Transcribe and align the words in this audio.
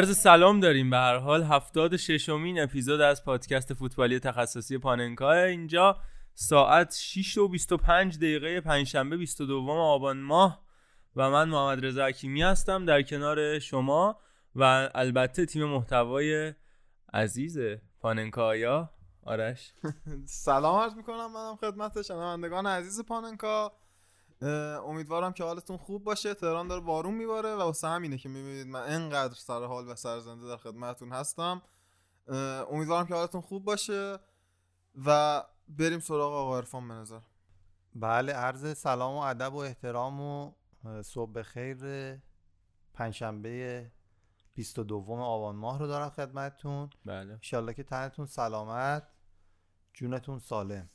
عرض 0.00 0.16
سلام 0.16 0.60
داریم. 0.60 0.90
به 0.90 0.96
هر 0.96 1.16
حال 1.16 1.42
هفتاد 1.42 1.96
ششمین 1.96 2.60
اپیزود 2.60 3.00
از 3.00 3.24
پادکست 3.24 3.74
فوتبالی 3.74 4.18
تخصصی 4.18 4.78
پاننکا. 4.78 5.32
اینجا 5.32 5.96
ساعت 6.34 6.96
6 7.00 7.38
و 7.38 7.48
25 7.48 8.16
دقیقه 8.16 8.60
پنجشنبه 8.60 9.16
22 9.16 9.70
آبان 9.70 10.20
ماه 10.20 10.62
و 11.16 11.30
من 11.30 11.48
محمد 11.48 11.86
رضا 11.86 12.06
حکیمی 12.06 12.42
هستم 12.42 12.84
در 12.84 13.02
کنار 13.02 13.58
شما 13.58 14.20
و 14.54 14.90
البته 14.94 15.46
تیم 15.46 15.64
محتوای 15.64 16.54
عزیز 17.12 17.58
پاننکایا 18.00 18.90
آرش. 19.22 19.72
سلام 20.44 20.80
عرض 20.80 20.94
می‌کنم. 20.94 21.32
منم 21.32 21.56
خدمت 21.56 22.02
شنوندگان 22.02 22.66
عزیز 22.66 23.00
پاننکا. 23.04 23.72
امیدوارم 24.42 25.32
که 25.32 25.44
حالتون 25.44 25.76
خوب 25.76 26.04
باشه. 26.04 26.34
تهران 26.34 26.68
داره 26.68 26.80
بارون 26.80 27.14
میباره 27.14 27.54
و 27.54 27.58
واسه 27.58 27.88
همینه 27.88 28.18
که 28.18 28.28
می‌بینید 28.28 28.66
من 28.66 28.82
انقدر 28.82 29.34
سر 29.34 29.64
حال 29.64 29.88
و 29.88 29.94
سرزنده 29.94 30.48
در 30.48 30.56
خدمتتون 30.56 31.12
هستم. 31.12 31.62
امیدوارم 32.70 33.06
که 33.06 33.14
حالتون 33.14 33.40
خوب 33.40 33.64
باشه 33.64 34.18
و 35.06 35.42
بریم 35.68 36.00
سراغ 36.00 36.32
آقا 36.32 36.56
عرفان 36.56 36.88
به 36.88 36.94
نظر. 36.94 37.20
بله 37.94 38.32
عرض 38.32 38.78
سلام 38.78 39.14
و 39.14 39.18
ادب 39.18 39.54
و 39.54 39.58
احترام 39.58 40.20
و 40.20 40.52
صبح 41.02 41.42
خیر 41.42 41.78
پنجشنبه 42.94 43.90
22 44.54 45.12
آبان 45.12 45.56
ماه 45.56 45.78
رو 45.78 45.86
دارم 45.86 46.10
خدمتتون. 46.10 46.90
بله. 47.04 47.32
انشالله 47.32 47.74
که 47.74 47.82
تنتون 47.82 48.26
سلامت 48.26 49.08
جونتون 49.94 50.38
سالم. 50.38 50.90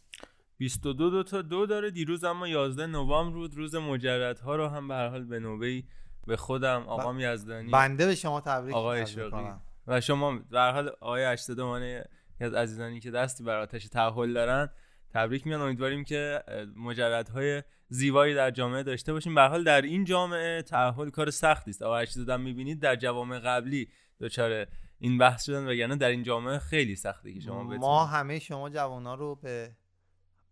22 0.58 1.10
دو 1.10 1.24
تا 1.24 1.42
دو 1.42 1.66
داره 1.66 1.92
دیروز 1.92 2.24
اما 2.24 2.48
11 2.48 2.86
نوامبر 2.88 3.36
بود. 3.36 3.56
روز 3.56 3.76
مجردها 3.76 4.56
رو 4.56 4.68
هم 4.68 4.88
به 4.88 4.94
هر 4.94 5.08
حال 5.08 5.24
به 5.24 5.40
نوبه 5.40 5.84
به 6.28 6.38
خودم 6.38 6.84
آقا 6.88 7.20
یزدانی 7.20 7.72
بنده 7.72 8.06
به 8.06 8.16
شما 8.16 8.42
تبریک 8.42 8.76
آقای 8.76 9.02
اشراقی 9.02 9.52
و 9.88 10.02
شما 10.02 10.40
به 10.50 10.60
هر 10.60 10.72
حال 10.72 10.90
آقای 10.90 11.24
80 11.24 11.62
مانه 11.62 12.06
از 12.40 12.54
عزیزانی 12.54 13.00
که 13.00 13.12
دستی 13.12 13.44
بر 13.44 13.60
آتش 13.60 13.88
تحول 13.88 14.34
دارن 14.34 14.70
تبریک 15.10 15.48
میان. 15.48 15.62
امیدواریم 15.62 16.04
که 16.04 16.44
مجردهای 16.76 17.64
زیبایی 17.90 18.36
در 18.36 18.52
جامعه 18.52 18.84
داشته 18.84 19.14
باشیم. 19.14 19.36
به 19.36 19.42
حال 19.42 19.64
در 19.64 19.82
این 19.82 20.04
جامعه 20.04 20.62
تحول 20.62 21.10
کار 21.10 21.30
سختی 21.30 21.72
است. 21.72 21.82
آقا 21.82 21.98
80 21.98 22.30
هم 22.30 22.42
می‌بینید 22.42 22.80
در 22.80 22.96
جوامع 22.96 23.40
قبلی 23.40 23.90
دچار 24.20 24.66
این 25.00 25.18
بحث 25.18 25.46
شدن 25.46 25.68
وگرنه 25.68 25.96
در 25.96 26.10
این 26.10 26.24
جامعه 26.24 26.60
خیلی 26.60 26.96
سخته 26.96 27.34
که 27.34 27.40
شما 27.40 27.64
ما 27.64 28.06
همه 28.06 28.40
شما 28.40 28.70
جوانا 28.70 29.16
رو 29.16 29.36
به 29.36 29.76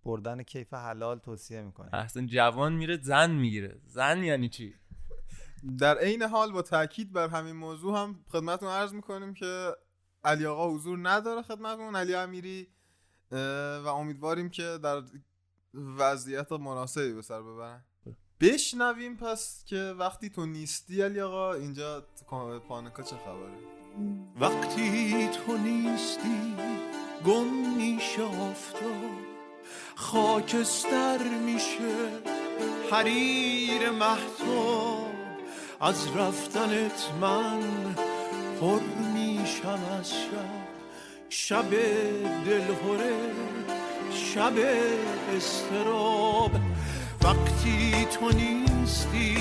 بردن 0.05 0.43
کیف 0.43 0.73
حلال 0.73 1.19
توصیه 1.19 1.61
می‌کنه. 1.61 1.95
اصلا 1.95 2.25
جوان 2.25 2.73
میره 2.73 2.99
زن 3.01 3.31
می‌گیره. 3.31 3.81
زن 3.85 4.23
یعنی 4.23 4.49
چی؟ 4.49 4.73
در 5.79 5.97
عین 5.97 6.21
حال 6.21 6.51
با 6.51 6.61
تاکید 6.61 7.13
بر 7.13 7.27
همین 7.27 7.55
موضوع 7.55 7.97
هم 7.97 8.25
خدمتتون 8.31 8.69
عرض 8.69 8.93
می‌کنیم 8.93 9.33
که 9.33 9.71
علی 10.23 10.45
آقا 10.45 10.69
حضور 10.69 11.09
نداره 11.09 11.41
خدمتتون. 11.41 11.95
علی 11.95 12.15
امیری 12.15 12.67
و 13.31 13.87
امیدواریم 13.87 14.49
که 14.49 14.79
در 14.83 15.01
وضعیت 15.97 16.51
مناسبی 16.51 17.13
به 17.13 17.21
سر 17.21 17.41
ببرن. 17.41 17.83
بشنویم 18.39 19.17
پس 19.17 19.63
که 19.65 19.77
وقتی 19.77 20.29
تو 20.29 20.45
نیستی 20.45 21.01
علی 21.01 21.21
آقا 21.21 21.53
اینجا 21.53 22.07
پانکا 22.67 23.03
چه 23.03 23.15
خبره؟ 23.15 23.57
وقتی 24.39 25.27
تو 25.27 25.57
نیستی 25.57 26.55
گم 27.25 27.75
میشه 27.77 28.23
افتاد 28.23 29.32
خاکستر 29.95 31.17
میشه. 31.45 31.95
حریر 32.91 33.89
محتاب. 33.89 35.13
از 35.81 36.07
رفتنت 36.15 37.09
من 37.21 37.59
پر 38.61 38.79
میشم 39.13 39.79
از 39.99 40.09
شب. 40.09 40.63
شب 41.29 41.69
دلهوره 42.45 43.15
شب 44.11 44.53
استراب. 45.37 46.51
وقتی 47.23 48.05
تو 48.05 48.29
نیستی 48.29 49.37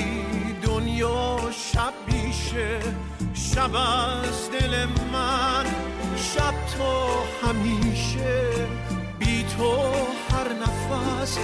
دنیا 0.62 1.38
شب 1.50 1.92
میشه. 2.06 2.80
شب 3.34 3.74
از 3.74 4.50
دل 4.50 4.86
من 5.12 5.66
شب 6.16 6.54
تو 6.76 6.92
همیشه. 7.46 8.51
تو 9.62 9.92
هر 10.30 10.52
نفس 10.52 11.38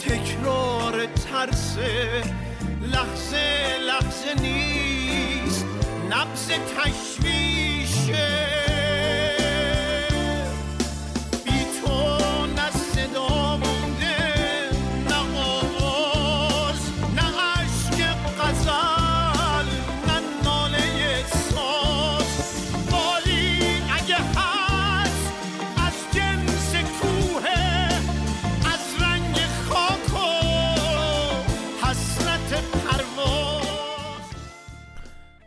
تکرار 0.00 1.06
ترس. 1.06 1.78
لحظه 2.82 3.78
لحظه 3.86 4.34
نیست. 4.40 5.66
نبز 6.10 6.48
تشویشه. 6.48 8.61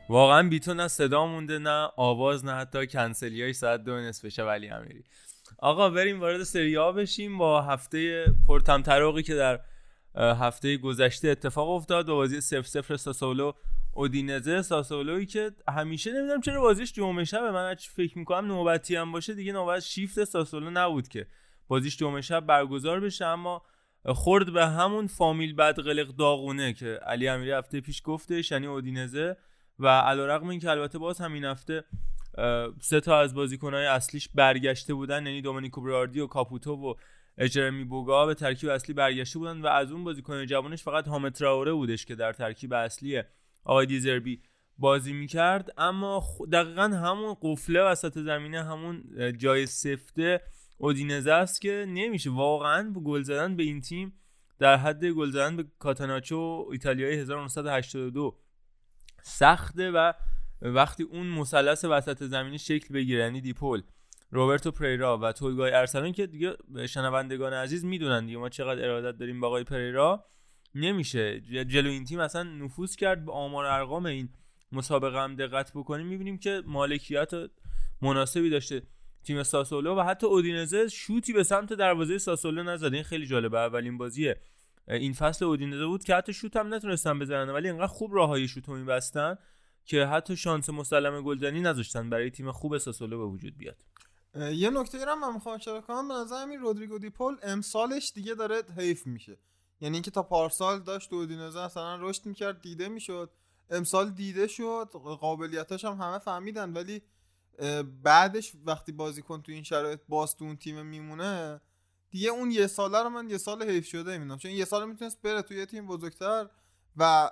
واقعا 0.10 0.50
بی 0.50 0.60
تو 0.60 0.74
نه 0.74 0.88
صدا 0.88 1.26
مونده 1.26 1.60
نه 1.60 1.90
آواز 1.98 2.46
نه 2.46 2.52
حتی 2.52 2.88
کنسلی 2.88 3.42
های 3.42 3.54
ساعت 3.54 3.84
دو 3.84 3.92
نصف 3.92 4.28
شب 4.28 4.46
ولی 4.46 4.70
امیری. 4.70 5.04
آقا 5.60 5.90
بریم 5.90 6.20
وارد 6.20 6.44
سری 6.44 6.78
بشیم. 6.78 7.38
با 7.38 7.62
هفته 7.62 8.26
پرتم 8.48 8.82
تراقی 8.82 9.24
که 9.24 9.36
در 9.36 9.60
هفته 10.16 10.78
گذشته 10.78 11.28
اتفاق 11.28 11.70
افتاد 11.70 12.08
با 12.08 12.16
بازی 12.16 12.42
0 12.42 12.62
0 12.62 12.98
ساسولو 12.98 13.52
اودینزه. 13.94 14.62
ساسولوی 14.62 15.26
که 15.26 15.52
همیشه 15.68 16.12
نمی‌دونم 16.12 16.42
چرا 16.42 16.62
بازیش 16.62 16.94
جمعه 16.94 17.24
شب 17.24 17.44
من 17.44 17.76
فکر 17.76 18.18
می‌کنم 18.18 18.48
نوبتی 18.48 18.96
هم 18.96 19.12
باشه 19.12 19.34
دیگه 19.34 19.54
نوبت 19.54 19.80
شیفت 19.80 20.24
ساسولو 20.24 20.70
نبود 20.70 21.08
که 21.08 21.28
بازیش 21.68 21.98
جمعه 21.98 22.22
شب 22.22 22.46
برگزار 22.46 23.00
بشه. 23.00 23.26
اما 23.26 23.62
خورد 24.06 24.54
به 24.54 24.68
همون 24.68 25.08
فامیل 25.08 25.56
بدقلق 25.56 26.08
داغونه 26.08 26.74
که 26.74 27.00
علی 27.06 27.28
امیری 27.28 27.52
هفته 27.52 27.82
پیش 27.82 28.02
گفتش 28.06 28.52
یعنی 28.52 28.68
اودینزه. 28.68 29.38
و 29.80 29.88
علیرغم 29.88 30.48
اینکه 30.48 30.70
البته 30.70 30.98
باز 30.98 31.22
همین 31.22 31.46
هفته 31.46 31.84
سه 32.82 33.00
تا 33.00 33.20
از 33.20 33.34
بازیکنهای 33.34 33.86
اصلیش 33.86 34.30
برگشته 34.36 34.94
بودن 34.94 35.26
یعنی 35.26 35.42
دومینیکو 35.42 35.82
براردی 35.82 36.20
و 36.20 36.28
کاپوتو 36.28 36.76
و 36.76 36.94
جرمی 37.48 37.84
بوگا 37.84 38.26
به 38.26 38.34
ترکیب 38.34 38.70
اصلی 38.70 38.94
برگشته 38.94 39.40
بودن 39.40 39.62
و 39.62 39.68
از 39.68 39.92
اون 39.92 40.04
بازیکن 40.04 40.46
جوانش 40.46 40.84
فقط 40.84 41.08
حامد 41.08 41.34
تراوره 41.34 41.74
بودش 41.74 42.06
که 42.06 42.16
در 42.16 42.34
ترکیب 42.34 42.74
اصلی 42.74 43.24
آقای 43.64 43.86
دیزربی 43.86 44.42
بازی 44.78 45.14
می‌کرد. 45.14 45.74
اما 45.78 46.24
دقیقا 46.52 46.84
همون 46.84 47.36
قفله 47.42 47.82
وسط 47.82 48.18
زمینه 48.20 48.64
همون 48.64 49.04
جای 49.38 49.66
سفته 49.66 50.42
اودینزه 50.78 51.32
است 51.32 51.62
که 51.62 51.86
نمیشه. 51.88 52.30
واقعا 52.30 52.90
به 52.90 53.00
گل 53.00 53.22
زدن 53.22 53.56
به 53.56 53.64
این 53.64 53.82
تیم 53.82 54.14
در 54.60 54.78
حد 54.78 55.06
گل 55.06 55.30
زدن 55.30 55.58
به 55.58 55.66
کاتاناچو 55.80 56.68
ایتالیایی 56.72 57.18
1982 57.18 58.40
سخته 59.28 59.92
و 59.92 60.14
وقتی 60.62 61.04
اون 61.04 61.28
مثلث 61.28 61.86
وسط 61.86 62.24
زمینی 62.24 62.60
شکل 62.60 62.94
بگیره 62.94 63.20
یعنی 63.24 63.42
دیپول 63.42 63.84
روبرتو 64.32 64.72
پریرا 64.72 65.18
و 65.18 65.32
تویگای 65.32 65.72
ارسلان 65.72 66.12
که 66.12 66.28
دیگه 66.28 66.56
شنوندگان 66.90 67.54
عزیز 67.54 67.86
می‌دونن 67.86 68.26
دیگه 68.26 68.38
ما 68.38 68.50
چقدر 68.50 68.84
ارادت 68.84 69.18
داریم 69.18 69.40
با 69.40 69.48
آقای 69.48 69.64
پریرا 69.64 70.26
نمیشه. 70.76 71.42
جلو 71.42 71.90
این 71.90 72.06
تیم 72.06 72.20
اصلا 72.20 72.44
نفوذ 72.44 72.96
کرد 72.96 73.26
به 73.26 73.32
آمار 73.32 73.66
ارقام 73.66 74.06
این 74.06 74.30
مسابقه 74.72 75.20
هم 75.20 75.36
دقت 75.36 75.72
بکنیم 75.76 76.08
می‌بینیم 76.08 76.38
که 76.38 76.62
مالکیت 76.66 77.32
مناسبی 78.02 78.50
داشته 78.50 78.82
تیم 79.24 79.44
ساسولو 79.44 79.96
و 79.96 80.04
حتی 80.04 80.28
اودینزه 80.28 80.88
شوتی 80.88 81.34
به 81.34 81.44
سمت 81.44 81.74
دروازه 81.74 82.18
ساسولو 82.18 82.64
نزده 82.64 82.96
این 82.96 83.04
خیلی 83.04 83.26
جالبه 83.26 83.60
اولین 83.60 83.98
بازیه. 83.98 84.42
این 84.88 85.14
فصل 85.14 85.46
اودینزه 85.46 85.86
بود 85.86 86.04
که 86.04 86.16
حتی 86.16 86.34
شوت 86.34 86.56
هم 86.56 86.74
نتونستن 86.74 87.20
بزنن 87.20 87.50
ولی 87.50 87.70
انقدر 87.70 87.88
خوب 87.88 88.16
راههای 88.16 88.48
شوت 88.48 88.70
رو 88.70 88.76
میبستن 88.76 89.38
که 89.86 90.06
حتی 90.06 90.38
شانس 90.38 90.70
مسلم 90.70 91.22
گلزنی 91.22 91.62
نذاشتن 91.62 92.10
برای 92.10 92.32
تیم 92.32 92.52
خوب 92.52 92.78
ساسولو 92.78 93.18
به 93.18 93.26
وجود 93.26 93.58
بیاد. 93.58 93.86
یه 94.36 94.70
نکته 94.70 94.98
ای 94.98 95.06
من 95.06 95.34
می‌خوام 95.34 95.56
اشاره 95.56 95.82
کنم. 95.82 96.08
به 96.08 96.14
نظر 96.14 96.42
همین 96.42 96.60
رودریگو 96.60 97.00
دیپول 97.00 97.38
امسالش 97.44 98.12
دیگه 98.16 98.34
داره 98.34 98.64
حیف 98.78 99.08
میشه. 99.08 99.38
یعنی 99.82 99.96
اینکه 99.96 100.12
تا 100.12 100.24
پارسال 100.24 100.80
داشت 100.80 101.14
اودینزه 101.14 101.60
اصلا 101.60 101.96
رشد 101.96 102.26
می‌کرد 102.26 102.62
دیده 102.62 102.90
می‌شد. 102.90 103.32
امسال 103.70 104.10
دیده 104.10 104.48
شد 104.48 104.90
قابلیتاش 105.20 105.86
هم 105.86 105.94
همه 105.94 106.20
فهمیدن 106.20 106.74
ولی 106.74 107.02
بعدش 108.04 108.56
وقتی 108.66 108.92
بازیکن 108.92 109.42
تو 109.42 109.52
این 109.52 109.64
شرایط 109.64 110.00
باز 110.10 110.36
تو 110.36 110.46
اون 110.46 110.58
تیم 110.58 110.86
میمونه 110.86 111.62
دیگه 112.16 112.30
اون 112.30 112.52
یه 112.52 112.68
ساله 112.68 113.04
رو 113.04 113.10
من 113.10 113.30
یه 113.30 113.38
سال 113.38 113.64
حیف 113.64 113.88
شده 113.88 114.18
می‌دونم 114.18 114.38
چون 114.38 114.52
یه 114.52 114.66
سال 114.66 114.88
می‌تونست 114.90 115.22
بره 115.22 115.42
توی 115.42 115.58
یه 115.58 115.66
تیم 115.66 115.88
بزرگتر 115.88 116.50
و 116.98 117.32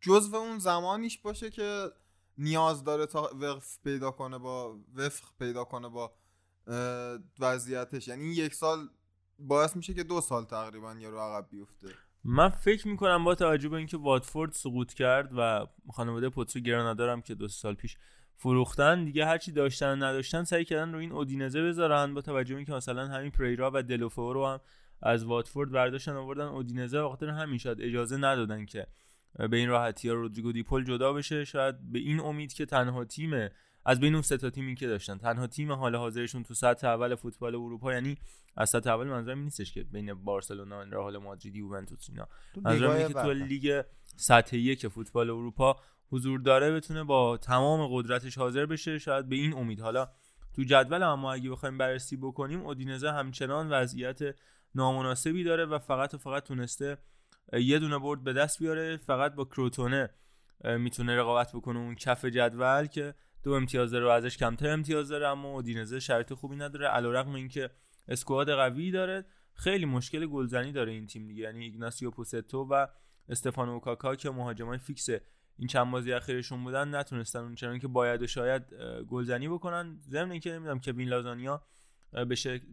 جزو 0.00 0.36
اون 0.36 0.58
زمانیش 0.58 1.18
باشه 1.18 1.50
که 1.50 1.90
نیاز 2.38 2.84
داره 2.84 3.06
تا 3.06 3.30
وقف 3.34 3.78
پیدا 3.84 4.10
کنه 4.10 4.38
با 4.38 4.78
وفق 4.94 5.28
پیدا 5.38 5.64
کنه 5.64 5.88
با 5.88 6.12
وضعیتش. 7.40 8.08
یعنی 8.08 8.22
این 8.22 8.32
یک 8.32 8.54
سال 8.54 8.88
باعث 9.38 9.76
میشه 9.76 9.94
که 9.94 10.02
دو 10.02 10.20
سال 10.20 10.44
تقریبا 10.44 10.94
یه 10.94 11.08
رو 11.08 11.18
عقب 11.18 11.50
بیفته. 11.50 11.88
من 12.24 12.48
فکر 12.48 12.88
می‌کنم 12.88 13.24
با 13.24 13.34
توجه 13.34 13.68
به 13.68 13.76
اینکه 13.76 13.96
واتفورد 13.96 14.52
سقوط 14.52 14.92
کرد 14.92 15.30
و 15.36 15.66
خانواده 15.92 16.28
پوتسو 16.28 16.60
گرانادا 16.60 17.20
که 17.20 17.34
دو 17.34 17.48
سال 17.48 17.74
پیش 17.74 17.96
فروختن 18.42 19.04
دیگه 19.04 19.26
هرچی 19.26 19.52
داشتن 19.52 19.92
و 19.92 19.96
نداشتن 19.96 20.44
سعی 20.44 20.64
کردن 20.64 20.92
رو 20.92 20.98
این 20.98 21.12
اودینزه 21.12 21.62
بذارن 21.62 22.14
با 22.14 22.20
توجه 22.20 22.56
اینکه 22.56 22.72
مثلا 22.72 23.06
همین 23.06 23.30
پریرا 23.30 23.70
و 23.74 23.82
دلوفو 23.82 24.32
رو 24.32 24.46
هم 24.46 24.60
از 25.02 25.24
واتفورد 25.24 25.70
برداشتن 25.70 26.12
آوردن 26.12 26.44
اودینزه 26.44 27.02
به 27.02 27.08
خاطر 27.08 27.28
همین 27.28 27.58
شاید 27.58 27.80
اجازه 27.80 28.16
ندادن 28.16 28.66
که 28.66 28.86
به 29.50 29.56
این 29.56 29.68
راحتی 29.68 30.08
ها 30.08 30.14
رودریگو 30.14 30.52
دیپول 30.52 30.84
جدا 30.84 31.12
بشه. 31.12 31.44
شاید 31.44 31.92
به 31.92 31.98
این 31.98 32.20
امید 32.20 32.52
که 32.52 32.66
تنها 32.66 33.04
تیم 33.04 33.48
از 33.84 34.00
بین 34.00 34.14
اون 34.14 34.22
سه 34.22 34.36
تا 34.36 34.50
تیمی 34.50 34.74
که 34.74 34.86
داشتن 34.86 35.18
تنها 35.18 35.46
تیم 35.46 35.72
حال 35.72 35.96
حاضرشون 35.96 36.42
تو 36.42 36.54
سطح 36.54 36.86
اول 36.86 37.14
فوتبال 37.14 37.54
اروپا 37.54 37.92
یعنی 37.92 38.16
از 38.56 38.70
سطح 38.70 38.90
اول 38.90 39.06
منظورم 39.06 39.38
نیستش 39.38 39.72
که 39.72 39.82
بین 39.82 40.14
بارسلونا 40.14 40.82
رئال 40.82 41.18
مادرید 41.18 41.56
یوونتوس 41.56 42.06
اینا. 42.10 42.28
منظورم 42.62 43.08
که 43.08 43.14
تو 43.14 43.32
لیگ 43.32 43.82
سطح 44.16 44.56
یک 44.56 44.88
فوتبال 44.88 45.30
اروپا 45.30 45.76
حضور 46.12 46.40
داره 46.40 46.72
بتونه 46.72 47.04
با 47.04 47.36
تمام 47.36 47.88
قدرتش 47.92 48.38
حاضر 48.38 48.66
بشه 48.66 48.98
شاید 48.98 49.28
به 49.28 49.36
این 49.36 49.54
امید. 49.54 49.80
حالا 49.80 50.08
تو 50.52 50.62
جدول 50.62 51.02
اما 51.02 51.32
اگه 51.32 51.50
بخوایم 51.50 51.78
بررسی 51.78 52.16
بکنیم 52.16 52.60
اودینزه 52.60 53.12
همچنان 53.12 53.70
وضعیت 53.70 54.18
نامناسبی 54.74 55.44
داره 55.44 55.64
و 55.64 55.78
فقط 55.78 56.14
و 56.14 56.18
فقط 56.18 56.44
تونسته 56.44 56.98
یه 57.52 57.78
دونه 57.78 57.98
برد 57.98 58.24
به 58.24 58.32
دست 58.32 58.58
بیاره. 58.58 58.96
فقط 58.96 59.34
با 59.34 59.44
کروتونه 59.44 60.10
می‌تونه 60.64 61.16
رقابت 61.16 61.52
بکنه 61.52 61.78
اون 61.78 61.94
کف 61.94 62.24
جدول 62.24 62.86
که 62.86 63.14
دو 63.42 63.52
امتیاز 63.52 63.90
داره 63.90 64.06
و 64.06 64.08
ازش 64.08 64.36
کمتر 64.36 64.68
امتیاز 64.68 65.08
داره 65.08 65.28
اما 65.28 65.48
اودینزه 65.48 66.00
شرط 66.00 66.32
خوبی 66.32 66.56
نداره. 66.56 66.86
علیرغم 66.86 67.34
اینکه 67.34 67.70
اسکواد 68.08 68.50
قوی 68.50 68.90
داره 68.90 69.24
خیلی 69.54 69.84
مشکل 69.86 70.26
گلزنی 70.26 70.72
داره 70.72 70.92
این 70.92 71.06
تیم 71.06 71.26
دیگه. 71.26 71.42
یعنی 71.42 71.64
ایگناسیو 71.64 72.10
پوستو 72.10 72.68
و 72.70 72.86
استفانو 73.28 73.72
اوکاکا 73.72 74.16
که 74.16 74.30
مهاجمای 74.30 74.78
فیکس 74.78 75.08
این 75.60 75.68
چند 75.68 75.90
بازی 75.90 76.12
اخیرشون 76.12 76.64
بودن 76.64 76.94
نتونستن 76.94 77.54
چنان 77.54 77.78
که 77.78 77.88
باید 77.88 78.22
و 78.22 78.26
شاید 78.26 78.74
گلزنی 79.08 79.48
بکنن. 79.48 79.98
ضمن 80.08 80.30
اینکه 80.30 80.52
نمی‌دونم 80.52 80.80
که 80.80 80.92
بین 80.92 81.08
لازانیا 81.08 81.62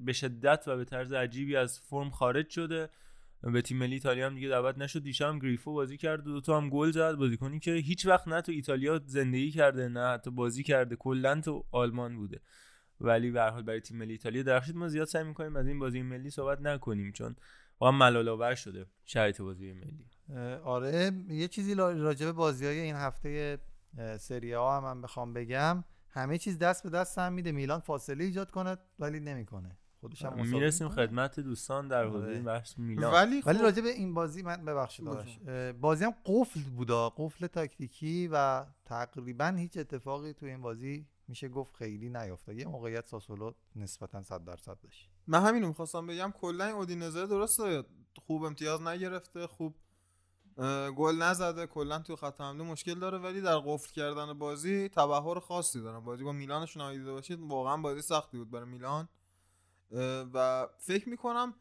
به 0.05 0.13
شدت 0.13 0.63
و 0.67 0.77
به 0.77 0.85
طرز 0.85 1.13
عجیبی 1.13 1.55
از 1.55 1.79
فرم 1.79 2.09
خارج 2.09 2.49
شده. 2.49 2.89
به 3.43 3.61
تیم 3.61 3.77
ملی 3.77 3.93
ایتالیا 3.93 4.25
هم 4.25 4.35
دیگه 4.35 4.49
دعوت 4.49 4.77
نشد. 4.77 5.03
دیشب 5.03 5.39
گریفو 5.41 5.73
بازی 5.73 5.97
کرد 5.97 6.23
دو 6.23 6.41
تا 6.41 6.57
هم 6.57 6.69
گل 6.69 6.91
زد. 6.91 7.15
بازیکنی 7.15 7.59
که 7.59 7.71
هیچ 7.71 8.05
وقت 8.05 8.27
نه 8.27 8.41
تو 8.41 8.51
ایتالیا 8.51 9.01
زندگی 9.05 9.51
کرده 9.51 9.87
نه 9.87 10.07
حتی 10.07 10.31
بازی 10.31 10.63
کرده. 10.63 10.95
کلا 10.95 11.41
تو 11.41 11.65
آلمان 11.71 12.17
بوده. 12.17 12.41
ولی 13.01 13.31
به 13.31 13.41
حال 13.41 13.63
برای 13.63 13.81
تیم 13.81 13.97
ملی 13.97 14.11
ایتالیا 14.11 14.43
درخشید. 14.43 14.75
ما 14.75 14.87
زیاد 14.87 15.07
سعی 15.07 15.23
می‌کنیم 15.23 15.55
از 15.55 15.67
این 15.67 15.79
بازی 15.79 16.01
ملی 16.01 16.29
صحبت 16.29 16.61
نکنیم 16.61 17.11
چون 17.11 17.35
واقعا 17.79 17.97
ملال 17.97 18.55
شده 18.55 18.85
شرایط 19.05 19.41
بازی 19.41 19.73
ملی. 19.73 20.05
آره. 20.63 21.11
یه 21.29 21.47
چیزی 21.47 21.75
راجع 21.75 22.25
به 22.25 22.31
بازی 22.31 22.65
های 22.65 22.79
این 22.79 22.95
هفته 22.95 23.59
سری 24.19 24.53
ها 24.53 24.77
هم 24.77 24.83
من 24.83 25.01
بخوام 25.01 25.33
بگم. 25.33 25.83
همه 26.09 26.37
چیز 26.37 26.59
دست 26.59 26.83
به 26.83 26.89
دست 26.89 27.17
هم 27.17 27.33
میده. 27.33 27.51
میلان 27.51 27.79
فاصله 27.79 28.23
ایجاد 28.23 28.51
کنه 28.51 28.77
ولی 28.99 29.19
نمی‌کنه. 29.19 29.77
خودش 29.99 30.25
هم 30.25 30.47
می‌رسیم 30.47 30.89
خدمت 30.89 31.39
دوستان 31.39 31.87
در 31.87 32.05
حوزه 32.05 32.27
این 32.27 32.43
بحث 32.43 32.77
میلان. 32.77 33.13
ولی, 33.13 33.41
ولی 33.45 33.59
راجع 33.59 33.81
به 33.81 33.89
این 33.89 34.13
بازی 34.13 34.41
من 34.43 34.65
ببخشید 34.65 35.07
بازی 35.81 36.05
هم 36.05 36.13
قفل 36.25 36.59
بودا. 36.59 37.09
قفل 37.09 37.47
تاکتیکی 37.47 38.29
و 38.31 38.65
تقریبا 38.85 39.45
هیچ 39.45 39.77
اتفاقی 39.77 40.33
تو 40.33 40.45
این 40.45 40.61
بازی 40.61 41.07
میشه 41.27 41.49
گفت 41.49 41.75
خیلی 41.75 42.09
نیافتاد 42.09 42.55
یه 42.55 42.67
موقعیت 42.67 43.07
ساسولو 43.07 43.51
نسبتا 43.75 44.23
100 44.23 44.45
درصد 44.45 44.77
داشت 44.83 45.09
من 45.27 45.43
همینو 45.43 45.67
می‌خواستم 45.67 46.07
بگم. 46.07 46.33
کلا 46.41 46.65
اودینزه 46.65 47.27
درسته. 47.27 47.83
خوب 48.25 48.43
امتیاز 48.43 48.81
نگرفته. 48.81 49.47
خوب 49.47 49.75
گل 50.97 51.15
نزده 51.21 51.67
کلا 51.67 51.99
تو 51.99 52.15
خط 52.15 52.41
حمله 52.41 52.63
مشکل 52.63 52.99
داره 52.99 53.17
ولی 53.17 53.41
در 53.41 53.57
قفل 53.57 53.93
کردن 53.93 54.33
بازی 54.33 54.89
تبهر 54.89 55.39
خاصی 55.39 55.81
داره 55.81 55.99
بازی 55.99 56.23
با 56.23 56.31
میلانشون 56.31 56.81
آیده 56.81 57.11
باشید 57.11 57.39
واقعا 57.39 57.77
بازی 57.77 58.01
سختی 58.01 58.37
بود 58.37 58.51
برای 58.51 58.65
میلان. 58.65 59.09
و 60.33 60.67
فکر 60.77 61.09
می‌کنم 61.09 61.53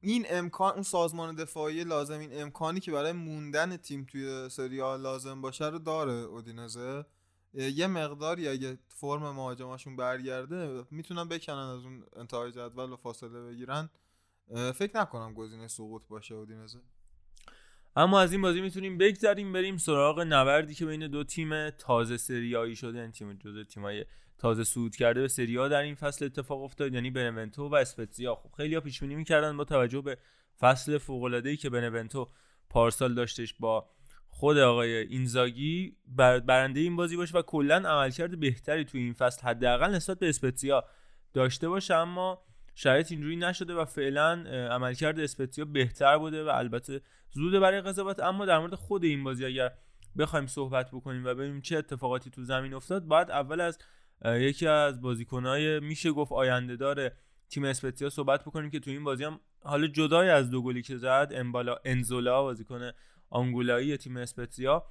این 0.00 0.26
امکان 0.30 0.72
اون 0.74 0.82
سازمان 0.82 1.34
دفاعی 1.34 1.84
لازم 1.84 2.18
این 2.18 2.42
امکانی 2.42 2.80
که 2.80 2.92
برای 2.92 3.12
موندن 3.12 3.76
تیم 3.76 4.04
توی 4.04 4.48
سری 4.48 4.76
لازم 4.76 5.40
باشه 5.40 5.66
رو 5.66 5.78
داره 5.78 6.12
اودینزه. 6.12 7.06
یه 7.54 7.86
مقداری 7.86 8.48
اگه 8.48 8.78
فرم 8.88 9.22
مهاجماشون 9.22 9.96
برگرده 9.96 10.84
می‌تونن 10.90 11.28
بکنن 11.28 11.56
از 11.56 11.84
اون 11.84 12.04
انتهای 12.16 12.52
جدول 12.52 12.92
و 12.92 12.96
فاصله 12.96 13.40
بگیرن. 13.40 13.90
فکر 14.74 15.00
نکنم 15.00 15.34
گزینه 15.34 15.68
سقوط 15.68 16.02
باشه 16.08 16.34
اودینزه. 16.34 16.80
اما 17.96 18.20
از 18.20 18.32
این 18.32 18.42
بازی 18.42 18.60
می‌تونیم 18.60 18.98
بگذریم 18.98 19.52
بریم 19.52 19.76
سراغ 19.76 20.20
نبردی 20.20 20.74
که 20.74 20.86
بین 20.86 21.06
دو 21.06 21.24
تیم 21.24 21.70
تازه 21.70 22.16
سریایی 22.16 22.76
شده 22.76 23.00
این 23.00 23.12
تیم 23.12 23.32
جزء 23.32 23.62
تیمای 23.62 24.04
تازه 24.38 24.64
صعود 24.64 24.96
کرده 24.96 25.20
به 25.20 25.28
سریا 25.28 25.68
در 25.68 25.82
این 25.82 25.94
فصل 25.94 26.24
اتفاق 26.24 26.62
افتاد 26.62 26.94
یعنی 26.94 27.10
بنونتو 27.10 27.68
و 27.68 27.74
اسپتزیا. 27.74 28.34
خب 28.34 28.50
خیلی 28.56 28.80
پیش 28.80 29.00
بینی 29.00 29.14
می‌کردن 29.14 29.56
با 29.56 29.64
توجه 29.64 30.00
به 30.00 30.18
فصل 30.60 30.98
فوق 30.98 31.22
العاده 31.22 31.48
ای 31.48 31.56
که 31.56 31.70
بنونتو 31.70 32.28
پارسال 32.70 33.14
داشتش 33.14 33.54
با 33.60 33.90
خود 34.28 34.58
آقای 34.58 34.96
اینزاگی. 34.96 35.96
برنده 36.46 36.80
این 36.80 36.96
بازی 36.96 37.16
باشه 37.16 37.38
و 37.38 37.42
کلا 37.42 37.76
عملکرد 37.76 38.40
بهتری 38.40 38.84
توی 38.84 39.00
این 39.00 39.12
فصل 39.12 39.42
حداقل 39.42 39.94
نسبت 39.94 40.18
به 40.18 40.28
اسپتزیا 40.28 40.84
داشته 41.34 41.68
باشه 41.68 41.94
اما 41.94 42.42
شاید 42.80 43.06
اینجوری 43.10 43.36
نشده 43.36 43.74
و 43.74 43.84
فعلا 43.84 44.32
عملکرد 44.70 45.20
اسپتزیا 45.20 45.64
بهتر 45.64 46.18
بوده 46.18 46.44
و 46.44 46.48
البته 46.48 47.00
زوده 47.30 47.60
برای 47.60 47.80
قضاوت. 47.80 48.20
اما 48.20 48.46
در 48.46 48.58
مورد 48.58 48.74
خود 48.74 49.04
این 49.04 49.24
بازی 49.24 49.44
اگر 49.44 49.72
بخوایم 50.18 50.46
صحبت 50.46 50.90
بکنیم 50.90 51.24
و 51.24 51.34
ببینیم 51.34 51.60
چه 51.60 51.76
اتفاقاتی 51.76 52.30
تو 52.30 52.42
زمین 52.42 52.74
افتاد 52.74 53.04
باید 53.04 53.30
اول 53.30 53.60
از 53.60 53.78
یکی 54.24 54.66
از 54.66 55.00
بازیکنهای 55.00 55.80
میشه 55.80 56.12
گفت 56.12 56.32
آینده 56.32 56.76
داره 56.76 57.16
تیم 57.50 57.64
اسپتزیا 57.64 58.10
صحبت 58.10 58.44
بکنیم 58.44 58.70
که 58.70 58.80
تو 58.80 58.90
این 58.90 59.04
بازی 59.04 59.24
هم 59.24 59.40
حالا 59.62 59.86
جدای 59.86 60.28
از 60.28 60.50
دو 60.50 60.62
گلی 60.62 60.82
که 60.82 60.96
زد 60.96 61.32
امبالا 61.34 61.76
انزولا 61.84 62.42
بازیکن 62.42 62.90
آنگولایی 63.30 63.96
تیم 63.96 64.16
اسپتزیا 64.16 64.86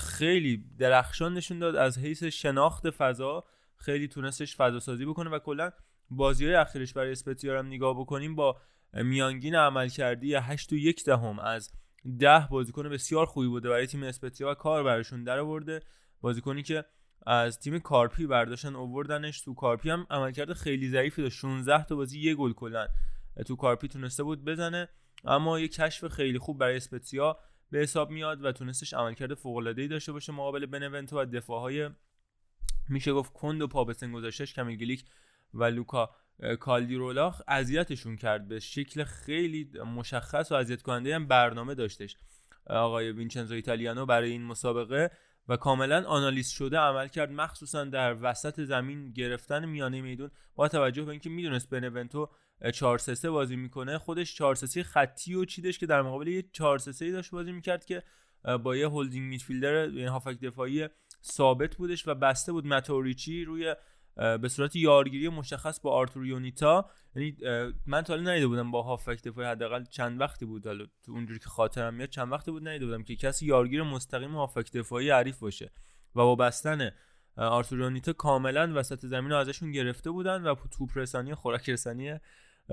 خیلی 0.00 0.64
درخشان 0.78 1.34
نشون 1.34 1.58
داد 1.58 1.76
از 1.76 1.98
حیث 1.98 2.24
شناخت 2.24 2.90
فضا. 2.90 3.44
خیلی 3.76 4.08
تونستش 4.08 4.56
فضا 4.56 4.80
سازی 4.80 5.06
بکنه 5.06 5.30
و 5.30 5.38
کلا 5.38 5.70
بازی 6.10 6.46
های 6.46 6.54
اخیرش 6.54 6.92
برای 6.92 7.12
اسپتزیا 7.12 7.58
هم 7.58 7.66
نگاه 7.66 8.00
بکنیم 8.00 8.34
با 8.34 8.56
میانگین 8.92 9.54
عمل 9.54 9.88
کردی 9.88 10.34
8 10.34 10.72
و 10.72 10.76
یک 10.76 11.04
دهم 11.04 11.38
از 11.38 11.72
ده 12.18 12.46
بازیکن 12.50 12.88
بسیار 12.88 13.26
خوبی 13.26 13.46
بوده 13.46 13.68
برای 13.68 13.86
تیم 13.86 14.02
اسپتزیا 14.02 14.50
و 14.50 14.54
کار 14.54 14.82
براشون 14.82 15.24
در 15.24 15.38
آورده 15.38 15.82
بازیکنی 16.20 16.62
که 16.62 16.84
از 17.26 17.58
تیم 17.58 17.78
کارپی 17.78 18.26
برداشتن 18.26 18.76
اووردنش 18.76 19.40
تو 19.40 19.54
کارپی 19.54 19.90
هم 19.90 20.06
عملکرد 20.10 20.52
خیلی 20.52 20.88
ضعیفی 20.88 21.22
داشت. 21.22 21.38
16 21.38 21.84
تا 21.84 21.96
بازی 21.96 22.20
یه 22.20 22.34
گل 22.34 22.52
کلا 22.52 22.88
تو 23.46 23.56
کارپی 23.56 23.88
تونسته 23.88 24.22
بود 24.22 24.44
بزنه 24.44 24.88
اما 25.24 25.60
یه 25.60 25.68
کشف 25.68 26.08
خیلی 26.08 26.38
خوب 26.38 26.58
برای 26.58 26.76
اسپتزیا 26.76 27.38
به 27.70 27.78
حساب 27.78 28.10
میاد 28.10 28.44
و 28.44 28.52
تونستش 28.52 28.94
عملکرد 28.94 29.34
فوق 29.34 29.56
العاده 29.56 29.86
داشته 29.86 30.12
باشه 30.12 30.32
مقابل 30.32 30.66
بنونتو 30.66 31.20
و 31.20 31.24
دفاعهای 31.24 31.90
میشه 32.88 33.12
گفت 33.12 33.32
کند 33.32 33.62
و 33.62 33.66
پا 33.66 33.84
گذاشتش 33.84 34.54
کمیل 34.54 34.76
گلیک 34.76 35.04
و 35.56 35.64
لوکا 35.64 36.10
کالدیرولا 36.60 37.34
اذیتشون 37.48 38.16
کرد 38.16 38.48
به 38.48 38.60
شکل 38.60 39.04
خیلی 39.04 39.70
مشخص 39.96 40.52
و 40.52 40.54
اذیت 40.54 40.82
کننده 40.82 41.14
هم 41.14 41.26
برنامه 41.26 41.74
داشتش. 41.74 42.16
آقای 42.66 43.12
وینچنزو 43.12 43.54
ایتالیانو 43.54 44.06
برای 44.06 44.30
این 44.30 44.44
مسابقه 44.44 45.10
و 45.48 45.56
کاملا 45.56 46.04
آنالیز 46.06 46.48
شده 46.48 46.78
عمل 46.78 47.08
کرد 47.08 47.32
مخصوصا 47.32 47.84
در 47.84 48.16
وسط 48.22 48.60
زمین 48.60 49.12
گرفتن 49.12 49.64
میانه 49.64 50.00
میدون. 50.00 50.30
با 50.54 50.68
توجه 50.68 51.02
به 51.02 51.10
اینکه 51.10 51.30
می‌دونست 51.30 51.70
بنونتو 51.70 52.30
4 52.74 52.98
3 52.98 53.30
بازی 53.30 53.56
می‌کنه 53.56 53.98
خودش 53.98 54.34
4 54.34 54.54
3 54.54 54.82
خطی 54.82 55.34
و 55.34 55.44
چیدش 55.44 55.78
که 55.78 55.86
در 55.86 56.02
مقابل 56.02 56.28
یه 56.28 56.44
4 56.52 56.78
3 56.78 57.12
داشت 57.12 57.30
بازی 57.30 57.52
می‌کرد 57.52 57.84
که 57.84 58.02
با 58.62 58.76
یه 58.76 58.88
هولدینگ 58.88 59.28
میدفیلدر 59.28 59.88
یعنی 59.88 60.06
هافک 60.06 60.40
دفاعی 60.40 60.88
ثابت 61.24 61.76
بودش 61.76 62.08
و 62.08 62.14
بسته 62.14 62.52
بود. 62.52 62.66
ماتوریچی 62.66 63.44
روی 63.44 63.74
به 64.16 64.48
صورت 64.48 64.76
یارگیری 64.76 65.28
مشخص 65.28 65.80
با 65.80 65.92
آرتور 65.92 66.26
یونیتا. 66.26 66.90
یعنی 67.14 67.36
من 67.86 68.02
تا 68.02 68.12
حالا 68.12 68.30
ندیده 68.30 68.46
بودم 68.46 68.70
با 68.70 68.82
هافک 68.82 69.22
دفاعی 69.22 69.48
حداقل 69.48 69.84
چند 69.84 70.20
وقتی 70.20 70.46
بود. 70.46 70.66
حالا 70.66 70.86
تو 71.02 71.12
اونجوری 71.12 71.38
که 71.38 71.48
خاطرم 71.48 71.94
میاد 71.94 72.08
چند 72.08 72.32
وقتی 72.32 72.50
بود 72.50 72.68
ندیده 72.68 72.86
بودم 72.86 73.02
که 73.02 73.16
کسی 73.16 73.46
یارگیر 73.46 73.82
مستقیم 73.82 74.34
هافک 74.34 74.72
دفاعی 74.72 75.10
عریف 75.10 75.38
باشه. 75.38 75.72
و 76.14 76.18
با 76.18 76.34
بستن 76.34 76.90
آرتور 77.36 77.78
یونیتا 77.78 78.12
کاملا 78.12 78.72
وسط 78.74 79.06
زمین 79.06 79.30
رو 79.30 79.36
ازشون 79.36 79.72
گرفته 79.72 80.10
بودن 80.10 80.42
و 80.42 80.54
توپ 80.54 80.90
رسانی 80.94 81.34
خوراک 81.34 81.70
رسانی 81.70 82.20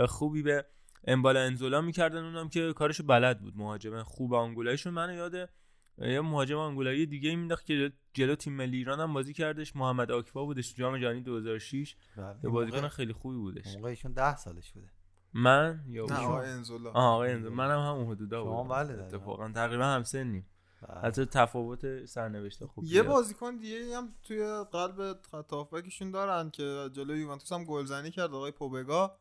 خوبی 0.07 0.41
به 0.41 0.65
امبالا 1.07 1.39
انزولا 1.39 1.81
می‌کردن. 1.81 2.23
اونم 2.23 2.49
که 2.49 2.73
کارش 2.73 3.01
بلد 3.01 3.41
بود 3.41 3.57
مهاجم. 3.57 4.03
خوب 4.03 4.33
آنگولایشون 4.33 4.93
منو 4.93 5.13
یاده. 5.13 5.49
یه 5.97 6.21
مهاجم 6.21 6.57
آنگولایی 6.57 7.05
دیگه 7.05 7.35
مینداخت 7.35 7.65
که 7.65 7.91
جلو 8.13 8.35
تیم 8.35 8.53
ملی 8.53 8.77
ایران 8.77 8.99
هم 8.99 9.13
بازی 9.13 9.33
کردش. 9.33 9.75
محمد 9.75 10.11
آکفا 10.11 10.45
بودش 10.45 10.75
جام 10.75 10.97
جهانی 10.97 11.21
2006 11.21 11.95
بله. 12.17 12.35
یه 12.43 12.49
بازیکن 12.49 12.87
خیلی 12.87 13.13
خوبی 13.13 13.37
بودش. 13.37 13.75
موقع 13.75 13.89
ایشون 13.89 14.13
10 14.13 14.35
سالش 14.35 14.71
بوده. 14.71 14.87
من 15.33 15.83
یا 15.87 16.05
نه؟ 16.05 16.15
آقا 16.17 16.41
انزولا. 16.41 16.91
آه 16.91 17.13
آقای 17.13 17.31
انزولا. 17.31 17.55
منم 17.55 17.79
هم 17.79 17.95
اون 17.95 18.07
حدودا 18.07 18.43
شما 18.43 18.63
بودم. 18.63 18.75
بله. 18.75 19.03
اتفاقا. 19.03 19.49
تقریبا 19.49 19.85
هم 19.85 20.03
سنیم 20.03 20.45
بله. 20.81 21.01
حتی 21.01 21.25
تفاوت 21.25 22.05
سرنوشت 22.05 22.65
خوب 22.65 22.83
یه 22.83 23.03
بازیکن 23.03 23.57
دیگه 23.57 23.97
هم 23.97 24.15
توی 24.23 24.63
قلب 24.71 25.19
خط 25.31 25.53
هافبکشون 25.53 26.11
دارن 26.11 26.49
که 26.49 26.89
جلوی 26.93 27.19
یوونتوس 27.19 27.53
هم 27.53 27.63
گلزنی 27.63 28.11
کرد 28.11 28.33
آقای 28.33 28.51
پوبگا. 28.51 29.17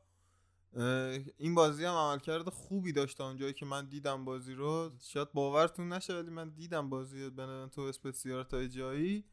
این 1.38 1.54
بازی 1.54 1.84
هم 1.84 1.94
عملکرد 1.94 2.48
خوبی 2.48 2.92
داشت 2.92 3.18
تا 3.18 3.26
اونجایی 3.26 3.52
که 3.52 3.66
من 3.66 3.88
دیدم 3.88 4.24
بازی 4.24 4.54
رو. 4.54 4.90
شاید 5.00 5.32
باورتون 5.32 5.92
نشه 5.92 6.14
ولی 6.14 6.30
من 6.30 6.48
دیدم 6.48 6.90
بازی 6.90 7.30
بنونتو 7.30 7.80
اسپتسیا 7.80 8.44
تا 8.44 8.66
جایی 8.66 9.24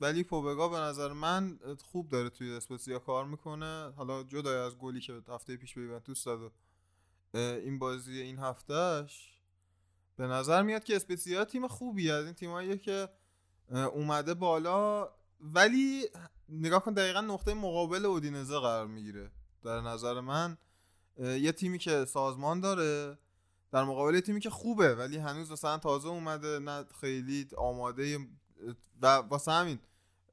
ولی 0.00 0.24
پوبگا 0.24 0.68
به 0.68 0.76
نظر 0.76 1.12
من 1.12 1.58
خوب 1.84 2.08
داره 2.08 2.30
توی 2.30 2.52
اسپتسیا 2.52 2.98
کار 2.98 3.24
می‌کنه. 3.24 3.92
حالا 3.96 4.22
جدای 4.22 4.56
از 4.56 4.78
گلی 4.78 5.00
که 5.00 5.22
هفته 5.28 5.56
پیش 5.56 5.74
به 5.74 5.82
یوونتوس 5.82 6.24
داد 6.24 6.52
این 7.34 7.78
بازی 7.78 8.20
این 8.20 8.38
هفتهش 8.38 9.40
به 10.16 10.26
نظر 10.26 10.62
میاد 10.62 10.84
که 10.84 10.96
اسپتسیا 10.96 11.44
تیم 11.44 11.68
خوبی 11.68 12.10
از 12.10 12.24
این 12.24 12.34
تیماییه 12.34 12.78
که 12.78 13.08
اومده 13.70 14.34
بالا. 14.34 15.08
ولی 15.40 16.04
نگاه 16.48 16.84
کن 16.84 16.92
دقیقا 16.92 17.20
نقطه 17.20 17.54
مقابل 17.54 18.06
اودینزه 18.06 18.58
قرار 18.58 18.86
می‌گیره. 18.86 19.30
در 19.64 19.80
نظر 19.80 20.20
من 20.20 20.58
یه 21.18 21.52
تیمی 21.52 21.78
که 21.78 22.04
سازمان 22.04 22.60
داره 22.60 23.18
در 23.72 23.84
مقابل 23.84 24.20
تیمی 24.20 24.40
که 24.40 24.50
خوبه 24.50 24.94
ولی 24.94 25.16
هنوز 25.16 25.52
مثلا 25.52 25.78
تازه 25.78 26.08
اومده 26.08 26.58
نه 26.58 26.84
خیلی 27.00 27.48
آماده 27.56 28.18
و 29.02 29.06
واسه 29.06 29.52
همین 29.52 29.78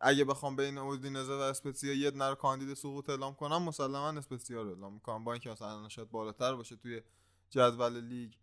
اگه 0.02 0.26
بخوام 0.26 0.56
بین 0.56 0.78
اودینزه 0.78 1.34
و 1.34 1.40
اسپتسیا 1.40 1.94
یه 1.94 2.12
نر 2.12 2.36
کاندید 2.36 2.74
سقوط 2.74 3.10
اعلام 3.10 3.34
کنم 3.36 3.64
مسلما 3.64 4.10
اسپتسیا 4.10 4.62
رو 4.62 4.70
اعلام 4.70 4.94
می‌کنم. 4.94 5.24
با 5.24 5.34
اینکه 5.34 5.50
مثلا 5.50 5.90
شاید 5.90 6.10
بالاتر 6.10 6.56
باشه 6.56 6.76
توی 6.76 7.02
جدول 7.50 8.02
لیگ 8.02 8.34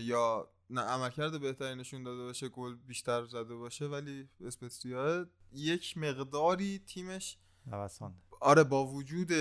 یا 0.00 0.50
نه 0.70 0.80
عملکرد 0.80 1.40
بهتری 1.40 1.74
نشون 1.74 2.02
داده 2.02 2.22
باشه 2.22 2.48
گل 2.48 2.74
بیشتر 2.74 3.24
زده 3.24 3.54
باشه 3.54 3.86
ولی 3.86 4.28
اسپتسیا 4.40 5.26
یک 5.52 5.98
مقداری 5.98 6.78
تیمش 6.78 7.38
نوسان. 7.66 8.14
آره 8.40 8.64
با 8.64 8.86
وجود 8.86 9.32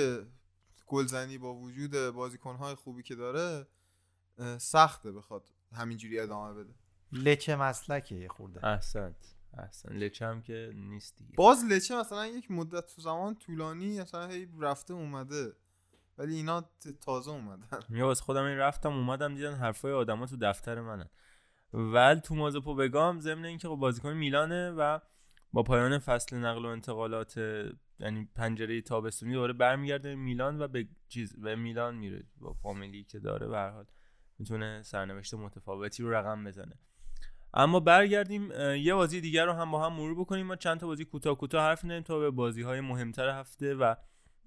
گلزنی 0.87 1.37
با 1.37 1.55
وجود 1.55 1.91
بازیکنهای 2.09 2.75
خوبی 2.75 3.03
که 3.03 3.15
داره 3.15 3.67
سخته 4.57 5.11
بخواد 5.11 5.49
همینجوری 5.71 6.19
ادامه 6.19 6.53
بده. 6.53 6.73
لچه 7.11 7.55
مسلکه 7.55 8.15
یه 8.15 8.27
خورده. 8.27 8.65
احسنت 8.65 9.35
احسن 9.57 9.93
لچه 9.93 10.25
هم 10.25 10.41
که 10.41 10.71
نیست 10.75 11.17
دیگه. 11.17 11.33
باز 11.35 11.65
لچه 11.65 11.95
مثلا 11.95 12.27
یک 12.27 12.51
مدت 12.51 12.95
تو 12.95 13.01
زمان 13.01 13.35
طولانی 13.35 14.01
مثلا 14.01 14.27
هی 14.27 14.47
رفته 14.59 14.93
اومده 14.93 15.53
ولی 16.17 16.35
اینا 16.35 16.69
تازه 17.01 17.31
اومدن. 17.31 17.67
یا 17.97 18.05
واسه 18.05 18.23
خودم 18.23 18.43
این 18.43 18.57
رفتم 18.57 18.93
اومدم 18.93 19.35
دیدن 19.35 19.53
حرفای 19.53 19.93
آدما 19.93 20.25
تو 20.25 20.37
دفتر 20.37 20.81
منن. 20.81 21.09
ول 21.73 22.15
تو 22.15 22.35
مازپو 22.35 22.75
بگام 22.75 23.19
ضمن 23.19 23.45
اینکه 23.45 23.67
خب 23.67 23.75
بازیکن 23.75 24.13
میلانه 24.13 24.71
و 24.71 24.99
با 25.53 25.63
پایان 25.63 25.99
فصل 25.99 26.37
نقل 26.37 26.65
و 26.65 26.67
انتقالات 26.67 27.39
یعنی 27.99 28.29
پنجره 28.35 28.81
تابستونی 28.81 29.33
دوباره 29.33 29.53
برمیگرده 29.53 30.15
میلان 30.15 30.61
و 30.61 30.67
به 30.67 30.87
چیز 31.07 31.39
به 31.41 31.55
میلان 31.55 31.95
میره 31.95 32.23
با 32.37 32.53
فامیلی 32.53 33.03
که 33.03 33.19
داره 33.19 33.47
به 33.47 33.59
حال 33.59 33.85
می‌تونه 34.39 34.83
سرنوشت 34.83 35.33
متفاوتی 35.33 36.03
رو 36.03 36.13
رقم 36.13 36.43
بزنه. 36.43 36.79
اما 37.53 37.79
برگردیم 37.79 38.51
یه 38.75 38.93
بازی 38.93 39.21
دیگر 39.21 39.45
رو 39.45 39.53
هم 39.53 39.71
با 39.71 39.85
هم 39.85 39.93
مرور 39.93 40.19
بکنیم. 40.19 40.45
ما 40.45 40.55
چند 40.55 40.79
تا 40.79 40.87
بازی 40.87 41.05
کوتاه 41.05 41.37
کوتاه 41.37 41.61
حرف 41.61 41.85
نیم 41.85 42.03
تا 42.03 42.19
به 42.19 42.31
بازی 42.31 42.61
های 42.61 42.81
مهمتر 42.81 43.29
هفته 43.29 43.75
و 43.75 43.95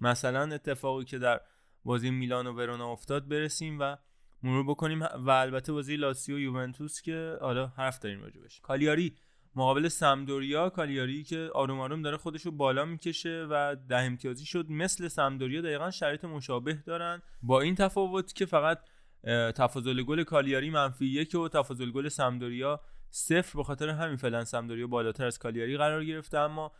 مثلا 0.01 0.53
اتفاقی 0.53 1.05
که 1.05 1.17
در 1.17 1.41
بازی 1.83 2.11
میلان 2.11 2.47
و 2.47 2.53
ورونا 2.53 2.91
افتاد 2.91 3.27
برسیم 3.27 3.79
و 3.79 3.97
مرور 4.43 4.63
بکنیم. 4.63 5.01
و 5.01 5.29
البته 5.29 5.73
بازی 5.73 5.95
لاسیو 5.95 6.39
یوونتوس 6.39 7.01
که 7.01 7.37
حالا 7.41 7.67
حرف 7.67 7.99
داریم 7.99 8.21
راجبش 8.21 8.59
کالیاری 8.59 9.17
مقابل 9.55 9.87
سمدوریا 9.87 10.69
کالیاری 10.69 11.23
که 11.23 11.49
آروم 11.53 11.79
آروم 11.79 12.01
داره 12.01 12.17
خودش 12.17 12.41
رو 12.41 12.51
بالا 12.51 12.85
می‌کشه 12.85 13.47
و 13.49 13.75
ده 13.89 13.97
امتیازی 13.97 14.45
شد. 14.45 14.65
مثل 14.69 15.07
سمدوریا 15.07 15.61
دقیقا 15.61 15.91
شرایط 15.91 16.25
مشابه 16.25 16.73
دارن. 16.73 17.21
با 17.41 17.61
این 17.61 17.75
تفاوت 17.75 18.33
که 18.33 18.45
فقط 18.45 18.79
تفاضل 19.55 20.03
گل 20.03 20.23
کالیاری 20.23 20.69
منفی 20.69 21.05
یک 21.05 21.35
و 21.35 21.47
تفاضل 21.47 21.91
گل 21.91 22.09
سمدوریا 22.09 22.81
صفر 23.09 23.57
به 23.57 23.63
خاطر 23.63 23.89
همین 23.89 24.15
فعلا 24.15 24.45
سمدوریا 24.45 24.87
بالاتر 24.87 25.25
از 25.25 25.39
کالیاری 25.39 25.77
قرار 25.77 26.05
گرفته. 26.05 26.37
اما 26.37 26.71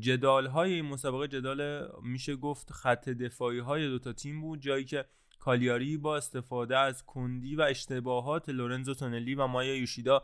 جدال 0.00 0.46
های 0.46 0.72
این 0.72 0.84
مسابقه 0.84 1.28
جدال 1.28 1.90
میشه 2.02 2.36
گفت 2.36 2.72
خط 2.72 3.08
دفاعی 3.08 3.58
های 3.58 3.88
دوتا 3.88 4.12
تیم 4.12 4.40
بود. 4.40 4.60
جایی 4.60 4.84
که 4.84 5.04
کالیاری 5.38 5.96
با 5.96 6.16
استفاده 6.16 6.78
از 6.78 7.06
کندی 7.06 7.56
و 7.56 7.62
اشتباهات 7.62 8.48
لورنزو 8.48 8.94
تونلی 8.94 9.34
و 9.34 9.46
مایا 9.46 9.76
یوشیدا 9.76 10.22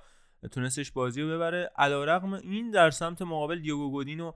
تونستش 0.51 0.93
بازی 0.93 1.23
رو 1.23 1.29
ببره. 1.29 1.71
علیرغم 1.77 2.33
این 2.33 2.71
در 2.71 2.91
سمت 2.91 3.23
مقابل 3.23 3.59
دیوگو 3.59 3.91
گودین 3.91 4.21
و 4.21 4.33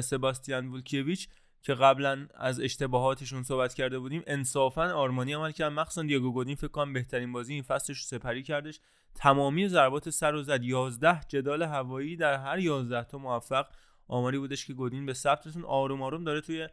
سباستیان 0.00 0.66
وولکیویچ 0.66 1.28
که 1.62 1.74
قبلا 1.74 2.28
از 2.34 2.60
اشتباهاتشون 2.60 3.42
صحبت 3.42 3.74
کرده 3.74 3.98
بودیم 3.98 4.22
انصافا 4.26 4.92
آرمانی 4.92 5.32
عمل 5.32 5.50
کرد 5.50 5.72
مخصوصا 5.72 6.02
دیوگو 6.02 6.32
گودین 6.32 6.56
فکر 6.56 6.68
کنم 6.68 6.92
بهترین 6.92 7.32
بازی 7.32 7.54
این 7.54 7.62
فصلش 7.62 8.04
سپری 8.04 8.42
کردش. 8.42 8.80
تمامی 9.14 9.68
ضربات 9.68 10.10
سر 10.10 10.34
و 10.34 10.42
زد. 10.42 10.64
11 10.64 11.20
جدال 11.28 11.62
هوایی 11.62 12.16
در 12.16 12.36
هر 12.36 12.58
11 12.58 13.04
تا 13.04 13.18
موفق 13.18 13.66
آماری 14.08 14.38
بودش 14.38 14.66
که 14.66 14.72
گودین 14.72 15.06
به 15.06 15.14
ثبتتون 15.14 15.64
آروم 15.64 16.02
آروم 16.02 16.24
داره 16.24 16.40
توی 16.40 16.68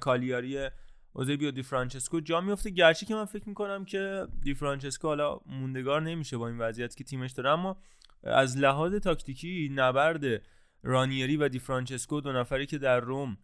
کالیاری 0.00 0.68
اوزیبیو 1.12 1.50
دی 1.50 1.62
فرانچسکو. 1.62 2.20
جا 2.20 2.40
میفته. 2.40 2.70
گرچه 2.70 3.06
که 3.06 3.14
من 3.14 3.24
فکر 3.24 3.48
می‌کنم 3.48 3.84
که 3.84 4.26
دی 4.42 4.54
فرانچسکو 4.54 5.08
حالا 5.08 5.40
موندگار 5.46 6.02
نمیشه 6.02 6.36
با 6.36 6.48
این 6.48 6.58
وضعیت 6.58 6.96
که 6.96 7.04
تیمش 7.04 7.32
داره 7.32 7.50
اما 7.50 7.76
از 8.22 8.58
لحاظ 8.58 8.94
تاکتیکی 8.94 9.72
نبرد 9.74 10.42
رانیری 10.82 11.36
و 11.36 11.48
دی 11.48 11.58
فرانچسکو 11.58 12.20
دو 12.20 12.32
نفری 12.32 12.66
که 12.66 12.78
در 12.78 13.00
روم 13.00 13.38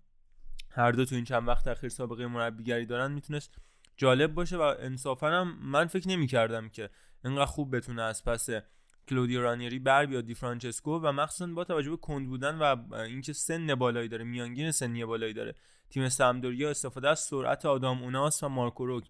هر 0.71 0.93
دو 0.93 1.05
تو 1.05 1.15
این 1.15 1.25
چند 1.25 1.49
وقت 1.49 1.69
اخیر 1.69 1.91
سابقه 1.91 2.27
مربیگری 2.27 2.87
دارن 2.87 3.13
می‌تونست 3.13 3.55
جالب 3.97 4.35
باشه 4.35 4.57
و 4.57 4.75
انصافا 4.79 5.31
هم 5.31 5.59
من 5.63 5.87
فکر 5.87 6.09
نمی‌کردم 6.09 6.69
که 6.69 6.91
انقدر 7.25 7.47
خوب 7.47 7.77
بتونه 7.77 8.03
از 8.03 8.25
پس 8.25 8.49
کلودیو 9.09 9.43
رانیری 9.43 9.79
بر 9.79 10.07
بیاد 10.07 10.25
دی 10.25 10.35
فرانچسکو 10.35 10.99
و 10.99 11.13
مخصوصا 11.13 11.47
با 11.47 11.65
توجه 11.65 11.91
به 11.91 11.97
کند 11.97 12.29
بودن 12.29 12.59
و 12.59 12.95
اینکه 12.95 13.33
سن 13.33 13.75
بالایی 13.75 14.09
داره 14.09 14.25
میانگین 14.25 14.71
سنی 14.71 15.05
بالایی 15.05 15.33
داره 15.33 15.55
تیم 15.91 16.09
سمدوریا 16.09 16.71
استفاده 16.71 17.09
از 17.09 17.21
سرعت 17.21 17.67
آدام 17.67 18.03
اوناس 18.03 18.43
و 18.43 18.49
مارکو 18.49 18.87
روک 18.87 19.05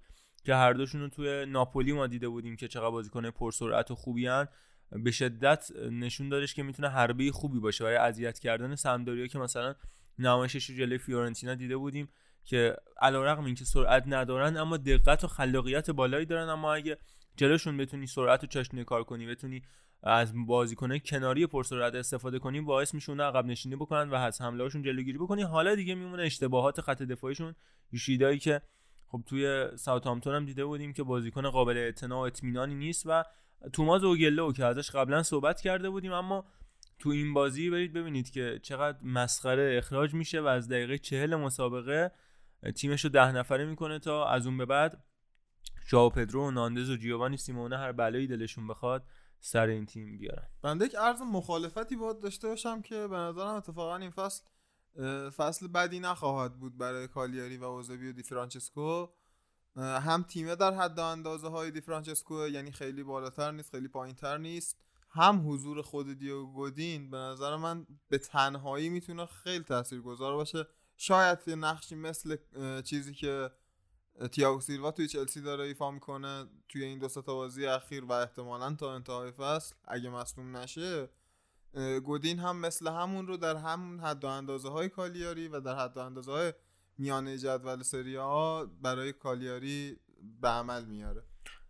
که 0.44 0.54
هر 0.54 0.72
دوشون 0.72 1.00
رو 1.00 1.08
توی 1.08 1.46
ناپولی 1.46 1.92
ما 1.92 2.06
دیده 2.06 2.28
بودیم 2.28 2.56
که 2.56 2.68
چقدر 2.68 2.90
بازیکن 2.90 3.30
پرسرعت 3.30 3.90
و 3.90 3.94
خوبی 3.94 4.26
هن. 4.26 4.48
به 4.92 5.10
شدت 5.10 5.70
نشون 5.90 6.28
دادش 6.28 6.54
که 6.54 6.62
می‌تونه 6.62 6.88
حربه 6.88 7.32
خوبی 7.32 7.60
باشه 7.60 7.84
برای 7.84 7.96
اذیت 7.96 8.38
کردن 8.38 8.74
سمدوریا 8.74 9.26
که 9.26 9.38
مثلا 9.38 9.74
نمایشش 10.18 10.70
جلوی 10.70 10.98
فیورنتینا 10.98 11.54
دیده 11.54 11.76
بودیم 11.76 12.08
که 12.44 12.76
علیرغم 13.00 13.44
اینکه 13.44 13.64
سرعت 13.64 14.04
ندارن 14.06 14.56
اما 14.56 14.76
دقت 14.76 15.24
و 15.24 15.26
خلاقیت 15.26 15.90
بالایی 15.90 16.26
دارن 16.26 16.48
اما 16.48 16.74
اگه 16.74 16.98
جلوشون 17.36 17.76
بتونی 17.76 18.06
سرعت 18.06 18.44
و 18.44 18.46
چاشنی 18.46 18.84
کار 18.84 19.04
کنی 19.04 19.26
بتونی 19.26 19.62
از 20.02 20.32
بازیکنه 20.46 20.98
کناری 20.98 21.46
پرسرعت 21.46 21.94
استفاده 21.94 22.38
کنی 22.38 22.60
باعث 22.60 22.94
میشه 22.94 23.10
اون 23.10 23.20
عقب 23.20 23.46
نشینی 23.46 23.76
بکنن 23.76 24.10
و 24.10 24.14
از 24.14 24.40
حمله 24.40 24.62
هاشون 24.62 24.82
جلوگیری 24.82 25.18
بکنی 25.18 25.42
حالا 25.42 25.74
دیگه 25.74 25.94
میمونه 25.94 26.22
اشتباهات 26.22 26.80
خط 26.80 27.02
دفاعیشون. 27.02 27.54
یوشیدایی 27.92 28.38
که 28.38 28.62
خب 29.06 29.22
توی 29.26 29.68
ساوثهامپتون 29.76 30.34
هم 30.34 30.44
دیده 30.44 30.64
بودیم 30.64 30.92
که 30.92 31.02
بازیکن 31.02 31.50
قابل 31.50 31.76
اعتنا 31.76 32.16
و 32.16 32.26
اطمینانی 32.26 32.74
نیست 32.74 33.02
و 33.06 33.24
توماز 33.72 34.04
اوگلو 34.04 34.52
که 34.52 34.64
ازش 34.64 34.90
قبلا 34.90 35.22
صحبت 35.22 35.60
کرده 35.60 35.90
بودیم 35.90 36.12
اما 36.12 36.44
تو 36.98 37.08
این 37.08 37.34
بازی 37.34 37.70
برید 37.70 37.92
ببینید 37.92 38.30
که 38.30 38.60
چقدر 38.62 38.98
مسخره 39.02 39.74
اخراج 39.78 40.14
میشه 40.14 40.40
و 40.40 40.46
از 40.46 40.68
دقیقه 40.68 40.98
چهل 40.98 41.36
مسابقه 41.36 42.10
تیمش 42.76 43.04
رو 43.04 43.10
ده 43.10 43.32
نفره 43.32 43.64
می‌کنه 43.64 43.98
تا 43.98 44.28
از 44.28 44.46
اون 44.46 44.58
به 44.58 44.66
بعد 44.66 45.04
ژائو 45.90 46.10
پدرو 46.10 46.48
و 46.48 46.50
ناندز 46.50 46.90
و 46.90 46.96
جیوانی 46.96 47.36
سیمونه 47.36 47.78
هر 47.78 47.92
بلایی 47.92 48.26
دلشون 48.26 48.66
بخواد 48.66 49.04
سر 49.46 49.66
این 49.66 49.86
تیم 49.86 50.18
بیارن. 50.18 50.48
بنده 50.62 50.84
یک 50.84 50.94
عرض 50.94 51.20
مخالفتی 51.20 51.96
باید 51.96 52.20
داشته 52.20 52.48
باشم 52.48 52.82
که 52.82 53.06
به 53.06 53.16
نظرم 53.16 53.54
اتفاقا 53.54 53.96
این 53.96 54.10
فصل 54.10 54.44
فصل 55.30 55.68
بدی 55.68 56.00
نخواهد 56.00 56.58
بود 56.58 56.78
برای 56.78 57.08
کالیاری 57.08 57.56
و 57.56 57.64
اوزبی 57.64 58.08
و 58.08 58.12
دی 58.12 58.22
فرانچسکو. 58.22 59.08
هم 59.76 60.22
تیمه 60.22 60.56
در 60.56 60.74
حد 60.74 61.00
اندازه 61.00 61.48
های 61.48 61.70
دی 61.70 61.80
فرانچسکو 61.80 62.48
یعنی 62.48 62.72
خیلی 62.72 63.02
بالاتر 63.02 63.50
نیست 63.50 63.70
خیلی 63.70 63.88
پایین 63.88 64.14
تر 64.14 64.38
نیست. 64.38 64.76
هم 65.10 65.50
حضور 65.50 65.82
خود 65.82 66.18
دیو 66.18 66.46
گودین 66.46 67.10
به 67.10 67.16
نظر 67.16 67.56
من 67.56 67.86
به 68.08 68.18
تنهایی 68.18 68.88
می‌تونه 68.88 69.26
خیلی 69.26 69.64
تاثیرگذار 69.64 70.34
باشه. 70.34 70.66
شاید 70.96 71.38
یه 71.46 71.54
نقشی 71.54 71.94
مثل 71.94 72.36
چیزی 72.84 73.14
که 73.14 73.50
تییاگو 74.32 74.60
سیلوا 74.60 74.90
توی 74.90 75.08
چلسی 75.08 75.40
داره 75.40 75.64
ایفا 75.64 75.90
می‌کنه. 75.90 76.46
توی 76.68 76.84
این 76.84 76.98
دو 76.98 77.08
تا 77.08 77.22
بازی 77.22 77.66
اخیر 77.66 78.04
و 78.04 78.12
احتمالا 78.12 78.74
تا 78.74 78.94
انتهای 78.94 79.30
فصل 79.30 79.74
اگه 79.84 80.10
مصدوم 80.10 80.56
نشه 80.56 81.08
گودین 82.04 82.38
هم 82.38 82.56
مثل 82.56 82.88
همون 82.88 83.26
رو 83.26 83.36
در 83.36 83.56
همون 83.56 84.00
حد 84.00 84.24
و 84.24 84.26
اندازه 84.26 84.68
های 84.68 84.88
کالیاری 84.88 85.48
و 85.48 85.60
در 85.60 85.78
حد 85.78 85.96
و 85.96 86.00
اندازه 86.00 86.32
های 86.32 86.52
میانه 86.98 87.38
جدول 87.38 87.82
سری 87.82 88.16
ها 88.16 88.64
برای 88.82 89.12
کالیاری 89.12 89.96
به 90.40 90.48
عمل 90.48 90.84
میاره. 90.84 91.22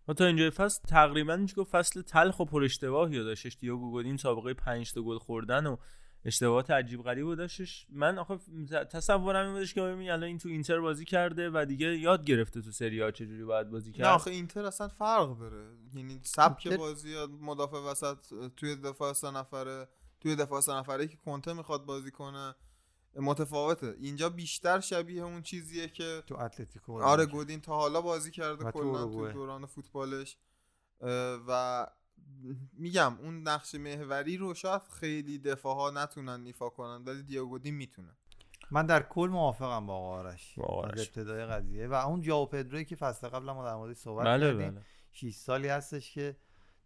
و 0.08 0.12
تا 0.12 0.24
اینجای 0.24 0.50
فصل 0.50 0.82
تقریبا 0.88 1.36
میشه 1.36 1.64
فصل 1.64 2.02
تلخ 2.02 2.40
و 2.40 2.44
پر 2.44 2.64
اشتباهی 2.64 3.24
داشتش 3.24 3.56
دیوگو 3.56 3.90
گودین 3.90 4.16
سابقه 4.16 4.54
5 4.54 4.92
تا 4.92 5.02
گل 5.02 5.18
خوردن 5.18 5.66
و 5.66 5.76
اشتباهات 6.26 6.70
عجیب 6.70 7.02
غریب 7.02 7.34
داشتش 7.34 7.86
من 7.90 8.18
آخه 8.18 8.38
تصورم 8.90 9.44
این 9.46 9.54
بودش 9.54 9.74
که 9.74 9.80
ببین 9.82 10.10
الان 10.10 10.22
این 10.22 10.38
تو 10.38 10.48
اینتر 10.48 10.80
بازی 10.80 11.04
کرده 11.04 11.50
و 11.50 11.64
دیگه 11.68 11.98
یاد 11.98 12.24
گرفته 12.24 12.62
تو 12.62 12.70
سری 12.70 13.00
ها 13.00 13.10
چجوری 13.10 13.44
باید 13.44 13.70
بازی 13.70 13.90
نه 13.90 13.96
کرد. 13.96 14.06
آخه 14.06 14.30
اینتر 14.30 14.64
اصلا 14.64 14.88
فرق 14.88 15.38
داره. 15.38 15.66
یعنی 15.94 16.20
سبک 16.22 16.62
اینتر- 16.66 16.76
بازی 16.78 17.10
یا 17.10 17.26
مدافع 17.40 17.76
وسط 17.76 18.16
توی 18.56 18.76
دفاع 18.76 19.12
سه 19.12 19.30
نفره 19.30 19.88
توی 20.20 20.36
دفاع 20.36 20.60
سه 20.60 20.72
نفره 20.74 21.06
که 21.08 21.16
کنته 21.16 21.52
می‌خواد 21.52 21.84
بازی 21.84 22.10
کنه 22.10 22.54
متفاوته. 23.16 23.94
اینجا 24.00 24.28
بیشتر 24.28 24.80
شبیه 24.80 25.22
اون 25.22 25.42
چیزیه 25.42 25.88
که 25.88 26.22
تو 26.26 26.36
اتلتیکو 26.40 27.02
آره 27.02 27.26
گودین 27.26 27.60
تا 27.60 27.74
حالا 27.76 28.00
بازی 28.00 28.30
کرده 28.30 28.70
کلا 28.70 29.04
تو. 29.04 29.32
دوران 29.32 29.66
فوتبالش. 29.66 30.36
و 31.48 31.86
میگم 32.72 33.18
اون 33.22 33.42
نقش 33.42 33.74
محوری 33.74 34.36
رو 34.36 34.54
شاید 34.54 34.82
خیلی 35.00 35.38
دفاع 35.38 35.74
ها 35.76 35.90
نتونن 35.90 36.46
ایفا 36.46 36.68
کنن 36.68 37.04
ولی 37.04 37.22
دیاگودین 37.22 37.74
می‌تونه. 37.74 38.08
من 38.70 38.86
در 38.86 39.02
کل 39.02 39.28
موافقم 39.32 39.86
با 39.86 39.94
آقا 39.94 40.18
آرش. 40.18 40.58
از 40.58 40.64
آرش. 40.64 40.98
ابتدای 41.00 41.46
قضیه. 41.46 41.86
و 41.86 41.94
اون 41.94 42.20
جاو 42.20 42.46
پدروی 42.46 42.84
که 42.84 42.96
فصل 42.96 43.28
قبل 43.28 43.50
ما 43.50 43.64
در 43.64 43.74
موردش 43.74 43.96
صحبت 43.96 44.26
بله 44.26 44.52
کردیم 44.52 44.70
بله. 44.70 44.84
6 45.12 45.34
سالی 45.34 45.68
هستش 45.68 46.12
که 46.12 46.36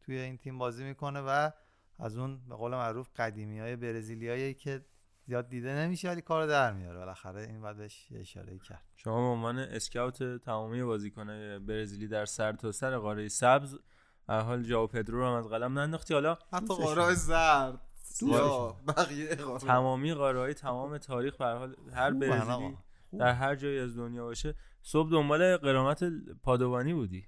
توی 0.00 0.18
این 0.18 0.36
تیم 0.36 0.58
بازی 0.58 0.84
می‌کنه 0.84 1.20
و 1.20 1.50
از 1.98 2.18
اون 2.18 2.40
به 2.48 2.54
قول 2.54 2.70
معروف 2.70 3.08
قدیمی 3.16 3.60
های 3.60 3.76
برزیلیایی 3.76 4.54
که 4.54 4.84
زیاد 5.26 5.48
دیده 5.48 5.72
نمیشه 5.74 6.08
ولی 6.08 6.20
کار 6.20 6.46
در 6.46 6.72
میاره. 6.72 6.98
بالاخره 6.98 7.42
این 7.42 7.62
بعدش 7.62 8.10
یه 8.10 8.20
اشاره 8.20 8.58
کرد. 8.58 8.84
شما 8.96 9.14
به 9.14 9.26
عنوان 9.26 9.58
اسکاوت 9.58 10.22
تمامی 10.22 10.84
بازیکن‌های 10.84 11.58
برزیلی 11.58 12.08
در 12.08 12.24
سر 12.24 12.52
تا 12.52 12.72
سر 12.72 12.98
قاره 12.98 13.28
سبز 13.28 13.78
هر 14.28 14.40
حال 14.40 14.62
ژائو 14.62 14.86
پدرو 14.86 15.18
رو 15.18 15.26
هم 15.26 15.32
از 15.32 15.48
قلم 15.48 15.78
ننداختی. 15.78 16.14
حالا 16.14 16.38
حتی 16.52 16.74
قاره 16.74 17.14
زرد 17.14 17.80
یا. 18.22 18.76
بقیه 18.88 19.34
قاره 19.34 19.60
تمامی 19.60 20.14
قاره 20.14 20.38
های 20.38 20.54
تمام 20.54 20.98
تاریخ 20.98 21.36
به 21.36 21.44
هر 21.44 21.56
حال 21.56 21.76
هر 21.94 22.10
برزیلی. 22.10 22.76
در 23.18 23.32
هر 23.32 23.54
جایی 23.54 23.78
از 23.78 23.96
دنیا 23.96 24.24
باشه. 24.24 24.54
صبح 24.82 25.10
دنبال 25.10 25.56
غرامت 25.56 26.04
پادوانی 26.42 26.94
بودی. 26.94 27.26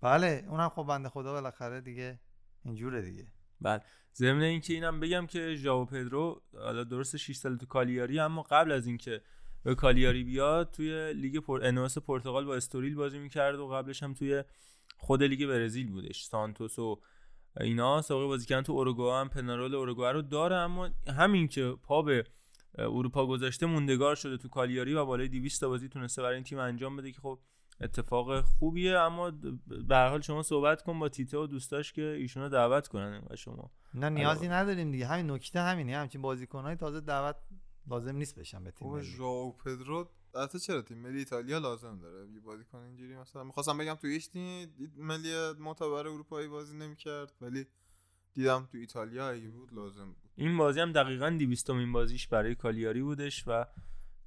بله 0.00 0.44
اونم 0.48 0.68
خب 0.68 0.82
بنده 0.82 1.08
خدا 1.08 1.32
بالاخره 1.32 1.80
دیگه 1.80 2.20
اینجوره 2.64 3.02
دیگه. 3.02 3.26
بله. 3.60 3.82
ضمن 4.14 4.42
اینکه 4.42 4.74
اینم 4.74 5.00
بگم 5.00 5.26
که 5.26 5.54
ژائو 5.54 5.84
پدرو 5.84 6.42
حالا 6.54 6.84
درست 6.84 7.16
6 7.16 7.36
سال 7.36 7.56
تو 7.56 7.66
کالیاری 7.66 8.20
اما 8.20 8.42
قبل 8.42 8.72
از 8.72 8.86
اینکه 8.86 9.22
به 9.62 9.74
کالیاری 9.74 10.24
بیاد 10.24 10.70
توی 10.70 11.12
لیگ 11.12 11.38
پر... 11.38 11.60
انوس 11.64 11.98
پرتغال 11.98 12.44
با 12.44 12.56
استوریل 12.56 12.94
بازی 12.94 13.18
می‌کرد 13.18 13.58
و 13.58 13.68
قبلش 13.68 14.02
هم 14.02 14.14
توی 14.14 14.44
خود 15.02 15.22
لیگ 15.22 15.46
برزیل 15.46 15.90
بودش. 15.90 16.24
سانتوس 16.24 16.78
و 16.78 17.00
اینا 17.60 18.02
سابقه 18.02 18.26
بازی 18.26 18.46
کردن 18.46 18.62
تو 18.62 18.72
اوروگوئه 18.72 19.14
هم 19.14 19.28
پنارول 19.28 19.74
اوروگوئه 19.74 20.12
رو 20.12 20.22
داره 20.22 20.56
اما 20.56 20.90
همین 21.18 21.48
که 21.48 21.76
پا 21.82 22.02
به 22.02 22.24
اروپا 22.78 23.26
گذاشته 23.26 23.66
موندگار 23.66 24.14
شده 24.14 24.36
تو 24.36 24.48
کالیاری 24.48 24.94
و 24.94 25.04
بالای 25.04 25.28
200 25.28 25.60
تا 25.60 25.68
بازی 25.68 25.88
تونسته 25.88 26.22
برای 26.22 26.34
این 26.34 26.44
تیم 26.44 26.58
انجام 26.58 26.96
بده 26.96 27.12
که 27.12 27.20
خب 27.20 27.38
اتفاق 27.80 28.40
خوبیه. 28.40 28.98
اما 28.98 29.30
به 29.66 29.96
هر 29.96 30.08
حال 30.08 30.20
شما 30.20 30.42
صحبت 30.42 30.82
کن 30.82 30.98
با 30.98 31.08
تیته 31.08 31.38
و 31.38 31.46
دوستاش 31.46 31.92
که 31.92 32.02
ایشونو 32.02 32.48
دعوت 32.48 32.88
کنن 32.88 33.22
و 33.30 33.36
شما. 33.36 33.70
نه 33.94 34.08
نیازی 34.08 34.48
نداریم 34.48 34.90
دیگه. 34.90 35.06
همین 35.06 35.30
نکته 35.30 35.60
همینه. 35.60 35.96
همچین 35.96 36.22
بازیکنهای 36.22 36.76
تازه 36.76 37.00
دعوت 37.00 37.36
لازم 37.90 38.16
نیست 38.16 38.38
بشن 38.38 38.64
به 38.64 38.70
تیم. 38.70 39.00
ژائو 39.00 39.52
پدرو 39.52 40.10
البته 40.34 40.58
چرا 40.58 40.82
تیم 40.82 40.98
ملی 40.98 41.18
ایتالیا 41.18 41.58
لازم 41.58 41.98
داره؟ 41.98 42.30
یه 42.30 42.40
بازیکن 42.40 42.78
اینجوری 42.78 43.16
مثلا 43.16 43.44
می‌خواستم 43.44 43.78
بگم 43.78 43.94
تو 43.94 44.08
هیچ 44.08 44.30
تیم 44.30 44.74
ملی 44.96 45.52
معتبر 45.58 46.06
اروپایی 46.06 46.48
بازی 46.48 46.76
نمی‌کرد 46.76 47.32
ولی 47.40 47.66
دیدم 48.34 48.68
تو 48.72 48.78
ایتالیا 48.78 49.28
اگه 49.28 49.48
بود 49.48 49.74
لازم 49.74 50.06
بود. 50.06 50.30
این 50.34 50.56
بازی 50.56 50.80
هم 50.80 50.92
دقیقا 50.92 51.30
200 51.30 51.70
این 51.70 51.92
بازیش 51.92 52.28
برای 52.28 52.54
کالیاری 52.54 53.02
بودش 53.02 53.44
و 53.46 53.66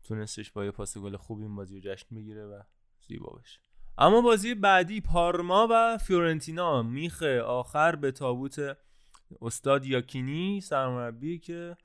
تونستش 0.04 0.52
با 0.52 0.66
یه 0.66 0.72
پاس 0.72 0.98
گل 0.98 1.18
خوب 1.18 1.40
این 1.40 1.56
بازی 1.56 1.76
رو 1.76 1.94
جشن 1.94 2.16
بگیره 2.16 2.46
و 2.46 2.62
زیبا 3.08 3.40
بشه. 3.44 3.60
اما 3.98 4.22
بازی 4.22 4.56
بعدی 4.56 5.02
پارما 5.02 5.68
و 5.72 5.98
فیورنتینا. 5.98 6.84
میخ 6.84 7.24
آخر 7.46 7.96
به 7.96 8.12
تابوت 8.12 8.78
استاد 9.42 9.86
یاکینی 9.86 10.62
سرمربی 10.62 11.40
که 11.40 11.78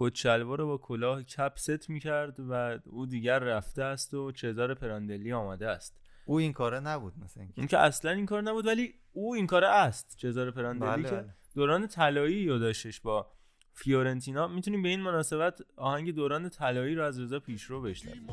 رو 0.00 0.66
با 0.66 0.78
کلاه 0.78 1.22
کپ 1.22 1.52
ست 1.56 1.90
می‌کرد 1.90 2.40
و 2.40 2.78
او 2.84 3.06
دیگر 3.06 3.38
رفته 3.38 3.82
است 3.82 4.14
و 4.14 4.32
چزار 4.32 4.74
پراندلی 4.74 5.32
آمده 5.32 5.68
است. 5.68 5.96
او 6.26 6.38
این 6.38 6.52
کاره 6.52 6.80
نبود 6.80 7.12
مثلا 7.24 7.42
اینکه. 7.42 7.58
این 7.58 7.68
که 7.68 7.78
اصلا 7.78 8.10
این 8.10 8.26
کار 8.26 8.42
نبود 8.42 8.66
ولی 8.66 8.94
او 9.12 9.34
این 9.34 9.46
کار 9.46 9.64
است. 9.64 10.16
چزار 10.16 10.50
پراندلی 10.50 10.88
بله، 10.88 11.02
که 11.02 11.16
بله. 11.16 11.34
دوران 11.54 11.86
طلایی 11.86 12.48
رو 12.48 12.58
داشتش 12.58 13.00
با 13.00 13.26
فیورنتینا. 13.72 14.48
می‌تونیم 14.48 14.82
به 14.82 14.88
این 14.88 15.00
مناسبت 15.00 15.60
آهنگ 15.76 16.14
دوران 16.14 16.48
طلایی 16.48 16.94
رو 16.94 17.04
از 17.04 17.20
رضا 17.20 17.40
پیشرو 17.40 17.82
بشنویم. 17.82 18.26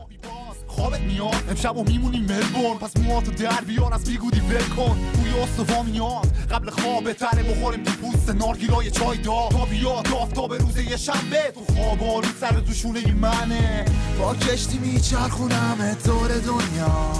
خوابت 0.67 1.01
میاد. 1.01 1.43
امشب 1.49 1.77
و 1.77 1.83
میمونی 1.83 2.19
ملبورن. 2.19 2.77
پس 2.81 2.97
موهاتو 2.97 3.31
در 3.31 3.61
بیار 3.67 3.93
از 3.93 4.03
بیگودی 4.03 4.39
ول 4.39 4.75
کن. 4.75 4.97
بوی 5.13 5.31
استوا 5.43 5.83
میاد. 5.83 6.27
قبل 6.51 6.69
خواب 6.69 7.03
بهتره 7.03 7.43
بخوریم 7.43 7.83
تو 7.83 7.91
پوست 7.91 8.29
نارگیلای 8.29 8.91
چای 8.91 9.17
دا. 9.17 9.49
تا 9.49 9.65
بیاد 9.65 10.07
آفتاب 10.07 10.53
روز 10.53 10.77
یه 10.77 10.97
شنبه 10.97 11.53
تو 11.53 11.73
خواب 11.73 12.03
آلو 12.03 12.27
سر 12.41 12.51
دوشونه 12.51 13.13
منه. 13.13 13.85
با 14.19 14.35
کشتی 14.35 14.77
میچرخونم 14.77 15.97
دور 16.05 16.27
دنیا. 16.27 17.11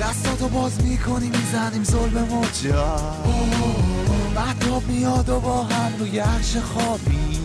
دستاتو 0.00 0.48
باز 0.48 0.84
می‌کنی 0.84 1.28
می‌زنیم 1.28 1.84
ظلم 1.84 2.28
موجا 2.30 2.96
محتاب 4.34 4.86
میاد 4.88 5.28
و 5.28 5.40
با 5.40 5.62
هم 5.62 5.92
روی 5.98 6.18
عرش 6.18 6.56
خوابی 6.56 7.40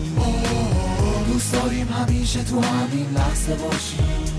دوست 1.32 1.52
داریم 1.52 1.88
همیشه 1.88 2.44
تو 2.44 2.60
همین 2.60 3.10
لحظه 3.10 3.54
باشیم. 3.54 4.35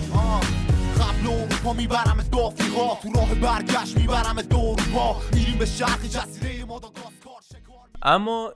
قبل 1.02 1.28
اروپا 1.28 1.74
می‌برم 1.74 2.22
دو 2.32 2.38
آفریقا 2.40 2.96
تو 3.04 3.12
راه 3.14 3.36
برگشت 3.36 3.98
می‌برم 3.98 4.42
دو 4.42 4.58
اروپا. 4.58 5.22
میریم 5.34 5.58
به 5.58 5.66
شرق 5.66 6.02
جزیره 6.06 6.66
ماداگاسکار. 6.66 7.42
شکار 7.50 7.90
اما 8.02 8.54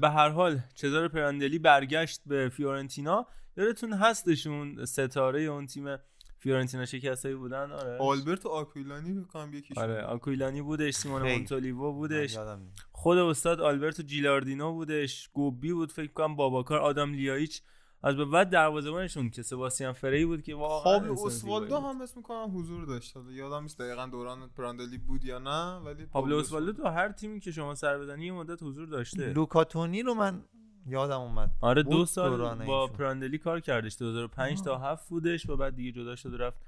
به 0.00 0.10
هر 0.10 0.28
حال 0.28 0.60
چزار 0.74 1.08
پراندلی 1.08 1.58
برگشت 1.58 2.20
به 2.26 2.48
فیورنتینا. 2.48 3.26
یادتون 3.56 3.92
هستشون 3.92 4.84
ستاره 4.84 5.42
اون 5.42 5.66
تیم 5.66 5.96
فیورنتینا 6.38 6.84
شکستایی 6.84 7.34
بودن؟ 7.34 7.72
آره. 7.72 7.98
آلبرتو 7.98 8.48
آکویلانی 8.48 9.12
بکنم 9.12 9.54
یکیش 9.54 9.78
آره 9.78 10.02
آکویلانی 10.02 10.62
بودش 10.62 10.94
سیمون 10.94 11.22
من 11.22 11.72
بودش. 11.72 12.38
خود 12.92 13.18
استاد 13.18 13.60
آلبرتو 13.60 14.02
جیلاردینو 14.02 14.72
بودش. 14.72 15.28
گوبی 15.32 15.72
بود 15.72 15.92
فکر 15.92 16.12
کنم 16.12 16.36
باباکار. 16.36 16.78
آدم 16.78 17.12
لیایچ. 17.12 17.62
از 18.04 18.16
به 18.16 18.24
بعد 18.24 18.50
دروازه‌بانشون 18.50 19.30
که 19.30 19.42
سباستیان 19.42 19.92
فری 19.92 20.26
بود 20.26 20.42
که 20.42 20.54
واقعا 20.54 21.14
زیبایی 21.14 21.66
بود. 21.66 21.72
هم 21.72 22.00
اسم 22.00 22.14
می‌کنم 22.16 22.58
حضور 22.58 22.84
داشت 22.84 23.14
یادم 23.30 23.62
نیست 23.62 23.78
دقیقا 23.78 24.06
دوران 24.06 24.50
پراندلی 24.56 24.98
بود 24.98 25.24
یا 25.24 25.38
نه 25.38 25.76
ولی 25.76 26.06
پابلو 26.06 26.36
اسوالدو 26.36 26.72
تو 26.72 26.88
هر 26.88 27.12
تیمی 27.12 27.40
که 27.40 27.52
شما 27.52 27.74
سر 27.74 27.98
بزنی 27.98 28.26
یه 28.26 28.32
مدت 28.32 28.62
حضور 28.62 28.88
داشته 28.88 29.32
لوکاتونی 29.32 30.02
رو 30.02 30.14
من 30.14 30.44
یادم 30.86 31.20
اومد 31.20 31.50
آره 31.60 31.82
دو 31.82 32.04
سال 32.04 32.64
با 32.66 32.82
ایشون. 32.82 32.96
پراندلی 32.96 33.38
کار 33.38 33.60
کردش 33.60 33.98
2005 33.98 34.62
تا 34.62 34.78
7 34.78 35.08
بودش 35.08 35.48
و 35.48 35.56
بعد 35.56 35.76
دیگه 35.76 35.92
جدا 35.92 36.16
شد 36.16 36.34
و 36.34 36.36
رفت 36.36 36.58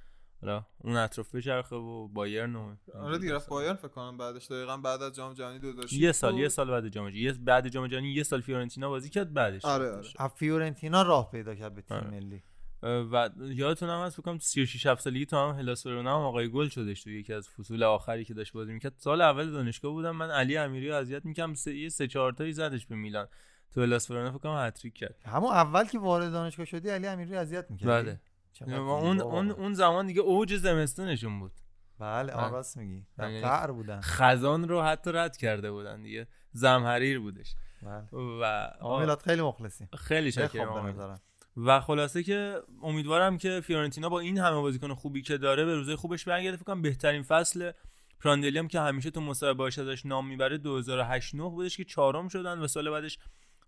حالا 0.40 0.64
اون 0.79 0.96
اطراف 0.96 1.35
بچرخه 1.35 1.77
و 1.77 2.09
بایرن 2.09 2.57
و 2.57 2.77
آره 2.94 3.18
دیگه 3.18 3.35
رفت 3.35 3.49
بایرن 3.49 3.75
فکر 3.75 3.88
کنم 3.88 4.16
بعدش. 4.16 4.46
دقیقا 4.46 4.77
بعد 4.77 5.03
از 5.03 5.12
جام 5.12 5.35
جهانی 5.35 5.59
2006 5.59 5.92
یه 5.92 6.12
سال 6.12 6.33
بود. 6.33 6.40
یه 6.40 6.49
سال 6.49 6.70
بعد 6.70 6.88
جام 6.88 7.11
جهانی. 7.11 7.25
یه 7.25 7.33
بعد 7.33 7.68
جام 7.68 7.87
جهانی 7.87 8.09
یه 8.09 8.22
سال 8.22 8.40
فیورنتینا 8.40 8.88
بازی 8.88 9.11
کرد 9.11 9.33
بعدش 9.33 9.64
آره،. 9.64 10.03
از 10.18 10.31
فیورنتینا 10.35 11.03
راه 11.03 11.31
پیدا 11.31 11.55
کرد 11.55 11.75
به 11.75 11.83
تیم 11.83 11.96
آره. 11.96 12.11
ملی. 12.11 12.42
و 12.83 13.31
یادتون 13.40 13.88
هم 13.88 14.07
هست 14.07 14.20
بکنم 14.20 14.38
36 14.38 14.87
7 14.87 15.03
سالگی 15.03 15.27
تو 15.27 15.37
هم 15.37 15.59
هلاس 15.59 15.87
ورونا 15.87 16.18
هم 16.18 16.25
آقای 16.25 16.49
گل 16.49 16.68
شدش 16.68 17.03
تو 17.03 17.11
یکی 17.11 17.33
از 17.33 17.49
فصول 17.49 17.83
آخری 17.83 18.25
که 18.25 18.35
داشت 18.35 18.53
بازی 18.53 18.72
می‌کرد. 18.72 18.94
سال 18.96 19.20
اول 19.20 19.51
دانشگاه 19.51 19.92
بودم 19.92 20.16
من 20.16 20.31
علی 20.31 20.57
امیری 20.57 20.90
اذیت 20.90 21.25
می‌کردم. 21.25 21.55
سه 21.55 21.77
یه 21.77 21.88
سه 21.88 22.07
چهار 22.07 22.33
تایی 22.33 22.53
زدش 22.53 22.87
به 22.87 22.94
میلان. 22.96 23.29
تو 23.75 23.83
هلاس 23.83 24.11
ورونا 24.11 24.31
فکر 24.31 24.38
کنم 24.38 24.66
هتریک 24.66 24.94
کرد. 24.94 25.16
همون 25.25 25.53
اول 25.53 25.85
که 25.85 25.99
وارد 25.99 26.33
دانشگاه 26.33 26.66
شدی 26.66 26.88
علی 26.88 27.07
امیری 27.07 27.37
اذیت 27.37 27.70
می‌کرد 27.70 27.88
بله. 27.88 28.20
اون 28.62 29.21
اون 29.21 29.51
اون 29.51 29.75
زمان 29.75 30.07
دیگه 30.07 30.21
اوج 30.21 30.57
زمستونشون 30.57 31.40
بود. 31.40 31.53
بله. 31.99 32.33
آن 32.33 32.53
راست 32.53 32.77
میگی. 32.77 33.07
در 33.19 33.31
یعنی 33.31 33.40
قهر 33.40 33.71
بودن. 33.71 34.01
خزان 34.01 34.69
رو 34.69 34.83
حتی 34.83 35.12
رد 35.12 35.37
کرده 35.37 35.71
بودن 35.71 36.03
دیگه. 36.03 36.27
زمحریر 36.53 37.21
بودش. 37.21 37.55
بله. 37.83 38.09
و 38.12 38.71
آقا 38.81 39.01
میلاد 39.01 39.23
خیلی 39.23 39.42
مخلصیم 39.42 39.88
خیلی. 39.97 40.29
نظرم. 40.29 41.21
و 41.57 41.81
خلاصه 41.81 42.23
که 42.23 42.62
امیدوارم 42.83 43.38
که 43.38 43.61
فیورنتینا 43.64 44.09
با 44.09 44.21
این 44.21 44.38
همه 44.38 44.61
بازیکن 44.61 44.95
خوبی 44.95 45.23
که 45.23 45.38
داره 45.38 45.64
به 45.64 45.75
روزای 45.75 45.97
خوبش 45.97 46.25
برگرده. 46.25 46.57
فکر 46.57 46.64
کنم 46.64 46.83
بهترین 46.83 47.23
فصل 47.23 47.73
پراندلی 48.21 48.59
هم 48.59 48.69
که 48.69 48.81
همیشه 48.81 49.11
تو 49.11 49.21
مسابقه 49.21 49.55
باش 49.55 49.79
ازش 49.79 50.07
نام 50.07 50.29
می‌بره 50.29 50.59
2008 50.59 51.35
9 51.35 51.42
بودش 51.42 51.77
که 51.77 51.85
چهارم 51.85 52.29
شدن 52.29 52.59
و 52.59 52.66
سال 52.66 52.90
بعدش 52.90 53.19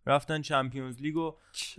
رفتن 0.09 0.43
Champions 0.43 1.01
League 1.01 1.17
و 1.17 1.31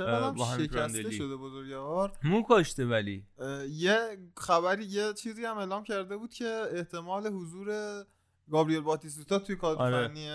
با 0.01 0.45
شکسته 0.45 0.67
پراندلی. 0.67 1.11
شده 1.11 1.35
بزرگوار 1.35 2.17
مو 2.23 2.43
کاشته 2.43 2.85
ولی 2.85 3.25
یه 3.69 4.17
خبری 4.37 4.85
یه 4.85 5.13
چیزی 5.13 5.45
هم 5.45 5.57
اعلام 5.57 5.83
کرده 5.83 6.17
بود 6.17 6.33
که 6.33 6.61
احتمال 6.71 7.27
حضور 7.27 7.67
گابریل 8.51 8.79
باتیستوتا 8.81 9.39
توی 9.39 9.55
کادر 9.55 9.81
آره. 9.81 10.07
فنی 10.07 10.29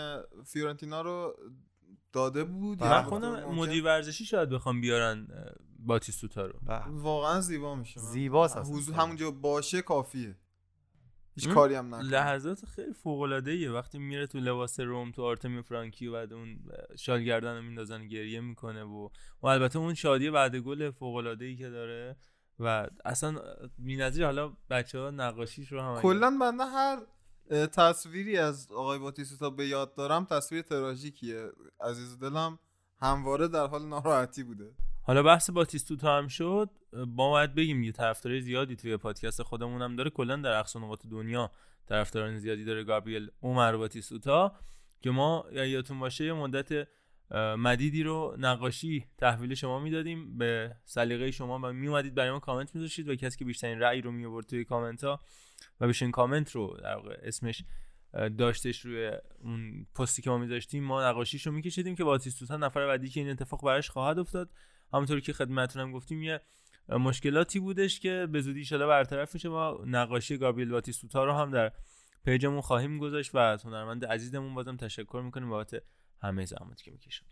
فیورنتینا 0.47 1.01
رو 1.03 1.37
داده 2.13 2.45
بود. 2.45 2.83
من 2.83 2.91
یا 2.91 3.03
خودم 3.03 3.45
مدیر 3.45 3.85
ورزشی 3.85 4.25
شاید 4.25 4.49
بخوام 4.49 4.81
بیارن 4.81 5.29
باتیستوتا 5.79 6.47
رو 6.47 6.59
بله. 6.63 6.85
واقعا 6.89 7.41
زیبا 7.41 7.75
میشه. 7.75 8.01
حضور 8.61 8.95
همونجا 8.95 9.31
باشه 9.31 9.83
کافیه 9.83 10.37
هیچ؟ 11.35 11.49
کاری 11.49 11.75
هم 11.75 11.95
نکنه. 11.95 12.09
لحظات 12.09 12.65
خیلی 12.65 12.93
فوق 12.93 13.21
العاده 13.21 13.51
ایه 13.51 13.71
وقتی 13.71 13.99
میره 13.99 14.27
تو 14.27 14.39
لباس 14.39 14.81
روم 14.81 15.11
تو 15.13 15.23
آرتمی 15.23 15.63
فرانکی 15.63 16.07
و 16.07 16.13
بعد 16.13 16.33
اون 16.33 16.59
شالگردن 16.99 17.57
رو 17.57 17.63
میندازن 17.63 18.09
گریه 18.09 18.41
می‌کنه 18.41 18.83
و 18.83 19.09
و 19.43 19.47
البته 19.47 19.79
اون 19.79 19.95
شادی 19.95 20.31
بعد 20.31 20.57
گل 20.57 20.91
فوق 20.91 21.15
العاده 21.15 21.45
ای 21.45 21.57
که 21.57 21.71
داره 21.71 22.17
و 22.59 22.89
اصلا 23.05 23.41
بی‌نظیر 23.79 24.25
حالا 24.25 24.53
بچه 24.71 24.99
ها 24.99 25.11
نقاشیش 25.11 25.73
رو 25.73 25.81
هم 25.81 26.03
کلا 26.03 26.39
بنده 26.41 26.65
هر 26.65 26.99
تصویری 27.67 28.39
از 28.39 28.73
آقای 28.73 28.99
باتیستوتا 28.99 29.51
به 29.51 29.67
یاد 29.67 29.95
دارم 29.95 30.25
تصویر 30.25 30.63
تراژیکیه. 30.63 31.51
عزیز 31.81 32.19
دلم 32.19 32.59
همواره 33.01 33.49
در 33.49 33.67
حال 33.67 33.87
ناراحتی 33.87 34.43
بوده. 34.43 34.75
حالا 35.07 35.23
بحث 35.23 35.51
باتیستوتا 35.51 36.19
هم 36.19 36.29
شد 36.29 36.71
با 36.93 37.31
باید 37.31 37.55
بگیم 37.55 37.83
یه 37.83 37.93
طرفدارای 37.93 38.41
زیادی 38.41 38.77
توی 38.77 38.97
پادکست 38.97 39.43
خودمون 39.43 39.83
هم 39.83 39.97
داره. 39.97 40.11
کلا 40.11 40.37
در 40.37 40.59
اقصا 40.59 40.81
نقاط 40.81 41.07
دنیا 41.07 41.51
طرفداران 41.89 42.39
زیادی 42.39 42.65
داره 42.65 42.85
گابریل 42.85 43.31
اومر 43.41 43.77
باتیستوتا 43.77 44.53
که 45.01 45.11
ما 45.11 45.45
یادتون 45.53 46.01
باشه 46.01 46.25
یه 46.25 46.33
مدت 46.33 46.89
مدیدی 47.59 48.03
رو 48.03 48.37
نقاشی 48.39 49.07
تحویل 49.19 49.55
شما 49.55 49.79
می‌دادیم. 49.79 50.39
به 50.39 50.77
سلیقه 50.85 51.31
شما 51.31 51.59
و 51.63 51.73
میومدید 51.73 52.15
برای 52.15 52.31
ما 52.31 52.39
کامنت 52.39 52.75
میذاشتید 52.75 53.09
و 53.09 53.17
کسی 53.17 53.39
که 53.39 53.45
بیشترین 53.45 53.81
رأی 53.81 54.01
رو 54.01 54.13
می 54.13 54.25
آورد 54.27 54.47
توی 54.47 54.65
کامنت 54.65 55.05
ها 55.05 55.21
و 55.81 55.87
بیشترین 55.87 56.13
کامنت 56.13 56.51
رو 56.51 56.77
در 56.83 56.97
واقع 56.97 57.17
اسمش 57.23 57.65
داشتش 58.39 58.81
روی 58.81 59.13
اون 59.43 59.87
پستی 59.95 60.23
که 60.23 60.31
ما 60.31 60.39
میذاشتیم 60.39 60.85
ما 60.85 61.09
نقاشیش 61.09 61.47
رو 61.47 61.53
میکشیدیم 61.53 61.95
که 61.95 62.05
باتیستوتا 62.05 62.57
نفر 62.57 62.87
بعدی 62.87 63.09
که 63.09 63.21
این 63.21 63.31
اتفاق 63.31 63.65
براش 63.65 63.91
خواهد 63.91 64.19
افتاد. 64.19 64.51
همونطور 64.95 65.21
که 65.21 65.33
خدمتتونم 65.33 65.93
گفتیم 65.93 66.23
یه 66.23 66.41
مشکلاتی 66.89 67.61
بودش 67.61 68.01
که 68.01 68.29
به 68.33 68.41
زودی 68.41 68.65
شده 68.65 68.87
برطرف 68.87 69.35
میشه. 69.35 69.49
ما 69.49 69.81
نقاشی 69.87 70.39
گابریل 70.39 70.71
باتیستوتا 70.71 71.25
رو 71.25 71.33
هم 71.33 71.51
در 71.51 71.73
پیجمون 72.25 72.61
خواهیم 72.61 72.99
گذاشت 72.99 73.35
و 73.35 73.39
از 73.39 73.63
هنرمند 73.63 74.05
عزیزمون 74.05 74.55
بازم 74.55 74.77
تشکر 74.77 75.23
می‌کنیم 75.25 75.51
بابت 75.51 75.83
همه 76.23 76.45
زحماتی 76.45 76.85
که 76.85 76.91
می‌کشن 76.91 77.27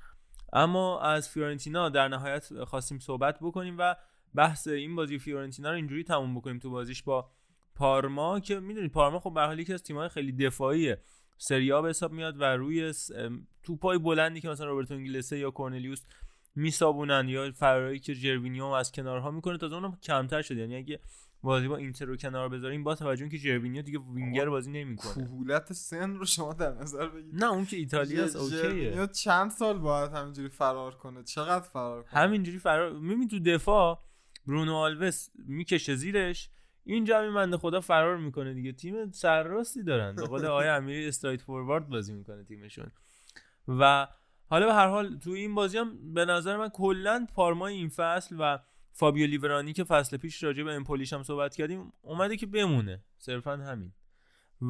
اما 0.52 1.00
از 1.00 1.28
فیورنتینا 1.28 1.88
در 1.88 2.08
نهایت 2.08 2.64
خواستیم 2.64 2.98
صحبت 2.98 3.38
بکنیم 3.40 3.76
و 3.78 3.96
بحث 4.34 4.68
این 4.68 4.96
بازی 4.96 5.18
فیورنتینا 5.18 5.70
رو 5.70 5.76
اینجوری 5.76 6.04
تموم 6.04 6.34
بکنیم 6.34 6.58
تو 6.58 6.70
بازیش 6.70 7.02
با 7.02 7.30
پارما 7.74 8.40
که 8.40 8.60
می‌دونید 8.60 8.92
پارما 8.92 9.20
خب 9.20 9.34
به 9.34 9.40
حال 9.40 9.58
یکی 9.58 9.74
از 9.74 9.82
تیم‌های 9.82 10.08
خیلی 10.08 10.32
دفاعیه 10.32 11.02
سریا 11.38 11.82
به 11.82 11.88
حساب 11.88 12.12
میاد 12.12 12.40
و 12.40 12.44
روی 12.44 12.94
توپای 13.62 13.98
بلندی 13.98 14.40
که 14.40 14.48
مثلا 14.48 14.66
روبرتو 14.66 14.94
انگلسه 14.94 15.38
یا 15.38 15.50
کورنلیوس 15.50 16.04
میسابونن 16.54 17.28
یا 17.28 17.52
فراری 17.52 17.98
که 17.98 18.14
جروینیو 18.14 18.64
از 18.64 18.92
کنارها 18.92 19.30
می‌کنه 19.30 19.58
تا 19.58 19.66
اونم 19.66 19.98
کمتر 20.02 20.42
شده. 20.42 20.60
یعنی 20.60 20.76
اگه 20.76 21.00
بازی 21.42 21.68
با 21.68 21.76
اینتر 21.76 22.04
رو 22.04 22.16
کنار 22.16 22.48
بذاریم 22.48 22.84
با 22.84 22.94
توجه 22.94 23.28
که 23.28 23.38
جروینیو 23.38 23.82
دیگه 23.82 23.98
وینگر 23.98 24.48
بازی 24.48 24.70
نمی‌کنه. 24.70 25.14
کهولت 25.14 25.72
سن 25.72 26.14
رو 26.14 26.26
شما 26.26 26.52
در 26.52 26.72
نظر 26.72 27.08
بگیرید. 27.08 27.44
نه 27.44 27.52
اون 27.52 27.66
که 27.66 27.76
ایتالیاست 27.76 28.36
OK 28.36 28.47
یه. 28.47 28.62
ژروینیو 28.62 29.06
چند 29.06 29.50
سال 29.50 29.78
باید 29.78 30.12
همینجوری 30.12 30.48
فرار 30.48 30.94
کنه؟ 30.94 31.22
چقدر 31.22 31.64
فرار 31.64 32.02
کنه؟ 32.02 32.20
همینجوری 32.20 32.58
فرار 32.58 32.92
میبین 32.92 33.28
تو 33.28 33.40
دفاع 33.40 34.02
برونو 34.46 34.74
آلوز 34.74 35.28
می‌کشه 35.34 35.94
زیرش 35.94 36.50
اینجا 36.84 37.18
همین 37.18 37.34
بنده 37.34 37.56
خدا 37.56 37.80
فرار 37.80 38.16
می‌کنه 38.16 38.54
دیگه. 38.54 38.72
تیم 38.72 39.10
سرراستی 39.10 39.82
دارن. 39.82 40.14
به 40.14 40.26
قول 40.26 40.46
آقای 40.46 40.68
امیری 40.68 41.08
straightforward 41.08 41.88
بازی 41.88 42.12
می‌کنه 42.12 42.44
تیمشون. 42.44 42.90
و 43.68 44.08
حالا 44.52 44.66
به 44.66 44.74
هر 44.74 44.86
حال 44.86 45.18
تو 45.18 45.30
این 45.30 45.54
بازی 45.54 45.78
هم 45.78 46.14
به 46.14 46.24
نظر 46.24 46.56
من 46.56 46.68
کلا 46.68 47.26
پارما 47.34 47.66
این 47.66 47.88
فصل 47.88 48.36
و 48.38 48.58
فابیو 48.92 49.26
لیورانی 49.26 49.72
که 49.72 49.84
فصل 49.84 50.16
پیش 50.16 50.42
راجع 50.42 50.62
به 50.62 50.72
امپولیش 50.74 51.12
هم 51.12 51.22
صحبت 51.22 51.56
کردیم 51.56 51.92
اومده 52.02 52.36
که 52.36 52.46
بمونه. 52.46 53.04
صرفا 53.18 53.56
همین. 53.56 53.92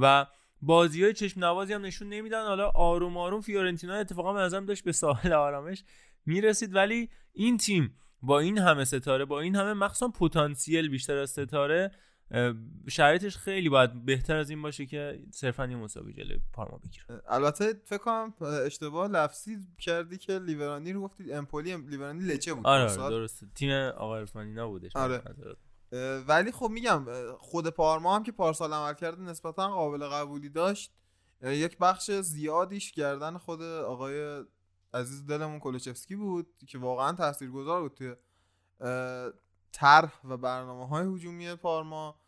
و 0.00 0.26
بازی 0.60 1.04
های 1.04 1.12
چشم 1.12 1.44
نوازی 1.44 1.72
هم 1.72 1.82
نشون 1.82 2.08
نمیدن. 2.08 2.46
حالا 2.46 2.70
آروم 2.70 3.16
آروم 3.16 3.40
فیورنتینا 3.40 3.94
اتفاقا 3.94 4.32
به 4.32 4.40
نظرم 4.40 4.66
داشت 4.66 4.84
به 4.84 4.92
ساحل 4.92 5.32
آرامش 5.32 5.84
می‌رسید. 6.26 6.74
ولی 6.74 7.10
این 7.32 7.56
تیم 7.56 7.96
با 8.22 8.40
این 8.40 8.58
همه 8.58 8.84
ستاره 8.84 9.24
با 9.24 9.40
این 9.40 9.56
همه 9.56 9.72
مخصوصا 9.72 10.08
پتانسیل 10.08 10.88
بیشتر 10.88 11.16
از 11.16 11.30
ستاره 11.30 11.90
شرایطش 12.88 13.36
خیلی 13.36 13.68
باید 13.68 14.04
بهتر 14.04 14.36
از 14.36 14.50
این 14.50 14.62
باشه 14.62 14.86
که 14.86 15.22
صرفا 15.30 15.66
یه 15.66 15.76
مساوی 15.76 16.12
جلوی 16.12 16.40
پارما 16.52 16.78
بگیره. 16.78 17.22
البته 17.28 17.80
فکر 17.84 17.98
کنم 17.98 18.34
اشتباه 18.40 19.08
لفظی 19.08 19.58
کردی 19.78 20.18
که 20.18 20.38
لیورانی 20.38 20.92
رو 20.92 21.02
گفتید 21.02 21.32
امپولی 21.32 21.76
لیورانی 21.76 22.24
لچه 22.24 22.54
بود. 22.54 22.66
آره. 22.66 22.82
آره 22.82 23.10
درسته. 23.10 23.46
تیم 23.54 23.70
آقای 23.72 24.20
عرفانی 24.20 24.52
نبودش. 24.52 24.96
آره. 24.96 25.22
ولی 26.28 26.52
خب 26.52 26.68
میگم 26.68 27.06
خود 27.38 27.68
پارما 27.68 28.16
هم 28.16 28.22
که 28.22 28.32
پارسال 28.32 28.72
عمل 28.72 28.94
کرده 28.94 29.22
نسبتا 29.22 29.68
قابل 29.68 30.06
قبولی 30.06 30.48
داشت. 30.48 30.94
یک 31.42 31.78
بخش 31.78 32.10
زیادیش 32.10 32.92
گردن 32.92 33.38
خود 33.38 33.62
آقای 33.62 34.44
عزیز 34.94 35.26
دلمون 35.26 35.58
کولوچفسکی 35.58 36.16
بود 36.16 36.46
که 36.68 36.78
واقعا 36.78 37.12
تاثیرگذار 37.12 37.82
بود 37.82 37.94
توی 37.94 38.14
طرح 39.72 40.26
و 40.26 40.36
برنامه 40.36 40.88
های 40.88 41.06
هجومی 41.14 41.54
پارما. 41.54 42.21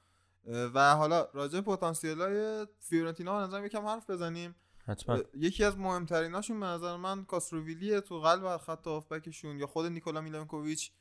و 0.46 0.96
حالا 0.96 1.28
راجع 1.35 1.61
پتانسیل 1.61 2.20
های 2.20 2.66
فیورنتینا 2.80 3.38
به 3.38 3.44
نظرم 3.44 3.66
یکم 3.66 3.87
حرف 3.87 4.11
بزنیم. 4.11 4.54
حتما. 4.87 5.18
یکی 5.35 5.64
از 5.64 5.78
مهمتریناشون 5.78 6.61
به 6.61 6.66
نظر 6.66 6.96
من 6.96 7.24
کاستروویلیه 7.24 8.00
تو 8.00 8.20
قلب 8.20 8.57
خط 8.57 8.87
هافبکشون 8.87 9.59
یا 9.59 9.66
خود 9.66 9.87
نیکولا 9.87 10.20
میلانکوویچ 10.20 10.92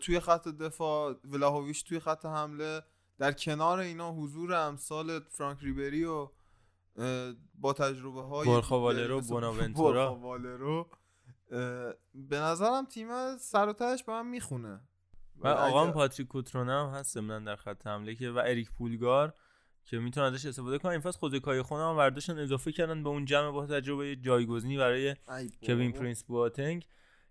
توی 0.00 0.20
خط 0.20 0.48
دفاع 0.48 1.14
ولاهویچ 1.24 1.84
توی 1.84 2.00
خط 2.00 2.26
حمله. 2.26 2.82
در 3.18 3.32
کنار 3.32 3.78
اینا 3.78 4.12
حضور 4.12 4.54
امثال 4.54 5.20
فرانک 5.20 5.58
ریبری 5.60 6.04
و 6.04 6.28
با 7.54 7.72
تجربه 7.72 8.22
های 8.22 8.46
بورخا 8.46 8.80
والرو، 8.80 9.20
بوناونتورا. 9.20 10.14
والرو 10.14 10.86
به 12.14 12.38
نظرم 12.38 12.84
تیم 12.84 13.36
سر 13.36 13.68
و 13.68 13.72
تهش 13.72 14.02
به 14.02 14.12
من 14.12 14.26
می‌خونه. 14.26 14.80
و 15.44 15.48
آقام 15.48 15.92
پاتریک 15.92 16.28
کوترونه 16.28 16.72
هم 16.72 16.88
هست 16.94 17.14
ضمن 17.14 17.44
در 17.44 17.56
خط 17.56 17.86
حمله 17.86 18.14
که 18.14 18.30
و 18.30 18.38
اریک 18.38 18.70
پولگار 18.72 19.34
که 19.84 19.98
می‌تونن 19.98 20.26
ازش 20.26 20.46
استفاده 20.46 20.78
کنن. 20.78 20.92
این 20.92 21.00
فصل 21.00 21.18
خود 21.18 21.38
کای 21.38 21.62
خونه 21.62 21.82
هم 21.82 21.96
ورداشتن 21.96 22.38
اضافه 22.38 22.72
کردن 22.72 23.02
به 23.02 23.08
اون 23.08 23.24
جمع 23.24 23.50
با 23.50 23.66
تجربه 23.66 24.16
جایگزینی 24.16 24.78
برای 24.78 25.16
کوین 25.62 25.92
پرینس 25.92 26.24
بواتنگ 26.24 26.86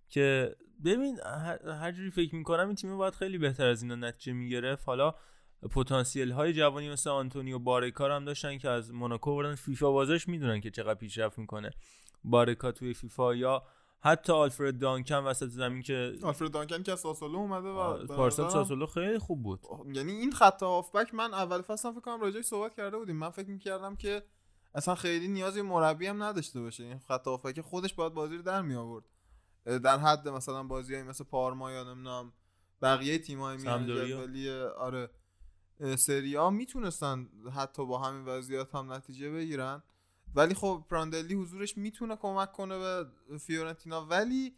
که 0.10 0.56
ببین 0.86 1.20
هر 1.26 1.70
هر 1.70 1.92
جوری 1.92 2.12
فکر 2.12 2.36
می‌کنم 2.36 2.68
این 2.68 2.76
تیم 2.76 2.98
باید 2.98 3.14
خیلی 3.14 3.38
بهتر 3.38 3.68
از 3.68 3.84
اینا 3.84 3.96
نتیجه 3.96 4.34
می‌گرفت. 4.34 4.84
حالا 4.86 5.16
پتانسیل 5.72 6.32
های 6.32 6.54
جوانی 6.54 6.90
مثل 6.90 7.10
آنتونیو 7.10 7.60
بارکا 7.60 7.94
رو 7.94 8.12
هم 8.12 8.26
داشتن 8.26 8.58
که 8.58 8.70
از 8.70 8.94
موناکو 8.94 9.36
بردن. 9.36 9.56
فیفا 9.56 9.92
بازاش 9.92 10.28
می‌دونن 10.28 10.62
که 10.62 10.72
چقدر 10.72 11.00
پیشرفت 11.00 11.40
می‌کنه. 11.40 11.72
بارکا 12.24 12.72
توی 12.72 12.94
فیفا 12.94 13.36
یا 13.36 13.64
حتی 14.04 14.34
آلفرد 14.34 14.80
دانکن 14.80 15.16
وسط 15.16 15.48
زمین 15.48 15.82
که 15.82 16.14
آلفرد 16.24 16.52
دانکن 16.52 16.84
که 16.84 16.96
ساسولو 16.96 17.38
اومده 17.38 17.68
و 17.68 18.06
پارسال 18.06 18.46
نظرم- 18.46 18.64
ساسولو 18.64 18.86
خیلی 18.86 19.20
خوب 19.20 19.44
بود. 19.44 19.60
یعنی 19.94 20.12
این 20.12 20.32
خط 20.32 20.64
هافبک 20.64 21.14
من 21.14 21.34
اول 21.34 21.62
فصل 21.62 21.92
فکر 21.92 22.02
کنم 22.02 22.22
راجعش 22.22 22.46
صحبت 22.46 22.76
کرده 22.76 22.98
بودیم. 22.98 23.16
من 23.16 23.30
فکر 23.30 23.50
می‌کردم 23.50 23.96
که 23.96 24.24
اصلا 24.76 24.96
خیلی 24.96 25.28
نیازی 25.28 25.62
به 25.62 25.68
مربی 25.68 26.08
هم 26.08 26.24
نداشته 26.24 26.62
باشه. 26.62 26.84
این 26.84 27.00
خط 27.00 27.28
هافبک 27.28 27.62
خودش 27.62 27.94
باید 27.94 28.14
بازی 28.14 28.36
رو 28.36 28.42
در 28.42 28.62
می 28.62 28.76
آورد 28.76 29.04
در 29.66 29.98
حد 29.98 30.28
مثلا 30.28 30.64
بازی 30.64 31.02
مثل 31.02 31.24
پارما 31.24 31.72
یا 31.72 31.84
نمی‌دونم 31.84 32.34
بقیه 32.82 33.20
تیم‌های 33.20 33.58
میان. 33.58 33.86
جدولی 33.86 34.50
آره 34.60 35.10
سری 35.98 36.37
آ 36.37 36.50
می‌تونستن 36.50 37.30
حتی 37.56 37.86
با 37.86 38.00
همین 38.00 38.26
وضعیت 38.26 38.76
هم 38.76 38.92
نتیجه 38.92 39.32
بگیرن. 39.32 39.84
ولی 40.36 40.54
خب 40.54 40.86
پراندلی 40.90 41.34
حضورش 41.34 41.78
می‌تونه 41.78 42.16
کمک 42.16 42.52
کنه 42.52 42.78
به 42.78 43.06
فیورنتینا. 43.38 44.06
ولی 44.06 44.56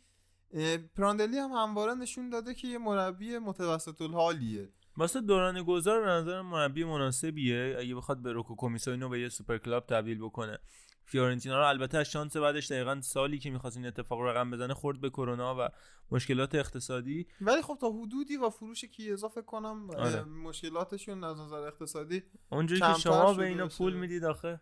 پراندلی 0.95 1.37
هم 1.37 1.51
همواره 1.51 1.93
نشون 1.93 2.29
داده 2.29 2.53
که 2.53 2.67
یه 2.67 2.77
مربی 2.77 3.37
متوسط 3.37 4.01
الحالیه 4.01 4.69
واسه 4.97 5.21
دوران 5.21 5.63
گذار 5.63 6.01
به 6.01 6.07
نظر 6.07 6.41
مربی 6.41 6.83
مناسبیه. 6.83 7.75
اگه 7.79 7.95
بخواد 7.95 8.21
به 8.21 8.31
روکو 8.31 8.55
کومیساینو 8.55 9.09
به 9.09 9.19
یه 9.19 9.29
super 9.29 9.57
club 9.57 9.85
تبدیل 9.85 10.19
بکنه. 10.19 10.59
فیورنتینا 11.05 11.57
رو 11.57 11.67
البته 11.67 11.97
از 11.97 12.11
شانس 12.11 12.37
بعدش 12.37 12.71
دقیقا 12.71 13.01
سالی 13.01 13.39
که 13.39 13.49
می‌خواست 13.49 13.77
این 13.77 13.85
اتفاق 13.85 14.19
رو 14.19 14.27
رقم 14.27 14.51
بزنه 14.51 14.73
خورد 14.73 15.01
به 15.01 15.09
کرونا 15.09 15.55
و 15.59 15.69
مشکلات 16.11 16.55
اقتصادی. 16.55 17.27
ولی 17.41 17.61
خب 17.61 17.77
تا 17.81 17.91
حدودی 17.91 18.37
و 18.37 18.49
فروش 18.49 18.85
کیزا 18.85 19.29
فکر 19.29 19.45
کنم 19.45 19.89
آره. 19.89 20.23
مشکلاتشون 20.23 21.23
از 21.23 21.39
نظر 21.39 21.67
اقتصادی 21.67 22.23
اونجوری 22.49 22.81
که 22.81 22.93
شما 22.93 23.33
به 23.33 23.45
اینا. 23.45 23.67
پول 23.67 23.93
می‌دید 23.93 24.23
آخه. 24.23 24.61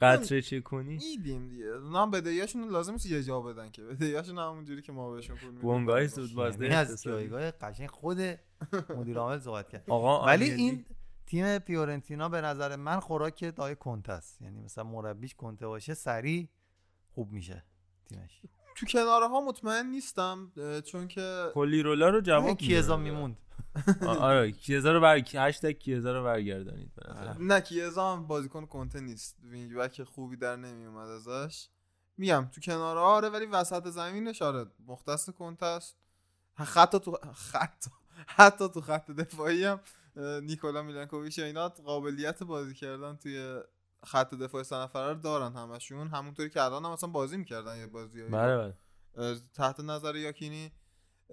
قطره 0.00 0.42
چه 0.42 0.60
کنی 0.60 0.96
میدیم 0.96 1.48
دیگه. 1.48 1.64
اونا 1.64 2.02
هم 2.02 2.10
بدهیاشون 2.10 2.68
لازم 2.68 2.92
نیست 2.92 3.06
یه 3.06 3.22
جا 3.22 3.40
بدن 3.40 3.70
که. 3.70 3.82
بدهیاشون 3.82 4.38
همونجوری 4.38 4.82
که 4.82 4.92
ما 4.92 5.10
بهشون 5.10 5.36
پول 5.36 5.48
میدیم. 5.48 5.62
بونگای 5.62 6.08
سود 6.08 6.34
بازده 6.34 6.64
یعنی 6.64 6.76
از. 6.76 7.02
جایگاه 7.02 7.50
قشنگ 7.50 7.90
خود 7.90 8.18
مدیر 8.96 9.18
عامل 9.18 9.38
صحبت 9.38 9.68
کرد. 9.68 9.84
آقا 9.88 10.26
ولی. 10.26 10.50
این 10.50 10.84
تیم 11.26 11.58
فیورنتینا 11.58 12.28
به 12.28 12.40
نظر 12.40 12.76
من 12.76 13.00
خوراک 13.00 13.54
دای 13.56 13.76
کنته 13.76 14.12
است. 14.12 14.42
یعنی 14.42 14.60
مثلا 14.60 14.84
مربیش 14.84 15.34
کنته 15.34 15.66
باشه 15.66 15.94
سریع 15.94 16.48
خوب 17.14 17.32
میشه 17.32 17.64
تیمش. 18.08 18.42
تو 18.76 18.86
کناره 18.86 19.28
ها 19.28 19.40
مطمئن 19.40 19.86
نیستم 19.86 20.52
چون 20.84 21.08
که 21.08 21.50
کلی 21.54 21.82
رولا 21.82 22.08
رو 22.08 22.20
جواب 22.20 22.56
کیزا 22.56 22.96
میدن. 22.96 23.10
میموند. 23.10 23.36
آره 24.08 24.52
کیزا 24.52 24.92
رو 24.92 25.00
بر 25.00 25.22
هشتگ 25.34 25.72
کیزا 25.72 26.12
رو 26.12 26.24
برگردانید 26.24 26.94
به 26.94 27.10
نظر 27.10 27.38
نه 27.38 27.60
کیزا 27.60 28.12
هم 28.12 28.26
بازیکن 28.26 28.66
کنته 28.66 29.00
نیست. 29.00 29.36
wing 29.42 29.74
back 29.74 30.02
خوبی 30.02 30.36
در 30.36 30.56
نمی 30.56 30.86
اومد 30.86 31.08
ازش. 31.08 31.68
میگم 32.16 32.48
تو 32.54 32.60
کناره 32.60 33.00
آره 33.00 33.28
ولی 33.28 33.46
وسط 33.46 33.88
زمینش 33.88 34.42
آره 34.42 34.66
مختص 34.86 35.30
کنته 35.30 35.66
است. 35.66 35.96
خط 36.54 36.96
تو 36.96 37.18
خط 37.34 37.84
حتی 38.26 38.68
تو 38.68 38.80
خط 38.80 39.10
دفاعی 39.10 39.64
هم 39.64 39.80
نیکولا 40.42 40.82
میلانکوویچ 40.82 41.38
و 41.38 41.42
اینا 41.42 41.68
قابلیت 41.68 42.42
بازی 42.42 42.74
کردن 42.74 43.16
توی 43.16 43.60
خط 44.04 44.34
دفاع 44.34 44.62
سه 44.62 44.76
نفره 44.76 45.12
رو 45.12 45.20
دارن 45.20 45.52
همشون. 45.52 46.08
همونطوری 46.08 46.50
که 46.50 46.62
الان 46.62 46.84
هم 46.84 46.92
مثلا 46.92 47.10
بازی 47.10 47.36
می‌کردن 47.36 47.78
یه 47.78 47.86
بازی 47.86 48.22
بله 48.22 48.74
بله. 49.16 49.38
تحت 49.54 49.80
نظر 49.80 50.16
یاکینی. 50.16 50.72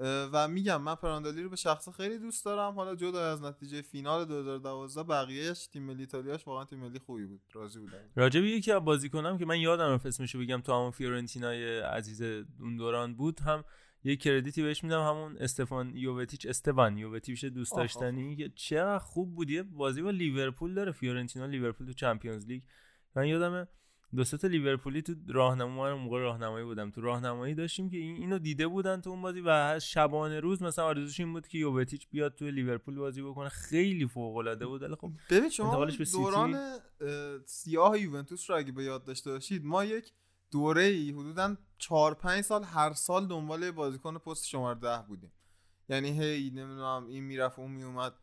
و 0.01 0.47
میگم 0.47 0.81
من 0.81 0.95
پراندالی 0.95 1.43
رو 1.43 1.49
به 1.49 1.55
شخص 1.55 1.89
خیلی 1.89 2.17
دوست 2.17 2.45
دارم. 2.45 2.73
حالا 2.73 2.95
جدا 2.95 3.31
از 3.31 3.43
نتیجه 3.43 3.81
فینال 3.81 4.25
2012 4.25 5.03
بقیهش 5.03 5.67
تیم 5.67 5.83
ملی 5.83 5.99
ایتالیاش 5.99 6.47
واقعا 6.47 6.65
تیم 6.65 6.79
ملی 6.79 6.99
خوبی 6.99 7.25
بود. 7.25 7.41
راضی 7.53 7.79
بودم. 7.79 7.97
راجع 8.15 8.41
به 8.41 8.47
یکی 8.47 8.71
از 8.71 8.85
بازیکنام 8.85 9.37
که 9.37 9.45
من 9.45 9.59
یادم 9.59 9.89
رفت 9.89 10.05
اسمشو 10.05 10.39
بگم 10.39 10.61
تو 10.61 10.73
همون 10.73 10.91
فیورنتینای 10.91 11.79
عزیز 11.79 12.21
اون 12.59 12.77
دوران 12.77 13.15
بود 13.15 13.39
هم 13.39 13.63
یه 14.03 14.15
credit 14.15 14.56
ی 14.56 14.63
بهش 14.63 14.83
میدم 14.83 15.01
همون 15.01 15.37
استفان 15.37 15.95
یووتیچ 15.95 16.45
استوان 16.45 16.97
یووتیچ 16.97 17.45
دوست. 17.45 17.75
داشتنی 17.75 18.35
که 18.35 18.51
چقدر 18.55 18.99
خوب 18.99 19.35
بود. 19.35 19.49
یه 19.49 19.63
بازی 19.63 20.01
با 20.01 20.09
لیورپول 20.09 20.73
داره. 20.73 20.91
فیورنتینا 20.91 21.45
لیورپول 21.45 21.87
تو 21.87 21.93
Champions 21.93 22.45
League. 22.45 22.63
من 23.15 23.27
یادمه 23.27 23.67
دو 24.15 24.23
تا 24.23 24.47
لیورپولی 24.47 25.01
تو 25.01 25.13
راهنمایی 25.27 25.93
من 25.93 25.99
اون 25.99 26.01
موقع 26.01 26.19
راهنمایی 26.19 26.65
بودم. 26.65 26.91
تو 26.91 27.01
راهنمایی 27.01 27.55
داشتیم 27.55 27.89
که 27.89 27.97
این 27.97 28.15
اینو 28.15 28.39
دیده 28.39 28.67
بودن 28.67 29.01
تو 29.01 29.09
اون 29.09 29.21
بازی 29.21 29.41
و 29.45 29.79
شبانه 29.79 30.39
روز 30.39 30.61
مثلا 30.61 30.85
آرزوش 30.85 31.19
این 31.19 31.33
بود 31.33 31.47
که 31.47 31.57
یووتیچ 31.57 32.09
بیاد 32.09 32.35
تو 32.35 32.45
لیورپول 32.45 32.95
بازی 32.95 33.21
بکنه. 33.21 33.49
خیلی 33.49 34.07
فوق 34.07 34.35
العاده 34.35 34.65
بود. 34.65 34.81
ولی 34.81 34.95
خب 34.95 35.11
ببین 35.29 35.49
شما. 35.49 35.85
دوران 36.13 36.55
اه، 36.55 37.37
سیاه 37.45 37.99
یوونتوس 37.99 38.49
رو 38.49 38.57
اگه 38.57 38.71
به 38.71 38.83
یاد 38.83 39.03
داشته 39.03 39.31
باشید 39.31 39.65
ما 39.65 39.85
یک 39.85 40.13
دوره 40.51 40.83
ای 40.83 41.11
حدودا 41.11 41.55
4 41.77 42.13
5 42.13 42.41
سال 42.41 42.63
هر 42.63 42.93
سال 42.93 43.27
دنبال 43.27 43.71
بازیکن 43.71 44.17
پست 44.17 44.47
شماره 44.47 44.79
10 44.79 45.05
بودیم. 45.07 45.31
یعنی 45.89 46.23
هی 46.23 46.49
نمی‌دونم 46.49 47.05
این 47.07 47.23
می‌رفت 47.23 47.59
اون 47.59 47.71
میومد 47.71 48.13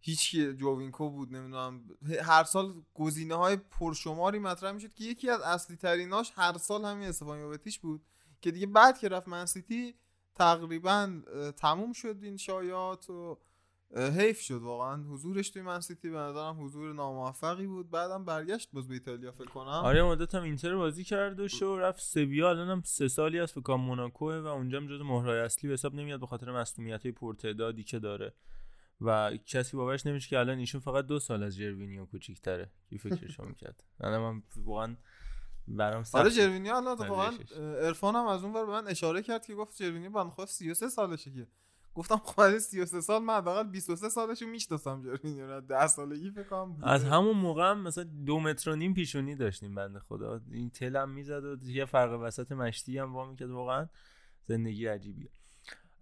هیچ 0.00 0.30
کی- 0.30 0.52
جووینکو 0.52 1.10
بود 1.10 1.36
نمی‌دونم. 1.36 1.84
هر 2.22 2.44
سال 2.44 2.74
گزینه 2.94 3.34
های 3.34 3.56
پرشماری 3.56 4.38
مطرح 4.38 4.72
می‌شد 4.72 4.94
که 4.94 5.04
یکی 5.04 5.30
از 5.30 5.40
اصلی 5.40 5.76
تریناش 5.76 6.32
هر 6.34 6.58
سال 6.58 6.84
همین 6.84 7.08
استفان 7.08 7.38
یووتیچ 7.38 7.80
بود 7.80 8.02
که 8.40 8.50
دیگه 8.50 8.66
بعد 8.66 8.98
که 8.98 9.08
رفت 9.08 9.28
منسیتی 9.28 9.94
تقریبا 10.34 11.20
تموم 11.56 11.92
شد 11.92 12.16
این 12.22 12.36
شایعات 12.36 13.10
و 13.10 13.38
حیف 13.96 14.40
شد 14.40 14.62
واقعا. 14.62 15.02
حضورش 15.02 15.50
توی 15.50 15.62
منسیتی 15.62 16.10
به 16.10 16.18
نظرم 16.18 16.64
حضور 16.64 16.92
ناموفقی 16.92 17.66
بود. 17.66 17.90
بعدم 17.90 18.24
برگشت 18.24 18.68
باز 18.72 18.88
به 18.88 18.94
ایتالیا 18.94 19.32
فکر 19.32 19.50
کنم. 19.50 19.66
آره 19.68 20.02
مدت 20.02 20.34
هم 20.34 20.42
اینتر 20.42 20.76
بازی 20.76 21.04
کرد 21.04 21.40
و 21.40 21.48
شو 21.48 21.76
رفت 21.78 22.00
سویا. 22.02 22.50
الان 22.50 22.68
هم 22.68 22.82
سه 22.84 23.08
سالی 23.08 23.40
از 23.40 23.52
فکر 23.52 23.60
کنم 23.60 23.80
موناکوه 23.80 24.34
و 24.34 24.46
اونجا 24.46 24.78
هم 24.78 24.86
جز 24.88 25.00
مهره‌های 25.00 25.40
اصلی 25.40 25.68
به 25.68 25.74
حساب 25.74 25.94
نمیاد 25.94 26.20
به 26.20 26.26
خاطر 26.26 26.50
مسئولیت 26.52 27.02
های 27.02 27.12
پرتعدادی 27.12 27.84
که 27.84 27.98
داره. 27.98 28.34
و 29.00 29.36
کسی 29.46 29.76
باورش 29.76 30.06
نمیشه 30.06 30.28
که 30.28 30.38
الان 30.38 30.58
ایشون 30.58 30.80
فقط 30.80 31.06
دو 31.06 31.18
سال 31.18 31.42
از 31.42 31.56
جروینیو 31.56 32.06
کوچیک‌تره. 32.06 32.70
چی 32.90 32.98
فکرشو 32.98 33.44
می‌کرد؟ 33.44 33.84
الان 34.00 34.20
من 34.20 34.42
واقعا 34.56 34.96
برام 35.68 36.04
سخت 36.04 36.14
آره. 36.14 36.30
جروینیو 36.30 36.74
الان 36.74 37.06
نوشتش. 37.06 37.52
عرفان 37.58 38.14
هم 38.14 38.26
از 38.26 38.44
اون 38.44 38.52
ور 38.52 38.66
به 38.66 38.72
من 38.72 38.88
اشاره 38.88 39.22
کرد 39.22 39.46
که 39.46 39.54
گفت 39.54 39.76
جروینیو 39.82 40.10
بنده 40.10 40.30
خدا 40.30 40.46
33 40.46 40.88
سالشه 40.88 41.30
که. 41.30 41.46
گفتم 41.94 42.16
خب 42.16 42.40
از 42.40 42.62
33 42.62 43.00
سال 43.00 43.22
من 43.22 43.36
حداقل 43.36 43.68
23 43.68 44.08
سالشو 44.08 44.46
می‌شناسم 44.46 45.02
جروینیو 45.02 45.46
رو 45.46 45.60
10 45.60 45.86
سالگی 45.86 46.30
فکر 46.30 46.42
کنم. 46.48 46.78
از 46.82 47.04
همون 47.04 47.36
موقع 47.36 47.70
هم 47.70 47.80
مثلا 47.82 48.04
دو 48.04 48.40
متر 48.40 48.70
و 48.70 48.76
نیم 48.76 48.94
پیشونی 48.94 49.34
داشتیم 49.34 49.74
بنده 49.74 49.98
خدا. 49.98 50.40
این 50.50 50.70
تلم 50.70 51.10
می‌زد 51.10 51.44
و 51.44 51.70
یه 51.70 51.84
فرق 51.84 52.20
وسط 52.20 52.52
مشتی 52.52 52.98
هم 52.98 53.14
وا 53.14 53.30
می‌کرد. 53.30 53.50
واقعا 53.50 53.88
زندگی 54.44 54.86
عجیبیه. 54.86 55.30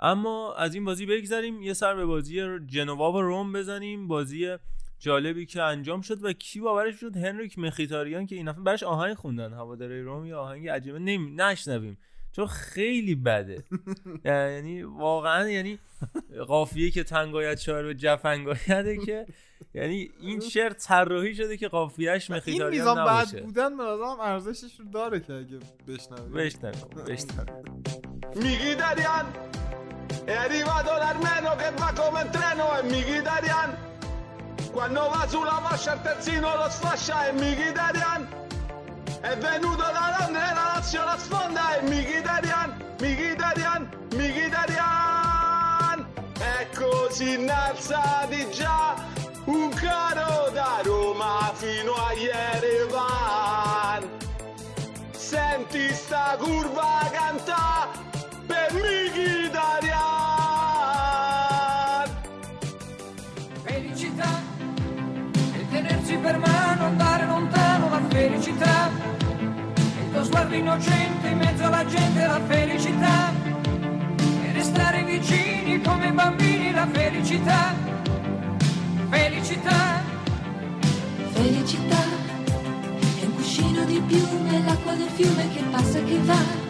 اما 0.00 0.54
از 0.54 0.74
این 0.74 0.84
بازی 0.84 1.06
بگذریم 1.06 1.62
یه 1.62 1.72
سر 1.72 1.94
به 1.94 2.06
بازی 2.06 2.58
جنوا 2.66 3.12
و 3.12 3.22
روم 3.22 3.52
بزنیم. 3.52 4.08
بازی 4.08 4.56
جالبی 4.98 5.46
که 5.46 5.62
انجام 5.62 6.00
شد 6.00 6.24
و 6.24 6.32
کی 6.32 6.60
باورش 6.60 7.00
شد؟ 7.00 7.16
هنریک 7.16 7.58
مخیتاریان 7.58 8.26
که 8.26 8.36
این 8.36 8.50
دفعه 8.50 8.62
براش 8.62 8.82
آهنگ 8.82 9.14
خوندن. 9.14 9.52
هواداری 9.52 10.02
روم 10.02 10.26
یا 10.26 10.40
آهنگ 10.40 10.68
عجیبه. 10.68 10.98
نمی... 10.98 11.30
نشنویم. 11.30 11.98
چون 12.32 12.46
خیلی 12.46 13.14
بده. 13.14 13.64
یعنی 14.24 14.82
واقعا 14.82 15.48
یعنی 15.48 15.78
قافیه 16.46 16.90
که 16.90 17.04
تنگایت 17.04 17.58
شاعر 17.58 17.82
به 17.82 17.94
جفنگایده 17.94 18.98
که 19.06 19.26
یعنی 19.74 20.10
این 20.20 20.40
شعر 20.40 20.72
طراحی 20.72 21.34
شده 21.34 21.56
که 21.56 21.68
قافیهش 21.68 22.30
این 22.30 22.38
مخیتاریان 22.38 22.70
میزان 22.70 22.98
نباشه. 22.98 23.36
بعد 23.36 23.44
بودن 23.44 23.76
به 23.76 23.82
ارزشش 24.20 24.80
رو 24.80 24.90
داره 24.90 25.20
که 25.20 25.32
اگه 25.32 25.58
بشنوید 25.88 26.32
بشنویم. 26.32 27.04
بشنویم. 27.06 27.82
Mkhitaryan 28.34 29.57
è 30.24 30.34
arrivato 30.34 30.92
l'armeno 30.92 31.54
che 31.56 31.72
va 31.76 31.92
come 31.94 32.22
un 32.22 32.30
treno 32.30 32.78
e 32.78 32.82
Mkhitaryan 32.82 33.76
quando 34.72 35.08
va 35.08 35.26
sulla 35.28 35.60
fascia 35.64 35.94
il 35.94 36.00
terzino 36.02 36.56
lo 36.56 36.68
sfascia 36.68 37.26
e 37.28 37.32
Mkhitaryan 37.32 38.28
è 39.20 39.36
venuto 39.36 39.82
da 39.82 40.16
Londra 40.18 40.50
e 40.50 40.54
la 40.54 40.72
Lazio 40.74 41.04
la 41.04 41.16
sfonda 41.18 41.76
e 41.76 41.82
Mkhitaryan 41.82 42.84
Mkhitaryan 43.00 43.88
Mkhitaryan 44.14 46.06
e 46.38 46.68
così 46.76 47.32
innalzati 47.34 48.50
già 48.50 48.94
un 49.44 49.70
caro 49.70 50.50
da 50.50 50.80
Roma 50.82 51.50
fino 51.54 51.94
a 51.94 52.12
Yerevan 52.12 53.48
Senti 55.12 55.92
sta 55.94 56.36
curva 56.38 56.98
per 58.58 58.74
Mkhitaryan 58.74 60.08
Felicità 63.62 64.42
e 65.52 65.66
tenersi 65.70 66.16
per 66.16 66.38
mano, 66.38 66.86
andare 66.86 67.26
lontano, 67.26 67.88
la 67.90 68.00
felicità. 68.08 68.90
E 69.76 70.04
il 70.04 70.10
tuo 70.12 70.24
sguardo 70.24 70.54
innocente 70.54 71.28
in 71.28 71.38
mezzo 71.38 71.64
alla 71.64 71.84
gente, 71.84 72.26
la 72.26 72.40
felicità. 72.46 73.32
E 74.42 74.52
restare 74.52 75.02
stare 75.02 75.04
vicini 75.04 75.80
come 75.82 76.10
bambini 76.12 76.72
la 76.72 76.88
felicità, 76.90 77.74
felicità. 79.10 80.02
Felicità 81.32 82.18
di 83.88 84.02
piume, 84.06 84.62
l'acqua 84.64 84.92
del 84.92 85.08
fiume 85.08 85.48
che 85.48 85.62
passa 85.70 85.98
e 85.98 86.04
che 86.04 86.18
va, 86.18 86.67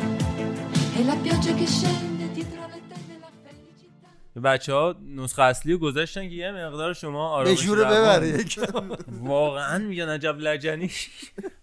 بچه 4.45 4.73
ها 4.73 4.95
نسخه 5.15 5.43
اصلی 5.43 5.73
رو 5.73 5.79
گذاشتن 5.79 6.29
که 6.29 6.35
یه 6.35 6.53
مقدار 6.53 6.93
شما 6.95 7.13
به 7.13 7.19
آرامش 7.19 7.67
روان- 7.67 8.89
ببره. 8.89 8.99
واقعا 9.09 9.79
میگن 9.79 10.09
عجب 10.09 10.39
لجنی. 10.39 10.91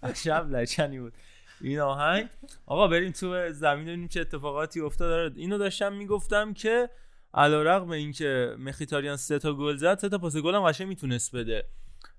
عجب 0.04 0.48
لجنی 0.52 1.00
بود. 1.00 1.14
این 1.62 1.80
آهنگ. 1.80 2.30
آقا 2.66 2.88
بریم 2.88 3.12
تو 3.12 3.52
زمین 3.52 3.86
ببینیم 3.86 4.08
چه 4.08 4.22
اتفاقاتی 4.22 4.80
افتاد. 4.82 5.38
اینو 5.38 5.58
داشتم 5.58 5.94
می‌گفتم 5.94 6.54
که 6.54 6.90
علیرغم 7.34 7.90
اینکه 7.90 8.56
مخیتاریان 8.60 9.18
سه 9.18 9.40
تا 9.40 9.54
گل 9.54 9.76
زد 9.78 10.00
سه 10.00 10.10
تا 10.10 10.18
پاس 10.18 10.38
گل 10.38 10.56
هم 10.56 10.62
قشنگ 10.62 10.88
می‌تونست 10.88 11.36
بده. 11.36 11.66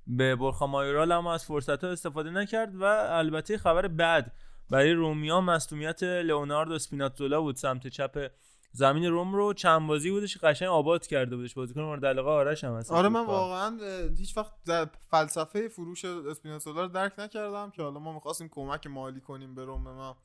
به 0.06 0.36
برخا 0.36 0.66
مایورال 0.66 1.12
اما 1.12 1.34
از 1.34 1.44
فرصت 1.44 1.84
ها 1.84 1.90
استفاده 1.90 2.30
نکرد 2.30 2.76
و 2.76 2.84
البته 3.08 3.58
خبر 3.58 3.88
بعد 3.88 4.32
برای 4.70 4.92
رومیا 4.92 5.40
مصدومیت 5.40 6.02
لئوناردو 6.02 6.72
اسپیناتزولا 6.72 7.40
بود 7.40 7.56
سمت 7.56 7.86
چپ 7.86 8.30
زمین 8.72 9.04
روم 9.04 9.34
رو. 9.34 9.52
چند 9.52 9.86
بازی 9.88 10.10
بودش 10.10 10.34
که 10.38 10.46
قشنگ 10.46 10.68
آباد 10.68 11.06
کرده 11.06 11.36
بودش. 11.36 11.54
بازیکن 11.54 11.80
مورد 11.80 12.06
علاقه 12.06 12.30
آرش 12.30 12.64
هم 12.64 12.74
هست. 12.76 12.92
آره 12.92 13.08
من 13.08 13.26
واقعا 13.26 13.78
هیچ 14.18 14.36
وقت 14.36 14.52
در 14.66 14.88
فلسفه 15.10 15.68
فروش 15.68 16.04
اسپیناتزولا 16.04 16.82
رو 16.82 16.88
درک 16.88 17.12
نکردم 17.18 17.70
که 17.70 17.82
حالا 17.82 17.98
ما 18.00 18.12
می‌خواستیم 18.12 18.48
کمک 18.48 18.86
مالی 18.86 19.20
کنیم 19.20 19.54
به 19.54 19.64
روم 19.64 19.82
ما 19.82 20.16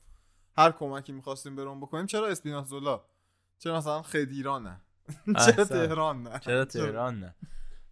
هر 0.56 0.70
کمکی 0.70 1.12
می‌خواستیم 1.12 1.56
به 1.56 1.64
روم 1.64 1.80
بکنیم. 1.80 2.06
چرا 2.06 2.26
اسپیناتزولا 2.26 3.04
چرا 3.58 3.76
مثلا 3.76 4.02
خدیران 4.02 4.62
نه؟ 4.66 4.80
چرا. 5.46 5.64
تهران 5.64 6.22
نه؟ 6.22 6.38
چرا 6.38 6.64
تهران 6.64 7.20
نه؟ 7.20 7.34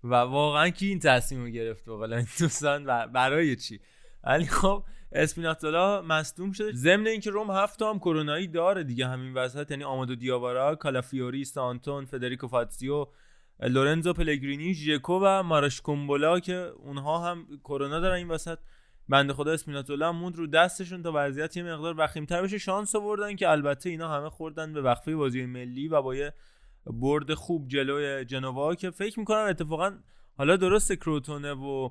و 0.05 0.15
واقعا 0.15 0.71
کی 0.71 0.87
این 0.87 0.99
تصمیم 0.99 1.43
رو 1.43 1.49
گرفت؟ 1.49 1.85
بقول 1.85 2.13
این 2.13 2.27
دوستان 2.39 2.85
برای 3.07 3.57
چی؟ 3.57 3.81
ولی 4.25 4.47
خب 4.47 4.85
اسپیناتزولا 5.13 6.03
مصدوم 6.03 6.53
شده. 6.53 6.73
ضمن 6.73 7.07
اینکه 7.07 7.31
روم 7.31 7.51
هفت 7.51 7.83
هم 7.83 7.99
کرونایی 7.99 8.47
داره 8.47 8.85
دیگه 8.85 9.07
همین 9.07 9.35
وسط 9.35 9.71
یعنی 9.71 9.85
آمادو 9.85 10.15
دیاوارا 10.15 10.75
کالافیوری 10.75 11.45
سانتون 11.45 12.05
فدریکو 12.05 12.49
فاتسیو 12.49 13.07
لورنزو 13.63 14.13
پلگرینی 14.13 14.75
ژکو 14.75 15.21
و 15.23 15.43
ماراش 15.43 15.81
کومبولا 15.81 16.41
که 16.41 16.55
اونها 16.55 17.31
هم 17.31 17.47
کرونا 17.65 18.01
دارن 18.01 18.17
این 18.17 18.29
وسط. 18.29 18.59
بنده 19.09 19.33
خدا 19.33 19.53
اسپیناتزولا 19.53 20.09
هم 20.09 20.17
موند 20.17 20.37
رو 20.37 20.47
دستشون 20.47 21.03
تا 21.03 21.13
وضعیت 21.15 21.57
یه 21.57 21.63
مقدار 21.63 21.95
وخیم‌تر 21.99 22.43
بشه. 22.43 22.59
شانس 22.59 22.95
آوردن 22.95 23.37
که 23.37 23.49
البته 23.49 23.91
اینا 23.91 24.09
همه 24.09 24.31
خوردن 24.31 24.73
به 24.73 24.83
وقفه 24.83 25.17
بازی 25.17 25.47
ملی 25.47 25.89
و 25.89 26.03
با 26.03 26.15
یه 26.15 26.33
برد 26.87 27.35
خوب 27.35 27.69
جلوی 27.69 28.25
جنوا 28.25 28.75
که 28.75 28.91
فکر 28.91 29.19
می‌کنم 29.19 29.47
اتفاقا 29.49 29.99
حالا 30.37 30.57
درست 30.57 30.93
کروتونه 30.93 31.53
و 31.53 31.91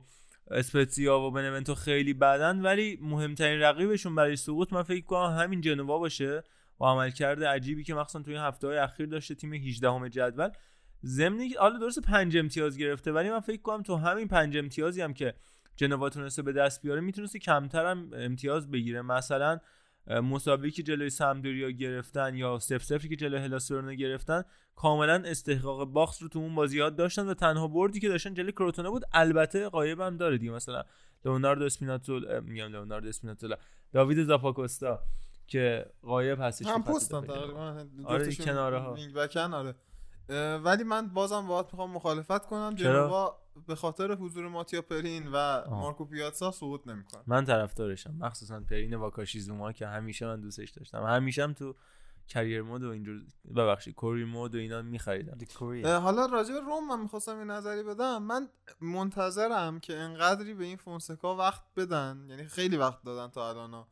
اسپتزیا 0.51 1.19
و 1.19 1.31
بنونتو 1.31 1.75
خیلی 1.75 2.13
بدن 2.13 2.61
ولی 2.61 2.99
مهمترین 3.01 3.59
رقیبشون 3.59 4.15
برای 4.15 4.35
سقوط 4.35 4.73
من 4.73 4.83
فکر 4.83 5.05
کنم 5.05 5.37
همین 5.37 5.61
جنوا 5.61 5.99
باشه 5.99 6.43
و 6.79 6.85
عملکرد 6.85 7.43
عجیبی 7.43 7.83
که 7.83 7.93
مخصوصا 7.95 8.23
توی 8.23 8.35
هفته 8.35 8.67
های 8.67 8.77
اخیر 8.77 9.05
داشته 9.05 9.35
تیم 9.35 9.53
18 9.53 9.91
همه 9.91 10.09
جدول 10.09 10.49
ضمن 11.05 11.49
حالا 11.59 11.77
درست 11.79 11.99
پنج 11.99 12.37
امتیاز 12.37 12.77
گرفته 12.77 13.11
ولی 13.11 13.29
من 13.29 13.39
فکر 13.39 13.61
کنم 13.61 13.83
تو 13.83 13.95
همین 13.95 14.27
پنج 14.27 14.57
امتیازی 14.57 15.01
هم 15.01 15.13
که 15.13 15.33
جنوا 15.75 16.09
تونسته 16.09 16.41
به 16.41 16.53
دست 16.53 16.81
بیاره 16.81 17.01
می‌تونسته 17.01 17.39
کمتر 17.39 17.85
هم 17.85 18.09
امتیاز 18.13 18.71
بگیره. 18.71 19.01
مثلا 19.01 19.59
مساوی 20.09 20.71
که 20.71 20.83
جلوی 20.83 21.09
سمدوریا 21.09 21.71
گرفتن 21.71 22.35
یا 22.35 22.59
سف 22.59 22.83
سفری 22.83 23.09
که 23.09 23.15
جلوی 23.15 23.39
هلاس 23.39 23.71
گرفتن 23.71 24.43
کاملا 24.75 25.23
استحقاق 25.25 25.85
باخت 25.85 26.21
رو 26.21 26.27
تو 26.27 26.39
اون 26.39 26.55
بازیات 26.55 26.95
داشتن 26.95 27.27
و 27.27 27.33
تنها 27.33 27.67
بردی 27.67 27.99
که 27.99 28.09
داشتن 28.09 28.33
جلوی 28.33 28.51
کروتونه 28.51 28.89
بود 28.89 29.03
البته 29.13 29.69
قایب 29.69 30.01
هم 30.01 30.17
داره 30.17 30.37
دیگه 30.37 30.51
مثلا 30.51 30.83
لئوناردو 31.25 31.65
اسپیناتزولا 31.65 32.29
اه، 32.29 32.39
میگم 32.39 32.65
لئوناردو 32.65 33.07
اسپیناتزولا 33.07 33.55
داوید 33.93 34.23
زاپاکوستا 34.23 34.99
که 35.47 35.85
قایب 36.01 36.41
هستش 36.41 36.67
هم 36.67 36.83
پستن. 36.83 37.21
تقریبا 37.21 37.85
آره، 38.05 38.35
کناره 38.35 38.79
ها. 38.79 38.97
آره 39.53 39.75
ولی 40.63 40.83
من 40.83 41.07
بازم 41.07 41.47
باید 41.47 41.65
می‌خوام 41.65 41.91
مخالفت 41.91 42.45
کنم. 42.45 42.75
چرا؟ 42.75 43.05
جنوا 43.05 43.39
به 43.67 43.75
خاطر 43.75 44.13
حضور 44.13 44.47
ماتیا 44.47 44.81
پرین 44.81 45.29
و 45.33 45.63
مارکو 45.69 46.05
پیاتسا 46.05 46.51
سقوط 46.51 46.87
نمی‌کنه. 46.87 47.23
من 47.27 47.45
طرفدارشم. 47.45 48.15
مخصوصا 48.19 48.59
پرین 48.59 48.93
واکاشیزوما 48.93 49.71
که 49.71 49.87
همیشه 49.87 50.25
من 50.25 50.41
دوستش 50.41 50.69
داشتم. 50.69 51.03
همیشه 51.03 51.43
هم 51.43 51.53
تو 51.53 51.75
کریر 52.27 52.61
مود 52.61 52.83
و 52.83 52.89
اینجور 52.89 53.21
ببخشید 53.55 53.95
کوری 53.95 54.23
مود 54.23 54.55
و 54.55 54.57
اینا 54.57 54.81
میخریدم. 54.81 55.37
حالا 55.85 56.25
راجع 56.25 56.53
به 56.53 56.59
روم 56.59 56.87
من 56.87 56.99
می‌خواستم 56.99 57.37
یه 57.37 57.43
نظری 57.43 57.83
بدم. 57.83 58.23
من 58.23 58.49
منتظرم 58.81 59.79
که 59.79 59.97
انقدری 59.97 60.53
به 60.53 60.65
این 60.65 60.77
فونسکا 60.77 61.35
وقت 61.35 61.63
بدن. 61.77 62.25
یعنی 62.29 62.43
خیلی 62.43 62.77
وقت 62.77 63.03
دادن 63.03 63.31
تا 63.31 63.49
الان 63.49 63.85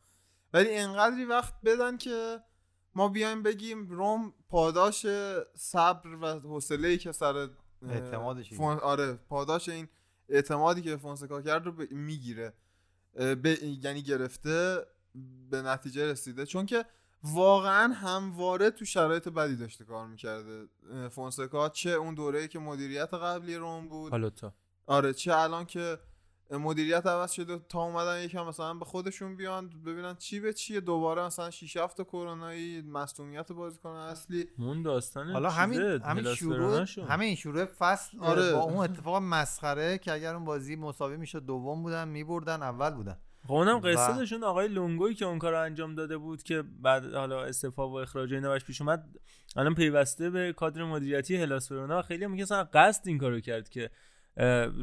ولی 0.54 0.78
انقدری 0.78 1.26
وقت 1.26 1.54
بدن 1.66 1.98
که 1.98 2.40
ما 2.98 3.10
بیایم 3.10 3.44
بگیم 3.44 3.90
روم 3.90 4.34
پاداش 4.50 5.06
صبر 5.56 6.14
و 6.22 6.26
حوصله 6.40 6.98
که 6.98 7.12
سر 7.12 7.50
اعتمادش. 7.90 8.54
فون... 8.54 8.78
آره 8.78 9.14
پاداش 9.14 9.70
این 9.70 9.88
اعتمادی 10.30 10.82
که 10.82 10.98
فونسکا 10.98 11.42
کرد 11.42 11.66
رو 11.66 11.72
ب- 11.72 11.92
می‌گیره. 11.92 12.54
به... 13.14 13.58
یعنی 13.84 14.02
گرفته 14.02 14.86
به 15.50 15.62
نتیجه 15.62 16.12
رسیده. 16.12 16.46
چون 16.46 16.66
که 16.66 16.86
واقعا 17.24 17.94
همواره 17.94 18.72
تو 18.72 18.86
شرایط 18.86 19.30
بدی 19.30 19.56
داشته 19.56 19.86
کار 19.86 20.08
می‌کرده. 20.08 20.68
فونسکا 21.10 21.70
چه 21.70 21.90
اون 21.90 22.16
دوره 22.16 22.48
که 22.48 22.60
مدیریت 22.60 23.14
قبلی 23.14 23.56
روم 23.56 23.88
بود. 23.88 24.12
حالا 24.12 24.30
تا. 24.30 24.54
آره 24.86 25.14
چه 25.14 25.36
الان 25.36 25.66
که 25.66 26.00
مدیریت 26.52 27.06
عوض 27.06 27.32
شده 27.32 27.60
تا 27.70 27.84
اومدن 27.84 28.24
یکم 28.24 28.46
مثلا 28.46 28.74
به 28.74 28.86
خودشون 28.86 29.36
بیان 29.36 29.70
ببینن 29.86 30.16
چی 30.16 30.40
به 30.40 30.54
چیه 30.54 30.80
دوباره 30.80 31.26
مثلا 31.26 31.50
6 31.50 31.78
7 31.78 32.04
کرونایی 32.04 32.82
مصونیت 32.82 33.52
بازیکن 33.52 33.90
اصلی 33.90 34.48
مون 34.58 34.82
داستانه 34.82 35.34
حالا 35.34 35.50
همین 35.50 35.82
همین 35.82 36.34
شروع. 36.34 36.86
همین 37.10 37.36
شروع 37.36 37.66
فصل 37.66 38.20
آره. 38.20 38.42
آره. 38.42 38.54
با 38.54 38.60
اون 38.60 38.78
اتفاق 38.78 39.22
مسخره 39.22 39.98
که 39.98 40.14
اگر 40.14 40.36
اون 40.36 40.46
بازی 40.46 40.76
مساوی 40.76 41.18
می‌شد 41.18 41.46
دوم 41.46 41.84
بودن 41.84 42.08
میبردن 42.08 42.64
اول 42.64 42.90
بودن 42.90 43.18
خب 43.48 43.54
اونم 43.54 43.80
قصه 43.80 44.14
داشون 44.14 44.44
آقای 44.44 44.68
لونگوی 44.68 45.14
که 45.14 45.26
اون 45.26 45.40
کار 45.40 45.52
رو 45.52 45.62
انجام 45.62 45.96
داده 45.96 46.18
بود 46.18 46.44
که 46.44 46.64
بعد 46.82 47.14
حالا 47.14 47.44
استعفا 47.44 47.90
و 47.90 47.94
اخراج 47.94 48.34
اینا 48.34 48.50
براش 48.50 48.66
پیش 48.66 48.82
اومد 48.82 49.06
الان 49.56 49.76
پیوسته 49.76 50.30
به 50.30 50.54
کادر 50.54 50.84
مدیریتی 50.84 51.36
هلاس 51.36 51.72
خیلی 52.08 52.42
اصلا 52.42 52.64
قصد 52.64 53.08
این 53.08 53.18
کارو 53.18 53.40
کرد 53.40 53.70
که 53.70 53.90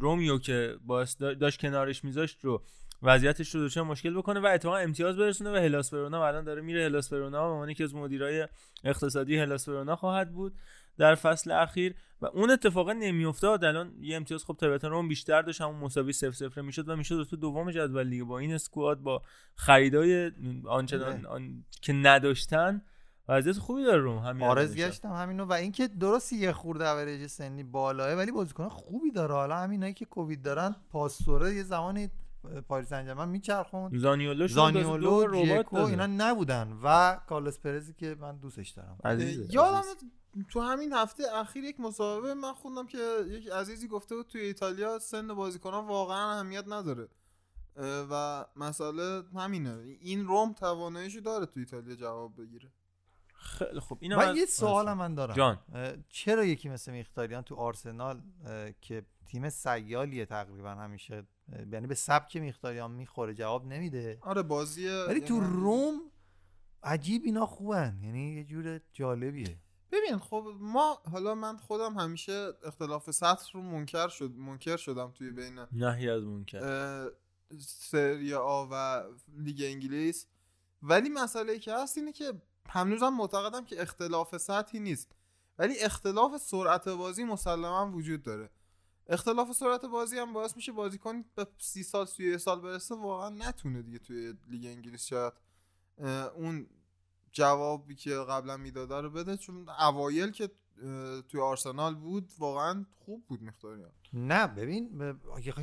رومیو 0.01 0.39
که 0.39 0.77
دا- 0.87 1.39
داشت 1.41 1.61
کنارش 1.61 2.05
میذاشت 2.05 2.45
رو 2.45 2.63
وضعیتش 3.03 3.55
رو 3.55 3.67
دچار 3.67 3.85
مشکل 3.85 4.15
بکنه 4.15 4.41
و 4.41 4.47
اتفاقا 4.47 4.77
امتیاز 4.77 5.17
برسونه 5.17 5.53
به 5.53 5.61
هلاس 5.63 5.93
ورونا 5.93 6.21
و 6.21 6.23
الان 6.23 6.45
داره 6.45 6.63
میره. 6.63 6.85
هلاس 6.85 7.13
ورونا 7.13 7.45
و 7.45 7.49
به 7.49 7.53
عنوان 7.53 7.69
یکی 7.69 7.85
از 7.85 7.95
مدیرای 7.95 8.49
اقتصادی 8.85 9.37
هلاس 9.37 9.69
ورونا 9.69 9.97
خواهد 9.97 10.33
بود 10.33 10.55
در 10.99 11.15
فصل 11.15 11.51
اخیر 11.51 11.95
و 12.21 12.27
اون 12.27 12.51
اتفاقا 12.51 12.93
نمیافتاد. 12.93 13.65
الان 13.65 13.93
یه 14.01 14.17
امتیاز 14.17 14.45
خب 14.45 14.57
طبیعتا 14.61 14.89
روم 14.89 15.09
بیشتر 15.09 15.43
داشت 15.43 15.61
همون 15.61 15.77
مساوی 15.77 16.13
0 16.13 16.31
0 16.31 16.63
می‌شد 16.63 16.89
و 16.89 16.97
می‌شد 16.97 17.27
تو 17.31 17.37
دوم 17.37 17.71
جدول 17.71 18.11
دیگه. 18.11 18.25
با 18.25 18.39
این 18.39 18.55
اسکواد 18.55 18.99
با 18.99 19.23
خریدای 19.55 20.33
آنچنان 20.67 21.27
آن... 21.27 21.65
که 21.83 21.93
نداشتن 21.93 22.83
وضعیت 23.29 23.59
خوبی 23.59 23.85
داره 23.85 24.03
روم 24.03 24.19
همین 24.19 24.43
آرز 24.43 24.77
گشتم 24.77 25.13
همینو 25.13 25.45
و 25.45 25.53
اینکه 25.53 25.89
درست 25.89 26.33
یه 26.33 26.53
خورده 26.53 26.89
اوریج 26.89 27.27
سنی 27.27 27.63
بالاه 27.63 28.15
ولی 28.15 28.33
بازیکن 28.33 28.69
خوبی 28.69 29.11
داره. 29.11 29.35
حالا 29.35 29.57
همینایی 29.57 29.93
که 29.93 30.05
کووید 30.05 30.43
دارن 30.43 30.77
پاستوره 30.91 31.55
یه 31.55 31.63
زمانی 31.63 32.11
پاریس 32.69 32.89
سن 32.89 33.29
میچرخوند. 33.29 33.97
زانیولو 33.97 34.49
زانیولو 34.49 35.27
ربات. 35.27 35.75
اینا 35.75 36.07
نبودن 36.07 36.79
و 36.85 37.19
کارلوس 37.29 37.59
پرزی 37.59 37.93
که 37.93 38.17
من 38.21 38.37
دوستش 38.37 38.69
دارم. 38.69 38.99
یادم. 39.51 39.83
تو 40.51 40.61
همین 40.61 40.93
هفته 40.93 41.25
اخیر 41.35 41.65
یک 41.65 41.81
مصاحبه 41.81 42.35
من 42.35 42.53
خوندم 42.53 42.87
که 42.87 42.99
یک 43.29 43.49
عزیزی 43.49 43.89
گفته 43.89 44.17
بود 44.17 44.27
توی 44.27 44.41
ایتالیا 44.41 44.99
سن 44.99 45.35
بازیکنان 45.35 45.87
واقعا 45.87 46.33
اهمیت 46.33 46.65
نداره. 46.69 47.09
و 48.11 48.45
مسئله 48.57 49.23
همینه. 49.37 49.79
این 50.01 50.27
روم 50.27 50.53
تواناییشو 50.53 51.21
داره 51.21 51.47
تو 51.47 51.61
ایتالیا 51.61 51.95
جواب 51.95 52.41
بگیره. 52.41 52.71
خیلی 53.45 53.81
خوب. 53.81 53.99
اینو 54.01 54.17
و 54.17 54.19
من- 54.19 54.37
یه 54.37 54.47
سوال. 54.47 54.93
من 54.93 55.15
دارم. 55.15 55.35
جان. 55.35 55.59
چرا 56.09 56.45
یکی 56.45 56.69
مثل 56.69 56.93
میختاریان 56.93 57.43
تو 57.43 57.55
آرسنال 57.55 58.23
که 58.81 59.05
تیم 59.27 59.49
سیالیه 59.49 60.27
تقریبا 60.27 60.71
همیشه 60.71 61.27
یعنی 61.73 61.87
به 61.87 61.95
سبک 61.95 62.37
میختاریان 62.37 62.91
می‌خوره 62.91 63.35
جواب 63.35 63.67
نمیده. 63.67 64.19
آره 64.21 64.43
بازی 64.43 64.89
ولی 64.89 65.21
تو 65.21 65.41
روم 65.41 66.01
عجیب 66.83 67.23
اینا 67.25 67.47
خوبن. 67.47 68.01
یعنی 68.03 68.35
یه 68.35 68.45
جور 68.45 68.81
جالبیه. 68.93 69.59
ببین 69.93 70.19
خب 70.19 70.47
ما 70.61 71.03
حالا 71.13 71.35
من 71.35 71.57
خودم 71.57 71.95
همیشه 71.99 72.49
اختلاف 72.65 73.11
سطح 73.11 73.53
رو 73.55 73.63
منکر 73.63 74.09
شد 74.09 74.31
منکر 74.31 74.77
شدم 74.77 75.11
توی 75.11 75.31
بین 75.31 75.59
نهی 75.73 76.11
از 76.11 76.23
منکر. 76.23 77.11
سری 77.61 78.35
آ 78.35 78.67
و 78.71 79.03
لیگ 79.39 79.63
انگلیس. 79.65 80.27
ولی 80.83 81.09
مسئله 81.09 81.59
که 81.59 81.75
هست 81.75 81.99
اینه 81.99 82.13
که 82.13 82.33
هنوزم 82.69 83.09
معتقدم 83.09 83.65
که 83.65 83.83
اختلاف 83.83 84.37
سطحی 84.37 84.81
نیست. 84.81 85.13
ولی 85.59 85.79
اختلاف 85.81 86.37
سرعت 86.37 86.89
بازی 86.89 87.25
مسلما 87.25 87.91
وجود 87.95 88.23
داره. 88.23 88.51
اختلاف 89.07 89.53
سرعت 89.53 89.85
بازی 89.85 90.19
هم 90.19 90.33
باعث 90.33 90.57
میشه 90.57 90.73
بازیکن 90.73 91.25
به 91.35 91.47
سی 91.59 91.83
سال 91.83 92.07
سی 92.07 92.39
سال 92.39 92.61
برسه 92.61 92.95
واقعا 92.95 93.29
نتونه 93.29 93.83
دیگه 93.83 93.99
توی 93.99 94.35
لیگ 94.49 94.67
انگلیس 94.67 95.05
شاید 95.07 95.33
اون 96.35 96.67
جوابی 97.33 97.95
که 97.95 98.11
قبلا 98.15 98.57
می‌داده 98.57 99.01
رو 99.01 99.11
بده. 99.11 99.37
چون 99.37 99.69
اوایل 99.69 100.31
که 100.31 100.51
توی 101.29 101.41
آرسنال 101.41 101.95
بود 101.95 102.33
واقعا 102.39 102.85
خوب 103.05 103.27
بود 103.27 103.43
مختاریان 103.43 103.91
نه 104.13 104.47
ببین 104.47 104.99
ب- 104.99 105.17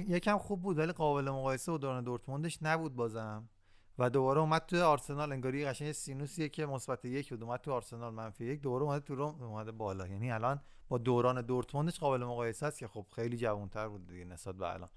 یکم 0.08 0.38
خوب 0.38 0.62
بود 0.62 0.78
ولی 0.78 0.92
قابل 0.92 1.30
مقایسه 1.30 1.72
با 1.72 1.78
دوران 1.78 2.04
دورتموندش 2.04 2.58
نبود 2.62 2.96
بازم. 2.96 3.50
و 4.00 4.10
دوباره 4.10 4.40
اومد 4.40 4.66
توی 4.66 4.80
آرسنال 4.80 5.32
انگاری 5.32 5.66
قشنگ 5.66 5.88
یه 5.88 5.94
سینوسیه 5.94 6.50
که 6.50 6.66
مثبت 6.66 7.06
یک 7.06 7.30
بود. 7.30 7.44
اومد 7.44 7.60
توی 7.62 7.74
آرسنال 7.74 8.14
منفی 8.14 8.46
یک 8.46 8.62
دوباره 8.62 8.84
اومده 8.84 9.00
تو 9.00 9.16
روم 9.16 9.44
اومده 9.44 9.72
بالا. 9.72 10.08
یعنی 10.08 10.32
الان 10.32 10.62
با 10.90 10.98
دوران 10.98 11.42
دورتموندش 11.42 12.00
قابل 12.00 12.24
مقایسه 12.24 12.66
است 12.66 12.80
که 12.80 12.88
خب 12.88 13.06
خیلی 13.16 13.38
جوانتر 13.38 13.88
بود 13.88 14.08
دیگه 14.08 14.26
نسبت 14.26 14.56
به 14.56 14.74
الان. 14.74 14.90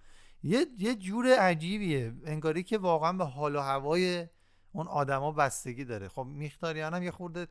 یه 0.43 0.67
یه 0.79 0.95
جور 0.95 1.27
عجیبیه. 1.39 2.15
انگاری 2.25 2.63
که 2.63 2.79
واقعا 2.79 3.13
به 3.13 3.25
حال 3.25 3.57
و 3.57 3.61
هوای 3.61 4.27
اون 4.73 4.89
آدما 4.89 5.33
بستگی 5.33 5.85
داره. 5.85 6.09
خب 6.09 6.23
میختاریان 6.23 6.95
هم 6.95 7.03
یه 7.03 7.11
خورده 7.11 7.47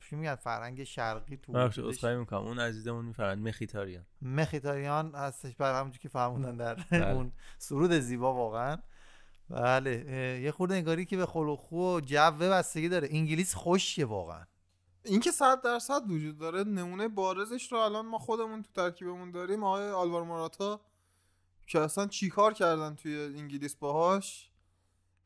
چی 0.00 0.16
میگن 0.16 0.34
فرهنگ 0.34 0.84
شرقی 0.84 1.36
تو 1.36 1.52
بخش 1.52 1.78
اصخایی 1.78 2.16
می‌کنم. 2.16 2.40
اون 2.40 2.58
عزیزمون 2.58 3.04
میفرند 3.04 3.48
مخیتاریان. 3.48 4.06
مخیتاریان 4.22 5.14
هستش 5.14 5.56
بر 5.56 5.80
همونجور 5.80 6.00
که 6.00 6.08
فرمودن 6.08 6.56
در 6.56 6.74
بله. 6.74 7.10
اون 7.10 7.32
سرود 7.58 7.92
زیبا 7.92 8.34
واقعا. 8.34 8.76
بله 9.50 10.40
یه 10.44 10.50
خورده 10.50 10.74
انگاری 10.74 11.04
که 11.04 11.16
به 11.16 11.26
خلق 11.26 11.72
و 11.72 12.00
جو 12.00 12.30
بستگی 12.40 12.88
داره. 12.88 13.08
انگلیس 13.10 13.54
خوشیه 13.54 14.04
واقعا. 14.06 14.44
این 15.04 15.20
که 15.20 15.30
صد 15.30 15.60
درصد 15.62 16.10
وجود 16.10 16.38
داره 16.38 16.64
نمونه 16.64 17.08
بارزش 17.08 17.72
رو 17.72 17.78
الان 17.78 18.06
ما 18.06 18.18
خودمون 18.18 18.62
تو 18.62 18.68
ترکیبمون 18.74 19.30
داریم. 19.30 19.64
آقای 19.64 19.90
آلوار 19.90 20.22
موراتا 20.24 20.80
که 21.66 21.80
اصلا 21.80 22.06
چیکار 22.06 22.52
کردن 22.52 22.94
توی 22.94 23.16
انگلیس 23.18 23.74
باهاش؟ 23.74 24.50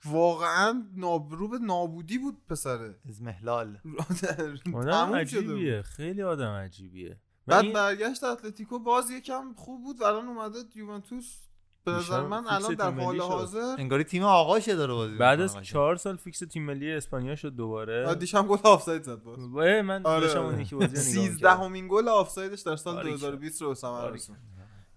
واقعا 0.04 0.84
نابرو 0.96 1.48
به 1.48 1.58
نابودی 1.58 2.18
بود 2.18 2.46
پسره. 2.48 2.94
از 3.08 3.22
محلال 3.22 3.78
آدم. 4.74 5.14
عجیبیه 5.14 5.82
خیلی 5.82 6.22
آدم 6.22 6.50
عجیبیه. 6.52 7.20
بعد 7.46 7.64
این- 7.64 7.72
برگشت 7.72 8.24
اتلتیکو 8.24 8.78
باز 8.78 9.10
یکم 9.10 9.54
خوب 9.56 9.82
بود. 9.84 10.02
الان 10.02 10.26
اومده 10.28 10.58
یوونتوس 10.74 11.36
به 11.84 11.92
نظر 11.92 12.20
من 12.20 12.40
فیکس 12.40 12.52
الان 12.52 12.74
در 12.74 12.90
تیم 12.90 13.00
حال. 13.00 13.20
حاضر. 13.20 13.74
انگاری 13.78 14.04
تیم 14.04 14.22
آقاشه 14.22 14.76
داره 14.76 14.94
بازی 14.94 15.16
بعد 15.16 15.40
از. 15.40 15.62
چهار 15.62 15.96
سال 15.96 16.16
فیکس 16.16 16.38
تیم 16.38 16.66
ملی 16.66 16.92
اسپانیا 16.92 17.36
شد 17.36 17.56
دوباره. 17.56 18.14
دیشب 18.14 18.46
گل 18.46 18.58
آفساید 18.64 19.02
زد 19.02 19.22
باز. 19.22 19.38
من 19.38 20.06
آره. 20.06 20.20
داشتم 20.20 20.42
اون 20.42 20.60
یکی 20.60 20.74
بازی 20.74 20.86
رو 20.86 20.92
نگاه 20.92 21.02
سیزدهمین 21.02 21.88
گل 21.90 22.08
آفسایدش 22.08 22.60
در 22.60 22.76
سال 22.76 22.94
باریکلا. 22.94 23.16
2020 23.16 23.62
رو 23.62 23.74
ثمر 23.74 23.90
باریکلا. 23.90 24.14
رسوند 24.14 24.38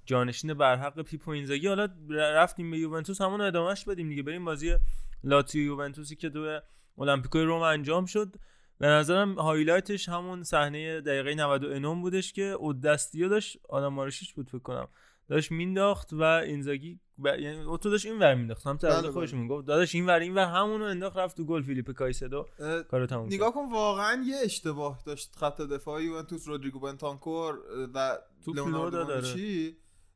جانشین 0.06 0.54
برحق 0.54 1.02
پیپو 1.02 1.32
اینزاگی. 1.32 1.68
حالا 1.68 1.88
رفتیم 2.10 2.72
به 2.72 2.78
یوونتوس 2.78 3.22
همون 3.22 3.40
رو 3.40 3.46
ادامهش 3.46 3.86
بدیم 3.86 4.10
دیگه. 4.10 4.24
بریم 4.24 4.46
بازی 4.46 4.76
لاتیو 5.24 5.64
یوونتوسی 5.64 6.16
که 6.16 6.30
دو 6.30 6.60
المپیکوی 6.98 7.44
روم 7.44 7.62
انجام 7.62 8.06
شد. 8.06 8.36
به 8.78 8.88
نظرم 8.88 9.40
highlight 9.40 9.97
ش 9.97 10.10
همون 10.10 10.44
صحنه 10.44 11.02
دقیقه 11.02 11.36
99 11.36 12.02
بودش 12.02 12.34
که 12.34 12.44
اودستیا 12.44 13.28
داشت. 13.28 13.58
آدام 13.70 13.88
ماروشیچ 13.88 14.34
بود 14.34 14.50
فکر 14.50 14.60
کنم. 14.60 14.88
داشت 15.34 15.52
مینداخت 15.52 16.14
و 16.14 16.24
اینزاگی 16.24 17.00
ب... 17.24 17.26
یعنی 17.26 17.62
اوتو 17.62 17.90
داشت 17.90 18.06
این 18.06 18.20
ور 18.20 18.36
مینداخت. 18.36 18.68
هم 18.68 18.78
بله، 18.78 18.92
طرف 18.92 19.04
بله. 19.04 19.12
خودش 19.12 19.34
می‌گفت 19.34 19.68
داداش 19.68 19.96
این 19.96 20.06
ور 20.06 20.20
این 20.20 20.36
ور 20.36 20.46
همونو 20.46 20.86
انداخت 20.86 21.18
رفت 21.18 21.38
تو 21.38 21.46
گل 21.46 21.62
فیلیپ 21.62 21.92
کایسدو. 21.92 22.46
کارو 22.92 23.06
تموم. 23.06 23.26
نگاه 23.26 23.54
کن 23.54 23.72
واقعا 23.72 24.24
یه 24.26 24.36
اشتباه 24.44 25.00
داشت 25.06 25.36
خط 25.36 25.62
دفاعی 25.62 26.06
یوونتوس 26.06 26.48
رودریگو 26.48 26.80
بنتانکور 26.80 27.60
و 27.94 28.20
توپ 28.46 28.56
لئوناردو 28.56 29.22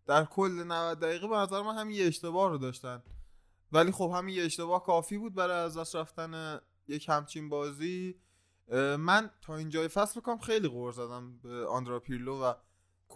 در 0.07 0.25
کل 0.25 0.63
90 0.67 0.99
دقیقه 0.99 1.27
به 1.27 1.35
نظر 1.35 1.61
من 1.61 1.75
هم 1.77 1.91
یه 1.91 2.05
اشتباه 2.05 2.49
رو 2.49 2.57
داشتن. 2.57 3.03
ولی 3.71 3.91
خب 3.91 4.11
همین 4.15 4.35
یه 4.35 4.43
اشتباه 4.43 4.83
کافی 4.83 5.17
بود 5.17 5.35
برای 5.35 5.59
از 5.59 5.77
دست 5.77 5.95
رفتن 5.95 6.59
یک 6.87 7.09
همچین 7.09 7.49
بازی. 7.49 8.15
من 8.97 9.29
تا 9.41 9.55
اینجای 9.55 9.87
فصل 9.87 10.19
کنم 10.19 10.37
خیلی 10.37 10.67
غور 10.67 10.91
زدم 10.91 11.39
به 11.43 11.65
آندرا 11.65 11.99
پیرلو 11.99 12.43
و 12.43 12.53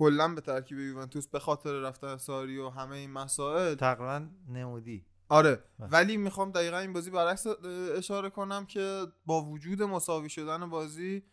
کلا 0.01 0.27
به 0.27 0.41
ترکیب 0.41 0.79
یوونتوس 0.79 1.27
به 1.27 1.39
خاطر 1.39 1.73
رفتن 1.73 2.17
ساری 2.17 2.57
و 2.57 2.69
همه 2.69 2.95
این 2.95 3.11
مسائل. 3.11 3.75
تقریبا 3.75 4.27
نمودی. 4.47 5.05
آره 5.29 5.63
بله. 5.79 5.89
ولی 5.89 6.17
می‌خوام 6.17 6.51
دقیقا 6.51 6.77
این 6.77 6.93
بازی 6.93 7.11
برعکس 7.11 7.47
اشاره 7.97 8.29
کنم 8.29 8.65
که 8.65 9.07
با 9.25 9.41
وجود 9.41 9.83
مساوی 9.83 10.29
شدن 10.29 10.69
بازی 10.69 11.23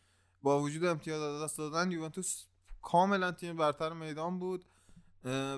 با 0.42 0.60
وجود 0.60 0.84
امتیاز 0.84 1.22
از 1.22 1.42
دست 1.42 1.58
دادن 1.58 1.90
یوونتوس 1.90 2.44
کاملا 2.82 3.32
تیم 3.32 3.56
برتر 3.56 3.92
میدان 3.92 4.38
بود 4.38 4.64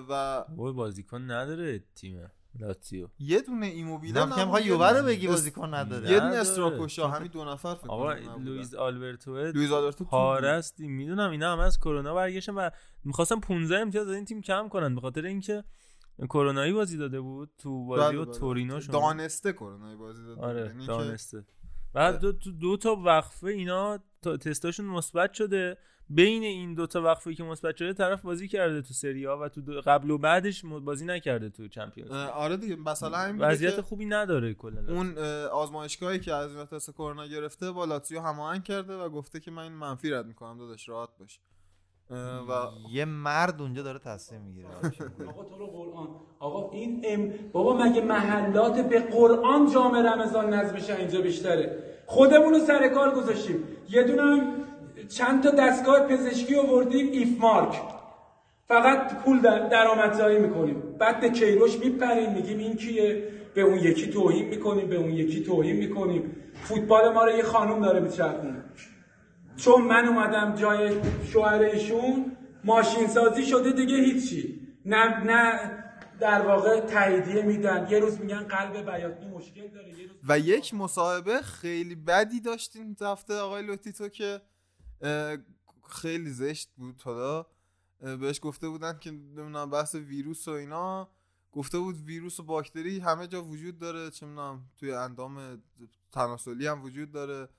و 0.09 0.43
بازیکن 0.73 1.31
نداره 1.31 1.83
تیم 1.95 2.31
لاتیو 2.59 3.07
یه 3.19 3.41
دونه 3.41 3.65
ایموبیله 3.65 4.25
نه 4.25 4.35
که 4.35 4.43
می‌خوای 4.43 4.63
یووه 4.63 4.89
رو 4.89 5.05
بگی 5.05 5.27
بازیکن 5.27 5.73
نداره. 5.73 6.11
یه. 6.11 6.19
دونه 6.19 6.35
استراکوشا 6.35 7.07
همین 7.07 7.31
دو 7.31 7.45
نفر 7.45 7.75
فکر 7.75 7.87
آقا. 7.89 8.13
لوئیز 8.13 8.75
آلبرتو. 8.75 9.37
لوئیز 9.37 9.71
آلبرتو. 9.71 10.05
پارستی 10.05 10.87
می‌دونم 10.87 11.31
اینا 11.31 11.53
هم 11.53 11.59
از 11.59 11.79
کرونا 11.79 12.13
برگشتن 12.13 12.53
و 12.53 12.69
می‌خواستم 13.03 13.39
15 13.39 13.77
امتیاز 13.77 14.07
از 14.07 14.15
این 14.15 14.25
تیم 14.25 14.41
کم 14.41 14.69
کنن 14.69 14.95
به 14.95 15.01
خاطر 15.01 15.25
اینکه 15.25 15.63
کرونایی 16.29 16.73
بازی 16.73 16.97
داده 16.97 17.21
بود 17.21 17.49
تو 17.57 17.85
بازی 17.85 18.03
بله، 18.03 18.21
و 18.21 18.25
بله. 18.25 18.33
تورینوشون 18.39 18.93
دانسته 18.93 19.53
کرونای 19.53 19.95
بازی 19.95 20.23
داد 20.23 20.39
آره 20.39 20.65
یعنی 20.65 20.85
دانسته. 20.85 21.45
بعد 21.93 22.19
دو, 22.19 22.33
تو 22.33 22.51
دو 22.51 22.77
تا 22.77 22.95
وقفه 22.95 23.47
اینا 23.47 23.99
تا 24.21 24.37
تستاشون 24.37 24.85
مثبت 24.85 25.33
شده. 25.33 25.77
بین 26.15 26.43
این 26.43 26.73
دو 26.73 26.87
تا 26.87 27.01
وقفه 27.01 27.33
که 27.33 27.43
مثبت 27.43 27.75
شده 27.75 27.93
طرف 27.93 28.21
بازی 28.21 28.47
کرده 28.47 28.81
تو 28.81 28.93
سری 28.93 29.25
ها 29.25 29.39
و 29.39 29.49
تو 29.49 29.61
دو- 29.61 29.81
قبل 29.81 30.09
و 30.11 30.17
بعدش 30.17 30.65
بازی 30.65 31.05
نکرده 31.05 31.49
تو 31.49 31.67
چمپیونز 31.67 32.11
آره 32.11 32.57
دیگه 32.57 32.75
مثلا 32.75 33.17
همین 33.17 33.41
وضعیت 33.41 33.81
خوبی 33.81 34.05
نداره 34.05 34.53
کلا. 34.53 34.81
اون 34.95 35.17
اه، 35.17 35.45
آزمایشگاهی 35.45 36.19
که 36.19 36.33
از 36.33 36.55
تست 36.57 36.91
کرونا 36.91 37.27
گرفته 37.27 37.71
با 37.71 37.85
لاتزیو 37.85 38.21
هماهنگ 38.21 38.63
کرده 38.63 38.95
و 38.95 39.09
گفته 39.09 39.39
که 39.39 39.51
من 39.51 39.63
این 39.63 39.71
منفی 39.71 40.09
رد 40.09 40.25
می‌کنم 40.25 40.57
داداش 40.57 40.89
راحت 40.89 41.09
باش. 41.19 41.39
و 42.49 42.67
یه 42.91 43.05
مرد 43.05 43.61
اونجا 43.61 43.83
داره 43.83 43.99
تصمیم 43.99 44.41
می‌گیره. 44.41 44.67
آقا 45.27 45.43
تو 45.43 45.57
رو 45.57 45.67
قرآن. 45.67 46.07
آقا 46.39 46.71
این 46.71 47.01
ام 47.07 47.33
بابا 47.51 47.77
مگه 47.77 48.01
محلات 48.01 48.89
به 48.89 48.99
قرآن 48.99 49.71
جام 49.71 49.95
رمضان 49.95 50.53
نصب 50.53 50.75
بشه 50.75 50.95
اینجا 50.95 51.21
بیشتره؟ 51.21 51.83
خودمون 52.05 52.53
رو 52.53 52.59
سر 52.59 52.87
کار 52.87 53.15
گذاشتیم. 53.15 53.63
یه 53.89 54.03
دونه 54.03 54.53
چند 55.17 55.43
تا 55.43 55.49
دستگاه 55.49 56.07
پزشکی 56.07 56.55
آوردیم 56.55 57.11
ایف 57.11 57.39
مارک. 57.39 57.81
فقط 58.67 59.23
پول 59.23 59.39
در 59.39 59.67
درآمدزایی 59.67 60.39
می‌کنیم. 60.39 60.81
بعد 60.99 61.19
به 61.19 61.29
کیروش 61.29 61.79
میپریم 61.79 62.33
میگیم 62.33 62.57
این 62.57 62.75
کیه؟ 62.75 63.27
به 63.55 63.61
اون 63.61 63.77
یکی 63.77 64.07
توهین 64.07 64.47
می‌کنیم 64.47 64.87
به 64.87 64.95
اون 64.95 65.09
یکی 65.09 65.43
توهین 65.43 65.75
می‌کنیم. 65.75 66.35
فوتبال 66.63 67.13
ما 67.13 67.25
رو 67.25 67.31
یه 67.31 67.43
خانم 67.43 67.81
داره 67.81 67.99
میچرخونه. 67.99 68.63
چون 69.57 69.81
من 69.81 70.07
اومدم 70.07 70.55
جای 70.55 70.95
شوهر 71.33 71.61
ایشون 71.61 72.37
ماشین 72.63 73.07
سازی 73.07 73.45
شده 73.45 73.71
دیگه 73.71 73.95
هیچی. 73.95 74.61
نه 74.85 75.23
نه 75.23 75.59
در 76.19 76.41
واقع 76.41 76.79
تاییدیه 76.79 77.41
میدن. 77.41 77.87
یه 77.89 77.99
روز 77.99 78.21
میگن 78.21 78.43
قلب 78.43 78.91
بیاطنی 78.91 79.27
مشکل 79.27 79.67
داره 79.67 79.89
یه 79.89 80.07
روز 80.07 80.17
و 80.29 80.39
یک 80.39 80.73
مصاحبه 80.73 81.37
خیلی 81.37 81.95
بدی 81.95 82.39
داشتیم 82.39 82.95
هفته 83.01 83.33
آقای 83.33 83.63
لوتیتو 83.63 84.07
که 84.07 84.41
خیلی 85.89 86.29
زشت 86.29 86.69
بود. 86.77 87.01
حالا 87.01 87.45
بهش 87.99 88.39
گفته 88.43 88.69
بودن 88.69 88.97
که 88.99 89.11
نمی‌دونم 89.11 89.69
بحث 89.69 89.95
ویروس 89.95 90.47
و 90.47 90.51
اینا. 90.51 91.09
گفته 91.51 91.79
بود 91.79 91.95
ویروس 91.95 92.39
و 92.39 92.43
باکتری 92.43 92.99
همه 92.99 93.27
جا 93.27 93.43
وجود 93.43 93.79
داره. 93.79 94.09
چه 94.11 94.25
می‌دونم 94.25 94.65
توی 94.79 94.93
اندام 94.93 95.63
تناسلی 96.11 96.67
هم 96.67 96.83
وجود 96.83 97.11
داره. 97.11 97.49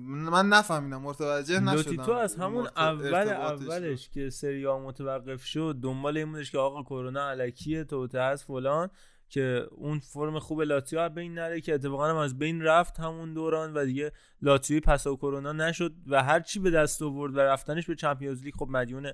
من 0.00 0.48
نفهمیدم 0.48 1.02
متوجه 1.02 1.60
نشدم. 1.60 1.76
لوتیتو 1.76 2.12
از 2.12 2.36
همون 2.36 2.64
مرت- 2.64 2.78
اول. 2.78 3.28
اولش 3.28 4.08
که 4.08 4.30
سری 4.30 4.66
متوقف 4.66 5.44
شد 5.44 5.78
دنبال 5.82 6.16
این 6.16 6.32
بودش 6.32 6.50
که 6.50 6.58
آقا 6.58 6.82
کرونا 6.82 7.30
الکیه 7.30 7.84
توطئه 7.84 8.20
هست 8.20 8.44
فلان. 8.44 8.90
که 9.28 9.66
اون 9.70 9.98
فرم 9.98 10.38
خوب 10.38 10.60
لاتیو 10.60 10.98
از 10.98 11.14
بین 11.14 11.34
نره 11.34 11.60
که 11.60 11.74
اتفاقا 11.74 12.08
هم 12.08 12.16
از 12.16 12.38
بین 12.38 12.62
رفت 12.62 13.00
همون 13.00 13.34
دوران 13.34 13.74
و 13.74 13.84
دیگه 13.84 14.12
لاتیوی 14.42 14.80
پسا 14.80 15.16
کرونا 15.16 15.52
نشد 15.52 15.94
و 16.06 16.22
هر 16.22 16.40
چی 16.40 16.58
به 16.58 16.70
دست 16.70 17.02
آورد 17.02 17.36
و 17.36 17.38
رفتنش 17.40 17.86
به 17.86 17.94
چمپیونز 17.94 18.42
لیگ 18.42 18.54
خب 18.54 18.66
مدیون 18.70 19.12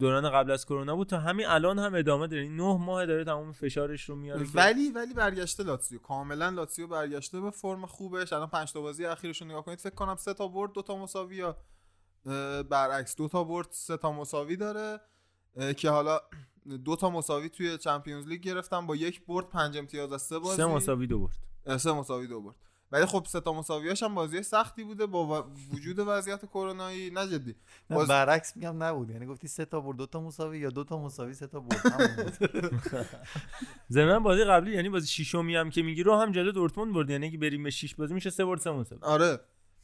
دوران 0.00 0.30
قبل 0.30 0.50
از 0.50 0.66
کرونا 0.66 0.96
بود. 0.96 1.06
تا 1.06 1.18
همین 1.18 1.46
الان 1.46 1.78
هم 1.78 1.94
ادامه 1.94 2.26
داره. 2.26 2.42
این 2.42 2.56
نه 2.56 2.76
ماه 2.76 3.06
داره 3.06 3.24
تمام 3.24 3.52
فشارش 3.52 4.04
رو 4.04 4.16
میاره. 4.16 4.46
ولی 4.54 4.90
ولی 4.90 5.14
برگشته 5.14 5.62
لاتسیو 5.62 5.98
کاملا 5.98 6.48
لاتسیو 6.48 6.86
برگشته 6.86 7.40
به 7.40 7.50
فرم 7.50 7.86
خوبش. 7.86 8.32
الان 8.32 8.48
پنج 8.48 8.72
تا 8.72 8.80
بازی 8.80 9.04
اخیرش 9.04 9.42
رو 9.42 9.48
نگاه 9.48 9.64
کنید 9.64 9.80
فکر 9.80 9.94
کنم 9.94 10.16
سه 10.16 10.34
تا 10.34 10.48
برد 10.48 10.72
دو 10.72 10.82
تا 10.82 10.96
مساوی 10.96 11.36
یا 11.36 11.56
برعکس 12.62 13.16
دو 13.16 13.28
تا 13.28 13.44
برد 13.44 13.68
سه 13.70 13.96
تا 13.96 14.12
مساوی 14.12 14.56
داره 14.56 15.00
که 15.76 15.90
حالا 15.90 16.20
دو 16.84 16.96
تا 16.96 17.10
مساوی 17.10 17.48
توی 17.48 17.78
چمپیونز 17.78 18.26
لیگ 18.26 18.40
گرفتن 18.40 18.86
با 18.86 18.96
یک 18.96 19.26
برد 19.26 19.48
پنج 19.48 19.76
امتیاز 19.76 20.12
از 20.12 20.22
سه 20.22 20.38
بازی. 20.38 20.56
سه 20.56 20.66
مساوی 20.66 21.06
دو 21.06 21.18
برد. 21.18 21.78
سه 21.78 21.92
مساوی 21.92 22.26
دو 22.26 22.40
برد. 22.40 22.54
ولی 22.92 23.06
خب 23.06 23.26
سه 23.28 23.40
تا 23.40 23.52
مساویاش 23.52 24.02
هم 24.02 24.14
بازی 24.14 24.42
سختی 24.42 24.84
بوده 24.84 25.06
با 25.06 25.50
وجود 25.72 25.98
وضعیت 25.98 26.46
کرونایی. 26.46 27.10
نه 27.10 27.26
جدی. 27.28 27.54
نه، 27.90 27.96
باز- 27.96 28.08
برعکس 28.08 28.56
میگم 28.56 28.82
نبود. 28.82 29.10
یعنی 29.10 29.26
گفتی 29.26 29.48
سه 29.48 29.64
تا 29.64 29.80
برد 29.80 29.96
دو 29.96 30.06
تا 30.06 30.20
مساوی 30.20 30.58
یا 30.58 30.70
دو 30.70 30.84
تا 30.84 30.98
مساوی 30.98 31.34
سه 31.34 31.46
تا 31.46 31.60
برد. 31.60 31.80
ضمن 33.90 34.18
بازی 34.18 34.44
قبلی 34.44 34.74
یعنی 34.74 34.88
بازی 34.88 35.06
ششمی 35.06 35.56
هم 35.56 35.70
که 35.70 35.82
میگی 35.82 36.02
رو 36.02 36.16
هم 36.16 36.32
جلو 36.32 36.52
دورتموند 36.52 36.92
برد. 36.94 37.10
یعنی 37.10 37.30
که 37.30 37.38
بریم 37.38 37.62
به 37.62 37.70
6 37.70 37.94
بازی 37.94 38.14
میشه 38.14 38.30
سه 38.30 38.44
برد 38.44 38.60
سه 38.60 38.70
مساوی. 38.70 39.02
آره. 39.02 39.40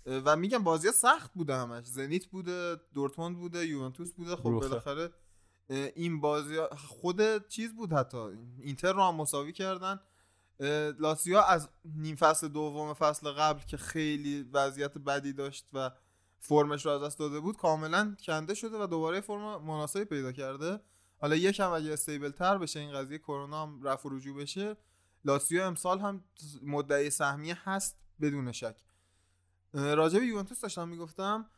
و 0.07 0.37
میگم 0.37 0.65
بازی 0.65 0.93
سخت 0.93 1.33
بوده 1.35 1.55
همش. 1.57 1.85
زنیت 1.87 2.27
بوده 2.27 2.77
دورتموند 2.95 3.37
بوده 3.37 3.67
یوونتوس 3.67 4.13
بوده. 4.13 4.37
خب. 4.37 4.43
بالاخره 4.43 5.11
این 5.69 6.21
بازی 6.21 6.61
خود 6.89 7.49
چیز 7.49 7.75
بود 7.75 7.93
حتی؟ 7.93 8.29
اینتر 8.59 8.93
رو 8.93 9.03
هم 9.03 9.15
مساوی 9.15 9.53
کردن. 9.53 10.01
لاتزیو 10.99 11.39
از 11.39 11.69
نیم 11.85 12.17
فصل 12.17 12.49
دوم 12.49 12.95
فصل 12.95 13.31
قبل 13.31 13.61
که 13.61 13.77
خیلی 13.77 14.43
وضعیت 14.53 14.99
بدی 14.99 15.33
داشت 15.33 15.69
و 15.73 15.91
فرمش 16.39 16.87
رو 16.87 16.93
از 16.93 17.03
دست 17.03 17.19
داده 17.19 17.41
بود 17.41 17.57
کاملا 17.57 18.17
کنده 18.23 18.55
شده 18.55 18.83
و 18.83 18.87
دوباره 18.87 19.21
فرم 19.21 19.63
مناسبی 19.63 20.05
پیدا 20.05 20.33
کرده. 20.33 20.81
حالا 21.21 21.37
یکم 21.37 21.71
اگه 21.71 21.93
استیبل 21.93 22.31
تر 22.31 22.59
بشه 22.59 22.81
این 22.81 22.93
قضیه 22.93 23.19
کرونا 23.19 23.63
هم 23.63 23.83
رفع 23.83 24.09
و 24.09 24.17
رجوع 24.17 24.37
بشه 24.37 24.77
لاتزیو 25.25 25.63
امسال 25.63 25.99
هم 25.99 26.25
مدعی 26.63 27.11
سهمیه 27.11 27.59
هست 27.65 27.97
بدون 28.21 28.53
شک. 28.53 28.77
راجع 29.73 30.19
به 30.19 30.27
یوونتوس 30.27 30.61
داشتم 30.61 30.89
می‌گفتم 30.89 31.51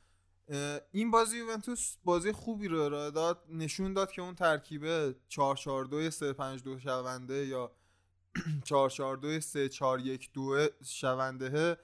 این 0.92 1.10
بازی 1.10 1.38
یوونتوس 1.38 1.96
بازی 2.04 2.32
خوبی 2.32 2.68
رو 2.68 2.80
ارائه 2.80 3.10
داد. 3.10 3.44
نشون 3.48 3.92
داد 3.92 4.12
که 4.12 4.22
اون 4.22 4.34
ترکیبه 4.34 5.14
4 5.28 5.56
4 5.56 5.84
2 5.84 6.10
3 6.10 6.32
5 6.32 6.62
2 6.62 6.78
شونده 6.78 7.46
یا 7.46 7.72
4 8.64 8.90
4 8.90 9.16
2 9.16 9.40
3 9.40 9.68
4 9.68 10.00
1 10.00 10.32
2 10.32 10.68
شونده. 10.84 11.76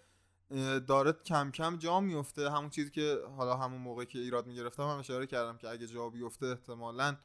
داره 0.89 1.13
کم 1.13 1.51
کم 1.51 1.77
جا 1.77 2.01
میفته. 2.01 2.51
همون 2.51 2.71
چیزی 2.71 2.91
که 2.91 3.19
حالا 3.37 3.57
همون 3.57 3.81
موقع 3.81 4.05
که 4.05 4.19
ایراد 4.19 4.47
می‌گرفتم 4.47 4.83
هم 4.83 4.99
اشاره 4.99 5.27
کردم 5.27 5.57
که 5.57 5.69
اگه 5.69 5.87
جا 5.87 6.09
بیفته 6.09 6.47
احتمالاً 6.47 7.17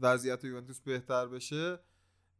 وضعیت 0.00 0.44
یوونتوس 0.44 0.80
بهتر 0.80 1.26
بشه. 1.26 1.78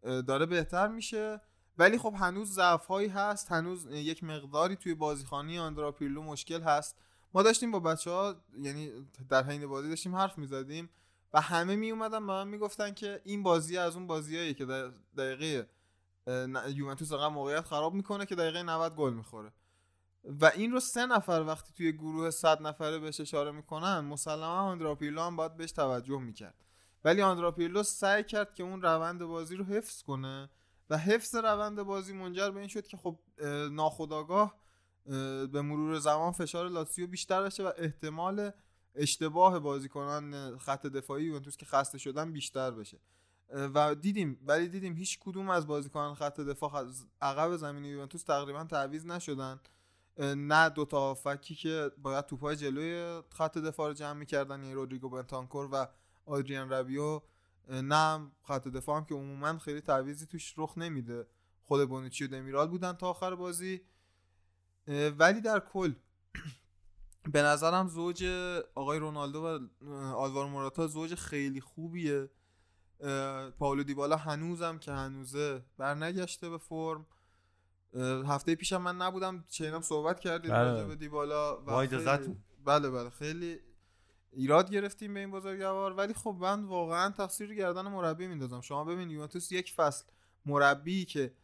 داره 0.02 0.46
بهتر 0.46 0.88
میشه. 0.88 1.40
ولی 1.78 1.98
خب 1.98 2.14
هنوز 2.18 2.54
ضعف 2.54 2.90
هست. 2.90 3.52
هنوز 3.52 3.86
یک 3.90 4.24
مقداری 4.24 4.76
توی 4.76 4.94
بازیخانی 4.94 5.58
آندرا 5.58 5.92
پیرلو 5.92 6.22
مشکل 6.22 6.62
هست. 6.62 6.96
ما 7.34 7.42
داشتیم 7.42 7.70
با 7.70 7.80
بچه 7.80 8.10
ها 8.10 8.34
یعنی 8.60 8.90
در 9.28 9.44
حین 9.44 9.66
بازی 9.66 9.88
داشتیم 9.88 10.16
حرف 10.16 10.38
می‌زدیم 10.38 10.90
و 11.32 11.40
همه 11.40 11.76
می 11.76 11.90
اومدن 11.90 12.26
به 12.26 12.32
من 12.32 12.48
می‌گفتن 12.48 12.94
که 12.94 13.20
این 13.24 13.42
بازی 13.42 13.78
از 13.78 13.96
اون 13.96 14.06
بازیایی 14.06 14.54
که 14.54 14.64
در 14.64 14.90
دقیقه 15.16 15.68
یوونتوس 16.68 17.12
انقدر 17.12 17.28
موقعیت 17.28 17.66
خراب 17.66 17.94
می‌کنه 17.94 18.26
که 18.26 18.34
دقیقه 18.34 18.62
90 18.62 18.94
گل 18.94 19.12
می‌خوره. 19.12 19.52
و 20.24 20.44
این 20.46 20.72
رو 20.72 20.80
سه 20.80 21.06
نفر 21.06 21.44
وقتی 21.46 21.72
توی 21.72 21.92
گروه 21.92 22.30
100 22.30 22.62
نفره 22.62 22.98
بهش 22.98 23.20
اشاره 23.20 23.50
می‌کنن 23.50 24.00
مسلما 24.00 24.60
آندرا 24.60 24.94
پیرلو 24.94 25.22
هم 25.22 25.36
باید 25.36 25.56
بهش 25.56 25.72
توجه 25.72 26.20
می‌کرد. 26.20 26.54
ولی 27.04 27.22
آندرا 27.22 27.52
پیرلو 27.52 27.82
سعی 27.82 28.24
کرد 28.24 28.54
که 28.54 28.62
اون 28.62 28.82
روند 28.82 29.24
بازی 29.24 29.56
رو 29.56 29.64
حفظ 29.64 30.02
کنه 30.02 30.50
و 30.90 30.98
حفظ 30.98 31.34
روند 31.34 31.82
بازی 31.82 32.12
منجر 32.12 32.50
به 32.50 32.60
این 32.60 32.68
شد 32.68 32.86
که 32.86 32.96
خب 32.96 33.18
اه، 33.38 33.68
ناخودآگاه 33.68 34.40
اه، 34.42 34.59
به 35.52 35.62
مرور 35.62 35.98
زمان 35.98 36.32
فشار 36.32 36.68
لاتسیو 36.68 37.06
بیشتر 37.06 37.42
بشه 37.42 37.64
و 37.64 37.72
احتمال 37.76 38.50
اشتباه 38.94 39.58
بازیکنان 39.58 40.58
خط 40.58 40.86
دفاعی 40.86 41.24
یوونتوس 41.24 41.56
که 41.56 41.66
خسته 41.66 41.98
شدن 41.98 42.32
بیشتر 42.32 42.70
بشه. 42.70 43.00
و 43.74 43.94
دیدیم 43.94 44.38
ولی 44.46 44.68
دیدیم 44.68 44.96
هیچ 44.96 45.18
کدوم 45.18 45.50
از 45.50 45.66
بازیکنان 45.66 46.14
خط 46.14 46.40
دفاع 46.40 46.86
عقب 47.20 47.56
زمین 47.56 47.84
یوونتوس 47.84 48.22
تقریبا 48.22 48.64
تعویض 48.64 49.06
نشدن. 49.06 49.60
نه 50.18 50.68
دو 50.68 50.84
تا 50.84 51.14
فکی 51.14 51.54
که 51.54 51.90
باید 51.98 52.26
توپای 52.26 52.56
جلوی 52.56 53.22
خط 53.30 53.58
دفاع 53.58 53.88
رو 53.88 53.94
جمع 53.94 54.12
می‌کردن 54.12 54.62
یعنی 54.62 54.74
رودریگو 54.74 55.08
بنتانکور 55.08 55.68
و 55.72 55.86
آدریان 56.26 56.68
رابیو 56.68 57.20
نه 57.68 58.30
خط 58.42 58.68
دفاع 58.68 58.96
هم 58.96 59.04
که 59.04 59.14
عموما 59.14 59.58
خیلی 59.58 59.80
تعویضی 59.80 60.26
توش 60.26 60.54
رخ 60.56 60.78
نمیده. 60.78 61.26
خود 61.62 61.88
بونوچی 61.88 62.24
و 62.24 62.28
دمیرال 62.28 62.68
بودن 62.68 62.92
تا 62.92 63.10
آخر 63.10 63.34
بازی. 63.34 63.80
ولی 65.18 65.40
در 65.40 65.60
کل 65.60 65.92
به 67.32 67.42
نظرم 67.42 67.88
زوج 67.88 68.24
آقای 68.74 68.98
رونالدو 68.98 69.38
و 69.42 69.58
اه، 69.86 70.14
آلوارو 70.14 70.48
موراتا 70.48 70.86
زوج 70.86 71.14
خیلی 71.14 71.60
خوبیه. 71.60 72.30
پاولو 73.58 73.82
دیبالا 73.82 74.16
هنوزم 74.16 74.78
که 74.78 74.92
هنوزه 74.92 75.62
برنگشته 75.78 76.48
به 76.50 76.58
فرم. 76.58 77.06
هفته 78.26 78.54
پیشم 78.54 78.82
من 78.82 78.96
نبودم 78.96 79.44
چنم 79.50 79.80
صحبت 79.80 80.20
کردید 80.20 80.50
بله. 80.50 80.72
راجع 80.72 80.84
به 80.84 80.96
دیبالا 80.96 81.62
و 81.62 81.70
خیلی-. 81.86 82.36
بله 82.64 82.90
بله. 82.90 83.10
خیلی 83.10 83.58
ایراد 84.32 84.70
گرفتیم 84.70 85.14
به 85.14 85.20
این 85.20 85.30
بزرگوار 85.30 85.92
ولی 85.92 86.14
خب 86.14 86.36
من 86.40 86.64
واقعا 86.64 87.10
تقصیر 87.10 87.48
رو 87.48 87.54
گردن 87.54 87.82
مربی 87.82 88.26
میندازم. 88.26 88.60
شما 88.60 88.84
ببین 88.84 89.10
یوونتوس 89.10 89.52
یک 89.52 89.72
فصل 89.72 90.04
مربی 90.46 91.04
که 91.04 91.34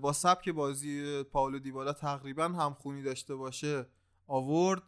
با 0.00 0.12
سبک 0.12 0.48
بازی 0.48 1.22
پاولو 1.22 1.58
دیبالا 1.58 1.92
تقریبا 1.92 2.44
همخونی 2.44 3.02
داشته 3.02 3.34
باشه 3.34 3.86
آورد. 4.26 4.82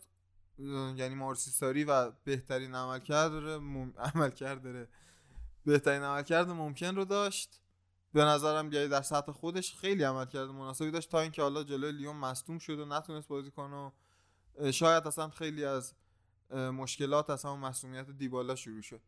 یعنی 0.97 1.15
مارسیساری 1.15 1.85
و 1.85 2.11
بهترین 2.25 2.75
عملکرد 2.75 3.33
مم... 3.33 3.95
عملکرد 4.15 4.63
داره. 4.63 4.89
بهترین 5.65 6.03
عملکرد 6.03 6.49
ممکن 6.49 6.97
رو 6.97 7.05
داشت. 7.05 7.61
به 8.13 8.25
نظرم 8.25 8.73
یعنی 8.73 8.89
در 8.89 9.03
سطح 9.03 9.33
خودش 9.33 9.75
خیلی 9.75 10.03
عملکرد 10.03 10.49
مناسبی 10.49 10.91
داشت 10.91 11.11
تا 11.11 11.21
اینکه 11.21 11.43
حالا 11.43 11.65
جلوی 11.65 11.93
لیون 11.93 12.17
مصدوم 12.17 12.59
شد 12.59 12.79
و 12.79 12.85
نتونست 12.85 13.29
بازی 13.29 13.51
کنه 13.51 13.93
شاید 14.73 15.07
اصلا 15.07 15.29
خیلی 15.29 15.65
از 15.65 15.95
مشکلات 16.55 17.45
همون 17.45 17.59
مسئولیت 17.59 18.11
دیبالا 18.11 18.55
شروع 18.55 18.83
شد. 18.83 19.01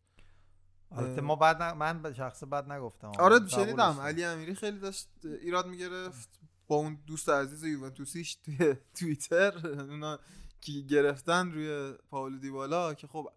البته. 0.92 1.20
ما 1.20 1.36
بعد 1.36 1.62
ن... 1.62 1.72
من 1.72 2.12
شخص 2.12 2.44
بعد 2.44 2.72
نگفتم 2.72 3.12
آره 3.18 3.48
شنیدم. 3.48 4.00
علی 4.00 4.24
امیری 4.24 4.54
خیلی 4.54 4.78
داشت 4.78 5.08
ایراد 5.24 5.66
می‌گرفت 5.66 6.40
با 6.66 6.76
اون 6.76 6.98
دوست 7.06 7.28
عزیز 7.28 7.64
یوونتوسیش 7.64 8.34
توی 8.34 8.76
توییتر 8.94 9.66
اونا 9.66 10.18
که 10.60 10.72
گرفتن 10.72 11.52
روی 11.52 11.92
پاولو 12.10 12.38
دیبالا 12.38 12.94
که 12.94 13.06
خب 13.06 13.28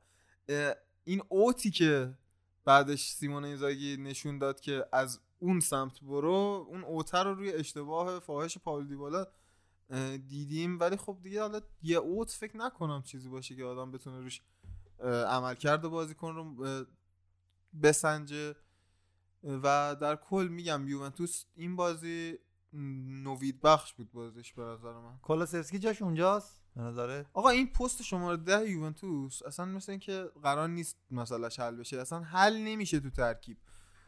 این 1.03 1.21
اوتی 1.29 1.71
که 1.71 2.13
بعدش 2.65 3.09
سیمون 3.09 3.45
اینزاگی 3.45 3.97
نشون 3.97 4.37
داد 4.37 4.59
که 4.59 4.85
از 4.91 5.19
اون 5.39 5.59
سمت 5.59 6.01
برو 6.01 6.65
اون 6.69 6.83
اوتر 6.83 7.23
رو 7.23 7.33
روی 7.33 7.53
اشتباه 7.53 8.19
فاحش 8.19 8.57
پاولو 8.57 8.87
دیبالا 8.87 9.27
دیدیم 10.27 10.79
ولی 10.79 10.97
خب 10.97 11.17
دیگه 11.23 11.41
حالا 11.41 11.61
یه 11.81 11.97
اوت 11.97 12.31
فکر 12.31 12.57
نکنم 12.57 13.01
چیزی 13.01 13.29
باشه 13.29 13.55
که 13.55 13.63
آدم 13.63 13.91
بتونه 13.91 14.19
روش 14.19 14.41
اه، 14.99 15.23
عملکرد 15.23 15.81
بازیکن 15.81 16.35
رو 16.35 16.85
بسنجه. 17.83 18.55
و 19.43 19.95
در 20.01 20.15
کل 20.15 20.47
میگم 20.51 20.87
یوونتوس 20.87 21.45
این 21.55 21.75
بازی 21.75 22.37
نوید 23.23 23.61
بخش 23.61 23.93
بود 23.93 24.11
بازیش 24.11 24.53
به 24.53 24.63
نظر 24.63 24.93
من. 24.93 25.17
کولوسفسکی 25.21 25.79
جاش 25.79 26.01
اونجاست؟ 26.01 26.61
به 26.75 26.81
نظره؟ 26.81 27.25
آقا 27.33 27.49
این 27.49 27.67
پست 27.67 28.01
شماره 28.01 28.37
ده 28.37 28.69
یوونتوس 28.69 29.43
اصلا 29.43 29.65
مثل 29.65 29.91
اینکه 29.91 30.29
قرار 30.43 30.69
نیست 30.69 30.97
مثلا 31.11 31.49
حل 31.57 31.75
بشه 31.75 31.97
اصلا 31.97 32.19
حل 32.19 32.57
نمیشه 32.57 32.99
تو 32.99 33.09
ترکیب. 33.09 33.57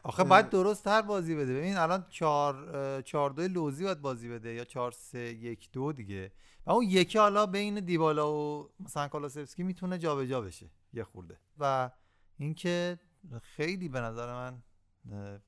آخه. 0.02 0.24
باید 0.24 0.48
درست 0.48 0.84
تر 0.84 1.02
بازی 1.02 1.34
بده. 1.34 1.54
ببین 1.54 1.76
الان 1.76 2.06
4 2.08 3.02
4 3.02 3.30
2 3.30 3.42
لوزی 3.42 3.84
باید 3.84 4.00
بازی 4.00 4.28
بده 4.28 4.54
یا 4.54 4.64
4 4.64 4.92
3 4.92 5.18
1 5.18 5.72
2 5.72 5.92
دیگه. 5.92 6.32
و 6.66 6.70
اون 6.70 6.84
یکی 6.84 7.18
حالا 7.18 7.46
بین 7.46 7.80
دیبالا 7.80 8.34
و 8.34 8.70
مثلا 8.80 9.08
کولوسفسکی 9.08 9.62
می‌تونه 9.62 9.98
جابجا 9.98 10.40
بشه 10.40 10.70
یه 10.92 11.04
خورده. 11.04 11.38
و 11.58 11.90
اینکه 12.36 12.98
خیلی 13.42 13.88
به 13.88 14.00
نظر 14.00 14.32
من 14.32 14.62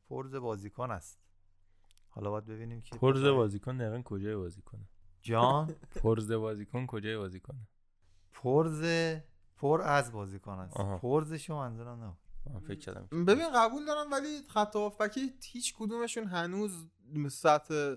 پرز 0.09 0.35
بازیکن 0.35 0.91
است. 0.91 1.19
حالا 2.09 2.31
باید 2.31 2.45
ببینیم 2.45 2.81
که 2.81 2.97
پرز 2.97 3.25
بازیکن 3.25 3.77
دقیقا 3.77 4.03
کجای 4.03 4.37
بازی 4.37 4.63
کنه 4.63 4.89
جان؟ 5.23 5.67
پرز 6.03 6.33
بازیکن 6.33 6.87
کجای 6.87 7.17
بازی 7.17 7.41
کنه 7.41 7.69
پرز 8.33 8.85
پر 9.57 9.83
از 9.83 10.13
بازیکن 10.13 10.59
است. 10.59 10.77
آها. 10.77 10.99
پرزشو 10.99 11.55
منظورم 11.55 12.05
نه 12.05 12.17
من 12.53 12.61
فکر 12.61 12.79
کردم 12.79 13.25
ببین 13.25 13.47
قبول 13.55 13.87
دارم 13.87 14.13
ولی 14.13 14.43
خط 14.49 14.77
هافبکی 14.77 15.35
هیچ 15.43 15.75
کدومشون 15.79 16.25
هنوز 16.27 16.89
سطح 17.31 17.95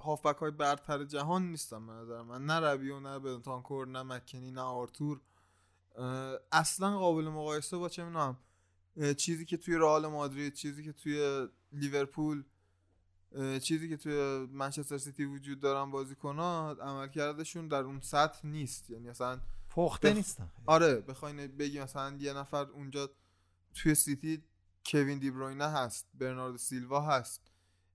هافبک 0.00 0.36
های 0.36 0.50
برتر 0.50 1.04
جهان 1.04 1.50
نیستن 1.50 1.86
به 1.86 1.92
نظر 1.92 2.22
من. 2.22 2.46
نه 2.46 2.60
ربیو 2.60 3.00
نه 3.00 3.18
بنتانکور 3.18 3.88
نه 3.88 4.02
مکنی 4.02 4.50
نه 4.50 4.60
آرتور. 4.60 5.20
اصلا 6.52 6.98
قابل 6.98 7.24
مقایسه 7.28 7.76
با 7.76 7.88
چه 7.88 8.04
می‌دونم 8.04 8.38
چیزی 9.16 9.44
که 9.44 9.56
توی 9.56 9.76
رئال 9.76 10.06
مادرید 10.06 10.54
چیزی 10.54 10.84
که 10.84 10.92
توی 10.92 11.48
لیورپول 11.72 12.44
چیزی 13.62 13.88
که 13.88 13.96
توی 13.96 14.46
منچستر 14.52 14.98
سیتی 14.98 15.24
وجود 15.24 15.60
دارن 15.60 15.90
بازیکن‌ها 15.90 16.70
عملکردشون 16.80 17.68
در 17.68 17.82
اون 17.82 18.00
سطح 18.00 18.46
نیست. 18.46 18.90
یعنی 18.90 19.08
اصلا 19.08 19.40
پخته 19.70 20.10
بخ- 20.10 20.16
نیستن. 20.16 20.50
آره 20.66 20.94
بخواین 20.94 21.46
بگی 21.46 21.80
مثلا 21.80 22.16
یه 22.16 22.32
نفر 22.32 22.62
اونجا 22.64 23.10
توی 23.74 23.94
سیتی 23.94 24.42
کوین 24.86 25.18
دیبروینه 25.18 25.64
هست 25.64 26.06
برناردو 26.14 26.58
سیلوا 26.58 27.00
هست 27.00 27.50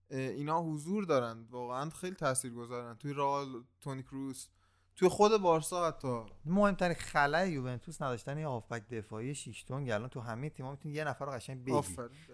اینا 0.09 0.61
حضور 0.63 1.03
دارن. 1.05 1.45
واقعا 1.49 1.89
خیلی 1.89 2.15
تاثیرگذارن. 2.15 2.95
توی 2.97 3.13
رئال 3.13 3.63
تونی 3.81 4.03
کروس 4.03 4.47
توی 4.95 5.09
خود 5.09 5.41
بارسا 5.41 5.87
حتی 5.87 6.21
مهمترین 6.45 6.95
خلای 6.95 7.51
یوونتوس 7.51 8.01
نداشتن 8.01 8.37
یه 8.37 8.47
هافبک 8.47 8.89
دفاعی 8.89 9.35
شیشتون 9.35 9.91
الان 9.91 10.09
تو 10.09 10.19
همه 10.19 10.49
تیم‌ها 10.49 10.71
می‌تونی 10.71 10.95
یه 10.95 11.03
نفر 11.03 11.25
رو 11.25 11.31
قشنگ 11.31 11.65
بگی. 11.65 11.81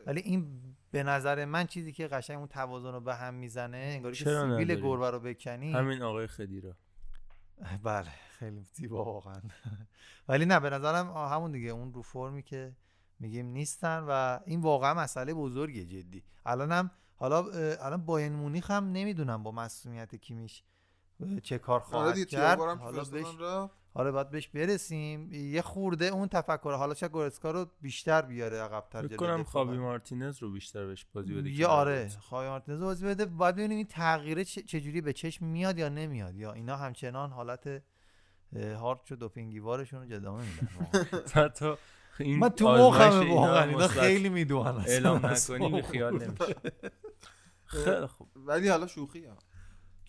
ولی 0.07 0.21
این 0.21 0.61
به 0.91 1.03
نظر 1.03 1.45
من 1.45 1.67
چیزی 1.67 1.91
که 1.91 2.07
قشنگ 2.07 2.37
اون 2.37 2.47
توازن 2.47 2.91
رو 2.91 2.99
به 2.99 3.15
هم 3.15 3.33
می‌زنه 3.33 3.77
انگاری 3.77 4.15
که 4.15 4.25
سیبیل؟ 4.25 4.75
گربه 4.75 5.09
رو 5.09 5.19
بکنی. 5.19 5.73
همین 5.73 6.01
آقای 6.01 6.27
خدیرا. 6.27 6.75
بله 7.83 8.09
خیلی 8.29 8.63
زیبا 8.73 9.03
واقعا. 9.03 9.41
ولی 10.27 10.45
نه 10.45 10.59
به 10.59 10.69
نظرم 10.69 11.11
همون 11.11 11.51
دیگه 11.51 11.69
اون 11.69 11.93
رو 11.93 12.01
فرمی 12.01 12.43
که 12.43 12.75
میگیم 13.19 13.45
نیستن 13.45 14.05
و 14.07 14.39
این 14.45 14.61
واقعا 14.61 14.93
مسئله 14.93 15.33
بزرگیه 15.33 15.85
جدی. 15.85 16.23
الانم 16.45 16.91
حالا 17.15 17.45
الان 17.85 18.05
باین 18.05 18.33
مونیخ 18.33 18.71
هم 18.71 18.91
نمی‌دونم 18.91 19.43
با 19.43 19.51
مسئولیت 19.51 20.15
کیمیش 20.15 20.63
چه 21.43 21.57
کار 21.57 21.79
آره 21.79 21.89
خواهد 21.89 22.25
کرد؟ 22.25 22.57
حالا 22.59 23.01
رفت. 23.01 23.13
حالا 23.93 24.11
باید 24.11 24.29
بهش 24.29 24.47
برسیم. 24.47 25.33
یه 25.33 25.61
خورده 25.61 26.05
اون 26.05 26.27
تفکر 26.27 26.73
حالا 26.73 26.93
شاید 26.93 27.11
گورسکا 27.11 27.51
رو 27.51 27.65
بیشتر 27.81 28.21
بیاره 28.21 28.57
عقب‌تر 28.61 28.99
فکر 29.01 29.07
جلوی 29.07 29.17
کنم 29.17 29.43
خابی 29.43 29.77
مارتینز 29.77 30.39
رو 30.39 30.51
بیشتر 30.51 30.85
بهش 30.85 31.05
بازی 31.13 31.33
بده 31.33 31.49
یا 31.49 31.67
آره. 31.67 32.09
خواهی 32.19 32.49
مارتینز 32.49 32.79
رو 32.79 32.85
بازی 32.85 33.05
بده. 33.05 33.25
باید 33.25 33.55
ببینیم 33.55 33.77
این 33.77 33.85
تغییره 33.87 34.43
چه- 34.43 34.61
چجوری 34.61 35.01
به 35.01 35.13
چشم 35.13 35.45
میاد 35.45 35.77
یا 35.79 35.89
نمیاد. 35.89 36.35
یا 36.35 36.53
اینا 36.53 36.75
همچنان 36.77 37.31
حالت 37.31 37.81
هارت 38.55 39.11
و 39.11 39.15
دوپینگیوارشون 39.15 40.09
رو 40.09 40.15
ادامه 40.15 40.43
میدن. 40.43 41.01
حتی 41.33 41.73
این 42.19 42.39
من 42.39 42.49
تو 42.49 42.67
مخمه 42.71 43.35
واقعا 43.35 43.63
اینا 43.63 43.87
خیلی 43.87 44.29
می‌دونن. 44.29 44.83
اعلام 44.87 45.17
نکنی 45.25 45.71
به 45.71 45.81
خیال 45.81 46.13
نمیشه. 46.23 46.55
خیلی 47.65 48.05
خوب. 48.07 48.27
ولی 48.35 48.67
حالا 48.69 48.87
شوخی. 48.87 49.23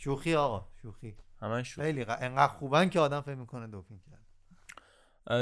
شوخی 0.05 0.35
آقا 0.35 0.69
شوخی. 0.83 1.17
همش 1.41 1.69
شد. 1.69 1.83
خیلی 1.83 2.05
ق- 2.05 2.17
انقدر 2.21 2.53
خوبن 2.53 2.89
که 2.89 3.01
آدم 3.01 3.21
فکر 3.21 3.35
می‌کنه 3.35 3.67
دوپینگ 3.67 4.01
کرد. 4.11 4.23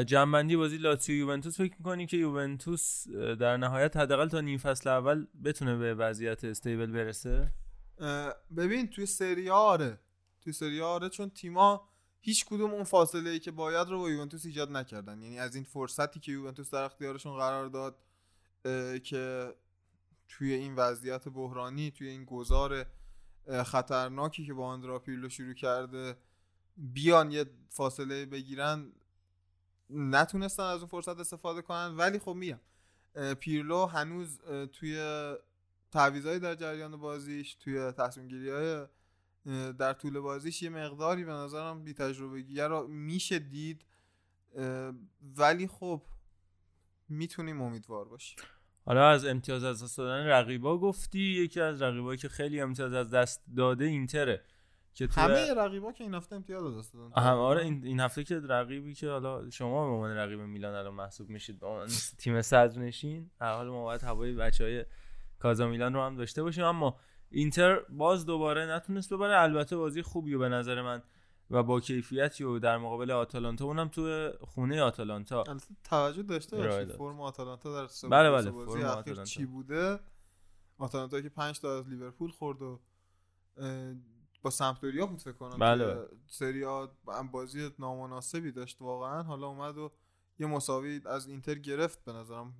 جنبندی 0.07 0.57
بازی 0.57 0.77
لاتزیو 0.77 1.17
یوونتوس 1.17 1.57
فکر 1.57 1.75
می‌کنی 1.79 2.07
که 2.07 2.17
یوونتوس 2.17 3.09
در 3.09 3.57
نهایت 3.57 3.97
حداقل 3.97 4.29
تا 4.29 4.41
نیم 4.41 4.59
فصل 4.59 4.91
اول 4.91 5.27
بتونه 5.45 5.77
به 5.77 5.95
وضعیت 5.95 6.45
استیبل 6.45 6.93
برسه؟ 6.93 7.53
ببین 8.57 8.89
توی 8.89 9.07
سری 9.07 9.51
آره. 9.51 9.99
توی 10.41 10.53
سری 10.53 10.81
آره 10.81 11.09
چون 11.09 11.31
تیما 11.31 11.89
هیچ 12.21 12.45
کدوم 12.45 12.71
اون 12.71 12.85
فاصله 12.85 13.31
ای 13.31 13.39
که 13.39 13.51
باید 13.51 13.89
رو 13.89 13.99
با 13.99 14.11
یوونتوس 14.11 14.47
ایجاد 14.47 14.71
نکردن. 14.71 15.23
یعنی 15.23 15.39
از 15.39 15.55
این 15.55 15.65
فرصتی 15.65 16.21
که 16.21 16.33
یوونتوس 16.33 16.71
در 16.71 16.83
اختیارشون 16.83 17.37
قرار 17.37 17.67
داد 17.67 17.99
که 19.03 19.55
توی 20.29 20.53
این 20.53 20.75
وضعیت 20.75 21.29
بحرانی 21.29 21.91
توی 21.91 22.09
این 22.09 22.25
گذار 22.25 22.87
خطرناکی 23.65 24.47
که 24.47 24.55
با 24.55 24.67
آندرا 24.67 24.99
پیرلو 24.99 25.29
شروع 25.29 25.55
کرده 25.55 26.17
بیان 26.77 27.33
یه 27.33 27.45
فاصله 27.69 28.27
بگیرن 28.27 28.93
نتونستن 29.91 30.63
از 30.63 30.79
اون 30.79 30.89
فرصت 30.89 31.21
استفاده 31.21 31.63
کنن 31.63 31.97
ولی 31.97 32.19
خب 32.19 32.35
میگم 32.35 32.61
پیرلو 33.41 33.87
هنوز 33.87 34.39
توی 34.73 35.35
تعویضای 35.91 36.39
در 36.39 36.55
جریان 36.55 36.97
بازیش 36.97 37.55
توی 37.55 37.93
تصمیم 37.93 38.29
گیری 38.29 38.51
های 38.51 38.87
در 39.73 39.93
طول 39.93 40.21
بازیش 40.21 40.63
یه 40.63 40.71
مقداری 40.71 41.25
به 41.25 41.33
نظرم 41.33 41.85
بی 41.85 41.95
تجربگیه 41.95 42.67
رو 42.67 42.87
میشه 42.87 43.39
دید 43.39 43.85
ولی 45.37 45.67
خب 45.67 46.03
می‌تونیم 47.09 47.61
امیدوار 47.61 48.09
باشیم. 48.09 48.39
حالا 48.85 49.09
از 49.09 49.27
امتیاز 49.27 49.65
از 49.65 49.83
دست 49.85 49.99
دادن 49.99 50.27
رقیبا 50.27 50.79
گفتی 50.79 51.21
یکی 51.21 51.61
از 51.61 51.83
رقیبایی 51.83 52.19
که 52.19 52.29
خیلی 52.29 52.61
امتیاز 52.61 52.93
از 52.93 53.11
دست 53.11 53.43
داده 53.57 53.85
اینتره 53.85 54.45
که 54.95 55.07
تو 55.07 55.21
همه 55.21 55.55
رقیبا 55.55 55.93
که 55.93 56.05
این 56.05 56.15
هفته 56.15 56.37
امتیاز 56.37 56.65
از 56.65 56.79
دست 56.79 56.95
دادن. 56.95 57.23
هم 57.23 57.37
آره 57.39 57.63
این, 57.63 57.81
این 57.85 58.01
هفته 58.01 58.25
که 58.25 58.41
رقیبی 58.41 58.95
که 58.95 59.09
حالا 59.09 59.51
شما 59.51 59.87
به 59.87 59.93
عنوان 59.93 60.17
رقیب 60.17 60.41
میلان 60.41 60.75
الان 60.75 60.95
محسوب 60.95 61.29
میشید 61.29 61.59
به 61.61 61.67
عنوان 61.67 61.89
تیم 62.19 62.43
صدرنشین 62.43 63.31
در 63.41 63.55
حال 63.55 63.69
ما 63.69 63.85
باید 63.85 64.03
هوای 64.03 64.33
بچه 64.33 64.65
های 64.65 64.85
کازا 65.39 65.69
میلان 65.69 65.95
رو 65.95 66.03
هم 66.03 66.17
داشته 66.17 66.43
باشیم 66.43 66.65
اما 66.65 66.97
اینتر 67.31 67.79
باز 67.89 68.27
دوباره 68.27 68.67
نتونست 68.67 69.13
ببره. 69.13 69.41
البته 69.41 69.77
بازی 69.77 70.03
خوبی 70.03 70.35
و 70.35 70.39
به 70.39 70.49
نظر 70.49 70.83
من 70.83 71.03
و 71.51 71.63
با 71.63 71.81
کیفیتی 71.81 72.45
و 72.45 72.59
در 72.59 72.79
مقابل 72.79 73.11
آتالانتا 73.11 73.65
اونم 73.65 73.89
تو 73.89 74.31
خونه 74.41 74.83
آتالانتا 74.83 75.45
توجه 75.85 76.23
داشته 76.23 76.57
باشید. 76.57 76.93
فرم 76.93 77.21
آتالانتا 77.21 77.81
در 77.81 77.87
سه 77.87 78.09
بله، 78.09 78.31
بازی 78.31 78.51
بله، 78.51 78.65
بازی 78.65 78.83
اخیر. 78.83 79.25
چی 79.25 79.47
بوده 79.47 80.01
آتالانتا 80.79 81.21
که 81.21 81.29
5 81.29 81.61
تا 81.61 81.79
از 81.79 81.89
لیورپول 81.89 82.31
خورد 82.31 82.63
و 82.63 82.81
با 84.43 84.51
سمپدوریا 84.51 85.07
بود 85.07 85.21
فکر 85.21 85.33
کنم 85.33 85.59
بله، 85.59 85.87
بله. 85.87 86.07
سری 86.27 86.65
بازی 87.33 87.71
نامناسبی 87.79 88.53
داشت 88.53 88.83
واقعا 88.83 89.23
حالا 89.23 89.47
اومد 89.47 89.79
و 89.79 89.93
یه 90.39 90.47
مساوی 90.47 91.01
از 91.07 91.27
اینتر 91.27 91.55
گرفت 91.55 92.05
به 92.05 92.13
نظرم 92.13 92.55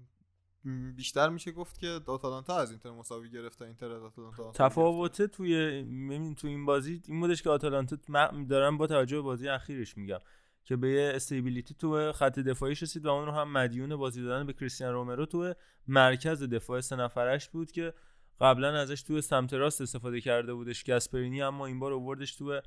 بیشتر 0.97 1.29
میشه 1.29 1.53
گفت 1.53 1.79
که 1.79 2.01
آتالانتا 2.07 2.57
از 2.57 2.71
اینتر 2.71 2.91
مساوی 2.91 3.31
گرفت 3.31 3.59
تا 3.59 3.65
اینتر 3.65 3.93
از 3.93 4.03
آتالانتا. 4.03 4.53
تفاوته 4.53 5.27
توی 5.27 5.83
ببین 5.83 6.35
تو 6.35 6.49
این 6.49 6.67
بازی 6.67 7.03
این 7.09 7.21
بودش 7.21 7.43
که 7.43 7.51
آتالانتا 7.51 7.97
من 8.09 8.47
دارم 8.47 8.79
با 8.79 8.87
توجه 8.87 9.17
به 9.17 9.23
بازی 9.23 9.49
اخیرش 9.49 9.97
میگم 9.97 10.19
که 10.65 10.77
به 10.77 10.91
یه 10.91 11.13
استیبیلیتی 11.15 11.75
تو 11.75 12.13
خط 12.13 12.39
دفاعیش 12.39 12.83
رسید 12.83 13.07
و 13.07 13.09
اون 13.09 13.27
رو 13.27 13.33
هم 13.33 13.53
مدیون 13.53 13.97
بازی 13.97 14.23
دادن 14.23 14.47
به 14.47 14.53
کریستیان 14.53 14.93
رومرو 14.93 15.27
تو 15.27 15.55
مرکز 15.89 16.43
دفاع 16.43 16.81
سه 16.81 16.97
نفرش 16.97 17.49
بود 17.49 17.73
که 17.73 17.95
قبلا 18.41 18.81
ازش 18.81 19.03
تو 19.03 19.21
سمت 19.21 19.55
راست 19.55 19.81
استفاده 19.81 20.21
کرده 20.21 20.55
بودش 20.55 20.85
گاسپرینی 20.85 21.43
اما 21.43 21.67
این 21.67 21.79
بار 21.79 21.93
آوردش 21.93 22.37
تو 22.37 22.61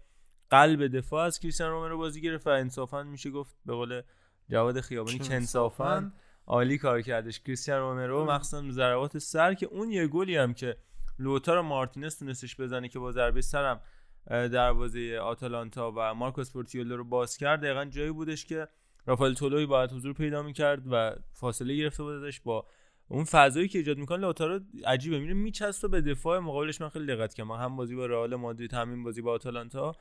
قلب 0.49 0.87
دفاع 0.87 1.25
از 1.25 1.39
کریستیان 1.39 1.69
رومرو 1.69 1.97
بازی 1.97 2.21
گرفت 2.21 2.47
و 2.47 2.49
انصافا 2.49 3.03
میشه 3.03 3.29
گفت 3.29 3.55
به 3.65 3.73
قول 3.73 4.01
جواد 4.49 4.81
خیابانی 4.81 5.19
که 5.19 5.33
انصافا 5.33 6.11
عالی 6.47 6.77
کار 6.77 7.01
کردش. 7.01 7.39
کریستیان 7.39 7.79
رومرو 7.79 8.25
مخصوصا 8.25 8.71
ضربات 8.71 9.17
سر 9.17 9.53
که 9.53 9.65
اون 9.65 9.91
یه 9.91 10.07
گلی 10.07 10.37
هم 10.37 10.53
که 10.53 10.77
لوتارو 11.19 11.61
مارتینز 11.61 12.19
تونستش 12.19 12.55
بزنه 12.59 12.87
که 12.87 12.99
با 12.99 13.11
ضربه 13.11 13.41
سرم 13.41 13.81
دروازه 14.27 15.17
آتالانتا 15.17 15.93
و 15.95 16.13
مارکو 16.13 16.51
اسپورتیلو 16.51 16.97
رو 16.97 17.03
باز 17.03 17.37
کرد 17.37 17.61
دقیقا 17.61 17.85
جایی 17.85 18.11
بودش 18.11 18.45
که 18.45 18.67
رافائل 19.05 19.33
تولوی 19.33 19.65
باید 19.65 19.91
حضور 19.91 20.13
پیدا 20.13 20.43
می‌کرد 20.43 20.83
و 20.91 21.15
فاصله 21.33 21.75
گرفته 21.75 22.03
بود 22.03 22.13
ازش 22.13 22.39
با 22.39 22.65
اون 23.07 23.23
فضایی 23.23 23.67
که 23.67 23.77
ایجاد 23.77 23.97
می‌کنه. 23.97 24.17
لوتارو 24.17 24.59
عجیبه 24.85 25.19
میره 25.19 25.33
میچسبه 25.33 25.87
به 25.87 26.01
دفاع. 26.01 26.39
مقابلش 26.39 26.81
من 26.81 26.89
خیلی 26.89 27.05
دقت 27.05 27.33
کردم. 27.33 27.51
هم 27.51 27.75
بازی 27.75 27.95
با 27.95 28.05
رئال 28.05 28.35
مادرید 28.35 28.73
همین 28.73 29.03
بازی 29.03 29.21
با 29.21 29.31
آتالانتا. 29.31 29.95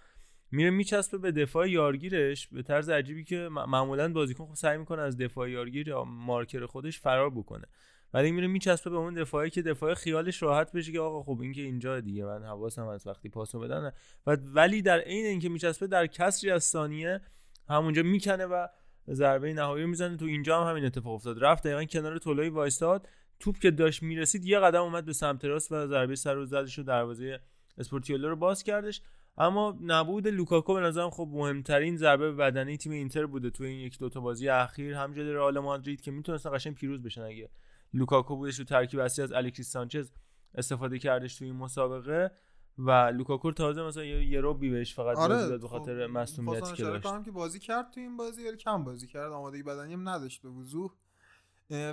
میره 0.53 0.71
میچسبه 0.71 1.19
به 1.19 1.33
دفاع 1.33 1.71
یارگیرش. 1.71 2.49
به 2.49 2.63
طرز 2.63 2.89
عجیبی 2.89 3.25
که 3.25 3.49
معمولا 3.49 4.13
بازیکن 4.13 4.47
خب 4.47 4.55
سعی 4.55 4.79
می‌کنه 4.79 5.03
از 5.03 5.17
دفاع 5.17 5.51
یارگیر 5.51 5.89
یا 5.89 6.05
مارکر 6.05 6.67
خودش 6.67 7.01
فرار 7.01 7.31
بکنه. 7.31 7.67
ولی 8.15 8.33
میره 8.33 8.47
میچسبه 8.47 8.91
به 8.91 8.97
اون 8.97 9.15
دفاعی 9.15 9.51
که 9.51 9.63
دفاع 9.63 9.95
خیالش 9.95 10.43
راحت 10.43 10.73
بشه 10.73 10.93
که 10.93 11.01
آقا 11.01 11.23
خب 11.23 11.41
این 11.41 11.53
که 11.53 11.63
اینجا 11.63 12.01
دیگه 12.01 12.25
من 12.25 12.43
حواسم 12.45 12.87
از 12.87 13.07
وقتی 13.07 13.29
پاسو 13.29 13.61
بدن 13.61 13.93
و 14.27 14.37
ولی 14.55 14.83
در 14.83 14.99
عین 14.99 15.27
اینکه 15.27 15.49
میچسبه 15.49 15.87
در 15.87 16.07
کسری 16.07 16.51
از 16.51 16.65
ثانیه 16.65 17.21
همونجا 17.69 18.03
می‌کنه 18.03 18.47
و 18.47 18.67
ضربه 19.11 19.53
نهایی 19.53 19.87
می‌زنه. 19.87 20.17
تو 20.17 20.25
اینجا 20.25 20.61
هم 20.61 20.71
همین 20.71 20.85
اتفاق 20.85 21.15
افتاد. 21.15 21.45
رفت 21.45 21.63
دقیقا 21.63 21.85
کنار 21.85 22.19
تولوی 22.19 22.49
وایستاد. 22.49 23.09
توپ 23.41 23.59
که 23.59 23.71
داشت 23.71 24.03
می‌رسید 24.03 24.45
یه 24.45 24.59
قدم 24.59 24.83
اومد 24.83 25.05
به 25.05 25.13
سمت 25.13 25.45
راست 25.45 25.73
و 25.73 25.87
ضربه 25.87 26.17
سر 26.17 26.35
رو 26.35 26.45
زدش 26.45 26.79
و 26.79 26.83
دروازه 26.83 27.41
اسپورتیولو 27.79 28.29
رو 28.29 28.37
باز 28.37 28.63
کردش. 28.63 29.03
اما 29.37 29.79
نبود 29.81 30.29
لوکاکو 30.29 30.75
به 30.75 30.81
نظرم 30.81 31.11
خب 31.11 31.29
مهمترین 31.33 31.97
ضربه 31.97 32.31
به 32.31 32.37
بدنه 32.37 32.77
تیم 32.77 32.93
اینتر 32.93 33.27
بوده 33.27 33.51
تو 33.51 33.65
این 33.65 33.81
یک 33.81 33.99
دوتا 33.99 34.21
بازی 34.21 34.49
اخیر. 34.49 34.95
هم 34.95 35.13
جلوی 35.13 35.33
رئال 35.33 35.59
مادرید 35.59 36.01
که 36.01 36.11
می‌تونستن 36.11 36.51
قشنگ 36.55 36.75
پیروز 36.75 37.03
بشن. 37.03 37.23
اگه 37.23 37.51
لوکاکو 37.95 38.37
بودش 38.37 38.59
رو 38.59 38.65
ترکیب 38.65 39.01
اصلی 39.01 39.25
از 39.25 39.33
الکسیس 39.33 39.71
سانچز 39.71 40.11
استفاده 40.55 40.99
کردش 40.99 41.39
تو 41.39 41.45
این 41.45 41.57
مسابقه 41.57 42.31
و 42.79 42.91
لوکاکو 42.91 43.53
تازه 43.53 43.83
مثلا 43.83 44.05
یه, 44.05 44.41
ربعی 44.41 44.71
بهش 44.71 44.95
فقط 44.95 45.17
آره 45.17 45.35
بازی 45.35 45.49
داد 45.49 45.61
به 45.61 45.69
خاطر 45.69 46.07
خب، 46.07 46.13
مصدومیت 46.13 46.59
خاصی 46.59 46.77
که 46.77 46.83
داشت. 46.83 47.05
کنم 47.05 47.23
که 47.23 47.31
بازی 47.31 47.59
کرد 47.59 47.91
تو 47.91 48.01
این 48.01 48.17
بازی 48.17 48.49
ولی 48.49 48.57
کم 48.57 48.85
بازی 48.85 49.07
کرد 49.07 49.33
آمادگی 49.33 49.63
بدنی 49.63 49.93
هم 49.93 50.09
نداشت 50.09 50.43
به 50.43 50.49
وضوح. 50.49 50.91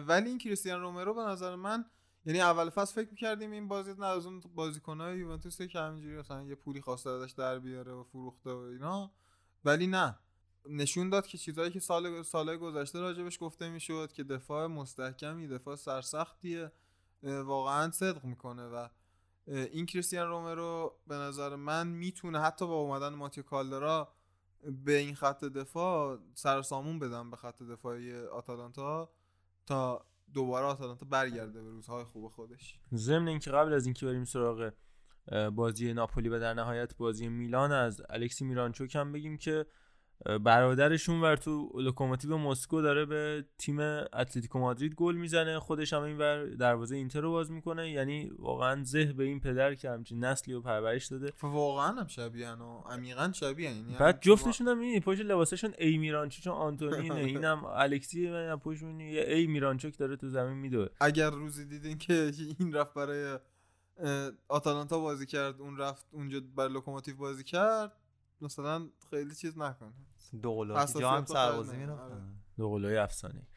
ولی 0.08 0.30
این 0.30 0.38
کریستیان 0.38 0.82
رومرو 0.82 1.14
به 1.14 1.22
نظر 1.22 1.56
من 1.56 1.86
یعنی 2.26 2.42
اول 2.42 2.70
فصل 2.70 2.96
فکر 2.96 3.12
می‌کردیم 3.12 3.52
این 3.52 3.68
بازی 3.68 3.94
نه 3.94 4.06
از 4.06 4.26
اون 4.26 4.42
بازیکن‌های 4.56 5.18
یوونتوس 5.18 5.62
که 5.62 5.80
همینجوری 5.80 6.18
مثلا 6.18 6.44
یه 6.44 6.56
پولی 6.56 6.82
خواسته 6.82 7.10
ازش 7.10 7.32
در 7.32 7.60
بیاره 7.60 7.92
و 7.92 8.04
فروخته 8.04 8.50
و 8.50 8.58
اینا. 8.58 9.12
ولی 9.66 9.88
نه. 9.88 10.20
نشون 10.70 11.10
داد 11.10 11.28
که 11.28 11.38
چیزایی 11.38 11.72
که 11.72 11.80
سال 11.80 12.24
سالهای 12.24 12.58
گذشته 12.58 13.00
راجبش 13.00 13.38
گفته 13.42 13.70
می‌شد 13.70 14.12
که 14.12 14.24
دفاع 14.24 14.68
مستحکمی 14.68 15.48
دفاع 15.48 15.76
سرسختیه 15.76 16.72
واقعا 17.24 17.92
صدق 17.92 18.24
می‌کنه 18.24 18.68
و 18.68 18.88
این 19.48 19.86
کریستیان 19.86 20.28
رومرو 20.28 21.00
به 21.08 21.16
نظر 21.16 21.56
من 21.56 21.88
می‌تونه 21.88 22.40
حتی 22.40 22.68
با 22.68 22.76
اومدن 22.76 23.10
ماتیو 23.10 23.44
کالدرا 23.44 24.14
به 24.86 24.98
این 24.98 25.16
خط 25.16 25.44
دفاع 25.44 26.20
سرسامون 26.34 27.00
بدم 27.00 27.32
به 27.32 27.38
خط 27.38 27.64
دفاعی 27.64 28.16
آتالانتا 28.16 29.10
تا 29.66 30.06
دوباره 30.34 30.66
آتالانتا 30.66 31.06
برگرده 31.06 31.64
به 31.64 31.70
روزهای 31.70 32.04
خوب 32.04 32.28
خودش. 32.28 32.80
ضمن 32.94 33.28
اینکه 33.28 33.52
قبل 33.52 33.74
از 33.74 33.86
اینکه 33.86 34.06
بریم 34.06 34.24
سراغ 34.24 34.72
بازی 35.56 35.94
ناپولی 35.94 36.30
و 36.30 36.40
در 36.40 36.54
نهایت 36.54 36.98
بازی 36.98 37.28
میلان 37.28 37.72
از 37.72 38.02
الکسی 38.10 38.46
میرانچوک 38.46 38.96
هم 38.96 39.12
بگیم 39.12 39.38
که 39.38 39.66
برادرشون 40.44 41.22
ور 41.22 41.36
تو 41.36 41.72
لوکوموتیو 41.76 42.38
مسکو 42.38 42.82
داره 42.82 43.06
به 43.06 43.46
تیم 43.58 43.80
اتلتیکو 43.80 44.60
مادرید 44.60 44.96
گل 44.96 45.16
می‌زنه 45.16 45.60
خودش 45.60 45.94
هم 45.94 46.02
اینور 46.02 46.46
دروازه 46.46 46.96
اینتر 46.96 47.22
رو 47.22 47.32
باز 47.32 47.52
می‌کنه. 47.52 47.92
یعنی 47.92 48.32
واقعا 48.40 48.84
زه 48.84 49.06
به 49.06 49.24
این 49.24 49.40
پدر 49.40 49.76
که 49.76 49.90
همچین 49.90 50.24
نسلی 50.24 50.54
رو 50.54 50.62
پرورش 50.62 51.08
داده. 51.08 51.34
واقعا 51.42 51.92
هم 51.92 52.08
شبیه 52.08 52.52
و 52.52 52.80
عمیقا 52.80 53.32
شبیه 53.34 53.72
یعنی 53.72 53.96
بعد 54.00 54.22
جفتشون 54.22 54.68
هم 54.68 54.78
می‌بینی 54.78 55.00
پشت 55.00 55.22
لباسشون 55.22 55.74
ای 55.78 55.98
میرانچوک 55.98 56.44
اون 56.44 56.54
آنتونه 56.54 57.16
اینم 57.36 57.66
الکسی 57.66 58.28
و 58.28 58.58
پشت 58.58 58.84
یه 58.84 59.26
ای 59.28 59.48
میرانچوک 59.48 59.98
داره 59.98 60.16
تو 60.16 60.30
زمین 60.30 60.58
میدوه. 60.58 60.88
اگر 61.02 61.30
روزی 61.30 61.66
دیدین 61.66 61.98
که 61.98 62.32
این 62.60 62.74
رفت 62.74 62.94
برای 62.94 63.40
آتالانتا 64.48 65.00
بازی 65.00 65.26
کرد 65.26 65.62
اون 65.62 65.78
رفت 65.78 66.06
اونجا 66.12 66.42
برای 66.56 66.74
لوکوموتیو 66.74 67.16
بازی 67.16 67.44
کرد 67.44 67.92
مثلا 68.42 68.90
خیلی 69.10 69.36
چیز 69.36 69.58
نکنه. 69.58 69.94
دو 70.42 70.56
قلاتی 70.56 71.00
جا 71.00 71.12
هم 71.12 71.26
سربازی 71.26 71.78
می‌رفتن 71.78 72.04
آره. 72.04 72.22
دو 72.58 72.70
قلوی 72.70 72.98
افسانه‌ای 72.98 73.48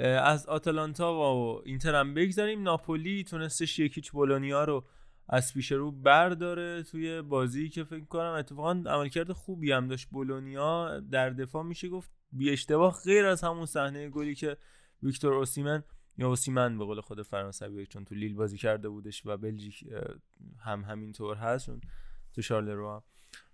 از 0.00 0.46
آتالانتا 0.46 1.14
و 1.14 1.62
اینتر 1.64 1.94
هم 1.94 2.14
بگذاریم. 2.14 2.62
ناپولی 2.62 3.24
تونستش 3.24 3.78
یک 3.78 3.93
هیچ 3.93 4.12
بولونیا 4.12 4.64
رو 4.64 4.84
از 5.28 5.54
پیش 5.54 5.72
رو 5.72 5.92
برداره 5.92 6.82
توی 6.82 7.22
بازی 7.22 7.68
که 7.68 7.84
فکر 7.84 8.04
کنم 8.04 8.32
اتفاقا 8.32 8.82
عملکرد 8.86 9.32
خوبی 9.32 9.72
هم 9.72 9.88
داشت. 9.88 10.08
بولونیا 10.08 11.00
در 11.00 11.30
دفاع 11.30 11.62
میشه 11.62 11.88
گفت 11.88 12.10
بی 12.32 12.50
اشتباه 12.50 13.00
غیر 13.04 13.26
از 13.26 13.44
همون 13.44 13.66
صحنه 13.66 14.08
گلی 14.08 14.34
که 14.34 14.56
ویکتور 15.02 15.34
اوسیمن 15.34 15.82
یا 16.18 16.28
اوسیمن 16.28 16.78
به 16.78 16.84
قول 16.84 17.00
خود 17.00 17.22
فرانسوی 17.22 17.86
چون 17.86 18.04
تو 18.04 18.14
لیل 18.14 18.34
بازی 18.34 18.58
کرده 18.58 18.88
بودش 18.88 19.26
و 19.26 19.36
بلژیک 19.36 19.84
هم 20.58 20.84
همینطور 20.84 21.36
هست 21.36 21.66
چون 21.66 21.80
تو 22.34 22.42
شارلرو 22.42 22.94
هم 22.94 23.02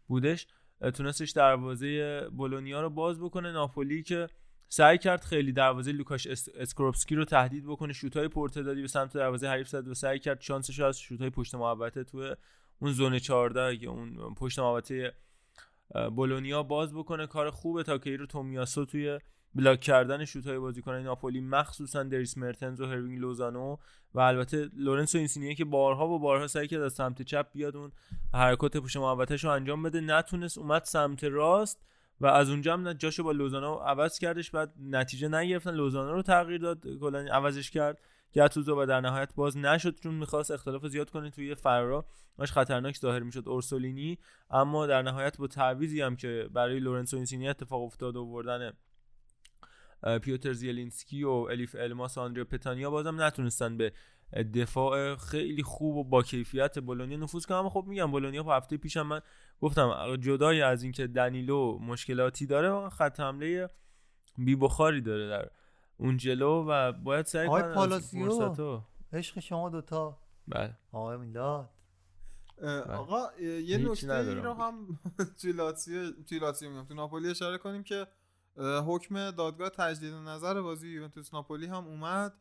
بودش. 0.07 0.47
تونستش 0.91 1.31
دروازه 1.31 2.21
بولونیا 2.33 2.81
رو 2.81 2.91
باز 2.91 3.21
بکنه. 3.21 3.53
ناپولی 3.53 4.03
که 4.03 4.27
سعی 4.69 4.99
کرد 4.99 5.21
خیلی 5.25 5.53
دروازه 5.53 5.93
لوکاش 5.93 6.27
اس- 6.27 6.49
اسکروپسکی 6.55 7.15
رو 7.15 7.25
تهدید 7.25 7.67
بکنه. 7.67 7.93
شوتای 7.93 8.29
پرتعدادی 8.29 8.81
به 8.83 8.89
سمت 8.89 9.13
دروازه 9.15 9.49
حریف 9.49 9.69
زد 9.69 9.89
و 9.89 9.95
سعی 9.95 10.19
کرد 10.19 10.41
شانسش 10.41 10.79
رو 10.81 10.87
از 10.87 10.99
شوتای 11.01 11.31
پشت 11.31 11.55
محوطه 11.55 12.05
تو 12.05 12.35
اون 12.79 12.93
zone 12.93 13.19
14 13.19 13.77
که 13.77 13.87
اون 13.87 14.35
پشت 14.35 14.59
محوطه 14.59 15.15
بولونیا 16.17 16.63
باز 16.63 16.95
بکنه. 16.95 17.27
کار 17.27 17.51
خوبه 17.51 17.83
تا 17.83 17.99
که 17.99 18.17
رو 18.17 18.27
تومیاسو 18.27 18.85
توی 18.85 19.21
بلاک 19.55 19.81
کردن 19.81 20.25
شوتای 20.25 20.59
بازیکنان 20.59 21.03
ناپولی 21.03 21.41
مخصوصا 21.41 22.03
دریس 22.03 22.39
مرتنز 22.39 22.81
و 22.81 22.87
هروینگ 22.87 23.19
لوزانو 23.19 23.77
و 24.15 24.21
البته 24.21 24.71
لورنسو 24.77 25.19
اینسینیه 25.19 25.55
که 25.55 25.65
بارها 25.65 26.09
و 26.09 26.19
بارها 26.19 26.47
سعی 26.47 26.69
کرد 26.69 26.83
از 26.83 26.93
سمت 26.93 27.23
چپ 27.23 27.47
بیاد 27.53 27.77
اون 27.77 27.93
حرکات 28.33 28.97
محوطه‌ش 28.97 29.45
رو 29.45 29.51
انجام 29.51 29.83
بده. 29.83 30.01
نتونست 30.01 30.59
اومد 30.59 30.85
سمت 30.85 31.25
راست 31.25 31.87
و 32.21 32.27
از 32.27 32.51
اونجا 32.51 32.73
هم 32.73 32.93
جاشو 32.93 33.23
با 33.23 33.33
لوزانو 33.33 33.75
عوض 33.75 34.19
کردش 34.19 34.51
بعد 34.51 34.73
نتیجه 34.81 35.29
نگرفتن. 35.29 35.75
لوزانو 35.75 36.13
رو 36.13 36.23
تغییر 36.23 36.61
داد 36.61 36.99
کلا 37.01 37.19
عوضش 37.19 37.71
کرد. 37.71 38.01
گاتوزو 38.35 38.83
و 38.83 38.87
در 38.87 39.01
نهایت 39.01 39.35
باز 39.35 39.57
نشد 39.57 40.01
چون 40.01 40.15
می‌خواست 40.15 40.51
اختلاف 40.51 40.87
زیاد 40.87 41.11
کنه. 41.11 41.31
توی 41.31 41.55
فرا 41.55 42.07
داشت 42.39 42.53
خطرناک 42.53 42.97
ظاهر 42.97 43.23
می‌شد 43.23 43.49
اورسولینی 43.49 44.19
اما 44.51 44.87
در 44.87 45.03
نهایت 45.03 45.39
با 45.39 45.47
تعویضی 45.47 46.01
هم 46.01 46.17
که 46.17 46.49
برای 46.53 46.81
لورنسو 46.81 47.17
اینسینی 47.17 47.49
اتفاق 47.49 47.83
افتاد 47.83 48.17
و 48.17 48.43
اه، 48.49 48.73
پیوتر 50.23 50.53
زیلینسکی 50.53 51.25
و 51.25 51.31
الیف 51.31 51.77
الماس 51.79 52.19
و 52.19 52.21
آندریا 52.21 52.45
پتانیا 52.45 52.91
بازم 52.91 53.23
نتونستن 53.23 53.77
به 53.77 53.93
دفاع 54.55 55.17
خیلی 55.17 55.63
خوب 55.63 55.97
و 55.97 56.05
با 56.05 56.23
کیفیت 56.23 56.79
بولونیا 56.79 57.19
نفوذ 57.19 57.47
کنن. 57.47 57.57
اما 57.57 57.69
خب 57.71 57.85
میگم 57.87 58.11
بولونیا 58.11 58.43
په 58.43 58.53
هفته 58.53 58.77
پیشم 58.77 59.03
من 59.03 59.21
گفتم 59.61 60.17
جدای 60.17 60.63
از 60.63 60.83
اینکه 60.83 61.07
دنیلو 61.07 61.79
مشکلاتی 61.79 62.47
داره 62.47 62.89
خط 62.89 63.21
حمله 63.21 63.71
بی 64.39 64.57
بخاری 64.57 65.01
داره 65.01 65.29
در 65.29 65.49
اون 65.97 66.17
جلو 66.17 66.65
و 66.69 66.93
باید 66.93 67.27
سعی 67.27 67.47
آقای 67.47 67.63
کنن 67.63 67.75
پالاسیو. 67.75 68.81
عشق 69.13 69.41
شما 69.41 69.69
دوتا. 69.69 70.19
بله. 70.49 70.77
آقای 70.93 71.17
میلاد. 71.17 71.71
اه، 72.63 72.81
آقا 72.83 73.41
یه 73.41 73.79
نکته 73.79 74.35
رو 74.35 74.55
هم 74.55 75.01
توی 75.41 75.53
لاتسیو 75.53 76.13
توی 76.29 76.39
لاتسیو 76.39 76.71
میگم 76.71 76.85
تو 76.85 76.95
ناپولی 76.95 77.31
اشاره 77.31 77.59
کنیم 77.59 77.83
که 77.83 78.07
حکم 78.59 79.31
دادگاه 79.31 79.69
تجدید 79.69 80.15
نظر 80.15 80.61
بازی 80.61 80.89
یوونتوس 80.89 81.35
ناپولی 81.35 81.67
هم 81.67 81.85
اومد. 81.87 82.33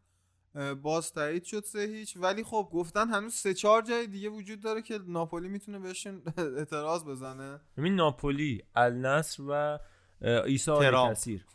باز 0.82 1.14
تایید 1.14 1.44
شد 1.44 1.64
سه 1.64 1.80
هیچ. 1.80 2.18
ولی 2.18 2.44
خب 2.44 2.70
گفتن 2.74 3.10
هنوز 3.10 3.34
سه 3.34 3.54
چهار 3.54 3.82
جای 3.82 4.08
دیگه 4.08 4.30
وجود 4.30 4.60
داره 4.62 4.82
که 4.82 5.00
ناپولی 5.08 5.50
می‌تونه 5.50 5.80
بهشون 5.80 6.22
اعتراض 6.58 7.06
بزنه. 7.06 7.60
ببین 7.78 7.96
ناپولی 7.96 8.64
النصر 8.76 9.44
و 9.48 9.80
عیسی. 10.22 10.72
کثیر 11.12 11.46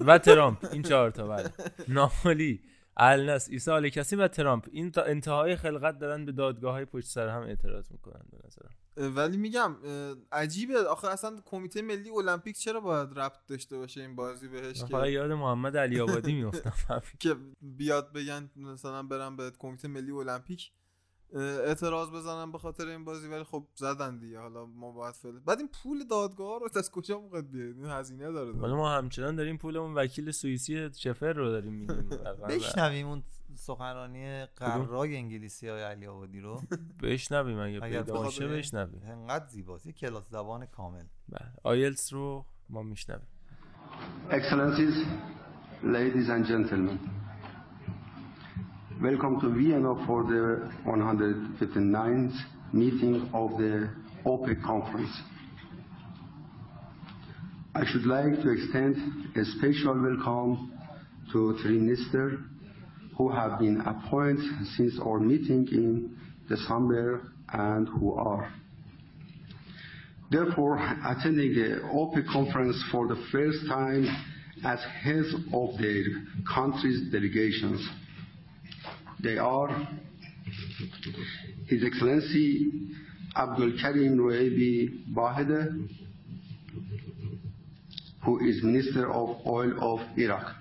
و 0.00 0.18
ترامپ. 0.18 0.64
این 0.72 0.82
چهار 0.82 1.10
تا 1.10 1.26
بله. 1.26 1.52
ناپولی. 1.88 2.60
النصر 2.98 3.52
عیسی 3.52 3.70
آل 3.70 3.88
کثیر 3.88 4.20
و 4.20 4.28
ترامپ. 4.28 4.68
این 4.72 4.90
تا 4.90 5.02
انتهای 5.02 5.56
خلقت 5.56 5.98
دارن 5.98 6.24
به 6.24 6.32
دادگاه 6.32 6.72
های 6.72 6.84
پشت 6.84 7.08
سر 7.08 7.28
هم 7.28 7.42
اعتراض 7.42 7.92
می‌کنن 7.92 8.22
به 8.30 8.38
نظرم. 8.46 8.70
ولی 9.16 9.36
میگم 9.36 9.76
عجیبه. 10.32 10.82
آخه 10.82 11.08
اصلا 11.08 11.36
کمیته 11.44 11.82
ملی 11.82 12.10
المپیک 12.10 12.58
چرا 12.58 12.80
باید 12.80 13.18
ربط 13.18 13.46
داشته 13.46 13.76
باشه 13.76 14.00
این 14.00 14.16
بازی 14.16 14.48
بهش 14.48 14.84
که 14.84 15.06
یاد 15.06 15.32
محمد 15.32 15.76
علی 15.76 16.00
آبادی 16.00 16.32
میفتم 16.32 17.02
که 17.20 17.36
بیاد 17.60 18.12
بگن 18.12 18.50
مثلا 18.56 19.02
برم 19.02 19.36
به 19.36 19.52
کمیته 19.58 19.88
ملی 19.88 20.10
المپیک. 20.10 20.72
اعتراض 21.34 22.10
بزنم 22.10 22.52
به 22.52 22.58
خاطر 22.58 22.86
این 22.86 23.04
بازی 23.04 23.28
ولی 23.28 23.44
خب 23.44 23.66
زدن 23.74 24.18
دیگه. 24.18 24.40
حالا 24.40 24.66
ما 24.66 24.92
باید 24.92 25.14
فعلا 25.14 25.40
بعد 25.46 25.58
این 25.58 25.68
پول 25.82 26.04
دادگاه 26.04 26.60
رو 26.60 26.68
از 26.76 26.90
کجا 26.90 27.20
می‌خواد 27.20 27.50
بیاد 27.50 27.76
این 27.76 27.86
هزینه 27.86 28.32
داره 28.32 28.58
حالا 28.58 28.76
ما 28.76 28.90
همچنان 28.90 29.36
داریم 29.36 29.56
پولمون 29.56 29.94
وکیل 29.94 30.30
سوئیسی 30.30 30.90
شفر 30.96 31.32
رو 31.32 31.50
داریم 31.50 31.72
میدیم. 31.72 32.08
بشنویم 32.48 33.06
اون 33.08 33.22
سخنرانی 33.54 34.44
قرای 34.46 35.16
انگلیسی 35.16 35.68
های 35.68 35.82
علی 35.82 36.06
آبادی 36.06 36.40
رو. 36.40 36.62
بشنویم 37.02 37.58
اگه 37.58 37.80
پیدا 37.80 38.02
باشه. 38.02 38.12
باشه 38.12 38.48
بشنویم. 38.48 39.02
انقدر 39.04 39.46
زیباست. 39.46 39.86
یه 39.86 39.92
کلاس 39.92 40.28
زبان 40.30 40.66
کامل. 40.66 41.04
بله. 41.28 41.52
آیلتس 41.62 42.12
رو 42.12 42.44
ما 42.68 42.82
میشنویم. 42.82 43.26
Excellencies, 44.30 44.96
ladies 45.82 46.28
and 46.34 46.44
gentlemen, 46.50 46.98
welcome 49.00 49.40
to 49.40 49.48
Vienna 49.50 49.94
for 50.08 50.24
the 50.24 50.68
159th 50.84 52.34
meeting 52.72 53.30
of 53.32 53.52
the 53.52 53.88
OPEC 54.26 54.60
conference. 54.64 55.10
I 57.76 57.84
should 57.86 58.06
like 58.06 58.42
to 58.42 58.50
extend 58.50 59.36
a 59.36 59.44
special 59.44 59.94
welcome 59.94 60.72
to 61.30 61.56
three 61.62 61.78
ministers 61.78 62.40
who 63.16 63.30
have 63.30 63.60
been 63.60 63.80
appointed 63.82 64.50
since 64.76 64.98
our 65.00 65.20
meeting 65.20 65.68
in 65.70 66.16
December 66.48 67.22
and 67.52 67.86
who 67.88 68.14
are 68.14 68.52
therefore 70.32 70.78
attending 71.06 71.54
the 71.54 71.80
OPEC 71.94 72.26
conference 72.32 72.82
for 72.90 73.06
the 73.06 73.24
first 73.30 73.58
time 73.68 74.06
as 74.64 74.80
heads 75.04 75.32
of 75.52 75.78
their 75.78 76.02
country's 76.52 77.12
delegations. 77.12 77.88
They 79.20 79.36
are 79.36 79.88
His 81.66 81.82
Excellency 81.84 82.70
Abdul 83.36 83.72
Karim 83.80 84.16
Roebi 84.16 85.04
Bahede, 85.12 85.88
who 88.24 88.38
is 88.46 88.62
Minister 88.62 89.10
of 89.12 89.44
Oil 89.46 89.72
of 89.80 90.00
Iraq. 90.18 90.54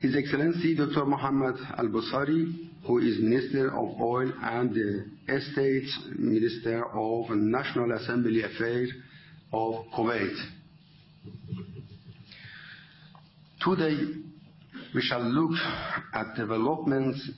His 0.00 0.16
Excellency 0.16 0.74
Dr. 0.74 1.06
Muhammad 1.06 1.56
Al 1.78 1.88
Busari, 1.88 2.70
who 2.86 2.98
is 2.98 3.18
Minister 3.20 3.68
of 3.68 4.00
Oil 4.00 4.32
and 4.42 4.74
the 4.74 5.40
State 5.52 5.88
Minister 6.18 6.84
of 6.84 7.30
National 7.30 7.92
Assembly 7.92 8.42
Affairs 8.42 8.90
of 9.52 9.86
Kuwait. 9.96 10.36
Today, 13.62 13.96
we 14.94 15.02
shall 15.02 15.22
look 15.22 15.58
at 16.12 16.36
developments 16.36 17.28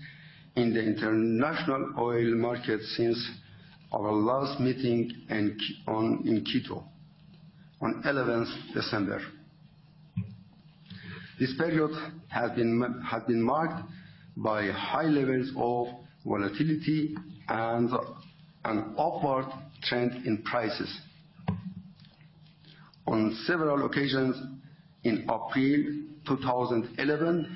in 0.56 0.74
the 0.74 0.80
international 0.80 1.94
oil 1.98 2.34
market 2.34 2.82
since 2.82 3.18
our 3.92 4.12
last 4.12 4.60
meeting 4.60 5.10
in, 5.30 6.44
Quito 6.44 6.84
on 7.80 8.02
11th 8.04 8.74
December. 8.74 9.22
This 11.40 11.54
period 11.58 11.90
has 12.28 12.50
been 12.52 13.42
marked 13.42 13.88
by 14.36 14.70
high 14.70 15.04
levels 15.04 15.50
of 15.56 15.88
volatility 16.26 17.14
and 17.48 17.90
an 18.64 18.94
upward 18.98 19.46
trend 19.82 20.26
in 20.26 20.42
prices. 20.42 21.00
On 23.06 23.34
several 23.46 23.86
occasions, 23.86 24.36
in 25.08 25.16
April 25.36 25.80
2011, 26.24 27.46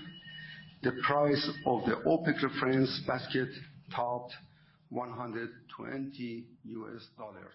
the 0.82 0.92
price 1.08 1.44
of 1.66 1.78
the 1.88 1.96
OPEC 2.12 2.36
reference 2.48 2.92
basket 3.08 3.50
topped 3.96 4.32
120 4.90 6.46
US 6.64 7.02
dollars. 7.18 7.54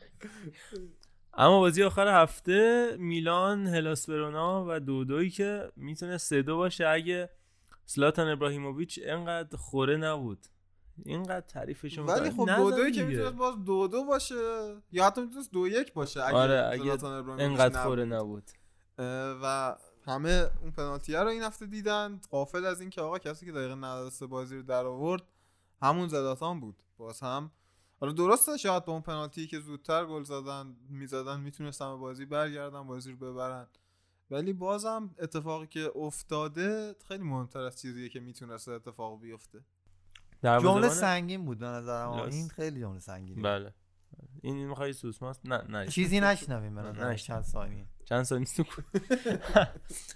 اما 1.38 1.60
بازی 1.60 1.84
آخر 1.84 2.24
هفته 2.24 2.96
میلان 3.00 3.68
هلاسپرونا 3.68 4.66
و 4.68 4.80
دودویی 4.80 5.30
که 5.30 5.72
می‌تونه 5.76 6.18
سه 6.18 6.42
دو 6.42 6.58
باشه 6.58 6.88
اگه 6.88 7.30
سلاتان 7.86 8.28
ابراهیموویچ 8.28 9.00
انقدر 9.06 9.58
خوره 9.58 9.98
نبود 9.98 10.40
اینقدر 11.06 11.42
تعریفشون 11.48 12.06
ولی. 12.06 12.30
خب 12.30 12.50
دو 12.58 12.72
دوی 12.72 12.92
که. 12.92 13.04
می‌تونست 13.04 13.36
باز 13.36 13.66
دو 13.66 13.88
دو 13.88 14.04
باشه 14.04 14.36
یا 14.92 15.06
حتی 15.06 15.22
می‌تونست 15.22 15.52
دو 15.52 15.68
یک 15.68 15.94
باشه 15.94 16.24
اگه 16.24 16.38
آره 16.38 16.70
اگه 16.72 16.92
انقدر. 17.40 17.84
خوره 17.84 18.06
نبود 18.06 18.44
و 19.44 19.76
همه 20.06 20.50
اون 20.62 20.72
پنالتی 20.72 21.14
رو 21.14 21.28
این 21.28 21.44
هفته 21.44 21.66
دیدن. 21.66 22.22
قافل 22.30 22.66
از 22.66 22.82
این 22.82 22.90
که 22.90 23.02
آقا 23.02 23.20
کسی 23.20 23.46
که 23.46 23.52
دقیقه 23.52 23.76
93 23.76 24.28
بازی 24.28 24.56
رو 24.56 24.64
در 24.64 24.86
آورد 24.86 25.24
همون 25.82 26.08
زلاتان 26.08 26.60
بود. 26.60 26.84
باز 26.98 27.20
هم 27.20 27.52
آره 28.00 28.14
درسته 28.14 28.58
شاید 28.58 28.86
با 28.86 28.94
اون 28.94 29.02
پنالتی 29.02 29.48
که 29.48 29.60
زودتر 29.60 30.06
گل 30.06 30.24
زدن 30.24 30.76
می‌زدن 30.90 31.40
می‌تونستن 31.40 31.92
به 31.92 31.98
بازی 31.98 32.26
برگردن 32.26 32.88
بازی 32.88 33.12
رو 33.12 33.18
ببرن. 33.18 33.68
ولی 34.32 34.54
بازم 34.54 35.16
اتفاقی 35.20 35.68
که 35.68 35.92
افتاده 35.96 36.96
خیلی 37.08 37.24
مهمتر 37.24 37.60
از 37.60 37.82
چیزیه 37.82 38.10
که 38.10 38.20
می‌تونست 38.20 38.68
اتفاق 38.68 39.22
بیفته. 39.22 39.62
جمله 40.44 40.90
سنگین 40.90 41.46
بود 41.46 41.58
به 41.58 41.66
نظرم. 41.66 42.10
این 42.10 42.50
خیلی 42.50 42.80
جمله 42.80 43.00
سنگینی 43.00 43.36
بود. 43.36 43.44
بله. 43.44 43.74
این 44.42 44.68
می‌خوای 44.68 44.94
سوسماست 44.94 45.42
نه 45.46 45.64
نه. 45.70 45.88
چیزی 45.88 46.20
نشنویم 46.20 46.80
نه. 46.80 47.16
چند 47.16 47.42
ثانیه. 47.42 47.88
چند 48.06 48.24
ثانیه 48.24 48.48
تو 48.58 48.64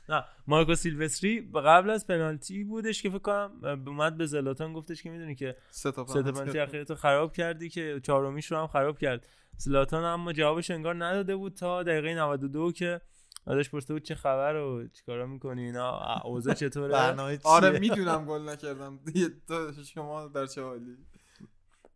نه 0.10 0.24
مارکو 0.48 0.76
سیلوستری 0.76 1.52
قبل 1.56 1.90
از 1.90 2.08
پنالتی 2.08 2.64
بودش 2.64 3.02
که 3.02 3.10
فکر 3.10 3.20
کنم 3.20 3.52
اومد 3.88 4.18
به 4.18 4.26
زلاتان 4.26 4.74
گفتش 4.74 5.04
که 5.04 5.10
می‌دونی 5.10 5.36
که 5.36 5.56
سه 5.70 5.92
تا 5.92 6.06
سه 6.08 6.24
تا 6.24 6.32
پنالتی 6.32 6.60
اخیرتو 6.60 6.96
خراب 6.96 7.34
کردی 7.34 7.70
که 7.70 8.00
چهارمیش 8.04 8.52
رو 8.52 8.58
هم 8.58 8.68
خراب 8.68 9.00
کرد. 9.00 9.28
زلاتان 9.58 10.04
اما 10.04 10.34
جوابش 10.34 10.72
انگار 10.72 11.06
نداده 11.06 11.36
بود 11.36 11.54
تا 11.54 11.84
دقیقه 11.84 12.14
92 12.14 12.72
که 12.72 13.02
ازش 13.48 13.70
پرسیده 13.70 13.94
بود 13.94 14.04
چه 14.04 14.16
خبر 14.16 14.56
و 14.56 14.88
چیکارا 14.88 15.26
می‌کنی 15.26 15.66
اینا 15.66 16.20
اوضاع 16.24 16.54
چطوره؟ 16.54 16.96
آره 17.44 17.80
می‌دونم 17.80 18.26
گل 18.26 18.50
نکردم. 18.50 19.00
شما 19.94 20.28
در 20.28 20.46
چه 20.46 20.64
حالی؟ 20.64 20.98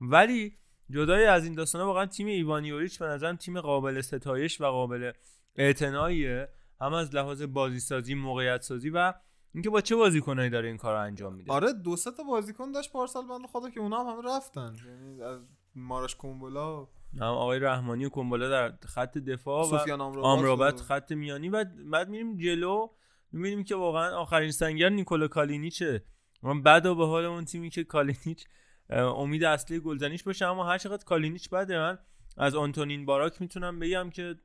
ولی 0.02 0.58
جدای 0.90 1.26
از 1.26 1.46
این 1.46 1.54
داستانا 1.54 1.86
واقعا 1.86 2.06
تیم 2.06 2.28
ایوانیوریچ 2.28 3.00
به 3.00 3.06
نظرم 3.06 3.36
تیم 3.36 3.62
قابل 3.62 4.02
ستایش 4.02 4.62
و 4.62 4.66
قابل 4.66 5.12
اعتناییه. 5.56 6.50
هم 6.82 6.94
از 6.94 7.16
لحاظ 7.16 7.42
بازی 7.42 7.80
سازی 7.80 8.16
موقعیت 8.16 8.62
سازی 8.62 8.90
و 8.90 9.14
اینکه 9.54 9.70
با 9.70 9.82
چه 9.82 9.96
بازیکنایی 9.96 10.50
داره 10.50 10.68
این 10.68 10.78
کار 10.78 10.94
رو 10.94 11.02
انجام 11.02 11.34
میده. 11.36 11.54
آره 11.54 11.74
دو 11.74 11.96
سه 11.96 12.12
تا 12.12 12.24
بازیکن 12.24 12.72
داشت 12.72 12.92
پارسال 12.92 13.28
بنده 13.28 13.48
خدا 13.48 13.70
که 13.70 13.80
اونا 13.80 14.04
هم 14.04 14.18
همه 14.18 14.36
رفتن. 14.36 14.76
یعنی 14.88 15.22
از 15.22 15.40
ماراش 15.76 16.16
کومبولا 16.16 16.80
هم 17.20 17.24
آقای 17.24 17.60
رحمانی 17.60 18.06
و 18.06 18.10
کنباله 18.10 18.50
در 18.50 18.74
خط 18.86 19.18
دفاع 19.18 19.66
و 19.66 19.76
و- 19.76 20.72
خط 20.72 21.12
میانی. 21.12 21.50
و 21.50 21.66
بعد 21.92 22.10
میریم 22.10 22.38
جلو. 22.38 22.88
می‌بینیم 23.32 23.64
که 23.64 23.76
واقعا 23.76 24.16
آخرین 24.18 24.52
سنگر 24.52 24.90
نیکولا 24.90 25.28
کالینیچه. 25.28 26.04
من 26.44 26.62
بعد 26.62 26.84
به 26.84 27.06
حال 27.06 27.26
اون 27.26 27.46
تیمی 27.46 27.70
که 27.70 27.84
کالینیچ 27.84 28.46
امید 28.94 29.44
اصلی 29.44 29.80
گلزنیش 29.80 30.24
باشه 30.24 30.46
اما 30.46 30.64
هر 30.64 30.78
چقدر 30.78 31.04
کالینیچ 31.04 31.50
بده 31.50 31.80
من 31.80 31.98
از 32.38 32.56
آنتونین 32.56 33.06
باراک 33.06 33.42
می‌تونم 33.42 33.80
بگم 33.80 34.10
که 34.10 34.36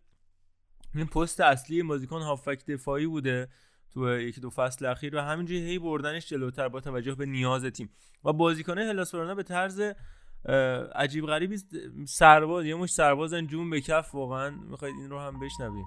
این 0.95 1.07
پست 1.07 1.41
اصلی 1.41 1.83
بازیکن 1.83 2.23
هافک 2.23 2.67
دفاعی 2.67 3.07
بوده 3.07 3.49
تو 3.91 4.21
یکی 4.21 4.41
دو 4.41 4.51
فصل 4.51 4.87
اخیر 4.87 5.17
و 5.17 5.21
همینجوری 5.21 5.61
هی 5.61 5.79
بردنش 5.79 6.29
جلوتر 6.29 6.69
با 6.69 6.81
توجه 6.81 7.15
به 7.15 7.27
نیاز 7.27 7.65
تیم. 7.65 7.91
و 8.25 8.33
بازیکنه 8.33 8.85
هلاس 8.85 9.15
به 9.15 9.43
طرز 9.43 9.83
عجیب 10.95 11.27
غریبی 11.27 11.57
سرباز 12.07 12.67
یه 12.67 12.75
مش 12.75 12.91
سربازن 12.91 13.47
جون 13.47 13.71
به 13.71 13.81
کف 13.81 14.15
واقعا. 14.15 14.51
می‌خواید 14.51 14.95
این 14.95 15.11
رو 15.11 15.19
هم 15.19 15.41
بشنویم. 15.41 15.87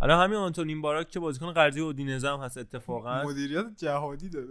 حالا 0.00 0.20
همین 0.20 0.36
آنتونین 0.36 0.80
باراک 0.80 1.10
که 1.10 1.20
بازیکن 1.20 1.52
قرضی 1.52 1.80
اودینزه 1.80 2.28
هم 2.28 2.40
هست 2.40 2.58
اتفاقا. 2.58 3.22
مدیریت 3.22 3.66
جهادی 3.76 4.28
داره. 4.28 4.46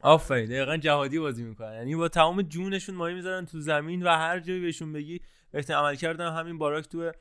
آفرین 0.00 0.46
دقیقا 0.46 0.76
جهادی 0.76 1.18
بازی 1.18 1.44
می‌کنن. 1.44 1.74
یعنی 1.74 1.96
با 1.96 2.08
تمام 2.08 2.42
جونشون 2.42 2.94
ماهی 2.94 3.14
می‌ذارن 3.14 3.46
تو 3.46 3.60
زمین 3.60 4.02
و 4.02 4.08
هر 4.08 4.40
جایی 4.40 4.60
بهشون 4.60 4.92
بگی 4.92 5.20
بهترین 5.50 5.78
عمل 5.78 5.94
کردن 5.94 6.32
همین 6.32 6.58
باراک 6.58 6.88
تو 6.88 7.12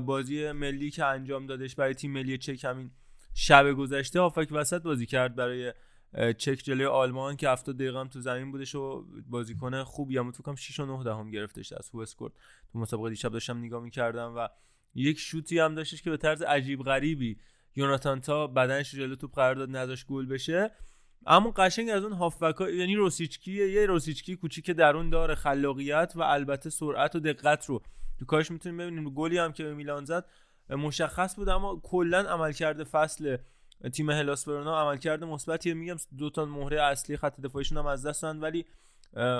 بازی 0.00 0.52
ملی 0.52 0.90
که 0.90 1.04
انجام 1.04 1.46
دادش 1.46 1.74
برای 1.74 1.94
تیم 1.94 2.12
ملی 2.12 2.38
چک 2.38 2.64
همین 2.64 2.90
شب 3.34 3.72
گذشته 3.72 4.20
هافک 4.20 4.48
وسط 4.50 4.82
بازی 4.82 5.06
کرد 5.06 5.34
برای 5.34 5.72
چک 6.38 6.60
جلوی 6.64 6.86
آلمان 6.86 7.36
که 7.36 7.48
70 7.48 7.76
دقیقه 7.76 7.98
هم 7.98 8.08
تو 8.08 8.20
زمین 8.20 8.52
بودش 8.52 8.74
و 8.74 9.04
بازیکن 9.26 9.82
خوبی 9.82 10.18
هم 10.18 10.30
تو 10.30 10.42
کم 10.42 10.54
6 10.54 10.80
و 10.80 10.86
9 10.86 11.04
دهم 11.04 11.30
گرفتش 11.30 11.72
از 11.72 11.90
هو 11.94 11.98
اسکورت 11.98 12.32
تو 12.72 12.78
مسابقه 12.78 13.10
دیشب 13.10 13.32
داشتم 13.32 13.58
نگاه 13.58 13.82
می‌کردم 13.82 14.34
و 14.36 14.48
یک 14.94 15.18
شوتی 15.18 15.58
هم 15.58 15.74
داشتش 15.74 16.02
که 16.02 16.10
به 16.10 16.16
طرز 16.16 16.42
عجیب 16.42 16.82
غریبی 16.82 17.38
یوناتان 17.76 18.20
تا 18.20 18.46
بدنش 18.46 18.94
جلو 18.94 19.16
توپ 19.16 19.34
قرار 19.34 19.54
داد 19.54 19.70
نذاش 19.70 20.06
گل 20.06 20.26
بشه. 20.26 20.70
اما 21.26 21.50
قشنگ 21.50 21.90
از 21.90 22.04
اون 22.04 22.12
هافبک 22.12 22.60
یعنی 22.60 22.96
روسیچکی 22.96 23.68
یه 23.68 23.86
روسیچکی 23.86 24.36
کوچیک 24.36 24.70
درون 24.70 25.10
داره 25.10 25.34
خلاقیت 25.34 26.12
و 26.16 26.22
البته 26.22 26.70
سرعت 26.70 27.16
و 27.16 27.20
دقت 27.20 27.66
رو. 27.66 27.82
تو 28.18 28.24
کارش 28.24 28.50
می‌تونیم 28.50 28.78
ببینیم. 28.78 29.14
گلی 29.14 29.38
هم 29.38 29.52
که 29.52 29.64
به 29.64 29.74
میلان 29.74 30.04
زد 30.04 30.24
مشخص 30.70 31.36
بود 31.36 31.48
اما 31.48 31.80
کلا 31.82 32.18
عملکرد 32.18 32.84
فصل 32.84 33.36
تیم 33.92 34.10
هلاس 34.10 34.48
ورونا 34.48 34.80
عملکرد 34.80 35.24
مثبتیه. 35.24 35.74
میگم 35.74 35.96
دو 36.18 36.30
تا 36.30 36.44
مهره 36.44 36.82
اصلی 36.82 37.16
خط 37.16 37.40
دفاعیشون 37.40 37.78
هم 37.78 37.86
از 37.86 38.06
دست 38.06 38.24
ولی 38.24 38.64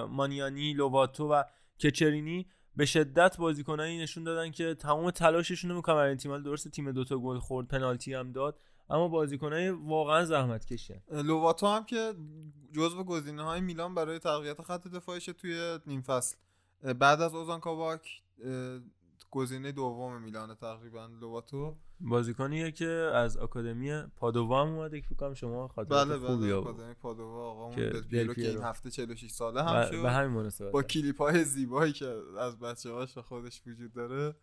مانیانی 0.08 0.74
لوواتو 0.74 1.28
و 1.28 1.42
کچرینی 1.80 2.46
به 2.78 2.86
شدت 2.86 3.36
بازیکنایی 3.36 3.98
نشون 3.98 4.24
دادن 4.24 4.50
که 4.50 4.74
تمام 4.74 5.10
تلاششون 5.10 5.70
رو 5.70 5.76
می‌کنن. 5.76 5.94
برای 5.94 6.16
تیم. 6.16 6.38
درسته 6.42 6.70
تیم 6.70 6.92
دوتا 6.92 7.18
گل 7.18 7.38
خورد 7.38 7.68
پنالتی 7.68 8.14
هم 8.14 8.32
داد 8.32 8.60
اما 8.90 9.08
بازیکنای 9.08 9.70
واقعا 9.70 10.24
زحمت 10.24 10.64
کشیدن. 10.64 11.00
لوواتو 11.10 11.66
هم 11.66 11.84
که 11.84 12.14
جزو 12.72 13.04
گزینه 13.04 13.42
های 13.42 13.60
میلان 13.60 13.94
برای 13.94 14.18
تقویت 14.18 14.62
خط 14.62 14.88
دفاعش 14.88 15.24
توی 15.26 15.78
نیم 15.86 16.02
فصل. 16.02 16.36
بعد 16.98 17.20
از 17.20 17.34
اوزان 17.34 17.60
کاواک 17.60 18.22
گزینه 19.30 19.72
دوم 19.72 20.22
میلانه 20.22 20.54
تقریبا 20.54 21.06
لوواتو 21.20 21.76
بازیکنیه 22.00 22.72
که 22.72 22.88
از 23.14 23.36
آکادمی 23.36 24.02
پادووا 24.16 24.62
هم 24.62 24.68
اومده 24.68 25.00
که 25.00 25.06
فکر 25.06 25.16
کنم 25.16 25.34
شما 25.34 25.68
خاطرات 25.68 26.08
بله 26.08 26.18
بله. 26.18 26.54
آکادمی 26.54 26.94
پادووا 26.94 27.50
آقا 27.50 27.64
اون 27.64 27.74
که 27.74 27.82
دل 27.82 28.02
پیرو 28.02 28.34
که 28.34 28.48
این 28.50 28.62
هفته 28.62 28.90
46 28.90 29.30
ساله 29.30 29.62
هم 29.62 29.84
شد. 29.90 30.02
به 30.02 30.10
همین 30.10 30.30
مناسبت. 30.30 30.72
با 30.72 30.82
کلیپ 30.82 31.18
های 31.18 31.44
زیبایی 31.44 31.92
که 31.92 32.16
از 32.38 32.58
بچه 32.58 32.92
هاش 32.92 33.18
خودش 33.18 33.62
وجود 33.66 33.92
داره. 33.92 34.34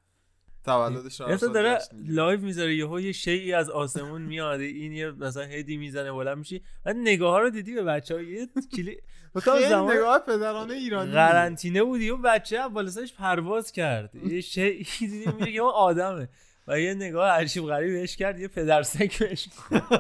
تولدش 0.66 1.22
رو 1.22 1.38
سال 1.38 1.54
داره. 1.54 1.80
لایو 2.08 2.40
می‌ذاره 2.40 2.76
یهو 2.76 3.00
یه 3.00 3.12
شیعی 3.12 3.54
از 3.54 3.70
آسمون 3.70 4.22
میاد 4.22 4.60
این 4.60 4.92
یه 4.92 5.12
مثلا 5.12 5.44
هدی 5.44 5.78
می‌زنه 5.78 6.12
بلند 6.12 6.38
میشی 6.38 6.62
بعد 6.86 6.96
نگاه 6.96 7.32
ها 7.32 7.40
رو 7.40 7.50
دیدی 7.50 7.74
به 7.74 7.84
بچه 7.84 8.16
ها 8.16 8.22
یه 8.22 8.48
کلی 8.76 8.98
خیلی 9.42 9.70
زمان 9.70 9.98
نگاه 9.98 10.20
پدرانه 10.20 10.74
ایرانی 10.74 11.12
قرنطینه 11.12 11.84
بودی 11.84 12.10
و 12.10 12.18
بچه 12.18 12.58
اول 12.58 12.88
سرش 12.88 13.14
پرواز 13.14 13.72
کرد. 13.72 14.16
یه 14.16 14.42
شیعی 14.52 14.86
دیدی 15.00 15.32
میگه 15.40 15.52
که 15.52 15.60
اون 15.60 15.72
آدمه. 15.76 16.30
و 16.68 16.80
یه 16.80 16.94
نگاه 16.94 17.30
عجیب 17.30 17.64
غریب 17.66 17.94
بهش 17.94 18.16
کرد 18.16 18.40
یه 18.40 18.48
پدرسک 18.48 19.20
بهش 19.20 19.50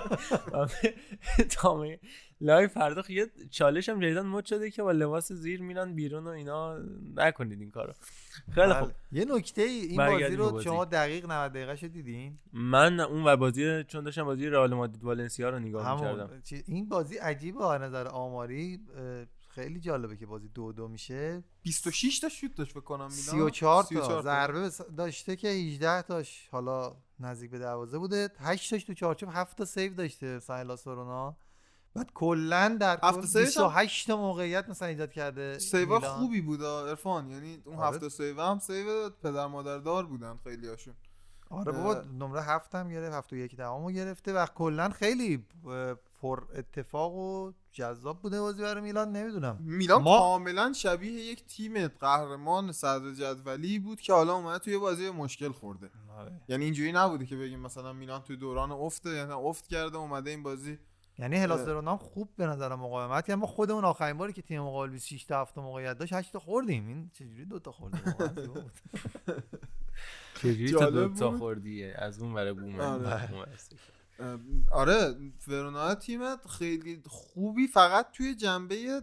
و 0.53 0.67
live 2.45 2.67
فردا 2.67 3.03
یه 3.09 3.31
چالش 3.49 3.89
هم 3.89 3.99
جدیدن 3.99 4.25
مد 4.25 4.45
شده 4.45 4.71
که 4.71 4.83
با 4.83 4.91
لباس 4.91 5.31
زیر 5.31 5.61
میرن 5.61 5.93
بیرون 5.93 6.27
و 6.27 6.29
اینا. 6.29 6.77
نکنید 7.15 7.61
این 7.61 7.71
کارو. 7.71 7.93
خیلی 8.51 8.73
خوب. 8.73 8.87
بله. 8.87 8.95
یه 9.11 9.25
نکته 9.25 9.61
ای 9.61 9.79
این 9.79 9.97
بازی 9.97 10.35
رو 10.35 10.51
بازی. 10.51 10.63
شما 10.63 10.85
دقیق 10.85 11.25
90 11.31 11.51
دقیقه 11.51 11.75
شو 11.75 11.87
دیدین؟ 11.87 12.39
من 12.53 12.99
اون 12.99 13.23
ور 13.23 13.35
بازی 13.35 13.83
چون 13.83 14.03
داشتم 14.03 14.23
بازی 14.23 14.47
رئال 14.47 14.73
مادرید 14.73 15.03
والنسیا 15.03 15.49
رو 15.49 15.59
نگاه 15.59 15.95
می‌کردم. 15.95 16.41
این 16.65 16.89
بازی 16.89 17.17
عجیبه 17.17 17.65
از 17.65 17.81
نظر 17.81 18.07
آماری. 18.07 18.79
خیلی 19.49 19.79
جالبه 19.79 20.17
که 20.17 20.25
بازی 20.25 20.49
دو 20.53 20.71
دو 20.71 20.87
میشه. 20.87 21.43
26 21.61 22.19
تا 22.19 22.29
شوت 22.29 22.55
داشت 22.55 22.71
فکر 22.71 22.81
کنم 22.81 23.07
میلان 23.07 23.11
34 23.11 23.83
تا. 23.83 23.89
34 23.89 24.21
ضربه 24.21 24.69
داشته 24.97 25.35
که 25.35 25.47
18 25.47 26.01
تاش. 26.01 26.47
حالا 26.51 26.95
نزدیک 27.19 27.51
به 27.51 27.59
دروازه 27.59 27.97
بوده. 27.97 28.29
8 28.39 28.69
تاش 28.69 28.83
تو 28.83 28.93
چارچوب 28.93 29.29
7 29.33 29.57
تا 29.57 29.65
save 29.65 29.93
داشته 29.93 30.39
هلاس 30.39 30.87
ورونا 30.87 31.37
بعد 31.95 32.11
کلا 32.13 32.77
در 32.79 32.99
هفت 33.03 33.19
کل 33.19 33.25
save 33.25 33.47
ش 33.47 33.57
هم- 33.57 33.63
28 33.63 34.07
تا 34.07 34.17
موقعیت 34.17 34.69
مثلا 34.69 34.87
ایجاد 34.87 35.11
کرده 35.11 35.59
save 35.59 35.91
ا. 35.91 35.99
خوبی 35.99 36.41
بود 36.41 36.63
عرفان. 36.63 37.29
یعنی 37.29 37.61
اون 37.65 37.75
آره. 37.75 37.87
هفت 37.87 38.04
تا 38.04 38.09
save 38.09 38.41
هم 38.41 38.59
save 38.59 39.09
پدر 39.09 39.47
مادر 39.47 39.77
دار 39.77 40.05
بودن 40.05 40.39
خیلی 40.43 40.67
هاشون 40.67 40.93
آره 41.49 41.71
بابا 41.71 41.93
نمره 42.19 42.41
هفت 42.41 42.75
هم 42.75 42.89
گرفت 42.89 43.13
هفت 43.13 43.33
و 43.33 43.35
یک 43.35 43.55
دهمو 43.55 43.91
گرفته 43.91 44.33
و 44.33 44.45
کلا 44.45 44.89
خیلی 44.89 45.45
پر 46.21 46.43
اتفاق 46.55 47.13
و 47.15 47.51
جذاب 47.71 48.21
بوده 48.21 48.41
بازی 48.41 48.61
برای 48.61 48.81
میلان 48.83 49.11
نمی‌دونم. 49.11 49.57
میلان 49.61 50.01
ما- 50.01 50.19
کاملا 50.19 50.73
شبیه 50.73 51.11
یک 51.11 51.45
تیم 51.45 51.87
قهرمان 51.87 52.71
صدر 52.71 53.11
جدولی 53.11 53.79
بود 53.79 54.01
که 54.01 54.13
حالا 54.13 54.35
اومده 54.35 54.59
توی 54.59 54.77
بازی 54.77 55.09
مشکل 55.09 55.51
خورده. 55.51 55.89
یعنی 56.47 56.63
اینجوری 56.65 56.91
نبوده 56.91 57.25
که 57.25 57.35
بگیم 57.35 57.59
مثلا 57.59 57.93
میلان 57.93 58.21
توی 58.21 58.35
دوران 58.37 58.71
افته 58.71 59.09
یعنی 59.09 59.31
افت 59.31 59.67
کرده 59.67 59.97
اومده 59.97 60.29
این 60.29 60.43
بازی 60.43 60.79
یعنی 61.19 61.37
هلاس 61.37 61.67
ورونا 61.67 61.91
هم 61.91 61.97
خوب 61.97 62.29
به 62.37 62.45
نظر 62.45 62.75
مقاومت 62.75 63.27
کرد. 63.27 63.37
ما 63.37 63.47
خودمون 63.47 63.85
آخرین 63.85 64.17
باری 64.17 64.33
که 64.33 64.41
تیم 64.41 64.61
مقابل 64.61 64.89
26 64.89 65.23
تا 65.23 65.41
7 65.41 65.55
تا 65.55 65.61
موقعیت 65.61 65.97
داشت 65.97 66.13
8 66.13 66.33
تا 66.33 66.39
خوردیم. 66.39 66.87
این 66.87 67.11
چجوری 67.13 67.45
دو 67.45 67.59
تا 67.59 67.71
خوردیم. 67.71 68.01
چجوری 70.41 70.71
تا 70.71 70.89
دو 70.89 71.09
تا. 71.09 71.37
خوردیه؟ 71.37 71.95
از 71.97 72.21
اون 72.21 72.33
برای 72.33 72.53
بومن. 72.53 73.05
آره. 73.05 73.29
آره 74.71 75.15
ورونا 75.47 75.95
تیمت 75.95 76.47
خیلی 76.47 77.01
خوبی. 77.05 77.67
فقط 77.67 78.11
توی 78.11 78.35
جنبه 78.35 79.01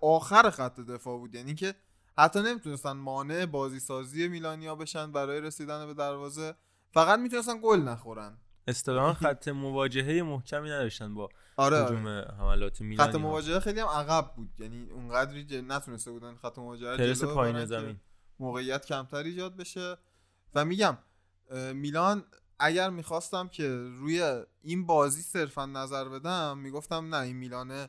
آخر 0.00 0.50
خط 0.50 0.80
دفاع 0.80 1.18
بود. 1.18 1.34
یعنی 1.34 1.54
که 1.54 1.74
حتی 2.18 2.42
نمی‌تونستن 2.42 2.92
مانع 2.92 3.46
بازی 3.46 3.80
سازی 3.80 4.28
میلانیا 4.28 4.74
بشن 4.74 5.12
برای 5.12 5.40
رسیدن 5.40 5.86
به 5.86 5.94
دروازه. 5.94 6.54
فقط 6.92 7.18
می‌تونستن 7.18 7.60
گل 7.62 7.78
نخورن. 7.78 8.38
اصطلاحا 8.68 9.12
خط 9.12 9.48
مواجهه 9.48 10.22
محکمی 10.22 10.70
نداشتن 10.70 11.14
با 11.14 11.28
آره، 11.56 11.84
هجوم 11.84 12.08
حملات 12.08 12.80
میلانی 12.80 13.12
خط 13.12 13.18
مواجهه 13.18 13.60
خیلی 13.60 13.80
هم 13.80 13.86
عقب 13.86 14.32
بود. 14.36 14.50
یعنی 14.58 14.90
اونقدری 14.90 15.62
نتونسته 15.62 16.10
بودن 16.10 16.36
خط 16.36 16.58
مواجهه 16.58 16.96
پرس 16.96 17.24
پایین 17.24 17.64
زمین. 17.64 18.00
موقعیت 18.38 18.86
کمتر 18.86 19.22
ایجاد 19.22 19.56
بشه. 19.56 19.96
و 20.54 20.64
میگم 20.64 20.98
میلان 21.74 22.24
اگر 22.58 22.90
می‌خواستم 22.90 23.48
که 23.48 23.68
روی 23.68 24.44
این 24.62 24.86
بازی 24.86 25.22
صرفا 25.22 25.66
نظر 25.66 26.08
بدم 26.08 26.58
می‌گفتم 26.58 27.14
نه 27.14 27.20
این 27.20 27.36
میلانه 27.36 27.88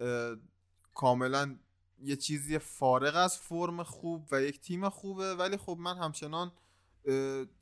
اه، 0.00 0.36
کاملا 0.94 1.56
یه 2.02 2.16
چیزی 2.16 2.58
فارغ 2.58 3.16
از 3.16 3.38
فرم 3.38 3.82
خوب 3.82 4.28
و 4.32 4.42
یک 4.42 4.60
تیم 4.60 4.88
خوبه. 4.88 5.34
ولی 5.34 5.56
خب 5.56 5.76
من 5.80 5.98
همچنان 5.98 6.52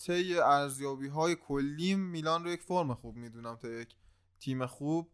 طی 0.06 0.38
ارزیابی 0.38 1.08
های 1.08 1.36
کلیم 1.36 2.00
میلان 2.00 2.44
رو 2.44 2.50
یک 2.50 2.62
فرم 2.62 2.94
خوب 2.94 3.16
می‌دونم 3.16 3.56
تا 3.56 3.68
یک 3.68 3.96
تیم 4.40 4.66
خوب. 4.66 5.10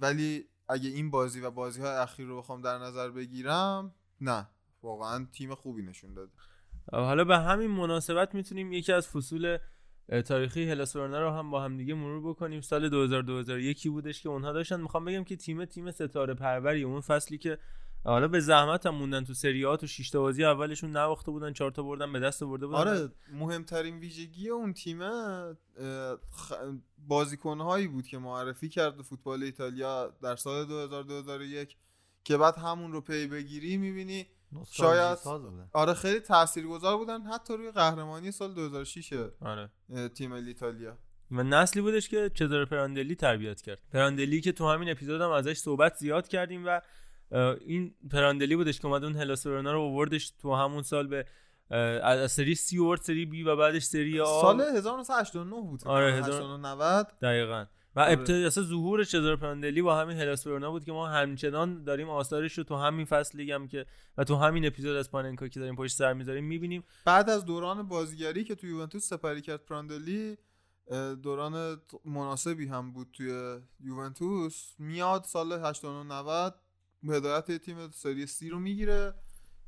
ولی 0.00 0.44
اگه 0.68 0.88
این 0.88 1.10
بازی 1.10 1.40
و 1.40 1.50
بازی 1.50 1.80
های 1.80 1.90
اخیر 1.90 2.26
رو 2.26 2.38
بخوام 2.38 2.62
در 2.62 2.78
نظر 2.78 3.10
بگیرم 3.10 3.94
نه. 4.20 4.46
واقعا 4.82 5.26
تیم 5.32 5.54
خوبی 5.54 5.82
نشون 5.82 6.14
داده. 6.14 6.32
حالا 6.92 7.24
به 7.24 7.38
همین 7.38 7.70
مناسبت 7.70 8.34
می‌تونیم 8.34 8.72
یکی 8.72 8.92
از 8.92 9.08
فصول 9.08 9.58
تاریخی 10.24 10.70
هلاس 10.70 10.96
رو 10.96 11.30
هم 11.30 11.50
با 11.50 11.62
هم 11.62 11.76
دیگه 11.76 11.94
مرور 11.94 12.30
بکنیم. 12.30 12.60
سال 12.60 12.88
2000 12.88 13.22
2001 13.22 13.88
بودش 13.88 14.22
که 14.22 14.28
اونها 14.28 14.52
داشتن. 14.52 14.80
می‌خوام 14.80 15.04
بگم 15.04 15.24
که 15.24 15.36
تیم 15.36 15.64
تیم 15.64 15.90
ستاره 15.90 16.34
پروری 16.34 16.82
اون 16.82 17.00
فصلی 17.00 17.38
که 17.38 17.58
حالا 18.04 18.28
به 18.28 18.40
زحمت 18.40 18.86
هم 18.86 18.94
موندن 18.94 19.24
تو 19.24 19.34
سری 19.34 19.62
ها 19.62 19.76
تو 19.76 19.86
شش 19.86 20.10
تا 20.10 20.20
بازی 20.20 20.44
اولشون 20.44 20.90
نواخته 20.90 21.30
بودن 21.30 21.52
چهار 21.52 21.70
تا 21.70 21.82
بردن 21.82 22.12
به 22.12 22.20
دست 22.20 22.44
برده 22.44 22.66
بودن 22.66 22.78
آره 22.78 23.08
مهمترین 23.32 23.98
ویژگی 23.98 24.48
اون 24.48 24.72
تیم 24.72 24.98
خ... 26.32 26.52
بازیکنهایی 26.98 27.88
بود 27.88 28.06
که 28.06 28.18
معرفی 28.18 28.68
کرد 28.68 29.02
فوتبال 29.02 29.42
ایتالیا 29.42 30.12
در 30.22 30.36
سال 30.36 30.66
2000 30.66 31.02
2001 31.02 31.76
که 32.24 32.36
بعد 32.36 32.56
همون 32.58 32.92
رو 32.92 33.00
پی 33.00 33.26
بگیری 33.26 33.76
می‌بینی 33.76 34.26
شاید. 34.70 35.18
آره 35.72 35.94
خیلی 35.94 36.20
تاثیرگذار 36.20 36.96
بودن 36.96 37.22
حتی 37.22 37.56
روی 37.56 37.70
قهرمانی 37.70 38.30
سال 38.30 38.54
2006 38.54 39.12
آره. 39.40 39.70
تیم 40.14 40.32
ایتالیا 40.32 40.98
و 41.30 41.42
نسلی 41.42 41.82
بودش 41.82 42.08
که 42.08 42.30
چزاره 42.34 42.64
پراندلی 42.64 43.14
تربیت 43.14 43.60
کرد 43.60 43.78
پراندلی 43.92 44.40
که 44.40 44.52
تو 44.52 44.68
همین 44.68 44.90
اپیزود 44.90 45.20
هم 45.20 45.30
ازش 45.30 45.56
صحبت 45.56 45.96
زیاد 45.96 46.28
کردیم 46.28 46.66
و 46.66 46.80
این 47.66 47.94
پراندلی 48.10 48.56
بودش 48.56 48.80
که 48.80 48.86
اومد 48.86 49.04
اون 49.04 49.16
هلاس 49.16 49.46
ورونا 49.46 49.72
رو 49.72 49.80
آوردش 49.80 50.30
تو 50.30 50.54
همون 50.54 50.82
سال 50.82 51.06
به 51.06 51.26
از 52.02 52.32
سری 52.32 52.54
سی 52.54 52.78
آورد 52.78 53.00
سری 53.00 53.26
بی 53.26 53.42
و 53.42 53.56
بعدش 53.56 53.82
سری 53.82 54.20
آ 54.20 54.40
سال 54.40 54.60
1989 54.60 55.50
بود. 55.50 55.84
آره، 55.84 56.12
1990 56.12 57.06
دقیقا. 57.22 57.66
و 57.96 58.00
آره. 58.00 58.12
ابتدا 58.12 58.46
اصلا 58.46 58.64
ظهور 58.64 59.04
چزار 59.04 59.36
پراندلی 59.36 59.82
با 59.82 59.96
همین 59.96 60.16
هلاس 60.16 60.46
ورونا 60.46 60.70
بود 60.70 60.84
که 60.84 60.92
ما 60.92 61.06
همچنان 61.06 61.84
داریم 61.84 62.10
آثارش 62.10 62.58
رو 62.58 62.64
تو 62.64 62.76
همین 62.76 63.04
فصلی 63.04 63.52
هم 63.52 63.68
که 63.68 63.86
و 64.18 64.24
تو 64.24 64.36
همین 64.36 64.66
اپیزود 64.66 64.96
از 64.96 65.10
پاننکا 65.10 65.48
که 65.48 65.60
داریم 65.60 65.76
پشت 65.76 65.96
سر 65.96 66.12
می‌ذاریم 66.12 66.44
می‌بینیم. 66.44 66.84
بعد 67.04 67.30
از 67.30 67.44
دوران 67.44 67.88
بازیگری 67.88 68.44
که 68.44 68.54
توی 68.54 68.70
یوونتوس 68.70 69.08
سپری 69.08 69.42
کرد 69.42 69.64
پراندلی 69.64 70.36
دوران 71.22 71.82
مناسبی 72.04 72.66
هم 72.66 72.92
بود 72.92 73.08
توی 73.12 73.58
یوونتوس. 73.80 74.74
میاد 74.78 75.24
سال 75.24 75.52
89 75.52 76.14
90 76.14 76.54
به 76.54 76.63
هدایت 77.12 77.52
تیم 77.52 77.90
سری 77.90 78.26
سی 78.26 78.50
رو 78.50 78.58
می‌گیره 78.58 79.14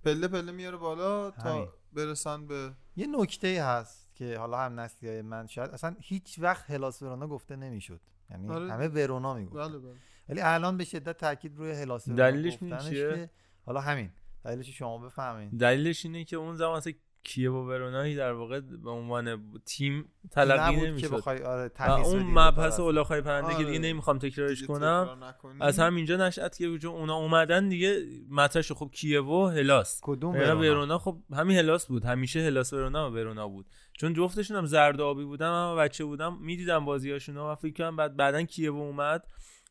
پله 0.05 0.29
پله 0.29 0.53
میاره 0.53 0.77
بالا 0.77 1.31
تا 1.31 1.55
همین. 1.55 1.69
برسن 1.93 2.47
به 2.47 2.73
یه 2.97 3.07
نکته 3.07 3.65
هست 3.65 4.15
که 4.15 4.39
حالا 4.39 4.59
هم 4.59 4.81
نسلی 4.81 5.09
های 5.09 5.23
من 5.23 5.47
شاید 5.47 5.71
اصلا 5.71 5.97
هیچ 6.01 6.39
وقت 6.39 6.71
هلاس 6.71 7.03
ورونا 7.03 7.27
گفته 7.27 7.57
نمی‌شد 7.57 8.01
یعنی 8.31 8.51
آره. 8.51 8.73
همه 8.73 8.89
ورونا 8.89 9.35
می‌گفت 9.35 9.69
بله 9.69 9.79
بله 9.79 9.95
ولی 10.29 10.41
الان 10.41 10.77
به 10.77 10.85
شدت 10.85 11.19
تاکید 11.19 11.57
روی 11.57 11.73
هلاس 11.73 12.09
ورونا 12.09 12.31
دلیلش 12.31 12.59
چیه؟ 12.59 13.11
که 13.11 13.31
حالا 13.67 13.81
همین 13.81 14.11
دلیلش 14.45 14.71
شما 14.71 14.99
بفهمین 14.99 15.49
دلیلش 15.49 16.05
اینه 16.07 16.25
که 16.25 16.37
اون 16.37 16.57
زمان 16.57 16.77
اصلا 16.77 16.93
کیو 17.27 17.55
و 17.55 17.69
ورونایی 17.69 18.17
در 18.17 18.33
واقع 18.33 18.61
به 18.61 18.91
عنوان 18.91 19.53
تیم 19.65 20.13
تلقی 20.31 20.73
نبود 20.73 20.85
که 20.85 20.91
نمی‌شد 20.91 21.11
بخوای، 21.11 21.43
آره، 21.43 21.71
و 21.79 21.91
اون 21.91 22.23
مبحث 22.23 22.81
اولاخای 22.81 23.21
پرنده 23.21 23.49
که 23.49 23.55
آره. 23.55 23.65
دیگه 23.67 23.79
نمی‌خوام 23.79 24.19
تکرارش 24.19 24.65
کنم 24.65 25.05
تکرار. 25.05 25.55
از 25.61 25.79
همینجا 25.79 26.17
نشأت 26.17 26.57
که 26.59 26.79
چون 26.79 26.91
اونا 26.91 27.15
اومدن 27.15 27.69
دیگه 27.69 28.03
مطرح. 28.31 28.63
خب 28.63 28.91
کیو 28.93 29.25
و 29.25 29.47
هلاس 29.47 30.01
کدوم 30.03 30.31
وگرنه 30.31 30.55
ورونا؟ 30.55 30.71
ورونا 30.71 30.99
خب 30.99 31.19
همین 31.33 31.59
هلاس 31.59 31.87
بود 31.87 32.05
همیشه 32.05 32.41
هلاس 32.41 32.73
ورونا 32.73 33.11
و 33.11 33.15
ورونا 33.15 33.49
بود 33.49 33.67
چون 33.93 34.15
جفتشون 34.15 34.57
هم 34.57 34.67
زرد 34.67 35.01
و 35.01 35.05
آبی 35.05 35.25
بودن 35.25 35.49
من 35.49 35.77
بچه 35.77 36.05
بودم 36.05 36.39
می‌دیدم 36.41 36.85
بازیاشون 36.85 37.37
و 37.37 37.55
فکر 37.55 37.75
کنم 37.75 37.97
بعد 37.97 38.17
بعدن 38.17 38.45
کیو 38.45 38.75
اومد 38.75 39.27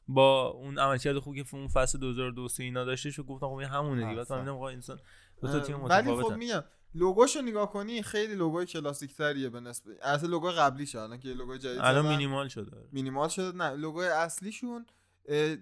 با 0.07 0.47
اون 0.47 0.79
عملکرد 0.79 1.19
خوبی 1.19 1.43
که 1.43 1.55
اون 1.55 1.67
فصل 1.67 1.99
2002 1.99 2.47
اینا 2.59 2.83
داشتش 2.83 3.19
و 3.19 3.23
گفتم 3.23 3.47
خب 3.47 3.53
این 3.53 3.69
همونه 3.69 3.95
دیگه 3.95 4.07
بعد 4.07 4.19
بعدا. 4.19 4.35
فهمیدم 4.35 4.53
آقا 4.53 4.69
اینا 4.69 4.99
دو 5.41 5.47
تا 5.47 5.59
تیمن 5.59 5.83
ولی 5.83 6.15
خب 6.15 6.33
میگم 6.33 6.63
لوگوشو 6.95 7.41
نگاه 7.41 7.71
کنی 7.71 8.01
خیلی 8.01 8.35
لوگوی 8.35 8.65
کلاسیک 8.65 9.15
تریه 9.15 9.49
به 9.49 9.59
نسبت. 9.59 9.95
اصلا 10.03 10.29
لوگو 10.29 10.47
قبلی 10.47 10.87
الان 10.95 11.19
که 11.19 11.29
لوگو 11.29 11.57
جدید 11.57 11.79
الان. 11.81 12.07
مینیمال 12.07 12.47
شده. 12.47 12.87
مینیمال 12.91 13.29
شده 13.29 13.57
نه 13.57 13.69
لوگوی 13.75 14.07
اصلیشون 14.07 14.85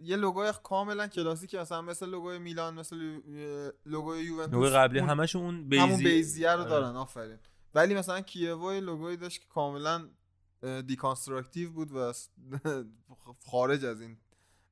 یه 0.03 0.15
لوگوی 0.15 0.51
کاملا 0.63 1.07
کلاسیکی 1.07 1.57
مثلا 1.57 1.81
مثل 1.81 2.09
لوگوی 2.09 2.39
میلان 2.39 2.73
مثل 2.73 2.95
لوگوی 3.85 4.23
یوونتوس. 4.23 4.53
لوگو 4.53 4.65
قبلی 4.65 4.99
اون- 4.99 5.09
همشون 5.09 5.41
اون 5.41 5.55
همون 5.73 5.89
بیضی 5.89 6.03
بیضیه 6.03 6.51
رو 6.51 6.59
آره. 6.61 6.69
دارن 6.69 6.95
آفرین. 6.95 7.39
ولی 7.75 7.95
مثلا 7.95 8.21
کیوو 8.21 8.73
یه 8.73 8.79
لوگوی 8.79 9.17
داشت 9.17 9.41
که 9.41 9.47
کاملا 9.49 10.09
deconstructive 10.85 11.71
بود 11.71 11.91
و 11.91 12.13
خارج 13.51 13.85
از 13.85 14.01
این 14.01 14.17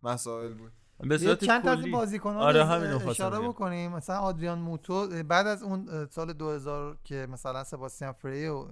مسائل 0.03 0.53
بود. 0.53 0.71
به 1.03 1.17
صورت 1.17 1.43
چند 1.43 1.63
تا 1.63 1.71
از 1.71 1.91
بازیکن‌ها 1.91 2.39
آره 2.39 2.59
رو 2.59 2.65
همین 2.65 2.91
اشاره. 3.09 3.39
بکنیم 3.39 3.91
مثلا 3.91 4.17
آدریان 4.19 4.59
موتو 4.59 5.23
بعد 5.23 5.47
از 5.47 5.63
اون 5.63 6.07
سال 6.11 6.33
2000 6.33 6.97
که 7.03 7.27
مثلا 7.31 7.63
سباستیان 7.63 8.11
فری 8.11 8.47
و 8.47 8.67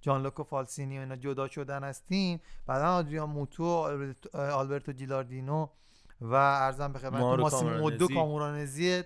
جان 0.00 0.22
لوکو 0.22 0.42
فالسینی 0.44 0.98
و 0.98 1.00
اینا 1.00 1.16
جدا 1.16 1.48
شدن 1.48 1.84
از 1.84 2.04
تیم 2.04 2.40
بعدا 2.66 2.86
آدریان 2.96 3.28
موتو 3.30 3.64
آلبرتو- 4.34 4.92
جیلاردینو 4.92 5.68
و 6.20 6.34
ارزم 6.34 6.92
به 6.92 6.98
خدمت 6.98 7.20
مارو 7.20 7.42
ماسیمو 7.42 7.78
مودو 7.78 8.08
کامورانزی. 8.08 9.02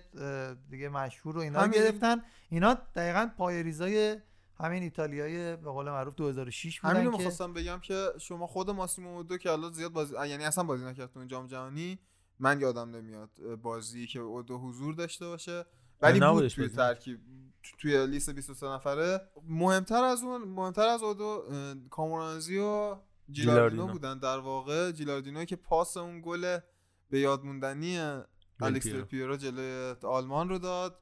دیگه 0.69 0.89
مشهور 0.89 1.37
و 1.37 1.39
اینا 1.41 1.59
رو 1.59 1.65
همین- 1.65 1.79
گرفتن 1.81 2.21
اینا 2.49 2.77
دقیقا 2.95 3.29
پای 3.37 3.63
ریزای 3.63 4.17
همین 4.59 4.83
ایتالیای 4.83 5.55
به 5.55 5.71
قول 5.71 5.85
معروف 5.89 6.15
2006 6.15 6.79
بودن 6.81 6.93
همین 6.93 7.05
رو 7.05 7.11
که 7.11 7.17
می‌خواستم 7.17 7.53
بگم 7.53 7.79
که 7.79 8.05
شما 8.17 8.47
خود 8.47 8.69
ماسیمو 8.69 9.13
مودو 9.13 9.37
که 9.37 9.51
الان 9.51 9.71
زیاد 9.73 9.91
بازی 9.91 10.15
یعنی 10.27 10.43
اصلا 10.45 10.63
بازی 10.63 10.85
نکرد 10.85 11.11
تو 11.11 11.23
جام 11.25 11.47
جهانی 11.47 11.99
من 12.39 12.61
یادم 12.61 12.95
نمیاد 12.95 13.55
بازی 13.61 14.07
که 14.07 14.19
اودو 14.19 14.57
حضور 14.57 14.93
داشته 14.93 15.27
باشه 15.27 15.65
ولی 16.01 16.19
بود 16.19 16.47
توی 16.47 16.63
بازی. 16.63 16.75
ترکیب 16.75 17.19
تو- 17.63 17.77
توی 17.77 18.07
لیست 18.07 18.29
23 18.29 18.65
نفره 18.67 19.21
مهمتر 19.47 20.03
از 20.03 20.23
اون 20.23 20.41
مهمتر 20.41 20.87
از 20.87 21.03
اودو 21.03 21.43
کامورانزی 21.89 22.57
و 22.57 22.97
جیلاردینو. 23.31 23.87
بودن 23.87 24.19
در 24.19 24.37
واقع 24.39 24.91
جیلاردینو 24.91 25.45
که 25.45 25.55
پاس 25.55 25.97
اون 25.97 26.21
گل 26.25 26.59
به 27.09 27.19
یاد 27.19 27.43
موندنی 27.43 27.97
الکس 28.61 28.87
پیرو. 28.87 29.37
جلوی 29.37 29.95
آلمان 30.03 30.49
رو 30.49 30.57
داد 30.59 30.99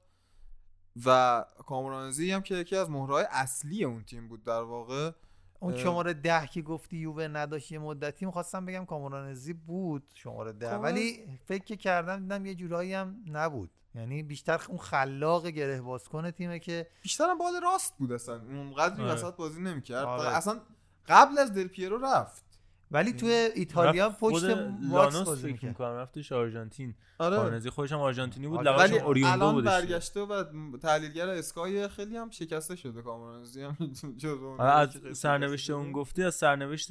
و 1.06 1.46
کامرانزی 1.66 2.32
هم 2.32 2.42
که 2.42 2.56
یکی 2.56 2.76
از 2.76 2.90
مهرهای 2.90 3.26
اصلی 3.30 3.84
اون 3.84 4.04
تیم 4.04 4.28
بود 4.28 4.44
در 4.44 4.62
واقع 4.62 5.12
اون 5.60 5.78
شماره 5.78 6.14
ده 6.14 6.48
که 6.48 6.62
گفتی 6.62 6.98
یووه 6.98 7.28
نداشت 7.28 7.72
یه 7.72 7.80
مدتی 7.80 8.26
می‌خواستم 8.26 8.66
بگم 8.66 8.86
کامرانزی 8.86 9.54
بود 9.54 10.04
شماره 10.14 10.54
ده 10.54 10.70
کامران- 10.70 10.84
ولی 10.94 11.20
فکر 11.46 11.76
کردم 11.76 12.20
دیدم 12.20 12.46
یه 12.46 12.56
جورایی 12.56 12.94
هم 12.94 13.16
نبود. 13.32 13.70
یعنی 13.96 14.24
بیشتر 14.24 14.62
اون 14.68 14.78
خلاق 14.78 15.48
گره 15.48 15.82
بازکن 15.82 16.32
تیمه 16.32 16.60
که 16.60 16.88
بیشتر 17.02 17.30
هم 17.30 17.38
بال 17.38 17.62
راست 17.64 17.98
بود 17.98 18.12
اصلا. 18.12 18.36
اونقدری 18.42 19.04
آره. 19.04 19.14
وسط 19.14 19.36
بازی 19.36 19.62
نمی‌کرد. 19.62 20.06
آره. 20.06 20.36
اصلا 20.38 20.60
قبل 21.08 21.38
از 21.38 21.54
دل 21.54 21.68
پیرو 21.68 21.98
رفت. 21.98 22.46
ولی 22.92 23.14
توی 23.14 23.50
ایتالیا 23.56 24.10
پشت 24.10 24.44
لانوس 24.44 25.16
بازی. 25.16 25.52
می‌کنم 25.64 25.88
رفتش 25.88 26.32
آرژانتین 26.32 26.96
آره. 27.20 27.36
کارنزی 27.38 27.70
خودش 27.70 27.92
هم 27.92 28.00
آرژانتینی 28.00 28.48
بود 28.48 28.68
آره. 28.68 28.78
ولی 28.78 29.00
اوریوندو 29.00 29.44
الان 29.44 29.54
بودش 29.56 29.68
برگشته 29.68 30.20
و 30.20 30.44
تحلیلگر 30.78 31.30
اسکای 31.30 31.88
خیلی 31.88 32.18
هم 32.18 32.30
شکسته 32.30 32.76
شده 32.76 33.02
کامرانزی 33.02 33.62
هم 33.62 33.78
جز 34.18 34.38
اون 34.44 34.60
آره، 34.60 34.72
از 34.72 35.18
سرنوشت 35.18 35.70
اون. 35.70 35.92
گفتی 35.92 36.24
از 36.24 36.36
سرنوشت 36.36 36.90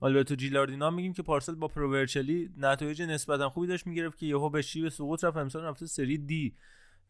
آلبرتو 0.00 0.34
جیلاردینا 0.34 0.90
میگیم 0.90 1.12
که 1.12 1.22
پارسال 1.22 1.54
با 1.54 1.68
پروورچلی 1.68 2.50
نتایج 2.56 3.02
نسبتا 3.02 3.50
خوبی 3.50 3.66
داشت 3.66 3.86
می‌گرفت 3.86 4.18
که 4.18 4.26
یهو 4.26 4.50
به 4.50 4.62
شیب 4.62 4.88
سقوط 4.88 5.24
رفت 5.24 5.36
امسال 5.36 5.64
رفته 5.64 5.86
سری 5.86 6.18
دی 6.18 6.56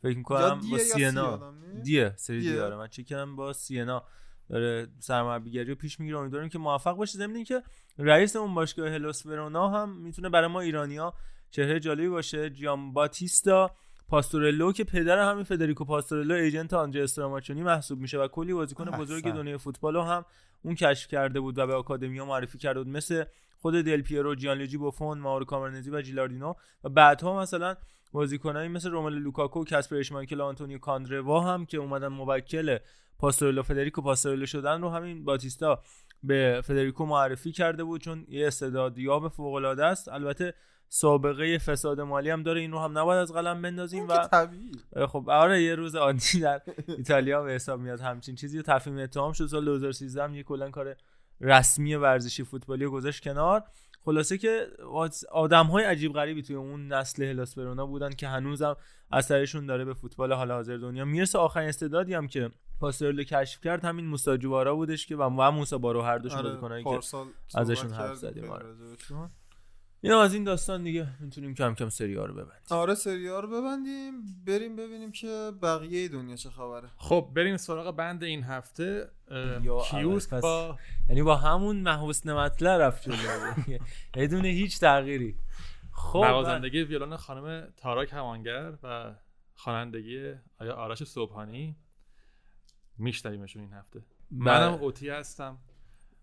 فکر 0.03 0.17
می‌کنم 0.17 0.61
دیه 0.61 0.71
با 0.71 0.79
سینا. 0.79 1.55
دیه 1.83 2.15
سری 2.17 2.41
دی. 2.41 2.59
آره 2.59 2.77
من 2.77 2.89
چک 2.89 3.05
کردم 3.05 3.37
با 3.37 3.53
سینا 3.53 4.05
داره 4.51 4.89
سرمربیگری 4.99 5.65
رو 5.65 5.75
پیش 5.75 6.01
می‌گیره. 6.01 6.19
امیدواریم 6.19 6.49
که 6.49 6.59
موفق 6.59 6.97
باشه. 6.97 7.19
ضمن 7.19 7.35
اینکه 7.35 7.63
رئیس 7.99 8.37
اون 8.37 8.55
باشگاه 8.55 8.89
هلوس 8.89 9.27
ورونا 9.27 9.69
هم 9.69 9.97
می‌تونه 9.97 10.29
برای 10.29 10.49
ما 10.49 10.61
ایرانیا 10.61 11.15
چهره 11.51 11.81
جالبی 11.81 12.09
باشه. 12.09 12.51
جیان 12.51 12.93
باتیستا 12.93 13.71
پاستورلو 14.09 14.73
که 14.73 14.85
پدر 14.85 15.31
همین 15.31 15.45
فدریکو 15.45 15.85
پاستورلو 15.85 16.35
ایجنت 16.35 16.75
آنجا 16.75 17.03
استراماچونی 17.03 17.63
محسوب 17.63 18.01
میشه 18.01 18.19
و 18.19 18.29
کلی 18.29 18.53
بازیکن 18.53 18.85
بزرگ. 18.85 19.25
دنیای 19.25 19.59
فوتبال 19.59 19.95
رو 19.95 20.03
هم 20.03 20.25
اون 20.63 20.75
کشف 20.75 21.09
کرده 21.09 21.41
بود 21.41 21.59
و 21.59 21.67
به 21.67 21.75
آکادمیا 21.75 22.25
معرفی 22.25 22.59
کرده 22.59 22.81
بود. 22.81 22.89
مثل 22.89 23.25
خود 23.63 23.75
دل 23.75 24.03
پیرو 24.03 24.35
جیانلوجی 24.35 24.77
بوفون 24.77 25.19
ماورو 25.19 25.45
کامرنزی 25.45 25.91
و 25.91 26.03
جیلاردینو. 26.03 26.55
و 26.85 26.89
بعدها 26.89 27.41
مثلا 27.41 27.77
بازیکنایی 28.13 28.69
مثل 28.69 28.91
روملو 28.91 29.19
لوکاکو 29.19 29.65
کاسپر 29.65 29.97
اشمایکل 29.97 30.41
آنتونیو 30.41 30.79
کاندروا 30.79 31.41
هم 31.41 31.67
که 31.67 31.79
اومدن 31.79 32.09
موکل 32.09 32.79
پاستورلو 33.19 33.63
فدریکو 33.63 34.03
پاستورلو 34.03 34.47
شدن 34.47 34.83
رو 34.83 34.91
همین 34.91 35.25
باتیستا 35.25 35.83
به 36.23 36.61
فدریکو 36.65 37.07
معرفی 37.07 37.53
کرده 37.53 37.85
بود 37.85 38.01
چون 38.01 38.27
یه 38.29 38.47
استعدادیاب 38.47 39.29
فوق 39.29 39.55
العاده 39.55 39.85
است. 39.85 40.09
البته 40.09 40.55
سابقه 40.89 41.59
فساد 41.59 42.01
مالی 42.01 42.31
هم 42.31 42.43
داره 42.43 42.61
این 42.61 42.73
رو 42.73 42.79
هم 42.79 42.99
نباید 42.99 43.21
از 43.21 43.33
قلم 43.33 43.63
بندازیم 43.63 44.09
و 44.09 44.27
طبیعی. 44.27 44.73
خب 45.09 45.31
آره 45.31 45.63
یه 45.63 45.75
روز 45.75 45.97
عادی 45.97 46.41
در 46.41 46.63
ایتالیا 46.89 47.43
به 47.43 47.53
حساب 47.53 47.81
میاد 47.81 48.01
همچین 48.01 48.35
چیزی. 48.35 48.63
تفهیم 48.63 48.99
اتهام 48.99 49.33
شد 49.33 49.47
سال 49.47 49.65
2013 49.65 50.25
هم 50.25 50.35
یه 50.35 50.43
کلا 50.43 50.71
کار 50.71 50.97
رسمی 51.41 51.95
ورزشی 51.95 52.45
فوتبالی 52.45 52.85
رو 52.85 52.91
گذاشت 52.91 53.23
کنار. 53.23 53.65
خلاصه 54.05 54.39
که 54.39 54.67
آدم 55.33 55.67
های 55.67 55.85
عجیب 55.85 56.13
غریبی 56.13 56.43
توی 56.43 56.57
اون 56.57 56.93
نسل 56.93 57.23
هلاس 57.23 57.59
ورونا 57.59 57.87
بودن 57.87 58.11
که 58.11 58.29
هنوزم 58.29 58.77
اثرشون 59.13 59.67
داره 59.67 59.85
به 59.85 59.95
فوتبال 59.95 60.33
حال 60.33 60.53
حاضر 60.53 60.77
دنیا. 60.77 61.05
می‌رسه 61.05 61.39
آخرین 61.39 61.69
استعدادی 61.69 62.15
هم 62.15 62.27
که 62.29 62.51
پاسترلو 62.81 63.25
کشف 63.25 63.61
کرد 63.61 63.85
همین 63.85 64.07
موساجوارا 64.07 64.75
بودش 64.75 65.07
که 65.07 65.17
و 65.17 65.51
موسا 65.51 65.79
بارو 65.79 66.03
هر 66.03 66.19
دوشون 66.19 66.39
آره، 66.39 66.49
بازیکنایی 66.49 66.85
که 66.85 67.01
ازشون 67.55 67.93
حرف 67.93 68.15
زدیم 68.15 68.45
خیلی 70.03 70.13
آره 70.15 70.21
راجبشون. 70.21 70.21
این 70.21 70.25
از 70.25 70.35
این 70.35 70.45
داستان 70.45 70.83
دیگه 70.83 71.09
می‌تونیم 71.21 71.55
کم 71.55 71.75
کم 71.75 71.89
سری 71.89 72.15
ها 72.15 72.25
رو 72.25 72.35
ببندیم. 72.35 72.63
آره 72.71 72.95
سریا 72.95 73.41
رو 73.41 73.49
ببندیم 73.49 74.13
بریم 74.47 74.77
ببینیم 74.77 75.13
که 75.13 75.53
بقیه 75.63 76.09
دنیا 76.09 76.37
چه 76.37 76.51
خبره. 76.51 76.89
خب 76.97 77.31
بریم 77.35 77.57
سراغ 77.57 77.97
بند 77.97 78.25
این 78.25 78.43
هفته 78.45 79.11
کیوسک 79.91 80.31
پس- 80.31 80.43
با 80.43 80.79
یعنی 81.09 81.23
با 81.23 81.37
همون 81.37 81.77
محوسن 81.77 82.33
مطلع 82.33 82.77
رفت 82.77 83.03
جلو. 83.11 83.17
بدون 84.15 84.45
هیچ 84.45 84.81
تغییری. 84.81 85.37
خب 85.93 86.25
نوازندگی 86.25 86.83
ویولون 86.83 87.17
خانم 87.17 87.73
تارا 87.77 88.05
کمانگر 88.07 88.73
و 88.83 89.15
خوانندگی 89.55 90.33
آیا 90.59 90.73
آرش 90.75 91.05
صبحانی. 91.05 91.77
میشنویمشون 92.99 93.63
این 93.63 93.73
هفته. 93.73 94.03
منم 94.31 94.73
اوتی 94.73 95.09
هستم. 95.09 95.59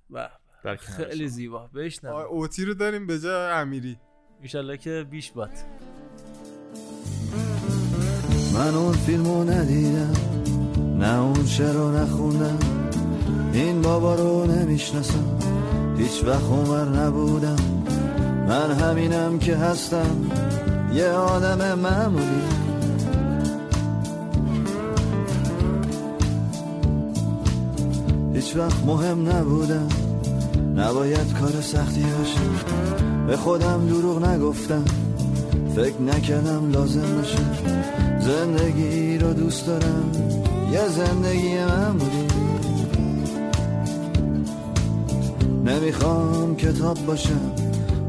و 0.10 0.30
در 0.64 0.76
خیلی. 0.76 1.28
زیبا. 1.28 1.60
آه، 1.60 1.72
بشنم 1.72 2.12
اوتی 2.12 2.66
رو 2.66 2.74
داریم 2.74 3.08
به 3.08 3.20
جای 3.20 3.52
امیری. 3.52 3.98
ایشالله 4.42 4.78
که 4.78 5.06
بیش 5.12 5.32
باد. 5.32 5.50
من 8.54 8.76
اون 8.76 8.94
فیلمو 8.94 9.44
ندیدم 9.44 10.14
نه 11.00 11.20
اون 11.20 11.46
چرا 11.46 11.92
نخوندم. 11.92 12.58
این 13.54 13.82
بابا 13.82 14.16
رو 14.16 14.46
نمی‌شناسم 14.46 15.40
هیچ 15.98 16.24
وقت 16.24 16.44
عمر 16.44 16.84
نبودم. 16.84 17.56
من 18.48 18.72
همینم 18.72 19.40
که 19.40 19.56
هستم 19.56 20.32
یه 20.94 21.10
آدم 21.10 21.80
معمولی. 21.80 22.42
هیچ 28.34 28.56
وقت 28.56 28.86
مهم 28.86 29.30
نبودم. 29.30 30.07
نباید 30.78 31.34
کار 31.40 31.62
سختی 31.62 32.02
باشه. 32.02 32.40
به 33.28 33.38
خودم 33.38 33.88
دروغ 33.88 34.26
نگفتم. 34.26 34.86
فکر 35.76 36.02
نکردم 36.02 36.72
لازم 36.72 37.16
باشه. 37.16 37.38
زندگی 38.20 39.18
رو 39.18 39.34
دوست 39.34 39.68
دارم. 39.68 40.12
یه 40.72 40.88
زندگی 40.88 41.56
معمولی 41.56 42.28
نمی‌خوام 45.66 46.56
کتاب 46.56 47.06
باشم. 47.06 47.52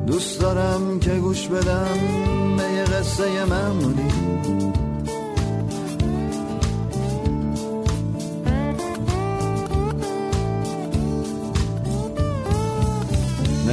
دوست 0.07 0.41
دارم 0.41 1.01
که 1.01 1.11
گوش 1.11 1.47
بدم. 1.47 1.99
به 2.57 2.63
یه 2.63 2.85
قصه 2.85 3.45
معمولی 3.45 4.09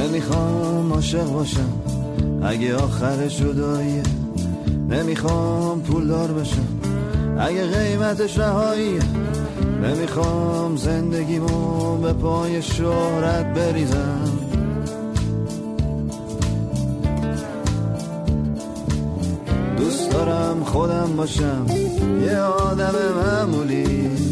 نمی‌خوام 0.06 0.92
عاشق 0.92 1.32
باشم. 1.32 1.72
اگه 2.42 2.76
آخر 2.76 3.26
جداییه 3.26 4.02
نمی‌خوام 4.90 5.82
پولدار 5.82 6.32
بشم. 6.32 6.66
اگه 7.38 7.66
قیمتش 7.66 8.38
رهاییه 8.38 9.00
نمی‌خوام 9.82 10.76
زندگیمو 10.76 11.96
به 11.96 12.12
پای 12.12 12.62
شهرت 12.62 13.54
بریزم. 13.54 14.30
دوست 19.78 20.10
دارم 20.10 20.64
خودم 20.64 21.16
باشم. 21.16 21.66
یه 22.22 22.38
آدم 22.38 22.94
معمولی. 23.16 24.25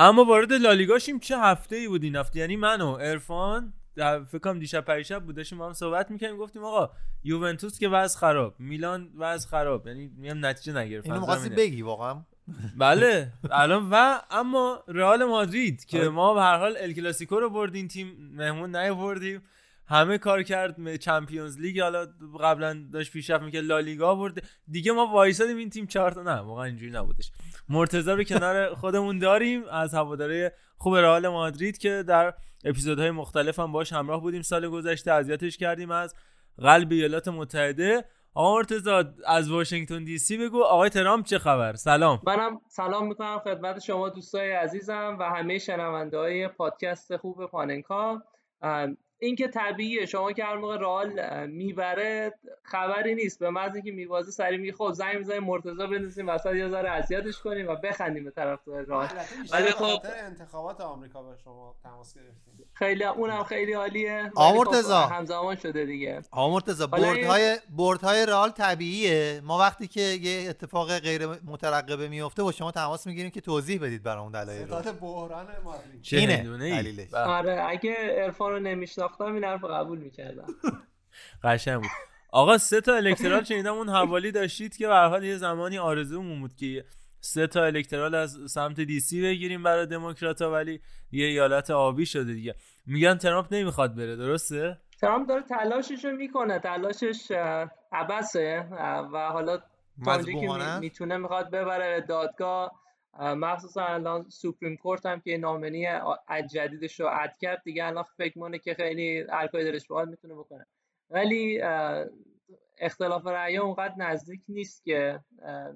اما 0.00 0.24
وارد 0.24 0.52
لالیگا 0.52 0.98
شیم 0.98 1.18
چه 1.18 1.38
هفته 1.38 1.76
ای 1.76 1.88
بود 1.88 2.02
این 2.02 2.16
هفته؟ 2.16 2.38
یعنی 2.40 2.56
من 2.56 2.80
و 2.80 2.96
عرفان 2.96 3.72
در 3.96 4.24
فکر 4.24 4.38
کنم 4.38 4.58
دیشب 4.58 4.80
پریشب 4.80 5.24
بود 5.24 5.36
داشتیم 5.36 5.58
با 5.58 5.66
هم 5.66 5.72
صحبت 5.72 6.10
می‌کنیم 6.10 6.36
گفتیم 6.36 6.64
آقا 6.64 6.90
یوونتوس 7.24 7.78
که 7.78 7.88
وضع 7.88 8.18
خراب 8.18 8.54
میلان 8.58 9.10
وضع 9.16 9.48
خراب. 9.48 9.86
یعنی 9.86 10.10
میام 10.16 10.46
نتیجه 10.46 10.78
نگرفت 10.78 11.06
اینو 11.06 11.20
می‌خواستی. 11.20 11.48
بگی 11.48 11.82
واقعا؟ 11.82 12.22
بله 12.76 13.32
الان 13.50 13.88
و 13.90 14.18
اما 14.30 14.84
رئال 14.88 15.24
مادرید 15.24 15.84
که 15.84 16.08
ما 16.08 16.34
به 16.34 16.40
هر 16.40 16.56
حال 16.56 16.76
ال 16.80 16.92
کلاسیکو 16.92 17.40
رو 17.40 17.50
بردیم 17.50 17.88
تیم 17.88 18.30
مهمون 18.32 18.76
نیاوردیم. 18.76 19.42
همه 19.86 20.18
کار 20.18 20.42
کرد 20.42 20.96
چمپیونز 20.96 21.58
لیگ 21.58 21.80
حالا 21.80 22.06
قبلا 22.40 22.86
داشت 22.92 23.12
پیشرفت 23.12 23.42
می‌کرد 23.42 23.64
لالیگا 23.64 24.14
برد. 24.14 24.42
دیگه 24.68 24.92
ما 24.92 25.06
وایسادیم 25.06 25.56
این 25.56 25.70
تیم 25.70 25.86
چهار 25.86 26.10
تا 26.10 26.22
نه 26.22 26.32
واقعا 26.32 26.64
اینجوری 26.64 26.92
نبودش. 26.92 27.32
مرتضی 27.70 28.10
رو 28.10 28.24
کنار 28.24 28.74
خودمون 28.74 29.18
داریم 29.18 29.64
از 29.68 29.94
هواداره 29.94 30.54
خوب 30.76 30.96
رئال 30.96 31.28
مادرید 31.28 31.78
که 31.78 32.04
در 32.08 32.34
اپیزودهای 32.64 33.10
مختلف 33.10 33.58
هم 33.58 33.72
باش 33.72 33.92
همراه 33.92 34.20
بودیم 34.20 34.42
سال 34.42 34.68
گذشته. 34.68 35.12
اذیتش 35.12 35.56
کردیم 35.56 35.90
از 35.90 36.14
قلب 36.58 36.92
ایالات 36.92 37.28
متحده. 37.28 38.04
آقا 38.34 38.54
مرتضی 38.54 38.90
از 39.26 39.50
واشنگتن 39.50 40.04
دی 40.04 40.18
سی 40.18 40.38
بگو. 40.38 40.62
آقای 40.62 40.90
ترامپ 40.90 41.24
چه 41.24 41.38
خبر؟ 41.38 41.72
سلام. 41.72 42.20
منم 42.26 42.60
سلام 42.68 43.06
می‌کنم 43.06 43.38
خدمت 43.38 43.78
شما 43.78 44.08
دوستای 44.08 44.52
عزیزم 44.52 45.16
و 45.20 45.22
همه 45.22 45.58
شنونده 45.58 46.18
های 46.18 46.48
پادکست 46.48 47.16
خوب 47.16 47.46
پاننکا. 47.46 48.22
این 49.22 49.36
که 49.36 49.48
طبیعیه. 49.48 50.06
شما 50.06 50.32
که 50.32 50.44
هر 50.44 50.56
موقع 50.56 50.76
رئال 50.78 51.46
می‌بره 51.46 52.34
خبری 52.62 53.14
نیست. 53.14 53.38
به 53.38 53.50
محض 53.50 53.74
اینکه 53.74 53.92
میوازه 53.92 54.30
سری 54.30 54.56
میگه 54.56 54.72
خب 54.72 54.92
زنگ 54.92 55.16
می‌زنیم 55.16 55.44
مرتضی 55.44 55.86
بنویسیم 55.86 56.28
وسط 56.28 56.54
یه 56.54 56.68
ذره 56.68 56.90
اذیتش 56.90 57.38
کنیم 57.38 57.68
و 57.68 57.76
بخندیم 57.76 58.24
به 58.24 58.30
طرفدار 58.30 58.82
رئال. 58.82 59.08
ولی 59.52 59.70
خب 59.70 59.98
انتخابات 60.26 60.80
آمریکا 60.80 61.22
به 61.22 61.36
شما 61.44 61.74
تماس 61.82 62.14
گرفتیم. 62.14 62.66
خیلی 62.72 63.04
اونم 63.04 63.44
خیلی 63.44 63.72
عالیه. 63.72 64.16
ولی 64.16 64.30
خب 64.34 64.54
مرتضی. 64.56 64.92
همزمان 64.92 65.56
شده 65.56 65.84
دیگه. 65.86 66.22
آقا 66.30 66.50
مرتضی 66.50 66.84
حالا 66.84 67.12
این- 67.12 67.14
بردهای 67.14 67.56
بردهای 67.76 68.26
رئال 68.26 68.50
طبیعیه. 68.50 69.40
ما 69.44 69.58
وقتی 69.58 69.86
که 69.86 70.00
یه 70.00 70.50
اتفاق 70.50 70.98
غیر 70.98 71.26
مترقبه 71.26 72.08
میفته 72.08 72.42
با 72.42 72.52
شما 72.52 72.70
تماس 72.72 73.06
می‌گیریم 73.06 73.30
که 73.30 73.40
توضیح 73.40 73.82
بدید 73.82 74.02
برامون 74.02 74.32
دلایل 74.32 74.68
رو. 74.68 74.92
بحران 74.92 75.46
مادرید. 75.64 76.02
چه 76.02 76.16
اینه؟ 76.16 76.58
دلیلش. 76.58 77.14
آره 77.14 77.64
اگه 77.68 77.94
عرفان 77.94 78.52
رو 78.52 78.58
نمیشناختم 79.10 79.34
این 79.34 79.44
حرف 79.44 79.64
قبول 79.64 79.98
می‌کردم. 79.98 80.46
قشنگ 81.44 81.80
بود. 81.80 81.90
آقا 82.32 82.58
سه 82.58 82.80
تا 82.80 82.94
الکترال 82.94 83.44
شنیدم 83.44 83.74
اون 83.74 83.88
حوالی 83.88 84.32
داشتید 84.32 84.76
که 84.76 84.86
به 84.86 84.94
هر 84.94 85.08
حال 85.08 85.24
یه 85.24 85.36
زمانی 85.36 85.78
آرزومون 85.78 86.40
بود 86.40 86.56
که 86.56 86.84
سه 87.20 87.46
تا 87.46 87.64
الکترال 87.64 88.14
از 88.14 88.38
سمت 88.50 88.80
دی 88.80 89.00
سی 89.00 89.22
بگیریم 89.22 89.62
برای 89.62 89.86
دموکراتا 89.86 90.52
ولی 90.52 90.80
یه 91.12 91.26
ایالت 91.26 91.70
آبی 91.70 92.06
شده 92.06 92.32
دیگه. 92.32 92.54
میگن 92.86 93.14
ترامپ 93.14 93.46
نمی‌خواد 93.54 93.94
بره 93.94 94.16
درسته؟ 94.16 94.78
ترامپ 95.00 95.28
داره 95.28 95.42
تلاشش 95.42 96.04
رو 96.04 96.10
می‌کنه 96.10 96.58
تلاشش 96.58 97.30
عبسه 97.92 98.68
و 99.12 99.28
حالا 99.32 99.58
تا 100.04 100.22
که؟ 100.22 100.78
می‌تونه 100.80 101.16
می‌خواد 101.16 101.50
ببره 101.50 102.00
به 102.00 102.06
دادگاه. 102.06 102.64
اه، 102.64 102.79
مخصوصا 103.18 103.84
الان 103.84 104.28
سوپریم 104.28 104.76
کورت 104.76 105.06
هم 105.06 105.20
که 105.20 105.38
نامنی 105.38 105.86
آ- 105.86 106.40
جدیدش 106.52 107.00
رو 107.00 107.06
عد 107.06 107.36
کرد 107.40 107.62
دیگه 107.64 107.86
الان 107.86 108.02
فکر 108.02 108.38
مونه 108.38 108.58
که 108.58 108.74
خیلی 108.74 109.20
هر 109.20 109.46
کاری 109.46 109.64
دلش 109.64 109.84
بخواد 109.84 110.08
می‌تونه 110.08 110.34
بکنه. 110.34 110.66
ولی 111.10 111.60
اختلاف 112.78 113.26
رأی 113.26 113.56
اونقدر 113.56 113.94
نزدیک 113.98 114.40
نیست 114.48 114.84
که 114.84 115.20
اه، 115.42 115.72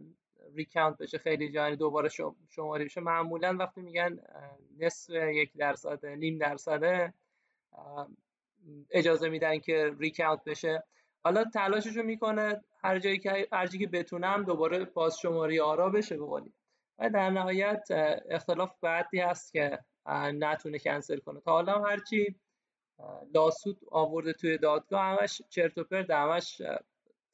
ریکاونت 0.55 0.99
بشه 0.99 1.19
خیلی 1.19 1.49
جانی 1.53 1.77
دوباره 1.77 2.09
شم- 2.09 2.37
شماری 2.51 2.85
بشه. 2.85 3.01
معمولا 3.01 3.57
وقتی 3.59 3.81
میگن 3.81 4.19
نصف 4.79 5.11
یک 5.11 5.53
درصد 5.57 6.07
نیم 6.07 6.39
درصده 6.39 7.15
اه، 7.73 8.09
اجازه 8.91 9.29
میدن 9.29 9.59
که 9.59 9.95
ریکاونت 9.99 10.45
بشه. 10.47 10.85
حالا 11.25 11.45
تلاششو 11.45 12.03
می‌کنه 12.03 12.65
هر 12.83 12.99
جایی 12.99 13.19
که 13.19 13.49
هر 13.53 13.67
جایی 13.67 13.79
که 13.85 13.91
بتونم 13.91 14.45
دوباره 14.45 14.85
بازشماری 14.85 15.61
آرا 15.61 15.91
بشه 15.91 16.17
به 16.17 16.25
قولی. 16.27 16.53
و 16.99 17.11
در 17.11 17.31
نهایت 17.31 17.89
اختلاف 18.31 18.75
بعدی 18.81 19.21
هست 19.21 19.53
که 19.53 19.79
نتونه 20.35 20.79
کنسل 20.79 21.19
کنه. 21.19 21.41
تا 21.41 21.51
حالا 21.53 21.83
هرچی 21.83 22.41
لاسود 23.35 23.81
آورده 23.91 24.33
توی 24.33 24.59
دادگاه 24.59 25.03
همش 25.03 25.43
چرت 25.49 25.79
و 25.79 25.85
پرت 25.85 26.11
همش 26.11 26.63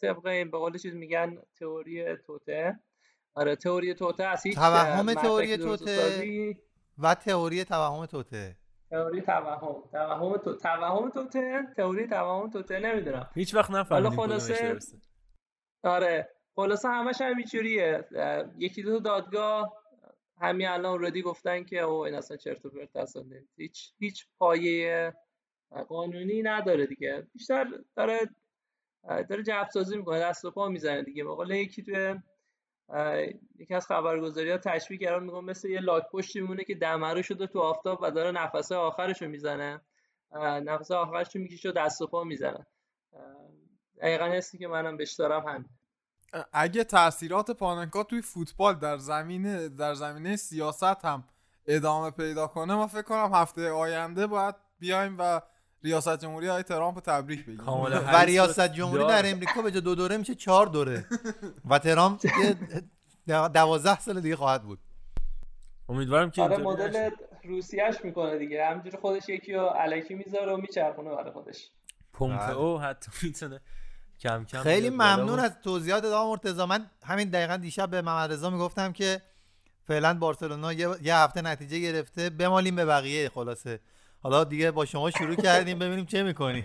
طبق 0.01 0.27
این 0.27 0.51
به 0.51 0.59
قول 0.59 0.79
چیز 0.79 0.95
میگن 0.95 1.43
تئوری 1.59 2.17
توته. 2.17 2.81
آره 3.35 3.57
تئوری 3.57 3.95
توته 3.95 4.25
از 4.25 4.47
هیچ 4.47 4.55
توهم 4.55 5.15
تئوری 5.15 5.57
توته 5.57 6.57
و 6.99 7.15
تئوری 7.15 7.65
توهم 7.65 8.07
توته. 8.07 8.57
تئوری 8.91 9.23
توهم. 9.23 9.83
توهم 9.93 10.37
تو 10.37 10.57
توهم 10.57 11.11
توته 11.11 11.63
تئوری 11.77 12.07
توهم 12.07 12.51
توته 12.51 12.79
نمی‌دونم. 12.79 13.31
هیچ 13.35 13.55
وقت 13.55 13.71
حالا 13.71 14.11
خلاصه 14.11 14.73
درسته. 14.73 14.99
آره. 15.83 16.29
خلاصه 16.61 16.89
همش 16.89 17.21
همینجوریه 17.21 18.05
یکی 18.59 18.83
دو 18.83 19.01
دادگاه 19.01 19.73
همین 20.41 20.69
الان 20.69 20.93
اوردی 20.93 21.23
گفتن 21.23 21.65
که 21.65 21.81
او 21.81 22.05
این 22.07 22.15
اصلا 22.15 22.37
چرت 22.37 22.67
و 22.67 22.71
پرت 22.71 22.97
اصلا. 22.97 23.25
هیچ 23.57 23.93
هیچ 23.99 24.27
پایه 24.39 25.15
قانونی 25.89 26.43
نداره 26.43 26.87
دیگه. 26.87 27.27
بیشتر 27.33 27.67
داره 27.97 28.19
داره 29.29 29.43
جعب 29.43 29.69
سازی 29.69 29.97
می‌کنه 29.97 30.21
دست 30.21 30.45
و 30.45 30.51
پا 30.51 30.69
می‌زنه 30.69 31.03
دیگه. 31.03 31.25
به 31.25 31.59
یکی 31.59 31.83
توی 31.83 32.15
یکی 33.59 33.75
از 33.75 33.87
خبرگزاری 33.87 34.51
ها 34.51 34.59
تشبیه 34.59 34.99
کردن 34.99 35.25
میگم 35.25 35.45
مثل 35.45 35.69
یه 35.69 35.81
لاک 35.81 36.05
پشتی 36.13 36.41
میمونه 36.41 36.65
که 36.65 36.75
دمرو 36.75 37.23
شده 37.23 37.47
تو 37.47 37.61
آفتاب 37.61 37.99
و 38.03 38.11
داره 38.11 38.31
نفسه 38.31 38.75
آخرش 38.75 39.23
رو 39.23 39.29
می‌زنه 39.29 39.81
نفسه 40.65 40.95
آخرش 40.95 41.37
رو 41.37 41.43
می‌کشه 41.43 41.69
و 41.69 41.73
دست 41.73 42.03
و 42.03 42.07
پا 42.07 42.25
می‌زنه. 42.25 42.67
دقیقا 43.99 44.25
حسی 44.25 44.59
که 44.59 44.69
منم 44.69 44.97
بهش 44.97 45.13
دارم 45.13 45.49
همین. 45.49 45.80
اگه 46.53 46.85
تاثیرات 46.85 47.51
پاننکا 47.51 48.03
توی 48.03 48.23
فوتبال 48.23 48.75
در 48.75 48.97
زمینه 48.99 49.69
در 49.69 49.95
زمینه 49.95 50.37
سیاست 50.37 51.05
هم 51.05 51.25
ادامه 51.67 52.11
پیدا 52.11 52.47
کنه 52.47 52.75
ما 52.75 52.87
فکر 52.87 53.03
کنم 53.03 53.31
هفته 53.35 53.71
آینده 53.71 54.27
باید 54.27 54.55
بیایم 54.79 55.17
و 55.19 55.41
ریاست 55.85 56.19
جمهوری 56.19 56.47
های 56.47 56.63
ترامپ 56.63 56.95
رو 56.95 57.01
تبریک 57.01 57.47
بگیم. 57.47 57.69
و 58.15 58.17
ریاست 58.17 58.61
جمهوری 58.61 59.07
در 59.07 59.31
امریکا 59.31 59.63
به 59.63 59.71
جای 59.71 59.81
دو 59.81 59.95
دوره 59.95 60.17
میشه 60.17 60.35
چهار 60.35 60.67
دوره. 60.67 61.07
و 61.71 61.79
ترامپ 61.79 62.25
یه 63.27 63.49
دوازده 63.49 64.01
سال 64.01 64.21
دیگه 64.21 64.37
خواهد 64.37 64.63
بود. 64.63 64.79
امیدوارم 65.89 66.31
که 66.31 66.43
آره 66.43 66.57
اینطوری 66.57 66.89
مدل. 66.89 67.11
روسیهش 67.45 68.05
می‌کنه 68.05 68.39
دیگه. 68.39 68.67
همینجوری 68.67 68.97
خودش 68.97 69.29
یکی 69.29 69.53
رو 69.53 69.67
علکی 69.67 70.15
می‌ذاره 70.15 70.53
و 70.53 70.57
میچرخونه 70.57 71.11
برای 71.11 71.33
خودش. 71.33 71.71
پومپئو 72.13 72.79
حتی 72.79 73.11
می‌تونه 73.23 73.61
کم 74.21 74.45
کم 74.45 74.63
خیلی 74.63 74.91
ممنون 74.91 75.39
از 75.39 75.61
توضیحات 75.65 76.05
آقا 76.05 76.31
مرتضی. 76.31 76.65
من 76.65 76.91
همین 77.05 77.29
دقیقا 77.31 77.57
دیشب 77.57 77.91
به 77.91 78.03
محمد 78.03 78.33
رضا 78.33 78.51
می‌گفتم 78.51 78.93
که 78.93 79.23
فعلا 79.85 80.15
بارسلونا 80.19 80.73
یه, 80.73 80.89
یه 81.03 81.17
هفته 81.17 81.43
نتیجه 81.43 81.79
گرفته. 81.79 82.31
بمالیم 82.31 82.77
به 82.77 82.85
بقیه 82.85 83.29
خلاصه. 83.29 83.81
حالا 84.23 84.45
دیگه 84.45 84.71
با 84.71 84.85
شما 84.85 85.11
شروع 85.11 85.35
کردیم 85.47 85.79
ببینیم 85.79 86.07
چه 86.07 86.23
می‌کنی. 86.23 86.65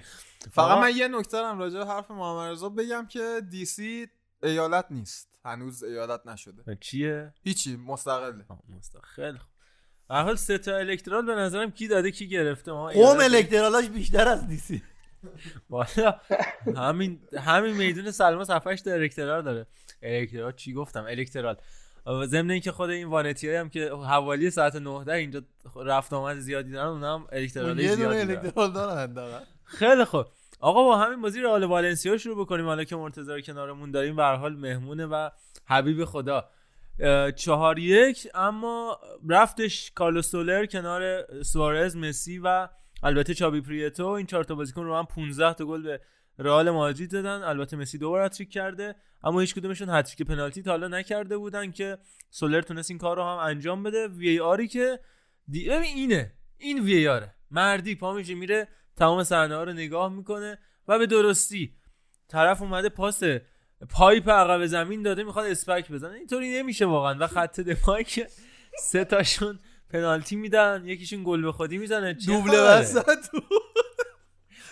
فقط 0.52 0.78
من 0.78 0.96
یه 0.96 1.08
نکته 1.08 1.38
هم 1.38 1.60
راجع 1.60 1.80
به 1.80 1.86
حرف 1.86 2.12
محمد 2.12 2.52
رضا 2.52 2.70
بگم 2.70 3.06
که 3.10 3.42
دی 3.50 3.66
سی 3.66 4.08
ایالت 4.44 4.86
نیست. 4.90 5.40
هنوز 5.46 5.84
ایالت 5.84 6.28
نشده. 6.28 6.78
چیه؟ 6.82 7.34
هیچی 7.44 7.76
مستقله. 7.76 8.46
مستقل. 8.78 9.02
خیلی 9.04 9.38
خوب 9.38 9.50
به 10.10 10.16
حال 10.16 10.36
سه 10.36 10.58
تا 10.58 10.78
الکترال 10.78 11.26
به 11.26 11.36
نظرم 11.36 11.72
کی 11.72 11.88
داده 11.88 12.12
کی 12.12 12.28
گرفته؟ 12.30 12.72
ما 12.72 12.90
قوم 12.90 13.20
الکترالاش 13.20 13.86
بیشتر 13.86 14.28
از 14.28 14.48
دیسی. 14.48 14.82
والا 15.70 16.20
همین 16.76 17.20
همین 17.38 17.74
میدون 17.74 18.12
سلما 18.12 18.44
صفحش 18.44 18.82
تا 18.82 18.92
الکترال 18.92 19.42
داره. 19.42 19.68
electoral 20.02 20.52
چی 20.52 20.74
گفتم؟ 20.74 21.04
electoral. 21.04 21.56
ضمن 22.26 22.52
اینکه 22.52 22.72
خود 22.72 22.90
این 22.90 23.08
وانتی 23.08 23.56
هم 23.56 23.70
که 23.70 23.90
حوالی 23.90 24.50
ساعت 24.50 24.76
19 24.76 25.14
اینجا 25.14 25.42
رفت 25.76 26.14
آمد 26.14 26.40
زیادی 26.40 26.72
دارن 26.72 26.88
اونها 26.88 27.16
هم 27.16 27.28
electoral 27.32 27.82
زیادی 27.82 28.02
دارن. 28.02 28.30
electoral 28.30 28.72
دارن. 29.14 29.42
خیلی 29.64 30.06
خوب. 30.06 30.26
آقا 30.60 30.84
با 30.84 30.98
همین 30.98 31.22
بازی 31.22 31.42
رئال 31.42 31.64
والنسیا 31.64 32.18
شروع 32.18 32.46
بکنیم. 32.46 32.66
حالا 32.66 32.84
که 32.84 32.96
مرتضی 32.96 33.32
رو 33.32 33.42
کنارمون 33.42 33.92
داریم 33.92 34.16
به 34.16 34.24
حال 34.24 34.56
مهمونه 34.56 35.06
و 35.06 35.30
حبیب 35.66 36.06
خدا. 36.06 36.50
چهار 37.36 37.80
یک 37.80 38.28
اما 38.34 39.00
رفتش 39.30 39.92
کارلوس 39.92 40.32
سولر 40.32 40.66
کنار 40.66 41.26
سوارز 41.44 41.98
مسی 41.98 42.40
و 42.44 42.68
البته 43.04 43.34
چابی 43.34 43.62
پریتو 43.62 44.08
این 44.08 44.26
چهار 44.26 44.44
تا 44.44 44.56
بازیکن 44.56 44.84
رو 44.84 44.96
هم 44.96 45.06
15 45.06 45.54
تا 45.54 45.66
گل 45.66 45.82
به 45.82 46.02
رئال 46.40 46.70
مادرید 46.70 47.12
دادن. 47.12 47.44
البته 47.44 47.78
مسی 47.78 47.98
دو 47.98 48.10
بار 48.10 48.26
هتریک 48.26 48.52
کرده. 48.52 48.96
اما 49.24 49.40
هیچ 49.40 49.56
کدومشون 49.56 49.90
هتریک 49.90 50.28
پنالتی 50.28 50.62
تا 50.62 50.72
حالا 50.72 50.88
نکرده 50.88 51.38
بودن 51.38 51.72
که 51.72 51.98
سولر 52.30 52.62
تونست 52.62 52.92
این 52.92 52.98
کار 52.98 53.16
رو 53.16 53.24
هم 53.24 53.38
انجام 53.38 53.84
بده. 53.84 54.08
VAR 54.08 54.40
ی 54.40 54.68
که 54.68 55.00
دی... 55.48 55.72
اینه. 55.72 56.34
این 56.58 56.80
VAR 56.80 57.08
ه 57.08 57.36
مردی 57.52 57.96
پا 57.96 58.14
میشه 58.14 58.36
میره 58.36 58.68
تمام 58.96 59.24
صحنه 59.24 59.56
ها 59.56 59.64
رو 59.64 59.74
نگاه 59.74 60.14
می‌کنه 60.14 60.58
و 60.88 61.00
به 61.00 61.06
درستی 61.06 61.76
طرف 62.28 62.62
اومده 62.62 62.90
پاس 62.90 63.24
پایپ 63.90 64.30
عقب 64.30 64.66
زمین 64.66 65.04
داده 65.04 65.24
می‌خواد 65.24 65.46
اسپک 65.46 65.92
بزنه. 65.92 66.14
اینطوری 66.14 66.58
نمیشه 66.58 66.86
واقعا. 66.86 67.18
و 67.20 67.28
خط 67.28 67.60
دفاعی 67.60 68.04
که 68.04 68.28
سه 68.80 69.06
تاشون 69.06 69.60
پنالتی 69.96 70.36
میدن 70.36 70.84
یکیشون 70.86 71.24
گل 71.24 71.42
به 71.42 71.52
خودی 71.52 71.78
می‌زنه. 71.78 72.14
چه 72.14 72.32
دوبله؟ 72.32 72.62
وسط. 72.62 73.26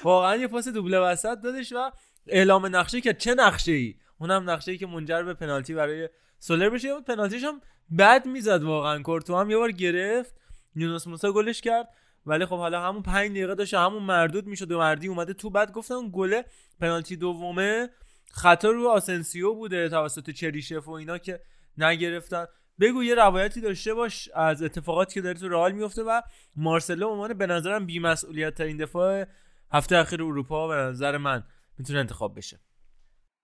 واقعا 0.03 0.35
یه 0.35 0.47
پاس 0.47 0.67
دوبله 0.67 0.99
وسط 0.99 1.37
دادش 1.43 1.73
و 1.73 1.91
اعلام 2.27 2.75
نقشه 2.75 3.01
که 3.01 3.13
چه 3.13 3.33
نقشه 3.33 3.71
ای 3.71 3.95
اونم 4.19 4.49
نقشه 4.49 4.71
ای 4.71 4.77
که 4.77 4.87
منجر 4.87 5.23
به 5.23 5.33
پنالتی 5.33 5.73
برای 5.73 6.09
سولر 6.39 6.69
بشه. 6.69 7.01
پنالتیش 7.01 7.43
هم 7.43 7.61
بد 7.97 8.25
می‌زد 8.25 8.63
واقعا. 8.63 9.01
کورتو 9.01 9.35
هم 9.35 9.51
یه 9.51 9.57
بار 9.57 9.71
گرفت. 9.71 10.35
یونس 10.75 11.07
موسا 11.07 11.31
گلش 11.31 11.61
کرد. 11.61 11.89
ولی 12.25 12.45
خب 12.45 12.57
حالا 12.57 12.81
همون 12.81 13.01
پنج 13.01 13.31
دقیقه 13.31 13.55
داشت 13.55 13.73
همون 13.73 14.03
مردود 14.03 14.47
می‌شد 14.47 14.71
و 14.71 14.77
مردی 14.77 15.07
اومده 15.07 15.33
تو 15.33 15.49
بعد 15.49 15.71
گفتن 15.71 16.09
گله 16.13 16.45
پنالتی 16.79 17.15
دومه 17.15 17.89
خطا 18.31 18.69
رو 18.69 18.87
آسنسیو 18.87 19.53
بوده 19.53 19.89
توسط 19.89 20.29
چریشف 20.29 20.87
و 20.87 20.91
اینا 20.91 21.17
که 21.17 21.39
نگرفتن. 21.77 22.45
بگو 22.79 23.03
یه 23.03 23.15
روایتی 23.15 23.61
داشته 23.61 23.93
باش 23.93 24.29
از 24.35 24.63
اتفاقاتی 24.63 25.13
که 25.13 25.21
داره 25.21 25.39
تو 25.39 25.49
رئال 25.49 25.71
میفته 25.71 26.03
و 26.03 26.21
مارسلو 26.55 27.09
عنوان 27.09 27.33
به 27.33 27.47
نظرم 27.47 27.85
بی‌مسئولیت 27.85 28.55
ترین 28.55 28.77
دفاع 28.77 29.25
هفته 29.71 29.97
اخیر 29.97 30.23
اروپا 30.23 30.67
به 30.67 30.75
نظر 30.75 31.17
من 31.17 31.43
می‌تونه 31.77 31.99
انتخاب 31.99 32.37
بشه. 32.37 32.59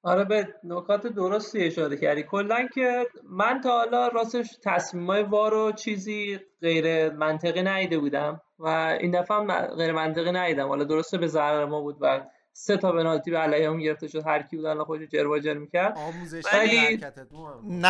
آره 0.03 0.23
به 0.23 0.47
نکات 0.63 1.07
درستی 1.07 1.63
اشاره 1.63 1.97
کردی. 1.97 2.23
کلا 2.23 2.67
که 2.73 3.07
من 3.23 3.61
تا 3.61 3.69
حالا 3.69 4.07
راستش 4.07 4.47
تصمیمای 4.63 5.23
وار 5.23 5.53
و 5.53 5.71
چیزی 5.71 6.39
غیر 6.61 7.09
منطقی 7.09 7.61
ندیده 7.61 7.99
بودم 7.99 8.41
و 8.59 8.67
این 9.01 9.21
دفعه 9.21 9.37
هم 9.37 9.67
غیر 9.75 9.91
منطقی 9.91 10.31
ندیدم. 10.31 10.67
حالا 10.67 10.83
درسته 10.83 11.17
به 11.17 11.27
ضرر 11.27 11.65
ما 11.65 11.81
بود 11.81 11.97
و 12.01 12.25
سه 12.61 12.77
تا 12.77 12.91
پنالتی 12.91 13.31
به 13.31 13.37
علیه 13.37 13.77
گرفته 13.77 14.07
شد 14.07 14.27
هر 14.27 14.41
کی 14.41 14.55
بود 14.57 14.65
الان 14.65 14.85
خودش 14.85 15.09
جر 15.09 15.53
می‌کرد. 15.53 15.97
آموزشی 15.97 16.47
ولی- 16.57 16.97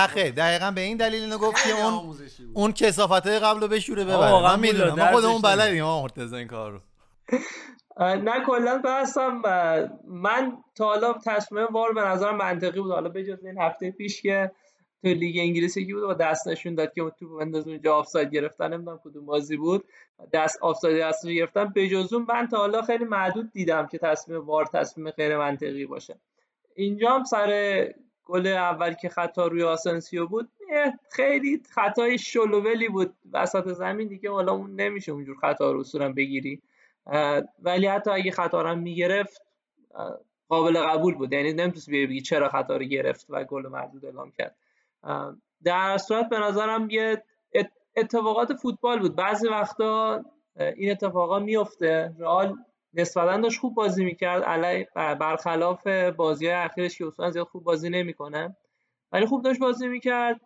خیر 0.08 0.32
دقیقا 0.32 0.72
به 0.72 0.82
این 0.82 0.98
دلیل 0.98 1.24
اینو 1.24 1.38
گفت 1.38 1.64
که 1.64 1.84
اون. 1.84 2.16
اون 2.54 2.72
کسافت 2.72 3.28
های 3.28 3.40
قبل 3.40 3.60
رو 3.62 3.68
بشوره 3.68 4.04
ببره. 4.06 4.44
من 4.44 4.60
می‌دونم. 4.60 4.94
ما 4.96 5.06
خودمون 5.12 5.42
بلدیم 5.42 5.84
ها 5.84 6.02
مرتضی 6.02 6.36
این 6.36 6.48
کار 6.48 6.72
رو. 6.72 6.80
اه، 7.98 8.16
نه 8.16 8.46
کلا 8.46 8.78
بحثم 8.86 9.42
من 10.08 10.58
تا 10.76 10.86
حالا 10.86 11.14
تصمیم 11.26 11.66
وار 11.72 11.94
به 11.94 12.02
نظر 12.02 12.32
منطقی 12.32 12.80
بود. 12.80 12.92
حالا 12.92 13.10
بجز 13.10 13.46
این 13.46 13.62
هفته 13.62 13.92
پیش 13.92 14.22
که 14.22 14.52
تو 15.04 15.08
لیگ 15.08 15.38
انگلیسی 15.40 15.86
که 15.86 15.94
بود؟ 15.94 16.04
و 16.04 16.14
دست 16.14 16.48
نشون 16.48 16.76
داد 16.76 16.94
که 16.94 17.02
اون 17.02 17.12
توپ 17.20 17.40
بنداز 17.40 17.68
اونجا 17.68 17.96
آفساید 17.96 18.30
گرفتن 18.32 18.74
نمی‌دونم 18.74 19.00
کدوم 19.04 19.26
بازی 19.26 19.58
بود. 19.58 19.84
دست 20.34 20.60
آفساید 20.62 21.02
دستش 21.02 21.30
گرفتن. 21.30 21.74
بجز 21.76 22.14
من 22.14 22.48
تا 22.48 22.58
حالا 22.58 22.82
خیلی 22.82 23.06
معدود 23.06 23.52
دیدم 23.52 23.88
که 23.88 23.98
تصمیم 23.98 24.40
وار 24.40 24.66
تصمیم 24.66 25.10
غیر 25.10 25.38
منطقی 25.38 25.86
باشه. 25.86 26.16
اینجا 26.76 27.10
هم 27.10 27.24
سر 27.24 27.94
گل 28.26 28.48
اول 28.48 28.94
که 28.94 29.10
خطا 29.10 29.48
روی 29.48 29.64
آسنسیو 29.64 30.28
بود 30.28 30.50
خیلی 31.12 31.62
خطای 31.70 32.18
شلوولی 32.18 32.88
بود. 32.88 33.14
وسط 33.34 33.68
زمین 33.68 34.08
دیگه 34.08 34.32
حالا 34.32 34.52
اون 34.54 34.76
نمیشه 34.76 35.12
اونجور 35.12 35.38
خطا 35.38 35.72
رو 35.72 35.80
اصولا 35.80 36.14
بگیری. 36.14 36.62
ولی 37.60 37.88
حتی 37.88 38.12
اگه 38.12 38.32
خطا 38.32 38.62
رو 38.62 38.76
می‌گرفت 38.76 39.42
قابل 40.50 40.78
قبول 40.78 41.16
بود. 41.16 41.34
یعنی 41.34 41.54
نمی‌تونست 41.54 41.90
بگی 41.90 42.22
چرا 42.22 42.50
خطا 42.50 42.78
رو 42.78 42.84
گرفت 42.84 43.26
و 43.30 43.44
گل 43.44 43.68
مردود 43.68 44.06
اعلام 44.06 44.32
کرد. 44.32 44.56
در 45.64 45.98
صورت 45.98 46.30
به 46.30 46.40
نظرم 46.40 46.90
یه 46.90 47.24
ات- 47.54 47.72
اتفاقات 47.96 48.54
فوتبال 48.54 49.00
بود. 49.00 49.16
بعضی 49.16 49.48
وقتا 49.48 50.24
این 50.76 50.92
اتفاقا 50.92 51.40
میفته 51.40 52.16
رئال 52.20 52.56
نسبتا 52.94 53.38
داشت 53.38 53.60
خوب 53.60 53.76
بازی 53.76 54.06
می‌کرد. 54.06 54.44
علی 54.44 54.88
برخلاف 54.96 55.88
بازی 56.18 56.46
های 56.48 56.56
اخیرش 56.56 56.98
که 56.98 57.08
اصلا 57.08 57.32
زیاد 57.32 57.48
خوب 57.48 57.64
بازی 57.64 57.90
نمی‌کنه. 57.90 58.58
ولی 59.12 59.26
خوب 59.26 59.44
داشت 59.44 59.60
بازی 59.60 59.88
می‌کرد. 59.88 60.42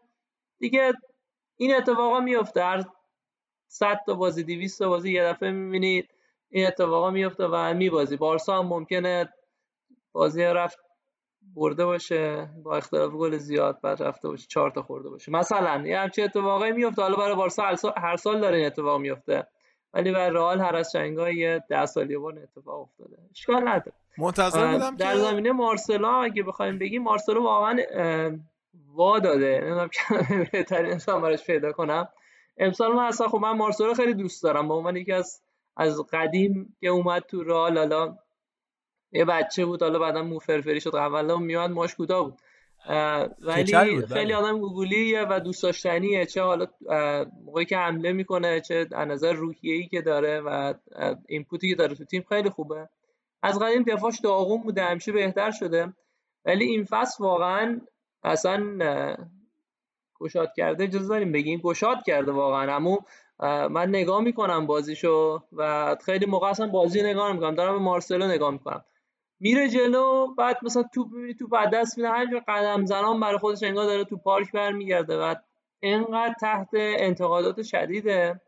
دیگه 0.60 0.94
این 1.58 1.76
اتفاقا 1.76 2.20
میفته 2.20 2.64
هر 2.64 2.84
100 3.68 4.00
تا 4.06 4.14
بازی 4.14 4.44
200 4.44 4.80
تا 4.80 4.90
بازی 4.90 5.12
یه 5.14 5.24
دفعه 5.24 5.52
می‌بینید 5.52 6.10
این 6.50 6.68
اتفاقا 6.68 7.12
میفته 7.12 7.46
و 7.48 7.74
میبازی. 7.74 8.18
بارسا 8.18 8.60
هم 8.60 8.68
ممکنه 8.68 9.34
بازی 10.14 10.44
رفت 10.44 10.80
برده 11.56 11.86
باشه 11.86 12.50
با 12.64 12.78
اختلاف 12.78 13.12
گل 13.12 13.38
زیاد 13.38 13.80
بعد 13.82 14.04
رفته 14.04 14.28
باشه 14.28 14.48
چهار 14.50 14.72
تا 14.72 14.82
خورده 14.82 15.10
باشه. 15.10 15.32
مثلا 15.32 15.88
یه 15.88 16.00
همچین 16.00 16.24
اتفاقایی 16.24 16.72
میفته. 16.72 17.02
حالا 17.02 17.16
برای 17.16 17.36
بارسا 17.36 17.64
هر 17.64 17.76
سال, 17.76 17.94
هر 17.98 18.16
سال 18.16 18.42
داره 18.42 18.58
این 18.58 18.66
اتفاق 18.66 19.00
میفته. 19.02 19.48
ولی 19.94 20.12
برای 20.12 20.30
رئال 20.30 20.62
هر 20.62 20.76
از 20.76 20.92
چنگای 20.92 21.36
یه 21.36 21.64
ده 21.70 21.86
سال 21.86 22.12
یه 22.12 22.18
بار 22.18 22.40
اتفاق 22.40 22.82
افتاده. 22.82 23.18
اشکال 23.32 23.68
نداره. 23.68 23.94
منتظر 24.18 24.72
بودم 24.72 24.96
در 24.96 25.16
زمینه 25.16 25.52
مارسلا 25.52 26.22
اگه 26.22 26.44
بخوایم 26.44 26.80
بگیم 26.80 27.04
مارسلو 27.04 27.44
واقعا 27.44 27.78
وا 28.94 29.20
داده. 29.20 29.60
نمی‌دونم 29.62 29.88
کلمه 29.88 30.50
بهترین 30.52 30.92
انسان 30.92 31.22
براش 31.22 31.46
پیدا 31.46 31.72
کنم. 31.72 32.08
امسال 32.58 32.94
من 32.94 33.04
اصلا 33.04 33.28
خب 33.28 33.38
من 33.38 33.52
مارسلو 33.52 33.94
خیلی 33.94 34.14
دوست 34.14 34.44
دارم. 34.44 34.68
به 34.68 34.74
عنوان 34.74 34.96
یکی 34.96 35.12
از 35.12 35.42
از 35.78 36.02
قدیم 36.12 36.76
که 36.82 36.88
اومد 36.88 37.22
تو 37.22 37.44
رئال 37.44 37.78
حالا 37.78 38.18
یه 39.14 39.26
بچه 39.26 39.66
بود 39.66 39.84
حالا 39.84 40.00
بعدا 40.00 40.24
مو 40.24 40.40
فرفری 40.40 40.82
شد 40.82 40.96
اولا 40.96 41.38
میاد 41.38 41.72
ماش 41.72 41.96
کوتاه 41.96 42.24
بود. 42.24 42.40
ولی 43.40 43.96
بود، 43.96 44.06
بله. 44.06 44.16
خیلی 44.16 44.34
آدم 44.34 44.60
گوگولیه 44.60 45.26
و 45.30 45.40
دوست 45.40 45.64
داشتنیه. 45.64 46.26
چه 46.26 46.42
حالا 46.42 46.68
موقعی 47.46 47.66
که 47.66 47.78
حمله 47.78 48.14
می‌کنه 48.14 48.62
چه 48.62 48.88
از 48.92 49.08
نظر 49.08 49.34
روحیه‌ای 49.34 49.88
که 49.88 50.02
داره 50.02 50.40
و 50.40 50.74
اینپوتی 51.28 51.70
که 51.70 51.76
داره 51.76 51.96
تو 51.96 52.06
تیم 52.06 52.26
خیلی 52.30 52.50
خوبه. 52.50 52.90
از 53.44 53.60
قدیم 53.60 53.84
دفاعش 53.84 54.20
داغون 54.20 54.62
بوده 54.62 54.84
همیشه 54.84 55.12
بهتر 55.12 55.52
شده. 55.52 55.94
ولی 56.46 56.66
این 56.66 56.84
فصل 56.84 57.24
واقعا 57.24 57.82
اصلا 58.24 58.78
گشاد 60.20 60.54
کرده 60.58 60.84
اجازه 60.84 61.08
داریم 61.08 61.32
بگیم. 61.32 61.60
گشاد 61.60 61.98
کرده 62.06 62.32
واقعا. 62.32 62.76
اما 62.76 63.00
من 63.70 63.90
نگاه 63.90 64.22
می‌کنم 64.22 64.66
بازیشو 64.68 65.44
و 65.54 65.96
خیلی 66.06 66.26
موقع 66.26 66.48
اصلا 66.48 66.68
بازی 66.68 67.04
نگاه 67.04 67.32
نمی‌کنم. 67.32 67.56
دارم 67.56 67.74
به 67.74 67.80
مارسلو 67.80 68.28
نگاه 68.28 68.52
می‌کنم. 68.52 68.86
میره 69.44 69.70
جلو 69.70 70.34
بعد 70.36 70.58
مثلا 70.62 70.84
توپ 70.94 71.12
می‌بینی 71.12 71.34
توپ 71.34 71.54
از 71.54 71.70
دست 71.74 71.98
میده 71.98 72.10
همینجور 72.10 72.44
قدم 72.48 72.86
زنان 72.86 73.20
برای 73.20 73.38
خودش 73.38 73.64
انگار 73.64 73.86
داره 73.86 74.04
تو 74.04 74.18
پارک 74.18 74.52
برمیگرده 74.52 75.18
و 75.18 75.36
اینقدر 75.80 76.36
تحت 76.42 76.70
انتقادات 76.74 77.62
شدیده. 77.62 78.42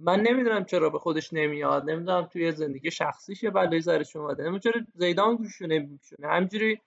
من 0.00 0.20
نمی‌دونم 0.20 0.64
چرا 0.64 0.90
به 0.90 0.98
خودش 0.98 1.32
نمیاد 1.32 1.90
نمی‌دونم 1.90 2.28
توی 2.32 2.52
زندگی 2.52 2.90
شخصیشه 2.90 3.50
بلایی 3.50 3.80
سرش 3.80 4.16
اومده. 4.16 4.42
نمی‌دونم 4.42 4.58
چرا 4.58 4.80
زیدان 4.94 5.36
گوشو 5.36 5.66
نمیشونه 5.66 6.28
همینجوری 6.28 6.80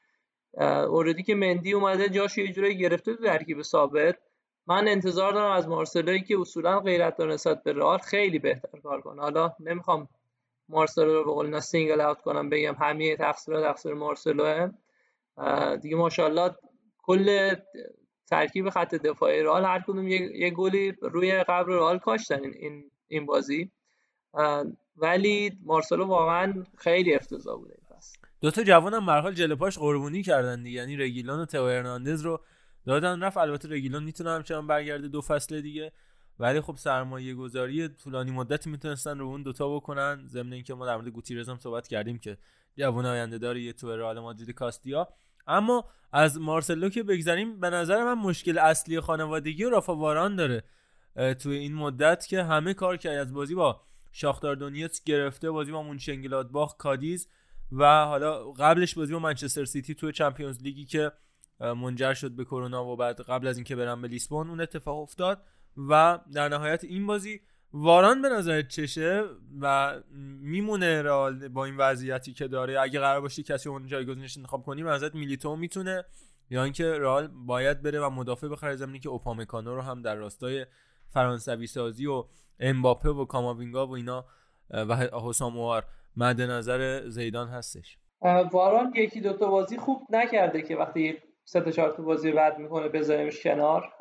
اوردی 0.88 1.24
که 1.24 1.36
مندی 1.36 1.74
اومده 1.74 2.10
جاش 2.10 2.38
یه 2.38 2.52
جوری 2.52 2.78
گرفته 2.78 3.16
تو 3.16 3.24
ترکیب 3.24 3.62
ثابت. 3.62 4.18
من 4.68 4.88
انتظار 4.88 5.34
دارم 5.34 5.52
از 5.52 5.68
مارسلوی 5.68 6.22
که 6.22 6.40
اصولا 6.40 6.80
غیرت 6.80 7.18
داره 7.18 7.34
نسبت 7.34 7.64
به 7.64 7.74
رئال 7.74 7.98
خیلی 7.98 8.40
بهتر 8.40 8.80
کار 8.84 9.02
کنه. 9.02 9.22
حالا 9.22 9.54
نمی‌خوام 9.60 10.08
مارسلو 10.70 11.14
رو 11.14 11.24
به 11.24 11.32
قول 11.32 11.60
single 11.60 12.02
out 12.02 12.22
کنم 12.22 12.50
بگم. 12.50 12.76
همه 12.80 13.16
تقصیر 13.16 13.62
تقصیر 13.62 13.94
مارسلوه 13.94 14.70
دیگه 15.82 15.96
ماشاءالله 15.96 16.56
کل 17.04 17.56
ترکیب 18.28 18.70
خط 18.70 18.96
دفاعی 18.96 19.42
رئال 19.42 19.66
هر 19.66 19.84
کدوم 19.88 20.08
یه, 20.08 20.50
گلی 20.50 20.92
روی 21.02 21.44
قبر 21.44 21.70
رئال 21.70 22.00
کاشتن 22.00 22.44
این 22.44 22.92
این, 23.08 23.26
بازی. 23.26 23.72
ولی 24.98 25.52
مارسلو 25.64 26.06
واقعا 26.06 26.64
خیلی 26.78 27.16
افتضاح 27.16 27.58
بوده 27.58 27.74
این 27.78 27.98
فصل. 27.98 28.18
دو 28.42 28.52
تا 28.52 28.64
جوان 28.64 28.94
هم 28.94 29.06
به 29.06 29.15
هر 29.15 29.25
حال 29.25 29.34
جلو 29.34 29.56
پاش 29.56 29.78
قربونی 29.78 30.24
کردن 30.24 30.64
دیگه. 30.64 30.80
یعنی 30.80 30.98
رگیلون 30.98 31.48
و 31.54 31.58
هرناندز 31.58 32.22
رو 32.22 32.42
دادن 32.86 33.24
رفت. 33.24 33.38
البته 33.38 33.70
رگیلون 33.70 34.04
می‌تونه 34.04 34.30
همچنان 34.32 34.68
برگرده 34.68 35.08
دو 35.08 35.22
فصل 35.22 35.62
دیگه. 35.62 35.92
ولی 36.40 36.62
خب 36.62 36.76
سرمایه 36.76 37.34
گذاری 37.34 37.88
طولانی 37.88 38.32
مدتی 38.32 38.70
می‌تونستن 38.70 39.20
رو 39.20 39.26
اون 39.26 39.44
دوتا 39.44 39.76
بکنن. 39.76 40.28
ضمن 40.28 40.54
اینکه 40.54 40.74
ما 40.74 40.86
در 40.86 40.96
مورد 40.96 41.08
گوتیرز 41.08 41.50
هم 41.50 41.58
صحبت 41.58 41.88
کردیم 41.88 42.20
که 42.20 42.38
جوان 42.78 43.06
آینده 43.06 43.38
داره 43.38 43.62
یه 43.62 43.74
تو 43.74 43.96
رئال 43.96 44.20
مادرید 44.20 44.52
کاستیا. 44.52 45.08
اما 45.48 45.86
از 46.12 46.40
مارسلو 46.40 46.90
که 46.90 47.04
بگذریم 47.04 47.60
به 47.60 47.70
نظر 47.70 48.04
من 48.04 48.14
مشکل 48.14 48.58
اصلی 48.58 49.00
خانوادگی 49.00 49.64
رافا 49.64 49.96
واران 49.96 50.36
داره. 50.36 50.64
توی 51.40 51.58
این 51.58 51.76
مدت 51.76 52.28
که 52.28 52.44
همه 52.44 52.74
کار 52.74 52.98
کرد 52.98 53.18
از 53.18 53.34
بازی 53.34 53.56
با 53.56 53.82
شاختار 54.12 54.56
دونیتس 54.56 55.04
گرفته 55.04 55.52
بازی 55.52 55.72
با 55.72 55.84
مونشنگلادباخ 55.84 56.78
کادیز 56.78 57.28
و 57.72 58.06
حالا 58.06 58.52
قبلش 58.52 58.96
بازی 58.96 59.14
با 59.14 59.20
منچستر 59.20 59.66
سیتی 59.66 59.96
توی 59.96 60.12
چمپیونز 60.12 60.64
لیگی 60.64 60.86
که 60.86 61.12
منجر 61.60 62.14
شد 62.14 62.32
به 62.32 62.46
کرونا 62.46 62.86
و 62.86 62.96
بعد 62.96 63.22
قبل 63.22 63.48
از 63.48 63.58
اینکه 63.58 63.76
برن 63.76 64.02
به 64.02 64.08
لیسبون 64.08 64.50
اون 64.50 64.62
اتفاق 64.62 65.00
افتاد. 65.00 65.42
و 65.78 66.20
در 66.34 66.50
نهایت 66.50 66.84
این 66.84 67.08
بازی 67.08 67.42
واران 67.74 68.22
به 68.22 68.30
نظر 68.30 68.62
چشه 68.62 69.24
و 69.62 69.96
میمونه 70.42 71.02
رئال 71.02 71.48
با 71.48 71.66
این 71.66 71.78
وضعیتی 71.78 72.34
که 72.34 72.48
داره؟ 72.48 72.82
اگه 72.82 73.00
قرار 73.00 73.22
باشه 73.22 73.44
کسی 73.44 73.70
اون 73.70 73.88
جایگزینش 73.88 74.38
انتخاب 74.38 74.64
کنیم 74.64 74.86
به 74.86 74.92
نظرت 74.92 75.16
میلیتو 75.16 75.56
می‌تونه 75.56 76.06
یا 76.50 76.64
اینکه 76.64 76.84
رئال 76.84 77.28
باید 77.28 77.82
بره 77.82 78.00
و 78.00 78.10
مدافع 78.10 78.48
بخره 78.48 78.76
زمینی 78.76 79.00
که 79.00 79.10
اوپامکانو 79.10 79.76
رو 79.76 79.82
هم 79.82 80.02
در 80.02 80.16
راستای 80.16 80.66
فرانسوی 81.10 81.68
سازی 81.68 82.06
و 82.08 82.26
امباپه 82.60 83.10
و 83.10 83.26
کاماوینگا 83.26 83.88
و 83.88 83.96
اینا 83.96 84.26
و 84.70 84.96
حسام 84.96 85.82
مد 86.18 86.42
نظر 86.42 87.10
زیدان 87.10 87.48
هستش. 87.48 87.98
واران 88.52 88.94
یکی 88.96 89.22
دو 89.22 89.34
تا 89.34 89.48
بازی 89.48 89.78
خوب 89.78 90.08
نکرده 90.10 90.62
که 90.62 90.76
وقتی 90.76 91.18
سه 91.46 91.62
تا 91.62 91.72
چهار 91.72 91.92
تا 91.92 92.04
بازی 92.04 92.32
بعد 92.32 92.60
می‌کنه 92.60 92.90
بذاریمش 92.90 93.44
کنار. 93.44 93.94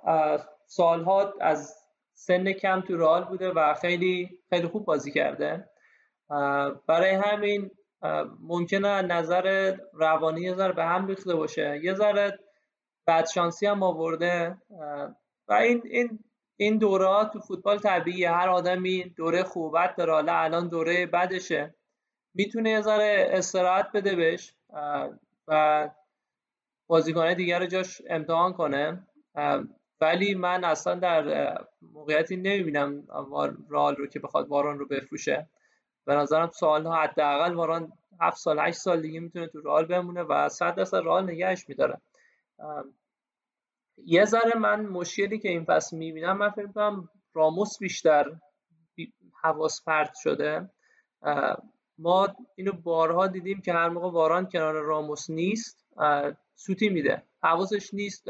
سالها 0.70 1.35
از 1.40 1.74
سن 2.15 2.53
کم 2.53 2.81
تو 2.81 2.97
رئال 2.97 3.24
بوده 3.24 3.51
و 3.51 3.74
خیلی 3.74 4.39
خیلی 4.51 4.66
خوب 4.66 4.85
بازی 4.85 5.12
کرده. 5.12 5.70
برای 6.86 7.11
همین 7.11 7.70
ممکنه 8.40 9.03
نظر 9.03 9.77
روانی 9.93 10.40
یه 10.40 10.55
ذره 10.55 10.73
به 10.73 10.85
هم 10.85 11.07
ریخته 11.07 11.35
باشه. 11.35 11.81
یه 11.82 11.95
ذره 11.95 12.39
بدشانسی 13.07 13.66
هم 13.66 13.82
آورده. 13.82 14.57
و 15.49 15.53
این 15.53 15.82
این 15.85 16.19
این 16.57 16.78
دوره 16.78 17.31
تو 17.32 17.40
فوتبال 17.40 17.78
طبیعیه. 17.78 18.31
هر 18.31 18.49
آدمی 18.49 19.05
دوره 19.16 19.43
خوبت 19.43 19.97
داره 19.97 20.12
حالا 20.12 20.32
الان 20.32 20.69
دوره 20.69 21.07
بدشه. 21.07 21.74
می‌تونه 22.35 22.70
یه 22.70 22.81
ذره 22.81 23.28
استراحت 23.31 23.93
بده 23.93 24.16
بهش 24.16 24.55
و 25.49 25.90
بازیکنه 26.86 27.35
دیگر 27.35 27.59
رو 27.59 27.66
جاش 27.66 28.03
امتحان 28.09 28.53
کنه. 28.53 29.07
ولی 30.01 30.35
من 30.35 30.65
اصلا 30.65 30.95
در 30.95 31.55
موقعیتی 31.83 32.37
نمی‌بینم 32.37 33.07
رال 33.69 33.97
رو 33.97 34.07
که 34.07 34.19
بخواد 34.19 34.49
واران 34.49 34.79
رو 34.79 34.87
بفروشه. 34.87 35.49
به 36.05 36.15
نظرم 36.15 36.51
سالها 36.51 37.03
حداقل 37.03 37.55
واران 37.55 37.93
هفت 38.20 38.37
سال 38.39 38.59
هشت 38.59 38.79
سال 38.79 39.01
دیگه 39.03 39.20
می‌تونه 39.20 39.47
تو 39.47 39.61
رال 39.61 39.85
بمونه 39.87 40.23
و 40.23 40.49
صد 40.49 40.75
درصد 40.75 40.97
رال 40.97 41.31
نگهش 41.31 41.69
میداره. 41.69 42.01
یه 44.05 44.25
ذره 44.25 44.59
من 44.59 44.87
مشکلی 44.87 45.39
که 45.39 45.49
این 45.49 45.65
فصل 45.65 45.97
می‌بینم 45.97 46.39
من 46.39 46.51
فکر 46.51 46.66
می‌کنم 46.66 47.09
راموس 47.35 47.79
بیشتر 47.79 48.33
بی- 48.95 49.12
حواس 49.43 49.85
پرت 49.85 50.15
شده. 50.15 50.70
ما 51.99 52.29
اینو 52.55 52.73
بارها 52.73 53.27
دیدیم 53.27 53.61
که 53.61 53.73
هر 53.73 53.89
موقع 53.89 54.11
واران 54.11 54.49
کنار 54.49 54.75
راموس 54.75 55.31
نیست 55.31 55.87
سوتی 56.55 56.89
میده. 56.89 57.23
حواسش 57.43 57.95
نیست 57.95 58.29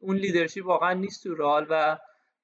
اون 0.00 0.16
leadership 0.16 0.66
واقعا 0.66 0.92
نیست 0.92 1.22
تو 1.22 1.34
رئال 1.34 1.66
و 1.70 1.98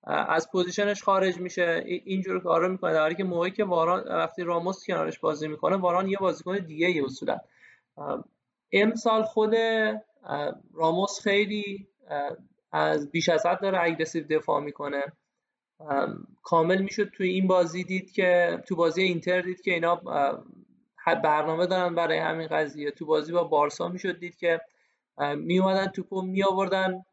از 0.04 0.50
position 0.50 0.92
ش 0.92 1.02
خارج 1.02 1.38
میشه. 1.38 1.82
اینجور 1.84 2.40
کارا 2.40 2.68
می‌کنه. 2.68 2.92
در 2.92 3.00
حالی 3.00 3.14
که 3.14 3.24
موقعی 3.24 3.50
که 3.50 3.64
واران 3.64 4.04
وقتی 4.08 4.42
راموس 4.42 4.86
کنارش 4.86 5.18
بازی 5.18 5.48
می‌کنه 5.48 5.76
واران 5.76 6.08
یه 6.08 6.18
بازیکن 6.18 6.58
دیگه 6.58 6.86
ای 6.86 7.00
اصولا. 7.00 7.38
امسال 8.72 9.22
خود 9.22 9.54
راموس 10.74 11.20
خیلی 11.20 11.86
از 12.72 13.10
بیش 13.10 13.28
از 13.28 13.46
حد 13.46 13.60
داره 13.60 13.82
aggressive 13.82 14.26
دفاع 14.26 14.60
می‌کنه. 14.60 15.02
کامل 16.42 16.82
می‌شد 16.82 17.10
توی 17.10 17.28
این 17.28 17.46
بازی 17.46 17.84
دید 17.84 18.12
که 18.12 18.62
تو 18.66 18.76
بازی 18.76 19.02
اینتر 19.02 19.40
دید 19.40 19.60
که 19.60 19.70
اینا 19.74 20.02
برنامه 21.22 21.66
دارن 21.66 21.94
برای 21.94 22.18
همین 22.18 22.46
قضیه. 22.46 22.90
تو 22.90 23.06
بازی 23.06 23.32
با 23.32 23.44
بارسا 23.44 23.88
می‌شد 23.88 24.18
دید 24.18 24.36
که 24.36 24.60
می 25.36 25.58
اومدن 25.58 25.86
توپو 25.86 26.22
می 26.22 26.44
آوردن 26.44 27.04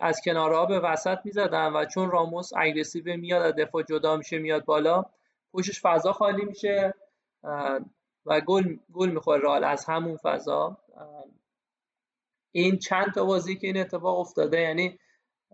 از 0.00 0.20
کنارها 0.24 0.66
به 0.66 0.80
وسط 0.80 1.18
می‌زدن 1.24 1.72
و 1.72 1.84
چون 1.84 2.10
راموس 2.10 2.50
aggressive 2.56 3.16
میاد 3.16 3.42
از 3.42 3.54
دفاع 3.54 3.82
جدا 3.82 4.16
میشه 4.16 4.38
میاد 4.38 4.64
بالا 4.64 5.04
پشتش 5.52 5.80
فضا 5.82 6.12
خالی 6.12 6.44
میشه 6.44 6.94
و 8.26 8.40
گل 8.40 8.76
گل 8.92 9.10
می‌خوره 9.10 9.40
رئال 9.40 9.64
از 9.64 9.84
همون 9.84 10.16
فضا. 10.16 10.78
این 12.52 12.78
چند 12.78 13.14
تا 13.14 13.24
بازی 13.24 13.56
که 13.56 13.66
این 13.66 13.76
اتفاق 13.76 14.18
افتاده 14.18 14.60
یعنی 14.60 14.98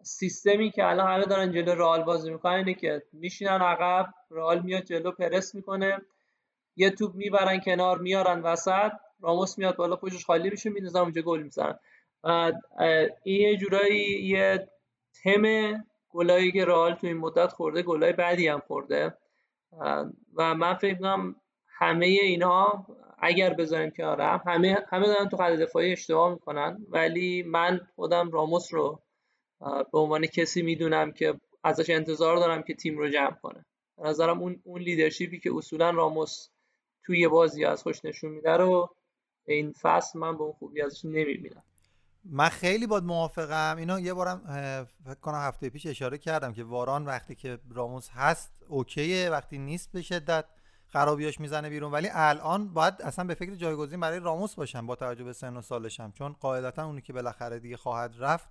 سیستمی 0.02 0.70
که 0.70 0.84
الان 0.84 1.06
همه 1.06 1.24
دارن 1.24 1.52
جلو 1.52 1.74
رئال 1.74 2.02
بازی 2.02 2.30
می‌کنن 2.30 2.54
اینه 2.54 2.74
که 2.74 3.02
میشینن 3.12 3.62
عقب 3.62 4.14
رئال 4.30 4.62
میاد 4.62 4.82
جلو 4.82 5.12
پرس 5.12 5.54
می‌کنه 5.54 6.02
یه 6.76 6.90
توپ 6.90 7.14
می‌برن 7.14 7.60
کنار 7.60 7.98
میارن 7.98 8.40
وسط 8.40 8.92
راموس 9.20 9.58
میاد 9.58 9.76
بالا 9.76 9.96
پشتش 9.96 10.24
خالی 10.24 10.50
میشه 10.50 10.70
میندازن 10.70 11.00
اونجا 11.00 11.22
گل 11.22 11.42
می‌زنن. 11.42 11.78
بعد 12.22 12.54
این 13.22 13.40
یه 13.40 13.56
جورایی 13.56 14.22
یه 14.22 14.68
تم 15.24 15.74
گلایی 16.08 16.52
که 16.52 16.64
رئال 16.64 16.94
تو 16.94 17.06
این 17.06 17.16
مدت 17.16 17.52
خورده 17.52 17.82
گلای 17.82 18.12
بعدی 18.12 18.48
هم 18.48 18.62
خورده. 18.66 19.14
و 20.34 20.54
من 20.54 20.74
فکر 20.74 20.98
کنم 20.98 21.36
همه 21.68 22.06
اینها 22.06 22.86
اگر 23.18 23.54
بذاریم 23.54 23.90
کنار 23.90 24.20
همه 24.20 24.78
همه 24.88 25.06
دارن 25.06 25.28
تو 25.28 25.36
خط 25.36 25.52
دفاعی 25.52 25.92
اشتباه 25.92 26.32
می‌کنن. 26.32 26.86
ولی 26.88 27.42
من 27.42 27.80
خودم 27.94 28.30
راموس 28.30 28.74
رو 28.74 29.02
به 29.92 29.98
عنوان 29.98 30.26
کسی 30.26 30.62
می‌دونم 30.62 31.12
که 31.12 31.34
ازش 31.64 31.90
انتظار 31.90 32.36
دارم 32.36 32.62
که 32.62 32.74
تیم 32.74 32.98
رو 32.98 33.08
جمع 33.08 33.36
کنه. 33.42 33.64
به 33.96 34.08
نظرم 34.08 34.40
اون 34.40 34.60
اون 34.64 34.80
لیدرشیپی 34.80 35.40
که 35.40 35.50
اصولا 35.54 35.90
راموس 35.90 36.48
توی 37.04 37.28
بازی 37.28 37.64
از 37.64 37.82
خوش 37.82 38.04
نشون 38.04 38.30
میده 38.30 38.52
رو 38.52 38.94
این 39.46 39.72
فصل 39.72 40.18
من 40.18 40.36
به 40.36 40.42
اون 40.42 40.52
خوبی 40.52 40.82
ازش 40.82 41.04
نمی‌بینم. 41.04 41.62
من 42.30 42.48
خیلی 42.48 42.86
باد 42.86 43.04
موافقم. 43.04 43.76
اینا 43.78 44.00
یه 44.00 44.14
بارم 44.14 44.42
فکر 45.04 45.14
کنم 45.14 45.38
هفته 45.38 45.70
پیش 45.70 45.86
اشاره 45.86 46.18
کردم 46.18 46.52
که 46.52 46.64
واران 46.64 47.04
وقتی 47.04 47.34
که 47.34 47.58
راموس 47.74 48.08
هست 48.10 48.62
اوکیه 48.68 49.30
وقتی 49.30 49.58
نیست 49.58 49.92
به 49.92 50.02
شدت 50.02 50.44
خرابیاش 50.86 51.40
می‌زنه 51.40 51.70
بیرون. 51.70 51.92
ولی 51.92 52.08
الان 52.12 52.68
باید 52.68 52.94
اصلا 53.02 53.24
به 53.24 53.34
فکر 53.34 53.54
جایگزین 53.54 54.00
برای 54.00 54.20
راموس 54.20 54.54
باشم 54.54 54.86
با 54.86 54.96
توجه 54.96 55.24
به 55.24 55.32
سن 55.32 55.56
و 55.56 55.62
سالشم 55.62 56.12
چون 56.12 56.36
قاعدتا 56.40 56.86
اونی 56.86 57.00
که 57.00 57.12
بالاخره 57.12 57.58
دیگه 57.58 57.76
خواهد 57.76 58.14
رفت 58.18 58.48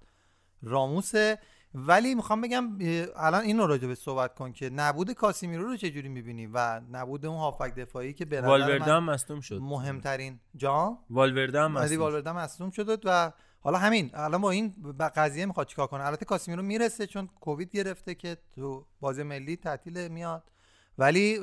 راموسه. 0.61 1.39
ولی 1.73 2.15
می‌خوام 2.15 2.41
بگم 2.41 2.77
الان 3.15 3.41
اینو 3.41 3.67
راجع 3.67 3.87
به 3.87 3.95
صحبت 3.95 4.35
کن 4.35 4.51
که 4.51 4.69
نبود 4.69 5.11
کاسیمیرو 5.11 5.63
رو 5.63 5.77
چجوری 5.77 6.09
می‌بینی 6.09 6.47
و 6.53 6.81
نبود 6.91 7.25
اون 7.25 7.37
هافک 7.37 7.75
دفاعی 7.75 8.13
که 8.13 8.25
به 8.25 8.41
والورده 8.41 8.93
هم 8.93 9.03
مصدوم 9.03 9.41
شد. 9.41 9.59
مهمترین 9.61 10.39
جا 10.55 10.97
والورده 11.09 11.61
هم 11.61 11.71
مصدوم 11.71 12.01
والورده 12.01 12.31
مصدوم 12.31 12.71
شد 12.71 13.01
و 13.05 13.31
حالا 13.59 13.77
همین 13.77 14.11
الان 14.13 14.41
با 14.41 14.51
این 14.51 14.73
قضیه 15.15 15.45
می‌خواد 15.45 15.67
چیکار 15.67 15.87
کنه؟ 15.87 16.03
البته 16.03 16.25
کاسیمیرو 16.25 16.63
می‌رسه 16.63 17.07
چون 17.07 17.27
کووید 17.27 17.71
گرفته 17.71 18.15
که 18.15 18.37
تو 18.55 18.85
بازی 18.99 19.23
ملی 19.23 19.55
تعطیل 19.55 20.07
میاد. 20.07 20.43
ولی 20.97 21.39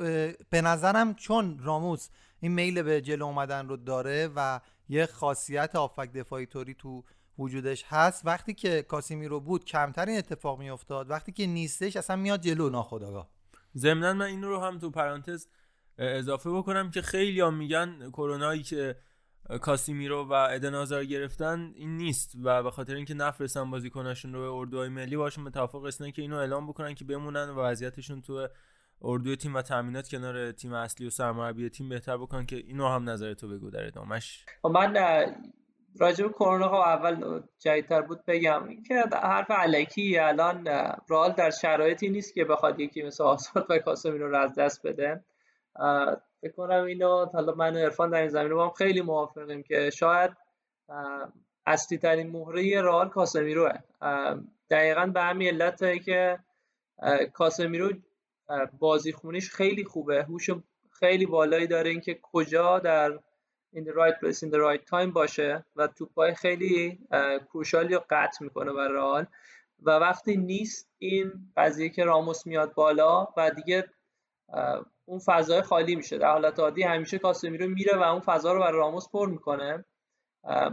به 0.49 0.61
نظرم 0.61 1.13
چون 1.13 1.59
راموس 1.63 2.09
این 2.39 2.51
میل 2.51 2.81
به 2.81 3.01
جلو 3.01 3.25
اومدن 3.25 3.67
رو 3.67 3.77
داره 3.77 4.29
و 4.35 4.59
یه 4.89 5.05
خاصیت 5.05 5.75
آفک 5.75 6.11
دفاعی 6.13 6.45
طوری 6.45 6.73
تو 6.73 7.03
وجودش 7.39 7.85
هست 7.87 8.25
وقتی 8.25 8.53
که 8.53 8.81
کاسیمی 8.81 9.27
رو 9.27 9.39
بود 9.39 9.65
کمتر 9.65 10.05
این 10.05 10.17
اتفاق 10.17 10.59
میافتاد. 10.59 11.09
وقتی 11.09 11.31
که 11.31 11.47
نیستش 11.47 11.97
اصلا 11.97 12.15
میاد 12.15 12.41
جلو 12.41 12.69
ناخداگاه 12.69 13.29
ضمنا 13.77 14.13
من 14.13 14.25
این 14.25 14.43
رو 14.43 14.59
هم 14.59 14.79
تو 14.79 14.89
پرانتز 14.89 15.47
اضافه 15.97 16.49
بکنم 16.51 16.91
که 16.91 17.01
خیلی 17.01 17.41
هم 17.41 17.53
میگن 17.53 18.09
کرونایی 18.09 18.63
که 18.63 18.95
کاسیمیرو 19.61 20.23
و 20.23 20.33
ادن 20.33 21.03
گرفتن 21.03 21.71
این 21.75 21.97
نیست. 21.97 22.35
و 22.43 22.63
به 22.63 22.71
خاطر 22.71 22.95
اینکه 22.95 23.13
نفرستن 23.13 23.71
بازیکناشون 23.71 24.33
رو 24.33 24.41
به 24.41 24.57
اردوهای 24.57 24.89
ملی 24.89 25.17
باشون 25.17 25.43
متفق 25.43 25.85
هستن 25.85 26.11
که 26.11 26.21
اینو 26.21 26.35
اعلام 26.35 26.67
بکنن 26.67 26.93
که 26.95 27.05
بمونن 27.05 27.49
و 27.49 27.61
وضعیتشون 27.61 28.21
تو 28.21 28.47
اردوی 29.01 29.35
تیم 29.35 29.55
و 29.55 29.61
تامینات 29.61 30.09
کنار 30.09 30.51
تیم 30.51 30.73
اصلی 30.73 31.07
و 31.07 31.09
سرمربی 31.09 31.69
تیم 31.69 31.89
بهتر 31.89 32.17
بکن 32.17 32.45
که 32.45 32.55
اینو 32.55 32.87
هم 32.87 33.09
نظر 33.09 33.33
تو 33.33 33.47
بگو 33.47 33.69
در 33.69 33.87
ادامش 33.87 34.45
خب 34.61 34.69
من 34.69 34.93
راجب 35.99 36.31
کرونا 36.31 36.67
ها 36.67 36.85
اول 36.85 37.41
جدیدتر 37.59 38.01
بود 38.01 38.25
بگم 38.27 38.83
که 38.87 39.03
حرف 39.13 39.51
علکی 39.51 40.17
الان 40.17 40.67
رال 41.07 41.31
در 41.31 41.49
شرایطی 41.49 42.09
نیست 42.09 42.33
که 42.33 42.45
بخواد 42.45 42.79
یکی 42.79 43.03
مثل 43.03 43.23
آسفالت 43.23 43.65
و 43.69 43.77
کاسمیرو 43.77 44.29
رو 44.29 44.37
از 44.37 44.55
دست 44.55 44.87
بده. 44.87 45.23
فکر 46.41 46.51
کنم 46.51 46.83
اینو. 46.83 47.25
حالا 47.25 47.53
من 47.53 47.75
و 47.75 47.79
عرفان 47.79 48.09
در 48.09 48.19
این 48.19 48.29
زمینه 48.29 48.53
با 48.53 48.65
هم 48.65 48.73
خیلی 48.73 49.01
موافقیم 49.01 49.63
که 49.63 49.89
شاید 49.89 50.31
اصلی 51.65 51.97
ترین 51.97 52.31
مهره 52.31 52.81
رال 52.81 53.09
کاسمیروه 53.09 53.71
دقیقا 54.69 55.05
به 55.05 55.21
همین 55.21 55.47
علت 55.47 56.03
که 56.03 56.39
کاسمیرو 57.33 57.91
بازی 58.79 59.11
خونیش 59.11 59.49
خیلی 59.49 59.83
خوبه. 59.83 60.23
هوش 60.23 60.49
خیلی 60.91 61.25
بالایی 61.25 61.67
داره. 61.67 61.89
اینکه 61.89 62.19
کجا 62.21 62.79
در 62.79 63.19
right 63.75 64.17
place 64.21 64.39
in 64.39 64.49
the 64.51 64.59
right 64.67 64.83
time 64.91 65.11
باشه 65.13 65.65
و 65.75 65.87
توپای 65.87 66.33
خیلی 66.33 66.99
کروشالی 67.49 67.93
رو 67.93 68.03
قطع 68.09 68.43
می‌کنه 68.43 68.73
برای 68.73 68.93
رئال. 68.93 69.25
و 69.83 69.91
وقتی 69.91 70.37
نیست 70.37 70.89
این 70.97 71.31
قضیه 71.57 71.89
که 71.89 72.03
راموس 72.03 72.47
میاد 72.47 72.73
بالا 72.73 73.27
و 73.37 73.51
دیگه 73.51 73.85
اون 75.05 75.19
فضای 75.19 75.61
خالی 75.61 75.95
میشه. 75.95 76.17
در 76.17 76.31
حالت 76.31 76.59
عادی 76.59 76.83
همیشه 76.83 77.19
کاسمیرو 77.19 77.67
میره 77.67 77.97
و 77.97 78.01
اون 78.01 78.19
فضا 78.19 78.53
رو 78.53 78.59
برای 78.59 78.77
راموس 78.77 79.09
پر 79.09 79.29
می‌کنه. 79.29 79.85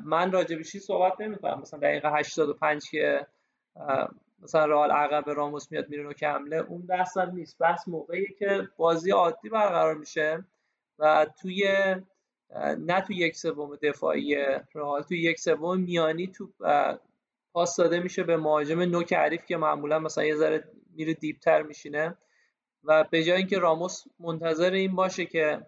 من 0.04 0.32
راجع 0.32 0.56
به 0.56 0.62
صحبت 0.62 1.20
نمی‌کنم. 1.20 1.60
مثلا 1.60 1.80
دقیقه 1.80 2.10
85 2.12 2.90
که 2.90 3.26
مثلا 4.42 4.66
رئال 4.66 4.90
عقب 4.90 5.30
راموس 5.30 5.72
میاد 5.72 5.88
میره 5.88 6.14
که 6.14 6.28
حمله 6.28 6.56
اون 6.56 6.86
بحث 6.86 7.16
نیست. 7.18 7.58
بحث 7.58 7.88
موقعی 7.88 8.26
که 8.38 8.68
بازی 8.76 9.10
عادی 9.10 9.48
برقرار 9.48 9.94
میشه 9.94 10.44
و 10.98 11.26
توی 11.42 11.64
نه 12.78 13.00
تو 13.00 13.12
یک 13.12 13.36
سوم 13.36 13.76
دفاعی 13.76 14.36
رئال 14.74 15.02
تو 15.02 15.14
یک 15.14 15.40
سوم 15.40 15.80
میانی 15.80 16.26
تو 16.26 16.48
پاس 17.52 17.76
داده 17.76 18.00
میشه 18.00 18.22
به 18.22 18.36
مهاجم 18.36 18.80
نوک 18.80 19.12
عریف 19.12 19.46
که 19.46 19.56
معمولا 19.56 19.98
مثلا 19.98 20.24
یه 20.24 20.36
ذره 20.36 20.64
میره 20.96 21.14
دیپتر 21.14 21.62
میشینه. 21.62 22.16
و 22.84 23.04
به 23.10 23.24
جای 23.24 23.36
اینکه 23.36 23.58
راموس 23.58 24.04
منتظر 24.20 24.72
این 24.72 24.94
باشه 24.94 25.26
که 25.26 25.66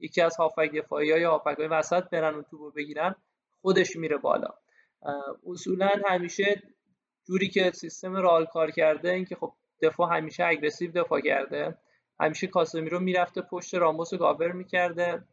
یکی 0.00 0.20
از 0.20 0.36
هافبک 0.36 0.72
دفاعی 0.72 1.12
های 1.12 1.24
هافبک 1.24 1.56
های 1.58 1.66
وسط 1.66 2.04
برن 2.04 2.34
اون 2.34 2.42
توپو 2.42 2.70
بگیرن 2.70 3.14
خودش 3.62 3.96
میره 3.96 4.16
بالا. 4.16 4.48
اصولا 5.46 5.90
همیشه 6.08 6.62
جوری 7.24 7.48
که 7.48 7.70
سیستم 7.70 8.16
رئال 8.16 8.46
کار 8.46 8.70
کرده 8.70 9.10
اینکه 9.10 9.36
خب 9.36 9.52
دفاع 9.82 10.16
همیشه 10.16 10.44
aggressive 10.44 10.92
دفاع 10.92 11.20
کرده. 11.20 11.78
همیشه 12.20 12.46
کاسمیرو 12.46 13.00
می‌رفته 13.00 13.40
پشت 13.40 13.74
راموس 13.74 14.12
رو 14.12 14.18
گاور 14.18 14.52
می‌کرده. 14.52 15.24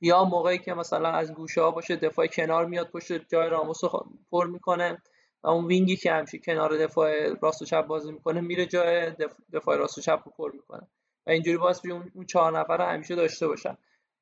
یا 0.00 0.24
موقعی 0.24 0.58
که 0.58 0.74
مثلا 0.74 1.08
از 1.08 1.32
گوشه 1.34 1.62
ها 1.62 1.70
باشه 1.70 1.96
دفاع 1.96 2.26
کنار 2.26 2.66
میاد 2.66 2.90
پشت 2.90 3.28
جای 3.28 3.48
راموس 3.48 3.84
رو 3.84 4.06
پر 4.30 4.46
می‌کنه. 4.46 5.02
و 5.42 5.48
اون 5.48 5.66
wing 5.66 5.90
ی 5.90 5.96
که 5.96 6.12
همیشه 6.12 6.38
کنار 6.38 6.76
دفاع 6.76 7.34
راست 7.42 7.62
و 7.62 7.64
چپ 7.64 7.86
بازی 7.86 8.12
می‌کنه 8.12 8.40
میره 8.40 8.66
جای 8.66 9.12
دفاع 9.52 9.76
راست 9.76 9.98
و 9.98 10.00
چپ 10.00 10.20
رو 10.24 10.32
پر 10.38 10.52
می‌کنه. 10.52 10.86
و 11.26 11.30
اینجوری 11.30 11.58
باعث 11.58 11.86
اون 11.86 12.12
اون 12.14 12.26
چهار 12.26 12.58
نفر 12.58 12.76
رو 12.76 12.84
همیشه 12.84 13.14
داشته 13.14 13.48
باشن. 13.48 13.76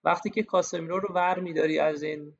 وقتی 0.04 0.30
که 0.30 0.42
کاسمیرو 0.42 0.98
رو 1.00 1.14
ور 1.14 1.38
میداری 1.38 1.78
از 1.78 2.02
این 2.02 2.32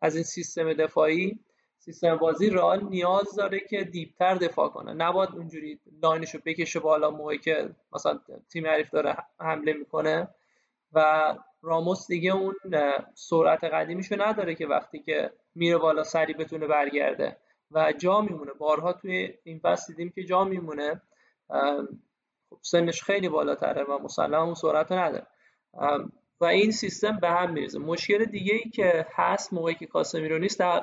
از 0.00 0.14
این 0.14 0.24
سیستم 0.24 0.72
دفاعی 0.72 1.38
سیستم 1.78 2.16
بازی 2.16 2.50
رئال 2.50 2.84
نیاز 2.84 3.34
داره 3.36 3.60
که 3.60 3.84
deeper 3.84 4.34
دفاع 4.34 4.68
کنه. 4.68 4.92
نباید 4.92 5.30
اونجوری 5.34 5.80
line 6.02 6.23
ش 6.23 6.34
رو 6.34 6.40
بکشه 6.44 6.80
بالا 6.80 7.10
موقعی 7.10 7.38
که 7.38 7.70
مثلا 7.92 8.20
تیم 8.52 8.66
حریف 8.66 8.90
داره 8.90 9.16
حمله 9.40 9.72
می‌کنه. 9.72 10.28
و 10.92 11.34
راموس 11.62 12.06
دیگه 12.06 12.34
اون 12.34 12.54
سرعت 13.14 13.64
قدیمیشو 13.64 14.22
نداره 14.22 14.54
که 14.54 14.66
وقتی 14.66 14.98
که 14.98 15.30
میره 15.54 15.78
بالا 15.78 16.04
سریع 16.04 16.34
بتونه 16.34 16.66
برگرده. 16.66 17.36
و 17.70 17.92
جا 17.92 18.20
میمونه. 18.20 18.52
بارها 18.52 18.92
توی 18.92 19.34
این 19.44 19.58
فصل 19.58 19.92
دیدیم 19.92 20.10
که 20.10 20.24
جا 20.24 20.44
میمونه. 20.44 21.02
خب 22.50 22.58
سنش 22.62 23.02
خیلی 23.02 23.28
بالاتره 23.28 23.84
و 23.84 23.98
مسلم 23.98 24.34
اون 24.34 24.54
سرعت 24.54 24.92
نداره. 24.92 25.26
و 26.40 26.44
این 26.44 26.70
سیستم 26.70 27.18
به 27.20 27.28
هم 27.30 27.52
میرزه 27.52 27.78
مشکل 27.78 28.24
دیگه 28.24 28.54
ای 28.54 28.70
که 28.70 29.06
هست 29.14 29.52
موقعی 29.52 29.74
که 29.74 29.86
کاسمیرو 29.86 30.38
نیست 30.38 30.58
در 30.58 30.82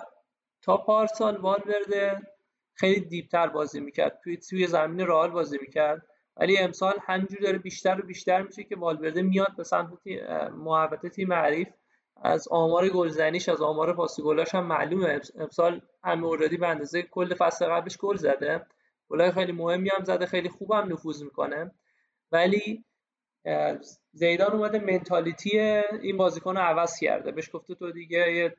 تا 0.61 0.77
پارسال 0.77 1.37
والورده 1.37 2.21
خیلی 2.73 2.99
دیپتر 2.99 3.47
بازی 3.47 3.79
می‌کرد. 3.79 4.19
توی 4.23 4.37
توی 4.37 4.67
زمین 4.67 5.07
رئال 5.07 5.31
بازی 5.31 5.57
می‌کرد. 5.61 6.07
ولی 6.37 6.57
امسال 6.57 6.93
همینجور 7.05 7.39
داره 7.39 7.57
بیشتر 7.57 7.99
و 7.99 8.05
بیشتر 8.07 8.41
میشه 8.41 8.63
که 8.63 8.75
والورده 8.75 9.21
میاد 9.21 9.55
به 9.57 9.63
سمت 9.63 9.89
محوطه 10.51 11.09
تیم 11.09 11.33
حریف. 11.33 11.67
از 12.21 12.47
آمار 12.47 12.89
گلزنیش 12.89 13.49
از 13.49 13.61
آمار 13.61 13.93
پاس 13.93 14.19
گلاش 14.19 14.55
هم 14.55 14.65
معلومه. 14.65 15.21
امسال 15.39 15.81
والورده 16.03 16.57
به 16.57 16.67
اندازه 16.67 17.01
کل 17.01 17.33
فصل 17.33 17.65
قبلش 17.65 17.97
گل 17.97 18.15
زده. 18.15 18.65
گلای 19.09 19.31
خیلی 19.31 19.51
مهمی 19.51 19.89
هم 19.97 20.03
زده 20.03 20.25
خیلی 20.25 20.49
خوبم 20.49 20.93
نفوذ 20.93 21.23
می‌کنه. 21.23 21.71
ولی 22.31 22.85
زیدان 24.11 24.51
اومده 24.51 24.79
mentality 24.79 25.59
این 26.01 26.17
بازیکن 26.17 26.57
رو 26.57 26.61
عوض 26.61 26.99
کرده. 26.99 27.31
بهش 27.31 27.49
گفته 27.53 27.75
تو 27.75 27.91
دیگه 27.91 28.33
یه 28.33 28.57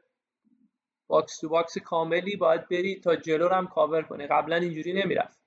box 1.06 1.38
to 1.38 1.48
box 1.48 1.78
کاملی 1.78 2.36
باید 2.36 2.68
بری 2.68 3.00
تا 3.00 3.16
جلو 3.16 3.48
هم 3.48 3.66
کاور 3.66 4.02
کنی. 4.02 4.26
قبلا 4.26 4.56
اینجوری 4.56 4.92
نمی‌رفت. 4.92 5.38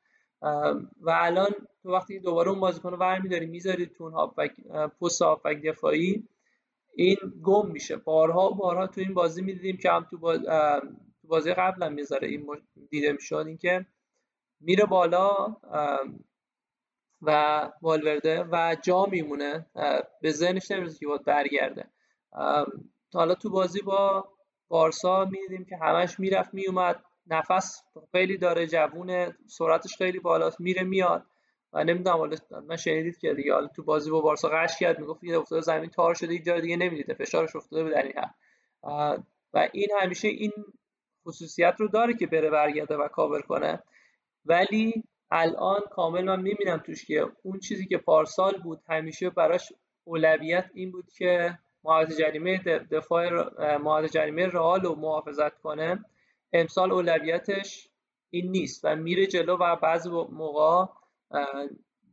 و 1.01 1.09
الان 1.09 1.51
تو 1.83 1.91
وقتی 1.91 2.19
دوباره 2.19 2.49
اون 2.49 2.59
بازیکن 2.59 2.91
رو 2.91 2.97
برمیداری 2.97 3.45
می‌ذاری 3.45 3.85
تو 3.85 4.33
پست 5.01 5.21
هافبک 5.21 5.61
دفاعی 5.61 6.27
این 6.99 7.17
گم 7.43 7.71
میشه. 7.71 7.95
بارها 7.95 8.51
و 8.51 8.55
بارها 8.55 8.87
تو 8.87 9.01
این 9.01 9.13
بازی 9.13 9.41
می‌دیدیم 9.41 9.77
که 9.77 9.91
هم 9.91 10.07
تو, 10.11 10.17
باز... 10.17 10.41
تو 11.21 11.27
بازی 11.27 11.53
قبل 11.53 11.83
هم 11.83 11.93
می‌ذاره 11.93 12.27
این 12.27 12.47
دیده 12.89 13.11
می‌شد 13.11 13.43
اینکه 13.47 13.85
میره 14.59 14.85
بالا 14.85 15.55
و 17.21 17.71
والورده 17.81 18.43
و 18.51 18.75
جا 18.81 19.05
میمونه 19.05 19.65
به 20.21 20.31
ذهنش 20.31 20.71
نمی‌رسه 20.71 20.99
که 20.99 21.07
باید 21.07 21.23
برگرده. 21.25 21.85
حالا 23.13 23.35
تو 23.35 23.49
بازی 23.49 23.81
با 23.81 24.27
بارسا 24.67 25.25
می‌دیدیم 25.25 25.65
که 25.65 25.77
همش 25.77 26.19
می‌رفت 26.19 26.53
میومد 26.53 27.03
نفس 27.27 27.81
خیلی 28.11 28.37
داره 28.37 28.67
جوونه 28.67 29.35
سرعتش 29.47 29.97
خیلی 29.97 30.19
بالاست 30.19 30.61
میره 30.61 30.83
میاد. 30.83 31.25
و 31.73 31.83
نمی‌دونم 31.83 32.17
حالا 32.17 32.37
من 32.67 32.75
شنیدید 32.75 33.17
که 33.17 33.33
دیگه 33.33 33.53
حالا 33.53 33.67
تو 33.67 33.83
بازی 33.83 34.11
با 34.11 34.21
بارسا 34.21 34.49
قش 34.49 34.79
کرد 34.79 34.99
می‌گفت 34.99 35.23
یه 35.23 35.39
افتاده 35.39 35.61
زمین 35.61 35.89
تار 35.89 36.13
شده 36.13 36.33
یک 36.33 36.43
جای 36.43 36.61
دیگه 36.61 36.77
نمی‌دیده 36.77 37.13
فشارش 37.13 37.55
افتاده 37.55 37.83
به 37.83 37.89
در 37.89 38.03
این 38.03 38.13
و 39.53 39.69
این 39.73 39.87
همیشه 40.01 40.27
این 40.27 40.51
خصوصیت 41.25 41.75
رو 41.77 41.87
داره 41.87 42.13
که 42.13 42.27
بره 42.27 42.49
برگرده 42.49 42.97
و 42.97 43.07
کاور 43.07 43.41
کنه. 43.41 43.83
ولی 44.45 45.03
الان 45.31 45.81
کامل 45.91 46.23
من 46.23 46.41
می‌بینم 46.41 46.77
توش 46.77 47.05
که 47.05 47.25
اون 47.43 47.59
چیزی 47.59 47.85
که 47.85 47.97
پارسال 47.97 48.57
بود 48.57 48.81
همیشه 48.89 49.29
براش 49.29 49.73
اولویت 50.03 50.65
این 50.73 50.91
بود 50.91 51.11
که 51.17 51.59
محافظ 51.83 52.17
جریمه 52.17 52.57
دفاع 52.91 53.29
محافظ 53.77 54.11
جریمه 54.11 54.45
رئال 54.47 54.81
رو 54.81 54.95
محافظت 54.95 55.59
کنه. 55.59 56.05
امسال 56.53 56.91
اولویتش 56.91 57.89
این 58.29 58.51
نیست 58.51 58.85
و 58.85 58.95
میره 58.95 59.27
جلو 59.27 59.57
و 59.57 59.75
بعضی 59.75 60.09
موقع 60.09 60.91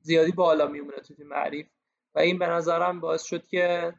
زیادی 0.01 0.33
بالا 0.33 0.67
میمونه 0.67 0.97
تو 0.97 1.15
تیم 1.15 1.31
و 2.15 2.19
این 2.19 2.39
به 2.39 2.47
نظرم 2.47 3.01
باعث 3.01 3.23
شد 3.23 3.47
که 3.47 3.95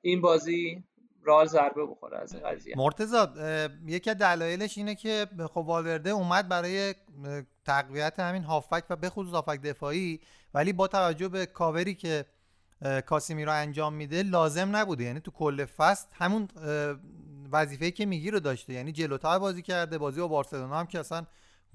این 0.00 0.20
بازی 0.20 0.84
رال 1.22 1.46
ضربه 1.46 1.86
بخوره 1.86 2.18
از 2.18 2.34
این 2.34 2.42
قضیه. 2.42 2.74
مرتضی 2.76 3.16
یکی 3.86 4.10
از 4.10 4.18
دلایلش 4.18 4.78
اینه 4.78 4.94
که 4.94 5.26
خب 5.50 5.56
والورده 5.56 6.10
اومد 6.10 6.48
برای 6.48 6.94
تقویت 7.64 8.20
همین 8.20 8.42
هافک 8.42 8.84
و 8.90 8.96
به 8.96 9.10
خصوص 9.10 9.32
هافک 9.32 9.60
دفاعی 9.62 10.20
ولی 10.54 10.72
با 10.72 10.88
توجه 10.88 11.28
به 11.28 11.46
کاوری 11.46 11.94
که 11.94 12.24
کاسیمیرو 13.06 13.52
انجام 13.52 13.94
میده 13.94 14.22
لازم 14.22 14.76
نبوده. 14.76 15.04
یعنی 15.04 15.20
تو 15.20 15.30
کل 15.30 15.64
فست 15.64 16.08
همون 16.12 16.48
وظیفه‌ای 17.52 17.90
که 17.92 18.06
میگی 18.06 18.30
رو 18.30 18.40
داشته. 18.40 18.72
یعنی 18.72 18.92
جلوتر 18.92 19.38
بازی 19.38 19.62
کرده 19.62 19.98
بازی 19.98 20.20
با 20.20 20.28
بارسلونا 20.28 20.78
هم 20.78 20.86
که 20.86 20.98
اصلا 20.98 21.26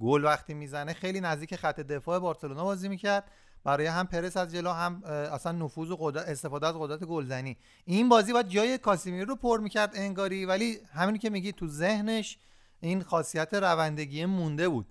گل 0.01 0.23
وقتی 0.25 0.53
می‌زنه 0.53 0.93
خیلی 0.93 1.21
نزدیک 1.21 1.55
خط 1.55 1.79
دفاع 1.79 2.19
بارسلونا 2.19 2.63
بازی 2.63 2.89
می‌کرد. 2.89 3.31
برای 3.63 3.85
هم 3.85 4.07
پرس 4.07 4.37
از 4.37 4.53
جلو 4.53 4.71
هم 4.71 5.03
اصلا 5.05 5.51
نفوذ 5.51 5.91
و 5.91 5.97
قدرت 5.99 6.27
استفاده 6.27 6.67
از 6.67 6.75
قدرت 6.79 7.03
گلزنی. 7.03 7.57
این 7.85 8.09
بازی 8.09 8.33
باید 8.33 8.47
جای 8.47 8.77
کاسیمیرو 8.77 9.25
رو 9.25 9.35
پر 9.35 9.59
می‌کرد 9.59 9.91
انگاری 9.95 10.45
ولی 10.45 10.77
همینی 10.93 11.17
که 11.19 11.29
میگی 11.29 11.51
تو 11.51 11.67
ذهنش 11.67 12.37
این 12.79 13.03
خاصیت 13.03 13.53
روندگی 13.53 14.25
مونده 14.25 14.69
بود. 14.69 14.87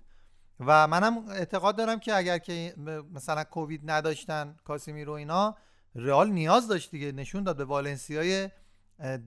و 0.59 0.87
منم 0.87 1.29
اعتقاد 1.29 1.75
دارم 1.75 1.99
که 1.99 2.15
اگر 2.15 2.37
که 2.37 2.73
مثلا 3.13 3.43
کووید 3.43 3.91
نداشتن 3.91 4.55
کاسیمیرو 4.65 5.13
اینا 5.13 5.57
رئال 5.95 6.29
نیاز 6.29 6.67
داشت 6.67 6.91
دیگه 6.91 7.11
نشون 7.11 7.43
داد 7.43 7.57
به 7.57 7.65
والنسیای 7.65 8.49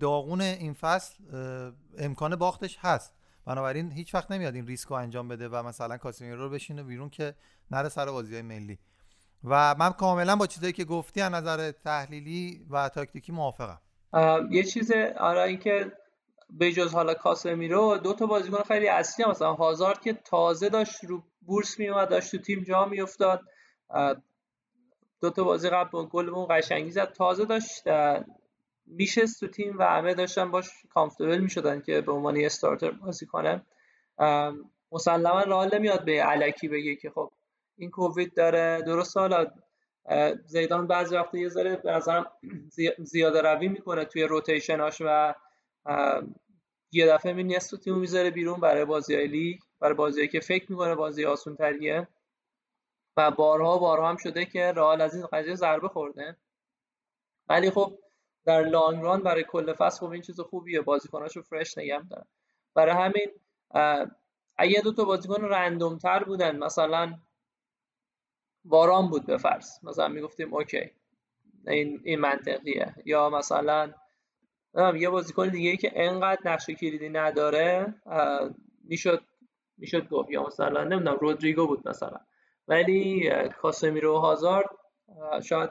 داغون 0.01 0.41
این 0.41 0.73
فصل 0.73 1.15
امکان 1.99 2.37
باختش 2.37 2.79
هست. 2.81 3.13
بنابراین 3.47 3.93
هیچ 3.93 4.15
وقت 4.15 4.31
نمیاد 4.31 4.55
این 4.55 4.67
ریسک 4.67 4.89
رو 4.89 4.97
انجام 4.97 5.29
بده 5.29 5.49
و 5.49 5.63
مثلا 5.63 5.97
کاسیمیرو 5.97 6.43
رو 6.43 6.51
بشینه 6.51 6.83
بیرون 6.83 7.11
که 7.11 7.35
نره 7.71 7.89
سر 7.89 8.11
بازی 8.11 8.43
ملی. 8.43 8.79
و 9.45 9.75
من 9.79 9.91
کاملا 9.91 10.37
با 10.37 10.47
چیزایی 10.47 10.73
که 10.73 10.85
گفتی 10.85 11.21
از 11.21 11.33
نظر 11.33 11.71
تحلیلی 11.71 12.67
و 12.71 12.89
تاکتیکی 12.89 13.33
موافقم. 13.33 13.81
یه 14.51 14.63
چیز 14.63 14.93
آره 15.19 15.43
اینکه 15.43 15.93
به 16.51 16.73
جز 16.73 16.95
حالا 16.95 17.15
کاسمیرو 17.15 17.99
دو 17.99 18.13
تا 18.13 18.27
بازیکن 18.27 18.63
خیلی 18.63 18.89
اصلی 18.89 19.25
هم 19.25 19.31
مثلا 19.31 19.55
هازارد 19.55 20.01
که 20.01 20.13
تازه 20.13 20.69
داشت 20.69 21.05
رو 21.05 21.23
بورس 21.43 21.79
میومد 21.79 22.09
داشت 22.09 22.31
تو 22.31 22.39
تیم 22.39 22.63
جا 22.63 22.85
میافتاد. 22.85 23.41
دو 25.21 25.31
تا 25.31 25.45
بازی 25.45 25.71
قبل 25.71 25.91
با 25.91 26.07
گلمون 26.07 26.47
قشنگی 26.51 26.91
زد 26.91 27.13
تازه 27.13 27.45
داشت 27.45 27.83
میشست 28.87 29.41
تو 29.41 29.47
تیم 29.47 29.79
و 29.79 29.83
همه 29.83 30.15
داشتن 30.15 30.51
باش 30.51 30.71
کامفتبل 30.91 31.39
می‌شدن 31.39 31.81
که 31.81 32.01
به 32.01 32.13
عنوان 32.13 32.37
استارتر 32.37 32.91
بازی 32.91 33.27
کنه. 33.27 33.63
مسلما 34.93 35.41
رئال 35.41 35.75
نمیاد 35.75 36.05
به 36.05 36.23
علکی 36.23 36.69
بگه 36.69 36.97
که 36.97 37.11
خب 37.11 37.33
این 37.77 37.91
کووید 37.91 38.35
داره. 38.35 38.83
درست 38.87 39.17
حالا 39.17 39.47
زیدان 40.45 40.87
بعضی 40.87 41.17
وقت 41.17 41.35
یه 41.35 41.49
ذره 41.49 41.77
به 41.77 42.01
زیاده 42.99 43.43
روی 43.43 43.69
می‌کنه 43.69 44.05
توی 44.05 44.23
روتیشناش 44.23 45.03
و 45.05 45.35
یه 46.93 47.07
دفعه 47.07 47.33
می 47.33 47.45
نصف 47.45 47.79
تیم 47.79 47.99
می‌ذاره 47.99 48.31
بیرون 48.31 48.61
برای 48.61 48.85
بازی 48.85 49.15
های 49.15 49.27
لیگ 49.27 49.61
برای 49.81 49.95
بازی 49.95 50.29
که 50.29 50.41
فکر 50.41 50.73
می‌کنه 50.73 50.95
بازی 50.95 51.25
آسون 51.25 51.57
تریه 51.57 52.09
و 53.17 53.31
بارها 53.31 53.79
بارها 53.79 54.09
هم 54.09 54.17
شده 54.17 54.45
که 54.45 54.73
رئال 54.73 55.01
از 55.01 55.15
این 55.15 55.27
قضیه 55.33 55.55
ضربه 55.55 55.89
خورده. 55.89 56.37
ولی 57.49 57.71
خب 57.71 57.99
در 58.45 58.63
لانگ 58.63 59.03
ران 59.03 59.23
برای 59.23 59.45
کل 59.45 59.73
فصل 59.73 60.01
خب 60.07 60.13
این 60.13 60.23
چیز 60.23 60.41
خوبیه. 60.41 60.81
بازیکناشو 60.81 61.43
فرش 61.43 61.79
نگه 61.79 62.03
دارن 62.11 62.27
برای 62.75 62.95
همین 62.95 63.29
اگه 64.57 64.81
دو 64.81 64.93
تا 64.93 65.05
بازیکن 65.05 65.45
رندوم 65.45 65.99
تر 65.99 66.25
بودن 66.25 66.57
مثلا 66.59 67.15
باران 68.65 69.11
بود 69.11 69.27
به 69.27 69.37
فرض. 69.37 69.85
مثلا 69.85 70.09
می‌گفتیم 70.09 70.55
اوکی 70.55 70.91
این 71.67 72.01
این 72.05 72.21
منطقیه. 72.21 72.95
یا 73.05 73.31
مثلا 73.31 73.95
یه 74.95 75.11
بازیکن 75.11 75.49
دیگه 75.49 75.71
ای 75.71 75.77
که 75.77 75.93
انقدر 75.95 76.41
نقش 76.53 76.71
کلیدی 76.71 77.09
نداره 77.09 77.95
می‌شد 78.85 79.23
می‌شد 79.79 80.09
گفت. 80.09 80.31
یا 80.31 80.47
مثلا 80.47 80.85
نمی‌دونم 80.85 81.17
رودریگو 81.21 81.67
بود 81.67 81.89
مثلا. 81.89 82.21
ولی 82.69 83.31
کاسمیرو 83.61 84.19
هازارد 84.19 84.71
شاید 85.43 85.71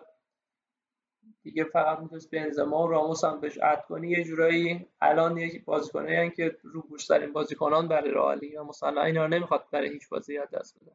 دیگه 1.44 1.64
فقط 1.64 2.00
می‌تونست 2.00 2.32
بنزما 2.32 2.84
و 2.84 2.88
راموس 2.88 3.24
هم 3.24 3.42
بهش 3.42 3.58
اد 3.64 3.86
کنی. 3.86 4.10
یه 4.10 4.24
جورایی 4.24 4.86
الان 5.02 5.38
یک 5.38 5.66
بازیکنایی 5.66 6.32
که 6.32 6.58
رو 6.64 6.82
بورسترین 6.82 7.34
بازیکنان 7.34 7.88
برای 7.88 8.12
رئالی 8.12 8.48
یا 8.48 8.64
مثلا 8.64 9.02
اینا 9.02 9.28
نمی‌خواد 9.28 9.66
برای 9.72 9.90
هیچ 9.90 10.10
بازی 10.10 10.40
دست 10.54 10.80
بده. 10.82 10.92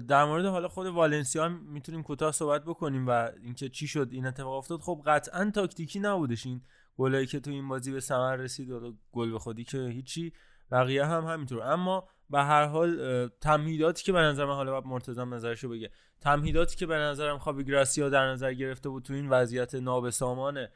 در 0.00 0.24
مورد 0.24 0.44
حالا 0.44 0.68
خود 0.68 0.86
والنسیا 0.86 1.44
هم 1.44 1.60
می‌تونیم 1.72 2.02
کوتاه 2.02 2.32
صحبت 2.32 2.64
بکنیم 2.64 3.06
و 3.06 3.30
اینکه 3.42 3.68
چی 3.68 3.86
شد 3.86 4.08
این 4.10 4.26
اتفاق 4.26 4.52
افتاد. 4.52 4.80
خب 4.80 5.02
قطعا 5.06 5.50
تاکتیکی 5.54 6.00
نبودش 6.00 6.46
این 6.46 6.60
گلایی 6.98 7.26
که 7.26 7.40
تو 7.40 7.50
این 7.50 7.68
بازی 7.68 7.92
به 7.92 8.00
ثمر 8.00 8.36
رسید 8.36 8.70
و 8.70 8.94
گل 9.12 9.32
به 9.32 9.38
خودی 9.38 9.64
که 9.64 9.78
هیچی. 9.78 10.32
بقیه 10.72 11.04
هم 11.04 11.24
همینطور. 11.24 11.62
اما 11.62 12.08
به 12.30 12.42
هر 12.42 12.66
حال 12.66 13.28
تمهیداتی 13.28 14.04
که 14.04 14.12
به 14.12 14.18
نظر 14.18 14.44
من 14.44 14.54
حالا 14.54 14.80
مرتضی 14.80 15.24
نظرشو 15.24 15.68
بگه. 15.68 15.90
تمهیداتی 16.20 16.76
که 16.76 16.86
به 16.86 16.94
نظرم 16.94 17.38
خواب 17.38 17.62
گراسیا 17.62 18.08
در 18.08 18.26
نظر 18.26 18.54
گرفته 18.54 18.88
بود 18.88 19.02
تو 19.02 19.12
این 19.12 19.28
وضعیت 19.28 19.74
نابسامان 19.74 20.66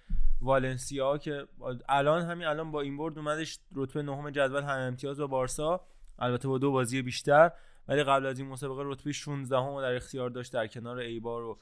والنسیا 0.41 1.19
که 1.19 1.47
الان 1.89 2.23
همین 2.23 2.47
الان 2.47 2.71
با 2.71 2.81
این 2.81 2.97
برد 2.97 3.19
اومدش 3.19 3.59
رتبه 3.75 4.03
نهم 4.03 4.31
جدول 4.31 4.63
هم 4.63 4.79
امتیاز 4.79 5.21
با 5.21 5.27
بارسا. 5.27 5.81
البته 6.19 6.49
با 6.49 6.59
دو 6.59 6.73
بازی 6.73 7.03
بیشتر 7.03 7.51
ولی 7.89 8.03
قبل 8.03 8.27
از 8.27 8.39
این 8.39 8.49
مسابقه 8.49 8.83
رتبه 8.85 9.13
16 9.13 9.57
هم 9.57 9.81
در 9.81 9.95
اختیار 9.95 10.31
داشت 10.31 10.53
در 10.53 10.67
کنار 10.67 10.99
ایبار 10.99 11.45
و 11.45 11.59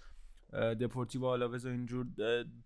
دپورتیو 0.75 1.25
آلاوز 1.25 1.67
و 1.67 1.69
اینجور 1.69 2.07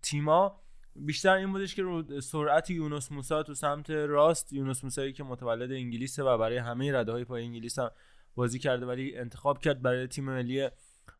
تیما 0.01 0.61
بیشتر 0.95 1.33
این 1.33 1.51
بودش 1.51 1.75
که 1.75 1.81
رو 1.81 2.21
سرعت 2.21 2.69
یونس 2.69 3.11
موسا 3.11 3.43
تو 3.43 3.53
سمت 3.53 3.89
راست 3.89 4.53
یونس 4.53 4.83
موسایی 4.83 5.13
که 5.13 5.23
متولد 5.23 5.71
انگلیسه 5.71 6.23
و 6.23 6.37
برای 6.37 6.57
همه 6.57 6.91
رده 6.91 7.11
های 7.11 7.25
پایه 7.25 7.43
انگلیس 7.43 7.79
هم 7.79 7.91
بازی 8.35 8.59
کرده 8.59 8.85
ولی 8.85 9.17
انتخاب 9.17 9.59
کرد 9.59 9.81
برای 9.81 10.07
تیم 10.07 10.25
ملی 10.25 10.69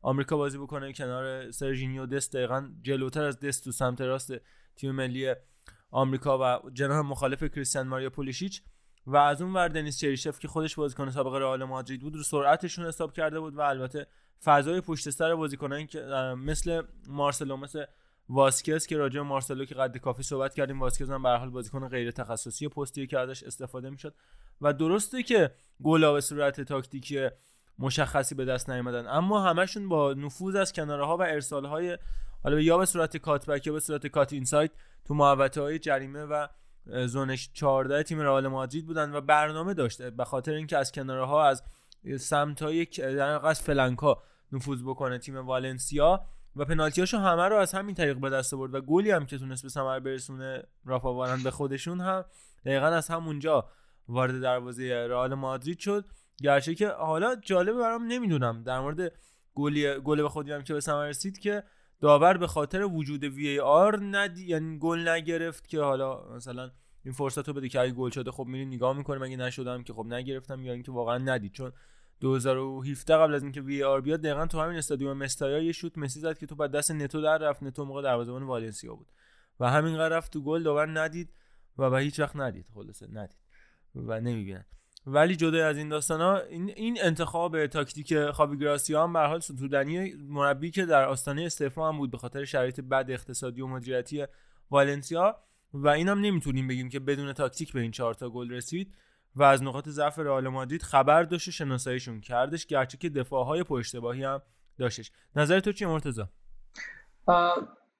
آمریکا 0.01 0.37
بازی 0.37 0.57
بکنه 0.57 0.93
کنار 0.93 1.51
سرژینیو 1.51 2.05
دست 2.05 2.33
دقیقا 2.33 2.69
جلوتر 2.81 3.23
از 3.23 3.39
دست 3.39 3.63
تو 3.63 3.71
سمت 3.71 4.01
راست 4.01 4.33
تیم 4.75 4.91
ملی 4.91 5.35
آمریکا 5.91 6.59
و 6.63 6.69
جناح 6.69 6.99
مخالف 6.99 7.43
کریستیان 7.43 7.87
ماریا 7.87 8.09
پولیشیچ 8.09 8.63
و 9.05 9.17
از 9.17 9.41
اون 9.41 9.53
ور 9.53 9.67
دنیس 9.67 9.99
چریشف 9.99 10.39
که 10.39 10.47
خودش 10.47 10.75
بازیکن 10.75 11.09
سابق 11.09 11.33
رئال 11.33 11.63
مادرید 11.63 12.01
بود 12.01 12.15
رو 12.15 12.23
سرعتشون 12.23 12.85
حساب 12.85 13.13
کرده 13.13 13.39
بود 13.39 13.55
و 13.55 13.61
البته 13.61 14.07
فضای 14.43 14.81
پشت 14.81 15.09
سر 15.09 15.35
بازیکنان 15.35 15.87
که 15.87 15.99
مثل 16.37 16.81
مارسلو 17.07 17.57
مثل 17.57 17.85
واسکز 18.29 18.85
که 18.85 18.97
راجع 18.97 19.21
مارسلو 19.21 19.65
که 19.65 19.75
قد 19.75 19.97
کافی 19.97 20.23
صحبت 20.23 20.53
کردیم 20.53 20.79
واسکز 20.79 21.09
هم 21.09 21.23
به 21.23 21.29
حال 21.29 21.49
بازیکن 21.49 21.87
غیر 21.87 22.11
تخصصی 22.11 22.67
پستی 22.67 23.07
که 23.07 23.19
ازش 23.19 23.43
استفاده 23.43 23.89
می‌شد. 23.89 24.13
و 24.61 24.73
درسته 24.73 25.23
که 25.23 25.51
گلا 25.83 26.13
به 26.13 26.21
صورت 26.21 26.61
تاکتیکی 26.61 27.29
مشخصی 27.79 28.35
به 28.35 28.45
دست 28.45 28.69
نیومدن 28.69 29.07
اما 29.07 29.41
همشون 29.41 29.89
با 29.89 30.13
نفوذ 30.13 30.55
از 30.55 30.73
کناره 30.73 31.05
ها 31.05 31.17
و 31.17 31.21
ارسال 31.21 31.65
های 31.65 31.97
حالا 32.43 32.59
یا 32.59 32.77
به 32.77 32.85
صورت 32.85 33.17
کاتبک 33.17 33.67
یا 33.67 33.73
به 33.73 33.79
صورت 33.79 34.07
کات 34.07 34.33
اینسایت 34.33 34.71
تو 35.05 35.13
محوطه 35.13 35.61
های 35.61 35.79
جریمه 35.79 36.23
و 36.23 36.47
زونش 37.05 37.49
14 37.53 38.03
تیم 38.03 38.19
رئال 38.19 38.47
مادرید 38.47 38.85
بودن 38.85 39.15
و 39.15 39.21
برنامه 39.21 39.73
داشته. 39.73 40.09
به 40.09 40.25
خاطر 40.25 40.53
اینکه 40.53 40.77
از 40.77 40.91
کناره 40.91 41.25
ها 41.25 41.47
از 41.47 41.63
سمت 42.19 42.61
های 42.61 42.87
از 43.43 43.61
فلنکا 43.61 44.23
نفوذ 44.51 44.83
بکنه 44.83 45.17
تیم 45.17 45.37
والنسیا 45.37 46.25
و 46.59 46.65
پنالتیاشو 46.65 47.17
همه 47.17 47.47
رو 47.47 47.55
از 47.55 47.73
همین 47.73 47.95
طریق 47.95 48.17
به 48.17 48.29
دست 48.29 48.55
برد 48.55 48.75
و 48.75 48.81
گلی 48.81 49.11
هم 49.11 49.25
که 49.25 49.37
تونست 49.37 49.63
به 49.63 49.69
ثمر 49.69 49.99
برسونه 49.99 50.63
رافا 50.85 51.13
واران 51.13 51.43
به 51.43 51.51
خودشون 51.51 52.01
هم 52.01 52.25
دقیقا 52.65 52.85
از 52.85 53.07
همونجا 53.07 53.69
وارد 54.07 54.41
دروازه 54.41 55.07
رئال 55.09 55.33
مادرید 55.33 55.79
شد. 55.79 56.05
گرچه 56.41 56.75
که 56.75 56.87
حالا 56.87 57.35
جالبه 57.35 57.79
برام 57.79 58.03
نمی‌دونم 58.07 58.63
در 58.63 58.79
مورد 58.79 59.11
گلی 59.55 59.99
گل 59.99 60.21
به 60.21 60.29
خودی 60.29 60.51
هم 60.51 60.63
که 60.63 60.73
به 60.73 60.79
ثمر 60.79 61.07
رسید 61.07 61.39
که 61.39 61.63
داور 62.01 62.37
به 62.37 62.47
خاطر 62.47 62.83
وجود 62.83 63.23
وی 63.23 63.59
آر 63.59 63.99
ندی 64.03 64.45
یعنی 64.45 64.79
گل 64.79 65.07
نگرفت 65.07 65.67
که 65.67 65.81
حالا 65.81 66.35
مثلا 66.35 66.71
این 67.05 67.13
فرصت 67.13 67.47
رو 67.47 67.53
بده 67.53 67.69
که 67.69 67.79
اگه 67.79 67.91
گل 67.91 68.09
شده 68.09 68.31
خب 68.31 68.45
میری 68.45 68.65
نگاه 68.65 68.97
می‌کنیم 68.97 69.23
اگه 69.23 69.37
نشدم 69.37 69.83
که 69.83 69.93
خب 69.93 70.05
نگرفتم 70.05 70.65
یا 70.65 70.73
اینکه 70.73 70.91
واقعا 70.91 71.17
ندید. 71.17 71.51
چون 71.51 71.71
2017 72.19 73.17
قبل 73.17 73.33
از 73.33 73.43
اینکه 73.43 73.61
VAR 73.61 74.01
بیاد 74.01 74.21
دقیقا 74.21 74.47
تو 74.47 74.59
همین 74.59 74.77
استادیوم 74.77 75.17
مستایا 75.17 75.59
یه 75.59 75.71
شوت 75.71 75.97
مسی 75.97 76.19
زد 76.19 76.37
که 76.37 76.45
توپ 76.45 76.55
از 76.55 76.71
دست 76.71 76.91
نتو 76.91 77.21
در 77.21 77.37
رفت. 77.37 77.63
نتو 77.63 77.85
موقع 77.85 78.01
دروازه‌بان 78.01 78.43
والنسیا 78.43 78.95
بود. 78.95 79.07
و 79.59 79.69
همین 79.69 79.97
رفت 79.97 80.33
تو 80.33 80.41
گل 80.41 80.63
داور 80.63 80.99
ندید 80.99 81.29
و 81.77 81.89
به 81.89 81.99
هیچ 81.99 82.19
وقت 82.19 82.35
ندید. 82.35 82.65
خلاصه 82.73 83.07
ندید 83.13 83.37
و 83.95 84.21
نمی‌بینن. 84.21 84.65
ولی 85.05 85.35
جدا 85.35 85.67
از 85.67 85.77
این 85.77 85.89
داستان 85.89 86.21
ها 86.21 86.39
این, 86.39 86.69
این 86.69 86.97
انتخاب 87.01 87.67
تاکتیک 87.67 88.31
خاوی 88.31 88.57
گراسیا 88.57 89.03
هم 89.03 89.13
به 89.13 89.16
هر 89.16 89.19
حال 89.19 89.39
ستودنی 89.39 90.13
مربی 90.13 90.71
که 90.71 90.85
در 90.85 91.05
آستانه 91.05 91.41
استعفا 91.41 91.87
هم 91.87 91.97
بود 91.97 92.11
به 92.11 92.17
خاطر 92.17 92.45
شرایط 92.45 92.79
بد 92.79 93.05
اقتصادی 93.09 93.61
و 93.61 93.67
مدیریتی 93.67 94.25
والنسیا. 94.71 95.35
و 95.73 95.87
اینم 95.87 96.19
نمی‌تونیم 96.19 96.67
بگیم 96.67 96.89
که 96.89 96.99
بدون 96.99 97.33
تاکتیک 97.33 97.73
به 97.73 97.81
این 97.81 97.91
چهار 97.91 98.13
تا 98.13 98.29
گل 98.29 98.51
رسید. 98.51 98.95
و 99.39 99.43
از 99.43 99.63
نقاط 99.63 99.89
ضعف 99.89 100.19
رئال 100.19 100.47
مادرید 100.47 100.81
خبر 100.81 101.23
داشت 101.23 101.47
و 101.47 101.51
شناساییشون 101.51 102.21
کردش 102.21 102.65
گرچه 102.65 102.97
که 102.97 103.09
دفاعهای 103.09 103.63
پر 103.63 103.79
اشتباهی 103.79 104.23
هم 104.23 104.41
داشتش. 104.77 105.11
نظر 105.35 105.59
تو 105.59 105.71
چیه 105.71 105.87
مرتضی؟ 105.87 106.23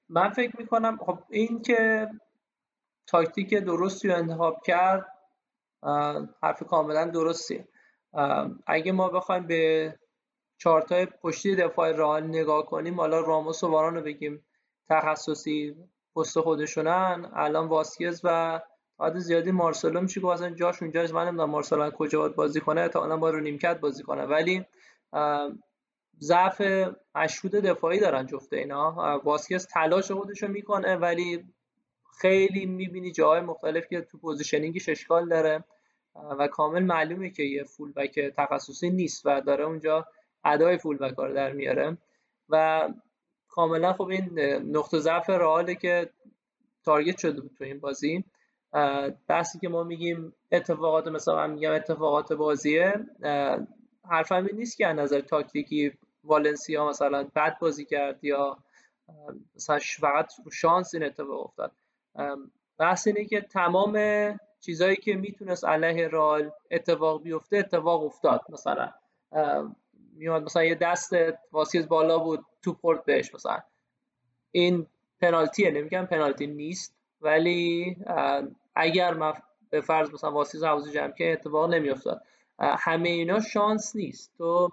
من 0.10 0.30
فکر 0.30 0.58
می‌کنم 0.58 0.98
خب 0.98 1.20
این 1.30 1.62
که 1.62 2.08
تاکتیک 3.08 3.54
درستی 3.54 4.08
رو 4.08 4.16
انتخاب 4.16 4.62
کرد 4.66 5.06
حرف 6.44 6.64
کاملا 6.64 7.06
درستیه. 7.06 7.68
اگه 8.68 8.92
ما 8.92 9.10
بخوایم 9.10 9.48
به 9.48 9.96
چارتای 10.58 11.06
پشتی 11.06 11.56
دفاع 11.56 11.92
رئال 11.92 12.24
نگاه 12.24 12.66
کنیم 12.66 13.00
حالا 13.00 13.20
راموس 13.20 13.64
و 13.64 13.68
واران 13.68 13.96
رو 13.96 14.02
بگیم 14.02 14.46
تخصصی 14.90 15.76
پست 16.16 16.40
خودشونن 16.40 17.32
الان 17.34 17.68
واسکز 17.68 18.22
و 18.24 18.60
عدد 19.00 19.18
زیادی 19.18 19.52
مارسلو 19.52 20.02
میشه 20.02 20.22
که 20.22 20.28
اصلا 20.28 20.50
جاش 20.50 20.82
اونجاست 20.82 21.14
من 21.14 21.28
نمی‌دونم 21.28 21.50
مارسلو 21.50 21.90
کجا 21.90 22.20
باید 22.20 22.36
بازی 22.36 22.62
کنه 22.62 22.88
تا 22.88 23.04
الان 23.04 23.20
با 23.20 23.30
رو 23.30 23.40
نیمکت 23.40 23.80
بازی 23.80 24.04
کنه. 24.04 24.24
ولی 24.26 24.66
ضعف 26.20 26.62
مشهود 27.16 27.52
دفاعی 27.52 28.00
دارن 28.00 28.26
جفت 28.26 28.58
اینا. 28.58 29.22
واسکز 29.24 29.68
تلاش 29.68 30.12
خودشو 30.12 30.48
می‌کنه 30.48 30.96
ولی 30.96 31.46
خیلی 32.22 32.66
می‌بینی 32.66 33.12
جاهای 33.12 33.42
مختلف 33.42 33.88
که 33.88 34.02
تو 34.02 34.18
positioning 34.18 34.79
ش 34.79 34.90
اشکال 34.90 35.30
داره. 35.30 35.64
و 36.40 36.48
کامل 36.48 36.84
معلومه 36.84 37.30
که 37.30 37.44
یه 37.44 37.64
full 37.64 37.92
back 37.92 38.20
تخصصی 38.20 38.90
نیست 38.90 39.26
و 39.26 39.42
داره 39.42 39.64
اونجا 39.66 40.08
ادای 40.46 40.78
full 40.78 40.98
back 40.98 41.16
رو 41.18 41.34
در 41.34 41.52
میاره. 41.52 41.98
و 42.50 42.88
کاملا 43.48 43.94
خب 43.94 44.08
این 44.08 44.40
نقطه 44.76 45.00
ضعف 45.00 45.30
رئاله 45.30 45.76
که 45.76 46.10
تارگت 46.86 47.18
شده 47.18 47.42
بود 47.42 47.52
تو 47.58 47.64
این 47.64 47.80
بازی. 47.80 48.24
بحثی 49.28 49.60
که 49.60 49.70
ما 49.70 49.84
میگیم 49.84 50.34
اتفاقات 50.52 51.08
مثلا 51.08 51.36
من 51.36 51.52
میگم 51.52 51.72
اتفاقات 51.72 52.34
بازیه 52.34 52.94
حرفم 54.10 54.46
این 54.46 54.56
نیست 54.56 54.78
که 54.78 54.88
از 54.88 54.96
نظر 54.96 55.22
تاکتیکی 55.22 55.92
والنسیا 56.24 56.88
مثلا 56.90 57.24
بد 57.36 57.60
بازی 57.60 57.86
کرد 57.86 58.24
یا 58.24 58.58
مثلا 59.56 59.80
فقط 60.00 60.32
شانس 60.52 60.94
این 60.94 61.04
اتفاق 61.04 61.44
افتاد. 61.44 61.72
بحث 62.78 63.08
اینه 63.08 63.26
که 63.26 63.42
تمام 63.42 64.00
چیزایی 64.62 64.96
که 64.96 65.16
می‌تونست 65.16 65.66
علیه 65.66 66.08
رال 66.08 66.52
اتفاق 66.72 67.24
بیفته 67.24 67.58
اتفاق 67.58 68.04
افتاد 68.04 68.42
مثلا. 68.50 68.94
میاد 70.14 70.44
مثلا 70.44 70.64
یه 70.64 70.76
دست 70.76 71.14
واسیز 71.52 71.88
بالا 71.88 72.20
بود 72.20 72.46
تو 72.62 72.74
پورت 72.74 73.06
بهش 73.06 73.36
مثلا. 73.36 73.60
این 74.52 74.88
پنالتیه 75.22 75.72
نمیگم 75.72 76.06
پنالتی 76.06 76.48
نیست 76.48 76.96
ولی 77.22 77.98
اگر 78.76 79.14
مف... 79.14 79.40
به 79.70 79.82
فرض 79.82 80.14
مثلا 80.14 80.32
واسیز 80.32 80.64
حوض 80.64 80.92
جمع 80.92 81.12
که 81.12 81.34
اتفاق 81.34 81.74
نمیافتاد 81.74 82.22
همه 82.60 83.10
اینا 83.10 83.40
شانس 83.40 83.96
نیست. 83.96 84.34
تو 84.38 84.70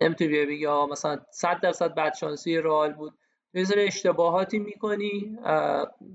نمی‌تونی 0.00 0.30
بیا 0.30 0.46
بگی 0.46 0.92
مثلا 0.92 1.18
100 1.30 1.60
درصد 1.60 1.94
بعد 1.94 2.14
شانسی 2.14 2.56
رئال 2.56 2.92
بود. 2.92 3.14
یه 3.54 3.64
سری 3.64 3.86
اشتباهاتی 3.86 4.58
می‌کنی 4.58 5.38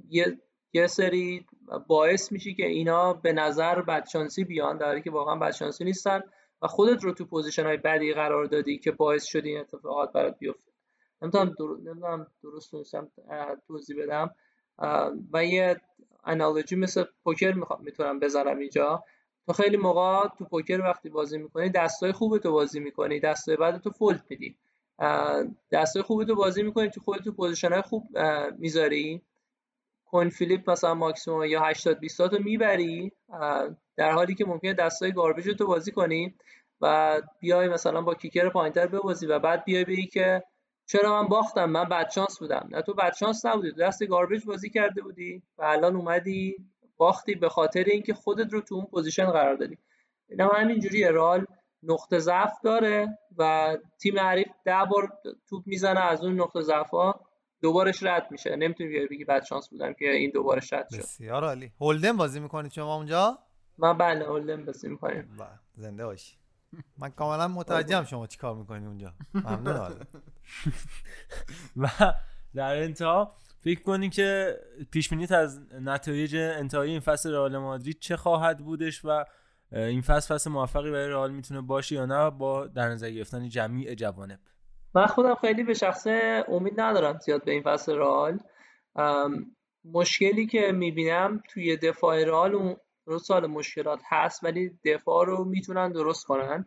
یه 0.10 0.38
یه 0.74 0.88
سری 0.88 1.46
باعث 1.88 2.32
میشی 2.32 2.56
که 2.56 2.66
اینا 2.66 3.14
به 3.14 3.34
نظر 3.34 3.82
بدشانسی 3.82 4.44
بیان 4.44 4.78
در 4.78 4.86
حالی 4.86 5.02
که 5.02 5.12
واقعا 5.12 5.36
بدشانسی 5.36 5.84
نیستن 5.84 6.22
و 6.62 6.68
خودت 6.68 7.04
رو 7.04 7.12
تو 7.14 7.26
position 7.26 7.66
های 7.66 7.78
بدی 7.78 8.14
قرار 8.14 8.46
دادی 8.46 8.78
که 8.78 8.92
باعث 8.92 9.26
شد 9.26 9.46
این 9.46 9.60
اتفاقات 9.60 10.12
برات 10.12 10.38
بیفته. 10.40 10.72
نمی‌تونم 11.22 11.46
در... 11.46 11.66
نمی‌دونم 11.92 12.28
درست 12.44 12.72
توضیح 13.68 14.04
بدم. 14.04 14.36
و 15.34 15.46
یه 15.46 15.82
analogy 16.24 16.76
مثل 16.76 17.04
پوکر 17.24 17.52
می‌خوام 17.52 17.82
می‌تونم 17.84 18.20
بذارم 18.20 18.58
اینجا. 18.58 19.04
تو 19.48 19.54
خیلی 19.54 19.78
موقع 19.78 20.28
تو 20.38 20.46
پوکر 20.46 20.82
وقتی 20.82 21.10
بازی 21.10 21.38
می‌کنی 21.38 21.70
دستای 21.70 22.12
خوب 22.12 22.38
تو 22.38 22.52
بازی 22.52 22.80
می‌کنی. 22.80 23.20
دستای 23.20 23.56
بد 23.56 23.82
تو 23.82 23.90
fold 23.90 24.24
میدی. 24.30 24.56
دستای 25.72 26.04
خوب 26.04 26.24
تو 26.24 26.36
بازی 26.36 26.64
می‌کنی 26.64 26.90
تو 26.90 27.02
خودت 27.02 27.24
تو 27.24 27.32
position 27.32 27.74
های 27.74 27.82
خوب 27.82 28.18
می‌ذاری. 28.58 29.22
coin 30.06 30.30
flip 30.30 30.70
مثلا 30.70 30.94
ماکسیموم 30.94 31.44
یا 31.44 31.62
80 31.62 32.00
20 32.00 32.28
تو 32.28 32.38
می‌بری. 32.44 33.12
در 33.96 34.12
حالی 34.12 34.36
که 34.36 34.46
ممکنه 34.46 34.74
دستای 34.74 35.12
garbage 35.12 35.58
تو 35.58 35.68
بازی 35.68 35.92
کنی 35.92 36.36
و 36.82 37.22
بیای 37.40 37.68
مثلا 37.68 38.02
با 38.02 38.16
kicker 38.16 38.50
پایینتر 38.50 38.88
ببازی 38.88 39.26
و 39.26 39.40
بعد 39.40 39.64
بیای 39.64 39.86
بگی 39.86 40.08
که 40.08 40.44
چرا 40.90 41.22
من 41.22 41.28
باختم؟ 41.28 41.66
من 41.66 41.84
بد 41.84 42.10
شانس 42.10 42.40
بودم. 42.40 42.70
نه 42.72 42.82
تو 42.82 42.94
بد 42.94 43.14
شانس 43.14 43.46
نبودی 43.46 43.72
دست 43.72 44.06
garbage 44.06 44.46
بازی 44.46 44.70
کرده 44.70 45.02
بودی 45.02 45.44
و 45.58 45.64
الان 45.64 45.96
اومدی 45.96 46.56
باختی 46.98 47.36
به 47.36 47.50
خاطر 47.50 47.84
اینکه 47.84 48.14
خودت 48.14 48.54
رو 48.54 48.62
تو 48.62 48.76
اون 48.76 48.86
position 48.86 49.26
قرار 49.26 49.56
دادی. 49.56 49.78
اینا 50.30 50.48
همینجوری 50.48 51.04
رئال 51.04 51.46
نقطه 51.84 52.20
ضعف 52.20 52.54
داره 52.64 53.18
و 53.38 53.78
تیم 54.02 54.20
حریف 54.20 54.48
ده 54.66 54.86
بار 54.90 55.14
توپ 55.50 55.64
می‌زنه 55.66 56.00
از 56.00 56.24
اون 56.24 56.42
نقطه 56.42 56.62
ضعف 56.62 56.90
ها 56.90 57.28
دوبارش 57.62 58.04
رد 58.04 58.28
میشه. 58.32 58.56
نمی‌تونی 58.56 58.90
بیای 58.90 59.08
بگی 59.08 59.26
بد 59.26 59.44
شانس 59.44 59.70
بودم 59.70 59.94
که 59.94 60.12
این 60.12 60.32
دوبارش 60.32 60.74
رد 60.74 60.88
شد. 60.92 60.98
بسیار 60.98 61.44
عالی. 61.44 61.72
هولدن 61.82 62.18
بازی 62.18 62.40
می‌کنید 62.40 62.72
شما 62.72 62.96
اونجا؟ 62.96 63.38
من 63.78 63.98
بله 63.98 64.26
هولدن 64.26 64.66
بازی 64.66 64.90
می‌کنیم. 64.90 65.38
بله 65.40 65.60
زنده 65.76 66.06
باشی. 66.06 66.38
من 66.98 67.10
کاملا 67.10 67.48
متوجهم 67.48 68.06
شما 68.06 68.28
چیکار 68.28 68.56
می‌کنید 68.56 68.88
اونجا. 68.88 69.14
ممنون 69.34 69.76
و 71.78 71.90
در 72.56 72.76
انتها 72.76 73.36
فکر 73.64 73.82
کنی 73.82 74.10
که 74.10 74.60
پیش 74.92 75.14
از 75.32 75.60
نتایج 75.82 76.36
انتهایی 76.36 76.92
این 76.92 77.00
فصل 77.00 77.32
رئال 77.32 77.58
مادرید 77.58 78.00
چه 78.00 78.18
خواهد 78.18 78.58
بودش 78.58 79.06
و 79.06 79.26
این 79.72 80.02
فصل 80.02 80.36
فصل 80.36 80.50
موفقی 80.50 80.92
برای 80.92 81.10
رئال 81.10 81.32
می‌تونه 81.32 81.62
باشه 81.62 81.96
یا 81.96 82.06
نه 82.06 82.30
با 82.30 82.68
در 82.68 82.90
نظر 82.90 83.10
گرفتن 83.10 83.50
جمیع 83.50 83.96
جوانب؟ 83.96 84.40
من 84.94 85.06
خودم 85.06 85.36
خیلی 85.36 85.64
به 85.64 85.74
شخصه 85.74 86.44
امید 86.48 86.82
ندارم 86.82 87.20
زیاد 87.20 87.46
به 87.46 87.52
این 87.52 87.64
فصل 87.64 87.96
رئال. 87.96 88.40
مشکلی 89.86 90.48
که 90.48 90.72
می‌بینم 90.72 91.44
توی 91.50 91.78
دفاع 91.78 92.24
رئال 92.24 92.76
اون 93.08 93.18
سال 93.18 93.48
مشکلات 93.48 94.00
هست 94.06 94.44
ولی 94.44 94.80
دفاع 94.86 95.26
رو 95.26 95.44
می‌تونن 95.44 95.92
درست 95.92 96.26
کنن 96.26 96.66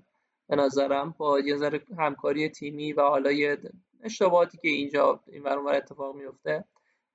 به 0.49 0.57
نظرم 0.57 1.15
با 1.19 1.41
یه 1.41 1.57
ذره 1.57 1.81
همکاری 1.99 2.49
تیمی 2.49 2.93
و 2.93 3.01
حالا 3.03 3.33
یه 3.33 3.59
اشتباهاتی 4.03 4.59
که 4.59 4.69
اینجا 4.69 5.21
این 5.27 5.43
ور 5.43 5.77
اتفاق 5.77 6.17
میفته 6.17 6.65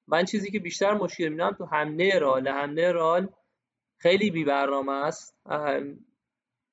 من 0.07 0.25
چیزی 0.25 0.51
که 0.51 0.59
بیشتر 0.59 0.93
مشکل 0.93 1.23
می‌بینم 1.23 1.51
تو 1.51 1.65
حمله 1.65 2.19
رال 2.19 2.47
حمله 2.47 2.91
رال 2.91 3.29
خیلی 3.97 4.31
بی 4.31 4.43
برنامه 4.43 4.91
است 4.91 5.37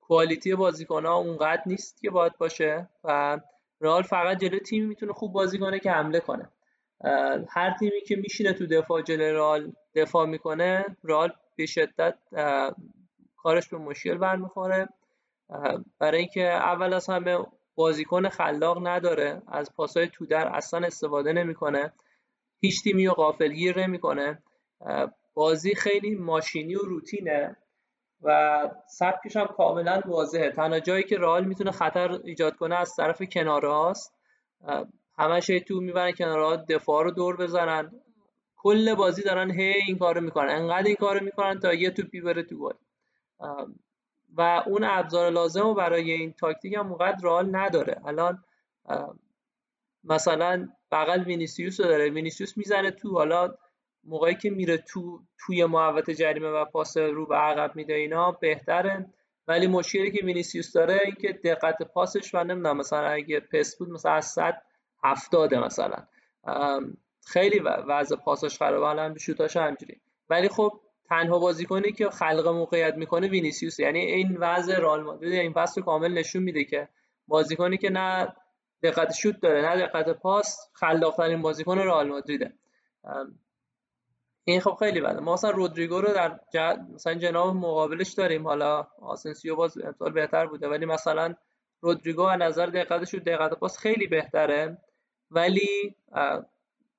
کوالیتی 0.00 0.54
بازیکن 0.54 1.06
ها 1.06 1.14
اونقدر 1.14 1.62
نیست 1.66 2.00
که 2.00 2.10
باید 2.10 2.38
باشه 2.38 2.88
و 3.04 3.40
رال 3.80 4.02
فقط 4.02 4.38
جلو 4.38 4.58
تیمی 4.58 4.86
می‌تونه 4.86 5.12
خوب 5.12 5.32
بازی 5.32 5.58
کنه 5.58 5.78
که 5.78 5.90
حمله 5.90 6.20
کنه. 6.20 6.48
هر 7.48 7.76
تیمی 7.78 8.00
که 8.00 8.16
میشینه 8.16 8.52
تو 8.52 8.66
دفاع 8.66 9.02
جلو 9.02 9.32
رال 9.36 9.72
دفاع 9.94 10.26
می‌کنه 10.26 10.96
رال 11.02 11.32
به 11.56 11.66
شدت 11.66 12.18
کارش 13.36 13.68
به 13.68 13.78
مشکل 13.78 14.18
برمیخوره. 14.18 14.88
برای 15.98 16.18
اینکه 16.18 16.50
اول 16.50 16.92
از 16.92 17.10
همه 17.10 17.38
بازیکن 17.74 18.28
خلاق 18.28 18.86
نداره 18.86 19.42
از 19.48 19.74
پاسای 19.76 20.08
تو 20.08 20.26
در 20.26 20.48
اصلا 20.48 20.86
استفاده 20.86 21.32
نمی‌کنه. 21.32 21.92
هیچ 22.60 22.82
تیمی 22.82 23.06
رو 23.06 23.14
غافلگیر 23.14 23.78
نمی‌کنه. 23.86 24.42
بازی 25.34 25.74
خیلی 25.74 26.14
ماشینی 26.14 26.74
و 26.74 26.82
روتینه 26.82 27.56
و 28.22 28.60
سبکش 28.88 29.36
هم 29.36 29.46
کاملا 29.46 30.00
واضحه. 30.06 30.50
تنها 30.50 30.80
جایی 30.80 31.02
که 31.02 31.16
رئال 31.18 31.44
می‌تونه 31.44 31.70
خطر 31.70 32.12
ایجاد 32.24 32.56
کنه 32.56 32.80
از 32.80 32.96
طرف 32.96 33.22
کناره 33.22 33.72
هاست 33.72 34.14
همش 35.18 35.46
توپ 35.46 35.80
می‌برن 35.80 36.12
کناره 36.12 36.64
دفاع 36.68 37.04
رو 37.04 37.10
دور 37.10 37.36
بزنن. 37.36 38.02
کل 38.62 38.94
بازی 38.94 39.22
دارن 39.22 39.50
هی 39.50 39.74
این 39.86 39.98
کارو 39.98 40.20
می‌کنن. 40.20 40.48
انقدر 40.48 40.86
این 40.86 40.96
کارو 40.96 41.24
می‌کنن 41.24 41.60
تا 41.60 41.74
یه 41.74 41.90
توپی 41.90 42.20
بره 42.20 42.42
تو 42.42 42.58
گل. 42.58 42.74
و 44.36 44.62
اون 44.66 44.84
ابزار 44.84 45.30
لازم 45.30 45.62
رو 45.62 45.74
برای 45.74 46.12
این 46.12 46.32
تاکتیک 46.32 46.74
هم 46.74 46.86
اونقدر 46.86 47.18
رئال 47.22 47.56
نداره. 47.56 48.00
الان 48.04 48.44
مثلا 50.04 50.68
بغل 50.92 51.22
وینیسیوس 51.24 51.80
رو 51.80 51.86
داره. 51.86 52.10
وینیسیوس 52.10 52.56
می‌زنه 52.56 52.90
تو. 52.90 53.10
حالا 53.10 53.54
موقعی 54.04 54.34
که 54.34 54.50
میره 54.50 54.76
تو 54.76 55.20
توی 55.38 55.64
محوطه 55.64 56.14
جریمه 56.14 56.48
و 56.48 56.64
پاس 56.64 56.96
رو 56.96 57.26
به 57.26 57.36
عقب 57.36 57.76
میده 57.76 57.94
اینا 57.94 58.32
بهتره. 58.32 59.06
ولی 59.48 59.66
مشکلی 59.66 60.10
که 60.10 60.24
وینیسیوس 60.24 60.72
داره 60.72 61.00
این 61.04 61.14
که 61.14 61.32
دقت 61.32 61.82
پاسش 61.82 62.34
و 62.34 62.44
نمی‌دونم 62.44 62.76
مثلا 62.76 63.08
اگه 63.08 63.40
پاس 63.40 63.76
بود 63.78 63.88
مثلا 63.88 64.12
از 64.12 64.26
100 64.26 64.62
70 65.04 65.54
مثلا. 65.54 66.06
خیلی 67.26 67.58
وضع 67.88 68.16
پاسش 68.16 68.58
خرابه 68.58 68.86
الان 68.86 69.18
شوتاش 69.18 69.56
همینجوری 69.56 70.00
ولی 70.30 70.48
خب 70.48 70.80
تنها 71.08 71.38
بازیکنی 71.38 71.92
که 71.92 72.10
خلق 72.10 72.48
موقعیت 72.48 72.94
می‌کنه 72.94 73.28
وینیسیوس. 73.28 73.80
یعنی 73.80 73.98
این 73.98 74.36
وضع 74.36 74.78
رئال 74.78 75.02
مادرید. 75.02 75.32
این 75.32 75.52
فصل 75.52 75.80
کامل 75.80 76.12
نشون 76.12 76.42
میده 76.42 76.64
که 76.64 76.88
بازیکنی 77.28 77.78
که 77.78 77.90
نه 77.90 78.32
دقت 78.82 79.12
شوت 79.12 79.40
داره 79.40 79.62
نه 79.62 79.86
دقت 79.86 80.08
پاس 80.08 80.58
خلاقترین 80.72 81.42
بازیکن 81.42 81.78
رئال 81.78 82.08
مادریده. 82.08 82.52
این 84.44 84.60
خب 84.60 84.76
خیلی 84.78 85.00
بده. 85.00 85.20
ما 85.20 85.32
مثلا 85.32 85.50
رودریگو 85.50 86.00
رو 86.00 86.12
در 86.12 86.40
جد... 86.52 86.86
مثلا 86.94 87.14
جناح 87.14 87.54
مقابلش 87.54 88.12
داریم. 88.12 88.46
حالا 88.46 88.86
آسنسیو 89.02 89.56
باز 89.56 89.78
امسال 89.78 90.12
بهتر 90.12 90.46
بوده. 90.46 90.68
ولی 90.68 90.86
مثلا 90.86 91.34
رودریگو 91.80 92.22
از 92.22 92.40
نظر 92.40 92.66
دقتش 92.66 93.14
و 93.14 93.18
دقت 93.18 93.54
پاس 93.54 93.78
خیلی 93.78 94.06
بهتره. 94.06 94.78
ولی 95.30 95.96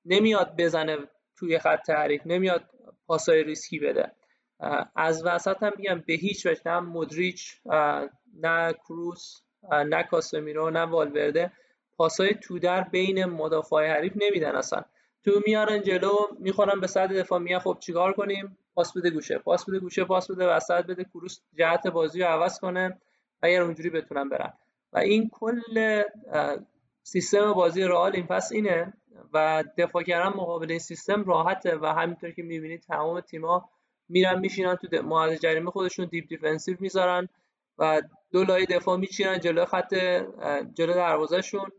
نمیاد 0.04 0.54
بزنه 0.58 0.98
توی 1.36 1.58
خط 1.58 1.82
تحریف 1.82 2.22
نمیاد 2.26 2.64
پاسای 3.06 3.42
ریسکی 3.42 3.78
بده. 3.78 4.12
از 4.96 5.24
وسط 5.26 5.62
هم 5.62 5.72
میگم 5.76 6.04
به 6.06 6.12
هیچ 6.12 6.46
وجه 6.46 6.60
نه 6.66 6.80
مدریچ 6.80 7.60
نه 8.40 8.72
کروس 8.72 9.40
نه 9.72 10.02
کاسمیرو 10.02 10.70
نه 10.70 10.80
والورده 10.80 11.52
پاسای 11.96 12.34
تو 12.34 12.58
در 12.58 12.80
بین 12.82 13.24
مدافع 13.24 13.86
حریف 13.86 14.12
نمیدن 14.16 14.54
اصلا. 14.54 14.84
تو 15.24 15.30
میارن 15.46 15.82
جلو 15.82 16.16
می‌خورن 16.38 16.80
به 16.80 16.86
صد 16.86 17.12
دفاع 17.12 17.38
میان 17.38 17.60
خب 17.60 17.76
چیکار 17.80 18.12
کنیم؟ 18.12 18.58
پاس 18.74 18.96
بده 18.96 19.10
گوشه 19.10 19.38
پاس 19.38 19.68
بده 19.68 19.78
گوشه 19.78 20.04
پاس 20.04 20.30
بده 20.30 20.46
وسط 20.48 20.86
بده 20.86 21.04
کروس 21.04 21.40
جهت 21.58 21.86
بازی 21.86 22.20
رو 22.20 22.26
عوض 22.26 22.58
کنه 22.60 23.00
اگر 23.42 23.62
اونجوری 23.62 23.90
بتونن 23.90 24.28
برن. 24.28 24.52
و 24.92 24.98
این 24.98 25.30
کل 25.32 26.02
سیستم 27.02 27.52
بازی 27.52 27.82
رئال 27.82 28.12
این 28.16 28.26
پس 28.26 28.52
اینه 28.52 28.92
و 29.32 29.64
دفاع 29.78 30.02
کردن 30.02 30.28
مقابل 30.28 30.70
این 30.70 30.78
سیستم 30.78 31.24
راحته 31.24 31.76
و 31.76 31.86
همینطور 31.86 32.30
که 32.30 32.42
می‌بینید 32.42 32.82
تمام 32.82 33.20
تیما 33.20 33.70
میرن 34.08 34.38
میشینن 34.38 34.76
تو 34.76 35.02
محوطه 35.02 35.38
جریمه 35.38 35.70
خودشون 35.70 36.06
deep 36.06 36.28
defensive 36.28 36.76
می‌ذارن 36.80 37.28
و 37.78 38.02
دو 38.32 38.44
لایه 38.44 38.66
دفاع 38.66 38.96
میچینن 38.96 39.40
جلو 39.40 39.64
خط 39.64 39.94
جلو 40.74 40.94
دروازهشون 40.94 41.70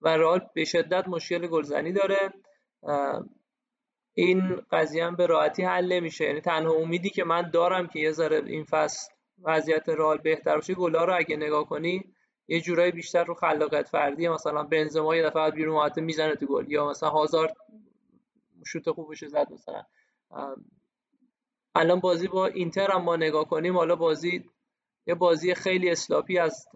و 0.00 0.08
رئال 0.08 0.40
به 0.54 0.64
شدت 0.64 1.08
مشکل 1.08 1.46
گلزنی 1.46 1.92
داره. 1.92 2.32
این 4.14 4.60
قضیه 4.70 5.04
هم 5.06 5.16
به 5.16 5.26
راحتی 5.26 5.62
حل 5.62 5.92
نمیشه. 5.92 6.24
یعنی 6.24 6.40
تنها 6.40 6.72
امیدی 6.72 7.10
که 7.10 7.24
من 7.24 7.50
دارم 7.50 7.86
که 7.86 8.00
یه 8.00 8.12
ذره 8.12 8.42
این 8.46 8.64
فصل 8.64 9.12
وضعیت 9.44 9.88
رئال 9.88 10.18
بهتر 10.18 10.54
باشه 10.54 10.74
گلا 10.74 11.04
رو 11.04 11.16
اگه 11.16 11.36
نگاه 11.36 11.66
کنی 11.66 12.14
یه 12.48 12.60
جورایی 12.60 12.92
بیشتر 12.92 13.24
رو 13.24 13.34
خلاقیت 13.34 13.88
فردی 13.88 14.28
مثلا 14.28 14.62
بنزما 14.62 15.16
یه 15.16 15.22
دفعه 15.22 15.50
بیرون 15.50 15.74
محوطه 15.74 16.00
می‌زنه 16.00 16.36
تو 16.36 16.46
گل. 16.46 16.70
یا 16.70 16.90
مثلا 16.90 17.08
هازارد 17.08 17.56
شوت 18.66 18.90
خوبش 18.90 19.24
زد 19.24 19.52
مثلا. 19.52 19.82
الان 21.74 22.00
بازی 22.00 22.28
با 22.28 22.46
اینتر 22.46 22.90
هم 22.90 23.02
ما 23.02 23.16
نگاه 23.16 23.44
کنیم 23.48 23.76
حالا 23.76 23.96
بازی 23.96 24.44
یه 25.06 25.14
بازی 25.14 25.54
خیلی 25.54 25.90
اسلاپی 25.90 26.38
از 26.38 26.66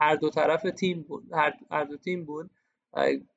هر 0.00 0.16
دو 0.16 0.30
طرف 0.30 0.62
تیم 0.62 1.02
بود 1.02 1.32
هر, 1.32 1.52
هر 1.70 1.84
دو 1.84 1.96
تیم 1.96 2.24
بود. 2.24 2.50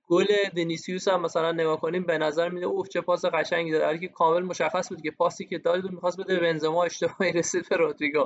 گل 0.08 0.26
دنیسیوس 0.56 1.08
هم 1.08 1.22
مثلا 1.22 1.52
نگاه 1.52 1.80
کنیم 1.82 2.04
به 2.04 2.18
نظر 2.18 2.50
میده 2.50 2.66
اوف 2.66 2.90
چه 2.90 3.02
پاس 3.02 3.26
قشنگی 3.26 3.72
داد. 3.72 4.00
که 4.00 4.08
کامل 4.08 4.42
مشخص 4.44 4.90
بود 4.90 5.02
که 5.02 5.12
پاسی 5.12 5.46
که 5.46 5.58
داد 5.58 5.92
می‌خواست 5.92 6.20
بده 6.20 6.40
بنزما 6.40 6.84
اشتباهی 6.84 7.32
رسید 7.40 7.70
به 7.70 7.76
رودریگو. 7.76 8.26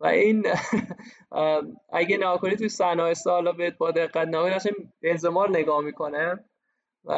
و 0.00 0.06
این 0.06 0.46
اگه 1.92 2.16
نگاه 2.16 2.40
کنید 2.40 2.58
توی 2.58 2.68
صحنه 2.68 3.14
حالا 3.24 3.52
بهت 3.52 3.78
با 3.78 3.90
دقت 3.90 4.28
نگاه 4.28 4.52
اصلا 4.52 4.72
بنزما 5.02 5.44
رو 5.44 5.52
نگاه 5.52 5.80
می‌کنه 5.80 6.44
و 7.04 7.12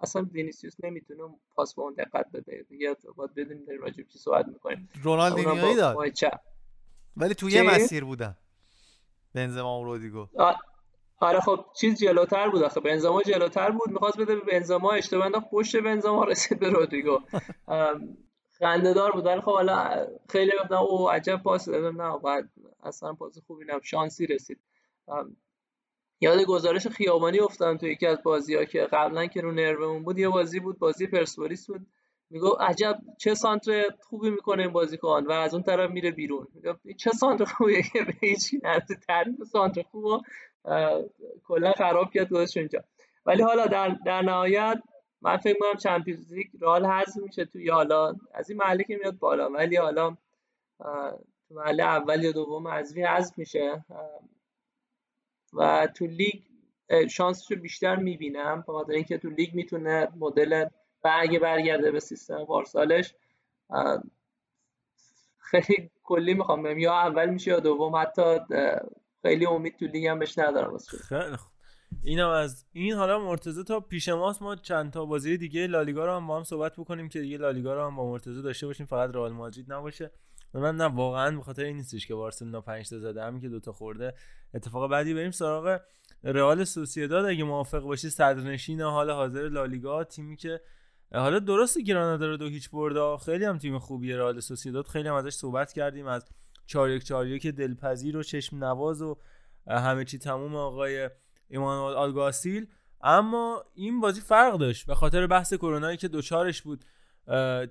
اصلا 0.00 0.22
وینیسیوس 0.32 0.74
نمی‌تونه 0.84 1.22
پاس 1.54 1.74
با 1.74 1.82
اون 1.82 1.94
دقت 1.94 2.26
بده. 2.34 2.66
دیگه 2.68 2.96
باید 3.16 3.34
بدونیم 3.34 3.64
داریم 3.64 3.82
راجع 3.82 4.02
چی 4.02 4.18
صحبت 4.18 4.46
می‌کنیم. 4.48 4.88
رونالدینیوی 5.02 5.74
داد. 5.74 5.96
ولی 7.16 7.34
توی 7.34 7.62
مسیر 7.62 8.04
بودن. 8.04 8.36
بنزما 9.34 9.80
و 9.80 9.84
رودیگو. 9.84 10.26
آره 11.20 11.40
خب 11.40 11.64
چیز 11.80 11.98
جلوتر 11.98 12.48
بود 12.48 12.62
آخه. 12.62 12.80
بنزما 12.80 13.22
جلوتر 13.22 13.70
بود 13.70 13.90
می‌خواست 13.90 14.18
بده 14.20 14.36
به 14.36 14.40
بنزما 14.52 14.92
اشتباه 14.92 15.26
انداخت 15.26 15.50
پشت 15.50 15.76
بنزما 15.76 16.24
رسید 16.24 16.60
به 16.60 16.70
رودریگو 16.70 17.18
خنده‌دار 18.64 19.12
بود. 19.12 19.26
ولی 19.26 19.40
خب 19.40 19.52
حالا 19.52 20.06
خیلی 20.28 20.52
گفتم 20.62 20.74
او 20.74 21.10
عجب 21.10 21.42
پاس 21.42 21.68
داد 21.68 21.94
نه 21.94 22.18
بعد 22.18 22.48
اصلا 22.82 23.12
پاس 23.12 23.38
خوبی 23.46 23.64
نه 23.64 23.80
شانسی 23.82 24.26
رسید. 24.26 24.60
یاد 26.20 26.44
گزارش 26.44 26.86
خیابانی 26.86 27.40
افتادم 27.40 27.76
تو 27.78 27.86
یکی 27.86 28.06
از 28.06 28.22
بازی 28.22 28.54
ها 28.54 28.64
که 28.64 28.80
قبلا 28.92 29.26
که 29.26 29.40
رو 29.40 29.52
نرومون 29.52 30.02
بود 30.02 30.18
یه 30.18 30.28
بازی 30.28 30.60
بود 30.60 30.78
بازی 30.78 31.06
پرسپولیس 31.06 31.66
بود. 31.66 31.86
میگو 32.30 32.48
عجب 32.48 32.98
چه 33.18 33.34
سانتر 33.34 33.84
خوبی 34.02 34.30
می‌کنه 34.30 34.62
این 34.62 34.72
بازیکن 34.72 35.26
و 35.26 35.32
از 35.32 35.54
اون 35.54 35.62
طرف 35.62 35.90
میره 35.90 36.10
بیرون. 36.10 36.46
چه 36.98 37.10
سانتر 37.10 37.44
خوبیه 37.44 37.82
که 37.82 38.04
به 38.04 38.12
هیچ 38.20 38.54
تعریف 39.08 39.42
سانتر 39.52 39.82
خوب 39.82 40.22
کلا 41.44 41.72
خراب 41.72 42.10
کرد 42.14 42.28
گذاشت 42.28 42.56
اونجا. 42.56 42.84
ولی 43.26 43.42
حالا 43.42 43.66
در, 43.66 43.96
در 44.06 44.22
نهایت 44.22 44.82
من 45.24 45.36
فکر 45.36 45.52
می‌کنم 45.54 45.78
Champions 45.78 46.32
League 46.32 46.46
رئال 46.60 46.86
حذف 46.86 47.16
میشه 47.16 47.44
توی 47.44 47.70
حالا 47.70 48.14
از 48.34 48.50
این 48.50 48.58
مرحله 48.58 48.84
که 48.84 48.96
میاد 48.96 49.18
بالا 49.18 49.50
ولی 49.50 49.76
حالا 49.76 50.16
تو 51.48 51.54
مرحله 51.54 51.82
اول 51.82 52.24
یا 52.24 52.32
دوم 52.32 52.68
حذفی 52.68 53.02
حذف 53.02 53.38
میشه. 53.38 53.84
و 55.52 55.88
تو 55.94 56.06
لیگ 56.06 56.42
شانسش 57.10 57.50
رو 57.52 57.60
بیشتر 57.60 57.96
می‌بینم 57.96 58.64
به 58.66 58.72
خاطر 58.72 58.92
اینکه 58.92 59.18
تو 59.18 59.30
لیگ 59.30 59.54
می‌تونه 59.54 60.08
مدل 60.16 60.66
و 61.04 61.18
برگرده 61.40 61.90
به 61.90 62.00
سیستم 62.00 62.44
پارسالش 62.44 63.14
خیلی 65.38 65.90
کلی 66.02 66.34
می‌خوام 66.34 66.62
بگم 66.62 66.78
یا 66.78 66.92
اول 66.92 67.30
میشه 67.30 67.50
یا 67.50 67.60
دوم 67.60 67.96
حتی 67.96 68.38
خیلی 69.22 69.46
امید 69.46 69.76
تو 69.76 69.86
لیگ 69.86 70.06
هم 70.06 70.18
بهش 70.18 70.38
ندارم. 70.38 70.78
خیلی 71.08 71.36
اینم 72.06 72.28
از 72.28 72.64
این 72.72 72.92
حالا 72.92 73.18
مرتضی 73.18 73.64
تا 73.64 73.80
پیش 73.80 74.08
ماست 74.08 74.42
ما 74.42 74.56
چند 74.56 74.92
تا 74.92 75.04
بازی 75.04 75.36
دیگه 75.36 75.66
لالیگا 75.66 76.06
رو 76.06 76.12
هم 76.12 76.26
با 76.26 76.36
هم 76.36 76.44
صحبت 76.44 76.72
بکنیم 76.76 77.08
که 77.08 77.20
دیگه 77.20 77.38
لالیگا 77.38 77.74
رو 77.74 77.86
هم 77.86 77.96
با 77.96 78.10
مرتضی 78.10 78.42
داشته 78.42 78.66
باشیم 78.66 78.86
فقط 78.86 79.14
رئال 79.14 79.32
مادرید 79.32 79.72
نباشه. 79.72 80.10
من 80.54 80.76
نه 80.76 80.84
واقعا 80.84 81.36
به 81.36 81.42
خاطر 81.42 81.64
این 81.64 81.76
نیستش 81.76 82.06
که 82.06 82.14
بارسلونا 82.14 82.60
5 82.60 82.88
تا 82.88 82.98
زده 82.98 83.22
همین 83.22 83.40
که 83.40 83.48
دوتا 83.48 83.72
خورده. 83.72 84.14
اتفاق 84.54 84.90
بعدی 84.90 85.14
بریم 85.14 85.30
سراغ 85.30 85.80
رئال 86.24 86.64
سوسییداد 86.64 87.24
اگه 87.24 87.44
موافق 87.44 87.80
باشی 87.80 88.10
صدرنشین 88.10 88.80
حال 88.80 89.10
حاضر 89.10 89.48
لالیگا 89.48 90.04
تیمی 90.04 90.36
که 90.36 90.60
حالا 91.12 91.38
درست 91.38 91.78
گرانادا 91.78 92.26
رو 92.26 92.36
دو 92.36 92.48
هیچ 92.48 92.70
برده 92.70 93.16
خیلی 93.16 93.44
هم 93.44 93.58
تیم 93.58 93.78
خوبیه 93.78 94.16
رئال 94.16 94.40
سوسییداد 94.40 94.86
خیلی 94.86 95.08
هم 95.08 95.14
ازش 95.14 95.34
صحبت 95.34 95.72
کردیم 95.72 96.06
از 96.06 96.24
4 96.66 96.90
1 96.90 97.04
4 97.04 97.26
1 97.26 97.46
دلپذیر 97.46 98.16
و 98.16 98.22
چشم 98.22 98.64
نواز 98.64 99.02
و 99.02 99.16
همه 99.66 100.04
چی 100.04 100.18
تموم 100.18 100.56
آقای 100.56 101.10
ایمانوئل 101.48 101.94
آلگاسیل 101.94 102.66
اما 103.00 103.64
این 103.74 104.00
بازی 104.00 104.20
فرق 104.20 104.58
داشت. 104.58 104.86
به 104.86 104.94
خاطر 104.94 105.26
بحث 105.26 105.54
کرونایی 105.54 105.96
که 105.96 106.08
دوچارش 106.08 106.62
بود 106.62 106.84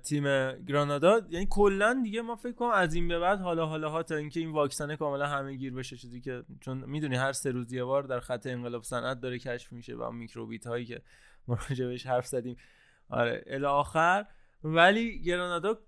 تیم 0.02 0.24
گرانادا. 0.52 1.20
یعنی 1.30 1.46
کلا 1.50 2.00
دیگه 2.04 2.22
ما 2.22 2.36
فکر 2.36 2.52
کنم 2.52 2.70
از 2.70 2.94
این 2.94 3.08
به 3.08 3.18
بعد 3.18 3.40
حالا 3.40 3.66
حالا 3.66 3.90
ها 3.90 4.02
تا 4.02 4.16
اینکه 4.16 4.40
این 4.40 4.50
واکسن 4.50 4.96
کاملا 4.96 5.26
همه 5.26 5.54
گیر 5.54 5.74
بشه 5.74 5.96
چیزی 5.96 6.20
که 6.20 6.44
چون 6.60 6.84
می‌دونی 6.86 7.16
هر 7.16 7.32
سه 7.32 7.50
روز 7.50 7.72
یه 7.72 7.84
بار 7.84 8.02
در 8.02 8.20
خط 8.20 8.46
انقلاب 8.46 8.82
صنعت 8.82 9.20
داره 9.20 9.38
کشف 9.38 9.72
میشه 9.72 9.94
و 9.94 10.10
میکروبیت 10.10 10.66
هایی 10.66 10.84
که 10.84 11.02
ما 11.48 11.58
راجبش 11.70 12.06
حرف 12.06 12.26
زدیم. 12.26 12.56
آره 13.08 13.44
الی 13.46 13.64
آخر. 13.64 14.26
ولی 14.64 15.22
گرانادا 15.22 15.78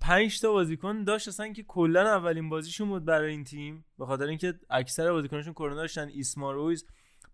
پنج 0.00 0.40
تا 0.40 0.52
بازیکن 0.52 1.04
داشت 1.04 1.28
اصلا 1.28 1.52
که 1.52 1.62
کلا 1.62 2.00
اولین 2.00 2.48
بازیشون 2.48 2.88
بود 2.88 3.04
برای 3.04 3.30
این 3.30 3.44
تیم. 3.44 3.84
به 3.98 4.06
خاطر 4.06 4.26
اینکه 4.26 4.54
اکثر 4.70 5.12
بازیکناشون 5.12 5.52
کرونا 5.52 5.76
داشتن. 5.76 6.08
ایسمارویز 6.08 6.86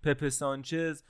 پپ 0.07 0.29
سانچز 0.29 1.03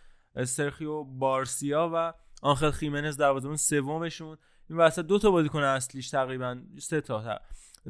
سرخیو 0.44 1.04
بارسیا 1.04 1.90
و 1.94 2.12
آنخل 2.42 2.70
خیمنز 2.70 3.16
دروازه‌بان 3.16 3.56
سومشون. 3.56 4.38
این 4.70 4.78
وسط 4.78 5.06
دو 5.06 5.18
تا 5.18 5.30
بازیکن 5.30 5.62
اصلیش 5.62 6.10
تقریبا 6.10 6.62
سه 6.78 7.00
تا 7.00 7.40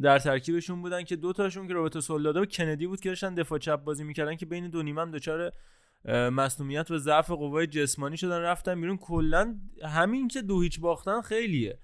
در 0.03 0.19
ترکیبشون 0.19 0.83
بودن 0.83 1.03
که 1.03 1.17
دو 1.17 1.33
تاشون 1.33 1.69
که 1.69 1.75
روبرتو 1.75 2.01
سولدادو 2.01 2.41
و 2.41 2.45
کندی 2.45 2.87
بود 2.87 3.01
که 3.01 3.09
داشتن 3.09 3.35
دفاع 3.35 3.59
چپ 3.59 3.85
بازی 3.85 4.05
می‌کردن 4.05 4.37
که 4.37 4.47
بین 4.47 4.71
دو 4.71 4.83
نیمه 4.83 5.03
هم 5.03 5.11
دچار 5.11 5.53
مسئولیت 6.09 6.91
و 6.91 6.99
ضعف 6.99 7.31
قوای 7.31 7.67
جسمانی 7.67 8.17
شدن. 8.17 8.41
رفتن 8.41 8.81
بیرون. 8.81 8.97
کلا 8.97 9.57
همین 9.85 10.29
که 10.29 10.43
دو 10.43 10.61
هیچ 10.61 10.81
باختن 10.81 11.21
خیلیه. 11.21 11.79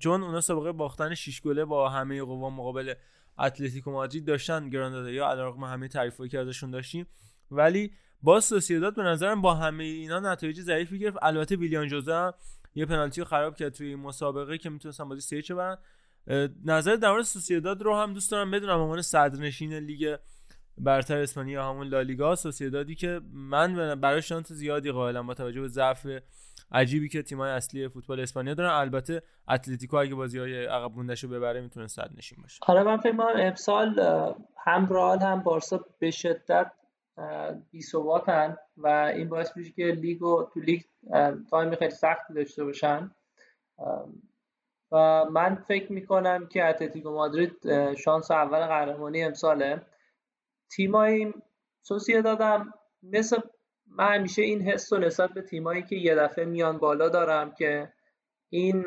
چون 0.00 0.22
اونا 0.22 0.40
سابقه 0.40 0.72
باختن 0.72 1.14
6 1.14 1.40
گله 1.40 1.64
با 1.64 1.88
همه 1.88 2.22
قوا 2.22 2.50
مقابل 2.50 2.94
اتلتیکو 3.38 3.90
مادرید 3.90 4.24
داشتن 4.24 4.68
گرانادا 4.68 5.10
یا 5.10 5.30
علیرغم 5.30 5.64
همه 5.64 5.88
تعریفایی 5.88 6.30
که 6.30 6.38
ازشون 6.38 6.70
داشتیم. 6.70 7.06
ولی 7.50 7.92
با 8.22 8.40
سوسییداد 8.40 8.96
به 8.96 9.02
نظرم 9.02 9.42
با 9.42 9.54
همه 9.54 9.84
اینا 9.84 10.20
نتایج 10.20 10.60
ضعیفی 10.60 10.98
گرفت. 10.98 11.16
البته 11.22 11.56
ویلیان 11.56 11.88
جوزه 11.88 12.14
هم 12.14 12.34
یه 12.74 12.86
پنالتی 12.86 13.24
خراب 13.24 13.56
کرد 13.56 13.72
توی 13.72 13.96
مسابقه 13.96 14.58
که 14.58 14.70
می‌تونستن 14.70 15.08
بازی 15.08 15.20
سه 15.20 15.42
چه 15.42 15.54
برن. 15.54 15.78
نظر 16.64 16.96
در 16.96 17.10
مورد 17.10 17.22
سوسییداد 17.22 17.82
رو 17.82 17.96
هم 17.96 18.12
دوست 18.12 18.30
دارم 18.30 18.50
بدونم. 18.50 18.80
عنوان 18.80 19.02
صدرنشین 19.02 19.74
لیگ 19.74 20.16
برتر 20.78 21.18
اسپانیا 21.18 21.68
همون 21.68 21.86
لالیگا 21.86 22.34
سوسییدادی 22.34 22.94
که 22.94 23.20
من 23.32 24.00
برای 24.00 24.22
شانس 24.22 24.52
زیادی 24.52 24.90
قائلم 24.90 25.26
با 25.26 25.34
توجه 25.34 25.60
به 25.60 25.68
ضعف 25.68 26.06
عجیبی 26.72 27.08
که 27.08 27.22
تیمای 27.22 27.50
اصلی 27.50 27.88
فوتبال 27.88 28.20
اسپانیا 28.20 28.54
دارن. 28.54 28.70
البته 28.70 29.22
اتلتیکو 29.48 29.96
اگه 29.96 30.14
بازی 30.14 30.38
های 30.38 30.66
عقب 30.66 30.92
موندهشو 30.92 31.28
ببره 31.28 31.60
می‌تونه 31.60 31.86
صدرنشین 31.86 32.38
باشه. 32.42 32.58
آره 32.62 32.82
من 32.82 32.96
فکر 32.96 33.16
کنم 33.16 33.32
امسال 33.36 34.00
هم 34.66 34.88
رئال 34.90 35.18
هم 35.18 35.42
بارسا 35.42 35.84
به 35.98 36.10
شدت 36.10 36.72
بی‌ثباتن 37.70 38.56
و 38.76 38.86
این 38.88 39.28
باعث 39.28 39.56
میشه 39.56 39.72
که 39.72 39.84
لیگو 39.84 40.48
تو 40.54 40.60
لیگ 40.60 40.82
time 41.50 41.74
خیلی 41.74 41.90
سختی 41.90 42.34
داشته 42.34 42.64
باشن. 42.64 43.10
و 44.92 45.24
من 45.24 45.54
فکر 45.54 45.92
می‌کنم 45.92 46.46
که 46.46 46.64
اتلتیکو 46.64 47.10
مادرید 47.10 47.94
شانس 47.94 48.30
اول 48.30 48.66
قهرمانی 48.66 49.24
امساله. 49.24 49.82
تیمای 50.70 51.32
سوسیه 51.82 52.22
دادم. 52.22 52.74
مثل 53.02 53.40
من 53.86 54.14
همیشه 54.14 54.42
این 54.42 54.62
حس 54.62 54.92
و 54.92 54.98
نسبت 54.98 55.30
به 55.30 55.42
تیمایی 55.42 55.82
که 55.82 55.96
یه 55.96 56.14
دفعه 56.14 56.44
میان 56.44 56.78
بالا 56.78 57.08
دارم 57.08 57.52
که 57.54 57.92
این 58.48 58.84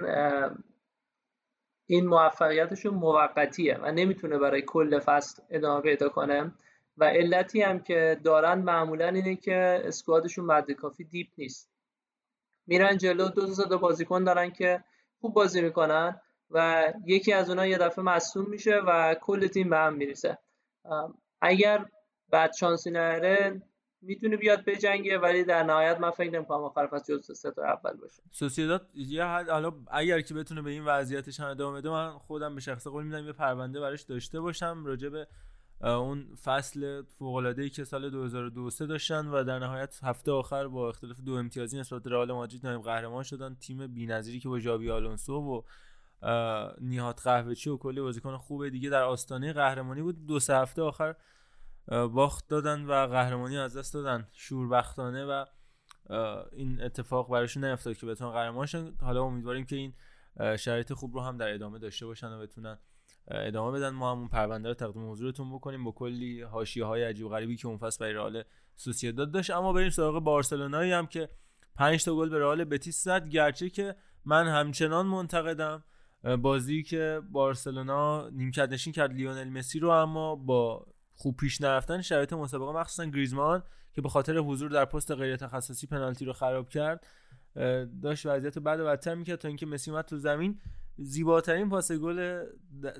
این 1.87 2.07
موفقیتشون 2.07 2.93
موقتیه 2.93 3.77
و 3.77 3.91
نمی‌تونه 3.91 4.37
برای 4.37 4.61
کل 4.61 4.99
فصل 4.99 5.43
ادامه 5.49 5.81
پیدا 5.81 6.09
کنه. 6.09 6.51
و 6.97 7.05
علتی 7.05 7.61
هم 7.61 7.79
که 7.79 8.19
دارن 8.23 8.59
معمولا 8.59 9.07
اینه 9.07 9.35
که 9.35 9.81
اسکوادشون 9.83 10.47
بعد 10.47 10.71
کافی 10.71 11.03
دیپ 11.03 11.27
نیست. 11.37 11.71
میرن 12.67 12.97
جلو 12.97 13.29
دو 13.29 13.53
تا 13.69 13.77
بازیکن 13.77 14.23
دارن 14.23 14.51
که 14.51 14.83
خوب 15.21 15.33
بازی 15.33 15.61
می‌کنن 15.61 16.21
و 16.51 16.83
یکی 17.05 17.33
از 17.33 17.49
اونها 17.49 17.67
یه 17.67 17.77
دفعه 17.77 18.03
مصوم 18.03 18.49
میشه 18.49 18.75
و 18.87 19.15
کل 19.21 19.47
تیم 19.47 19.69
به 19.69 19.77
هم 19.77 19.93
میریسه 19.93 20.37
اگر 21.41 21.85
بعد 22.29 22.53
شانسی 22.53 22.91
نره 22.91 23.61
می‌تونه 24.01 24.37
بیاد 24.37 24.65
بجنگه 24.65 25.17
ولی 25.17 25.43
در 25.43 25.63
نهایت 25.63 25.99
من 25.99 26.11
فکر 26.11 26.31
نمی‌کنم 26.31 26.63
آخر 26.63 26.87
فصل 26.87 27.17
جز 27.17 27.37
سه 27.37 27.51
تا 27.51 27.63
اول 27.63 27.97
باشه. 27.97 28.23
سوسییداد 28.31 28.89
یه 28.93 29.25
حد 29.25 29.49
حالا 29.49 29.73
اگر 29.91 30.21
که 30.21 30.33
بتونه 30.33 30.61
به 30.61 30.69
این 30.69 30.85
وضعیتش 30.85 31.39
هم 31.39 31.47
ادامه 31.47 31.79
بده 31.79 31.89
من 31.89 32.17
خودم 32.17 32.55
به 32.55 32.61
شخص 32.61 32.87
قول 32.87 33.03
میدم 33.03 33.25
یه 33.25 33.33
پرونده 33.33 33.79
براش 33.79 34.01
داشته 34.01 34.39
باشم 34.39 34.85
راجع 34.85 35.09
به 35.09 35.27
اون 35.85 36.35
فصل 36.43 37.01
فوق 37.01 37.35
العاده 37.35 37.61
ای 37.61 37.69
که 37.69 37.83
سال 37.83 38.09
2002 38.09 38.69
داشتن 38.69 39.27
و 39.27 39.43
در 39.43 39.59
نهایت 39.59 39.99
هفته 40.03 40.31
آخر 40.31 40.67
با 40.67 40.89
اختلاف 40.89 41.19
دو 41.19 41.33
امتیازی 41.33 41.79
نسبت 41.79 42.07
رئال 42.07 42.31
مادرید 42.31 42.65
نایب 42.67 42.81
قهرمان 42.81 43.23
شدن. 43.23 43.55
تیم 43.55 43.87
بی‌نظیری 43.87 44.39
که 44.39 44.49
با 44.49 44.59
ژاوی 44.59 44.91
آلونسو 44.91 45.33
و 45.33 45.61
نیهات 46.81 47.21
قهوه‌چی 47.23 47.69
و 47.69 47.77
کلی 47.77 48.01
بازیکن 48.01 48.37
خوب 48.37 48.69
دیگه 48.69 48.89
در 48.89 49.03
آستانه 49.03 49.53
قهرمانی 49.53 50.01
بود 50.01 50.25
دو 50.25 50.39
سه 50.39 50.55
هفته 50.55 50.81
آخر 50.81 51.15
باخت 51.87 52.47
دادن 52.47 52.85
و 52.85 53.07
قهرمانی 53.07 53.57
از 53.57 53.77
دست 53.77 53.93
دادن. 53.93 54.27
شوربختانه 54.31 55.25
و 55.25 55.45
این 56.51 56.81
اتفاق 56.81 57.29
براشون 57.29 57.65
نیفتاد 57.65 57.97
که 57.97 58.05
بتونن 58.05 58.31
قهرمان 58.31 58.65
شن. 58.65 58.93
حالا 59.01 59.23
امیدواریم 59.23 59.65
که 59.65 59.75
این 59.75 59.93
شرایط 60.57 60.93
خوب 60.93 61.15
رو 61.15 61.21
هم 61.21 61.37
در 61.37 61.53
ادامه 61.53 61.79
داشته 61.79 62.05
باشن 62.05 62.31
و 62.31 62.39
بتونن 62.39 62.77
ادامه 63.27 63.79
بدن. 63.79 63.89
ما 63.89 64.11
همون 64.11 64.27
پرونده 64.27 64.67
رو 64.67 64.73
تقدیم 64.73 65.11
حضورتون 65.11 65.55
بکنیم. 65.55 65.83
با 65.83 65.91
کلی 65.91 66.41
حاشیه 66.41 66.85
های 66.85 67.03
عجیب 67.03 67.27
غریبی 67.27 67.55
که 67.55 67.67
اون 67.67 67.77
فصل 67.77 67.99
برای 67.99 68.13
رئال 68.13 68.43
سوسییداد 68.75 69.31
داشت. 69.31 69.51
اما 69.51 69.73
بریم 69.73 69.89
سراغ 69.89 70.23
بارسلونایی 70.23 70.91
هم 70.91 71.07
که 71.07 71.29
5 71.75 72.03
تا 72.03 72.15
گل 72.15 72.29
به 72.29 72.39
رئال 72.39 72.63
بتیس 72.63 73.03
زد. 73.03 73.29
گرچه 73.29 73.69
که 73.69 73.95
من 74.25 74.47
همچنان 74.47 75.05
منتقدم 75.05 75.83
بازی 76.41 76.83
که 76.83 77.21
بارسلونا 77.31 78.29
نیمکت 78.29 78.69
نشین 78.69 78.93
کرد 78.93 79.13
لیونل 79.13 79.49
مسی 79.49 79.79
رو 79.79 79.89
اما 79.89 80.35
با 80.35 80.85
خوب 81.13 81.37
پیش 81.37 81.61
نرفتن 81.61 82.01
شرایط 82.01 82.33
مسابقه 82.33 82.79
مخصوصا 82.79 83.05
گریزمان 83.05 83.63
که 83.93 84.01
به 84.01 84.09
خاطر 84.09 84.37
حضور 84.37 84.69
در 84.69 84.85
پست 84.85 85.11
غیر 85.11 85.35
تخصصی 85.35 85.87
پنالتی 85.87 86.25
رو 86.25 86.33
خراب 86.33 86.69
کرد 86.69 87.07
داشت 88.01 88.25
وضعیت 88.25 88.59
بد 88.59 88.79
و 88.79 88.85
بدتر 88.85 89.15
می‌کرد 89.15 89.39
تا 89.39 89.47
اینکه 89.47 89.65
مسی 89.65 89.91
اومد 89.91 90.05
تو 90.05 90.17
زمین. 90.17 90.59
زیباترین 90.97 91.69
پاس 91.69 91.91
گل 91.91 92.45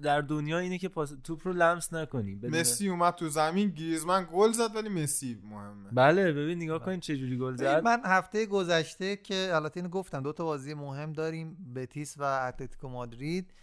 در 0.04 0.22
دنیا 0.22 0.60
اینه 0.60 0.78
که 0.78 0.90
پاس 0.90 1.14
توپ 1.24 1.48
رو 1.48 1.54
لمس 1.54 1.94
نکنی 1.94 2.36
مسی 2.44 2.90
اومد 2.90 3.16
تو 3.16 3.30
زمین 3.30 3.70
گریزمان 3.70 4.28
گل 4.34 4.52
زد 4.52 4.76
ولی 4.76 4.90
مسی 4.90 5.42
مهمه. 5.44 5.90
بله 5.92 6.32
ببین 6.32 6.58
نگاه 6.58 6.80
کنید 6.80 7.00
چه 7.00 7.18
جوری 7.18 7.38
گل 7.38 7.56
زد. 7.56 7.84
من 7.84 8.02
هفته 8.06 8.46
گذشته 8.46 9.16
که 9.16 9.50
البته 9.54 9.78
اینو 9.78 9.90
گفتم 9.90 10.24
دو 10.24 10.34
تا 10.34 10.44
بازی 10.44 10.74
مهم 10.74 11.14
داریم 11.14 11.74
بتیس 11.76 12.16
و 12.18 12.24
اتلتیکو 12.24 12.90
مادرید 12.90 13.54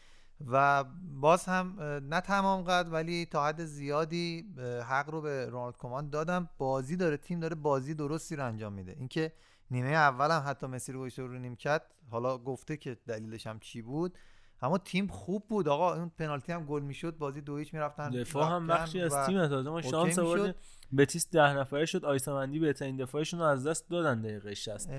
و 0.46 0.84
باز 1.20 1.44
هم 1.44 1.76
نه 2.10 2.20
تمام 2.20 2.62
قد 2.62 2.88
ولی 2.92 3.26
تا 3.26 3.46
حد 3.46 3.64
زیادی 3.64 4.54
حق 4.88 5.10
رو 5.10 5.20
به 5.20 5.46
رونالد 5.46 5.76
کومان 5.76 6.10
دادم. 6.10 6.48
بازی 6.58 6.96
داره 6.96 7.16
تیم 7.16 7.40
داره 7.40 7.54
بازی 7.54 7.94
درستی 7.94 8.36
رو 8.36 8.46
انجام 8.46 8.72
میده. 8.72 8.96
اینکه 8.98 9.32
نیمه 9.72 9.88
اول 9.88 10.30
هم 10.30 10.42
حتی 10.46 10.66
مسی 10.66 10.92
رو 10.92 11.08
رو 11.18 11.38
نیم 11.38 11.56
کرد 11.56 11.94
حالا 12.10 12.38
گفته 12.38 12.76
که 12.76 12.96
دلیلش 13.06 13.46
هم 13.46 13.58
چی 13.58 13.82
بود. 13.82 14.18
اما 14.62 14.78
تیم 14.78 15.06
خوب 15.06 15.48
بود. 15.48 15.68
آقا 15.68 15.94
اون 15.94 16.12
پنالتی 16.18 16.52
هم 16.52 16.64
گل 16.64 16.82
می‌شد. 16.82 17.18
بازی 17.18 17.40
دو 17.40 17.56
هیچ 17.56 17.74
می‌رفتن. 17.74 18.10
دفاع 18.10 18.50
هم 18.50 18.66
بخشی 18.66 19.00
از 19.00 19.26
تیم 19.26 19.48
تازه 19.48 19.70
ما 19.70 19.82
شانس 19.82 20.18
آوردیم. 20.18 20.54
بتیس 20.96 21.30
ده 21.30 21.52
نفره 21.52 21.84
شد. 21.84 22.04
آیسامندی 22.04 22.58
بهترین 22.58 22.96
دفاعشون 22.96 23.40
رو 23.40 23.46
از 23.46 23.66
دست 23.66 23.90
دادن 23.90 24.22
دقیقه 24.22 24.54
60 24.54 24.90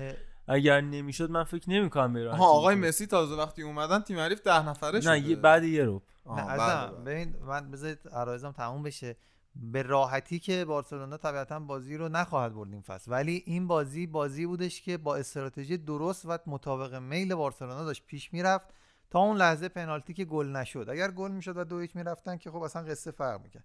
اگر 0.48 0.80
نمی‌شد 0.80 1.30
من 1.30 1.44
فکر 1.44 1.70
نمی‌کنم 1.70 2.12
به 2.12 2.30
ها 2.30 2.46
آقای 2.46 2.74
مسی 2.74 3.06
تازه 3.06 3.34
وقتی 3.36 3.62
اومدن 3.62 4.00
تیم 4.00 4.18
حریف 4.18 4.42
ده 4.42 4.68
نفره 4.68 5.00
شده. 5.00 5.10
نه 5.10 5.36
بعد 5.36 5.64
یه 5.64 5.84
رو 5.84 6.02
نه 6.26 6.42
عزیزم 6.42 7.04
ببین 7.04 7.36
من 7.46 7.70
بذارید 7.70 8.08
عرایزم 8.12 8.52
تموم 8.52 8.82
بشه. 8.82 9.16
به 9.56 9.82
راحتی 9.82 10.38
که 10.38 10.64
بارسلونا 10.64 11.16
طبیعتا 11.16 11.60
بازی 11.60 11.96
رو 11.96 12.08
نخواهد 12.08 12.54
برد 12.54 12.72
این 12.72 12.82
فصل. 12.82 13.10
ولی 13.10 13.42
این 13.46 13.66
بازی 13.66 14.06
بازی 14.06 14.46
بودش 14.46 14.82
که 14.82 14.96
با 14.98 15.16
استراتژی 15.16 15.76
درست 15.76 16.26
و 16.26 16.38
مطابق 16.46 16.94
میل 16.94 17.34
بارسلونا 17.34 17.84
داشت 17.84 18.06
پیش 18.06 18.32
می‌رفت 18.32 18.68
تا 19.10 19.18
اون 19.18 19.36
لحظه 19.36 19.68
پنالتی 19.68 20.14
که 20.14 20.24
گل 20.24 20.46
نشد. 20.46 20.86
اگر 20.90 21.10
گل 21.10 21.30
می‌شد 21.30 21.56
و 21.56 21.64
دو 21.64 21.78
هیچ 21.78 21.96
می‌رفتن 21.96 22.36
که 22.36 22.50
خب 22.50 22.62
اصلا 22.62 22.82
قصه 22.82 23.10
فرق 23.10 23.42
می‌کرد. 23.42 23.64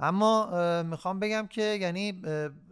اما 0.00 0.82
می‌خوام 0.82 1.20
بگم 1.20 1.46
که 1.46 1.62
یعنی 1.62 2.22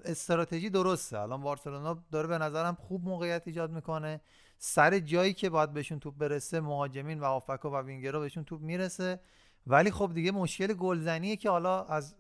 استراتژی 0.05 0.71
درسته. 0.71 1.19
الان 1.21 1.43
بارسلونا 1.43 2.05
داره 2.13 2.29
به 2.29 2.39
نظرم 2.39 2.75
خوب 2.75 3.05
موقعیت 3.05 3.43
ایجاد 3.47 3.71
می‌کنه. 3.71 4.21
سر 4.59 4.99
جایی 4.99 5.33
که 5.33 5.51
باید 5.51 5.73
بهشون 5.73 6.01
توپ 6.01 6.19
برسه 6.19 6.61
مهاجمین 6.61 7.21
و 7.21 7.25
آفکا 7.25 7.71
و 7.71 7.77
وینگرها 7.77 8.21
بهشون 8.21 8.45
توپ 8.45 8.61
می‌رسه. 8.61 9.21
ولی 9.67 9.91
خب 9.91 10.11
دیگه 10.15 10.31
مشکل 10.31 10.73
گلزنیه 10.73 11.37
که 11.37 11.51
حالا 11.51 11.85
از 11.85 12.15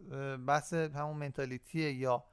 بحث 0.46 0.72
همون 0.72 1.16
منتالیتیه 1.16 1.92
یا 1.92 2.24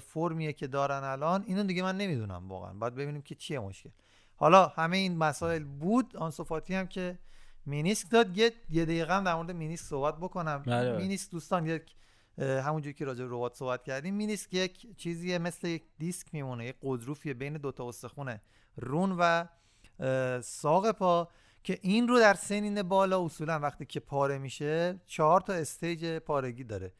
فرمیه 0.00 0.52
که 0.52 0.66
دارن 0.66 1.04
الان 1.04 1.44
اینو 1.46 1.62
دیگه 1.62 1.82
من 1.82 1.96
نمی‌دونم 1.96 2.48
واقعا. 2.48 2.72
باید 2.72 2.94
ببینیم 2.94 3.22
که 3.22 3.34
چیه 3.34 3.58
مشکل. 3.58 3.90
حالا 4.36 4.66
همه 4.66 4.96
این 4.96 5.18
مسائل 5.18 5.64
بود. 5.64 6.16
آنسوفاتی 6.16 6.74
هم 6.74 6.86
که 6.86 7.18
مینیسک 7.66 8.10
داد. 8.10 8.38
یه 8.38 8.52
یه 8.70 8.84
دقیقه 8.84 9.16
هم 9.16 9.24
در 9.24 9.34
مورد 9.34 9.50
مینیسک 9.50 9.84
صحبت 9.84 10.16
بکنم. 10.16 10.62
بله، 10.66 10.90
بله. 10.92 10.96
مینیسک 10.96 11.30
دوستان 11.30 11.66
یک 11.66 11.94
همونجوری 12.38 12.94
که 12.94 13.04
راجع 13.04 13.24
به 13.24 13.30
رباط 13.30 13.54
صحبت 13.54 13.84
کردیم 13.84 14.14
مینیسک 14.14 14.54
یک 14.54 14.96
چیزیه 14.96 15.38
مثل 15.38 15.68
یک 15.68 15.82
دیسک 15.98 16.34
میمونه 16.34 16.66
یک 16.66 16.76
غضروفیه 16.82 17.34
بین 17.34 17.52
دوتا 17.52 17.88
استخونه 17.88 18.40
رون 18.76 19.16
و 19.18 19.44
ساق 20.40 20.92
پا. 20.92 21.28
که 21.66 21.78
این 21.82 22.08
رو 22.08 22.18
در 22.18 22.34
سنین 22.34 22.82
بالا 22.82 23.24
اصولا 23.24 23.58
وقتی 23.58 23.84
که 23.84 24.00
پاره 24.00 24.38
میشه 24.38 25.00
چهار 25.06 25.40
تا 25.40 25.52
stage 25.52 26.18
پارگی 26.18 26.64
داره. 26.64 26.92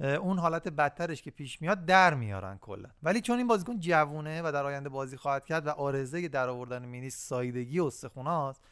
اون 0.00 0.38
حالت 0.38 0.68
بدترش 0.68 1.22
که 1.22 1.30
پیش 1.30 1.62
میاد 1.62 1.84
در 1.84 2.14
میارن 2.14 2.58
کلا. 2.58 2.88
ولی 3.02 3.20
چون 3.20 3.38
این 3.38 3.46
بازیکن 3.46 3.80
جوونه 3.80 4.42
و 4.42 4.52
در 4.52 4.66
آینده 4.66 4.88
بازی 4.88 5.16
خواهد 5.16 5.44
کرد 5.44 5.66
و 5.66 5.70
عارضه 5.70 6.28
در 6.28 6.48
آوردن 6.48 6.84
مینیسک 6.84 7.18
ساییدگی 7.18 7.80
استخوناست 7.80 8.62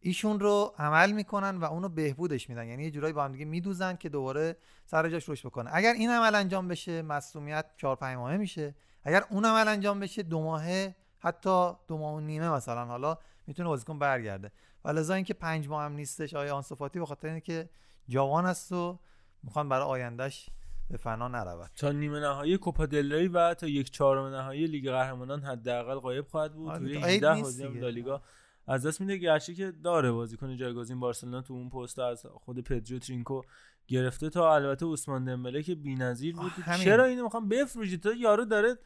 ایشون 0.00 0.40
رو 0.40 0.74
عمل 0.78 1.12
می‌کنن 1.12 1.56
و 1.56 1.64
اونو 1.64 1.88
بهبودش 1.88 2.48
میدن. 2.48 2.66
یعنی 2.66 2.84
یه 2.84 2.90
جورایی 2.90 3.12
با 3.12 3.24
هم 3.24 3.32
دیگه 3.32 3.44
میدوزن 3.44 3.96
که 3.96 4.08
دوباره 4.08 4.56
سر 4.86 5.08
جاش 5.08 5.28
رشد 5.28 5.46
بکنه. 5.46 5.70
اگر 5.72 5.92
این 5.92 6.10
عمل 6.10 6.34
انجام 6.34 6.68
بشه 6.68 7.02
مصونیت 7.02 7.66
4 7.76 7.96
5 7.96 8.16
ماهه 8.16 8.36
میشه. 8.36 8.74
اگر 9.04 9.24
اون 9.30 9.44
عمل 9.44 9.68
انجام 9.68 10.00
بشه 10.00 10.22
دو 10.22 10.42
ماهه 10.42 10.94
حتی 11.18 11.72
دو 11.86 11.98
ماه 11.98 12.14
و 12.14 12.20
نیمه 12.20 12.50
مثلا 12.50 12.84
حالا 12.84 13.18
می‌تونه 13.46 13.68
بازیکن 13.68 13.98
برگرده. 13.98 14.52
و 14.84 14.88
لذا 14.88 15.14
اینکه 15.14 15.34
پنج 15.34 15.68
ماه 15.68 15.84
هم 15.84 15.92
نیستش 15.92 16.34
آیا 16.34 16.56
آنسوفاتی 16.56 16.98
به 16.98 17.06
خاطر 17.06 17.28
اینکه 17.28 17.70
جوان 18.08 18.46
است 18.46 18.72
و 18.72 18.98
می‌خوان 19.42 19.68
برای 19.68 19.86
آیندهش 19.86 20.50
به 20.90 20.96
فنا 20.96 21.28
نرود. 21.28 21.70
تا 21.76 21.92
نیمه 21.92 22.20
نهایی 22.20 22.58
کوپا 22.58 22.86
دل 22.86 23.12
ری 23.12 23.28
و 23.28 23.54
تا 23.54 23.66
یک 23.66 23.90
چهارم 23.90 24.34
نهایی 24.34 24.66
لیگ 24.66 24.90
قهرمانان 24.90 25.42
حداقل 25.42 25.94
غایب 25.94 26.26
خواهد 26.26 26.54
بود. 26.54 26.76
توی 26.76 27.00
تا 27.00 27.06
عید 27.06 27.24
18 27.24 27.34
نیست 27.34 27.44
بازی 27.44 27.64
هم. 27.64 27.80
لالیگا 27.80 28.22
از 28.66 28.86
دست 28.86 29.00
میده. 29.00 29.16
گرچه 29.16 29.54
که 29.54 29.70
داره 29.70 30.12
بازیکن 30.12 30.56
جایگزین 30.56 31.00
بارسلونا 31.00 31.42
تو 31.42 31.54
اون 31.54 31.70
پست 31.70 31.98
از 31.98 32.26
خود 32.26 32.60
پدرو 32.60 32.98
ترینکو 32.98 33.42
گرفته 33.86 34.30
تا 34.30 34.54
البته 34.54 34.86
عثمان 34.86 35.24
دمبله 35.24 35.62
که 35.62 35.74
بی‌نظیر 35.74 36.36
بود. 36.36 36.52
چرا 36.84 37.04
اینو 37.04 37.22
می‌خوام 37.22 37.48
بفروشی؟ 37.48 37.98
تا 37.98 38.12
یارو 38.12 38.44
داره 38.44 38.78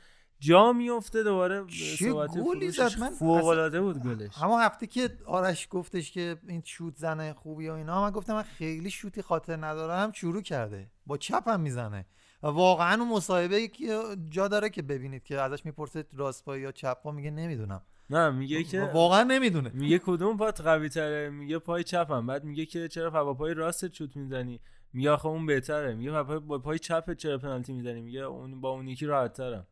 جا 0.42 0.72
میفته 0.72 1.22
دوباره 1.22 1.66
چه 1.66 2.10
صحبت 2.10 2.30
گلی 2.30 2.70
فروشش 2.70 2.94
زد؟ 2.94 3.00
من 3.00 3.10
فوق 3.10 3.44
العاده 3.44 3.80
بود 3.80 4.02
گلش. 4.02 4.36
همون 4.36 4.62
هفته 4.62 4.86
که 4.86 5.10
آرش 5.26 5.68
گفتش 5.70 6.12
که 6.12 6.36
این 6.48 6.62
شوت 6.64 6.96
زنه 6.96 7.32
خوبی 7.32 7.68
و 7.68 7.72
اینا 7.72 8.02
من 8.02 8.10
گفتم 8.10 8.34
من 8.34 8.42
خیلی 8.42 8.90
شوتی 8.90 9.22
خاطر 9.22 9.56
ندارم 9.56 10.12
شروع 10.12 10.42
کرده. 10.42 10.90
با 11.06 11.16
چپ 11.16 11.48
هم 11.48 11.60
می‌زنه. 11.60 12.06
و 12.42 12.46
واقعا 12.46 13.02
اون 13.02 13.08
مصاحبه 13.08 13.68
که 13.68 14.02
جا 14.30 14.48
داره 14.48 14.70
که 14.70 14.82
ببینید 14.82 15.24
که 15.24 15.40
ازش 15.40 15.66
می‌پرسه 15.66 16.04
راست 16.12 16.44
پای 16.44 16.60
یا 16.60 16.72
چپ 16.72 17.02
پا 17.02 17.10
میگه 17.10 17.30
نمی‌دونم. 17.30 17.82
نه 18.10 18.30
میگه 18.30 18.64
که 18.64 18.82
واقعا 18.82 19.22
نمی‌دونه. 19.22 19.70
میگه 19.74 19.98
کدوم 19.98 20.36
پات 20.36 20.60
قوی 20.60 20.88
تره 20.88 21.30
میگه 21.30 21.58
پای 21.58 21.84
چپم. 21.84 22.26
بعد 22.26 22.44
میگه 22.44 22.66
که 22.66 22.88
چرا 22.88 23.24
با 23.24 23.34
پای 23.34 23.54
راستت 23.54 23.92
شوت 23.94 24.16
می‌زنی؟ 24.16 24.60
میگه 24.92 25.10
آخه 25.10 25.26
اون 25.26 25.46
بهتره. 25.46 25.94
میگه 25.94 26.10
با 26.10 26.24
پای, 26.24 26.38
با 26.38 26.58
پای 26.58 26.78
چپت 26.78 27.16
چرا 27.16 27.38
پنالتی 27.38 27.72
می‌زنی؟ 27.72 28.00
میگه 28.00 28.20
اون 28.20 28.60
با 28.60 28.70
اون 28.70 28.88
یکی 28.88 29.06
راحت 29.06 29.32
ترم 29.32 29.66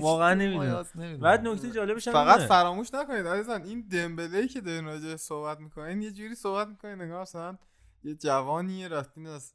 واقعا 0.00 0.34
نمی‌دونم. 0.34 1.18
بعد 1.20 1.48
نکته 1.48 1.70
جالبش 1.70 2.08
هم 2.08 2.14
فقط. 2.14 2.40
فراموش 2.40 2.94
نکنید 2.94 3.26
عزیزان 3.26 3.62
این 3.62 3.80
دمبله 3.80 4.48
که 4.48 4.60
دارین 4.60 4.84
راجع 4.84 5.16
صحبت 5.16 5.60
می‌کنین 5.60 6.02
یه 6.02 6.10
جوری 6.10 6.34
صحبت 6.34 6.68
می‌کنین 6.68 7.02
نگاه 7.02 7.22
مثلا 7.22 7.58
یه 8.04 8.14
جوانیه 8.14 8.88
رفتین 8.88 9.26
از 9.26 9.54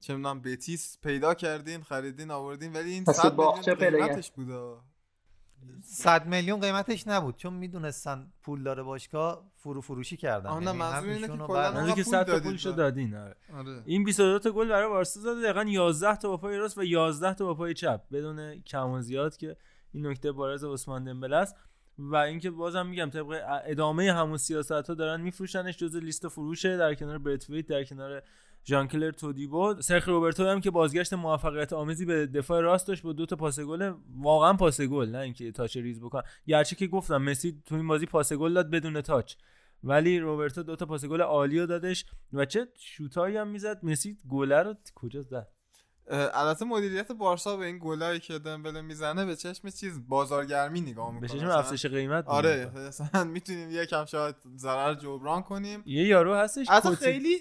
چه 0.00 0.16
می‌دونم 0.16 0.40
بتیس 0.40 0.98
پیدا 1.02 1.34
کردین 1.34 1.82
خریدین 1.82 2.30
آوردین 2.30 2.72
ولی 2.72 2.92
این 2.92 3.04
پس 3.04 3.16
100 3.16 3.36
باغچه 3.36 3.74
میلیون 3.74 3.92
پیدا 3.92 4.06
قیمتش 4.06 4.30
بوده 4.30 4.76
100 5.82 6.26
میلیون 6.26 6.60
قیمتش 6.60 7.06
نبود. 7.08 7.36
چون 7.36 7.52
می‌دونستن 7.52 8.32
پول 8.42 8.62
داره 8.62 8.82
باشگاه 8.82 9.50
فرو 9.56 9.80
فروشی 9.80 10.16
کردن. 10.16 10.50
آه، 10.50 10.60
نه، 10.60 10.66
یعنی 10.66 10.78
منظور 10.78 11.10
اینه 11.10 11.28
که 11.28 11.36
کلاً 11.36 11.86
که 11.86 11.94
پول 11.94 12.02
100 12.02 12.12
تا 12.26 12.32
دادید 12.32 12.42
پولشو 12.42 12.70
به- 12.70 12.76
دادین. 12.76 13.14
آره. 13.14 13.36
آره. 13.54 13.82
این 13.84 14.04
22 14.04 14.38
تا 14.38 14.50
گل 14.50 14.68
برای 14.68 14.88
بارسا 14.88 15.20
زده 15.20 15.42
دقیقا 15.42 15.62
11 15.70 16.16
تا 16.16 16.28
با 16.28 16.36
پای 16.36 16.56
راست 16.56 16.78
و 16.78 16.84
11 16.84 17.34
تا 17.34 17.44
با 17.44 17.54
پای 17.54 17.74
چپ. 17.74 18.00
بدون 18.12 18.60
کم 18.60 18.90
و 18.90 19.00
زیاد 19.00 19.36
که 19.36 19.56
این 19.92 20.06
نکته 20.06 20.32
بارز 20.32 20.64
عثمان 20.64 21.04
دمبله 21.04 21.36
است. 21.36 21.56
و 21.98 22.16
اینکه 22.16 22.50
بازم 22.50 22.86
میگم 22.86 23.10
طبق 23.10 23.40
ادامه 23.66 24.12
همون 24.12 24.36
سیاست 24.36 24.72
ها 24.72 24.80
دارن 24.94 25.20
میفروشنش 25.20 25.76
جز 25.76 25.96
لیست 25.96 26.28
فروشه. 26.28 26.76
در 26.76 26.94
کنار 26.94 27.18
برتویت 27.18 27.66
در 27.66 27.84
کنار 27.84 28.22
ژان 28.66 28.88
کلر 28.88 29.10
تودیبو 29.10 29.82
سرجی 29.82 30.08
روبرتو 30.08 30.46
هم 30.46 30.60
که 30.60 30.70
بازگشت 30.70 31.12
موفقیت 31.12 31.72
آمیزی 31.72 32.04
به 32.04 32.26
دفاع 32.26 32.60
راست 32.60 32.88
داشت 32.88 33.02
با 33.02 33.12
دو 33.12 33.26
تا 33.26 33.36
پاس 33.36 33.60
گل 33.60 33.92
واقعا 34.20 34.52
پاس 34.52 34.80
گل 34.80 35.08
نه 35.08 35.18
اینکه 35.18 35.52
touch 35.52 35.76
ریز 35.76 36.00
بکن. 36.00 36.22
گرچه 36.46 36.76
که 36.76 36.86
گفتم 36.86 37.16
مسی 37.16 37.62
تو 37.66 37.74
این 37.74 37.88
بازی 37.88 38.06
پاس 38.06 38.32
گل 38.32 38.54
داد 38.54 38.70
بدون 38.70 39.00
touch 39.00 39.34
ولی 39.84 40.18
روبرتو 40.18 40.62
دو 40.62 40.76
تا 40.76 40.86
پاس 40.86 41.04
گل 41.04 41.20
عالی 41.20 41.66
دادش 41.66 42.06
و 42.32 42.44
چه 42.44 42.68
شوتایی 42.74 43.36
هم 43.36 43.48
می‌زد. 43.48 43.84
مسی 43.84 44.18
گله 44.28 44.62
رو 44.62 44.74
کجا 44.94 45.22
زد؟ 45.22 45.48
البته 46.10 46.64
مدیریت 46.64 47.12
بارسا 47.12 47.56
به 47.56 47.66
این 47.66 47.78
گلایی 47.82 48.20
که 48.20 48.38
دمبله 48.38 48.80
می‌زنه 48.80 49.24
به 49.24 49.36
چشم 49.36 49.70
چیز؟ 49.70 50.08
بازارگرمی 50.08 50.80
نگاه 50.80 51.14
به 51.14 51.20
می‌کنه 51.20 51.38
چشم 51.38 51.48
افزایش 51.48 51.86
قیمت 51.86 52.26
آره 52.26 52.70
مثلا 52.76 53.24
می‌تونیم 53.24 53.68
یکم 53.70 54.04
شاید 54.04 54.36
ضرر 54.56 54.94
جبران 54.94 55.42
کنیم. 55.42 55.82
یه 55.86 56.06
یارو 56.06 56.34
هستش 56.34 56.66
اصلا 56.70 56.94
خیلی 56.94 57.36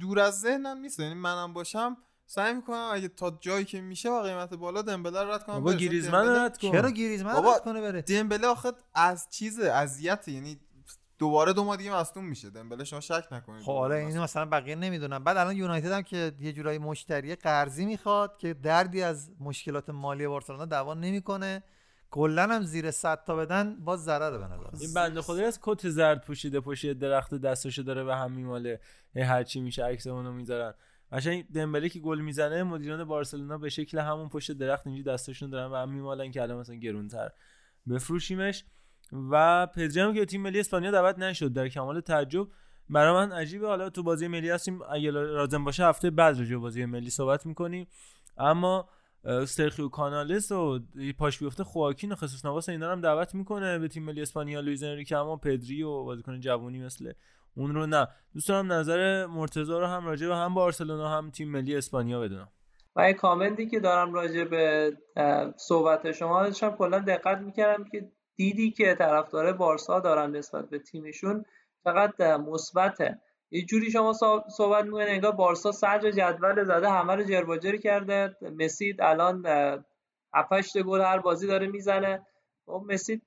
دور 0.00 0.20
از 0.20 0.40
ذهنم 0.40 0.78
نیست. 0.78 1.00
یعنی 1.00 1.14
منم 1.14 1.52
باشم 1.52 1.96
سعی 2.26 2.54
می‌کنم 2.54 2.90
اگه 2.92 3.08
تا 3.08 3.38
جایی 3.40 3.64
که 3.64 3.80
میشه 3.80 4.10
با 4.10 4.22
قیمت 4.22 4.54
بالا 4.54 4.82
دمبله 4.82 5.22
رو 5.22 5.30
رد 5.30 5.44
کنم. 5.44 5.54
بابا 5.54 5.72
گریزمن 5.72 6.28
رد 6.28 6.58
کن. 6.58 6.70
چرا 6.70 6.90
گریزمن 6.90 7.46
رد 7.46 7.62
کنه 7.64 7.80
بره؟ 7.80 8.02
دمبله 8.02 8.46
آخه 8.46 8.72
از 8.94 9.28
چیز 9.30 9.60
اذیت 9.60 10.28
یعنی 10.28 10.60
دوباره 11.18 11.52
دو 11.52 11.64
ماه 11.64 11.76
دیگه 11.76 11.94
مصدوم 11.94 12.24
میشه. 12.24 12.50
دمبله 12.50 12.84
شما 12.84 13.00
شک 13.00 13.24
نکنید. 13.32 13.62
خب 13.62 13.72
حالا 13.72 13.94
اینو 13.94 14.22
مثلا 14.22 14.44
بقیه 14.44 14.74
نمی‌دونم 14.74 15.24
بعد 15.24 15.36
الان 15.36 15.56
یونایتد 15.56 15.92
هم 15.92 16.02
که 16.02 16.32
یه 16.40 16.52
جورایی 16.52 16.78
مشتری 16.78 17.34
قرضی 17.34 17.86
می‌خواد 17.86 18.36
که 18.38 18.54
دردی 18.54 19.02
از 19.02 19.30
مشکلات 19.40 19.90
مالی 19.90 20.26
بارسلونا 20.26 20.64
دوا 20.64 20.94
نمی‌کنه. 20.94 21.62
کلا 22.12 22.42
هم 22.42 22.62
زیر 22.62 22.90
100 22.90 23.24
تا 23.24 23.36
بدن 23.36 23.76
باز 23.84 24.04
ضرره 24.04 24.38
به 24.38 24.44
نظر 24.44 24.64
این 24.80 24.94
بنده 24.94 25.22
خدایی 25.22 25.44
از 25.44 25.58
کت 25.62 25.88
زرد 25.88 26.24
پوشیده 26.24 26.60
پشت 26.60 26.92
درخت 26.92 27.34
دستشو 27.34 27.82
داره 27.82 28.04
و 28.04 28.10
هم 28.10 28.32
میماله 28.32 28.80
هی 29.14 29.22
هرچی 29.22 29.60
میشه 29.60 29.84
عکس 29.84 30.06
اونو 30.06 30.32
می‌ذارن. 30.32 30.74
قشنگ 31.12 31.46
دمبله 31.52 31.88
که 31.88 32.00
گل 32.00 32.20
می‌زنه 32.20 32.62
مدیران 32.62 33.04
بارسلونا 33.04 33.58
به 33.58 33.68
شکل 33.68 33.98
همون 33.98 34.28
پشت 34.28 34.52
درخت 34.52 34.86
اینجوری 34.86 35.04
دستشون 35.04 35.50
دارن 35.50 35.72
و 35.72 35.76
هم 35.76 35.90
میمالن 35.90 36.30
که 36.30 36.42
الان 36.42 36.58
مثلا 36.58 36.74
گرونتر. 36.74 37.30
بفروشیمش. 37.90 38.64
و 39.30 39.66
پدری 39.66 40.00
هم 40.00 40.14
که 40.14 40.24
تیم 40.24 40.42
ملی 40.42 40.60
اسپانیا 40.60 40.90
دعوت 40.90 41.18
نشد 41.18 41.52
در 41.52 41.68
کمال 41.68 42.00
تعجب. 42.00 42.48
برای 42.90 43.12
من 43.12 43.32
عجیبه. 43.32 43.66
حالا 43.66 43.90
تو 43.90 44.02
بازی 44.02 44.28
ملی 44.28 44.50
هستیم. 44.50 44.82
اگه 44.90 45.10
لازم 45.10 45.64
باشه 45.64 45.84
هفته 45.84 46.10
بعد 46.10 46.38
راجع 46.38 46.50
به 46.50 46.56
بازی 46.56 46.84
ملی 46.84 47.10
صحبت 47.10 47.46
می‌کنیم. 47.46 47.86
اما 48.38 48.88
سرخیو 49.46 49.88
کانالس 49.88 50.52
و 50.52 50.80
پاش 51.18 51.38
بیفته 51.38 51.64
خواکین 51.64 52.12
و 52.12 52.14
خصوص 52.14 52.44
نواس 52.44 52.68
اینا 52.68 52.92
هم 52.92 53.00
دعوت 53.00 53.34
می‌کنه 53.34 53.78
به 53.78 53.88
تیم 53.88 54.02
ملی 54.02 54.22
اسپانیا 54.22 54.60
لوئیز 54.60 54.82
انریکه 54.82 55.16
اما 55.16 55.36
پدری 55.36 55.82
و 55.82 56.04
بازیکن 56.04 56.40
جوونی 56.40 56.84
مثل 56.84 57.12
اون 57.56 57.74
رو 57.74 57.86
نه. 57.86 58.08
دوست 58.34 58.48
دارم 58.48 58.72
نظر 58.72 59.26
مرتضی 59.26 59.72
رو 59.72 59.86
هم 59.86 60.06
راجع 60.06 60.28
به 60.28 60.36
هم 60.36 60.54
بارسلونا 60.54 61.08
هم 61.08 61.30
تیم 61.30 61.50
ملی 61.50 61.76
اسپانیا 61.76 62.20
بدونم. 62.20 62.48
و 62.96 63.08
یه 63.08 63.14
کامنتی 63.14 63.66
که 63.66 63.80
دارم 63.80 64.14
راجع 64.14 64.44
به 64.44 64.92
صحبت 65.56 66.12
شما 66.12 66.42
داشتم 66.42 66.70
کلا 66.70 66.98
دقت 66.98 67.38
می‌کردم 67.38 67.84
که 67.84 68.12
دیدی 68.36 68.70
که 68.70 68.94
طرفدار 68.98 69.52
بارسا 69.52 70.00
دارن 70.00 70.36
نسبت 70.36 70.70
به 70.70 70.78
تیمشون 70.78 71.44
فقط 71.84 72.20
مثبته. 72.20 73.20
یه 73.54 73.62
جوری 73.62 73.90
شما 73.90 74.12
صحب- 74.12 74.44
صحبت 74.48 74.84
می‌کنید 74.84 75.08
انگار 75.08 75.32
بارسا 75.32 75.72
صدر 75.72 76.10
جدول 76.10 76.64
زده 76.64 76.90
همه 76.90 77.14
رو 77.14 77.24
جرباجر 77.24 77.76
کرده. 77.76 78.36
مسی 78.58 78.96
الان 78.98 79.46
7 80.34 80.78
گل 80.78 81.00
هر 81.00 81.18
بازی 81.18 81.46
داره 81.46 81.66
می‌زنه. 81.66 82.26
خب 82.66 82.84
مسی 82.88 83.20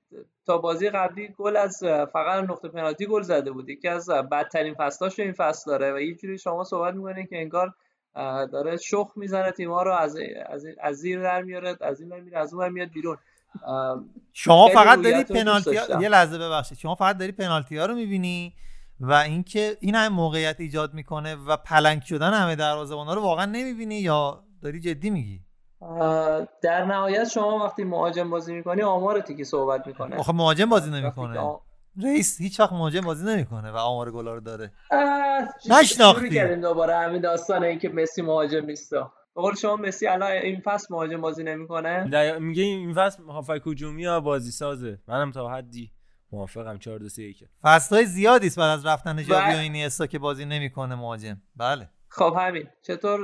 تا 0.46 0.58
بازی 0.58 0.90
قبلی 0.90 1.34
گل 1.38 1.56
از 1.56 1.78
فقط 2.12 2.44
نقطه 2.50 2.68
پنالتی 2.68 3.06
گل 3.06 3.22
زده 3.22 3.50
بود. 3.50 3.68
یکی 3.68 3.88
از 3.88 4.08
بدترین 4.08 4.74
فصلاش 4.74 5.20
این 5.20 5.32
فصل 5.32 5.70
داره 5.70 5.92
و 5.94 6.00
یه 6.00 6.14
جوری 6.14 6.38
شما 6.38 6.64
صحبت 6.64 6.94
می‌کنید 6.94 7.28
که 7.28 7.36
انگار 7.38 7.74
داره 8.52 8.76
شخ 8.76 9.06
می‌زنه 9.16 9.50
تیم‌ها 9.50 9.82
رو 9.82 9.92
از 9.92 10.16
از 10.46 10.66
از 10.80 10.96
زیر 10.96 11.22
در 11.22 11.42
میاره 11.42 11.76
از 11.80 12.00
این 12.00 12.20
میره 12.20 12.38
از 12.38 12.54
اون 12.54 12.68
میاد 12.68 12.88
بیرون. 12.88 13.16
شما 14.32 14.68
فقط 14.68 15.02
داری 15.02 15.24
پنالتی. 15.24 15.74
یه 16.00 16.08
لحظه 16.08 16.38
ببخشید. 16.38 16.78
شما 16.78 16.94
فقط 16.94 17.18
داری 17.18 17.32
پنالتی 17.32 17.76
ها 17.76 17.86
رو 17.86 17.94
می‌بینی؟ 17.94 18.54
و 19.00 19.12
اینکه 19.12 19.76
این 19.80 19.94
همه 19.94 20.08
موقعیت 20.08 20.60
ایجاد 20.60 20.94
می‌کنه 20.94 21.34
و 21.34 21.56
پلنگ 21.56 22.02
شدن 22.02 22.32
همه 22.32 22.56
دروازه‌بانا 22.56 23.14
رو 23.14 23.22
واقعا 23.22 23.44
نمی‌بینی 23.44 23.94
یا 23.94 24.44
داری 24.62 24.80
جدی 24.80 25.10
میگی؟ 25.10 25.40
در 26.62 26.84
نهایت 26.84 27.28
شما 27.28 27.64
وقتی 27.64 27.84
مهاجم 27.84 28.30
بازی 28.30 28.54
می‌کنی 28.54 28.82
آمارتی 28.82 29.36
که 29.36 29.44
صحبت 29.44 29.86
می‌کنه. 29.86 30.16
آخه 30.16 30.32
مهاجم 30.32 30.68
بازی 30.68 30.90
نمی‌کنه. 30.90 31.56
رئیس 32.02 32.40
هیچ 32.40 32.60
وقت 32.60 32.72
مهاجم 32.72 33.00
بازی 33.00 33.26
نمی‌کنه 33.26 33.70
و 33.70 33.76
آمار 33.76 34.10
گلا 34.10 34.34
رو 34.34 34.40
داره. 34.40 34.72
نشناختی. 35.70 36.30
کردیم 36.30 36.60
دوباره 36.60 36.96
همین 36.96 37.20
داستان 37.20 37.64
این 37.64 37.78
که 37.78 37.88
مسی 37.88 38.22
مهاجم 38.22 38.64
نیست. 38.66 38.90
به 38.90 39.42
قول 39.42 39.54
شما 39.54 39.76
مسی 39.76 40.06
الان 40.06 40.30
این 40.30 40.60
فصل 40.60 40.94
مهاجم 40.94 41.20
بازی 41.20 41.44
نمی‌کنه؟ 41.44 42.38
میگه 42.38 42.62
این 42.62 42.94
فصل 42.94 43.22
هافک 43.22 43.62
هجومی 43.66 44.02
یا 44.02 44.20
بازی 44.20 44.50
سازه. 44.50 44.98
منم 45.08 45.30
تا 45.30 45.48
حدی 45.48 45.90
موافقم 46.32 46.78
4 46.78 46.98
2 46.98 47.08
3 47.08 47.22
1 47.22 47.44
فصلهای 47.62 48.06
زیادی 48.06 48.46
است 48.46 48.58
بعد 48.58 48.78
از 48.78 48.86
رفتن 48.86 49.22
ژاوی 49.22 49.54
و- 49.54 49.58
اینیستا 49.58 50.06
که 50.06 50.18
بازی 50.18 50.44
نمی‌کنه 50.44 50.94
مهاجم. 50.94 51.42
بله. 51.56 51.88
خب 52.08 52.36
همین. 52.38 52.68
چطور 52.82 53.20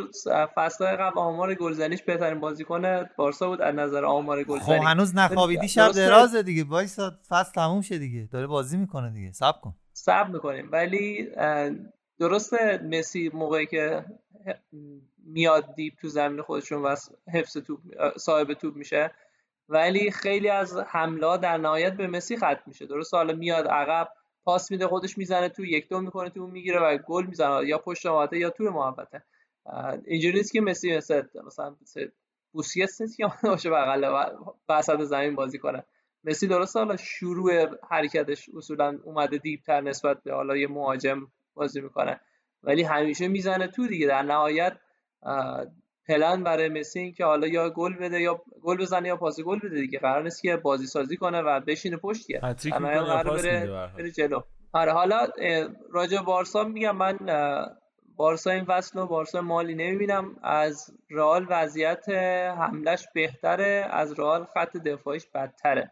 فصلهای 0.54 0.96
قبل 0.96 1.18
آمار 1.18 1.54
گلزنیش 1.54 2.02
بهترین 2.02 2.40
بازیکن 2.40 3.04
بارسا 3.16 3.48
بود؟ 3.48 3.60
از 3.60 3.74
نظر 3.74 4.04
آمار 4.04 4.42
خب 4.42 4.48
گلزنی. 4.48 4.84
هنوز 4.84 5.16
نخوابیدی 5.16 5.68
شب. 5.68 5.92
درازه 5.92 6.42
دیگه. 6.42 6.64
وایسا 6.64 7.12
فصل 7.28 7.52
تموم 7.52 7.80
شه 7.80 7.98
دیگه. 7.98 8.28
داره 8.32 8.46
بازی 8.46 8.76
می‌کنه 8.76 9.10
دیگه. 9.10 9.32
صبر 9.32 9.58
کن. 9.62 9.74
صبر 9.92 10.28
می‌کنیم. 10.28 10.68
ولی 10.72 11.28
درسته 12.18 12.80
مسی 12.84 13.30
موقعی 13.34 13.66
که 13.66 14.04
میاد 15.24 15.74
دیپ 15.74 15.94
تو 16.00 16.08
زمین 16.08 16.42
خودشون 16.42 16.82
و 16.82 16.96
حفظ 17.32 17.56
توپ 17.56 17.80
صاحب 18.16 18.52
توپ 18.52 18.76
میشه. 18.76 19.10
ولی 19.68 20.10
خیلی 20.10 20.48
از 20.48 20.76
حمله 20.76 21.38
در 21.38 21.56
نهایت 21.56 21.92
به 21.92 22.06
مسی 22.06 22.36
ختم 22.36 22.62
میشه. 22.66 22.86
درسته 22.86 23.16
حالا 23.16 23.34
میاد 23.34 23.66
عقب 23.66 24.08
پاس 24.44 24.70
میده 24.70 24.86
خودش 24.88 25.18
می‌زنه 25.18 25.48
تو 25.48 25.64
یک 25.64 25.88
دو 25.88 26.00
می‌کنه 26.00 26.30
تو 26.30 26.46
می‌گیره 26.46 26.80
و 26.80 26.98
گل 26.98 27.26
می‌زنه. 27.26 27.66
یا 27.66 27.78
پشت 27.78 28.06
محوطه 28.06 28.38
یا 28.38 28.50
توی 28.50 28.68
محوطه. 28.68 29.22
اینجوری 30.06 30.34
نیست 30.38 30.52
که 30.52 30.60
مسی 30.60 30.96
مثل 30.96 31.22
مثلا 31.46 31.76
مثل 31.82 32.08
بوسکتس 32.52 33.00
نیست 33.00 33.16
که 33.16 33.26
باشه 33.42 33.70
بغل 33.70 34.28
وسط 34.68 35.00
زمین 35.00 35.34
بازی 35.34 35.58
کنه. 35.58 35.84
مسی 36.24 36.46
درسته 36.46 36.78
حالا 36.78 36.96
شروع 36.96 37.66
حرکتش 37.90 38.48
اصولا 38.56 38.98
اومده 39.04 39.38
دیپتر 39.38 39.80
نسبت 39.80 40.22
به 40.22 40.34
حالا 40.34 40.56
یه 40.56 40.68
مهاجم 40.68 41.26
بازی 41.54 41.80
می‌کنه. 41.80 42.20
ولی 42.62 42.82
همیشه 42.82 43.28
می‌زنه 43.28 43.66
تو 43.66 43.86
دیگه. 43.86 44.06
در 44.06 44.22
نهایت 44.22 44.76
پلن 46.08 46.42
برای 46.44 46.68
مسی 46.68 47.00
این 47.00 47.12
که 47.12 47.24
حالا 47.24 47.46
یا 47.46 47.70
گل 47.70 47.94
بده 47.94 48.20
یا 48.20 48.42
گل 48.62 48.76
بزنه 48.76 49.08
یا 49.08 49.16
پاس 49.16 49.40
گل 49.40 49.58
بده 49.58 49.80
دیگه. 49.80 49.98
قرار 49.98 50.22
نیست 50.22 50.42
که 50.42 50.56
بازی 50.56 50.86
سازی 50.86 51.16
کنه 51.16 51.42
و 51.42 51.60
بشینه 51.60 51.96
پشت 51.96 52.26
که 52.26 52.38
پاس 52.38 52.66
بره. 52.66 53.66
بره 53.96 54.10
جلو. 54.10 54.40
آره 54.72 54.92
حالا 54.92 55.26
راجع 55.90 56.20
بارسا 56.20 56.64
میگم 56.64 56.96
من 56.96 57.18
بارسا 58.16 58.50
این 58.50 58.64
فصل 58.64 58.98
رو 59.00 59.06
بارسا 59.06 59.40
مالی 59.40 59.74
نمی‌بینم. 59.74 60.36
از 60.42 60.90
رئال 61.10 61.46
وضعیت 61.48 62.08
حملش 62.58 63.08
بهتره 63.14 63.86
از 63.90 64.18
رئال 64.18 64.44
خط 64.44 64.76
دفاعیش 64.76 65.26
بدتره. 65.26 65.90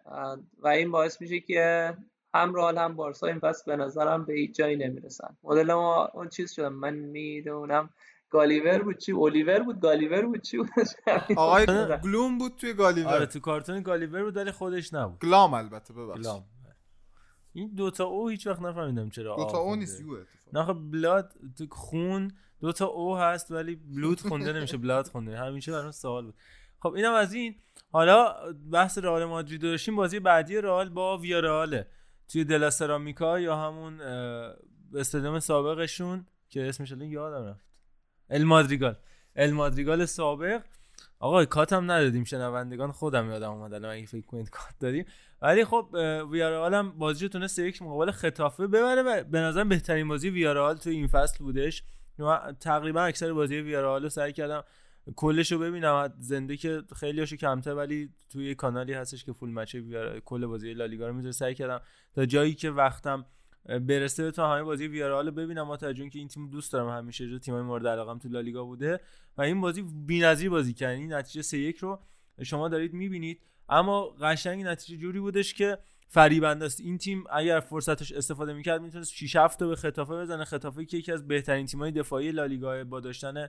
و 0.59 0.69
این 0.69 0.91
باعث 0.91 1.21
میشه 1.21 1.41
که 1.41 1.95
هم 2.35 2.55
رئال 2.55 2.79
هم 2.79 2.97
بارسا 2.97 3.27
این 3.27 3.39
فصل 3.39 3.77
به 3.77 3.85
نظرم 3.85 4.25
به 4.25 4.33
هیچ 4.33 4.57
جایی 4.57 4.77
نمی‌رسن. 4.77 5.37
مدل 5.43 5.73
ما 5.73 6.11
اون 6.15 6.29
چیز 6.29 6.53
شدم 6.53 6.73
من 6.73 6.95
می‌دونم 6.95 7.91
گالیور 8.31 8.83
بود 8.83 8.99
چی؟ 8.99 9.13
اولیور 9.13 9.63
بود؟ 9.63 9.81
گالیور 9.81 10.27
بود 10.27 10.41
چی 10.43 10.57
بود؟ 10.57 10.69
آقای 11.37 11.67
گلوم 12.03 12.39
بود 12.39 12.57
توی 12.57 12.75
گالیور. 12.75 13.09
آره 13.09 13.27
تو 13.27 13.41
کارتون 13.41 13.83
گالیور 13.83 14.25
بود 14.25 14.37
ولی 14.37 14.53
خودش 14.53 14.95
نبود. 14.95 15.19
گلام 15.19 15.55
البته 15.55 15.95
ببخشید. 15.95 16.25
گلام. 16.25 16.45
این 17.53 17.75
دوتا 17.75 18.05
او 18.05 18.29
هیچ 18.29 18.47
وقت 18.47 18.63
نفهمیدم 18.63 19.11
چرا 19.11 19.37
دوتا 19.37 19.59
او. 19.59 19.77
نیست 19.77 20.01
یو. 20.01 20.17
نه 20.53 20.65
خب 20.65 20.77
بلاد 20.91 21.33
تو 21.59 21.67
خون 21.71 22.33
دوتا 22.61 22.87
او 22.87 23.17
هست 23.17 23.51
ولی 23.51 23.77
بلود 23.77 24.21
خونده 24.21 24.53
نمیشه 24.53 24.77
بلاد 24.77 25.07
خونده. 25.07 25.39
همیشه 25.39 25.73
برام 25.73 25.91
سوال 25.91 26.25
بود. 26.25 26.35
خب 26.79 26.93
اینم 26.93 27.13
از 27.13 27.33
این. 27.33 27.55
حالا 27.93 28.37
بحث 28.73 28.99
رئال 28.99 29.25
مادرید 29.25 29.63
داشتیم 29.63 29.97
بازی 29.97 30.21
بعدی 30.21 30.61
رئال 30.61 30.89
با 30.89 31.19
ویارئاله. 31.19 31.87
توی 32.29 32.45
دلا 32.45 32.71
سرامیکا 32.71 33.41
یا 33.41 33.57
همون 33.57 34.01
استادیوم 34.95 35.39
سابقشون 35.39 36.27
که 36.49 36.69
اسمش 36.69 36.93
الان 36.93 37.09
یادم 37.09 37.47
رفت. 37.47 37.70
ال 38.31 38.45
مادریگال. 38.45 38.97
ال 39.37 39.51
مادریگال 39.51 40.05
سابق. 40.05 40.63
آقا 41.19 41.45
کات 41.45 41.73
هم 41.73 41.91
ندادیم 41.91 42.25
شنوندگان 42.25 42.93
خودم 42.93 43.31
یادم 43.31 43.51
اومد 43.51 43.75
الان 43.75 43.91
اگه 43.97 44.07
فکر 44.07 44.27
کنید 44.27 44.51
کات 44.51 44.75
دادیم. 44.81 45.05
ولی 45.43 45.65
خب 45.65 45.89
ویارال 46.31 46.75
هم 46.75 46.91
بازی 46.91 47.29
تونست 47.29 47.59
یک 47.59 47.83
مقابل 47.83 48.11
خطافه 48.11 48.67
ببره 48.67 49.03
و 49.03 49.25
به 49.25 49.39
نظرم 49.41 49.69
بهترین 49.69 50.09
بازی 50.09 50.31
ویارال 50.31 50.77
تو 50.77 50.91
این 50.91 51.07
فصل 51.07 51.45
بودش. 51.45 51.83
تقریبا 52.61 53.03
اکثر 53.03 53.33
بازی 53.33 53.57
ویارال 53.57 54.03
رو 54.03 54.09
سعی 54.09 54.33
کردم 54.33 54.65
کلش 55.17 55.53
رو 55.53 55.59
ببینم 55.59 56.13
زنده 56.19 56.57
که 56.57 56.83
خیلی 56.97 57.21
هاشو 57.21 57.37
کمتر 57.37 57.75
ولی 57.75 58.11
توی 58.33 58.55
کانالی 58.55 58.93
هستش 58.93 59.25
که 59.25 59.33
فول 59.33 59.51
مچ 59.51 59.77
کل 60.25 60.47
بازی 60.47 60.75
لالیگا 60.75 61.09
رو 61.09 61.15
می‌ذاره 61.15 61.33
سعی 61.33 61.55
کردم. 61.55 61.81
تا 62.15 62.27
جایی 62.27 62.55
که 62.55 62.71
وقتم 62.71 63.25
برسه 63.65 64.31
تا 64.31 64.53
همه 64.53 64.63
بازی 64.63 64.87
ویارال 64.87 65.27
رو 65.27 65.33
ببینم. 65.33 65.69
با 65.69 65.77
توجه 65.77 66.01
اینکه 66.01 66.19
این 66.19 66.29
تیم 66.29 66.51
دوست 66.51 66.73
دارم. 66.73 66.89
همیشه 66.89 67.29
جو 67.29 67.39
تیمای 67.39 67.63
مورد 67.63 67.87
علاقم 67.87 68.19
تو 68.19 68.29
لالیگا 68.29 68.65
بوده. 68.65 69.01
و 69.37 69.43
این 69.43 69.61
بازی 69.61 69.83
بی‌نظیر 69.83 70.51
بازی 70.51 70.75
کردن 70.75 70.95
این 70.95 71.13
نتیجه 71.13 71.73
3-1 71.73 71.79
رو 71.79 72.01
شما 72.43 72.69
دارید 72.69 72.93
می‌بینید. 72.93 73.43
اما 73.69 74.09
قشنگ 74.21 74.65
نتیجه 74.65 74.99
جوری 74.99 75.21
بودش 75.21 75.55
که 75.55 75.79
فریبنده 76.09 76.65
است. 76.65 76.81
این 76.81 76.99
تیم 76.99 77.25
اگر 77.31 77.61
فرصتش 77.61 78.13
استفاده 78.13 78.53
می‌کرد 78.53 78.83
می‌تونست 78.83 79.13
6 79.13 79.37
7 79.37 79.59
تا 79.59 79.67
به 79.67 79.77
خطافه 79.77 80.15
بزنه. 80.15 80.45
خطافه 80.45 80.85
که 80.85 80.97
یکی 80.97 81.13
از 81.13 81.29
بهترین 81.29 81.67
تیمای 81.67 81.91
دفاعی 81.91 82.33
لالیگا 82.33 82.85
با 82.85 83.01
داشتن 83.01 83.49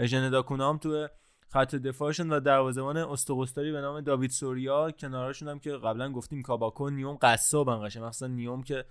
ژندا 0.00 0.42
کونام 0.42 0.78
تو 0.78 1.08
خط 1.48 1.74
دفاعشون 1.74 2.32
و 2.32 2.40
دروازه‌بان 2.40 2.96
استقستاری 2.96 3.72
به 3.72 3.80
نام 3.80 4.00
داوید 4.00 4.30
سوریا. 4.30 4.90
کنارشون 4.90 5.48
هم 5.48 5.58
که 5.58 5.70
قبلا 5.70 6.12
گفتیم 6.12 6.42
کاباکو 6.42 6.90
نیوم 6.90 7.18
قصابن 7.22 7.86
قشنگ. 7.86 8.04
مثلا 8.04 8.28
نیوم 8.28 8.62
که 8.62 8.84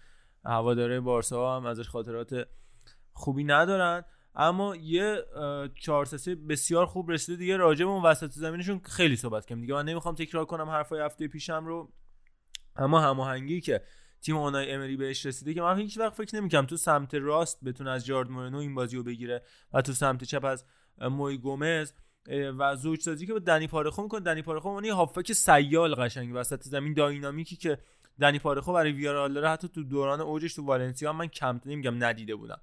هواداره 0.48 1.00
بارسا 1.00 1.56
هم 1.56 1.66
ازش 1.66 1.88
خاطرات 1.88 2.48
خوبی 3.14 3.44
ندارن. 3.44 4.04
اما 4.36 4.76
یه 4.76 5.26
4 5.82 6.06
3 6.06 6.36
بسیار 6.36 6.86
خوب 6.86 7.12
رسیده 7.12 7.38
دیگه 7.38 7.58
راجع 7.58 7.86
به 7.86 7.92
اون 7.92 8.04
وسط 8.04 8.32
زمینشون. 8.32 8.82
خیلی 8.84 9.16
صحبت 9.16 9.46
کردم 9.46 9.62
دیگه 9.62 9.74
من 9.74 9.86
نمی‌خوام 9.86 10.16
تکرار 10.16 10.46
کنم 10.46 10.70
حرفای 10.70 11.02
هفته 11.02 11.28
پیشم 11.28 11.66
رو. 11.66 11.94
اما 12.76 13.00
هماهنگی 13.00 13.62
که 13.62 13.84
تیم 14.22 14.38
اونای 14.38 14.72
امری 14.72 14.98
بهش 14.98 15.26
رسیده 15.26 15.54
که 15.54 15.62
من 15.62 15.80
هیچ 15.80 15.98
وقت 15.98 16.14
فکر 16.14 16.36
نمی‌کنم 16.36 16.66
تو 16.66 16.78
سمت 16.78 17.16
راست 17.16 17.64
بتونه 17.64 17.90
از 17.90 18.06
جارد 18.06 18.30
مورنو 18.30 18.58
این 18.58 18.76
بازی 18.76 18.98
رو 18.98 19.04
بگیره 19.04 19.42
و 19.74 19.82
تو 19.82 19.92
سمت 19.94 20.24
چپ 20.24 20.46
از 20.46 20.66
موی 21.00 21.38
گومز 21.38 21.94
و 22.58 22.76
زوج 22.76 23.02
سازی 23.02 23.26
که 23.26 23.34
با 23.34 23.40
دنی 23.40 23.68
پارخو 23.68 24.02
می‌کنه. 24.02 24.20
دنی 24.20 24.42
پارخو 24.42 24.68
اون 24.68 24.86
یه 24.86 24.94
هافک 24.94 25.34
سیال 25.34 25.96
قشنگ 25.96 26.32
وسط 26.34 26.64
زمین. 26.64 26.94
داینامیکی 26.94 27.56
که 27.56 27.78
دنی 28.20 28.40
پارخو 28.40 28.74
برای 28.74 28.92
ویارال 28.92 29.34
داره 29.34 29.50
حتی 29.50 29.68
تو 29.68 29.84
دوران 29.84 30.22
اوجش 30.22 30.54
تو 30.54 30.66
والنسیا 30.66 31.14
من 31.14 31.28
کم 31.28 31.62
نمیگم 31.66 32.04
ندیده 32.04 32.36
بودم. 32.36 32.62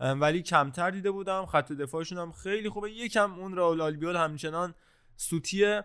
ولی 0.00 0.42
کمتر 0.42 0.90
دیده 0.90 1.10
بودم 1.10 1.46
خط 1.46 1.72
دفاعشون 1.72 2.18
هم 2.18 2.32
خیلی 2.32 2.68
خوبه. 2.68 2.90
یکم 2.90 3.32
اون 3.32 3.54
راول 3.54 3.80
آلبیول 3.80 4.16
همچنان 4.16 4.74
سوتیه 5.16 5.84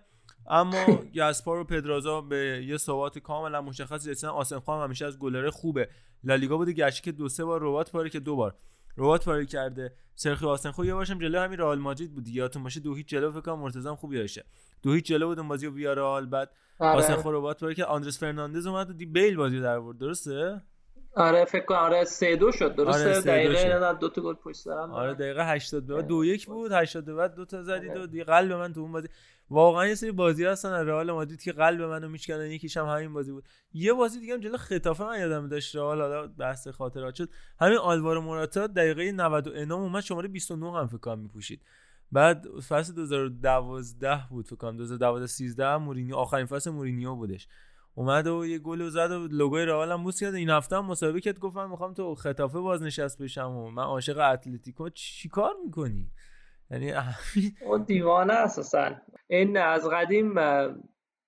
اما 0.50 0.86
گاسپار 1.16 1.60
و 1.60 1.64
پدرازا 1.64 2.22
به 2.22 2.66
یه 2.68 2.78
ثبات 2.78 3.20
کاملا 3.20 3.62
مشخص 3.62 4.08
رسیدن. 4.08 4.30
آسنخان 4.30 4.84
همیشه 4.84 5.06
از 5.06 5.20
گلره 5.20 5.52
خوبه. 5.52 5.90
لالیگا 6.24 6.58
بوده 6.58 6.72
گشت 6.74 7.04
که 7.04 7.12
دو 7.12 7.30
سه 7.30 7.46
بار 7.46 7.62
ربات 7.62 7.92
پاره 7.92 8.10
که 8.10 8.20
دو 8.20 8.36
بار. 8.36 8.56
ربات 8.98 9.26
پاره 9.26 9.46
کرده. 9.46 9.94
سرخی 10.16 10.46
آسنخو 10.46 10.86
یه 10.86 10.94
باشم 10.94 11.20
جلو 11.20 11.40
همین 11.40 11.60
رئال 11.60 11.80
مادرید 11.80 12.14
بود 12.14 12.28
یادتون 12.28 12.64
باشه 12.64 12.80
دو 12.80 12.96
هیچ 12.96 13.08
جلو 13.08 13.32
فکر 13.32 13.42
کنم 13.42 13.60
مرتضی 13.60 13.90
خوب 13.90 14.14
یادشه 14.14 14.46
دو 14.84 14.94
هیچ 14.94 15.06
جلو 15.06 15.28
بود 15.28 15.40
اون 15.40 15.48
بازی 15.48 15.68
ویارال 15.68 16.26
بعد 16.26 16.52
آره. 16.80 16.98
آسنخو 16.98 17.32
ربات 17.32 17.60
پاره 17.60 17.76
که 17.76 17.86
آندرس 17.86 18.20
فرناندز 18.20 18.68
اومد 18.68 18.90
و 18.90 18.94
دی 18.94 19.06
بیل 19.06 19.36
بازی 19.36 19.62
در 19.62 19.76
آورد. 19.76 19.98
درسته؟ 19.98 20.62
آره 21.16 21.46
فکر 21.46 21.66
کنم. 21.66 21.78
آره 21.78 22.04
3 22.04 22.36
2 22.36 22.52
شد. 22.52 22.76
درسته؟ 22.76 23.10
آره، 23.10 23.22
دقیقه. 23.22 23.80
نه 23.80 23.94
دو 23.94 24.10
تا 24.10 24.22
گل 24.22 24.34
پشت 24.34 24.58
سر 24.58 24.72
هم 24.72 24.92
آره 24.92 25.14
دقیقه 25.14 25.54
80 25.54 25.88
به 25.88 25.96
بعد 25.96 26.08
دو 26.08 26.26
یک 26.26 26.46
بود 26.46 26.72
80 26.72 27.06
به 27.06 27.14
بعد 27.14 27.36
دو 27.36 27.46
تا 27.46 27.64
زدید 27.64 27.98
و 27.98 28.08
دیگه 28.08 28.24
قلب 28.24 28.52
من 28.52 28.74
تو 28.74 28.82
اون 28.82 28.92
بازی. 28.92 29.08
واقعا 29.52 29.88
یه 29.88 29.96
سری 29.96 30.12
بازی 30.12 30.46
هستن 30.46 30.70
از 30.72 30.88
رئال 30.88 31.12
مادرید 31.12 31.42
که 31.42 31.52
قلب 31.52 31.82
منو 31.82 32.10
میشکنن 32.10 32.52
یکیش 32.52 32.78
هم 32.78 32.86
همین 32.86 33.14
بازی 33.14 33.32
بود. 33.32 33.44
یه 33.74 33.94
بازی 33.94 34.20
دیگه 34.20 34.34
هم 34.34 34.40
جلو 34.40 34.58
خطافه 34.58 35.04
من 35.04 35.20
یادم 35.20 35.48
داشت 35.48 35.76
رئال 35.76 36.02
حالا 36.02 36.28
بحث 36.28 36.68
خاطرات 36.68 37.16
شد. 37.16 37.30
همین 37.60 37.78
آلوارو 37.78 38.22
موراتا 38.22 38.68
دقیقه 38.68 39.12
99 39.12 39.74
اومد 39.74 40.04
شماره 40.04 40.28
29 40.28 40.80
هم 40.80 40.88
فکر 40.88 40.98
کنم 40.98 41.20
میپوشید. 41.20 41.62
بعد 42.12 42.46
فصل 42.60 42.94
2012 42.94 44.22
بود 44.30 44.46
فکر 44.46 44.56
کنم 44.56 44.78
2012 44.78 45.28
13 45.28 45.78
مورینیو 45.78 46.16
آخرین 46.16 46.46
فصل 46.46 46.70
مورینیو 46.70 47.16
بودش. 47.16 47.48
اومد 47.96 48.28
و 48.28 48.46
یه 48.46 48.60
گل 48.60 48.90
زد 48.90 49.12
و 49.12 49.28
لوگوی 49.28 49.66
رئال 49.66 49.92
هم 49.92 50.04
بوس 50.04 50.20
کرد. 50.20 50.36
این 50.36 50.50
هفته 50.50 50.78
هم 50.78 50.86
مسابقه 50.86 51.20
کرد 51.20 51.40
گفتم 51.40 51.70
می‌خوام 51.70 51.94
تو 51.94 52.16
خطافه 52.16 52.60
بازنشست 52.60 53.22
بشم 53.22 53.52
و 53.52 53.72
من 53.72 53.84
عاشق 53.84 54.18
اتلتیکو 54.18 54.90
چیکار 54.90 55.54
می‌کنی؟ 55.66 56.12
یعنی 56.72 56.94
اون 57.66 57.84
دیوانه 57.84 58.34
اساسا 58.34 58.92
این 59.28 59.58
از 59.58 59.88
قدیم 59.88 60.34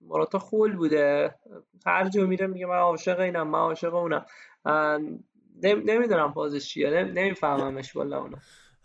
مراتا 0.02 0.40
خول 0.40 0.76
بوده. 0.76 1.36
هر 1.86 2.10
جا 2.10 2.26
میره 2.26 2.48
میگه 2.48 2.66
من 2.66 2.76
عاشق 2.78 3.20
اینم 3.20 3.48
من 3.48 3.60
عاشق 3.60 3.94
اونم. 3.94 4.26
نمی‌دونم 5.64 6.28
بازش 6.28 6.68
چیه. 6.68 6.90
نمیفهممش 7.04 7.96
والا 7.96 8.20
اونو. 8.22 8.36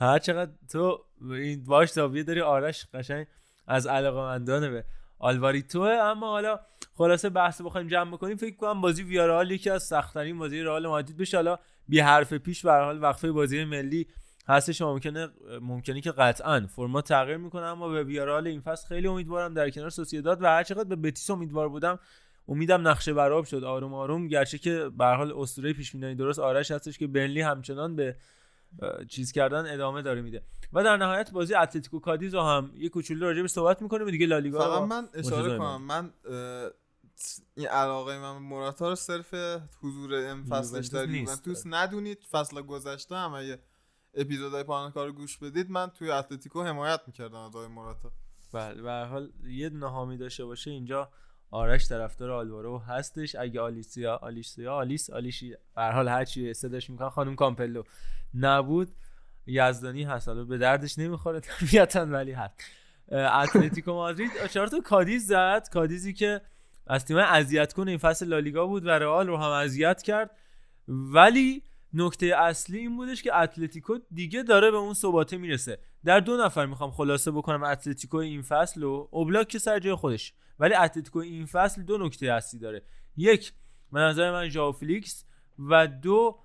هر 0.01 0.19
چقدر 0.19 0.51
تو 0.73 1.05
این 1.21 1.65
باش 1.65 1.93
تابیه 1.93 2.23
داری 2.23 2.41
آرش 2.41 2.87
قشنگ 2.95 3.27
از 3.67 3.87
علاقمندانه 3.87 4.71
به 4.71 4.85
آلواریتوه 5.19 5.89
اما 5.89 6.27
حالا 6.31 6.61
خلاصه 6.95 7.29
بحث 7.31 7.61
بخوایم 7.63 7.89
جمع 7.89 8.13
بکنیم. 8.13 8.37
فکر 8.37 8.57
کنم 8.57 8.81
بازی 8.81 9.03
ویارال 9.03 9.51
یکی 9.51 9.71
از 9.71 9.83
سخت‌ترین 9.83 10.39
بازی 10.39 10.61
رئال 10.63 10.87
مادرید 10.87 11.17
بشه. 11.17 11.37
حالا 11.37 11.59
بی 11.89 12.01
حرف 12.01 12.33
پیش 12.33 12.65
به 12.67 12.73
حال 12.73 13.03
وقفه 13.03 13.33
بازی 13.33 13.65
ملی 13.65 14.07
هستش 14.49 14.83
ممکنه 14.83 15.29
ممکنه 15.61 16.01
که 16.01 16.13
قطعا. 16.13 16.67
فرمات 16.77 17.09
تغییر 17.09 17.37
می‌کنه 17.37 17.63
اما 17.63 17.89
به 17.89 18.05
ویارال 18.05 18.47
این 18.47 18.61
فصل 18.61 18.89
خیلی 18.89 19.07
امیدوارم 19.07 19.55
در 19.55 19.71
کنار 19.71 19.91
سوسییداد 19.91 20.43
و 20.43 20.47
هر 20.47 20.63
چقدر 20.63 20.85
به 20.85 20.97
بتیس 20.97 21.31
امیدوار 21.31 21.69
بودم 21.69 21.99
امیدم 22.49 22.89
نقشه 22.89 23.15
براب 23.15 23.45
شد. 23.45 23.65
آروم 23.65 23.95
آروم 23.95 24.29
گرچه 24.29 24.59
که 24.59 24.91
به 24.99 25.05
حال 25.07 25.33
اسطوره 25.33 25.73
پیش 25.73 25.93
بینی 25.93 26.15
درست 26.15 26.39
آرش 26.39 26.71
هستش 26.71 26.99
که 26.99 27.07
برنلی 27.07 27.41
همچنان 27.41 27.97
به 27.97 28.17
چیز 29.09 29.33
کردن 29.33 29.75
ادامه 29.75 30.03
داره 30.03 30.21
میده. 30.21 30.43
و 30.73 30.85
در 30.85 30.97
نهایت 30.97 31.31
بازی 31.31 31.55
اتلتیکو 31.55 32.01
کادیز 32.01 32.35
رو 32.35 32.43
هم 32.43 32.71
یه 32.75 32.89
کوچولو 32.89 33.27
راجع 33.27 33.43
به 33.43 33.49
صحبت 33.49 33.83
می‌کنیم 33.83 34.11
دیگه 34.11 34.27
لالیگا 34.27 34.59
فقط 34.59 34.89
من 34.89 35.09
اشاره. 35.15 35.59
کنم. 35.59 35.83
من 35.83 36.11
این 37.57 37.67
علاقه 37.67 38.19
من 38.19 38.33
به 38.33 38.39
موراتا 38.39 38.89
رو 38.89 38.95
صرف 38.95 39.35
حضور 39.83 40.15
این 40.15 40.45
فصلش 40.45 40.95
نیست. 40.95 41.29
یوونتوس 41.29 41.63
ندونید 41.67 42.19
فصل 42.31 42.63
گذشته 42.63 43.17
هم 43.17 43.35
اگه 43.35 43.59
اپیزودهای 44.19 44.65
پایان 44.65 44.91
کار 44.91 45.07
رو 45.07 45.13
گوش 45.13 45.39
بدید 45.39 45.71
من 45.71 45.91
توی 45.91 46.11
اتلتیکو 46.11 46.63
حمایت 46.63 47.01
می‌کردم 47.07 47.37
از 47.37 47.57
آقای 47.57 47.69
موراتا. 47.69 48.11
بله 48.53 48.83
به 48.83 48.93
حال 48.93 49.33
یه 49.45 49.69
دونه 49.69 49.89
حامی 49.89 50.17
داشته 50.17 50.45
باشه 50.45 50.71
اینجا 50.71 51.11
آرش 51.51 51.89
طرفدار 51.89 52.31
آلوارو 52.31 52.79
هستش. 52.79 53.35
اگه 53.35 53.61
آلیسیا 53.61 54.17
آلیسیا 54.17 54.75
آلیس 54.75 55.11
آلیشی 55.11 55.55
به 55.75 55.83
حال 55.83 56.09
هر 56.09 56.25
چی 56.25 56.55
صداش 56.55 56.91
می‌کنن 56.91 57.09
خانم 57.09 57.37
کامپلو 57.37 57.83
نبود. 58.35 58.89
یزدانی 59.47 60.05
هست 60.05 60.29
حالا 60.29 60.45
به 60.45 60.59
دردش 60.59 60.99
نمی‌خوره 60.99 61.41
طبیعتا 61.41 62.07
ولی 62.07 62.33
هست. 62.33 62.55
اتلتیکو 63.13 63.93
مادرید. 63.93 64.31
چهار 64.51 64.67
تا 64.67 64.81
کادیز 64.81 65.27
زد. 65.27 65.69
کادیزی 65.73 66.13
که 66.13 66.41
از 66.87 67.05
تیم 67.05 67.17
اذیت 67.17 67.73
کن 67.73 67.89
این 67.89 67.99
فصل 67.99 68.27
لالیگا 68.27 68.67
بود 68.67 68.87
و 68.87 68.89
رئال 68.89 69.27
رو 69.27 69.37
هم 69.37 69.51
اذیت 69.51 70.03
کرد. 70.03 70.31
ولی 70.89 71.63
نکته 71.93 72.27
اصلی 72.27 72.79
این 72.79 72.97
بودش 72.97 73.23
که 73.23 73.37
اتلتیکو 73.37 73.99
دیگه 74.15 74.43
داره 74.43 74.71
به 74.71 74.77
اون 74.77 74.95
ثباته 74.95 75.37
می‌رسه. 75.37 75.79
در 76.05 76.21
دو 76.21 76.37
نفر 76.37 76.67
می‌خوام 76.67 76.91
خلاصه 76.91 77.31
بکنم 77.31 77.63
اتلتیکو 77.63 78.17
این 78.17 78.43
فصل 78.43 78.83
و 78.83 79.09
اوبلاک 79.11 79.49
که 79.49 79.59
سر 79.59 79.79
جای 79.79 79.95
خودش. 79.95 80.33
ولی 80.59 80.75
اتلتیکو 80.75 81.19
این 81.19 81.47
فصل 81.47 81.83
دو 81.83 81.99
نکته 81.99 82.33
اصلی 82.33 82.61
داره. 82.61 82.83
یک 83.17 83.53
به 83.93 84.01
نظر 84.01 84.31
من 84.33 84.49
ژائو 84.49 84.73
فلیکس 84.73 85.25
و 85.59 85.87
دو 85.87 86.39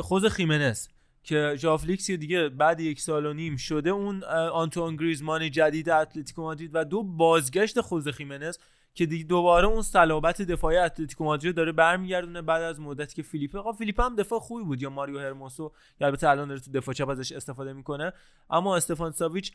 خوزه 0.00 0.24
خیمنز 0.24 0.88
که 1.22 1.54
ژائو 1.58 1.76
فلیکس 1.76 2.10
دیگه 2.10 2.48
بعد 2.48 2.80
یک 2.80 3.00
سال 3.00 3.26
و 3.26 3.32
نیم 3.32 3.56
شده 3.56 3.90
اون 3.90 4.24
اه، 4.24 4.48
آنتوان 4.48 4.96
گریزمان 4.96 5.50
جدید 5.50 5.90
اتلتیکو 5.90 6.42
مادرید 6.42 6.70
و 6.74 6.84
دو 6.84 7.02
بازگشت 7.02 7.80
خوزه 7.80 8.08
خیمنز 8.08 8.58
که 8.94 9.06
دیگه 9.06 9.24
دوباره 9.24 9.66
اون 9.66 9.82
صلابت 9.82 10.42
دفاعی 10.42 10.76
اتلتیکو 10.76 11.24
مادرید 11.24 11.54
داره 11.54 11.72
برمیگردونه 11.72 12.42
بعد 12.42 12.62
از 12.62 12.80
مدتی 12.80 13.14
که 13.14 13.22
فیلیپه 13.22 13.58
آقا 13.58 13.72
فیلیپه 13.72 14.02
هم 14.02 14.16
دفاع 14.16 14.38
خوبی 14.38 14.64
بود 14.64 14.82
یا 14.82 14.90
ماریو 14.90 15.18
هرموسو 15.18 15.72
که 15.98 16.04
البته 16.04 16.28
الان 16.28 16.48
داره 16.48 16.60
تو 16.60 16.70
دفاع 16.70 16.94
چپ 16.94 17.08
ازش 17.08 17.32
استفاده 17.32 17.72
می‌کنه. 17.72 18.12
اما 18.50 18.76
استفان 18.76 19.12
ساویچ 19.12 19.52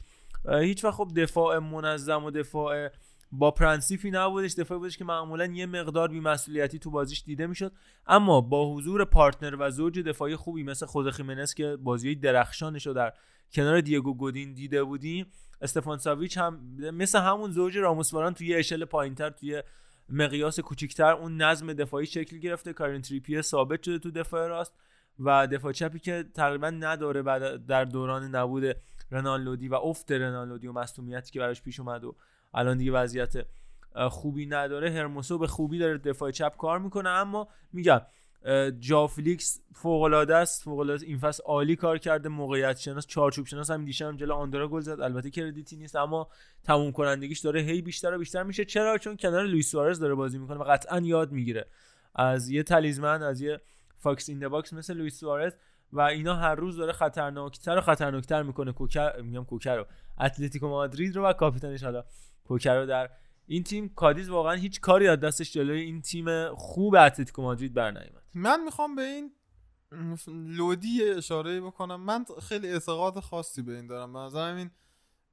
هیچ 0.50 0.84
وقت 0.86 0.94
خب 0.94 1.12
دفاع 1.16 1.60
منظم 1.60 2.24
و 2.24 2.32
دفاع 2.32 2.90
با 3.38 3.52
پرنسیپی 3.52 4.12
نبودش 4.12 4.54
دفاعی 4.54 4.80
بودش 4.80 4.98
که 4.98 5.06
معمولا 5.06 5.46
یه 5.46 5.66
مقدار 5.66 6.08
بی‌مسئولیتی 6.08 6.80
تو 6.80 6.92
بازیش 6.92 7.24
دیده 7.24 7.48
می‌شد. 7.48 7.72
اما 8.08 8.42
با 8.42 8.74
حضور 8.74 9.06
partner 9.06 9.56
و 9.60 9.72
زوج 9.72 10.00
دفاعی 10.00 10.36
خوبی 10.36 10.64
مثل 10.64 10.86
خود 10.86 11.10
خیمنس 11.10 11.54
که 11.54 11.78
بازی 11.82 12.16
درخشانش 12.16 12.88
رو 12.88 12.94
در 12.94 13.14
کنار 13.52 13.82
دیگو 13.82 14.14
گودین 14.14 14.54
دیده 14.54 14.84
بودیم 14.84 15.26
استفان 15.62 15.98
ساویچ 15.98 16.38
هم 16.38 16.60
مثل 16.94 17.20
همون 17.20 17.52
زوج 17.52 17.78
راموس 17.78 18.14
واران 18.14 18.34
توی 18.34 18.56
اشل 18.56 18.86
پایینتر 18.86 19.30
توی 19.30 19.64
مقیاس 20.10 20.60
کوچیکتر 20.60 21.14
اون 21.14 21.42
نظم 21.42 21.74
دفاعی 21.74 22.06
شکل 22.06 22.38
گرفته. 22.38 22.74
کیرن 22.74 23.02
تریپیه 23.02 23.42
ثابت 23.42 23.84
شده 23.84 24.00
تو 24.00 24.12
دفاع 24.12 24.48
راست 24.48 24.74
و 25.20 25.48
دفاع 25.48 25.72
چپی 25.72 26.00
که 26.00 26.26
تقریبا 26.34 26.70
نداره 26.70 27.22
بعد 27.22 27.66
در 27.66 27.86
دوران 27.86 28.36
نبود 28.36 28.64
رنان 29.12 29.36
لودی 29.36 29.68
و 29.68 29.76
افت 29.76 30.12
رنان 30.12 30.36
لودی 30.36 30.68
و 30.68 30.72
مصدومیتی 30.72 31.32
که 31.32 31.40
براش 31.40 31.62
پیش 31.62 31.80
اومد 31.80 32.04
و 32.04 32.16
الان 32.56 32.78
دیگه 32.78 32.92
وضعیت 32.92 33.34
خوبی 34.10 34.46
نداره. 34.46 34.92
هرموسو 34.92 35.38
به 35.38 35.48
خوبی 35.48 35.80
داره 35.80 35.98
دفاع 35.98 36.32
چپ 36.32 36.58
کار 36.58 36.80
می‌کنه 36.80 37.10
اما 37.10 37.48
میگم 37.74 38.02
اه، 38.46 38.72
ژائو 38.72 39.08
فلیکس 39.08 39.62
فوق 39.74 40.02
العاده 40.02 40.36
است. 40.36 40.64
فوق 40.64 40.80
العاده 40.80 41.06
این 41.06 41.18
فصل 41.18 41.44
عالی 41.44 41.76
کار 41.76 41.98
کرده. 41.98 42.30
موقعیت 42.30 42.78
شناس 42.78 43.08
چارچوب 43.08 43.46
شناس 43.46 43.72
هم 43.72 43.86
دیشب 43.86 44.18
جلو 44.18 44.34
آندورا 44.34 44.68
گل 44.68 44.82
زد. 44.82 45.02
البته 45.02 45.30
credit 45.30 45.71
ی 45.71 45.78
نیست 45.78 45.96
اما 45.96 46.28
تموم 46.64 46.92
کنندگیش 46.92 47.40
داره. 47.40 47.62
هی 47.62 47.82
بیشتر 47.82 48.14
و 48.14 48.18
بیشتر 48.18 48.44
میشه. 48.44 48.66
چرا؟ 48.66 48.98
چون 48.98 49.18
کنار 49.18 49.44
لوئیس 49.44 49.72
سوارز 49.72 50.00
داره 50.00 50.16
بازی 50.16 50.38
می‌کنه 50.38 50.58
و 50.58 50.64
قطعا 50.64 51.00
یاد 51.00 51.32
می‌گیره. 51.32 51.66
از 52.16 52.50
یه 52.50 52.64
talisman 52.64 53.24
از 53.24 53.42
یه 53.42 53.62
fox 53.98 54.30
in 54.30 54.48
the 54.48 54.61
box 54.61 54.74
مثل 54.74 54.94
لوئیس 54.94 55.20
سوارز 55.20 55.54
و 55.92 56.02
اینا 56.02 56.36
هر 56.36 56.56
روز 56.56 56.78
داره 56.78 56.92
خطرناکتر 56.92 57.78
و 57.78 57.82
خطرناکتر 57.82 58.44
می‌کنه. 58.44 58.72
کوکه 58.72 59.22
میگم 59.22 59.46
کوکه 59.46 59.76
رو. 59.76 59.86
اتلتیکو 60.20 60.68
مادرید 60.68 61.16
رو 61.16 61.26
و 61.26 61.34
کاپیتانش 61.34 61.84
حالا 61.84 62.04
کوکه 62.44 62.76
رو 62.76 62.86
در 62.86 63.10
این 63.46 63.64
تیم. 63.64 63.90
کادیز 63.90 64.30
واقعا 64.30 64.54
هیچ 64.54 64.82
کاری 64.82 65.08
از 65.08 65.20
دستش 65.20 65.54
جلوی 65.54 65.82
این 65.82 66.02
تیم 66.02 66.56
خوب 66.56 66.96
اتلتیکو 66.96 67.42
مادرید 67.42 67.74
برنمیاد 67.74 68.24
من 68.34 68.64
می‌خوام 68.64 68.96
به 68.96 69.02
این 69.02 69.32
لودی 70.28 71.04
اشاره 71.04 71.62
بکنم. 71.62 72.02
من 72.02 72.26
خیلی 72.42 72.68
اعتقاد 72.68 73.20
خاصی 73.20 73.62
به 73.62 73.76
این 73.76 73.88
دارم. 73.88 74.14
به 74.14 74.20
نظرم 74.20 74.56
این 74.56 74.72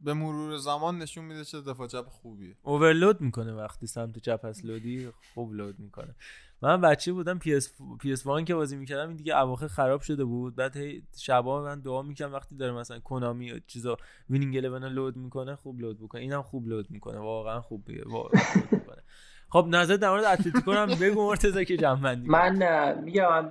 به 0.01 0.15
مرور 0.15 0.57
زمان 0.57 0.99
نشون 0.99 1.25
میده 1.25 1.45
چه 1.45 1.61
دفاع 1.61 1.89
چپ 1.89 2.09
خوبیه. 2.09 2.57
overload 2.63 3.21
می‌کنه 3.21 3.53
وقتی 3.53 3.87
سمت 3.87 4.19
چپ 4.19 4.45
هست. 4.45 4.65
لودی 4.65 5.11
خوب 5.35 5.53
load 5.53 5.79
می‌کنه. 5.79 6.15
من 6.63 6.81
بچه 6.81 7.13
بودم 7.13 7.39
PS 7.39 8.27
One 8.27 8.45
که 8.45 8.55
بازی 8.55 8.77
می‌کردم 8.77 9.09
این 9.09 9.17
دیگه 9.17 9.39
اواخر 9.39 9.67
خراب 9.67 10.01
شده 10.01 10.25
بود. 10.25 10.57
بعد 10.57 10.77
هی 10.77 11.03
شبا 11.19 11.63
من 11.63 11.81
دعا 11.81 12.03
می‌کنم 12.03 12.33
وقتی 12.33 12.57
داره 12.57 12.73
مثلا 12.73 13.01
کنامی 13.01 13.61
چیزا 13.67 13.97
Winning 14.31 14.55
11 14.55 14.89
load 14.89 15.17
می‌کنه 15.17 15.57
خوب 15.57 15.81
load 15.81 16.01
بکنه 16.01 16.21
اینم 16.21 16.43
خوب 16.43 16.69
load 16.69 16.91
می‌کنه. 16.91 17.19
واقعا 17.19 17.61
خوب 17.61 17.89
می‌کنه. 17.89 19.03
خب 19.49 19.67
نظر 19.69 19.97
در 19.97 20.11
مورد 20.11 20.25
اتلتیکو 20.25 20.73
هم 20.73 20.89
بگو 21.01 21.27
مرتضی 21.27 21.65
که 21.65 21.77
جمع. 21.77 22.15
من 22.15 23.01
میگم 23.01 23.51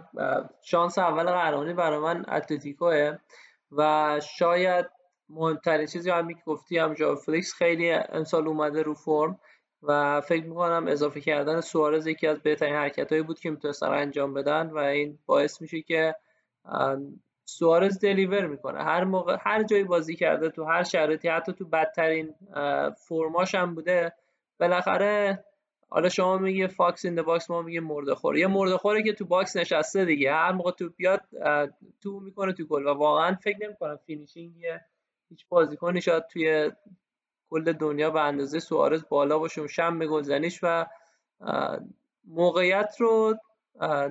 شانس 0.64 0.98
اول 0.98 1.24
قهرمانی 1.24 1.74
برای 1.74 2.00
من 2.00 2.26
اتلتیکوه 2.28 3.18
و 3.72 4.20
شاید 4.38 4.86
مهمترین 5.30 5.86
چیزی 5.86 6.10
همین 6.10 6.36
که 6.38 6.44
گفتی 6.46 6.78
هم 6.78 6.94
ژائو 6.94 7.16
فلیکس 7.16 7.54
خیلی 7.54 7.92
امسال 7.92 8.48
اومده 8.48 8.82
رو 8.82 8.94
فرم. 8.94 9.40
و 9.84 10.22
فکر 10.22 10.46
می‌کنم 10.46 10.86
اضافه 10.88 11.22
کردن 11.22 11.62
سوارز 11.62 12.08
یکی 12.08 12.28
از 12.28 12.42
بهترین 12.42 12.76
حرکت 12.76 13.14
بود 13.14 13.40
که 13.40 13.50
می‌تونستن 13.50 13.88
انجام 13.88 14.34
بدن 14.34 14.70
و 14.70 14.78
این 14.78 15.20
باعث 15.26 15.62
میشه 15.62 15.82
که 15.82 16.16
سوارز 17.46 18.00
deliver 18.00 18.48
می‌کنه. 18.48 18.84
هر 18.84 19.04
موقع 19.04 19.38
هر 19.42 19.64
جایی 19.64 19.84
بازی 19.84 20.16
کرده 20.16 20.50
تو 20.50 20.64
هر 20.64 20.84
شرایطی 20.84 21.28
حتی 21.28 21.54
تو 21.54 21.66
بدترین 21.66 22.34
فرماش 23.08 23.56
هم 23.56 23.76
بوده. 23.76 24.14
بالاخره 24.60 25.46
حالا 25.90 26.10
شما 26.10 26.38
میگه 26.38 26.68
fox 26.68 27.06
in 27.06 27.22
box 27.22 27.50
ما 27.50 27.62
میگه 27.62 27.80
مرده 27.80 28.16
خور. 28.16 28.38
یه 28.38 28.48
مرده 28.48 28.78
خوره 28.78 29.04
که 29.04 29.14
تو 29.14 29.26
box 29.26 29.58
نشسته 29.58 30.06
دیگه. 30.06 30.34
هر 30.34 30.52
موقع 30.52 30.72
تو 30.72 30.90
بیاد 30.90 31.22
تو 32.02 32.20
می‌کنه 32.20 32.54
تو 32.54 32.66
گل. 32.66 32.86
و 32.86 32.94
واقعا 32.94 33.36
فکر 33.36 33.58
نمی‌کنم 33.62 34.00
finishing 34.06 34.66
هیچ 35.30 35.48
بازیکنی 35.50 36.02
شاید 36.02 36.28
توی 36.28 36.72
کل 37.52 37.72
دنیا 37.72 38.10
به 38.10 38.22
اندازه 38.22 38.60
سوارز 38.60 39.04
بالا 39.10 39.40
باشه 39.40 39.62
و 39.62 39.68
شم 39.68 40.00
به 40.00 40.08
گلزنیش 40.08 40.60
و 40.64 40.86
موقعیت 42.28 42.96
رو 43.00 43.36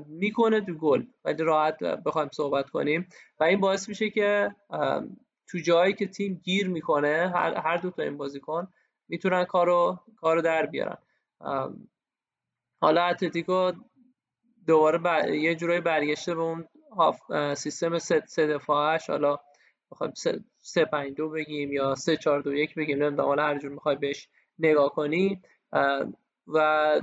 می‌کنه 0.06 0.60
تو 0.60 0.74
گل. 0.74 1.04
ولی 1.24 1.42
راحت 1.42 1.78
بخوایم 1.78 2.28
صحبت 2.32 2.70
کنیم. 2.70 3.08
و 3.40 3.44
این 3.44 3.60
باعث 3.60 3.88
میشه 3.88 4.10
که 4.10 4.54
تو 5.46 5.58
جایی 5.58 5.94
که 5.94 6.06
تیم 6.06 6.40
گیر 6.44 6.68
می‌کنه 6.68 7.32
هر, 7.34 7.76
دو 7.76 7.90
تا 7.90 8.02
این 8.02 8.16
بازیکن 8.16 8.68
می‌تونن 9.08 9.44
کارو 9.44 9.98
کارو 10.16 10.42
در 10.42 10.66
بیارن. 10.66 10.98
حالا 12.80 13.04
اتلتیکو 13.04 13.72
دوباره 14.66 14.98
بر... 14.98 15.28
یه 15.28 15.54
جورایی 15.54 15.80
برگشته 15.80 16.34
به 16.34 16.42
اون 16.42 16.68
سیستم 17.54 17.98
سه 17.98 18.46
دفاعش. 18.46 19.10
حالا 19.10 19.36
بخوایم 19.90 20.12
سه, 20.60 20.80
سه 20.80 20.84
پنج 20.84 21.14
دو 21.14 21.28
بگیم 21.30 21.72
یا 21.72 21.94
سه 21.94 22.16
چهار 22.16 22.40
دو 22.42 22.54
یک 22.54 22.74
بگیم 22.74 23.02
نمی‌دونم 23.02 23.28
حالا 23.28 23.42
هر 23.42 23.58
جور 23.58 23.70
می‌خوای 23.70 23.96
بهش 23.96 24.28
نگاه 24.58 24.90
کنی. 24.94 25.42
و 26.46 27.00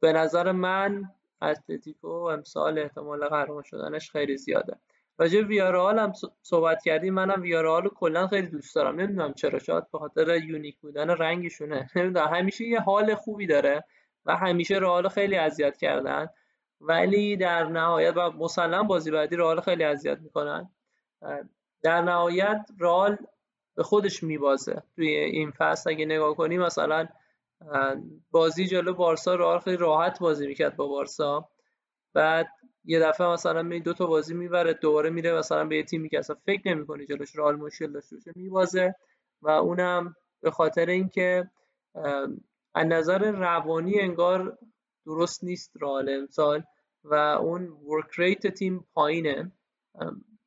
به 0.00 0.12
نظر 0.12 0.52
من 0.52 1.04
اتلتیکو 1.42 2.08
امسال 2.08 2.78
احتمال 2.78 3.28
قهرمان 3.28 3.62
شدنش 3.62 4.10
خیلی 4.10 4.36
زیاده. 4.36 4.76
راجع 5.18 5.40
ویارال 5.40 5.98
هم 5.98 6.12
صحبت 6.42 6.82
کردیم. 6.84 7.14
منم 7.14 7.42
ویارال 7.42 7.82
رو 7.82 7.90
کلا 7.90 8.26
خیلی 8.26 8.46
دوست 8.46 8.74
دارم. 8.74 9.00
نمی‌دونم 9.00 9.32
چرا. 9.34 9.58
شاید 9.58 9.90
به 9.92 9.98
خاطر 9.98 10.36
یونیک 10.44 10.78
بودن 10.80 11.10
رنگشونه. 11.10 11.90
نمی‌دونم. 11.96 12.26
همیشه 12.28 12.64
یه 12.64 12.80
حال 12.80 13.14
خوبی 13.14 13.46
داره 13.46 13.84
و 14.26 14.36
همیشه 14.36 14.74
رئال 14.74 15.08
خیلی 15.08 15.36
اذیت 15.36 15.76
کردن. 15.76 16.28
ولی 16.80 17.36
در 17.36 17.64
نهایت 17.64 18.16
و 18.16 18.30
مسلم 18.30 18.86
بازی 18.86 19.10
بعدی 19.10 19.36
رئال 19.36 19.60
خیلی 19.60 19.84
اذیت 19.84 20.18
می‌کنن. 20.18 20.70
در 21.82 22.02
نهایت 22.02 22.66
رئال 22.80 23.16
به 23.76 23.82
خودش 23.82 24.22
میبازه 24.22 24.82
توی 24.96 25.08
این 25.08 25.50
فصل. 25.50 25.90
اگه 25.90 26.04
نگاه 26.04 26.34
کنی 26.34 26.58
مثلا 26.58 27.08
بازی 28.30 28.66
جلو 28.66 28.94
بارسا 28.94 29.34
رئال 29.34 29.58
خیلی 29.58 29.76
راحت 29.76 30.18
بازی 30.18 30.46
می‌کرد 30.46 30.76
با 30.76 30.86
بارسا. 30.86 31.48
بعد 32.14 32.48
یه 32.84 33.00
دفعه 33.00 33.26
مثلا 33.26 33.62
می 33.62 33.80
دو 33.80 33.92
تا 33.92 34.06
بازی 34.06 34.34
می‌بره 34.34 34.74
دوباره 34.74 35.10
میره 35.10 35.38
مثلا 35.38 35.64
به 35.64 35.76
یه 35.76 35.82
تیمی 35.82 36.08
که 36.08 36.18
اصلا 36.18 36.36
فکر 36.46 36.74
نمی‌کنه 36.74 37.06
جلوش 37.06 37.36
رئال 37.36 37.56
مشکل 37.56 37.92
داشته 37.92 38.16
باشه 38.16 38.32
میبازه. 38.36 38.94
و 39.42 39.50
اونم 39.50 40.14
به 40.40 40.50
خاطر 40.50 40.86
اینکه 40.86 41.50
از 42.74 42.86
نظر 42.86 43.30
روانی 43.30 44.00
انگار 44.00 44.58
درست 45.06 45.44
نیست 45.44 45.72
رئال 45.80 46.08
امسال. 46.08 46.62
و 47.04 47.14
اون 47.14 47.68
ورک 47.68 48.10
ریت 48.16 48.46
تیم 48.46 48.86
پایینه. 48.94 49.52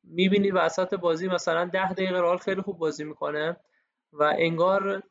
می‌بینی 0.06 0.50
وسط 0.50 0.94
بازی 0.94 1.28
مثلا 1.28 1.64
ده 1.64 1.92
دقیقه 1.92 2.20
رئال 2.20 2.38
خیلی 2.38 2.62
خوب 2.62 2.78
بازی 2.78 3.04
می‌کنه 3.04 3.56
و 4.12 4.34
انگار 4.38 5.02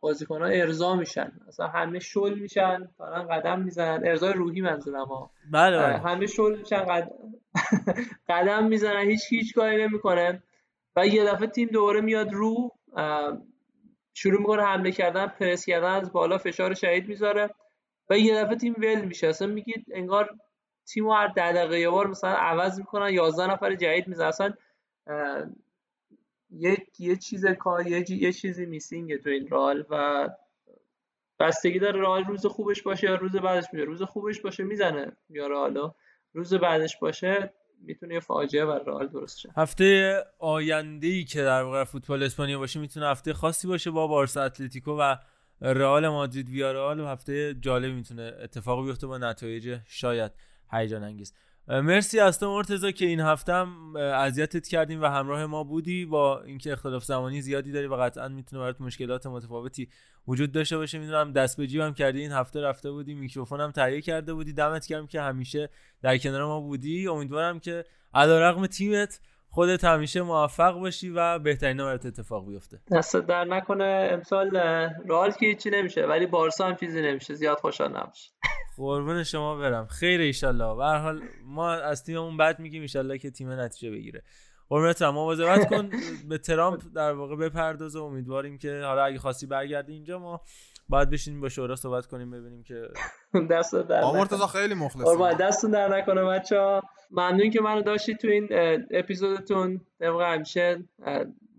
بازیکن 0.00 0.42
ها 0.42 0.48
ارضا 0.48 0.94
میشن. 0.96 1.32
مثلا 1.48 1.66
همه 1.66 1.98
شل 1.98 2.34
میشن 2.34 2.88
دارن 2.98 3.26
قدم 3.26 3.62
می‌زنن. 3.62 4.06
ارضای 4.06 4.32
روحی 4.32 4.60
منظورم 4.60 5.04
ها. 5.04 5.30
بله 5.52 5.78
بله. 5.78 5.98
همه 5.98 6.26
شل 6.26 6.58
میشن 6.58 6.84
قد... 6.84 7.10
قدم 8.28 8.66
می‌زنن 8.66 9.10
هیچ 9.10 9.20
هیچ 9.30 9.54
کاری 9.54 9.82
نمی‌کنه. 9.86 10.42
و 10.96 11.06
یه 11.06 11.24
دفعه 11.24 11.46
تیم 11.46 11.68
دوباره 11.68 12.00
میاد 12.00 12.32
رو 12.32 12.70
شروع 14.14 14.40
می‌کنه 14.40 14.62
حمله 14.62 14.92
کردن 14.92 15.26
پرس 15.26 15.66
کردن 15.66 15.90
از 15.90 16.12
بالا 16.12 16.38
فشار 16.38 16.74
شدید 16.74 17.08
می‌ذاره. 17.08 17.50
و 18.10 18.18
یه 18.18 18.44
دفعه 18.44 18.56
تیم 18.56 18.74
ول 18.78 19.00
میشه. 19.00 19.26
اصلا 19.26 19.48
میگید 19.48 19.86
انگار 19.94 20.30
تیم 20.94 21.08
هر 21.08 21.26
ده 21.26 21.52
دقیقه 21.52 21.80
یه 21.80 21.90
بار 21.90 22.06
مثلا 22.06 22.30
عوض 22.30 22.78
می‌کنن 22.78 23.10
11 23.12 23.52
نفر 23.52 23.74
جدید 23.74 24.08
می‌زنن. 24.08 24.28
اصلا 24.28 24.54
یه 26.50 26.86
یه 26.98 27.16
چیز 27.16 27.46
کار 27.46 27.86
یه, 27.86 28.10
یه 28.10 28.32
چیزی 28.32 28.66
میسینگه 28.66 29.18
تو 29.18 29.30
این 29.30 29.48
رال 29.48 29.84
و 29.90 30.28
بستگی 31.40 31.78
داره 31.78 32.00
رال 32.00 32.24
روز 32.24 32.46
خوبش 32.46 32.82
باشه 32.82 33.06
یا 33.06 33.14
روز 33.14 33.36
بعدش 33.36 33.64
میشه 33.72 33.84
روز 33.84 34.02
خوبش 34.02 34.40
باشه 34.40 34.64
می‌زنه 34.64 35.16
یا 35.30 35.46
رالو 35.46 35.90
روز 36.32 36.54
بعدش 36.54 36.96
باشه 36.96 37.52
می‌تونه 37.80 38.14
یه 38.14 38.20
فاجعه 38.20 38.66
بر 38.66 38.78
رئال 38.78 39.08
درست 39.08 39.38
شه. 39.38 39.50
هفته 39.56 40.16
آینده 40.38 41.06
ای 41.06 41.24
که 41.24 41.42
در 41.42 41.62
واقع 41.62 41.84
فوتبال 41.84 42.22
اسپانیا 42.22 42.58
باشه 42.58 42.80
می‌تونه 42.80 43.06
هفته 43.06 43.32
خاصی 43.32 43.68
باشه 43.68 43.90
با 43.90 44.06
بارسا 44.06 44.42
اتلتیکو 44.42 44.96
و 45.00 45.16
رئال 45.60 46.08
مادرید 46.08 46.50
ویارال 46.50 47.00
و 47.00 47.06
هفته 47.06 47.54
جالب 47.54 47.94
می‌تونه 47.94 48.32
اتفاق 48.42 48.86
بیفته 48.86 49.06
با 49.06 49.18
نتایج 49.18 49.80
شاید. 49.86 50.32
هیجان 50.72 51.04
انگیز 51.04 51.34
مرسی 51.68 52.20
از 52.20 52.40
تو 52.40 52.50
مرتضی 52.50 52.92
که 52.92 53.06
این 53.06 53.20
هفته 53.20 53.52
هم 53.52 53.96
اذیتت 53.96 54.68
کردیم 54.68 55.02
و 55.02 55.06
همراه 55.06 55.46
ما 55.46 55.64
بودی. 55.64 56.04
با 56.04 56.42
اینکه 56.42 56.72
اختلاف 56.72 57.04
زمانی 57.04 57.40
زیادی 57.40 57.72
داری 57.72 57.86
و 57.86 57.94
قطعا 57.94 58.28
می‌تونه 58.28 58.62
برات 58.62 58.80
مشکلات 58.80 59.26
متفاوتی 59.26 59.88
وجود 60.28 60.52
داشته 60.52 60.76
باشه 60.76 60.98
می‌دونم 60.98 61.32
دست 61.32 61.56
به 61.56 61.66
جیبم 61.66 61.94
کردی 61.94 62.20
این 62.20 62.32
هفته 62.32 62.60
رفته 62.60 62.90
بودی 62.90 63.14
میکروفونم 63.14 63.70
تهیه 63.70 64.00
کرده 64.00 64.34
بودی 64.34 64.52
دمت 64.52 64.86
گرم 64.86 65.06
که 65.06 65.20
همیشه 65.20 65.68
در 66.02 66.18
کنار 66.18 66.44
ما 66.44 66.60
بودی. 66.60 67.08
امیدوارم 67.08 67.60
که 67.60 67.84
علیرغم 68.14 68.66
تیمت 68.66 69.20
خودت 69.48 69.84
همیشه 69.84 70.22
موفق 70.22 70.72
باشی 70.72 71.10
و 71.10 71.38
بهترین 71.38 71.76
برات 71.76 72.06
اتفاق 72.06 72.48
بیفته. 72.48 72.80
دست 72.92 73.16
در 73.16 73.44
نکنه 73.44 74.08
امسال 74.12 74.56
رئال 75.08 75.30
که 75.30 75.46
هیچی 75.46 75.70
نمیشه 75.70 76.06
ولی 76.06 76.26
بارسا 76.26 76.66
هم 76.66 76.76
چیزی 76.76 77.02
نمیشه 77.02 77.34
زیاد 77.34 77.58
خوشحال 77.58 77.90
نباش. 77.90 78.30
قربون 78.78 79.24
شما 79.24 79.56
برم. 79.56 79.86
خیر 79.86 80.20
ایشالله. 80.20 80.76
به 80.76 80.84
هر 80.84 80.98
حال 80.98 81.22
ما 81.44 81.72
از 81.72 82.04
تیممون 82.04 82.36
بعد 82.36 82.58
میگیم 82.58 82.82
ایشالله 82.82 83.18
که 83.18 83.30
تیم 83.30 83.50
نتیجه 83.50 83.90
بگیره. 83.90 84.22
قربونت 84.68 85.02
مواظبت 85.02 85.68
کن. 85.68 85.90
به 86.28 86.38
ترامپ 86.38 86.82
در 86.94 87.12
واقع 87.12 87.36
بپرداز 87.36 87.96
و 87.96 88.04
امیدواریم 88.04 88.58
که 88.58 88.80
حالا 88.84 89.04
اگه 89.04 89.18
خاصی 89.18 89.46
برگردی 89.46 89.92
اینجا 89.92 90.18
ما 90.18 90.40
باید 90.88 91.10
بشینیم 91.10 91.40
با 91.40 91.48
شورا 91.48 91.76
صحبت 91.76 92.06
کنیم 92.06 92.30
ببینیم 92.30 92.62
که 92.62 92.88
دست 93.50 93.74
در 93.74 94.00
مرتضی 94.04 94.46
خیلی 94.46 94.74
مخلص 94.74 95.04
قربان 95.04 95.34
دستون 95.34 95.70
در 95.70 95.98
نکنه 95.98 96.24
بچا 96.24 96.82
ممنون 97.10 97.50
که 97.50 97.60
منو 97.60 97.82
داشتید 97.82 98.18
تو 98.18 98.28
این 98.28 98.48
اپیزودتون. 98.90 99.80
طبق 100.00 100.20
همیشه 100.20 100.84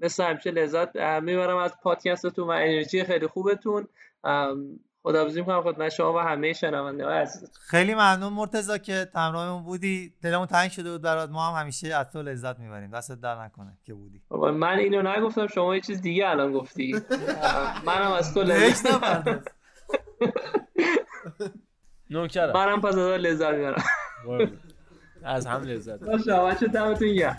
مثل 0.01 0.23
همیشه 0.23 0.51
لذت 0.51 0.95
می‌برم 0.97 1.57
از 1.57 1.73
پادکستتون 1.83 2.47
و 2.47 2.51
انرژی 2.51 3.03
خیلی 3.03 3.27
خوبتون. 3.27 3.87
خداحافظی 5.03 5.39
می‌کنم 5.39 5.61
خدمت 5.61 5.89
شما 5.89 6.13
و 6.13 6.17
همه 6.17 6.53
شنونده 6.53 7.05
های 7.05 7.17
عزیز. 7.17 7.51
خیلی 7.61 7.93
ممنون 7.93 8.33
مرتضی 8.33 8.79
که 8.79 9.09
همراهمون 9.15 9.63
بودی. 9.63 10.13
دلمون 10.23 10.47
تنگ 10.47 10.71
شده 10.71 10.91
بود 10.91 11.01
برات. 11.01 11.29
ما 11.29 11.51
هم 11.51 11.61
همیشه 11.61 11.95
از 11.95 12.11
تو 12.11 12.21
لذت 12.21 12.59
می‌بریم. 12.59 12.91
دستت 12.91 13.21
در 13.21 13.43
نکنه 13.43 13.77
که 13.85 13.93
بودی. 13.93 14.21
من 14.53 14.79
اینو 14.79 15.01
نگفتم 15.01 15.47
شما 15.47 15.75
یه 15.75 15.81
چیز 15.81 16.01
دیگه 16.01 16.29
الان 16.29 16.53
گفتی. 16.53 16.95
منم 17.85 18.11
از 18.11 18.33
تو 18.33 18.43
لذت 18.43 18.87
نوکرم. 22.09 22.53
منم 22.53 22.81
پس 22.81 22.85
از 22.85 22.97
لذت 22.97 23.53
می‌برم. 23.53 23.83
از 25.23 25.45
هم 25.45 25.63
لذت. 25.63 25.99
باشه 25.99 26.33
بچه 26.33 26.67
دمتون 26.67 27.13
گرم. 27.13 27.37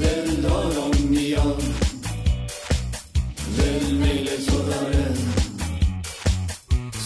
دلدارم 0.00 0.90
میاد 1.10 1.62
دل 3.56 3.90
میل 3.90 4.28
تو 4.46 4.58
داره. 4.62 5.14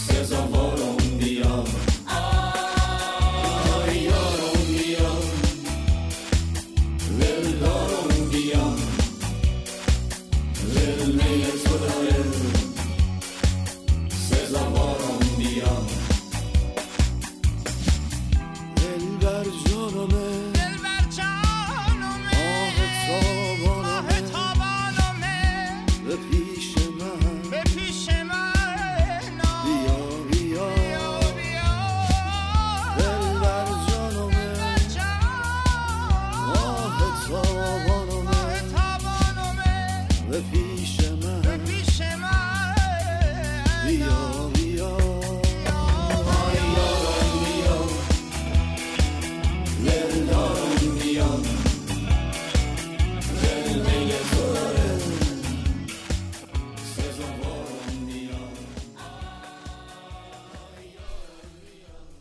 سزاوارم 0.07 0.84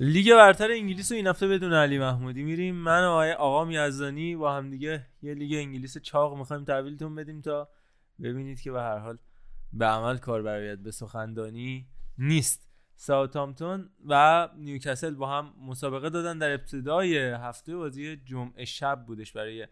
لیگ 0.06 0.34
برتر 0.34 0.70
انگلیس 0.70 1.12
رو 1.12 1.16
این 1.16 1.26
هفته 1.26 1.48
بدون 1.48 1.72
علی 1.72 1.98
محمودی 1.98 2.42
میریم. 2.42 2.74
من 2.74 3.04
و 3.04 3.08
آقای 3.08 3.32
آقا 3.32 3.64
میزانی 3.64 4.36
با 4.36 4.56
هم 4.56 4.70
دیگه 4.70 5.06
یه 5.22 5.34
لیگ 5.34 5.52
انگلیس 5.54 5.98
چاق 5.98 6.38
می‌خوایم 6.38 6.64
تحویلتون 6.64 7.14
بدیم 7.14 7.40
تا 7.40 7.68
ببینید 8.22 8.60
که 8.60 8.72
به 8.72 8.80
هر 8.80 8.98
حال 8.98 9.18
به 9.72 9.86
عمل 9.86 10.16
کار 10.16 10.42
برآید 10.42 10.78
به 10.78 10.90
سخندانی 10.90 11.86
نیست. 12.18 12.68
ساوثهامپتون 12.96 13.90
و 14.06 14.48
نیوکاسل 14.56 15.14
با 15.14 15.28
هم 15.28 15.54
مسابقه 15.60 16.10
دادن 16.10 16.38
در 16.38 16.52
ابتدای 16.52 17.18
هفته. 17.18 17.76
بازی 17.76 18.16
جمعه 18.16 18.64
شب 18.64 19.04
بودش 19.06 19.32
برای 19.32 19.68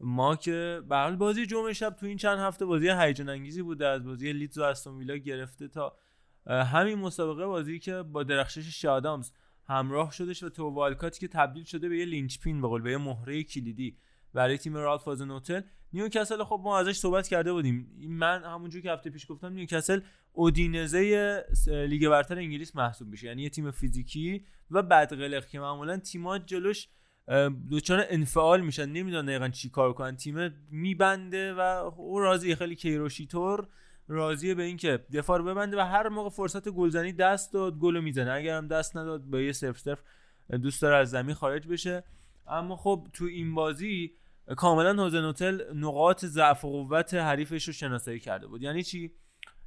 ما 0.00 0.36
که 0.36 0.82
به 0.88 0.96
حال 0.96 1.16
بازی 1.16 1.46
جمعه 1.46 1.72
شب 1.72 1.90
تو 1.90 2.06
این 2.06 2.16
چند 2.16 2.38
هفته 2.38 2.64
بازی 2.64 2.90
هیجان 2.90 3.28
انگیزی 3.28 3.62
بوده 3.62 3.86
از 3.86 4.04
بازی 4.04 4.32
لیدز 4.32 4.58
و 4.58 4.62
استون 4.62 4.98
ویلا 4.98 5.16
گرفته 5.16 5.68
تا 5.68 5.98
همین 6.46 6.98
مسابقه 6.98 7.46
بازی 7.46 7.78
که 7.78 8.02
با 8.02 8.22
درخشش 8.22 8.80
چه 8.80 9.02
آدامز 9.02 9.32
همراه 9.68 10.12
شدش 10.12 10.42
و 10.42 10.48
تئو 10.48 10.70
والکاتی 10.70 11.20
که 11.20 11.28
تبدیل 11.28 11.64
شده 11.64 11.88
به 11.88 11.98
یه 11.98 12.04
linchpin 12.04 12.60
به 12.60 12.68
قول 12.68 12.82
به 12.82 12.90
یه 12.90 12.98
مهره 12.98 13.42
کلیدی 13.42 13.96
برای 14.34 14.58
تیم 14.58 14.76
رالف 14.76 15.02
هازنهوتل 15.02 15.60
نیوکاسل 15.92 16.44
خب 16.44 16.60
ما 16.64 16.78
ازش 16.78 16.96
صحبت 16.96 17.28
کرده 17.28 17.52
بودیم. 17.52 17.90
من 18.08 18.44
همونجور 18.44 18.82
که 18.82 18.90
هفته 18.90 19.10
پیش 19.10 19.26
گفتم 19.28 19.52
نیوکاسل 19.52 20.00
اودینزه 20.32 21.44
لیگ 21.66 22.08
برتر 22.08 22.38
انگلیس 22.38 22.76
محسوب 22.76 23.08
میشه. 23.08 23.26
یعنی 23.26 23.42
یه 23.42 23.48
تیم 23.48 23.70
فیزیکی 23.70 24.44
و 24.70 24.82
بدقلق 24.82 25.46
که 25.46 25.60
معمولا 25.60 25.96
تیمات 25.96 26.46
جلوش 26.46 26.88
دوچار 27.70 28.04
انفعال 28.08 28.60
میشن. 28.60 28.86
نمی‌دونن 28.86 29.26
دقیقا 29.26 29.48
چی 29.48 29.70
کار 29.70 29.92
کنن. 29.92 30.16
تیم 30.16 30.66
میبنده 30.70 31.54
و 31.54 31.60
او 31.96 32.20
راضی 32.20 32.54
خیلی 32.54 32.74
کیروشی 32.74 33.26
طور 33.26 33.68
راضیه 34.08 34.54
به 34.54 34.62
اینکه 34.62 35.04
دفاع 35.12 35.38
رو 35.38 35.44
ببنده 35.44 35.76
و 35.76 35.80
هر 35.80 36.08
موقع 36.08 36.28
فرصت 36.30 36.68
گلزنی 36.68 37.12
دست 37.12 37.52
داد 37.52 37.78
گل 37.78 38.00
می‌زنه. 38.00 38.32
اگر 38.32 38.56
هم 38.56 38.68
دست 38.68 38.96
نداد 38.96 39.22
به 39.22 39.44
یه 39.44 39.52
صرف 39.52 39.78
صرف 39.78 40.02
دوست 40.62 40.82
داره 40.82 40.96
از 40.96 41.10
زمین 41.10 41.34
خارج 41.34 41.68
بشه. 41.68 42.04
اما 42.46 42.76
خب 42.76 43.06
تو 43.12 43.24
این 43.24 43.54
بازی 43.54 44.12
کاملا 44.56 45.04
هوزنوتل 45.04 45.74
نقاط 45.74 46.24
ضعف 46.24 46.64
و 46.64 46.68
قوت 46.68 47.14
حریفش 47.14 47.64
رو 47.64 47.72
شناسایی 47.72 48.20
کرده 48.20 48.46
بود. 48.46 48.62
یعنی 48.62 48.82
چی؟ 48.82 49.12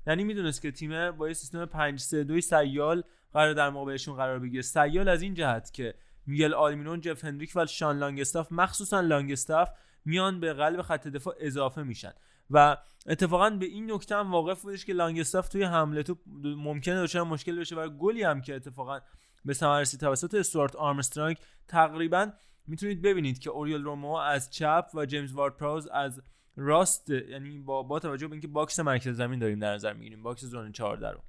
یعنی 0.08 0.24
می‌دونست 0.24 0.62
که 0.62 0.72
تیم 0.72 1.12
با 1.12 1.28
یه 1.28 1.34
سیستم 1.34 1.66
5 1.66 2.00
3 2.00 2.24
2 2.24 2.42
سیال 2.42 3.04
قرار 3.34 3.54
در 3.54 3.70
مقابلشون 3.70 4.16
قرار 4.16 4.40
بگیره. 4.40 4.62
سیال 4.62 5.10
از 5.10 5.22
این 5.22 5.34
جهت 5.34 5.74
که 5.74 5.94
میگل 6.26 6.54
آلمینون 6.54 7.02
جف 7.02 7.26
هندریک 7.26 7.52
و 7.56 7.66
شان 7.66 7.98
لانگستاف 7.98 8.52
مخصوصا 8.52 9.02
لانگستاف 9.02 9.70
میان 10.06 10.40
به 10.40 10.54
قلب 10.54 10.82
خط 10.82 11.08
دفاع 11.08 11.36
اضافه 11.40 11.84
میشن. 11.84 12.12
و 12.50 12.78
اتفاقا 13.08 13.50
به 13.50 13.66
این 13.66 13.92
نکته 13.92 14.16
هم 14.16 14.32
واقف 14.32 14.62
بودش 14.62 14.86
که 14.86 14.94
لانگستاف 14.94 15.50
توی 15.50 15.64
حمله 15.64 16.04
تو 16.04 16.18
ممکنه 16.44 17.02
دچار 17.04 17.24
مشکل 17.24 17.60
بشه 17.60 17.76
و 17.76 17.90
گلی 17.90 18.24
هم 18.24 18.42
که 18.42 18.56
اتفاقا 18.56 19.00
به 19.46 19.54
ثمر 19.54 19.84
توسط 19.84 20.36
استوارت 20.36 20.76
آرمسترانگ 20.76 21.38
تقریبا 21.68 22.32
می‌تونید 22.68 23.02
ببینید 23.02 23.40
که 23.40 23.50
اوریول 23.50 23.84
رومئو 23.84 24.14
از 24.14 24.50
چپ 24.50 24.88
و 24.94 25.06
جیمز 25.06 25.34
وارد 25.34 25.58
پراوز 25.58 25.88
از 25.88 26.22
راست 26.56 27.10
یعنی 27.10 27.60
با 27.60 27.84
با 27.84 28.00
توجه 28.00 28.28
به 28.28 28.34
اینکه 28.34 28.48
box 28.48 28.80
مرکز 28.80 29.18
زمین 29.18 29.40
داریم 29.40 29.60
در 29.60 29.74
نظر 29.74 29.94
می‌گیریم 29.94 30.24
box 30.24 30.46
zone 30.46 30.72
14 30.72 31.12
رو 31.12 31.20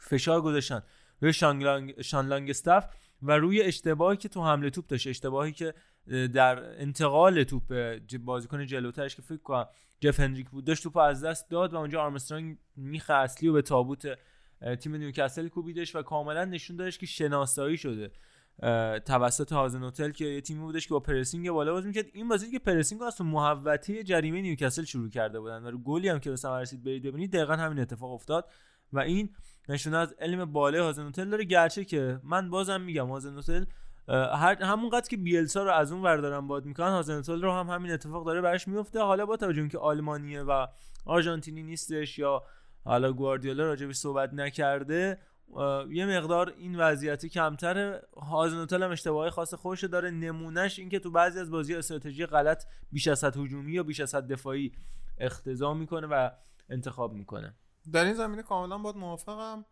فشار 0.00 0.40
گذاشتن 0.40 0.82
روی 1.20 1.32
شانگ 1.32 2.00
شان 2.02 2.28
لانگستاف 2.28 2.86
و 3.22 3.32
روی 3.32 3.62
اشتباهی 3.62 4.16
که 4.16 4.28
تو 4.28 4.44
حمله 4.44 4.70
توپ 4.70 4.86
داشت 4.86 5.06
اشتباهی 5.06 5.52
که 5.52 5.74
در 6.08 6.80
انتقال 6.80 7.44
توپ 7.44 7.66
به 7.66 8.00
بازیکن 8.24 8.66
جلوترش 8.66 9.16
که 9.16 9.22
فکر 9.22 9.42
کنم 9.42 9.66
جف 10.00 10.20
هنریک 10.20 10.50
بود 10.50 10.64
داشت 10.64 10.82
توپ 10.82 10.96
از 10.96 11.24
دست 11.24 11.50
داد 11.50 11.74
و 11.74 11.76
اونجا 11.76 12.02
آرمسترانگ 12.02 12.58
میخ 12.76 13.10
اصلی 13.10 13.48
و 13.48 13.52
به 13.52 13.62
تابوت 13.62 14.18
تیم 14.80 14.94
نیوکاسل 14.94 15.48
کوبیدش 15.48 15.96
و 15.96 16.02
کاملا 16.02 16.44
نشون 16.44 16.76
دادش 16.76 16.98
که 16.98 17.06
شناسایی 17.06 17.76
شده. 17.76 18.10
توسط 19.06 19.52
هازنهوتل 19.52 20.10
که 20.10 20.24
یه 20.24 20.40
تیمی 20.40 20.60
بودش 20.60 20.86
که 20.86 20.94
با 20.94 21.00
pressing 21.00 21.50
بالا 21.50 21.72
بازی 21.72 21.88
می‌کرد. 21.88 22.06
این 22.12 22.28
بازی 22.28 22.50
که 22.50 22.58
pressing 22.58 23.02
از 23.02 23.20
محوطه 23.20 24.02
جریمه 24.02 24.42
نیوکاسل 24.42 24.84
شروع 24.84 25.10
کرده 25.10 25.40
بودن 25.40 25.66
و 25.66 25.78
گلی 25.78 26.08
هم 26.08 26.18
که 26.18 26.30
به 26.30 26.36
ثمر 26.36 26.60
رسید 26.60 26.84
برید 26.84 27.02
ببینید 27.02 27.32
دقیقا 27.32 27.52
همین 27.52 27.78
اتفاق 27.78 28.12
افتاد. 28.12 28.50
و 28.92 28.98
این 28.98 29.30
نشونه 29.68 29.96
از 29.96 30.12
علم 30.18 30.52
بالای 30.52 30.80
هازن 30.80 31.08
هتل 31.08 31.30
داره. 31.30 31.44
گرچه 31.44 31.84
که 31.84 32.20
من 32.24 32.50
بازم 32.50 32.80
میگم 32.80 33.08
هازن 33.08 33.38
هتل 33.38 33.64
هر 34.08 34.62
همونقدر 34.62 35.08
که 35.08 35.16
بیلسا 35.16 35.62
رو 35.62 35.70
از 35.70 35.92
اون 35.92 36.02
ور 36.02 36.16
دارن 36.16 36.46
باد 36.46 36.64
می‌کنن 36.64 36.90
هازن 36.90 37.18
هتل 37.18 37.42
رو 37.42 37.52
هم 37.52 37.70
همین 37.70 37.92
اتفاق 37.92 38.26
داره 38.26 38.40
براش 38.40 38.68
میفته 38.68 39.00
حالا 39.00 39.26
با 39.26 39.36
توجه 39.36 39.60
اینکه 39.60 39.78
آلمانیه 39.78 40.42
و 40.42 40.66
آرژانتینی 41.06 41.62
نیستش 41.62 42.18
یا 42.18 42.42
حالا 42.84 43.12
گواردیولا 43.12 43.64
راجبش 43.64 43.96
صحبت 43.96 44.34
نکرده 44.34 45.18
یه 45.90 46.06
مقدار 46.06 46.54
این 46.58 46.78
وضعیتی 46.78 47.28
کمتره. 47.28 48.02
هازنوتل 48.16 48.82
هم 48.82 48.90
اشتباهی 48.90 49.30
خاص 49.30 49.54
خودش 49.54 49.84
داره. 49.84 50.10
نمونهش 50.10 50.78
این 50.78 50.88
که 50.88 50.98
تو 50.98 51.10
بعضی 51.10 51.40
از 51.40 51.50
بازی 51.50 51.74
استراتژی 51.74 52.26
غلط 52.26 52.64
بیش 52.92 53.08
از 53.08 53.24
حد 53.24 53.36
هجومی 53.36 53.72
یا 53.72 53.82
بیش 53.82 54.00
از 54.00 54.14
حد 54.14 54.32
دفاعی 54.32 54.72
اختضا 55.18 55.74
می‌کنه 55.74 56.06
و 56.06 56.30
انتخاب 56.70 57.12
می‌کنه. 57.12 57.54
در 57.92 58.04
این 58.04 58.14
زمینه 58.14 58.42
کاملا 58.42 58.78
باید 58.78 58.96
موافقم. 58.96 59.64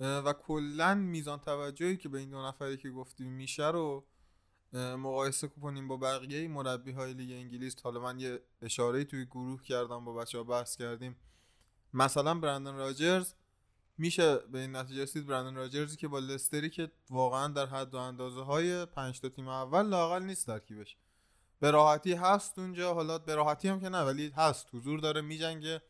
و 0.00 0.32
کلا 0.32 0.94
میزان 0.94 1.38
توجهی 1.38 1.96
که 1.96 2.08
به 2.08 2.18
این 2.18 2.30
دو 2.30 2.46
نفری 2.46 2.76
که 2.76 2.90
گفتیم 2.90 3.32
میشه 3.32 3.70
رو 3.70 4.06
مقایسه 4.74 5.48
کنیم 5.48 5.88
با 5.88 5.96
بقیه 5.96 6.48
مربی 6.48 6.92
های 6.92 7.14
لیگ 7.14 7.32
انگلیس. 7.32 7.76
حالا 7.82 8.00
من 8.00 8.20
یه 8.20 8.40
اشاره 8.62 9.04
توی 9.04 9.24
گروه 9.24 9.62
کردم 9.62 10.04
با 10.04 10.14
بچه 10.14 10.38
ها 10.38 10.44
بحث 10.44 10.76
کردیم. 10.76 11.16
مثلا 11.92 12.34
برندن 12.34 12.74
راجرز 12.74 13.34
میشه 13.98 14.36
به 14.36 14.58
این 14.58 14.76
نتیجه 14.76 15.02
رسید 15.02 15.26
برندن 15.26 15.54
راجرزی 15.54 15.96
که 15.96 16.08
با 16.08 16.18
لستری 16.18 16.70
که 16.70 16.90
واقعا 17.10 17.48
در 17.48 17.66
حد 17.66 17.94
و 17.94 17.98
اندازه 17.98 18.42
های 18.42 18.86
پنج 18.86 19.20
تا 19.20 19.28
تیم 19.28 19.48
اول 19.48 19.82
لاقل 19.82 20.22
نیست 20.22 20.46
ترکیبش. 20.46 20.96
به 21.60 21.70
راحتی 21.70 22.12
هست 22.12 22.58
اونجا 22.58 22.94
حالا 22.94 23.18
به 23.18 23.34
راحتی 23.34 23.68
هم 23.68 23.80
که 23.80 23.88
نه 23.88 24.02
ولی 24.02 24.32
هست 24.36 24.66
حضور 24.74 25.00
داره 25.00 25.20
میجنگه. 25.20 25.82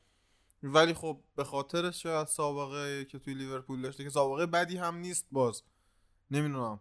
ولی 0.67 0.95
خب 0.95 1.21
به 1.37 1.45
خاطر 1.45 1.91
شاید 1.91 2.27
سابقه 2.27 3.05
که 3.05 3.19
توی 3.19 3.35
لیورپول 3.35 3.83
داشته 3.83 4.05
که 4.05 4.11
سابقه 4.11 4.47
بدی 4.47 4.77
هم 4.77 4.97
نیست 4.97 5.27
باز. 5.33 5.63
نمی‌دونم. 6.31 6.81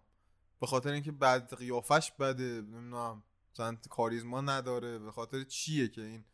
به 0.59 0.67
خاطر 0.67 0.91
اینکه 0.91 1.11
بد 1.11 1.53
قیافش 1.53 2.11
بده 2.11 2.43
نمی‌دونم. 2.43 3.23
مثلا 3.53 3.77
کاریزما 3.89 4.41
نداره. 4.41 4.99
به 4.99 5.11
خاطر 5.11 5.43
چیه 5.43 5.87
که 5.87 6.01
این 6.01 6.25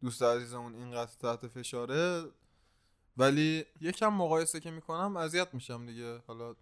دوست 0.00 0.22
عزیزمون 0.22 0.74
اینقدر 0.74 1.10
تحت 1.20 1.48
فشاره؟ 1.48 2.24
ولی 3.16 3.64
یکم 3.80 4.08
مقایسه 4.08 4.60
که 4.60 4.70
می‌کنم 4.70 5.16
اذیت 5.16 5.54
میشم 5.54 5.86
دیگه. 5.86 6.18
حالا 6.26 6.56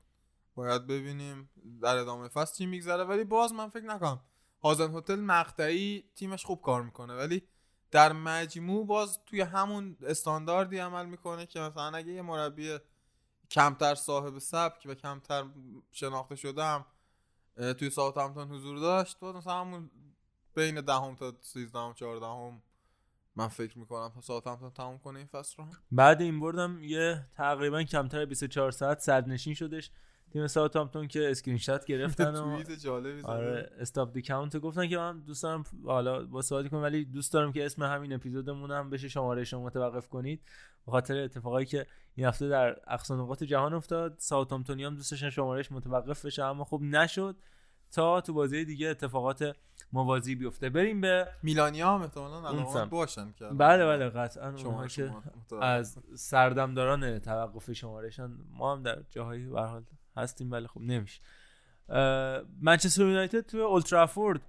باید 0.54 0.86
ببینیم 0.86 1.50
در 1.82 1.96
ادامه 1.96 2.28
فصل 2.28 2.54
چی 2.56 2.66
میگذره. 2.66 3.04
ولی 3.04 3.24
باز 3.24 3.52
من 3.52 3.68
فکر 3.68 3.84
نکنم. 3.84 4.20
هازن 4.62 4.94
هتل 4.94 5.20
مقطعی 5.20 6.04
تیمش 6.14 6.44
خوب 6.44 6.62
کار 6.62 6.82
می‌کنه. 6.82 7.14
ولی 7.14 7.42
در 7.94 8.12
مجموع 8.12 8.86
باز 8.86 9.18
توی 9.26 9.40
همون 9.40 9.96
استانداردی 10.06 10.78
عمل 10.78 11.06
می‌کنه 11.06 11.46
که 11.46 11.60
مثلا 11.60 11.96
اگه 11.96 12.12
یه 12.12 12.22
مربی 12.22 12.78
کمتر 13.50 13.94
صاحب 13.94 14.38
سبک 14.38 14.82
و 14.86 14.94
کمتر 14.94 15.44
شناخته 15.92 16.36
شده 16.36 16.64
هم 16.64 16.84
توی 17.72 17.90
ساعت 17.90 18.18
همتون 18.18 18.48
حضور 18.48 18.78
داشت 18.78 19.18
باز 19.18 19.34
مثلا 19.34 19.60
همون 19.60 19.90
بین 20.54 20.80
دهم 20.80 21.16
تا 21.16 21.32
سیزدهم 21.40 21.94
چهاردهم 21.94 22.62
من 23.36 23.48
فکر 23.48 23.78
می‌کنم 23.78 24.12
ساعت 24.20 24.46
همتون 24.46 24.70
تموم 24.70 24.98
کنه 24.98 25.18
این 25.18 25.28
فصل 25.28 25.62
رو 25.62 25.68
بعد 25.92 26.22
این 26.22 26.40
بردم 26.40 26.82
یه 26.82 27.26
تقریبا 27.36 27.82
کمتر 27.82 28.24
24 28.24 28.70
ساعت 28.70 28.98
صدرنشین 28.98 29.54
شدش. 29.54 29.90
تیم 30.35 30.47
ساوثهامپتون 30.47 31.09
که 31.09 31.31
اسکرین 31.31 31.59
شات 31.59 31.85
گرفتن 31.85 32.35
و 32.36 32.43
توییت 32.43 32.73
جالبی. 32.73 33.23
آره 33.23 33.70
stop 33.78 34.12
the 34.12 34.22
count 34.22 34.56
گفتن 34.56 34.89
که 34.89 34.98
من 34.98 35.20
دوست 35.20 35.43
دارم 35.43 35.65
حالا 35.85 36.24
با 36.27 36.43
سوالی 36.43 36.69
کنم 36.69 36.82
ولی 36.82 37.05
دوست 37.05 37.32
دارم 37.32 37.52
که 37.52 37.66
اسم 37.66 37.82
همین 37.82 38.12
اپیزودمون 38.12 38.70
هم 38.70 38.90
بشه 38.90 39.09
شمارش 39.09 39.44
رو 39.44 39.64
متوقف 39.65 40.09
کنید 40.09 40.43
به 40.86 40.93
خاطر 40.93 41.19
اتفاقایی 41.19 41.66
که 41.66 41.86
این 42.15 42.27
هفته 42.27 42.48
در 42.48 42.77
اقصا 42.86 43.16
نقاط 43.16 43.44
جهان 43.44 43.74
افتاد 43.74 44.15
ساوثهامپتونی 44.19 44.85
هم 44.85 44.94
دوست 44.94 45.11
داشتن 45.11 45.31
شمارش 45.31 45.73
متوقف 45.73 46.24
بشه 46.27 46.44
اما 46.44 46.65
خب 46.65 46.81
نشد 46.82 47.36
تا 47.93 48.20
تو 48.20 48.32
بازی 48.32 48.65
دیگه 48.65 48.89
اتفاقات 48.89 49.56
موازی 49.93 50.35
بیفته 50.35 50.70
بریم 50.70 51.01
به 51.01 51.28
ملانیا 51.42 51.94
هم 51.94 52.02
احتمالاً 52.02 52.73
سمت. 52.73 52.90
باشن 52.90 53.32
که 53.32 53.44
بله 53.44 53.86
بله 53.86 54.09
قطعا 54.09 54.56
شما- 54.56 54.86
که. 54.86 55.12
از 55.61 55.98
سردمداران 56.15 57.19
توقف 57.19 57.73
شمارشان 57.73 58.39
ما 58.51 58.73
هم 58.73 58.82
در 58.82 59.02
جاهایی 59.11 59.47
به 59.47 59.61
هر 59.61 59.66
حال 59.66 59.85
هستیم 60.16 60.50
ولی 60.52 60.66
خب 60.66 60.80
نمیشه. 60.80 61.20
منچستر 62.60 63.02
یونایتد 63.02 63.40
توی 63.40 63.60
اولترافورد 63.60 64.40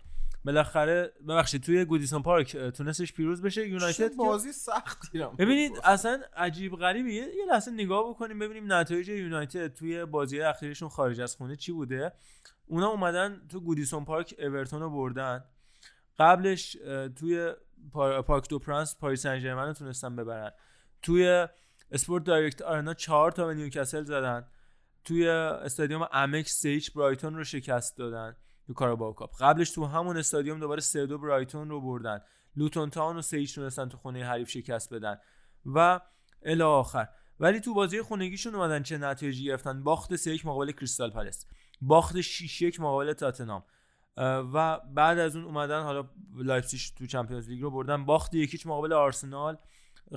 بالاخره 0.46 1.14
ببخشید 1.28 1.64
توی 1.64 1.86
گودیسون 1.86 2.22
پارک 2.22 2.58
تونستش 2.58 3.14
پیروز 3.14 3.42
بشه. 3.42 3.68
یونایتد 3.68 4.16
بازی 4.16 4.52
سختی 4.52 5.20
رو 5.20 5.30
ببینید 5.30 5.72
اصلا 5.84 6.22
عجیب 6.36 6.76
غریبه. 6.76 7.14
یه, 7.14 7.28
لحظه 7.52 7.72
نگاه 7.72 8.10
بکنیم 8.10 8.40
ببینیم 8.40 8.74
نتایج 8.74 9.10
یونایتد 9.10 9.74
توی 9.74 10.06
بازی 10.06 10.42
اخیرشون 10.42 10.90
خارج 10.90 11.22
از 11.22 11.36
خونه 11.36 11.56
چی 11.56 11.72
بوده. 11.72 12.14
اونا 12.66 12.88
اومدن 12.88 13.42
تو 13.50 13.60
گودیسون 13.60 14.06
پارک 14.06 14.36
اورتون 14.40 14.82
رو 14.82 14.90
بردن. 14.90 15.44
قبلش 16.20 16.78
توی 17.16 17.54
پا- 17.94 18.22
پارک 18.22 18.50
دو 18.50 18.60
پرنس 18.60 18.98
پاریس 18.98 19.22
سن 19.22 19.40
ژرمن 19.40 19.68
رو 19.68 19.74
تونستن 19.74 20.16
ببرن. 20.16 20.52
توی 21.02 21.48
اسپورت 21.92 22.24
دایرکت 22.24 22.62
آرنا 22.62 22.94
چهار 22.94 23.32
تا 23.32 23.48
به 23.48 23.54
نیوکاسل 23.54 24.04
زدن. 24.04 24.48
توی 25.06 25.28
استادیوم 25.30 26.08
امکس 26.12 26.52
سه 26.52 26.66
هیچ 26.66 26.94
برایتون 26.94 27.36
رو 27.36 27.44
شکست 27.44 27.98
دادن 27.98 28.36
تو 28.68 28.74
کاراباو 28.74 29.14
کاپ. 29.14 29.36
قبلش 29.40 29.72
تو 29.72 29.86
همون 29.86 30.18
استادیوم 30.18 30.60
دوباره 30.60 30.82
سه 30.82 31.06
دو 31.06 31.18
برایتون 31.18 31.70
رو 31.70 31.82
بردن. 31.82 32.22
لوتون 32.56 32.90
تاون 32.90 33.18
رو 33.18 33.22
سه 33.22 33.33
هیچ 33.33 33.56
تونستن 33.56 33.90
تو 33.90 33.98
خونه 33.98 34.26
حریف 34.26 34.50
شکست 34.50 34.94
بدن. 34.94 35.18
و 35.66 36.00
الی 36.44 36.62
آخر. 36.62 37.08
ولی 37.40 37.60
تو 37.60 37.74
بازی 37.74 38.02
خونگیشون 38.02 38.56
اومدن 38.56 38.84
چه 38.84 38.98
نتایجی 38.98 39.46
گرفتن؟ 39.46 39.84
باخت 39.84 40.16
3 40.16 40.32
1 40.32 40.46
مقابل 40.46 40.72
کریستال 40.72 41.12
پالاس. 41.12 41.46
باخت 41.82 42.22
6 42.22 42.62
1 42.62 42.80
مقابل 42.80 43.14
تاتنهام. 43.14 43.64
اه، 44.18 44.38
و 44.54 44.80
بعد 44.80 45.20
از 45.20 45.36
اون 45.36 45.46
اومدن 45.46 45.84
حالا 45.84 46.10
لایپزیگ 46.36 46.82
تو 46.98 47.06
Champions 47.06 47.50
League 47.50 47.62
رو 47.62 47.72
بردن. 47.72 48.06
باخت 48.06 48.36
یک 48.36 48.49
هیچ 48.49 48.68
مقابل 48.68 48.94
آرسنال. 48.94 49.58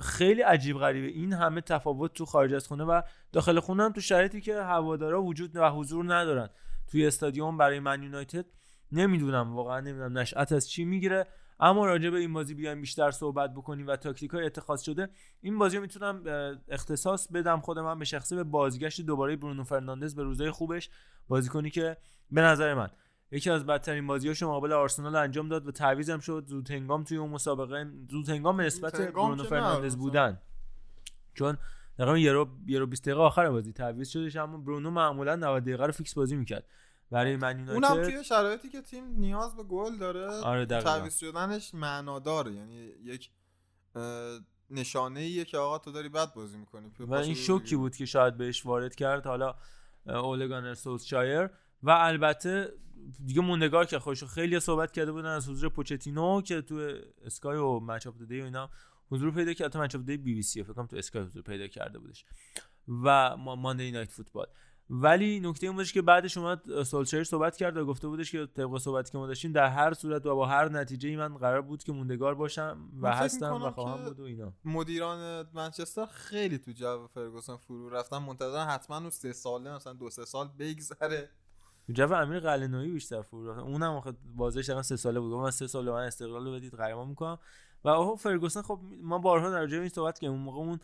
خیلی 0.01 0.41
عجیب 0.41 0.77
غریبه. 0.77 1.07
این 1.07 1.33
همه 1.33 1.61
تفاوت 1.61 2.13
تو 2.13 2.25
خارج 2.25 2.53
از 2.53 2.67
خونه 2.67 2.83
و 2.83 3.01
داخل 3.31 3.59
خونه 3.59 3.83
هم 3.83 3.91
تو 3.91 4.01
شرایطی 4.01 4.41
که 4.41 4.61
هوادارا 4.61 5.23
وجود 5.23 5.55
و 5.55 5.69
حضور 5.69 6.15
ندارن. 6.15 6.49
توی 6.87 7.07
استادیوم 7.07 7.57
برای 7.57 7.79
من 7.79 8.03
یونایتد 8.03 8.45
نمی‌دونم 8.91 9.55
واقعا 9.55 9.79
نمی‌دونم 9.79 10.17
نشأت 10.17 10.51
از 10.51 10.69
چی 10.69 10.85
می‌گیره. 10.85 11.27
اما 11.59 11.85
راجع 11.85 12.09
به 12.09 12.17
این 12.17 12.33
بازی 12.33 12.53
بیایم 12.53 12.81
بیشتر 12.81 13.11
صحبت 13.11 13.53
بکنیم 13.53 13.87
و 13.87 13.95
تاکتیک 13.95 14.31
های 14.31 14.45
اتخاذ 14.45 14.81
شده. 14.81 15.09
این 15.41 15.57
بازی 15.57 15.77
رو 15.77 15.81
می‌تونم 15.81 16.23
اختصاص 16.67 17.27
بدم 17.31 17.59
خود 17.59 17.79
من 17.79 17.99
به 17.99 18.05
شخصه 18.05 18.35
به 18.35 18.43
بازگشت 18.43 19.01
دوباره 19.01 19.35
برونو 19.35 19.63
فرناندز 19.63 20.15
به 20.15 20.23
روزای 20.23 20.51
خوبش 20.51 20.89
بازیکنی 21.27 21.69
که 21.69 21.97
به 22.31 22.41
نظر 22.41 22.73
من 22.73 22.89
یکی 23.31 23.49
از 23.49 23.65
بدترین 23.65 24.07
بازیاشو 24.07 24.47
مقابل 24.47 24.71
آرسنال 24.71 25.15
انجام 25.15 25.49
داد 25.49 25.67
و 25.67 25.71
تعویضم 25.71 26.19
شد. 26.19 26.45
زود 26.47 26.71
هنگام 26.71 27.03
توی 27.03 27.17
اون 27.17 27.29
مسابقه 27.29 27.91
زود 28.11 28.29
هنگام 28.29 28.61
نسبت 28.61 29.01
برونو 29.01 29.43
فرناندز. 29.43 29.95
بودن. 29.95 30.41
چون 31.33 31.57
تقریبا 31.97 32.17
یه 32.17 32.31
رو 32.31 32.49
یه 32.67 32.79
رو 32.79 32.87
20 32.87 33.03
دقیقه 33.03 33.19
آخر 33.19 33.49
بازی 33.49 33.73
تعویض 33.73 34.09
شدش 34.09 34.35
اما 34.35 34.57
برونو 34.57 34.91
معمولا 34.91 35.35
90 35.35 35.63
دقیقه 35.63 35.85
رو 35.85 35.91
فیکس 35.91 36.13
بازی 36.13 36.35
می‌کرد. 36.35 36.65
برای 37.11 37.35
من 37.35 37.69
اونم 37.69 37.73
یونایتد 37.73 38.03
توی 38.03 38.23
شرایطی 38.23 38.69
که 38.69 38.81
تیم 38.81 39.03
نیاز 39.07 39.55
به 39.55 39.63
گل 39.63 39.97
داره. 39.97 40.27
آره،. 40.27 40.65
تعویض 40.65 41.17
شدنش 41.17 41.73
معناداره 41.73 42.51
یعنی 42.51 42.75
یک 43.03 43.29
نشانه 44.69 45.19
ایه 45.19 45.45
که 45.45 45.57
آقا 45.57 45.77
تو 45.77 45.91
داری 45.91 46.09
بد 46.09 46.33
بازی 46.33 46.57
می‌کنی. 46.57 46.91
و 46.99 47.13
این 47.13 47.35
شوکی 47.35 47.75
بود 47.75 47.95
که 47.95 48.05
شاید 48.05 48.37
بهش 48.37 48.65
وارد 48.65 48.95
کرد. 48.95 49.25
حالا 49.25 49.55
اولگانر 50.05 50.73
سولشایر 50.73 51.49
و 51.83 51.89
البته 51.89 52.73
دیگه 53.25 53.41
موندگار 53.41 53.85
که 53.85 53.99
خوش 53.99 54.23
خیلی 54.23 54.59
صحبت 54.59 54.91
کرده 54.91 55.11
بودن 55.11 55.29
از 55.29 55.49
حضور 55.49 55.69
پوچتینو 55.69 56.41
که 56.41 56.61
تو 56.61 56.93
اسکای 57.25 57.57
و 57.57 57.79
مچ 57.79 58.07
اپ 58.07 58.13
دی 58.27 58.41
و 58.41 58.43
اینا 58.43 58.69
حضور 59.11 59.31
پیدا 59.31 59.53
کرد. 59.53 59.71
تو 59.71 59.79
مچ 59.79 59.95
دی 59.95 60.17
بی 60.17 60.33
بی 60.33 60.41
سی 60.41 60.63
فکر 60.63 60.73
کنم 60.73 60.87
تو 60.87 60.95
اسکای 60.95 61.21
حضور 61.21 61.41
پیدا 61.41 61.67
کرده 61.67 61.99
بودش. 61.99 62.25
و 63.03 63.37
ماندی 63.37 63.91
نایت 63.91 64.11
فوتبال. 64.11 64.47
ولی 64.91 65.39
نکته 65.39 65.67
این 65.67 65.75
بودش 65.75 65.93
که 65.93 66.01
بعدش 66.01 66.37
اومد 66.37 66.83
سولشر 66.83 67.23
صحبت 67.23 67.57
کرد 67.57 67.77
و 67.77 67.85
گفته 67.85 68.07
بودش 68.07 68.31
که 68.31 68.45
طبق 68.45 68.77
صحبتی 68.77 69.11
که 69.11 69.17
ما 69.17 69.27
داشتیم 69.27 69.51
در 69.51 69.67
هر 69.67 69.93
صورت 69.93 70.25
و 70.25 70.35
با 70.35 70.45
هر 70.45 70.69
نتیجه 70.69 71.09
ای 71.09 71.15
من 71.15 71.37
قرار 71.37 71.61
بود 71.61 71.83
که 71.83 71.91
موندگار 71.91 72.35
باشم 72.35 72.89
و 73.01 73.15
هستم 73.15 73.53
و 73.53 73.71
خواهم 73.71 74.05
بود 74.05 74.19
و 74.19 74.23
اینا. 74.23 74.53
مدیران 74.65 75.49
منچستر 75.53 76.05
خیلی 76.05 76.57
تو 76.57 76.71
جو 76.71 77.07
فرگوسن 77.07 77.55
فرو 77.55 77.89
رفتن. 77.89 78.17
منتظر 78.17 78.65
حتما 78.65 78.97
اون 78.97 79.09
سه 79.09 79.33
ساله 79.33 79.75
مثلا 79.75 79.93
دو 79.93 80.09
سه 80.09 80.25
سال 80.25 80.49
بگذره. 80.59 81.29
جو 81.93 82.13
امیر 82.13 82.39
قلنویی 82.39 82.91
بیشتر 82.91 83.21
فرو 83.21 83.51
رفت 83.51 83.59
اونم 83.59 83.91
آخه 83.91 84.13
بازش 84.35 84.65
دقیقا 84.65 84.81
سه 84.81 84.95
ساله 84.95 85.19
بود. 85.19 85.33
من 85.33 85.51
سه 85.51 85.67
سال 85.67 85.89
من 85.89 86.03
استقلال 86.03 86.45
رو 86.45 86.53
بدید 86.53 86.75
قهرمان 86.75 87.07
می‌کنم. 87.07 87.39
و 87.83 87.89
آها 87.89 88.15
فرگوسن 88.15 88.61
خب 88.61 88.79
ما 89.01 89.17
بارها 89.17 89.51
در 89.51 89.67
جای 89.67 89.79
این 89.79 89.89
صحبت 89.89 90.19
کردیم. 90.19 90.31
اون 90.31 90.41
موقع 90.41 90.57
اون 90.57 90.79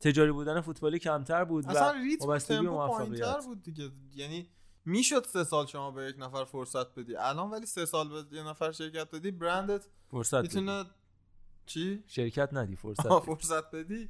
تجاری 0.00 0.32
بودن 0.32 0.60
فوتبالی 0.60 0.98
کمتر 0.98 1.44
بود 1.44 1.66
اصلا 1.66 1.88
و 1.88 1.92
ریتم 1.92 2.38
تمپو 2.38 2.88
پایینتر 2.88 3.40
بود 3.40 3.62
دیگه. 3.62 3.90
یعنی 4.14 4.50
می‌شد 4.84 5.24
سه 5.24 5.44
سال 5.44 5.66
شما 5.66 5.90
به 5.90 6.04
یک 6.04 6.16
نفر 6.18 6.44
فرصت 6.44 6.94
بدی. 6.94 7.16
الان 7.16 7.50
ولی 7.50 7.66
سه 7.66 7.86
سال 7.86 8.08
به 8.08 8.36
یه 8.36 8.42
نفر 8.42 8.72
شرکت 8.72 9.10
بدی 9.10 9.30
برندت 9.30 9.86
فرصت 10.10 10.42
می‌تونه 10.42 10.84
چی؟ 11.66 12.04
شرکت 12.06 12.48
ندی 12.52 12.76
فرصت 12.76 13.06
بدی. 13.06 13.34
فرصت 13.34 13.70
بدی. 13.70 14.08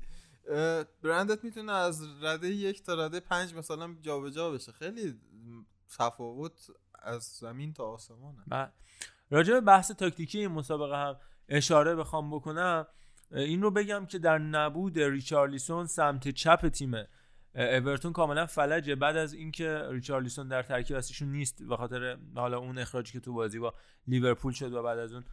برندت 1.03 1.45
می‌تونه 1.45 1.73
از 1.73 2.07
رده 2.23 2.49
یک 2.49 2.83
تا 2.83 2.95
رده 2.95 3.21
پنج 3.21 3.55
مثلا 3.55 3.97
جابجا 4.03 4.51
بشه. 4.51 4.73
خیلی 4.73 5.21
تفاوت 5.99 6.71
از 7.03 7.23
زمین 7.23 7.73
تا 7.73 7.85
آسمانه. 7.85 8.43
و 8.51 8.69
راجع 9.31 9.53
به 9.53 9.61
بحث 9.61 9.91
تاکتیکی 9.91 10.39
این 10.39 10.49
مسابقه 10.49 10.97
هم 10.97 11.17
اشاره 11.49 11.97
بخوام 11.97 12.31
بکنم. 12.31 12.87
این 13.31 13.63
رو 13.63 13.71
بگم 13.71 14.07
که 14.07 14.19
در 14.19 14.39
نبود 14.39 14.99
ریچارلیسون 14.99 15.87
سمت 15.87 16.29
چپ 16.29 16.69
تیم 16.69 16.95
اورتون 17.55 18.13
کاملا 18.13 18.47
فلجه. 18.47 18.95
بعد 18.95 19.17
از 19.17 19.33
اینکه 19.33 19.83
ریچارلیسون 19.91 20.49
در 20.49 20.63
ترکیب 20.63 20.97
اصلیشون 20.97 21.33
نیست 21.33 21.63
به 21.63 21.77
خاطر 21.77 22.19
حالا 22.35 22.59
اون 22.59 22.79
اخراجی 22.79 23.13
که 23.13 23.21
تو 23.21 23.33
بازی 23.33 23.59
با 23.59 23.75
لیورپول 24.07 24.53
شد 24.53 24.73
و 24.73 24.83
بعد 24.83 24.99
از 24.99 25.13
اون 25.13 25.25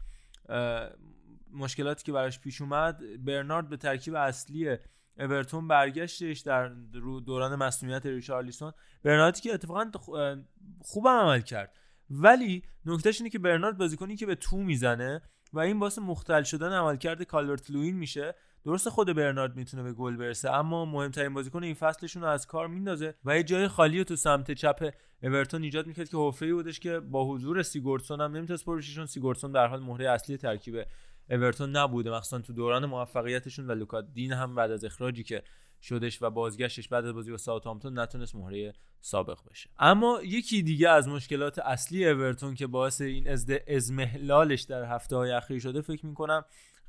مشکلاتی 1.53 2.03
که 2.03 2.11
براش 2.11 2.39
پیش 2.39 2.61
اومد 2.61 3.25
برنارد 3.25 3.69
به 3.69 3.77
ترکیب 3.77 4.15
اصلی 4.15 4.77
اورتون 5.19 5.67
برگشتش 5.67 6.39
در 6.39 6.71
رو 6.93 7.19
دوران 7.19 7.55
مسئولیت 7.55 8.05
ریچارلیسون 8.05 8.71
برناردی 9.03 9.41
که 9.41 9.53
اتفاقا 9.53 9.91
خ- 9.95 10.37
خوبم 10.81 11.09
عمل 11.09 11.41
کرد. 11.41 11.77
ولی 12.09 12.63
نکتهش 12.85 13.21
اینه 13.21 13.29
که 13.29 13.39
برنارد 13.39 13.77
بازیکنی 13.77 14.15
که 14.15 14.25
به 14.25 14.35
تو 14.35 14.57
می‌زنه 14.57 15.21
و 15.53 15.59
این 15.59 15.79
باعث 15.79 15.99
مختل 15.99 16.43
شدن 16.43 16.71
عملکرد 16.73 17.23
کالورت 17.23 17.71
لوین 17.71 17.95
میشه. 17.95 18.35
درست 18.63 18.89
خود 18.89 19.15
برنارد 19.15 19.55
می‌تونه 19.55 19.83
به 19.83 19.93
گل 19.93 20.15
برسه 20.15 20.51
اما 20.51 20.85
مهمترین 20.85 21.33
بازیکن 21.33 21.63
این 21.63 21.73
فصلشون 21.73 22.21
رو 22.21 22.27
از 22.27 22.47
کار 22.47 22.67
میندازه 22.67 23.15
و 23.25 23.37
یه 23.37 23.43
جای 23.43 23.67
خالی 23.67 23.97
رو 23.97 24.03
تو 24.03 24.15
سمت 24.15 24.51
چپ 24.51 24.93
اورتون 25.23 25.63
ایجاد 25.63 25.87
می‌کرد 25.87 26.09
که 26.09 26.17
حفره 26.17 26.53
بودش 26.53 26.79
که 26.79 26.99
با 26.99 27.25
حضور 27.25 27.63
سیگورسون 27.63 28.21
هم 28.21 28.35
نمی‌تونست 28.35 28.65
پر 28.65 28.81
سیگورسون 28.81 29.51
در 29.51 29.67
حال 29.67 29.83
مهره 29.83 30.09
اصلی 30.09 30.37
ترکیب 30.37 30.85
اورتون 31.29 31.75
نبوده 31.75 32.11
مخصوصا 32.11 32.39
تو 32.39 32.53
دوران 32.53 32.85
موفقیتشون 32.85 33.67
و 33.67 33.71
لوکا 33.71 34.01
دین 34.01 34.33
هم 34.33 34.55
بعد 34.55 34.71
از 34.71 34.85
اخراجی 34.85 35.23
که 35.23 35.43
شدش 35.81 36.21
و 36.21 36.29
بازگشتش 36.29 36.87
بعد 36.87 37.05
از 37.05 37.13
بازی 37.13 37.31
با 37.31 37.37
ساوثهامپتون 37.37 37.99
نتونست 37.99 38.35
مهره 38.35 38.73
سابق 39.01 39.39
بشه. 39.49 39.69
اما 39.79 40.19
یکی 40.23 40.63
دیگه 40.63 40.89
از 40.89 41.07
مشکلات 41.07 41.59
اصلی 41.59 42.07
اورتون 42.07 42.55
که 42.55 42.67
باعث 42.67 43.01
این 43.01 43.29
اض 43.29 43.51
اضمحلالش 43.67 44.61
در 44.61 44.83
هفته 44.83 45.15
های 45.15 45.31
اخیر 45.31 45.59
شده 45.59 45.81
فکر 45.81 46.05
می‌کنم 46.05 46.45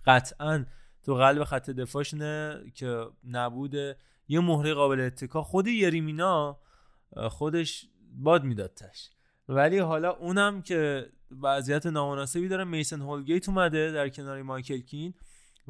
قطعا 0.07 0.67
تو 1.03 1.15
قلب 1.15 1.45
خط 1.45 1.71
دفاعشونه 1.71 2.63
که 2.75 3.07
نبوده. 3.25 3.97
یه 4.29 4.41
مهره 4.41 4.75
قابل 4.75 5.01
اتکا 5.01 5.43
خود 5.43 5.67
یریمینا 5.67 6.59
خودش 7.29 7.87
باد 8.13 8.45
می‌داد 8.45 8.75
تش 8.75 9.11
ولی 9.49 9.79
حالا 9.79 10.11
اونم 10.11 10.63
که 10.63 11.09
وضعیت 11.43 11.87
نامناسبی 11.87 12.49
داره 12.49 12.65
میسن 12.65 13.01
هولگیت 13.01 13.49
اومده 13.49 13.93
در 13.93 14.09
کنار 14.09 14.43
مایکل 14.43 14.81
کین 14.81 15.15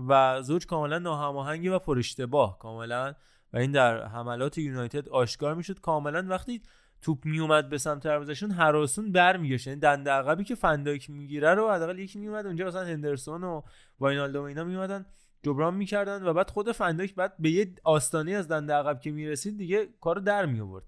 و 0.08 0.42
زوج 0.42 0.66
کاملا 0.66 0.98
ناهماهنگی 0.98 1.68
و 1.68 1.78
پر 1.78 1.98
اشتباه. 1.98 2.58
کاملا 2.58 3.14
و 3.52 3.56
این 3.56 3.72
در 3.72 4.06
حملات 4.06 4.58
یونایتد 4.58 5.08
آشکار 5.08 5.54
می‌شد. 5.54 5.80
کاملا 5.80 6.26
وقتی 6.28 6.62
توپ 7.02 7.24
میومد 7.24 7.68
به 7.68 7.78
سمت 7.78 8.02
دروازهشون 8.02 8.50
هراسون 8.50 9.12
برمیگشت. 9.12 9.66
یعنی 9.66 9.80
دنده 9.80 10.10
عقبی 10.10 10.44
که 10.44 10.54
فندایک 10.54 11.10
می‌گیره 11.10 11.54
رو 11.54 11.70
حداقل 11.70 11.98
یکی 11.98 12.18
میومد 12.18 12.46
اونجا 12.46 12.66
مثلا 12.66 12.84
هندرسون 12.84 13.44
و 13.44 13.62
واینالدو 14.00 14.40
و 14.40 14.42
اینا 14.42 14.64
میومدن 14.64 15.06
جبران 15.42 15.74
می‌کردن 15.74 16.22
و 16.22 16.32
بعد 16.32 16.50
خود 16.50 16.72
فندایک 16.72 17.14
بعد 17.14 17.34
به 17.38 17.50
یه 17.50 17.74
آستانی 17.84 18.34
از 18.34 18.48
دنده 18.48 18.72
عقب 18.72 19.00
که 19.00 19.10
می‌رسید 19.10 19.58
دیگه 19.58 19.88
کارو 20.00 20.20
در 20.20 20.46
می 20.46 20.60
آورد 20.60 20.84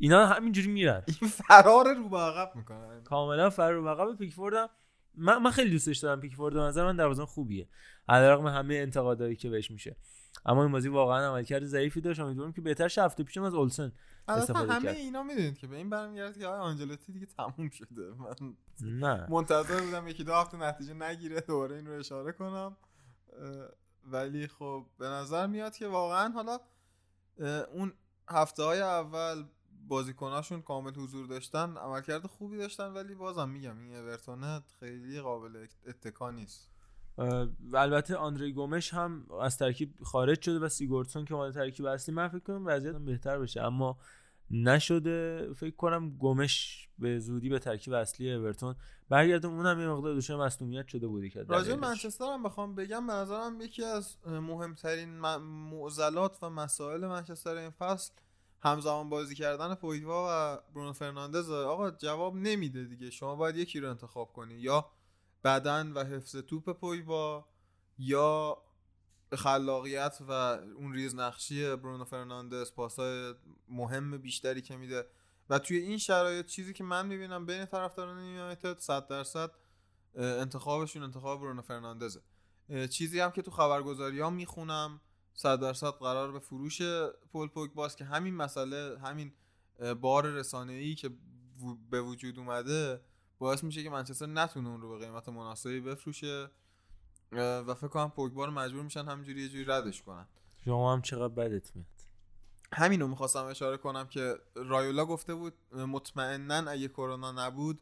اینا 0.00 0.26
همینجوری 0.26 0.68
میرن. 0.68 1.02
این 1.20 1.30
فرار 1.30 1.94
رو 1.94 2.08
به 2.08 2.18
عقب 2.18 2.56
می‌کنه 2.56 3.00
کاملا 3.04 3.50
فرار 3.50 3.72
رو 3.72 3.82
به 3.82 3.90
عقب. 3.90 4.16
پیکفورد 4.16 4.54
هم 4.54 4.68
من, 5.14 5.38
من 5.38 5.50
خیلی 5.50 5.70
دوستش 5.70 5.98
دارم 5.98 6.20
پیکفورد. 6.20 6.54
به 6.54 6.60
نظر 6.60 6.84
من 6.84 6.96
دروازه‌بان 6.96 7.26
خوبیه. 7.26 7.68
علیرغم 8.08 8.46
همه 8.46 8.74
انتقادایی 8.74 9.36
که 9.36 9.50
بهش 9.50 9.70
میشه. 9.70 9.96
اما 10.46 10.62
این 10.62 10.72
بازی 10.72 10.88
واقعا 10.88 11.30
عملکرد 11.30 11.64
ضعیفی 11.64 12.00
داشت. 12.00 12.20
امیدوارم 12.20 12.52
که 12.52 12.60
بهتر 12.60 12.88
شه 12.88 13.02
هفته 13.02 13.24
پیشم 13.24 13.42
از 13.42 13.54
اولسن 13.54 13.92
البته 14.28 14.42
استفاده 14.42 14.72
همه 14.72 14.82
کرد. 14.84 14.96
اینا 14.96 15.22
می‌دونید 15.22 15.58
که 15.58 15.66
به 15.66 15.76
این 15.76 15.90
برمیگرده 15.90 16.40
که 16.40 16.46
آقای 16.46 16.60
آنجلوتی 16.60 17.12
دیگه 17.12 17.26
تموم 17.26 17.70
شده. 17.70 18.14
من 18.18 18.54
نه. 18.80 19.26
منتظر 19.30 19.80
بودم 19.80 20.08
یکی 20.08 20.24
دو 20.24 20.34
هفته 20.34 20.56
نتیجه 20.56 20.94
نگیره 20.94 21.40
دوباره 21.40 21.76
این 21.76 21.86
رو 21.86 21.98
اشاره 21.98 22.32
کنم. 22.32 22.76
ولی 24.04 24.46
خب 24.46 24.86
به 24.98 25.06
نظر 25.06 25.46
میاد 25.46 25.76
که 25.76 25.88
واقعا 25.88 26.32
حالا 26.32 26.58
اون 27.72 27.92
هفته 28.28 28.62
های 28.62 28.80
اول 28.80 29.44
بازیکناشون 29.90 30.62
کامل 30.62 30.94
حضور 30.94 31.26
داشتن 31.26 31.76
عملکرد 31.76 32.26
خوبی 32.26 32.56
داشتن 32.58 32.92
ولی 32.92 33.14
بازم 33.14 33.48
میگم 33.48 33.78
این 33.78 33.96
اورتون 33.96 34.60
خیلی 34.80 35.20
قابل 35.20 35.66
اتکا 35.86 36.30
نیست. 36.30 36.70
و 37.70 37.76
البته 37.76 38.16
آندری 38.16 38.52
گومش 38.52 38.94
هم 38.94 39.26
از 39.40 39.58
ترکیب 39.58 39.94
خارج 40.02 40.42
شده 40.42 40.58
و 40.58 40.68
سیگورتسون 40.68 41.24
که 41.24 41.34
مال 41.34 41.52
ترکیب 41.52 41.86
اصلی 41.86 42.14
من 42.14 42.28
فکر 42.28 42.38
کنم 42.38 42.66
وضعیت 42.66 42.96
بهتر 42.96 43.38
بشه 43.38 43.62
اما 43.62 43.98
نشده. 44.50 45.48
فکر 45.54 45.76
کنم 45.76 46.10
گومش 46.10 46.88
به 46.98 47.18
زودی 47.18 47.48
به 47.48 47.58
ترکیب 47.58 47.94
اصلی 47.94 48.32
اورتون 48.32 48.74
برگرده 49.08 49.48
اونم 49.48 49.80
یه 49.80 49.88
مقدار 49.88 50.14
دچار 50.14 50.44
مصونیت 50.44 50.88
شده 50.88 51.06
بودی 51.06 51.30
که 51.30 51.42
راجع 51.42 51.74
منچستر 51.74 52.24
هم 52.24 52.42
بخوام 52.42 52.74
بگم 52.74 53.06
به 53.06 53.12
نظرم 53.12 53.60
یکی 53.60 53.84
از 53.84 54.16
مهمترین 54.26 55.08
معضلات 55.38 56.38
و 56.42 56.50
مسائل 56.50 57.06
منچستر 57.06 57.56
این 57.56 57.70
فصل 57.70 58.12
همزمان 58.62 59.08
بازی 59.08 59.34
کردن 59.34 59.74
پویوا 59.74 60.26
و 60.30 60.60
برونو 60.74 60.92
فرناندز 60.92 61.50
آقا 61.50 61.90
جواب 61.90 62.36
نمیده 62.36 62.84
دیگه. 62.84 63.10
شما 63.10 63.36
باید 63.36 63.56
یکی 63.56 63.80
رو 63.80 63.90
انتخاب 63.90 64.32
کنی. 64.32 64.54
یا 64.54 64.90
بدن 65.44 65.92
و 65.92 66.04
حفظ 66.04 66.36
توپ 66.36 66.72
پویوا 66.72 67.48
یا 67.98 68.62
خلاقیت 69.32 70.18
و 70.28 70.32
اون 70.76 70.94
ریزنقشی 70.94 71.76
برونو 71.76 72.04
فرناندز 72.04 72.72
پاسای 72.72 73.34
مهم 73.68 74.18
بیشتری 74.18 74.62
که 74.62 74.76
میده. 74.76 75.06
و 75.50 75.58
توی 75.58 75.78
این 75.78 75.98
شرایط 75.98 76.46
چیزی 76.46 76.72
که 76.72 76.84
من 76.84 77.06
می‌بینم 77.06 77.46
بین 77.46 77.64
طرفداران 77.64 78.24
یونایتد 78.24 78.78
100 78.78 79.08
درصد 79.08 79.50
انتخابشون 80.14 81.02
انتخاب 81.02 81.40
برونو 81.40 81.62
فرناندزه. 81.62 82.22
چیزی 82.90 83.20
هم 83.20 83.30
که 83.30 83.42
تو 83.42 83.50
خبرگزاری 83.50 84.20
ها 84.20 84.30
می‌خونم 84.30 85.00
100 85.34 85.60
درصد 85.60 85.90
قرار 85.90 86.32
به 86.32 86.38
فروش 86.38 86.82
پول 87.32 87.48
پوگباست 87.48 87.96
که 87.96 88.04
همین 88.04 88.34
مسئله 88.34 88.98
همین 88.98 89.32
بار 90.00 90.26
رسانه 90.26 90.72
ای 90.72 90.94
که 90.94 91.10
به 91.90 92.02
وجود 92.02 92.38
اومده 92.38 93.00
باعث 93.38 93.64
میشه 93.64 93.82
که 93.82 93.90
منچستر 93.90 94.26
نتونه 94.26 94.68
اون 94.68 94.80
رو 94.80 94.88
به 94.88 95.06
قیمت 95.06 95.28
مناسبی 95.28 95.80
بفروشه 95.80 96.50
و 97.32 97.74
فکر 97.74 97.88
کنم 97.88 98.10
پوگبا 98.10 98.44
رو 98.44 98.52
مجبور 98.52 98.82
میشن 98.82 99.04
همینجوری 99.04 99.42
یه 99.42 99.48
جوری 99.48 99.64
ردش 99.64 100.02
کنن. 100.02 100.26
شما 100.64 100.92
هم 100.92 101.02
چقدر 101.02 101.34
بدت 101.34 101.76
میاد؟ 101.76 101.86
همین 102.72 103.00
رو 103.00 103.08
می‌خواستم 103.08 103.44
اشاره 103.44 103.76
کنم 103.76 104.06
که 104.06 104.34
رایولا 104.54 105.04
گفته 105.04 105.34
بود 105.34 105.54
مطمئنا 105.74 106.70
اگه 106.70 106.88
کرونا 106.88 107.32
نبود 107.32 107.80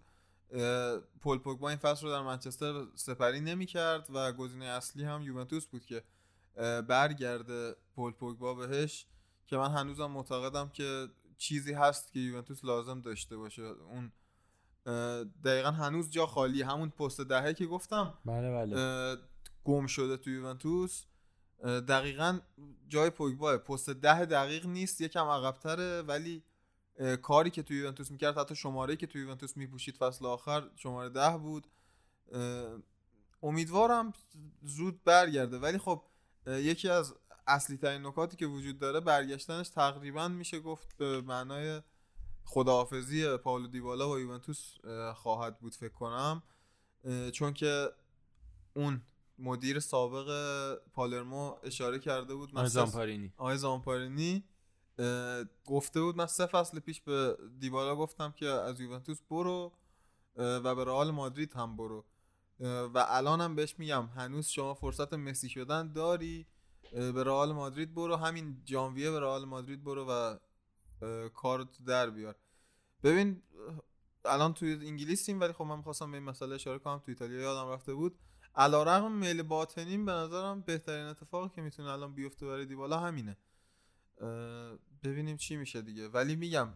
پول 1.20 1.39
پوگبا 1.39 1.69
این 1.69 1.79
فصل 1.79 2.07
رو 2.07 2.12
در 2.12 2.23
منچستر 2.23 2.87
سپری 2.95 3.41
نمی‌کرد 3.41 4.07
و 4.15 4.33
گزینه 4.33 4.65
اصلی 4.65 5.05
هم 5.05 5.23
یوونتوس 5.23 5.66
بود 5.66 5.85
که 5.85 6.03
برگرده 6.89 7.76
پول 7.94 8.12
پوگبا 8.12 8.55
بهش 8.55 9.06
که 9.47 9.56
من 9.56 9.70
هنوزم 9.70 10.06
معتقدم 10.06 10.68
که 10.68 11.09
چیزی 11.39 11.72
هست 11.72 12.12
که 12.12 12.20
یوونتوس 12.20 12.64
لازم 12.64 13.01
داشته 13.01 13.36
باشه. 13.36 13.62
اون 13.62 14.12
دقیقا 15.44 15.70
هنوز 15.70 16.10
جا 16.10 16.26
خالی. 16.26 16.62
همون 16.62 16.90
پست 16.90 17.20
دهه 17.20 17.55
که 17.55 17.66
گفتم 17.66 18.18
بله 18.24 18.51
بله. 18.51 19.16
گم 19.64 19.86
شده 19.86 20.16
تو 20.16 20.30
یوونتوس. 20.30 21.05
دقیقا 21.64 22.40
جای 22.89 23.10
پوگبا 23.10 23.59
پست 23.59 23.90
ده 23.90 24.24
دقیق 24.24 24.66
نیست 24.66 25.01
یکم 25.01 25.24
عقبتره 25.24 26.02
ولی 26.02 26.43
کاری 27.22 27.51
که 27.51 27.62
تو 27.62 27.74
یوونتوس 27.74 28.10
می‌کرد 28.10 28.39
حتی 28.39 28.56
شماره 28.56 28.97
که 28.97 29.06
تو 29.06 29.18
یوونتوس 29.18 29.56
میپوشید 29.56 29.97
فصل 29.97 30.26
آخر 30.26 30.70
شماره 30.76 31.09
ده 31.09 31.39
بود. 31.39 31.66
امیدوارم 33.43 34.12
زود 34.62 35.05
برگرده. 35.05 35.59
ولی 35.59 35.78
خب 35.78 36.02
یکی 36.49 36.89
از 36.89 37.15
اصلی 37.47 37.77
ترین 37.77 38.07
نکاتی 38.07 38.37
که 38.37 38.47
وجود 38.47 38.79
داره 38.79 39.01
برگشتنش 39.01 39.69
تقریبا 39.69 40.29
میشه 40.29 40.61
گفت 40.61 40.97
به 40.97 41.20
معنای 41.20 41.83
خداحافظی 42.45 43.37
پاولو 43.37 43.66
دیبالا 43.66 44.09
با 44.09 44.20
یوونتوس 44.20 44.75
اه، 44.85 45.15
خواهد 45.15 45.59
بود 45.61 45.75
فکر 45.75 45.93
کنم. 45.93 46.43
چون 47.33 47.55
که 47.55 47.89
اون 48.75 49.03
مدیر 49.39 49.81
سابق 49.81 50.29
پالرمو 50.93 51.57
اشاره 51.62 51.99
کرده 51.99 52.35
بود 52.35 52.51
آقای 52.51 52.69
زامپارینی. 52.69 53.33
آقای 53.37 53.57
زامپارینی. 53.57 54.45
گفته 55.65 56.01
بود 56.01 56.16
من 56.16 56.27
سه 56.27 56.47
فصل 56.47 56.81
پیش 56.81 57.01
به 57.01 57.37
دیبالا 57.59 57.97
گفتم 57.97 58.33
که 58.33 58.47
از 58.47 58.81
یوونتوس 58.81 59.19
برو 59.31 59.73
و 60.37 60.75
به 60.75 60.85
رئال 60.85 61.11
مادرید 61.11 61.53
هم 61.53 61.77
برو. 61.77 62.05
و 62.60 63.06
الان 63.09 63.40
هم 63.40 63.55
بهش 63.55 63.74
میگم 63.78 64.06
هنوز 64.06 64.47
شما 64.47 64.74
فرصت 64.74 65.14
مسی 65.14 65.48
شدن 65.48 65.93
داری 65.93 66.47
به 66.93 67.24
رئال 67.24 67.52
مادرید 67.52 67.94
برو. 67.94 68.16
همین 68.16 68.62
ژانویه 68.66 69.10
به 69.10 69.20
رئال 69.20 69.44
مادرید 69.44 69.85
برو 69.85 70.06
و 70.09 70.10
اه، 70.10 71.28
کارت 71.28 71.68
در 71.86 72.10
بیار. 72.10 72.36
ببین 73.02 73.43
الان 74.24 74.55
توی 74.55 74.72
انگلیسیم 74.72 75.40
ولی 75.40 75.52
خب 75.52 75.64
من 75.64 75.76
می‌خواستم 75.76 76.10
به 76.10 76.16
این 76.16 76.26
مسئله 76.26 76.55
اشاره 76.55 76.78
کنم. 76.78 76.98
توی 76.98 77.14
ایتالیا 77.14 77.40
یادم 77.40 77.70
رفته 77.70 77.94
بود. 77.94 78.18
علا 78.55 78.82
رقم 78.82 79.12
میل 79.12 79.43
باطنیم 79.43 80.05
به 80.05 80.12
نظرم 80.12 80.60
بهترین 80.60 81.05
اتفاقی 81.05 81.48
که 81.48 81.62
می‌تونه 81.62 81.90
الان 81.90 82.14
بیفته 82.14 82.47
برای 82.47 82.66
دیبالا 82.66 82.98
همینه. 82.98 83.36
ببینیم 85.02 85.36
چی 85.36 85.56
میشه 85.56 85.82
دیگه. 85.82 86.09
ولی 86.09 86.36
میگم 86.36 86.68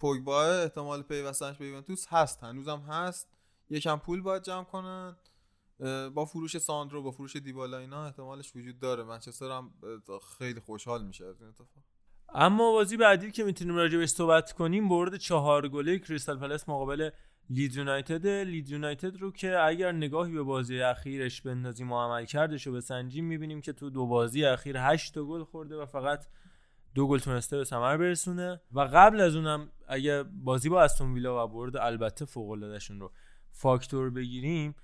پوگبا 0.00 0.44
احتمال 0.44 1.02
پیوستنش 1.02 1.56
به 1.56 1.66
یوونتوس 1.66 2.06
هست. 2.08 2.42
هنوزم 2.42 2.80
هست. 2.80 3.28
یکم 3.70 3.96
پول 3.96 4.20
باید 4.20 4.42
جمع 4.42 4.64
کنن. 4.64 5.16
با 6.14 6.24
فروش 6.24 6.58
ساندرو 6.58 7.02
با 7.02 7.10
فروش 7.10 7.36
دیبالا 7.36 7.78
اینا 7.78 8.06
احتمالش 8.06 8.56
وجود 8.56 8.78
داره. 8.78 9.02
منچستر 9.02 9.50
هم 9.50 9.70
خیلی 10.38 10.60
خوشحال 10.60 11.06
میشه 11.06 11.26
از 11.26 11.40
این 11.40 11.48
اتفاق. 11.48 11.84
اما 12.34 12.72
بازی 12.72 12.96
بعدی 12.96 13.30
که 13.30 13.44
می‌تونیم 13.44 13.76
راجع 13.76 13.98
بهش 13.98 14.08
صحبت 14.08 14.52
کنیم 14.52 14.88
برد 14.88 15.16
چهار 15.16 15.68
گله 15.68 15.98
کریستال 15.98 16.38
پالاس 16.38 16.68
مقابل 16.68 17.10
لیدز 17.50 17.76
یونایتد. 17.76 18.26
لیدز 18.26 18.68
یونایتد 18.68 19.16
رو 19.16 19.32
که 19.32 19.58
اگر 19.60 19.92
نگاهی 19.92 20.32
به 20.32 20.42
بازی 20.42 20.80
اخیرش 20.80 21.42
بندازیم 21.42 21.92
و 21.92 22.00
عملکردش 22.00 22.66
رو 22.66 22.72
بسنجیم 22.72 23.24
می‌بینیم 23.24 23.60
که 23.60 23.72
تو 23.72 23.90
دو 23.90 24.06
بازی 24.06 24.44
اخیر 24.44 24.78
8 24.78 25.14
تا 25.14 25.24
گل 25.24 25.44
خورده 25.44 25.76
و 25.76 25.86
فقط 25.86 26.26
دو 26.94 27.08
گل 27.08 27.18
تونسته 27.18 27.56
به 27.56 27.64
ثمر 27.64 27.96
برسونه. 27.96 28.60
و 28.72 28.80
قبل 28.80 29.20
از 29.20 29.36
اونم 29.36 29.68
اگه 29.88 30.22
بازی 30.22 30.68
با 30.68 30.82
استون 30.82 31.14
ویلا 31.14 31.44
و 31.44 31.48
برد 31.48 31.76
البته 31.76 32.24
فوق 32.24 32.78
رو 32.88 33.12
فاکتور 33.50 34.10
بگیریم 34.10 34.74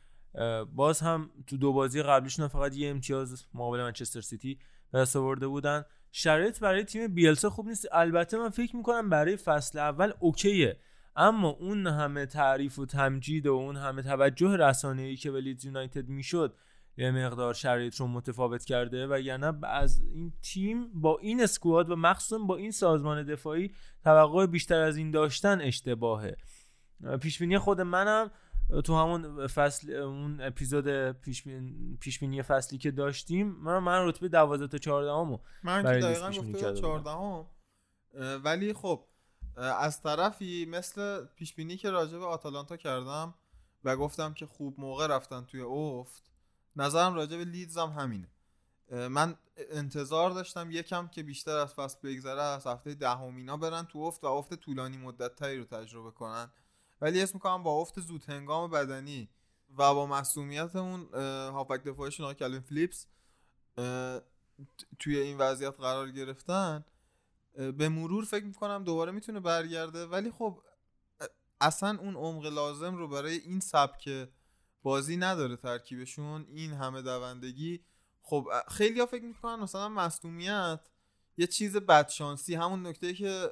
باز 0.74 1.00
هم 1.00 1.30
تو 1.46 1.56
دو 1.56 1.72
بازی 1.72 2.02
قبلیشون 2.02 2.48
فقط 2.48 2.76
یه 2.76 2.90
امتیاز 2.90 3.46
مقابل 3.54 3.82
منچستر 3.82 4.20
سیتی 4.20 4.58
به 4.92 4.98
دست 4.98 5.16
آورده 5.16 5.46
بودن. 5.46 5.84
شرایط 6.12 6.60
برای 6.60 6.84
تیم 6.84 7.14
بیلسا 7.14 7.50
خوب 7.50 7.68
نیست. 7.68 7.86
البته 7.92 8.38
من 8.38 8.48
فکر 8.48 8.76
می‌کنم 8.76 9.10
برای 9.10 9.36
فصل 9.36 9.78
اول 9.78 10.12
اوکیه. 10.20 10.78
اما 11.16 11.48
اون 11.48 11.86
همه 11.86 12.26
تعریف 12.26 12.78
و 12.78 12.86
تمجید 12.86 13.46
و 13.46 13.52
اون 13.52 13.76
همه 13.76 14.02
توجه 14.02 14.56
رسانه‌ای 14.56 15.16
که 15.16 15.30
به 15.30 15.40
لیدز 15.40 15.64
یونایتد 15.64 16.08
می‌شد 16.08 16.56
یه 16.96 17.10
مقدار 17.10 17.54
شرایط 17.54 17.96
رو 17.96 18.06
متفاوت 18.06 18.64
کرده. 18.64 19.06
و 19.10 19.20
یعنی 19.20 19.46
از 19.62 20.02
این 20.14 20.32
تیم 20.42 21.00
با 21.00 21.18
این 21.18 21.42
اسکواد 21.42 21.90
و 21.90 21.96
مخصوصا 21.96 22.38
با 22.38 22.56
این 22.56 22.70
سازمان 22.70 23.22
دفاعی 23.22 23.74
توقع 24.04 24.46
بیشتر 24.46 24.80
از 24.80 24.96
این 24.96 25.10
داشتن 25.10 25.60
اشتباهه. 25.60 26.36
پیشبینی 27.20 27.58
خود 27.58 27.80
منم 27.80 28.30
تو 28.84 28.96
همون 28.96 29.46
فصل 29.46 29.92
اون 29.92 30.40
اپیزود 30.40 31.12
پیشبین- 31.12 31.98
پیشبینی 32.00 32.42
فصلی 32.42 32.78
که 32.78 32.90
داشتیم 32.90 33.46
من 33.46 33.78
من 33.78 34.06
رتبه 34.08 34.28
12 34.28 34.66
تا 34.66 34.78
14 34.78 35.10
همو 35.12 35.38
من 35.62 35.82
که 35.82 35.88
دقیقا 35.88 36.28
گفته 36.30 36.40
بودم. 36.42 36.74
14 36.74 37.10
هم 37.10 37.46
ولی 38.44 38.72
خب 38.72 39.04
از 39.56 40.02
طرفی 40.02 40.66
مثل 40.66 41.24
پیشبینی 41.24 41.76
که 41.76 41.90
راجع 41.90 42.18
به 42.18 42.24
آتالانتا 42.24 42.76
کردم 42.76 43.34
و 43.84 43.96
گفتم 43.96 44.34
که 44.34 44.46
خوب 44.46 44.80
موقع 44.80 45.06
رفتن 45.06 45.44
توی 45.44 45.60
افت 45.60 46.30
نظرم 46.76 47.14
راجع 47.14 47.36
به 47.36 47.44
لیدز 47.44 47.78
هم 47.78 47.88
همینه. 47.88 48.28
من 49.08 49.34
انتظار 49.70 50.30
داشتم 50.30 50.70
یکم 50.70 51.08
که 51.08 51.22
بیشتر 51.22 51.56
از 51.56 51.74
فصل 51.74 51.98
بگذره 52.02 52.42
از 52.42 52.66
هفته 52.66 52.94
دهم 52.94 53.36
اینا 53.36 53.56
برن 53.56 53.82
تو 53.82 53.98
افت 53.98 54.24
و 54.24 54.26
افت 54.26 54.54
طولانی 54.54 54.96
مدت 54.96 55.36
تری 55.36 55.58
رو 55.58 55.64
تجربه 55.64 56.10
کنن. 56.10 56.50
ولی 57.00 57.22
اسم 57.22 57.34
می‌کنم 57.34 57.62
با 57.62 57.80
افت 57.80 58.00
زود 58.00 58.24
هنگام 58.24 58.70
بدنی 58.70 59.28
و 59.78 59.94
با 59.94 60.06
مسئولیت 60.06 60.76
اون 60.76 61.08
اه، 61.14 61.50
هافبک 61.50 61.84
دفاعشون 61.84 62.24
آقای 62.24 62.34
کلوین 62.34 62.60
فلیپس 62.60 63.06
توی 64.98 65.18
این 65.18 65.38
وضعیت 65.38 65.74
قرار 65.80 66.10
گرفتن. 66.10 66.84
به 67.54 67.88
مرور 67.88 68.24
فکر 68.24 68.44
می‌کنم 68.44 68.84
دوباره 68.84 69.12
می‌تونه 69.12 69.40
برگرده. 69.40 70.06
ولی 70.06 70.30
خب 70.30 70.62
اصلا 71.60 71.98
اون 72.00 72.16
عمق 72.16 72.46
لازم 72.46 72.96
رو 72.96 73.08
برای 73.08 73.34
این 73.34 73.60
سبک 73.60 74.28
بازی 74.82 75.16
نداره 75.16 75.56
ترکیبشون. 75.56 76.46
این 76.48 76.72
همه 76.72 77.02
دوندگی 77.02 77.84
خب 78.22 78.48
خیلی 78.68 79.00
ها 79.00 79.06
فکر 79.06 79.24
می‌کنن 79.24 79.62
مثلا 79.62 79.88
مصدومیت 79.88 80.80
یه 81.36 81.46
چیز 81.46 81.76
بدشانسی 81.76 82.54
همون 82.54 82.86
نکته 82.86 83.14
که 83.14 83.50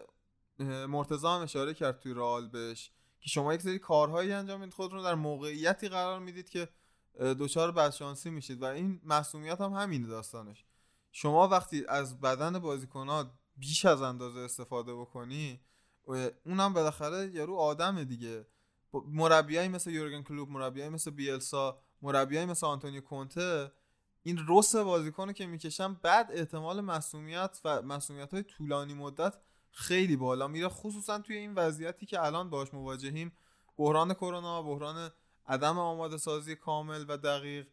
مرتضی 0.89 1.27
هم 1.27 1.41
اشاره 1.41 1.75
کرد 1.75 1.99
توی 1.99 2.15
رئال 2.15 2.49
بهش. 2.49 2.93
که 3.23 3.31
شما 3.31 3.55
یک 3.55 3.63
سری 3.63 3.79
کارهایی 3.79 4.33
انجام 4.33 4.61
می‌دید 4.61 4.75
خودتون 4.75 4.99
رو 4.99 5.05
در 5.05 5.15
موقعیتی 5.15 5.89
قرار 5.89 6.21
می‌دید 6.21 6.49
که 6.49 6.69
دچار 7.21 7.73
بدشانسی 7.73 8.31
میشید 8.31 8.63
و 8.63 8.65
این 8.65 9.01
مسئولیت 9.05 9.61
هم 9.61 9.73
همینه 9.73 10.07
داستانش. 10.07 10.65
شما 11.13 11.49
وقتی 11.49 11.85
از 11.89 12.21
بدن 12.21 12.59
بازیکنات 12.59 13.31
بیش 13.57 13.85
از 13.85 14.03
اندازه 14.03 14.41
استفاده 14.41 14.95
بکنی 14.95 15.61
اونم 16.47 16.73
بالاخره 16.73 17.31
یارو 17.35 17.57
آدمه 17.57 18.05
دیگه. 18.05 18.47
مربیایی 18.93 19.69
مثل 19.69 19.91
یورگن 19.91 20.23
کلوب 20.23 20.51
مربیایی 20.51 20.91
مثل 20.91 21.11
بیلسا 21.11 21.83
مربیایی 22.03 22.47
مثل 22.47 22.67
آنتونیو 22.67 23.01
کونته 23.01 23.73
این 24.23 24.41
رس 24.49 24.77
بازیکنو 24.77 25.33
که 25.33 25.47
می‌کشن 25.47 25.95
بعد 25.95 26.31
احتمال 26.33 26.81
مسئولیت 26.81 27.61
و 27.65 27.83
مسئولیت 27.83 28.35
های 28.35 28.43
طولانی 28.43 28.95
مدت 28.95 29.35
خیلی 29.73 30.17
بالا 30.17 30.49
میره. 30.49 30.69
خصوصا 30.69 31.19
توی 31.19 31.37
این 31.37 31.55
وضعیتی 31.55 32.07
که 32.07 32.25
الان 32.25 32.51
باش 32.51 32.75
مواجهیم 32.75 33.33
بحران 33.77 34.15
کرونا 34.15 34.63
بحران 34.63 35.11
عدم 35.47 35.79
آماده 35.79 36.17
سازی 36.17 36.57
کامل 36.57 37.05
و 37.09 37.17
دقیق 37.17 37.69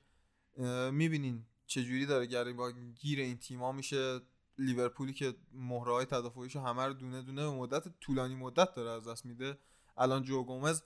می‌بینین 0.91 1.45
چجوری 1.65 2.05
داره 2.05 2.25
گری 2.25 2.53
با 2.53 2.71
گیر 2.71 3.19
این 3.19 3.37
تیما 3.37 3.71
میشه. 3.71 4.19
لیورپولی 4.57 5.13
که 5.13 5.35
مهره 5.51 5.93
های 5.93 6.05
تدافعیش 6.05 6.55
همه 6.55 6.85
رو 6.85 6.93
دونه 6.93 7.21
دونه 7.21 7.41
به 7.41 7.51
مدت 7.51 7.99
طولانی 7.99 8.35
مدت 8.35 8.73
داره 8.73 8.89
از 8.89 9.07
دست 9.07 9.25
میده. 9.25 9.57
الان 9.97 10.23
جو 10.23 10.43
گومز 10.43 10.81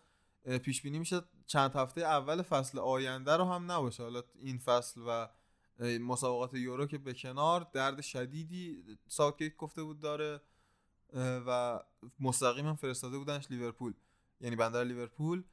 پیش 0.64 0.82
بینی 0.82 1.00
میشه. 1.00 1.22
چند 1.48 1.76
هفته 1.76 2.02
اول 2.02 2.42
فصل 2.42 2.80
آینده 2.80 3.32
رو 3.32 3.46
هم 3.46 3.72
نباشه. 3.72 4.04
حالا 4.04 4.24
این 4.40 4.58
فصل 4.58 5.02
و 5.08 5.28
مسابقات 6.00 6.54
یورو 6.54 6.86
که 6.86 6.98
به 6.98 7.14
کنار 7.14 7.68
درد 7.74 8.02
شدیدی 8.02 8.84
ساوتگیت 9.08 9.56
گفته 9.56 9.84
بود 9.84 10.00
داره. 10.00 10.42
و 11.16 11.80
مستقیم 12.20 12.68
هم 12.68 12.76
فرستاده 12.76 13.18
بودنش 13.18 13.52
لیورپول. 13.52 13.94
یعنی 14.42 14.56
بندر 14.56 14.84
لیورپول. 14.84 15.44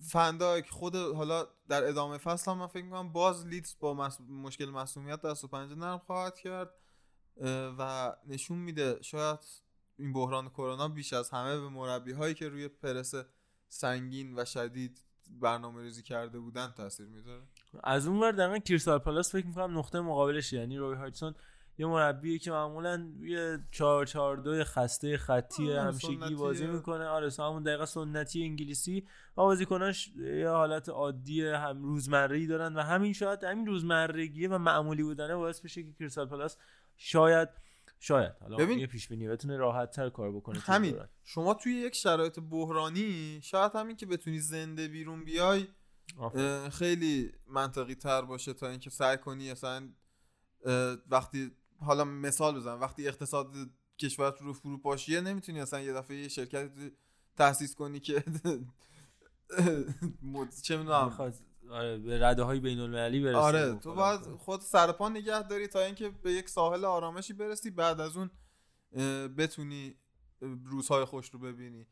فندایک 0.00 0.70
خود 0.70 0.96
حالا 0.96 1.46
در 1.68 1.88
ادامه 1.88 2.18
فصل 2.18 2.50
هم 2.50 2.58
من 2.58 2.66
فکر 2.66 2.84
می‌کنم 2.84 3.12
باز 3.12 3.46
لیدز 3.46 3.76
با 3.80 3.94
مس- 3.94 4.20
مشکل 4.20 4.70
مسئولیت 4.70 5.22
دست 5.22 5.44
و 5.44 5.48
پنجه 5.48 5.74
نرم 5.74 5.98
خواهد 5.98 6.38
کرد. 6.38 6.74
و 7.78 8.12
نشون 8.26 8.58
میده 8.58 8.98
شاید 9.02 9.38
این 9.98 10.12
بحران 10.12 10.48
کرونا 10.48 10.88
بیش 10.88 11.12
از 11.12 11.30
همه 11.30 11.60
به 11.60 11.68
مربی 11.68 12.12
هایی 12.12 12.34
که 12.34 12.48
روی 12.48 12.68
پرس 12.68 13.14
سنگین 13.68 14.38
و 14.38 14.44
شدید 14.44 15.04
برنامه 15.30 15.82
ریزی 15.82 16.02
کرده 16.02 16.38
بودن 16.38 16.74
تاثیر 16.76 17.06
می‌ذاره. 17.06 17.42
از 17.84 18.06
اون 18.06 18.20
ور 18.20 18.32
دقیقا 18.32 18.58
کریستال 18.58 18.98
پالاس 18.98 19.32
فکر 19.32 19.46
می‌کنم 19.46 19.78
نقطه 19.78 20.00
مقابلش 20.00 20.52
یعنی 20.52 20.78
روی 20.78 20.96
هایتسون 20.96 21.34
یه 21.80 21.86
مربیه 21.86 22.38
که 22.38 22.50
معمولا 22.50 23.12
یه 23.20 23.58
4 23.70 24.06
4 24.06 24.36
2 24.36 24.64
خسته 24.64 25.16
خطی 25.16 25.66
سنتیه. 25.66 26.36
بازی 26.36 26.66
می‌کنه. 26.66 27.04
آره 27.04 27.30
همون 27.38 27.62
دقیقا 27.62 27.86
سنتی 27.86 28.42
انگلیسی. 28.42 29.00
و 29.36 29.42
بازیکناش 29.42 30.08
یه 30.16 30.48
حالت 30.48 30.88
عادی 30.88 31.42
هم 31.46 31.82
روزمره‌ای 31.82 32.46
دارن 32.46 32.74
و 32.76 32.80
همین 32.80 33.12
شاید 33.12 33.44
همین 33.44 33.66
روزمرگی 33.66 34.46
و 34.46 34.58
معمولی 34.58 35.02
بودنه 35.02 35.34
باعث 35.36 35.60
بشه 35.60 35.82
که 35.82 35.92
کریستال 35.92 36.26
پالاس 36.26 36.56
شاید 36.96 37.48
شاید. 38.00 38.32
حالا 38.40 38.56
ببین- 38.56 38.78
یه 38.78 38.86
پیش 38.86 39.08
بینی 39.08 39.28
بتونه 39.28 39.56
راحت 39.56 39.90
تر 39.90 40.08
کار 40.10 40.32
بکنه 40.32 40.58
همین. 40.58 40.90
دوران. 40.92 41.08
شما 41.24 41.54
توی 41.54 41.72
یک 41.72 41.94
شرایط 41.94 42.40
بحرانی 42.50 43.40
شاید 43.42 43.72
همین 43.74 43.96
که 43.96 44.06
بتونی 44.06 44.38
زنده 44.38 44.88
بیرون 44.88 45.24
بیای 45.24 45.66
خیلی 46.72 47.32
منطقی 47.46 47.94
تر 47.94 48.22
باشه 48.22 48.52
تا 48.52 48.68
اینکه 48.68 48.90
سعی 48.90 49.16
کنی 49.16 49.50
اه، 50.66 50.96
وقتی 51.10 51.50
حالا 51.80 52.04
مثال 52.04 52.56
بزنم. 52.56 52.80
وقتی 52.80 53.08
اقتصاد 53.08 53.56
کشور 53.98 54.34
رو 54.40 54.52
فروپاشیه 54.52 55.20
نمی‌تونی 55.20 55.60
اصلا 55.60 55.80
یه 55.80 55.92
دفعه 55.92 56.16
یه 56.16 56.28
شرکت 56.28 56.70
تاسیس 57.36 57.74
کنی 57.74 58.00
که 58.00 58.24
چه 60.62 60.76
می‌دونم. 60.76 61.32
آره 61.70 61.98
به 61.98 62.26
رده 62.26 62.42
های 62.42 62.60
بین 62.60 62.80
المللی 62.80 63.20
برسه 63.20 63.38
آره 63.38 63.74
تو 63.74 63.94
باید 63.94 64.20
خود 64.20 64.60
سرپا 64.60 65.08
نگه 65.08 65.42
داری 65.42 65.66
تا 65.66 65.80
اینکه 65.80 66.10
به 66.10 66.32
یک 66.32 66.48
ساحل 66.48 66.84
آرامشی 66.84 67.32
برسی 67.32 67.70
بعد 67.70 68.00
از 68.00 68.16
اون 68.16 68.30
بتونی 69.36 69.94
روزهای 70.64 71.04
خوش 71.04 71.30
رو 71.30 71.38
ببینی. 71.38 71.86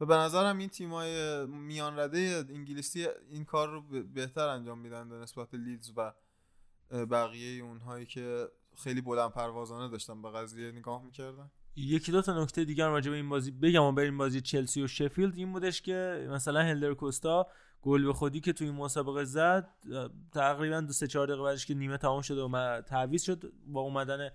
و 0.00 0.06
به 0.06 0.16
نظرم 0.16 0.58
این 0.58 0.68
تیمای 0.68 1.46
میان 1.46 1.98
رده 1.98 2.44
انگلیسی 2.48 3.06
این 3.30 3.44
کار 3.44 3.70
رو 3.70 3.82
بهتر 4.02 4.48
انجام 4.48 4.78
میدن 4.78 5.08
به 5.08 5.16
نسبت 5.16 5.54
لیدز 5.54 5.92
و 5.96 6.12
بقیه 6.90 7.64
اونهایی 7.64 8.06
که 8.06 8.48
خیلی 8.82 9.00
بلند 9.00 9.30
پروازانه 9.30 9.88
داشتن 9.88 10.22
به 10.22 10.30
قضیه 10.30 10.72
نگاه 10.72 11.04
می‌کردن. 11.04 11.50
یکی 11.76 12.12
دو 12.12 12.22
تا 12.22 12.42
نکته 12.42 12.64
دیگر 12.64 12.88
راجع 12.88 13.10
به 13.10 13.16
این 13.16 13.28
بازی 13.28 13.50
بگم 13.50 13.82
و 13.82 13.92
بریم 13.92 14.18
بازی 14.18 14.40
چلسی 14.40 14.82
و 14.82 14.86
شفیلد. 14.86 15.36
این 15.36 15.52
بودش 15.52 15.82
که 15.82 16.28
مثلا 16.30 16.60
هلدر 16.60 16.94
کوستا 16.94 17.46
گل 17.82 18.04
به 18.04 18.12
خودی 18.12 18.40
که 18.40 18.52
توی 18.52 18.70
مسابقه 18.70 19.24
زد 19.24 19.68
تقریبا 20.32 20.80
دو 20.80 20.92
سه 20.92 21.06
چهار 21.06 21.26
دقیقه 21.26 21.42
بعدش 21.42 21.66
که 21.66 21.74
نیمه 21.74 21.96
تمام 21.96 22.22
شده 22.22 22.42
و 22.42 22.80
تعویض 22.80 23.22
شد 23.22 23.52
با 23.66 23.80
اومدن 23.80 24.30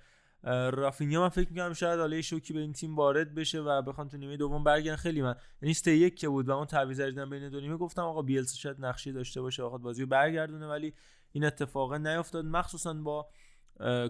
رافینیا. 0.71 1.21
من 1.21 1.29
فکر 1.29 1.49
می‌کنم 1.49 1.73
شاید 1.73 2.11
یه 2.11 2.21
شوکی 2.21 2.53
به 2.53 2.59
این 2.59 2.73
تیم 2.73 2.95
وارد 2.95 3.35
بشه 3.35 3.59
و 3.59 3.81
بخوان 3.81 4.09
تو 4.09 4.17
نیمه 4.17 4.37
دوم 4.37 4.63
برگردن. 4.63 4.95
خیلی 4.95 5.21
من 5.21 5.35
یعنی 5.61 5.73
سه 5.73 5.91
یک 5.91 6.15
که 6.15 6.29
بود 6.29 6.49
و 6.49 6.51
اون 6.51 6.65
تعویض 6.65 7.01
دیدم 7.01 7.29
بین 7.29 7.49
دو 7.49 7.59
نیمه 7.59 7.77
گفتم 7.77 8.01
آقا 8.01 8.21
بیلسا 8.21 8.55
شاید 8.55 8.85
نقشی 8.85 9.11
داشته 9.11 9.41
باشه 9.41 9.63
بخواد 9.63 9.81
بازی 9.81 10.01
رو 10.01 10.07
برگردونه 10.07 10.67
ولی 10.67 10.93
این 11.31 11.45
اتفاق 11.45 11.93
نیفتاد. 11.93 12.45
مخصوصا 12.45 12.93
با 12.93 13.27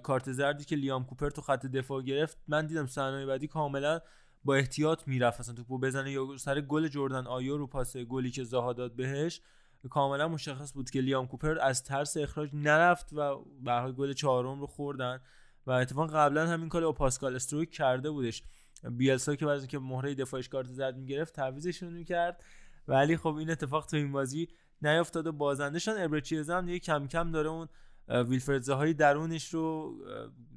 کارت 0.04 0.32
زردی 0.32 0.64
که 0.64 0.76
لیام 0.76 1.06
کوپر 1.06 1.30
تو 1.30 1.42
خط 1.42 1.66
دفاع 1.66 2.02
گرفت 2.02 2.38
من 2.48 2.66
دیدم 2.66 2.88
صحنه 2.88 3.26
بعدی 3.26 3.48
کاملا 3.48 4.00
با 4.44 4.56
احتیاط 4.56 5.08
می‌رفت. 5.08 5.40
اصلا 5.40 5.56
توپو 5.56 5.80
بزنه 5.80 6.12
یا 6.12 6.38
سر 6.38 6.62
گل 6.62 6.88
جردن 6.88 7.28
آیو 7.28 7.58
رو 7.58 7.68
پاس 7.68 7.98
گلی 7.98 8.32
که 8.32 8.44
زاها 8.44 8.74
داد 8.74 8.96
بهش 8.96 9.42
کاملا 9.90 10.28
مشخص 10.28 10.74
بود 10.74 10.90
که 10.90 11.02
لیام 11.02 11.28
کوپر 11.28 11.60
از 11.60 11.84
ترس 11.84 12.18
اخراج 12.18 12.50
نرفت 12.54 13.14
و 13.14 13.36
به 13.64 13.92
گل 13.92 14.14
چهارم 14.14 14.60
رو 14.60 14.68
خوردن 14.68 15.20
و 15.68 15.72
اتفاقا 15.72 16.08
قبلا 16.08 16.48
همین 16.48 16.70
کار 16.70 16.82
با 16.82 16.92
پاسکال 16.92 17.36
استرویک 17.36 17.72
کرده 17.72 18.12
بودش. 18.12 18.44
بیلسا 18.92 19.36
که 19.36 19.46
بعد 19.46 19.60
اینکه 19.60 19.80
مهره 19.80 20.16
دفاعش 20.16 20.50
کارت 20.50 20.68
زرد 20.68 20.98
می‌گرفت 20.98 21.36
تعویضشون 21.36 21.94
می‌کرد. 21.94 22.44
ولی 22.88 23.18
خب 23.18 23.36
این 23.36 23.50
اتفاق 23.50 23.86
تو 23.86 23.98
این 23.98 24.12
بازی 24.12 24.48
نیافتاد 24.82 25.28
و 25.28 25.32
بازنده 25.32 25.80
شدن 25.80 26.04
ابرچیز 26.04 26.50
هم 26.50 26.66
دیگه 26.66 26.80
کم 26.80 27.08
کم 27.08 27.32
داره 27.32 27.50
اون 27.50 27.68
ویلفرد 28.10 28.62
زاهای 28.62 28.94
درونش 28.94 29.54
رو 29.54 29.96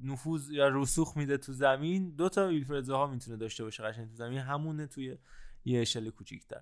نفوذ 0.02 0.50
یا 0.50 0.68
رسوخ 0.68 1.16
میده 1.16 1.36
تو 1.38 1.52
زمین. 1.52 2.10
دو 2.10 2.28
تا 2.28 2.48
ویلفرد 2.48 2.84
زاها 2.84 3.06
می‌تونه 3.06 3.36
داشته 3.36 3.64
باشه 3.64 3.82
قشنگ 3.82 4.08
تو 4.08 4.14
زمین 4.14 4.38
همونه 4.38 4.86
توی 4.86 5.18
یه 5.64 5.80
اشل 5.80 6.10
کوچیک‌تر. 6.10 6.60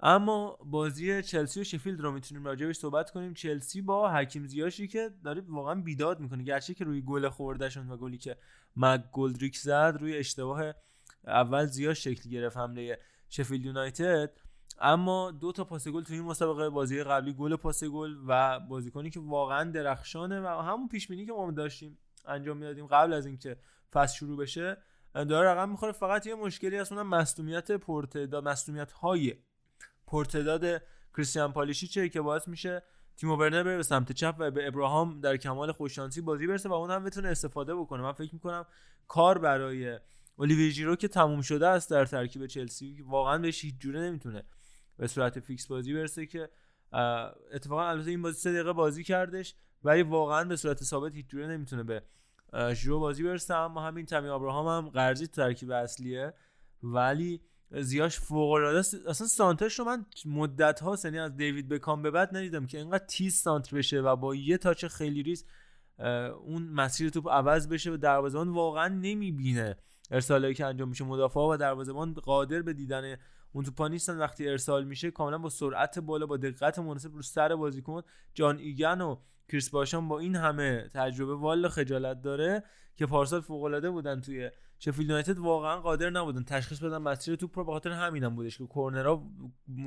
اما 0.00 0.58
بازی 0.64 1.22
چلسی 1.22 1.60
و 1.60 1.64
شفیلد 1.64 2.00
رو 2.00 2.12
می‌تونیم 2.12 2.44
راجعش 2.44 2.76
صحبت 2.76 3.10
کنیم. 3.10 3.34
چلسی 3.34 3.82
با 3.82 4.12
حکیم 4.12 4.46
زیاشی 4.46 4.88
که 4.88 5.10
داره 5.24 5.42
واقعا 5.48 5.74
بیداد 5.74 6.20
می‌کنه. 6.20 6.44
گرچه 6.44 6.74
که 6.74 6.84
روی 6.84 7.02
گل 7.02 7.28
خوردهشون 7.28 7.90
و 7.90 7.96
گلی 7.96 8.18
که 8.18 8.36
مک 8.76 9.04
گلدریک 9.12 9.56
زد 9.56 9.96
روی 10.00 10.16
اشتباه 10.16 10.74
اول 11.26 11.66
زیاش 11.66 12.04
شکل 12.04 12.30
گرفت 12.30 12.56
حمله 12.56 12.98
شفیلد 13.28 13.64
یونایتد. 13.64 14.30
اما 14.80 15.30
دو 15.30 15.52
تا 15.52 15.64
پاس 15.64 15.88
گل 15.88 16.02
تو 16.02 16.12
این 16.12 16.22
مسابقه 16.22 16.70
بازی 16.70 17.02
قبلی 17.02 17.32
گل 17.32 17.56
پاس 17.56 17.84
گل 17.84 18.16
و 18.26 18.60
بازیکنی 18.60 19.10
که 19.10 19.20
واقعا 19.20 19.70
درخشانه 19.70 20.40
و 20.40 20.46
همون 20.46 20.88
پیش 20.88 21.08
بینی 21.08 21.26
که 21.26 21.32
ما 21.32 21.50
داشتیم 21.50 21.98
انجام 22.26 22.56
می‌دادیم 22.56 22.86
قبل 22.86 23.12
از 23.12 23.26
اینکه 23.26 23.56
فصل 23.92 24.16
شروع 24.16 24.38
بشه 24.38 24.76
داره 25.14 25.48
رقم 25.48 25.68
می‌خوره. 25.68 25.92
فقط 25.92 26.26
یه 26.26 26.34
مشکلی 26.34 26.76
هست 26.76 26.92
اونم 26.92 27.08
مصدومیت 27.08 27.72
پرتعداد 27.72 28.48
مصدومیت 28.48 28.92
های 28.92 29.34
پرتعداد 30.06 30.82
کریستیان 31.16 31.52
پالیشیچه 31.52 32.08
که 32.08 32.20
باعث 32.20 32.48
میشه 32.48 32.82
تیمو 33.16 33.36
ورنر 33.36 33.62
بره 33.62 33.76
به 33.76 33.82
سمت 33.82 34.12
چپ 34.12 34.34
و 34.38 34.50
به 34.50 34.66
ابراهام 34.66 35.20
در 35.20 35.36
کمال 35.36 35.72
خوششانسی 35.72 36.20
بازی 36.20 36.46
برسه 36.46 36.68
و 36.68 36.72
اون 36.72 36.90
هم 36.90 37.04
بتونه 37.04 37.28
استفاده 37.28 37.74
بکنه. 37.74 38.02
من 38.02 38.12
فکر 38.12 38.34
می‌کنم 38.34 38.66
کار 39.08 39.38
برای 39.38 39.98
اولیویه 40.36 40.96
که 40.96 41.08
تموم 41.08 41.42
شده 41.42 41.68
است 41.68 41.90
در 41.90 42.04
ترکیب 42.04 42.46
چلسی 42.46 43.02
واقعا 43.02 43.38
بهش 43.38 43.64
هیچ 43.64 43.74
جوره 43.78 44.00
نمی‌تونه 44.00 44.44
به 44.98 45.06
صورت 45.06 45.40
فیکس 45.40 45.66
بازی 45.66 45.94
برسه 45.94 46.26
که 46.26 46.48
اتفاقا 47.52 47.88
البته 47.88 48.10
این 48.10 48.22
بازی 48.22 48.40
سه 48.40 48.52
دقیقه 48.52 48.72
بازی 48.72 49.04
کردش 49.04 49.54
ولی 49.84 50.02
واقعا 50.02 50.44
به 50.44 50.56
صورت 50.56 50.82
ثابت 50.82 51.14
هیچ 51.14 51.26
جوره 51.26 51.46
نمی‌تونه 51.46 51.82
به 51.82 52.02
ژیرو 52.74 53.00
بازی 53.00 53.22
برسه. 53.22 53.54
اما 53.54 53.80
همین 53.80 54.06
تامی 54.06 54.28
ابراهام 54.28 54.84
هم 54.84 54.90
قرضی 54.90 55.26
ترکیب 55.26 55.70
اصلیه 55.70 56.34
ولی 56.82 57.40
زیاش 57.70 58.20
فوق 58.20 58.50
العاده 58.50 58.78
است. 58.78 58.94
اصلا 59.06 59.26
سانترش 59.26 59.78
رو 59.78 59.84
من 59.84 60.06
مدت 60.26 60.80
ها 60.80 60.96
یعنی 61.04 61.18
از 61.18 61.36
دیوید 61.36 61.68
بکام 61.68 62.02
به 62.02 62.10
بعد 62.10 62.36
ندیدم 62.36 62.66
که 62.66 62.78
اینقدر 62.78 63.06
تیز 63.06 63.34
سانتر 63.34 63.76
بشه 63.76 64.00
و 64.00 64.16
با 64.16 64.34
یه 64.34 64.58
تاچ 64.58 64.84
خیلی 64.84 65.22
ریز 65.22 65.44
اون 66.44 66.62
مسیر 66.62 67.10
توپ 67.10 67.28
عوض 67.28 67.68
بشه 67.68 67.90
و 67.90 67.96
دروازه‌بان 67.96 68.48
واقعا 68.48 68.88
نمی‌بینه 68.88 69.76
ارسالایی 70.10 70.54
که 70.54 70.66
انجام 70.66 70.88
میشه 70.88 71.04
مدافع 71.04 71.40
و 71.40 71.56
دروازه‌بان 71.56 72.14
قادر 72.14 72.62
به 72.62 72.72
دیدن 72.72 73.16
اون 73.52 73.64
توپا 73.64 73.88
نیستن. 73.88 74.18
وقتی 74.18 74.48
ارسال 74.48 74.84
میشه 74.84 75.10
کاملا 75.10 75.38
با 75.38 75.48
سرعت 75.48 75.98
بالا 75.98 76.26
با 76.26 76.36
دقت 76.36 76.78
مناسب 76.78 77.14
رو 77.14 77.22
سر 77.22 77.56
بازیکن 77.56 78.02
جان 78.34 78.58
ایگن 78.58 79.00
و 79.00 79.16
کریس 79.48 79.70
باشان 79.70 80.08
با 80.08 80.18
این 80.18 80.36
همه 80.36 80.90
تجربه 80.94 81.34
والا 81.34 81.68
خجالت 81.68 82.22
داره 82.22 82.64
که 82.96 83.06
پارسال 83.06 83.40
فوق 83.40 83.62
العاده 83.62 83.90
بودن 83.90 84.20
توی 84.20 84.50
شفیلد 84.78 85.08
یونایتد. 85.08 85.38
واقعا 85.38 85.80
قادر 85.80 86.10
نبودن. 86.10 86.44
تشخیص 86.44 86.82
بدن 86.82 86.98
مسیر 86.98 87.36
توپ 87.36 87.58
رو 87.58 87.64
به 87.64 87.72
خاطر 87.72 87.90
همینم 87.90 88.36
بودش 88.36 88.58
که 88.58 88.66
کورنرها 88.66 89.30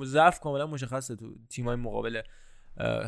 ضعف 0.04 0.40
کاملا 0.40 0.68
مشخصه 0.68 1.16
تو 1.16 1.36
تیمای 1.50 1.76
مقابل 1.76 2.22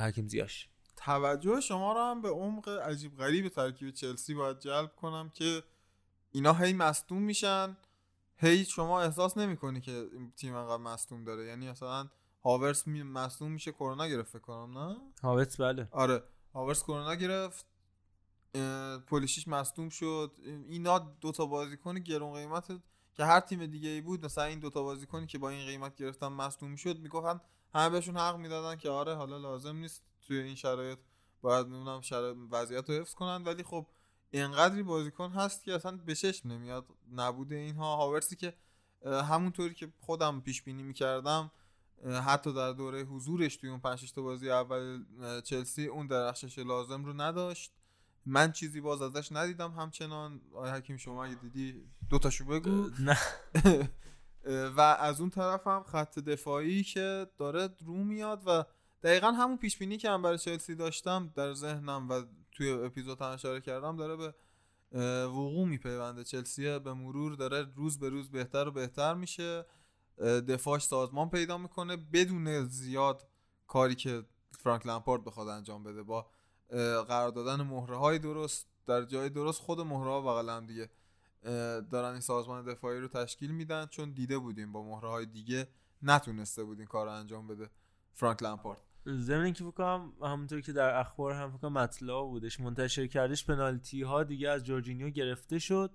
حکیم 0.01 0.27
زیاش. 0.27 0.69
توجه 0.95 1.61
شما 1.61 1.93
رو 1.93 1.99
هم 1.99 2.22
به 2.22 2.30
عمق 2.30 2.69
عجیب 2.69 3.17
غریب 3.17 3.48
ترکیب 3.48 3.91
چلسی 3.91 4.33
باید 4.33 4.59
جلب 4.59 4.95
کنم 4.95 5.32
که 5.33 5.64
اینا 6.32 6.53
هی 6.53 6.73
مصدوم 6.73 7.22
میشن. 7.22 7.77
هی 8.43 8.65
شما 8.65 9.01
احساس 9.01 9.38
نمی‌کنی 9.38 9.81
که 9.81 9.91
این 9.91 10.31
تیم 10.38 10.55
انقدر 10.55 10.77
مصدوم 10.83 11.23
داره؟ 11.23 11.45
یعنی 11.45 11.69
مثلا 11.69 12.09
هاورس 12.43 12.88
می- 12.88 13.03
مصدوم 13.03 13.51
میشه 13.51 13.72
کرونا 13.72 14.07
گرفت 14.07 14.30
فکر 14.31 14.39
کنم 14.41 14.77
نه؟ 14.77 14.97
هاوتس 15.23 15.61
بله. 15.61 15.88
آره. 15.91 16.23
هاورس 16.53 16.83
کرونا 16.83 17.15
گرفت 17.15 17.65
پولیشیش 19.07 19.47
مصدوم 19.47 19.89
شد. 19.89 20.31
اینا 20.69 20.99
دوتا 20.99 21.45
بازیکن 21.45 21.99
گرون 21.99 22.33
قیمت 22.33 22.67
که 23.13 23.25
هر 23.25 23.39
تیم 23.39 23.65
دیگه 23.65 23.89
ای 23.89 24.01
بود 24.01 24.25
مثلا 24.25 24.43
این 24.43 24.59
دوتا 24.59 24.83
بازیکنی 24.83 25.27
که 25.27 25.38
با 25.38 25.49
این 25.49 25.65
قیمت 25.65 25.95
گرفتن 25.95 26.27
مصدوم 26.27 26.75
شد 26.75 26.99
می‌گفتن 26.99 27.41
همه 27.73 27.89
بهشون 27.89 28.17
حق 28.17 28.38
می‌دادن 28.38 28.77
که 28.77 28.89
آره 28.89 29.15
حالا 29.15 29.38
لازم 29.38 29.75
نیست 29.75 30.03
توی 30.27 30.38
این 30.38 30.55
شرایط 30.55 30.99
باید 31.41 31.67
نمی‌دونم 31.67 32.01
شرایط 32.01 32.38
وضعیت 32.51 32.89
رو 32.89 32.95
حفظ 32.95 33.13
کنن. 33.13 33.43
ولی 33.43 33.63
خب 33.63 33.88
اینقدری 34.34 34.84
بازیکن 34.84 35.32
هست 35.32 35.64
که 35.64 35.74
اصلا 35.74 35.98
به 35.98 36.16
چشم 36.16 36.50
نمیاد. 36.50 36.86
نبوده 37.12 37.56
اینها. 37.56 37.95
هاورسی 37.95 38.36
که 38.36 38.53
همونطوری 39.06 39.74
که 39.74 39.94
خودم 40.00 40.42
پیش 40.42 40.62
بینی 40.62 40.84
می‌کردم 40.84 41.52
حتی 42.26 42.53
در 42.53 42.72
دوره 42.72 43.03
حضورش 43.03 43.56
توی 43.56 43.70
اون 43.70 43.80
5 43.80 44.14
تا 44.14 44.22
بازی 44.22 44.50
اول 44.50 45.03
چلسی 45.42 45.86
اون 45.86 46.08
درخشش 46.08 46.60
لازم 46.60 47.06
رو 47.06 47.14
نداشت. 47.22 47.74
من 48.26 48.52
چیزی 48.52 48.82
باز 48.82 49.02
ازش 49.02 49.32
ندیدم 49.32 49.72
همچنان. 49.72 50.42
آیا 50.53 50.74
حکیم 50.74 50.98
شما 50.98 51.26
اگه 51.26 51.36
دیدی 51.36 51.84
دو 52.10 52.20
تاشو 52.20 52.45
بگو. 52.45 52.90
نه. 53.00 53.18
و 54.78 54.82
از 54.82 55.22
اون 55.22 55.30
طرف 55.30 55.68
هم 55.68 55.84
خط 55.84 56.20
دفاعی 56.20 56.84
که 56.84 57.28
داره 57.38 57.70
رو 57.86 58.03
میاد 58.03 58.44
و 58.45 58.64
دقیقا 59.03 59.32
همون 59.32 59.58
پیش 59.58 59.78
بینی 59.78 59.98
که 59.98 60.10
هم 60.10 60.22
برای 60.22 60.38
چلسی 60.38 60.76
داشتم 60.76 61.32
در 61.36 61.53
ذهنم 61.53 62.10
و 62.10 62.24
توی 62.53 62.72
اپیزود 62.72 63.22
هم 63.22 63.32
اشاره 63.32 63.61
کردم 63.61 63.98
داره 63.98 64.15
به 64.15 64.33
وقوع 65.27 65.67
میپیونده. 65.67 66.23
چلسی 66.23 66.80
به 66.80 66.93
مرور 66.93 67.35
داره 67.35 67.67
روز 67.75 67.99
به 67.99 68.09
روز 68.09 68.32
بهتر 68.32 68.67
و 68.67 68.72
بهتر 68.72 69.14
میشه. 69.14 69.65
دفاعش 70.48 70.83
سازمان 70.83 71.30
پیدا 71.30 71.57
می‌کنه. 71.57 71.98
بدون 71.98 72.65
زیاد 72.65 73.27
کاری 73.67 73.95
که 73.95 74.23
فرانک 74.59 74.88
لمپارد 74.88 75.23
بخواد 75.23 75.48
انجام 75.48 75.83
بده. 75.83 76.03
با 76.03 76.30
قرار 77.07 77.30
دادن 77.30 77.61
مهره 77.61 77.98
های 77.98 78.19
درست 78.19 78.67
در 78.85 79.06
جای 79.06 79.30
درست 79.30 79.61
خود 79.61 79.82
مهره 79.82 80.09
ها 80.09 80.22
بغل 80.22 80.49
هم 80.49 80.65
دیگه. 80.65 80.90
دارن 81.91 82.11
این 82.11 82.19
سازمان 82.19 82.65
دفاعی 82.65 82.99
رو 82.99 83.07
تشکیل 83.07 83.51
میدن. 83.51 83.85
چون 83.85 84.11
دیده 84.11 84.38
بودیم 84.38 84.72
با 84.72 84.83
مهره 84.83 85.09
های 85.09 85.25
دیگه 85.25 85.67
نتونسته 86.01 86.64
بود 86.64 86.83
کار 86.83 87.06
رو 87.06 87.11
انجام 87.11 87.48
بده 87.48 87.69
فرانک 88.14 88.43
لمپارد. 88.43 88.82
ضمن 89.07 89.43
اینکه 89.43 89.64
فکر 89.64 89.72
کنم 89.72 90.14
همونطور 90.22 90.61
که 90.61 90.73
در 90.73 90.99
اخبار 90.99 91.33
هم 91.33 91.57
فکر 91.57 91.67
مطلع 91.67 92.23
بودش 92.23 92.59
منتشر 92.59 93.07
کردش 93.07 93.45
پنالتی 93.45 94.01
ها 94.01 94.23
دیگه 94.23 94.49
از 94.49 94.64
جورجینیو 94.64 95.09
گرفته 95.09 95.59
شد. 95.59 95.91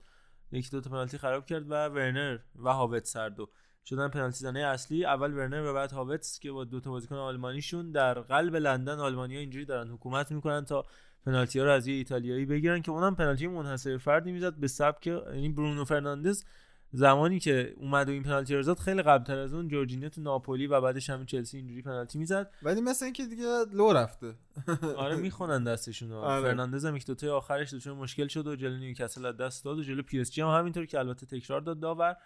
یکی 0.52 0.70
دو 0.70 0.80
تا 0.80 0.90
پنالتی 0.90 1.18
خراب 1.18 1.46
کرد 1.46 1.70
و 1.70 1.88
ورنر 1.88 2.38
و 2.56 2.72
هاوتس 2.72 3.16
هر 3.16 3.28
دو. 3.28 3.50
شدن 3.88 4.08
پنالتی 4.08 4.38
زنه 4.38 4.60
اصلی 4.60 5.04
اول 5.04 5.34
ورنر 5.34 5.62
و 5.62 5.74
بعد 5.74 5.92
هاوتس 5.92 6.38
که 6.38 6.52
با 6.52 6.64
دو 6.64 6.80
تا 6.80 6.90
بازیکن 6.90 7.14
آلمانیشون 7.14 7.90
در 7.90 8.20
قلب 8.20 8.56
لندن 8.56 8.98
آلمانیا 8.98 9.40
اینجوری 9.40 9.64
دارن 9.64 9.90
حکومت 9.90 10.32
می‌کنن 10.32 10.64
تا 10.64 10.84
پنالتی 11.26 11.58
ها 11.58 11.64
رو 11.64 11.70
از 11.70 11.86
یه 11.86 11.94
ایتالیایی 11.94 12.46
بگیرن 12.46 12.82
که 12.82 12.90
اونم 12.90 13.16
پنالتی 13.16 13.46
منحصر 13.46 13.98
فردی 13.98 14.32
می‌زد 14.32 14.54
به 14.54 14.68
سبک 14.68 15.06
یعنی 15.06 15.48
برونو 15.48 15.84
فرناندز 15.84 16.44
زمانی 16.92 17.38
که 17.38 17.74
اومد 17.76 18.08
و 18.08 18.12
این 18.12 18.22
پنالتی 18.22 18.54
رو 18.54 18.62
زد 18.62 18.78
خیلی 18.78 19.02
قبلتر 19.02 19.38
از 19.38 19.54
اون 19.54 19.68
جورجینیو 19.68 20.08
تو 20.08 20.20
ناپولی 20.20 20.66
و 20.66 20.80
بعدش 20.80 21.10
همین 21.10 21.26
چلسی 21.26 21.56
اینجوری 21.56 21.82
پنالتی 21.82 22.18
می‌زد. 22.18 22.50
ولی 22.62 22.80
مثل 22.80 23.04
اینکه 23.04 23.26
دیگه 23.26 23.64
لو 23.72 23.92
رفته. 23.92 24.34
آره 24.96 25.16
می‌خونن 25.16 25.64
دستشون 25.64 26.12
آره. 26.12 26.48
فرناندز 26.48 26.84
هم 26.84 26.96
یک 26.96 27.06
دوتای 27.06 27.30
آخرش 27.30 27.74
دچار 27.74 27.94
مشکل 27.94 28.26
شد 28.28 28.46
و 28.46 28.56
جلو 28.56 28.76
نیوکاسل 28.76 29.26
از 29.26 29.36
دست 29.36 29.64
داد 29.64 29.78
و 29.78 29.82
جلو 29.82 30.02
پی 30.02 30.20
اس 30.20 30.30
جی 30.30 30.40
هم 30.40 30.48
همینطور 30.48 30.86
که 30.86 30.98
البته 30.98 31.26
تکرار 31.26 31.60
داد 31.60 31.80
داور. 31.80 32.16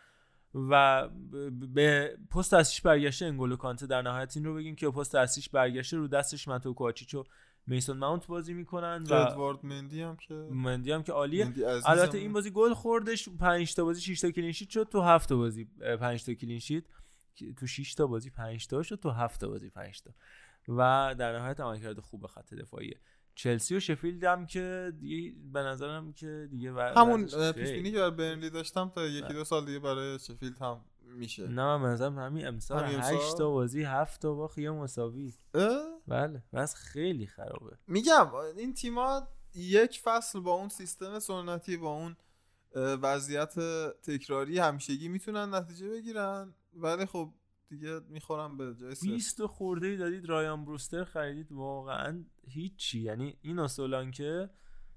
و 0.55 1.09
به 1.75 2.17
پست 2.31 2.55
اصلیش 2.55 2.81
برگشته 2.81 3.27
انگولو 3.27 3.57
کانته. 3.57 3.87
در 3.87 4.03
نهایت 4.03 4.37
این 4.37 4.45
رو 4.45 4.55
بگیم 4.55 4.75
که 4.75 4.91
پست 4.91 5.15
اصلیش 5.15 5.49
برگشته 5.49 5.97
رو 5.97 6.09
دستش 6.09 6.49
متئو 6.49 6.75
کواچیچ 6.75 7.15
و 7.15 7.25
میسون 7.67 7.97
ماونت 7.97 8.27
بازی 8.27 8.55
می‌کنن 8.55 9.05
و 9.11 9.15
ادوارد 9.15 9.67
مندی 9.67 10.03
هم 10.03 10.17
که 10.17 10.35
مندی 10.35 10.93
هم 10.93 11.03
که 11.03 11.13
عالیه. 11.13 11.53
البته 11.87 12.19
این 12.19 12.33
بازی 12.33 12.51
گل 12.51 12.75
خوردش 12.75 13.29
5 13.29 13.75
تا 13.75 13.85
بازی 13.85 14.01
6 14.01 14.21
تا 14.21 14.31
کلین 14.31 14.53
شیت 14.53 14.71
شد 14.71 14.89
تو 14.93 15.01
7 15.01 15.29
تا 15.29 15.37
بازی 15.37 15.65
5 16.01 16.25
تا 16.25 16.35
کلین 16.35 16.59
شیت. 16.59 16.85
تو 17.59 17.67
6 17.67 17.95
تا 17.95 18.07
بازی 18.07 18.31
5 18.31 18.67
تا 18.67 18.83
شد 18.83 18.97
تو 18.97 19.11
7 19.11 19.41
تا 19.41 19.49
بازی 19.49 19.71
5 19.71 20.03
تا. 20.03 20.11
و 20.69 21.15
در 21.19 21.39
نهایت 21.39 21.61
عملکرد 21.61 22.01
خوب 22.01 22.27
خط 22.27 22.55
دفاعیه. 22.55 23.01
چلسی 23.35 23.77
و 23.77 23.81
شفیلد 23.81 24.25
هم 24.25 24.47
که 24.47 24.93
دیگه 25.01 25.35
به 25.53 25.61
نظرم 25.61 26.13
که 26.13 26.49
دیگه 26.51 26.73
همون 26.73 27.25
پیش 27.53 27.71
بینی 27.71 27.91
که 27.91 27.97
برای 27.97 28.11
برنلی 28.11 28.51
داشتم 28.51 28.93
تا 28.95 29.07
یکی 29.07 29.33
دو 29.33 29.45
سال 29.45 29.65
دیگه 29.65 29.79
برای 29.79 30.19
شفیلد 30.19 30.59
هم 30.59 30.85
میشه. 31.13 31.47
نه 31.47 31.63
من 31.63 31.83
به 31.83 31.89
نظرم 31.89 32.19
همین 32.19 32.47
امسال؟ 32.47 32.85
8 32.85 33.39
تا 33.39 33.51
بازی 33.51 33.83
7 33.83 34.23
تا 34.23 34.35
باخت 34.35 34.59
یه 34.59 34.71
مساوی؟ 34.71 35.35
بله 36.09 36.43
بس 36.53 36.75
خیلی 36.75 37.27
خرابه. 37.27 37.77
میگم 37.87 38.35
این 38.57 38.75
تیما 38.75 39.29
یک 39.55 40.01
فصل 40.05 40.41
با 40.41 40.53
اون 40.53 40.69
سیستم 40.69 41.19
سنتی 41.19 41.77
با 41.77 41.91
اون 41.91 42.17
وضعیت 42.75 43.59
تکراری 44.03 44.59
همیشگی 44.59 45.09
می‌تونن 45.09 45.55
نتیجه 45.55 45.89
بگیرن 45.89 46.55
ولی 46.75 47.07
خب 47.07 47.33
دیگه 47.69 48.01
می‌خورم 48.09 48.57
به 48.57 48.75
جای 48.75 48.95
صفر. 48.95 49.07
20 49.07 49.39
تا 49.39 49.47
خورده 49.47 49.87
ای 49.87 49.97
دادید 49.97 50.29
رایان 50.29 50.65
بروستر 50.65 51.05
خریدید. 51.05 51.53
واقعا 51.53 52.25
هیچی. 52.49 53.01
یعنی 53.01 53.37
این 53.43 53.67
سولانکه 53.67 54.51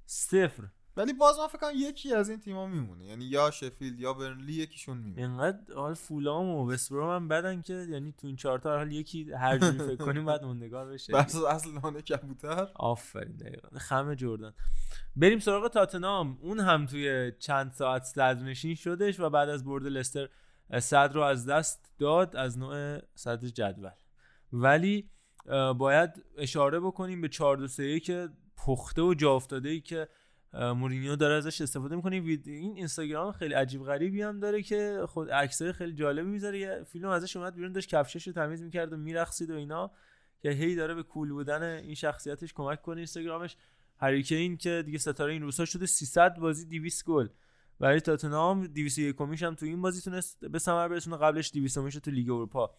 صفر. 0.05 0.63
ولی 0.97 1.13
باز 1.13 1.39
من 1.39 1.47
فکر 1.47 1.57
کنم 1.57 1.71
یکی 1.75 2.13
از 2.13 2.29
این 2.29 2.39
تیما 2.39 2.67
میمونه. 2.67 3.05
یعنی 3.05 3.25
یا 3.25 3.51
شفیلد 3.51 3.99
یا 3.99 4.13
برنلی 4.13 4.53
یکیشون 4.53 4.97
میمونه. 4.97 5.21
اینقدر 5.21 5.73
حال 5.75 5.93
فولام 5.93 6.49
و 6.49 6.71
وستبروم 6.71 7.15
هم 7.15 7.27
بدن 7.27 7.61
که 7.61 7.73
یعنی 7.73 8.11
تو 8.11 8.27
این 8.27 8.35
چهار 8.35 8.59
تا 8.59 8.77
حال 8.77 8.91
یکی 8.91 9.31
هر 9.31 9.57
جوری 9.57 9.77
فکر 9.77 9.95
کنیم 9.95 10.25
بعد 10.25 10.43
موندگار 10.43 10.85
بشه. 10.85 11.13
بس 11.17 11.35
اصل 11.35 11.71
نانه 11.71 12.01
کبوتر. 12.01 12.67
آفرین 12.75 13.35
دقیقا. 13.35 13.67
خم 13.77 14.15
جردن. 14.15 14.53
بریم 15.15 15.39
سراغ 15.39 15.67
تاتنام 15.67 16.37
اون 16.41 16.59
هم 16.59 16.85
توی 16.85 17.31
چند 17.39 17.71
ساعت 17.71 18.03
صدرنشین 18.03 18.75
شدش 18.75 19.19
و 19.19 19.29
بعد 19.29 19.49
از 19.49 19.65
برد 19.65 19.85
لستر 19.85 20.29
صدر 20.79 21.13
رو 21.13 21.21
از 21.21 21.45
دست 21.45 21.91
داد 21.99 22.35
از 22.35 22.57
نوع 22.57 22.99
صدر 23.15 23.47
جدول. 23.47 23.89
ولی 24.53 25.09
باید 25.77 26.23
اشاره 26.37 26.79
بکنیم 26.79 27.21
به 27.21 27.29
4 27.29 27.57
2 27.57 27.67
3 27.67 27.99
که 27.99 28.29
پخته 28.57 29.01
و 29.01 29.13
جا 29.13 29.35
افتاده 29.35 29.69
ای 29.69 29.81
که 29.81 30.07
مورینیو 30.55 31.15
داره 31.15 31.35
ازش 31.35 31.61
استفاده 31.61 31.95
می‌کنه. 31.95 32.15
این 32.15 32.75
اینستاگرام 32.75 33.31
خیلی 33.31 33.53
عجیب 33.53 33.83
غریبی 33.83 34.21
هم 34.21 34.39
داره 34.39 34.61
که 34.61 35.01
خود 35.07 35.31
عکسای 35.31 35.71
خیلی 35.71 35.93
جالبی 35.93 36.29
می‌ذاره. 36.29 36.59
یه 36.59 36.83
فیلم 36.83 37.09
ازش 37.09 37.35
اومد 37.35 37.55
بیرون 37.55 37.71
داشت 37.71 37.89
کفشش 37.89 38.27
رو 38.27 38.33
تمیز 38.33 38.61
می‌کرد 38.61 38.93
و 38.93 38.97
میرقصید 38.97 39.51
و 39.51 39.55
اینا 39.55 39.91
که 40.41 40.49
هی 40.49 40.75
داره 40.75 40.93
به 40.93 41.03
کول 41.03 41.31
بودن 41.31 41.63
این 41.63 41.95
شخصیتش 41.95 42.53
کمک 42.53 42.81
کنه 42.81 42.97
اینستاگرامش. 42.97 43.57
هریکین 43.97 44.57
که 44.57 44.83
دیگه 44.85 44.97
ستاره 44.97 45.33
این 45.33 45.41
روزها 45.41 45.65
شده 45.65 45.85
300 45.85 46.37
بازی 46.39 46.65
200 46.65 47.05
گل. 47.05 47.27
برای 47.79 47.99
تاتنهام 47.99 48.67
201 48.67 49.15
کمیش 49.15 49.43
هم 49.43 49.55
تو 49.55 49.65
این 49.65 49.81
بازی 49.81 50.01
تونست 50.01 50.45
به 50.45 50.59
ثمر 50.59 50.87
برسونه. 50.87 51.17
قبلش 51.17 51.51
200 51.53 51.79
کمیش 51.79 51.95
تو 51.95 52.11
لیگ 52.11 52.29
اروپا 52.29 52.75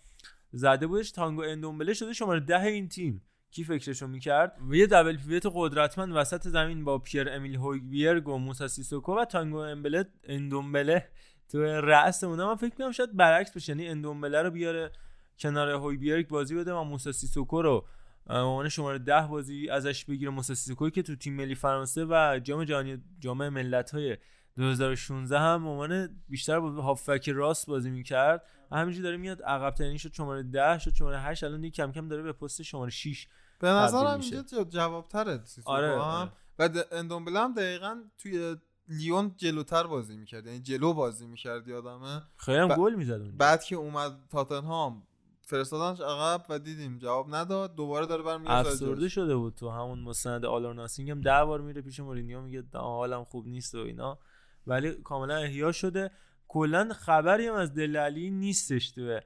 زده 0.53 0.87
بودش. 0.87 1.11
تانگو 1.11 1.43
اندومبله 1.43 1.95
شده 1.95 2.13
شماره 2.13 2.41
ده 2.41 2.63
این 2.63 2.89
تیم. 2.89 3.23
کی 3.57 3.65
فکرشو 3.65 4.07
می‌کرد؟ 4.07 4.59
و 4.71 4.75
یه 4.75 4.87
دبل 4.87 5.17
پیوت 5.17 5.53
قدرتمند 5.55 6.13
وسط 6.17 6.49
زمین 6.49 6.85
با 6.85 6.99
پیر 6.99 7.31
امیل 7.31 7.55
هویبیرگ 7.55 8.29
و 8.29 8.39
موسی 8.39 8.69
سیسوکو 8.69 9.19
و 9.19 9.25
تانگو 9.25 9.57
امبله 9.57 10.05
اندومبله 10.25 11.09
تو 11.49 11.63
رأس 11.63 12.25
اونا. 12.25 12.49
من 12.49 12.55
فکر 12.55 12.71
می‌کنم 12.71 12.93
شاید 12.93 13.17
برعکس 13.17 13.53
بشه. 13.53 13.73
یعنی 13.73 13.89
اندومبله 13.89 14.43
رو 14.43 14.51
بیاره 14.51 14.93
کنار 15.39 15.71
هویبیرگ 15.71 16.29
بازی 16.29 16.55
بده 16.55 16.73
و 16.73 16.83
موسی 16.83 17.13
سیسوکو 17.13 17.63
رو 17.63 17.87
عنوان 18.27 18.69
شماره 18.69 18.99
ده 18.99 19.27
بازی 19.27 19.71
ازش 19.71 20.05
بگیره. 20.05 20.31
موسی 20.31 20.55
سیسوکوی 20.55 20.91
که 20.91 21.03
تو 21.03 21.17
تیم 21.17 21.35
ملی 21.35 21.55
فرانسه 21.55 22.05
و 22.05 22.41
جام 22.43 22.65
جهانی 22.65 23.03
جام 23.19 23.49
ملت‌های 23.49 24.17
2016 24.57 25.39
هم 25.39 25.67
عنوان 25.67 26.21
بیشتر 26.29 26.61
با 26.61 26.71
هافک 26.71 27.29
راست 27.29 27.67
بازی 27.67 27.91
می‌کرد. 27.91 28.43
همینجوری 28.73 29.03
داره 29.03 29.17
میاد 29.17 29.43
عقب 29.43 29.75
ترین 29.75 29.97
شد 29.97 30.13
شماره 30.13 30.43
10 30.43 30.79
شد 30.79 30.95
شماره 30.95 31.21
8 31.21 31.45
الان 31.45 31.61
دیگه 31.61 31.75
کم 31.75 31.93
کم 31.93 32.09
داره 32.09 32.23
به 32.23 32.33
پست 32.33 32.63
شماره 32.63 32.91
6 32.91 33.27
به 33.59 33.69
نظرم. 33.69 34.21
اینجا 34.21 34.65
جواب 34.65 35.09
تره 35.09 35.43
آره، 35.65 35.93
هم. 35.93 35.99
آره. 36.01 36.31
و 36.59 36.83
اندومبله 36.93 37.41
هم 37.41 37.55
دقیقا 37.55 38.03
توی 38.19 38.57
لیون 38.89 39.35
جلوتر 39.37 39.87
بازی 39.87 40.17
می‌کرد. 40.17 40.47
یعنی 40.47 40.61
جلو 40.61 40.93
بازی 40.93 41.27
می‌کرد 41.27 41.69
یادمه. 41.69 42.23
خیلی 42.37 42.59
هم 42.59 42.69
ب- 42.69 42.77
گل 42.77 42.95
می‌زد. 42.95 43.37
بعد 43.37 43.65
که 43.65 43.77
اومد 43.77 44.13
تاتنهام 44.31 45.03
فرستادنش 45.43 46.01
عقب 46.01 46.45
و 46.49 46.59
دیدیم 46.59 46.99
جواب 46.99 47.35
نداد. 47.35 47.75
دوباره 47.75 48.07
داره 48.07 48.23
برمیگرده 48.23 48.69
افسرده 48.69 49.09
شده 49.09 49.37
بود 49.37 49.55
تو 49.55 49.71
همون 49.71 49.99
مستند 50.01 50.45
آلور 50.45 50.75
ناسینگ 50.75 51.11
هم. 51.11 51.21
ده 51.21 51.45
بار 51.45 51.61
میره 51.61 51.83
پیش 51.83 52.01
مورینیو 52.01 52.41
میگه 52.41 52.65
"نه، 52.75 52.81
حالم 52.81 53.25
خوب 53.25 53.47
نیست 53.47 53.75
و 53.75 53.79
اینا. 53.79 54.19
ولی 54.67 54.93
کاملا 54.93 55.37
احیا 55.37 55.73
شده. 55.73 56.11
کلا 56.49 56.89
خبری 56.93 57.47
هم 57.47 57.55
از 57.55 57.75
دلالی 57.75 58.31
نیستش 58.31 58.91
تو 58.91 59.21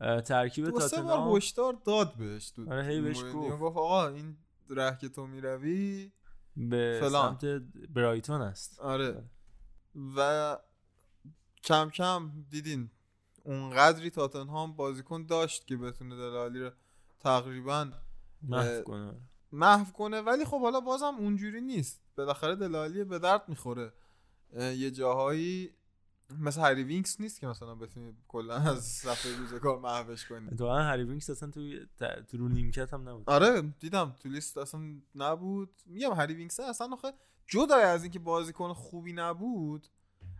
ترکیب 0.00 0.64
دو 0.64 0.80
سه 0.80 1.02
بار 1.02 1.36
هشدار 1.36 1.78
داد 1.84 2.14
بهش 2.14 2.50
تو 2.50 2.72
آره، 2.72 2.84
هی 2.84 3.00
بهش 3.00 3.22
گفت. 3.22 3.34
گفت 3.34 3.62
آقا 3.76 4.08
این 4.08 4.36
ره 4.70 4.98
که 5.00 5.08
تو 5.08 5.26
می‌روی 5.26 6.12
به 6.56 6.98
فلان. 7.02 7.38
سمت 7.38 7.44
برایتون 7.94 8.40
است. 8.42 8.80
آره. 8.80 9.24
و 10.16 10.58
کم 11.64 11.90
کم 11.90 12.30
دیدین 12.50 12.90
اونقدری 13.44 14.10
تاتنهام 14.10 14.72
بازیکن 14.72 15.26
داشت 15.26 15.66
که 15.66 15.76
بتونه 15.76 16.16
دله 16.16 16.38
علی 16.38 16.60
رو 16.60 16.70
تقریبا 17.20 17.90
محو 18.42 18.82
کنه. 18.82 19.14
محو 19.52 19.92
کنه. 19.92 20.20
ولی 20.20 20.44
خب 20.44 20.60
حالا 20.60 20.80
بازم 20.80 21.14
اونجوری 21.18 21.60
نیست. 21.60 22.00
بالاخره 22.16 22.56
دله 22.56 22.80
علی 22.80 23.04
به 23.04 23.18
درد 23.18 23.48
می‌خوره. 23.48 23.92
یه 24.56 24.90
جاهایی 24.90 25.70
مثل 26.38 26.60
هری 26.60 26.84
وینکس 26.84 27.20
نیست 27.20 27.40
که 27.40 27.46
مثلا 27.46 27.74
بتونی 27.74 28.12
کلا 28.28 28.54
از 28.54 28.84
صفحه 28.84 29.36
روزگار 29.36 29.78
محوش 29.78 30.26
کنی. 30.26 30.56
تو 30.56 30.70
هری 30.70 31.04
وینکس 31.04 31.30
اصلا 31.30 31.50
تو 31.50 31.60
تو 32.28 32.38
رو 32.38 32.48
نیمکت 32.48 32.94
هم 32.94 33.08
نبود. 33.08 33.30
آره 33.30 33.60
دیدم 33.60 34.16
تو 34.20 34.28
لیست 34.28 34.58
اصلا 34.58 34.80
نبود. 35.14 35.70
میگم 35.86 36.12
هری 36.12 36.34
وینکس 36.34 36.60
اصلا 36.60 36.88
آخه 36.92 37.12
جدای 37.46 37.82
از 37.82 38.02
اینکه 38.02 38.18
بازیکن 38.18 38.72
خوبی 38.72 39.12
نبود 39.12 39.86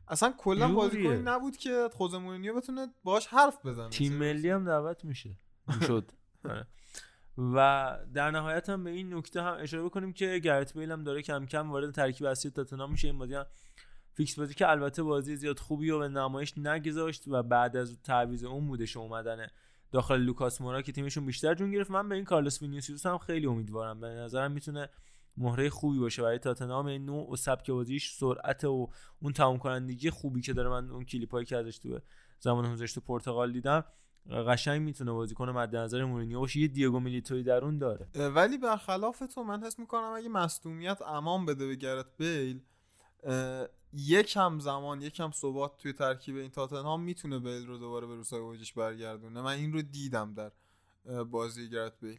اصلا 0.09 0.35
کلا. 0.39 0.73
بازیکنی 0.73 1.23
نبود 1.23 1.57
که 1.57 1.89
خوزه 1.93 2.19
مورینیو 2.19 2.55
بتونه 2.55 2.89
باش 3.05 3.27
حرف 3.27 3.67
بزنه. 3.67 3.89
تیم 3.89 4.13
ملی 4.13 4.51
هم 4.51 4.65
دعوت 4.65 5.05
میشه. 5.05 5.37
شد 5.87 6.13
آره. 6.45 6.67
و 7.39 7.99
در 8.15 8.31
نهایت 8.31 8.69
هم 8.69 8.85
به 8.85 8.91
این 8.91 9.15
نکته 9.15 9.43
هم 9.43 9.57
اشاره 9.61 9.83
بکنیم 9.83 10.13
که 10.13 10.39
گرت 10.39 10.79
بیل 10.79 10.93
هم 10.93 11.05
داره 11.05 11.23
کم 11.23 11.47
کم 11.47 11.71
وارد 11.71 11.91
ترکیب 11.91 12.27
اصلی 12.27 12.51
تاتنهام 12.51 12.91
میشه. 12.91 13.09
این 13.09 13.19
بازی 13.19 13.35
هم 13.35 13.47
فیکس 14.13 14.39
بازی 14.39 14.55
که 14.55 14.71
البته 14.71 15.03
بازی 15.03 15.37
زیاد 15.37 15.59
خوبی 15.59 15.91
و 15.91 15.99
به 15.99 16.09
نمایش 16.09 16.59
نگذاشت 16.59 17.29
و 17.29 17.43
بعد 17.43 17.77
از 17.77 18.03
تعویض 18.03 18.45
اون 18.45 18.67
بودش 18.67 18.97
اومدن 18.97 19.47
داخل 19.93 20.21
لوکاس 20.21 20.61
مورا 20.61 20.83
که 20.83 20.93
تیمشون 20.93 21.27
بیشتر 21.27 21.55
جون 21.55 21.71
گرفت. 21.71 21.91
من 21.91 22.09
به 22.09 22.15
این 22.15 22.25
کارلوس 22.25 22.63
وینیسیوس 22.63 23.07
هم 23.07 23.19
خیلی 23.19 23.47
امیدوارم. 23.47 24.01
به 24.01 24.09
نظرم 24.09 24.53
می‌تونه 24.53 24.89
مهره 25.37 25.71
خوبی 25.71 25.99
باشه. 25.99 26.23
برای 26.23 26.39
تاتنهام 26.39 26.87
این 26.87 27.05
نوع 27.05 27.33
و 27.33 27.37
سبک 27.37 27.71
بازیش 27.71 28.13
سرعت 28.13 28.65
و 28.65 28.91
اون 29.23 29.33
تمام 29.33 29.59
کنندگی 29.59 30.11
خوبی 30.11 30.41
که 30.41 30.53
داره. 30.53 30.69
من 30.69 30.91
اون 30.91 31.05
کلیپایی 31.05 31.47
که 31.47 31.57
ازش 31.57 31.79
تو 31.79 31.99
زمان 32.41 32.67
حضورش 32.67 32.93
تو 32.93 33.01
پرتغال 33.01 33.53
دیدم 33.53 33.85
قشنگ 34.49 34.83
می‌تونه 34.83 35.13
بازیکن 35.13 35.49
مد 35.49 35.77
نظر 35.77 36.05
مورینیو 36.05 36.41
باشه. 36.41 36.61
یه 36.61 36.69
دیگو 36.69 37.01
میلیتوی 37.01 37.43
درون 37.43 37.79
داره. 37.79 38.09
اه، 38.15 38.27
ولی 38.27 38.59
برخلاف 38.59 39.23
تو 39.35 39.43
من 39.43 39.63
حس 39.63 39.79
می‌کنم 39.79 40.13
اگه 40.17 40.29
مصدومیت 40.29 41.03
امان 41.03 41.47
بده 41.47 41.67
به 41.67 41.77
گرت 41.77 42.07
بیل 42.19 42.61
یکم 43.93 44.59
زمان 44.59 45.03
یکم 45.03 45.31
ثبات 45.31 45.77
توی 45.79 45.93
ترکیب 45.93 46.37
این 46.37 46.51
تاتنهام 46.51 47.03
می‌تونه 47.03 47.39
بیل 47.39 47.67
رو 47.67 47.79
دوباره 47.79 48.07
به 48.07 48.15
روزهای 48.15 48.43
اوجش 48.43 48.73
برگردونه. 48.73 49.43
من 49.43 49.53
این 49.53 49.73
رو 49.73 49.83
دیدم 49.83 50.35
در 50.35 50.53
بازی 51.25 51.71
گرت 51.71 52.01
بیل. 52.01 52.19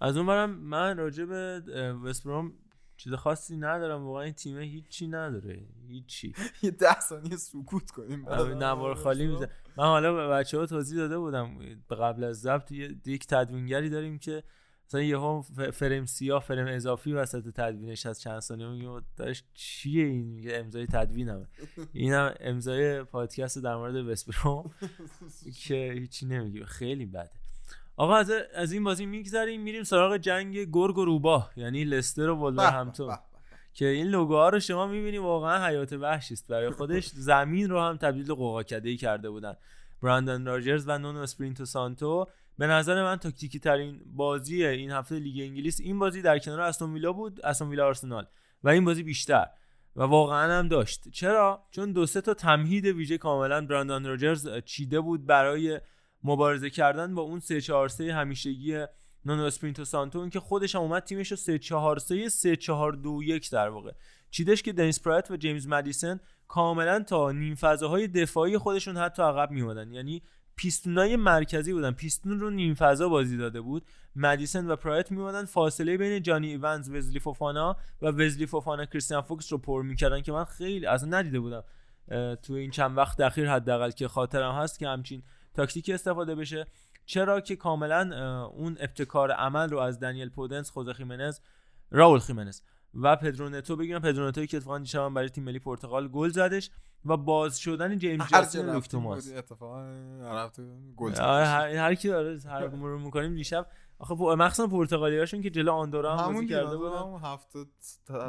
از 0.00 0.16
اون 0.16 0.26
برم 0.26 0.50
من 0.50 0.96
راجع 0.96 1.24
به 1.24 1.60
وستبروم 2.04 2.52
چیز 2.96 3.12
خاصی 3.12 3.56
ندارم. 3.56 4.04
واقعا 4.04 4.22
این 4.22 4.32
تیم 4.32 4.58
هیچی 4.58 5.08
نداره. 5.08 5.66
هیچی. 5.88 6.34
یه 6.62 6.70
ده 6.70 7.00
ثانیه 7.00 7.36
سکوت 7.36 7.90
کنیم. 7.90 8.28
نوار 8.28 8.94
خالی 8.94 9.26
میزن 9.26 9.48
من 9.76 9.84
حالا 9.84 10.12
به 10.14 10.28
بچه 10.28 10.58
ها 10.58 10.66
توضیح 10.66 10.98
داده 10.98 11.18
بودم. 11.18 11.58
قبل 11.90 12.24
از 12.24 12.40
ضبط 12.40 12.72
یک 12.72 13.26
تدوینگری 13.26 13.90
داریم 13.90 14.18
که 14.18 14.42
مثلا 14.88 15.02
یهو 15.02 15.42
ف- 15.42 15.60
فریم 15.70 16.06
سیاه 16.06 16.42
فریم 16.42 16.66
اضافی 16.66 17.12
وسط 17.12 17.48
تدوینش 17.54 18.06
از 18.06 18.20
چند 18.20 18.40
ثانیه 18.40 18.68
میگم 18.68 19.02
داشت 19.16 19.44
چیه 19.54 20.04
این؟ 20.04 20.26
میگه 20.26 20.56
امضای 20.56 20.86
تدوینمه. 20.86 21.46
اینم 21.92 22.34
امضای 22.40 23.02
پادکست 23.02 23.58
در 23.58 23.76
مورد 23.76 23.96
وسپروم 23.96 24.70
که 25.66 25.92
هیچی 25.98 26.26
نمیگه. 26.26 26.64
خیلی 26.64 27.06
بده. 27.06 27.30
آقا 27.96 28.16
از, 28.16 28.30
از 28.54 28.72
این 28.72 28.84
بازی 28.84 29.06
میگذریم 29.06 29.60
میریم 29.60 29.82
سراغ 29.82 30.16
جنگ 30.16 30.56
گرگ 30.72 30.98
و 30.98 31.04
روباه 31.04 31.52
یعنی 31.56 31.84
لستر 31.84 32.28
و 32.28 32.36
ولورهمپتون. 32.36 33.16
که 33.74 33.86
این 33.86 34.06
لوگوها 34.06 34.48
رو 34.48 34.60
شما 34.60 34.86
می‌بینی 34.86 35.18
واقعا 35.18 35.66
حیات 35.66 35.92
وحشی 35.92 36.34
است. 36.34 36.48
برای 36.48 36.70
خودش 36.70 37.06
زمین 37.06 37.70
رو 37.70 37.80
هم 37.80 37.96
تبدیل 37.96 38.34
به 38.34 38.80
ای 38.84 38.96
کرده 38.96 39.30
بودن. 39.30 39.54
برندن 40.02 40.44
راجرز 40.46 40.84
و 40.88 40.98
نونو 40.98 41.18
اسپیریتو 41.18 41.64
سانتو 41.64 42.26
به 42.58 42.66
نظر 42.66 43.02
من 43.02 43.16
تاکتیکی 43.16 43.58
ترین 43.58 44.00
بازی 44.06 44.64
این 44.64 44.90
هفته 44.90 45.18
لیگ 45.18 45.40
انگلیس 45.40 45.80
این 45.80 45.98
بازی 45.98 46.22
در 46.22 46.38
کنار 46.38 46.60
استون 46.60 46.94
ویلا 46.94 47.12
بود 47.12 47.40
استون 47.40 47.68
ویلا 47.68 47.86
آرسنال. 47.86 48.26
و 48.64 48.68
این 48.68 48.84
بازی 48.84 49.02
بیشتر. 49.02 49.46
و 49.96 50.02
واقعا 50.02 50.58
هم 50.58 50.68
داشت. 50.68 51.08
چرا؟ 51.08 51.66
چون 51.70 51.92
دو 51.92 52.06
سه 52.06 52.20
تا 52.20 52.34
تمهید 52.34 52.84
ویژه 52.84 53.18
کاملا 53.18 53.66
برندن 53.66 54.06
راجرز 54.06 54.48
چیده 54.64 55.00
بود 55.00 55.26
برای 55.26 55.80
مبارزه 56.24 56.70
کردن 56.70 57.14
با 57.14 57.22
اون 57.22 57.40
3 57.40 57.60
4 57.60 57.88
3 57.88 58.14
همیشگی 58.14 58.84
نونو 59.24 59.42
اسپیریتو 59.42 59.84
سانتو 59.84 60.18
این 60.18 60.30
که 60.30 60.40
خودش 60.40 60.74
هم 60.74 60.80
اومد 60.80 61.04
تیمش 61.04 61.30
رو 61.30 61.36
3 61.36 61.58
4 61.58 61.98
3 61.98 62.28
3 62.28 62.56
4 62.56 62.92
2 62.92 63.22
1 63.22 63.50
در 63.50 63.68
واقع. 63.68 63.92
چیدش 64.30 64.62
که 64.62 64.72
دنیس 64.72 65.00
پرات 65.00 65.30
و 65.30 65.36
جیمز 65.36 65.68
مدیسن 65.68 66.20
کاملا 66.48 67.02
تا 67.02 67.32
نیم 67.32 67.54
فضاهای 67.54 68.08
دفاعی 68.08 68.58
خودشون 68.58 68.96
حتی 68.96 69.22
عقب 69.22 69.50
میومدن 69.50 69.92
یعنی 69.92 70.22
پیستونای 70.56 71.16
مرکزی 71.16 71.72
بودن. 71.72 71.90
پیستون 71.90 72.40
رو 72.40 72.50
نیم 72.50 72.74
فضا 72.74 73.08
بازی 73.08 73.36
داده 73.36 73.60
بود. 73.60 73.84
مدیسن 74.16 74.66
و 74.66 74.76
پرات 74.76 75.10
میومدن 75.12 75.44
فاصله 75.44 75.96
بین 75.96 76.22
جانی 76.22 76.48
ایونز 76.48 76.90
وزلی 76.90 77.20
فوفانا 77.20 77.76
و 78.02 78.06
وزلی 78.06 78.46
فوفانا 78.46 78.86
کریستیان 78.86 79.22
فوکس 79.22 79.52
رو 79.52 79.58
پر 79.58 79.82
می‌کردن 79.82 80.20
که 80.20 80.32
من 80.32 80.44
خیلی 80.44 80.86
اصلا 80.86 81.18
ندیده 81.18 81.40
بودم. 81.40 81.64
تو 82.42 82.52
این 82.52 82.70
چند 82.70 82.96
وقت 82.96 83.20
اخیر 83.20 83.50
حداقل 83.50 83.90
که 83.90 84.08
خاطرم 84.08 84.54
هست 84.54 84.78
که 84.78 84.88
همچین 84.88 85.22
تاکتیکی 85.54 85.92
استفاده 85.92 86.34
بشه. 86.34 86.66
چرا 87.06 87.40
که 87.40 87.56
کاملا 87.56 88.44
اون 88.46 88.76
ابتکار 88.80 89.30
عمل 89.30 89.70
رو 89.70 89.78
از 89.78 90.00
دنیل 90.00 90.28
پودنس 90.28 90.70
خوزه 90.70 90.92
خیمنز 90.92 91.38
راول 91.90 92.18
خیمنز 92.18 92.60
و 92.94 93.16
پدرونتو 93.16 93.76
بگیرم. 93.76 94.00
پدرونتوی 94.00 94.46
که 94.46 94.56
اتفاقا 94.56 94.78
دیشب 94.78 95.08
برای 95.08 95.28
تیم 95.28 95.44
ملی 95.44 95.58
پرتغال 95.58 96.08
گل 96.08 96.28
زدش 96.28 96.70
و 97.04 97.16
باز 97.16 97.58
شدن 97.58 97.98
جیمز 97.98 98.56
و 98.56 98.62
لوک 98.62 98.88
توماس. 98.88 99.32
اتفاقا 99.36 100.50
گل 100.96 101.12
هر, 101.14 101.94
کی 101.94 102.08
داره 102.08 102.40
هر 102.46 102.68
مرور 102.68 102.98
می‌کنیم 102.98 103.34
دیشب. 103.34 103.66
آخه 103.98 104.14
مخصوصا 104.14 104.66
پرتغالی 104.66 105.18
هاشون 105.18 105.42
که 105.42 105.50
جلو 105.50 105.72
آندورا 105.72 106.16
هم 106.16 106.34
بازی 106.34 106.46
کرده 106.46 106.76
بودن. 106.76 107.18
هفته 107.22 107.58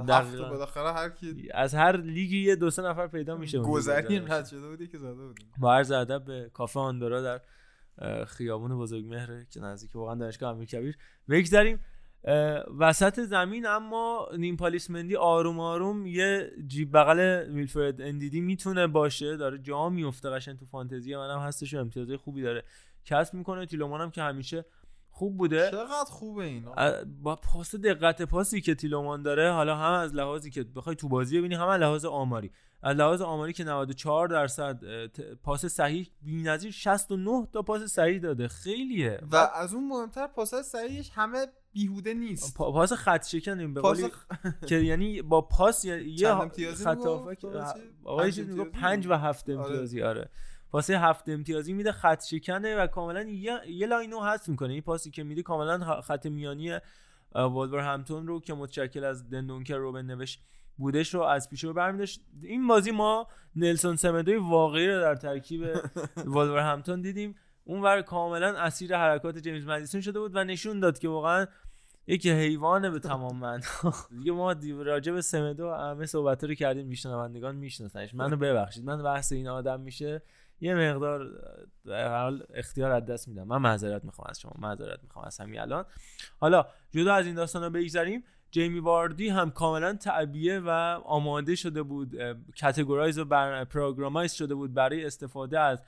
هفته. 0.10 0.38
بالاخره 0.38 0.94
هر 0.94 1.10
کی 1.10 1.50
از 1.54 1.76
هر 1.76 1.98
لیگی 1.98 2.44
یه 2.44 2.56
دو 2.56 2.70
سه 2.70 2.82
نفر 2.82 3.08
پیدا 3.08 3.38
میشه 3.38 3.60
گذری. 3.60 4.20
رد 4.20 4.46
شده 4.46 4.70
بودی 4.70 4.88
که 4.88 4.98
زده 4.98 5.14
بودی 5.28 5.44
با 5.58 5.76
عرض 5.76 5.92
ادب 5.92 6.26
به 6.26 6.50
کافه 6.54 6.80
آندورا 6.80 7.22
در 7.22 7.42
خیابون 8.26 8.78
بزرگمهر 8.78 9.44
که 9.44 9.60
نزدیک 9.60 9.96
واقعا 9.96 10.16
دانشگاه 10.16 10.50
امیرکبیر. 10.52 10.98
بگذریم. 11.30 11.80
وسط 12.80 13.20
زمین 13.20 13.66
اما 13.66 14.30
نیم 14.38 14.56
پالیسمندی 14.56 15.16
آروم 15.16 15.60
آروم 15.60 16.06
یه 16.06 16.52
جیب 16.68 16.98
بغل 16.98 17.20
ویلفرد 17.50 18.02
اندیدی 18.02 18.42
می‌تونه 18.42 18.88
باشه. 18.88 19.38
داره 19.38 19.58
جا 19.58 19.90
میفته 19.90 20.30
قشنگ 20.30 20.60
تو 20.60 20.66
فانتزی. 20.66 21.16
منم 21.16 21.40
هستش 21.40 21.74
و 21.74 21.78
امتیازهای 21.78 22.18
خوبی 22.18 22.42
داره. 22.42 22.64
کسب 23.06 23.34
می‌کنه. 23.34 23.66
تیلومان 23.66 24.02
هم 24.02 24.12
که 24.12 24.22
همیشه 24.22 24.66
خوب 25.10 25.38
بوده. 25.38 25.72
چقدر 25.72 26.10
خوبه 26.10 26.44
این 26.44 26.68
اه، 26.78 27.04
با 27.04 27.36
پاس 27.36 27.76
دقت 27.76 28.22
پاسی 28.22 28.62
که 28.62 28.76
تیلومان 28.76 29.22
داره 29.22 29.52
حالا 29.52 29.76
هم 29.76 29.94
از 29.94 30.16
لحاظی 30.16 30.52
که 30.52 30.64
بخوای 30.64 30.96
تو 30.96 31.08
بازی 31.08 31.40
ببینی 31.40 31.56
هم 31.56 31.68
از 31.68 31.82
لحاظ 31.82 32.06
آماری. 32.06 32.52
از 32.84 32.98
لحاظ 32.98 33.22
آماری 33.22 33.54
که 33.54 33.64
94 33.64 34.28
درصد 34.28 34.80
پاس 35.44 35.66
صحیح 35.66 36.10
بی‌نظیر 36.22 36.72
69 36.72 37.48
تا 37.54 37.62
پاس 37.62 37.82
صحیح 37.82 38.20
داده. 38.20 38.48
خیلیه. 38.48 39.20
و 39.32 39.36
از 39.36 39.74
اون 39.74 39.88
مهمتر 39.88 40.28
پاسای 40.28 40.64
صحیحش 40.64 41.12
همه 41.14 41.48
بیهوده 41.76 42.14
نیست 42.14 42.58
پا- 42.58 42.72
پاس 42.72 42.94
خط 42.94 43.28
شکنیم 43.28 43.74
به 43.74 43.82
قولی 43.82 44.02
که 44.70 44.76
یعنی 44.76 45.22
با 45.22 45.42
پاس 45.42 45.86
یه- 45.86 46.04
خط؟ 47.64 47.78
آقای 48.04 48.32
چیز 48.32 48.50
امتیازی 48.50 48.70
پنج 48.72 49.06
و 49.06 49.10
بود. 49.10 49.18
هفت 49.18 49.50
آره. 49.50 49.60
امتیازی 49.60 50.02
آره 50.02 50.30
پاس 50.72 50.90
هفت 50.90 51.30
امتیازی 51.30 51.74
میده 51.74 51.92
خط 51.92 52.24
شکنه 52.24 52.76
و 52.76 52.88
کاملا 52.88 53.22
یه, 53.22 53.60
یه 53.70 53.88
لاینو 53.88 54.20
هست 54.20 54.50
می‌کنه 54.50 54.74
این 54.74 54.82
پاسی 54.82 55.12
که 55.12 55.24
میده 55.24 55.42
کاملا 55.44 56.02
خط 56.02 56.26
میانی 56.26 56.78
ولورهمپتون 57.36 58.28
رو 58.28 58.40
که 58.40 58.54
متشکل 58.54 59.04
از 59.04 59.30
دندونکر 59.30 59.76
روبن 59.76 60.06
نوس 60.06 60.40
بودش 60.78 61.14
رو 61.14 61.22
از 61.22 61.50
پیش 61.50 61.64
رو 61.64 61.74
برمیداشت 61.74 62.22
این 62.44 62.68
بازی 62.68 62.92
ما 62.92 63.28
نلسون 63.56 63.96
سمدوی 63.96 64.36
واقعی 64.36 64.88
رو 64.88 65.02
در 65.02 65.16
ترکیب 65.16 65.64
والور 66.36 66.60
همتون 66.60 67.02
دیدیم 67.02 67.36
اون 67.64 67.82
ور 67.82 68.02
کاملا 68.02 68.58
اسیر 68.58 68.98
حرکات 68.98 69.38
جیمز 69.38 69.66
مدیسون 69.68 70.02
شده 70.02 70.20
بود 70.20 70.36
و 70.36 70.44
نشون 70.44 70.80
داد 70.80 71.00
که 71.00 71.10
واقعا 71.10 71.46
یکی 72.08 72.32
حیوانه 72.32 72.90
به 72.90 73.00
تمام 73.10 73.38
من 73.38 73.62
دیگه 74.18 74.32
ما 74.32 74.56
راجع 74.78 75.12
به 75.12 75.22
سمدو 75.22 75.74
همه 75.74 76.06
صحبت 76.06 76.44
رو 76.44 76.54
کردیم 76.54 76.88
میشنوندگان 76.88 77.56
میشناسنش. 77.56 78.14
منو 78.14 78.36
ببخشید. 78.36 78.86
من 78.86 79.04
بحث 79.04 79.32
این 79.32 79.48
آدم 79.48 79.80
میشه. 79.80 80.22
یه 80.62 80.76
مقدار 80.76 81.28
در 81.86 82.22
حال 82.22 82.44
اختیار 82.54 82.92
از 82.92 83.06
دست 83.06 83.28
میدم. 83.28 83.44
من 83.44 83.58
معذرت 83.58 84.06
می‌خوام 84.06 84.28
از 84.30 84.40
شما. 84.40 84.52
معذرت 84.60 85.00
می‌خوام 85.04 85.26
از 85.26 85.38
همین 85.38 85.60
الان. 85.60 85.86
حالا 86.40 86.66
جدا 86.92 87.14
از 87.14 87.26
این 87.26 87.36
داستان 87.36 87.64
رو 87.64 87.70
بگذریم. 87.70 88.24
جیمی 88.52 88.80
واردی 88.80 89.30
هم 89.30 89.52
کاملا 89.52 89.94
تعبیه 89.94 90.60
و 90.60 90.70
آماده 91.06 91.56
شده 91.56 91.84
بود 91.84 92.22
اه، 92.22 92.36
categorize 92.62 93.20
و 93.20 93.26
بر 93.26 93.64
programize 93.64 94.34
شده 94.34 94.56
بود 94.56 94.74
برای 94.74 95.06
استفاده 95.06 95.60
از 95.60 95.80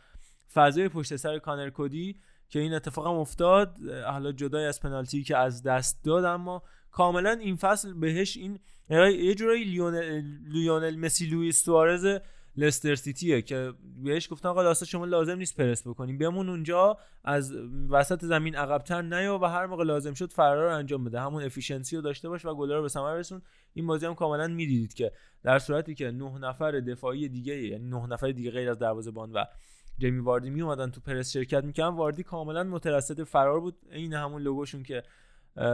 فضای 0.53 0.89
پشت 0.89 1.15
سر 1.15 1.39
کانر 1.39 1.69
کودی 1.69 2.15
که 2.49 2.59
این 2.59 2.73
اتفاق 2.73 3.07
هم 3.07 3.13
افتاد 3.13 3.77
حالا 4.05 4.31
جدای 4.31 4.65
از 4.65 4.79
پنالتی 4.79 5.23
که 5.23 5.37
از 5.37 5.63
دست 5.63 6.03
داد 6.03 6.25
اما 6.25 6.63
کاملا 6.91 7.31
این 7.31 7.55
فصل 7.55 7.93
بهش 7.93 8.37
این 8.37 8.59
یه 8.89 9.35
جورایی 9.35 9.63
لیونل, 9.63 10.23
لیونل 10.47 10.95
مسی 10.95 11.25
لوئیس 11.25 11.63
سوارز 11.63 12.19
لستر 12.57 12.95
سیتیه 12.95 13.41
که 13.41 13.73
بهش 14.03 14.31
گفتن 14.31 14.49
آقا 14.49 14.63
داستا 14.63 14.85
شما 14.85 15.05
لازم 15.05 15.37
نیست 15.37 15.57
پرس 15.57 15.87
بکنیم. 15.87 16.17
بمون 16.17 16.49
اونجا 16.49 16.97
از 17.23 17.53
وسط 17.89 18.25
زمین 18.25 18.55
عقبتر 18.55 19.01
نیا 19.01 19.39
و 19.41 19.45
هر 19.45 19.65
موقع 19.65 19.83
لازم 19.83 20.13
شد 20.13 20.31
فرار 20.31 20.69
رو 20.69 20.75
انجام 20.75 21.03
بده. 21.03 21.21
همون 21.21 21.43
efficiency 21.43 21.95
رو 21.95 22.01
داشته 22.01 22.29
باش 22.29 22.45
و 22.45 22.55
گلا 22.55 22.75
رو 22.75 22.81
به 22.81 22.87
ثمر 22.87 23.15
رسون. 23.15 23.41
این 23.73 23.87
بازی 23.87 24.05
هم 24.05 24.15
کاملا 24.15 24.47
می‌دیدید 24.47 24.93
که 24.93 25.11
در 25.43 25.59
صورتی 25.59 25.95
که 25.95 26.11
نه 26.11 26.39
نفر 26.39 26.71
دفاعی 26.71 27.29
دیگه 27.29 27.63
یعنی 27.63 27.89
نه 27.89 28.07
نفر 28.07 28.31
دیگه 28.31 28.51
غیر 28.51 28.69
از 28.69 28.79
دروازه‌بان 28.79 29.31
و 29.31 29.45
جیمی 29.97 30.19
واردی 30.19 30.49
می 30.49 30.61
اومدن 30.61 30.91
تو 30.91 31.01
پرس 31.01 31.31
شرکت 31.31 31.63
می‌کردن. 31.63 31.95
واردی 31.95 32.23
کاملا 32.23 32.63
مترصد 32.63 33.23
فرار 33.23 33.59
بود. 33.59 33.77
این 33.91 34.13
همون 34.13 34.41
لوگوشون 34.41 34.83
که 34.83 35.03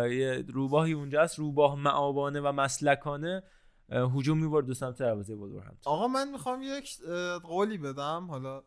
یه 0.10 0.46
روباهی 0.48 0.94
اونجاست 0.94 1.40
روباه 1.40 1.76
مآبانه 1.76 2.42
و 2.42 2.52
مسلکانه 2.52 3.44
هجوم 3.90 4.38
می‌برد 4.38 4.66
به 4.66 4.74
سمت 4.74 4.98
دروازه 4.98 5.34
ولورهمپتون. 5.34 5.94
آقا 5.94 6.08
من 6.08 6.32
می‌خوام 6.32 6.62
یک 6.64 7.02
قولی 7.44 7.78
بدم. 7.78 8.28
حالا 8.30 8.64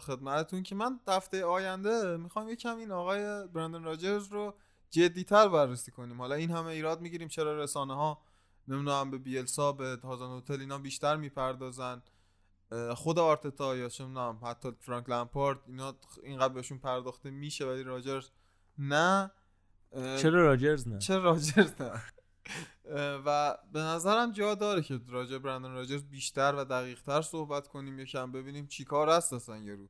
خدمتتون 0.00 0.62
که 0.62 0.74
من 0.74 1.00
هفته 1.08 1.44
آینده 1.44 2.16
می‌خوام 2.16 2.48
یکم 2.48 2.76
این 2.76 2.92
آقای 2.92 3.46
برندن 3.46 3.84
راجرز 3.84 4.28
رو 4.28 4.54
جدیتر 4.90 5.48
بررسی 5.48 5.90
کنیم. 5.90 6.20
حالا 6.20 6.34
این 6.34 6.50
همه 6.50 6.66
ایراد 6.66 7.00
می‌گیریم 7.00 7.28
چرا 7.28 7.62
رسانه 7.62 7.94
ها 7.94 8.22
نمی‌دونم 8.68 9.10
به 9.10 9.18
بیلسا 9.18 9.72
به 9.72 9.98
هازان 10.02 10.38
هتل 10.38 10.60
اینا 10.60 10.78
بیشتر 10.78 11.16
می‌پردازن. 11.16 12.02
خود 12.94 13.18
آرتتا 13.18 13.76
یا 13.76 13.88
چه 13.88 14.06
می‌دونم 14.06 14.38
حتی 14.42 14.72
فرانک 14.80 15.10
لمپارد 15.10 15.58
اینا 15.66 15.94
اینقدر 16.22 16.54
بهشون 16.54 16.78
پرداخته 16.78 17.30
میشه 17.30 17.66
ولی 17.66 17.82
راجرز 17.82 18.30
نه. 18.78 19.30
چرا 19.92 20.42
راجرز 20.42 20.88
نه؟ 20.88 20.98
چرا 20.98 21.22
راجرز 21.22 21.72
نه؟ 21.82 22.02
و 23.26 23.58
به 23.72 23.80
نظرم 23.80 24.32
جا 24.32 24.54
داره 24.54 24.82
که 24.82 25.00
راجع 25.08 25.38
برندن 25.38 25.72
راجرز 25.72 26.04
بیشتر 26.04 26.54
و 26.54 26.64
دقیق 26.64 27.02
تر 27.02 27.22
صحبت 27.22 27.68
کنیم 27.68 27.98
یکم 27.98 28.32
ببینیم 28.32 28.66
چی 28.66 28.84
کاره 28.84 29.08
است 29.08 29.32
اصلا 29.32 29.58
یارو 29.58 29.88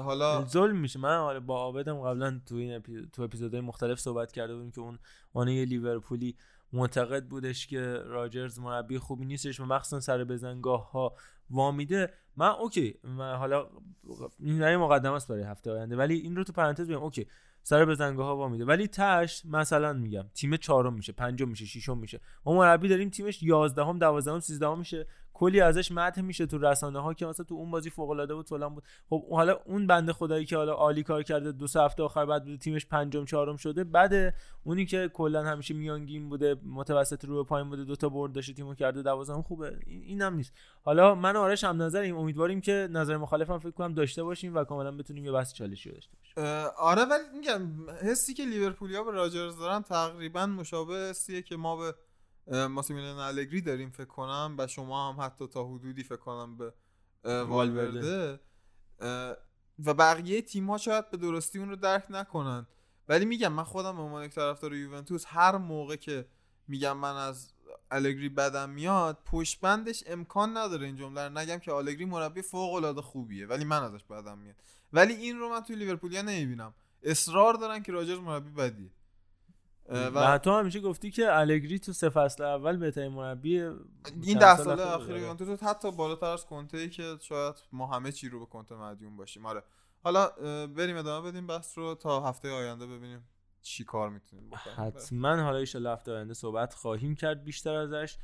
حالا 0.00 0.44
ظلم 0.44 0.76
میشه. 0.76 0.98
من 0.98 1.18
حالا 1.18 1.40
با 1.40 1.56
عابدم 1.56 2.00
قبلا 2.00 2.40
تو 2.46 2.54
این 2.54 2.74
اپی... 2.74 3.08
تو 3.12 3.22
اپیزودهای 3.22 3.60
مختلف 3.60 4.00
صحبت 4.00 4.32
کرده 4.32 4.54
بودیم 4.54 4.70
که 4.70 4.80
اون 4.80 4.98
اون 5.32 5.48
یه 5.48 5.64
لیورپولی 5.64 6.36
معتقد 6.72 7.24
بودش 7.24 7.66
که 7.66 7.80
راجرز 8.06 8.58
مربی 8.58 8.98
خوبی 8.98 9.24
نیستش 9.24 9.60
و 9.60 9.64
مخصوصا 9.64 10.00
سر 10.00 10.24
بزنگاه 10.24 10.90
ها 10.90 11.14
وامیده 11.50 12.12
من 12.36 12.48
okay 12.48 12.94
من 13.04 13.36
حالا 13.36 13.68
این 14.38 14.76
مقدمه 14.76 15.14
است 15.14 15.28
برای 15.28 15.42
هفته 15.42 15.70
آینده 15.70 15.96
ولی 15.96 16.14
این 16.14 16.36
رو 16.36 16.44
تو 16.44 16.52
پرانتز 16.52 16.88
بگم 16.88 17.02
okay 17.02 17.26
سر 17.62 17.84
بزنگاه 17.84 18.26
ها 18.26 18.36
وامیده 18.36 18.64
ولی 18.64 18.86
تش 18.86 19.46
مثلا 19.46 19.92
میگم 19.92 20.24
تیم 20.34 20.56
چهارم 20.56 20.94
میشه 20.94 21.12
پنجم 21.12 21.48
میشه 21.48 21.66
ششم 21.66 21.98
میشه. 21.98 22.20
ما 22.44 22.54
مربی 22.54 22.88
داریم 22.88 23.10
تیمش 23.10 23.42
11 23.42 23.84
هم 23.84 23.98
12 23.98 24.32
هم 24.32 24.40
13 24.40 24.74
میشه. 24.74 25.06
کلی 25.34 25.60
ازش 25.60 25.92
مدح 25.92 26.20
میشه 26.20 26.46
تو 26.46 26.58
رسانه 26.58 27.00
ها 27.00 27.14
که 27.14 27.26
مثلا 27.26 27.44
تو 27.44 27.54
اون 27.54 27.70
بازی 27.70 27.90
فوق 27.90 28.10
العاده 28.10 28.34
بود 28.34 28.48
فلان 28.48 28.74
بود. 28.74 28.84
خب 29.10 29.28
حالا 29.28 29.60
اون 29.66 29.86
بنده 29.86 30.12
خدایی 30.12 30.44
که 30.44 30.56
حالا 30.56 30.72
عالی 30.72 31.02
کار 31.02 31.22
کرده 31.22 31.52
دو 31.52 31.66
سه 31.66 31.80
هفته 31.80 32.02
آخر 32.02 32.26
بعد 32.26 32.44
بوده 32.44 32.56
تیمش 32.56 32.86
پنجم 32.86 33.24
چهارم 33.24 33.56
شده 33.56 33.84
بعد 33.84 34.34
اونی 34.64 34.86
که 34.86 35.10
کلا 35.14 35.42
همیشه 35.42 35.74
میانگین 35.74 36.28
بوده 36.28 36.56
متوسط 36.64 37.24
رو 37.24 37.44
پایین 37.44 37.68
بوده 37.68 37.84
دو 37.84 37.96
تا 37.96 38.08
برد 38.08 38.32
داشته 38.32 38.52
تیمو 38.52 38.74
کرده 38.74 39.02
دوازدهم 39.02 39.42
خوبه. 39.42 39.78
این 39.86 40.02
اینم 40.02 40.34
نیست. 40.34 40.52
حالا 40.82 41.14
من 41.14 41.36
آرش 41.36 41.64
هم 41.64 41.82
نظریم 41.82 42.16
امیدواریم 42.16 42.60
که 42.60 42.88
نظر 42.90 43.16
مخالفم 43.16 43.58
فکر 43.58 43.70
کنم 43.70 43.94
داشته 43.94 44.22
باشیم 44.22 44.54
و 44.54 44.64
کاملا 44.64 44.96
بتونیم 44.96 45.24
یه 45.24 45.32
بحث 45.32 45.52
چالشی 45.52 45.92
داشته 45.92 46.16
باشیم. 46.18 46.34
آره 46.78 47.02
ولی 47.02 47.22
میگم 47.38 47.90
حسی 47.90 48.34
که 48.34 48.44
لیورپولیا 48.44 49.04
به 49.04 49.10
راجرز 49.10 49.58
دارن 49.58 49.82
تقریبا 49.82 50.46
مشابه 50.46 50.94
حسیه 50.94 51.42
که 51.42 51.56
ما 51.56 51.76
به 51.76 51.94
ماسیمیلیان 52.46 53.18
الگری 53.18 53.60
داریم 53.60 53.90
فکر 53.90 54.04
کنم 54.04 54.54
و 54.58 54.66
شما 54.66 55.12
هم 55.12 55.20
حتی 55.20 55.46
تا 55.46 55.64
حدودی 55.64 56.02
فکر 56.02 56.16
کنم 56.16 56.56
به 56.56 56.72
والورده. 57.24 58.40
و 59.84 59.94
بقیه 59.94 60.42
تیم 60.42 60.70
ها 60.70 60.78
شاید 60.78 61.10
به 61.10 61.16
درستی 61.16 61.58
اون 61.58 61.68
رو 61.68 61.76
درک 61.76 62.06
نکنن. 62.10 62.66
ولی 63.08 63.24
میگم 63.24 63.52
من 63.52 63.62
خودم 63.62 63.96
به 63.96 64.02
عنوان 64.02 64.24
یک 64.24 64.34
طرفدار 64.34 64.74
یوونتوس 64.74 65.24
هر 65.26 65.56
موقع 65.56 65.96
که 65.96 66.26
میگم 66.68 66.96
من 66.96 67.16
از 67.16 67.52
الگری 67.90 68.28
بدم 68.28 68.70
میاد 68.70 69.18
پشت 69.24 69.60
بندش 69.60 70.04
امکان 70.06 70.56
نداره 70.56 70.86
این 70.86 70.96
جمله 70.96 71.28
رو 71.28 71.38
نگم 71.38 71.58
که 71.58 71.72
الگری 71.72 72.04
مربی 72.04 72.42
فوق 72.42 72.74
العاده 72.74 73.02
خوبیه 73.02 73.46
ولی 73.46 73.64
من 73.64 73.82
ازش 73.82 74.04
بدم 74.04 74.38
میاد. 74.38 74.56
ولی 74.92 75.14
این 75.14 75.38
رو 75.38 75.48
من 75.48 75.60
توی 75.60 75.76
لیورپولیا 75.76 76.22
نمی‌بینم. 76.22 76.74
اصرار 77.02 77.54
دارن 77.54 77.82
که 77.82 77.92
راجرز 77.92 78.18
مربی 78.18 78.50
بدیه. 78.50 78.90
اه، 79.92 80.08
و 80.08 80.38
تو 80.38 80.50
همیشه 80.50 80.80
گفتی 80.80 81.10
که 81.10 81.38
الگری 81.38 81.78
تو 81.78 81.92
سه 81.92 82.08
فصل 82.08 82.42
اول 82.44 82.76
بهترین 82.76 83.12
مربی 83.12 83.60
این 84.22 84.38
ده 84.38 84.56
سال 84.56 84.80
اخیر 84.80 85.06
بوده. 85.06 85.20
یوونتوس 85.20 85.62
حتی 85.62 85.90
بالاتر 85.92 86.26
از 86.26 86.46
کنته 86.46 86.78
ای 86.78 86.90
که 86.90 87.16
شاید 87.20 87.54
ما 87.72 87.86
همه 87.86 88.12
چی 88.12 88.28
رو 88.28 88.40
به 88.40 88.46
کنته 88.46 88.74
مدیون 88.74 89.16
باشیم. 89.16 89.46
آره. 89.46 89.62
حالا 90.04 90.28
بریم 90.66 90.96
ادامه 90.96 91.30
بدیم 91.30 91.46
بحث 91.46 91.78
رو. 91.78 91.94
تا 91.94 92.28
هفته 92.28 92.50
آینده 92.50 92.86
ببینیم 92.86 93.28
چی 93.62 93.84
کار 93.84 94.10
می‌تونیم 94.10 94.50
بکنیم. 94.50 94.76
حتما 94.86 95.36
حالا 95.36 95.58
ایشالا 95.58 95.92
هفته 95.92 96.12
آینده 96.12 96.34
صحبت 96.34 96.74
خواهیم 96.74 97.14
کرد 97.14 97.44
بیشتر 97.44 97.74
ازش. 97.74 98.16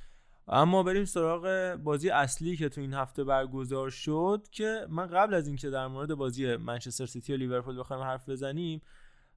اما 0.50 0.82
بریم 0.82 1.04
سراغ 1.04 1.74
بازی 1.84 2.10
اصلی 2.10 2.56
که 2.56 2.68
تو 2.68 2.80
این 2.80 2.94
هفته 2.94 3.24
برگزار 3.24 3.90
شد 3.90 4.46
که 4.50 4.86
من 4.90 5.06
قبل 5.06 5.34
از 5.34 5.46
اینکه 5.46 5.70
در 5.70 5.86
مورد 5.86 6.14
بازی 6.14 6.56
منچستر 6.56 7.06
سیتی 7.06 7.32
و 7.32 7.36
لیورپول 7.36 7.78
بخوایم 7.78 8.02
حرف 8.02 8.28
بزنیم 8.28 8.82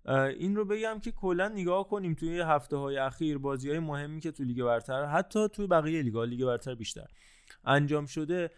این 0.09 0.55
رو 0.55 0.65
بگم 0.65 0.99
که 0.99 1.11
کلا 1.11 1.47
نگاه 1.47 1.87
کنیم 1.87 2.13
توی 2.13 2.39
هفته 2.39 2.77
های 2.77 2.97
اخیر 2.97 3.37
بازی 3.37 3.69
های 3.69 3.79
مهمی 3.79 4.19
که 4.19 4.31
تو 4.31 4.43
لیگ 4.43 4.63
برتر 4.63 5.05
حتی 5.05 5.49
توی 5.49 5.67
بقیه 5.67 6.01
لیگا 6.01 6.23
لیگ 6.23 6.45
برتر 6.45 6.75
بیشتر 6.75 7.07
انجام 7.65 8.05
شده 8.05 8.51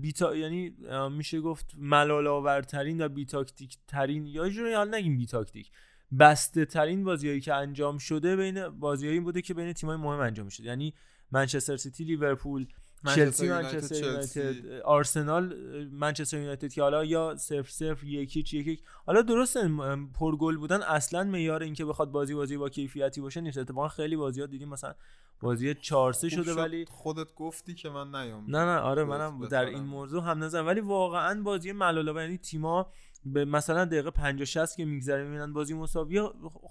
بیتا 0.00 0.36
یعنی 0.36 0.76
میشه 1.10 1.40
گفت 1.40 1.74
ملال 1.78 2.26
آورترین 2.26 3.00
و 3.00 3.08
بی 3.08 3.26
تاکتیک 3.26 3.78
ترین 3.88 4.26
یه 4.26 4.48
جوری 4.48 4.74
حالا 4.74 4.98
نگیم 4.98 5.18
بی 5.18 5.26
تاکتیک 5.26 5.70
بسته 6.18 6.64
ترین 6.64 7.04
بازیایی 7.04 7.40
که 7.40 7.54
انجام 7.54 7.98
شده 7.98 8.36
بین 8.36 8.68
بازیایی 8.68 9.20
بوده 9.20 9.42
که 9.42 9.54
بین 9.54 9.72
تیم‌های 9.72 9.96
مهم 9.96 10.20
انجام 10.20 10.48
شده 10.48 10.66
یعنی 10.66 10.94
منچستر 11.30 11.76
سیتی 11.76 12.04
لیورپول 12.04 12.66
چلسی 13.06 13.48
منچستر. 13.48 14.04
یونایتد 14.04 14.80
آرسنال 14.84 15.54
منچستر 15.92 16.38
یونایتد 16.38 16.72
که 16.72 16.82
حالا 16.82 17.04
یا 17.04 17.34
0 17.34 17.62
0 17.62 18.04
1 18.04 18.36
1 18.36 18.54
1 18.54 18.82
حالا 19.06 19.22
درسته 19.22 19.70
پرگل 20.14 20.56
بودن 20.56 20.82
اصلا 20.82 21.24
معیار 21.24 21.62
اینکه 21.62 21.84
بخواد 21.84 22.10
بازی 22.10 22.34
بازی 22.34 22.56
با 22.56 22.68
کیفیتی 22.68 23.20
باشه 23.20 23.40
نیست 23.40 23.58
اتفاقا 23.58 23.88
خیلی 23.88 24.16
بازی‌ها 24.16 24.46
دیدیم 24.46 24.68
مثلا 24.68 24.94
بازی 25.40 25.74
4 25.74 26.12
3 26.12 26.28
خوب 26.28 26.42
شده 26.42 26.52
شد 26.52 26.58
ولی 26.58 26.84
خودت 26.84 27.34
گفتی 27.34 27.74
که 27.74 27.88
من 27.88 28.14
نیام 28.14 28.44
نه 28.48 28.58
نه 28.58 28.76
آره 28.78 29.04
منم 29.04 29.48
در. 29.48 29.64
این 29.64 29.82
موضوع 29.82 30.22
هم 30.22 30.44
نظرم 30.44 30.66
ولی 30.66 30.80
واقعا 30.80 31.42
بازی 31.42 31.72
ملالا 31.72 32.22
یعنی 32.22 32.38
تیما 32.38 32.92
به 33.24 33.44
مثلا 33.44 33.84
دقیقه 33.84 34.10
50 34.10 34.44
60 34.44 34.76
که 34.76 34.84
میگذره 34.84 35.24
می‌بینن 35.24 35.52
بازی 35.52 35.74
مساوی 35.74 36.28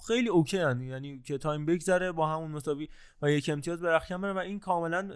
خیلی 0.08 0.30
OK 0.30 0.58
هن. 0.58 0.82
یعنی 0.82 1.22
که 1.22 1.38
time 1.38 1.66
بگذره 1.66 2.12
با 2.12 2.28
همون 2.28 2.52
مساوی 2.52 2.90
و 3.22 3.32
یک 3.32 3.50
امتیاز 3.50 3.82
به 3.82 3.92
رختکن 3.92 4.26
و 4.26 4.38
این 4.38 4.60
کاملا 4.60 5.12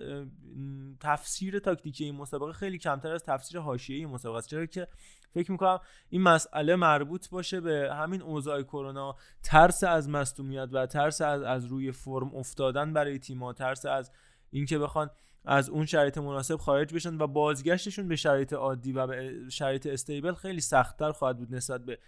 تفسیر 1.00 1.60
تاکتیکی 1.60 2.04
این 2.04 2.16
مسابقه 2.16 2.54
خیلی 2.54 2.78
کمتر 2.78 3.14
از 3.14 3.24
تفسیر 3.24 3.60
حاشیه‌ای 3.60 4.06
مسابقه 4.06 4.38
است 4.38 4.50
چرا 4.50 4.66
که 4.66 4.88
فکر 5.34 5.52
می‌کنم 5.52 5.80
این 6.10 6.22
مسئله 6.22 6.76
مربوط 6.76 7.30
باشه 7.30 7.62
به 7.62 7.94
همین 7.94 8.22
اوضاع 8.22 8.62
کرونا 8.62 9.16
ترس 9.44 9.84
از 9.84 10.10
مصدومیت 10.10 10.70
و 10.72 10.86
ترس 10.86 11.22
از 11.22 11.42
از 11.42 11.66
روی 11.66 11.92
فرم 11.92 12.36
افتادن 12.36 12.94
برای 12.94 13.20
تیم‌ها 13.20 13.54
ترس 13.54 13.86
از 13.86 14.12
اینکه 14.52 14.80
بخوان 14.80 15.10
از 15.46 15.70
اون 15.70 15.86
شرایط 15.86 16.18
مناسب 16.18 16.56
خارج 16.56 16.94
بشن 16.94 17.18
و 17.18 17.28
بازگشتشون 17.28 18.08
به 18.08 18.16
شرایط 18.16 18.54
عادی 18.54 18.92
و 18.92 19.08
به 19.08 19.34
شرایط 19.50 19.88
استیبل 19.88 20.34
خیلی 20.34 20.62
سختتر 20.62 21.12
خواهد 21.12 21.38
بود 21.38 21.56
نسبت 21.56 21.82
به 21.86 22.00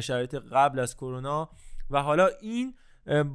شرایط 0.00 0.34
قبل 0.34 0.78
از 0.78 0.96
کرونا. 0.96 1.50
و 1.90 2.02
حالا 2.02 2.28
این 2.40 2.74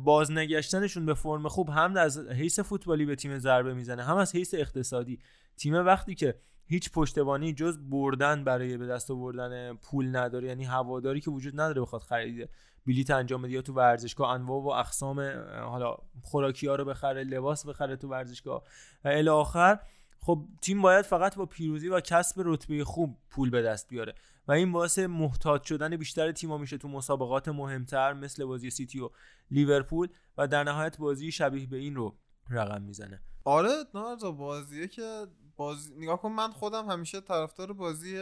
بازنگشتنشون 0.04 1.06
به 1.06 1.14
فرم 1.14 1.48
خوب 1.48 1.70
هم 1.70 1.98
از 1.98 2.18
حیث 2.18 2.60
فوتبالی 2.60 3.06
به 3.06 3.16
تیم 3.16 3.40
ضربه 3.40 3.74
می‌زنه 3.74 4.04
هم 4.04 4.18
از 4.18 4.36
حیث 4.36 4.54
اقتصادی. 4.54 5.20
تیم 5.58 5.74
وقتی 5.74 6.16
که 6.16 6.36
هیچ 6.66 6.92
پشتبانی 6.92 7.54
جز 7.54 7.78
بردن 7.90 8.44
برای 8.44 8.78
به 8.78 8.88
دست 8.88 9.12
آوردن 9.12 9.74
پول 9.74 10.16
نداره 10.16 10.48
یعنی 10.48 10.64
هواداری 10.64 11.22
که 11.22 11.32
وجود 11.32 11.54
نداره 11.54 11.82
بخواد 11.82 12.02
خرید 12.02 12.50
بلیت 12.88 13.12
انجام 13.12 13.42
بده 13.42 13.52
یا 13.52 13.62
تو 13.62 13.74
ورزشگاه 13.74 14.30
انواع 14.30 14.62
و 14.62 14.68
اقسام 14.68 15.20
حالا 15.62 15.98
خوراکی 16.24 16.68
ها 16.68 16.76
رو 16.76 16.86
بخره 16.86 17.24
لباس 17.24 17.66
بخره 17.66 17.96
تو 17.96 18.08
ورزشگاه. 18.08 18.64
و 19.06 19.08
الی 19.08 19.30
آخر 19.30 19.80
خب 20.20 20.46
تیم 20.62 20.82
باید 20.82 21.06
فقط 21.06 21.36
با 21.36 21.46
پیروزی 21.46 21.90
و 21.90 22.00
کسب 22.00 22.42
رتبه 22.46 22.84
خوب 22.84 23.18
پول 23.30 23.50
به 23.50 23.62
دست 23.62 23.90
بیاره. 23.90 24.16
و 24.48 24.52
این 24.52 24.72
باعث 24.72 25.00
محتاط 25.00 25.64
شدن 25.64 25.98
بیشتر 25.98 26.32
تیم‌ها 26.32 26.58
میشه 26.58 26.78
تو 26.78 26.88
مسابقات 26.88 27.48
مهمتر 27.48 28.14
مثل 28.14 28.46
بازی 28.46 28.70
سیتی 28.70 29.00
و 29.00 29.10
لیورپول 29.52 30.08
و 30.38 30.48
در 30.48 30.64
نهایت 30.64 30.98
بازی 30.98 31.32
شبیه 31.32 31.68
به 31.68 31.78
این 31.78 31.96
رو 31.96 32.18
رقم 32.50 32.82
می‌زنه. 32.82 33.22
آره 33.44 33.70
نارزا 33.94 34.32
بازیه 34.32 34.88
که 34.88 35.28
بازی 35.56 35.94
نگاه 35.98 36.22
کن 36.22 36.32
من 36.32 36.52
خودم 36.52 36.90
همیشه 36.90 37.22
طرفدار 37.22 37.74
بازی 37.74 38.18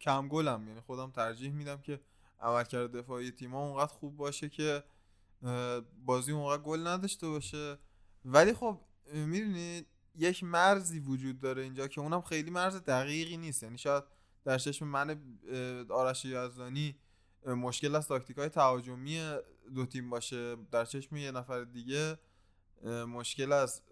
کم 0.00 0.28
گلم. 0.28 0.68
یعنی 0.68 0.80
خودم 0.80 1.10
ترجیح 1.10 1.52
میدم 1.52 1.80
که 1.80 2.00
عملکرد 2.40 2.96
دفاعی 2.96 3.30
تیم‌ها 3.30 3.66
اونقدر 3.66 3.92
خوب 3.92 4.16
باشه 4.16 4.48
که 4.48 4.84
بازی 6.04 6.32
اونقدر 6.32 6.62
گل 6.62 6.86
نداشته 6.86 7.28
باشه. 7.28 7.78
ولی 8.24 8.52
خب 8.52 8.80
می‌دونید 9.12 9.86
یک 10.14 10.44
مرزی 10.44 11.00
وجود 11.00 11.40
داره 11.40 11.62
اینجا 11.62 11.88
که 11.88 12.00
اونم 12.00 12.22
خیلی 12.22 12.50
مرز 12.50 12.76
دقیقی 12.76 13.36
نیست. 13.36 13.62
یعنی 13.62 13.78
شاید 13.78 14.04
در 14.44 14.58
چشم 14.58 14.86
من 14.86 15.22
آرش 15.90 16.24
یزدانی 16.24 16.96
مشکل 17.46 17.94
از 17.94 18.08
تاکتیک 18.08 18.38
های 18.38 18.48
تهاجمی 18.48 19.36
دو 19.74 19.86
تیم 19.86 20.10
باشه. 20.10 20.56
در 20.70 20.84
چشم 20.84 21.16
یه 21.16 21.30
نفر 21.30 21.64
دیگه 21.64 22.18
مشکل 23.08 23.52
از 23.52 23.82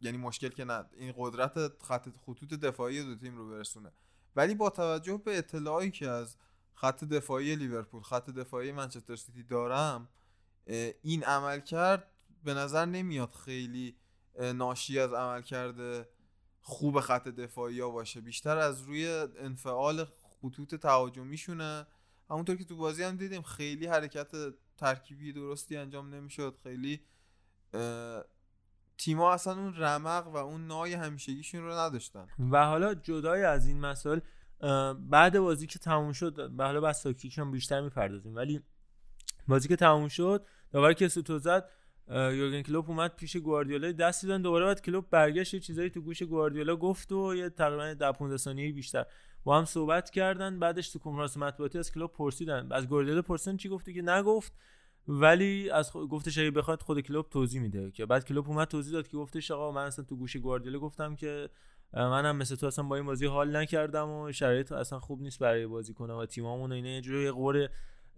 یعنی 0.00 0.18
مشکل 0.18 0.48
که 0.48 0.64
نه 0.64 0.84
این 0.96 1.14
قدرت 1.16 1.82
خط 1.82 2.08
خطوط 2.26 2.54
دفاعی 2.54 3.02
دو 3.02 3.14
تیم 3.14 3.36
رو 3.36 3.50
برسونه. 3.50 3.92
ولی 4.36 4.54
با 4.54 4.70
توجه 4.70 5.22
به 5.24 5.38
اطلاعی 5.38 5.90
که 5.90 6.08
از 6.08 6.36
خط 6.80 7.04
دفاعی 7.04 7.56
لیورپول 7.56 8.02
خط 8.02 8.30
دفاعی 8.30 8.72
منچستر 8.72 9.16
سیتی 9.16 9.42
دارم 9.42 10.08
این 11.02 11.24
عمل 11.24 11.60
کرد 11.60 12.10
به 12.44 12.54
نظر 12.54 12.84
نمیاد 12.84 13.30
خیلی 13.44 13.96
ناشی 14.54 14.98
از 14.98 15.12
عمل 15.12 15.42
کرده 15.42 16.08
خوب 16.60 17.00
خط 17.00 17.28
دفاعی 17.28 17.80
ها 17.80 17.90
باشه. 17.90 18.20
بیشتر 18.20 18.56
از 18.56 18.82
روی 18.82 19.08
انفعال 19.38 20.04
خطوط 20.04 20.74
تهاجمیشونه. 20.74 21.86
همونطور 22.30 22.56
که 22.56 22.64
تو 22.64 22.76
بازی 22.76 23.02
هم 23.02 23.16
دیدیم 23.16 23.42
خیلی 23.42 23.86
حرکت 23.86 24.32
ترکیبی 24.76 25.32
درستی 25.32 25.76
انجام 25.76 26.14
نمی‌شد. 26.14 26.58
خیلی 26.62 27.00
تیما 28.98 29.32
اصلا 29.32 29.52
اون 29.52 29.76
رمق 29.76 30.26
و 30.26 30.36
اون 30.36 30.66
نای 30.66 30.94
همیشگیشون 30.94 31.62
رو 31.62 31.72
نداشتن. 31.72 32.28
و 32.52 32.66
حالا 32.66 32.94
جدای 32.94 33.42
از 33.42 33.66
این 33.66 33.80
مسائل 33.80 34.20
بعد 35.00 35.38
بازی 35.38 35.66
که 35.66 35.78
تموم 35.78 36.12
شد 36.12 36.52
حالا 36.58 36.80
بس 36.80 37.06
هم 37.38 37.50
بیشتر 37.50 37.80
می‌پردازیم. 37.80 38.36
ولی 38.36 38.60
بازی 39.48 39.68
که 39.68 39.76
تموم 39.76 40.08
شد 40.08 40.46
داور 40.72 40.92
که 40.92 41.08
سوتو 41.08 41.38
زد 41.38 41.70
یورگن 42.10 42.62
کلوپ 42.62 42.90
اومد 42.90 43.16
پیش 43.16 43.36
گواردیولا 43.36 43.92
دست 43.92 44.22
دادن 44.22 44.42
دوباره 44.42 44.64
بعد 44.64 44.82
کلوپ 44.82 45.10
برگشت 45.10 45.54
یه 45.54 45.60
چیزایی 45.60 45.90
تو 45.90 46.00
گوش 46.00 46.22
گواردیولا 46.22 46.76
گفت 46.76 47.12
و 47.12 47.34
یه 47.34 47.50
تقریبا 47.50 47.94
10 47.94 48.12
15 48.12 48.36
ثانیه 48.36 48.72
بیشتر 48.72 49.06
با 49.44 49.58
هم 49.58 49.64
صحبت 49.64 50.10
کردن. 50.10 50.58
بعدش 50.58 50.88
تو 50.88 50.98
کنفرانس 50.98 51.36
مطبوعاتی 51.36 51.78
از 51.78 51.92
کلوپ 51.92 52.16
پرسیدن. 52.16 52.72
از 52.72 52.88
گواردیولا 52.88 53.22
پرسیدن 53.22 53.56
چی 53.56 53.68
گفتی 53.68 53.94
که 53.94 54.02
نگفت. 54.02 54.52
ولی 55.08 55.70
از 55.70 55.90
خود 55.90 56.08
گفتش 56.08 56.38
اگه 56.38 56.50
بخواد 56.50 56.82
خود 56.82 57.00
کلوب 57.00 57.28
توضیح 57.28 57.60
میده 57.60 57.90
که 57.90 58.06
بعد 58.06 58.24
کلوب 58.24 58.48
اومد 58.48 58.68
توضیح 58.68 58.92
داد 58.92 59.08
که 59.08 59.16
گفتش 59.16 59.50
آقا 59.50 59.72
من 59.72 59.84
اصلا 59.84 60.04
تو 60.04 60.16
گوش 60.16 60.36
گواردیولا 60.36 60.78
گفتم 60.78 61.16
که 61.16 61.50
منم 61.92 62.36
مثل 62.36 62.56
تو 62.56 62.66
اصلا 62.66 62.84
با 62.84 62.96
این 62.96 63.06
بازی 63.06 63.26
حال 63.26 63.56
نکردم 63.56 64.10
و 64.10 64.32
شرایط 64.32 64.72
اصلا 64.72 65.00
خوب 65.00 65.22
نیست 65.22 65.38
برای 65.38 65.66
بازی 65.66 65.94
کنم 65.94 66.16
و 66.16 66.26
تیمامون 66.26 66.72
اینا 66.72 66.88
یه 66.88 67.00
جوری 67.00 67.30
قور 67.30 67.68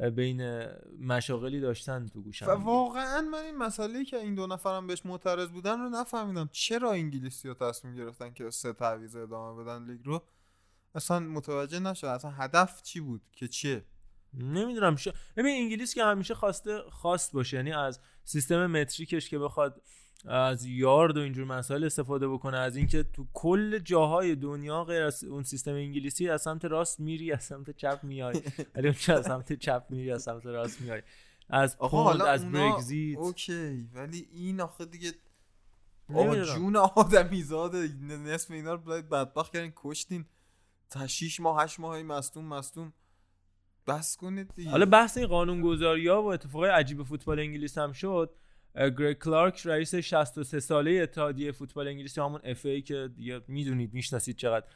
اه، 0.01 0.11
بین 0.11 0.67
مشاغلی 1.01 1.61
داشتن 1.61 2.07
تو 2.07 2.23
گوشم. 2.23 2.47
و 2.47 2.51
واقعا 2.51 3.21
من 3.21 3.39
این 3.39 3.57
مسئله 3.57 4.05
که 4.05 4.17
این 4.17 4.35
دو 4.35 4.47
نفرم 4.47 4.87
بهش 4.87 5.07
معترض 5.07 5.49
بودن 5.49 5.81
رو 5.81 5.89
نفهمیدم. 5.89 6.49
چرا 6.53 6.93
انگلیسی 6.93 7.49
ها 7.49 7.55
تصمیم 7.55 7.95
گرفتن 7.95 8.33
که 8.33 8.51
سه 8.51 8.73
تعویض 8.73 9.17
ادامه 9.17 9.65
بدن 9.65 9.85
لیگ 9.85 10.01
رو؟ 10.05 10.23
اصلا 10.95 11.21
متوجه 11.21 11.79
نشد. 11.79 12.07
اصلا 12.07 12.31
هدف 12.31 12.83
چی 12.83 13.01
بود؟ 13.01 13.23
که 13.33 13.49
چیه؟ 13.49 13.85
نمی‌دونم. 14.35 14.97
ش... 14.97 15.09
ببین 15.37 15.63
انگلیس 15.63 15.95
که 15.95 16.05
همیشه 16.05 16.35
خواسته 16.35 16.79
خواست 16.91 17.33
باشه. 17.33 17.57
یعنی 17.57 17.73
از 17.73 18.01
سیستم 18.25 18.67
متریکش 18.67 19.31
که 19.31 19.39
بخواد 19.39 19.83
از 20.27 20.65
یارد 20.65 21.17
و 21.17 21.21
اینجور 21.21 21.45
مسائل 21.45 21.85
استفاده 21.85 22.29
بکنه 22.29 22.57
از 22.57 22.77
اینکه 22.77 23.03
تو 23.03 23.27
کل 23.33 23.79
جاهای 23.79 24.35
دنیا 24.35 24.85
غیر 24.85 25.03
از 25.03 25.25
اون 25.25 25.43
سیستم 25.43 25.75
انگلیسی 25.75 26.29
از 26.29 26.43
سمت 26.43 26.65
راست 26.65 27.01
میری 27.01 27.33
از 27.33 27.45
سمت 27.45 27.71
چپ 27.77 28.01
میای. 28.03 28.43
ولی 28.75 28.89
اون 28.89 29.17
از 29.17 29.25
سمت 29.25 29.53
چپ 29.53 29.85
میری 29.89 30.11
از 30.11 30.23
سمت 30.23 30.47
راست 30.47 30.81
میای. 30.81 31.03
از 31.49 31.79
پوند 31.79 31.93
حالا 31.93 32.25
از 32.27 32.53
برگزیت 32.53 33.19
اوکی 33.19 33.89
ولی 33.95 34.29
این 34.33 34.61
آخه 34.61 34.85
دیگه 34.85 35.13
آقا. 36.15 36.37
جون 36.45 36.77
آدمی 36.77 37.43
زاده 37.43 37.89
نصف 38.03 38.51
اینا 38.51 38.75
رو 38.75 38.81
باید 38.81 39.09
بدبخت 39.09 39.53
کردین 39.53 39.73
کشتین. 39.77 40.25
تا 40.91 41.07
6 41.07 41.41
ماه 41.41 41.63
8 41.63 41.81
ماه 41.81 42.03
مصدوم 42.03 42.45
مصدوم. 42.45 42.93
بس 43.87 44.17
کنید 44.17 44.55
دیگه. 44.55 44.71
حالا 44.71 44.87
بحث 44.87 45.17
این 45.19 45.27
قانون 45.27 45.61
گذاری 45.61 46.09
ها 46.09 46.23
و 46.23 46.27
اتفاقای 46.33 46.71
عجیب 46.71 47.03
فوتبال 47.03 47.39
انگلیس 47.39 47.79
هم 47.79 47.93
شد. 47.93 48.35
گرگ 48.75 49.19
کلارک 49.19 49.63
رئیس 49.65 49.95
63 49.95 50.61
ساله 50.61 50.91
اتحادیه 50.91 51.53
فوتبال 51.53 51.89
انگلیسی 51.89 52.21
همون 52.21 52.41
اف 52.45 52.67
ای 52.67 52.83
که 52.83 53.11
دیگه 53.17 53.41
می‌دونید 53.49 53.95
می‌شناسید 53.95 54.37
چقدر 54.37 54.67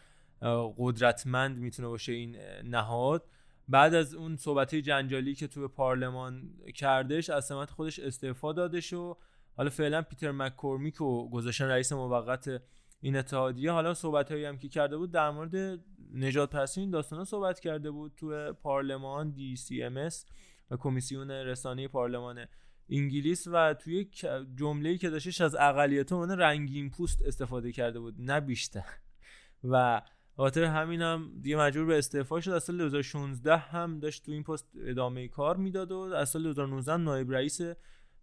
قدرتمند 0.79 1.59
می‌تونه 1.59 1.89
باشه 1.89 2.13
این 2.13 2.37
نهاد. 2.65 3.29
بعد 3.69 3.95
از 3.95 4.15
اون 4.15 4.37
صحبت 4.37 4.75
جنجالی 4.75 5.35
که 5.35 5.47
تو 5.47 5.69
پارلمان 5.69 6.51
کردش 6.75 7.31
از 7.31 7.47
سمت 7.47 7.71
خودش 7.71 7.99
استعفا 7.99 8.53
دادش 8.53 8.93
و 8.93 9.17
حالا 9.57 9.71
فعلا 9.71 10.03
پیتر 10.03 10.31
مککورمیک 10.31 11.01
و 11.01 11.31
گذاشتن 11.31 11.65
رئیس 11.65 11.93
موقت 11.93 12.63
این 13.01 13.17
اتحادیه. 13.17 13.73
حالا 13.73 13.95
صحبت 13.95 14.33
هایی 14.33 14.45
هم 14.45 14.59
که 14.59 14.69
کرده 14.69 14.97
بود 14.97 15.11
در 15.11 15.31
مورد 15.31 15.81
نژاد 16.15 16.51
پرستی 16.51 16.81
این 16.81 16.91
داستانا 16.91 17.25
صحبت 17.25 17.61
کرده 17.61 17.91
بود 17.91 18.13
تو 18.17 18.53
پارلمان 18.53 19.31
DCMS 19.31 20.27
و 20.71 20.77
کمیسیون 20.77 21.31
رسانه 21.31 21.89
پارلمان 21.89 22.47
انگلیس 22.91 23.47
و 23.53 23.75
توی 23.75 24.11
جمله‌ای 24.55 24.99
که 24.99 25.11
داشتش 25.11 25.41
از 25.41 25.55
اقلیت 25.55 26.13
عنوان 26.13 26.31
رنگین 26.31 26.91
پوست 26.91 27.23
استفاده 27.23 27.73
کرده 27.73 28.01
بود 28.01 28.15
نه 28.19 28.41
بیشتر. 28.41 28.85
و 29.71 30.03
خاطر 30.37 30.65
همین 30.65 31.03
هم 31.03 31.33
دیگه 31.43 31.57
مجبور 31.57 31.87
به 31.87 31.99
استعفا 31.99 32.41
شد. 32.41 32.51
از 32.51 32.65
سال 32.65 32.79
2016 32.79 33.57
هم 33.57 34.01
داشت 34.01 34.27
تو 34.27 34.33
این 34.33 34.43
پست 34.43 34.69
ادامه 34.87 35.29
کار 35.29 35.57
می‌داد 35.57 35.93
و 35.93 35.99
از 35.99 36.29
سال 36.29 36.43
2019 36.43 36.97
نایب 36.97 37.33
رئیس 37.33 37.61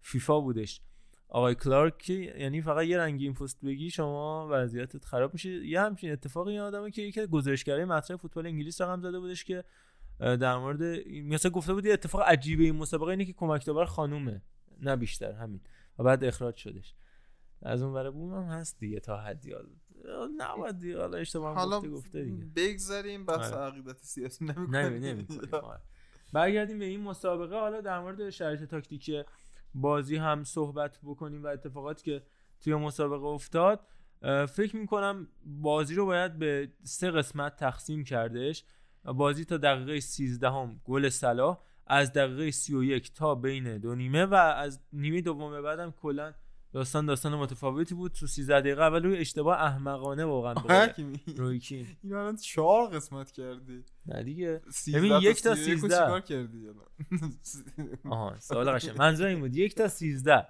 فیفا 0.02 0.40
بودش. 0.40 0.82
آقای 1.28 1.56
کلارک 1.56 2.10
یعنی 2.10 2.62
فقط 2.62 2.86
یه 2.86 2.98
رنگین 2.98 3.34
پست 3.34 3.66
بگی 3.66 3.90
شما 3.90 4.48
وضعیتت 4.52 5.06
خراب 5.06 5.34
میشه. 5.34 5.50
یه 5.50 5.82
همچین 5.82 6.12
اتفاقی 6.12 6.52
این 6.52 6.60
آدمه 6.60 6.92
که 6.92 7.02
یکی 7.02 7.28
گزارشگرای 7.28 7.86
مطرح 7.86 8.18
فوتبال 8.18 8.48
انگلیس 8.48 8.82
رقم 8.82 9.02
زده 9.02 9.20
بودش 9.20 9.44
که 9.44 9.64
در 10.20 10.58
مورد 10.58 10.82
مثلا 11.10 11.52
گفته 11.52 11.74
بود 11.74 11.86
یه 11.86 11.94
اتفاق 11.94 12.22
عجیبه 12.22 12.64
این 12.64 12.76
مسابقه 12.76 13.08
اینه 13.08 13.26
که 13.26 13.34
کمک 13.34 13.66
داور 13.66 13.86
خانومه. 13.86 14.42
نه 14.82 14.96
بیشتر 14.96 15.32
همین. 15.32 15.62
و 16.00 16.04
بعد 16.04 16.24
اخراج 16.24 16.56
شدش. 16.56 16.96
از 17.62 17.82
اون 17.82 17.94
برای 17.94 18.12
بوم 18.12 18.34
هم 18.34 18.44
هست 18.44 18.80
دیگه 18.80 19.00
تا 19.00 19.18
حدی. 19.18 19.54
حالا 19.54 20.30
نباید 20.38 20.80
دیگه 20.80 21.00
حالا 21.00 21.18
اشتباه 21.18 21.52
هم 21.52 21.58
حالا 21.58 21.78
گفته 21.78 21.90
گفته 21.90 22.24
دیگه. 22.24 22.46
بگذاریم 22.56 23.26
بحث 23.26 23.54
آره. 23.54 23.72
عقیدت 23.72 23.98
سیاسی 23.98 24.46
نمی‌کنیم. 24.46 25.28
برگردیم 26.34 26.80
به 26.80 26.86
این 26.86 27.02
مسابقه. 27.02 27.56
حالا 27.56 27.82
در 27.82 28.00
مورد 28.00 28.30
شرایط 28.30 28.64
تاکتیکی 28.64 29.24
بازی 29.74 30.16
هم 30.16 30.44
صحبت 30.44 31.00
بکنیم 31.04 31.44
و 31.44 31.48
اتفاقاتی 31.48 32.04
که 32.04 32.26
توی 32.62 32.76
مسابقه 32.76 33.26
افتاد. 33.26 33.88
فکر 34.50 34.76
می‌کنم 34.76 35.28
بازی 35.46 35.96
رو 35.96 36.06
باید 36.06 36.40
به 36.40 36.72
سه 36.84 37.12
قسمت 37.12 37.56
تقسیم 37.56 38.04
کردش 38.04 38.66
بازی 39.06 39.46
تا 39.46 39.58
دقیقه 39.58 40.00
13 40.00 40.50
هم 40.50 40.82
گل 40.86 41.10
صلاح 41.10 41.60
از 41.88 42.14
دقیقه 42.14 42.52
31 42.52 43.14
تا 43.14 43.36
بین 43.36 43.78
دو 43.78 43.96
نیمه 43.96 44.26
و 44.26 44.34
از 44.34 44.80
نیمه 44.94 45.22
دوم 45.22 45.52
به 45.52 45.62
بعدم 45.62 45.92
کلا 45.92 46.34
داستان 46.74 47.06
داستان 47.06 47.36
متفاوتی 47.36 47.96
بود. 47.96 48.12
تو 48.12 48.28
13 48.28 48.60
دقیقه 48.60 48.82
اول 48.82 49.04
روی 49.04 49.18
اشتباه 49.18 49.62
احمقانه 49.62 50.26
واقعا. 50.26 50.54
روی 51.38 51.60
کین 51.60 51.88
این 52.04 52.14
الان 52.14 52.36
چهار 52.36 52.90
قسمت 52.90 53.32
کردی. 53.32 53.84
نه 54.06 54.24
دیگه. 54.24 54.62
13 54.70 54.98
ببین 55.00 55.12
یک 55.22 55.44
تا 55.44 55.56
31 55.56 55.80
رو 55.80 55.90
13 55.90 55.96
چیکار 55.96 56.22
کردی؟ 56.22 56.68
آها 58.10 58.40
سوال 58.40 58.72
قشنگ. 58.72 58.98
منظور 58.98 59.28
این 59.28 59.40
بود 59.40 59.56
یک 59.56 59.76
تا 59.76 59.88
13 59.88 60.48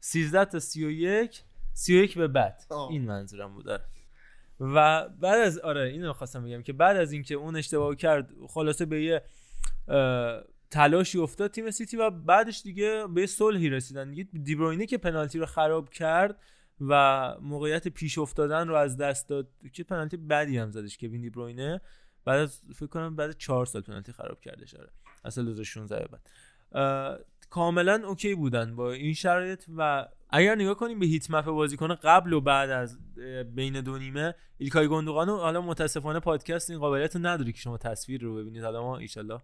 13 0.00 0.44
تا 0.44 0.58
31 0.58 1.42
31 1.74 2.18
به 2.18 2.28
بعد. 2.28 2.62
این 2.90 3.04
منظورم 3.04 3.54
بود. 3.54 3.68
آره. 3.68 3.84
و 4.62 5.08
بعد 5.08 5.40
از 5.40 5.58
آره 5.58 5.82
اینو 5.82 6.12
خواستم 6.12 6.44
بگم 6.44 6.62
که 6.62 6.72
بعد 6.72 6.96
از 6.96 7.12
اینکه 7.12 7.34
اون 7.34 7.56
اشتباه 7.56 7.96
کرد 7.96 8.30
خلاصه 8.48 8.86
به 8.86 9.02
یه 9.02 9.22
تلاشی 10.70 11.18
افتاد 11.18 11.50
تیم 11.50 11.70
سیتی 11.70 11.96
و 11.96 12.10
بعدش 12.10 12.62
دیگه 12.62 13.06
به 13.14 13.26
صلحی 13.26 13.70
رسیدن. 13.70 14.10
دیگه 14.10 14.28
دیبروینه 14.42 14.86
که 14.86 14.98
پنالتی 14.98 15.38
رو 15.38 15.46
خراب 15.46 15.90
کرد 15.90 16.40
و 16.80 17.34
موقعیت 17.40 17.88
پیش 17.88 18.18
افتادن 18.18 18.68
رو 18.68 18.74
از 18.74 18.96
دست 18.96 19.28
داد 19.28 19.48
که 19.72 19.84
پنالتی 19.84 20.16
بدی 20.16 20.58
هم 20.58 20.70
زدش 20.70 20.98
کوین 20.98 21.20
دیبروینه 21.20 21.80
بعد 22.24 22.40
از 22.40 22.60
فکر 22.74 22.86
کنم 22.86 23.16
بعد 23.16 23.36
چهار 23.38 23.66
سال 23.66 23.82
پنالتی 23.82 24.12
خراب 24.12 24.40
کردش 24.40 24.74
آره. 24.74 24.90
سال 25.30 25.44
2016 25.44 25.98
به 25.98 26.08
بعد 26.08 27.24
کاملا 27.52 28.08
اوکی 28.08 28.34
بودن 28.34 28.76
با 28.76 28.92
این 28.92 29.14
شرایط 29.14 29.64
و 29.76 30.06
اگر 30.30 30.54
نگاه 30.54 30.74
کنیم 30.74 30.98
به 30.98 31.06
هیت 31.06 31.30
مپ 31.30 31.44
بازیکن 31.44 31.94
قبل 31.94 32.32
و 32.32 32.40
بعد 32.40 32.70
از 32.70 32.98
بین 33.54 33.80
دو 33.80 33.98
نیمه 33.98 34.34
ایلکای 34.58 34.86
گوندوغان 34.88 35.28
رو 35.28 35.36
حالا 35.36 35.60
متاسفانه 35.60 36.20
پادکست 36.20 36.70
این 36.70 36.78
قابلیت 36.78 37.16
رو 37.16 37.26
نداره 37.26 37.52
که 37.52 37.58
شما 37.58 37.78
تصویر 37.78 38.22
رو 38.22 38.36
ببینید. 38.36 38.64
حالا 38.64 38.82
ما 38.82 38.98
ایشالله 38.98 39.40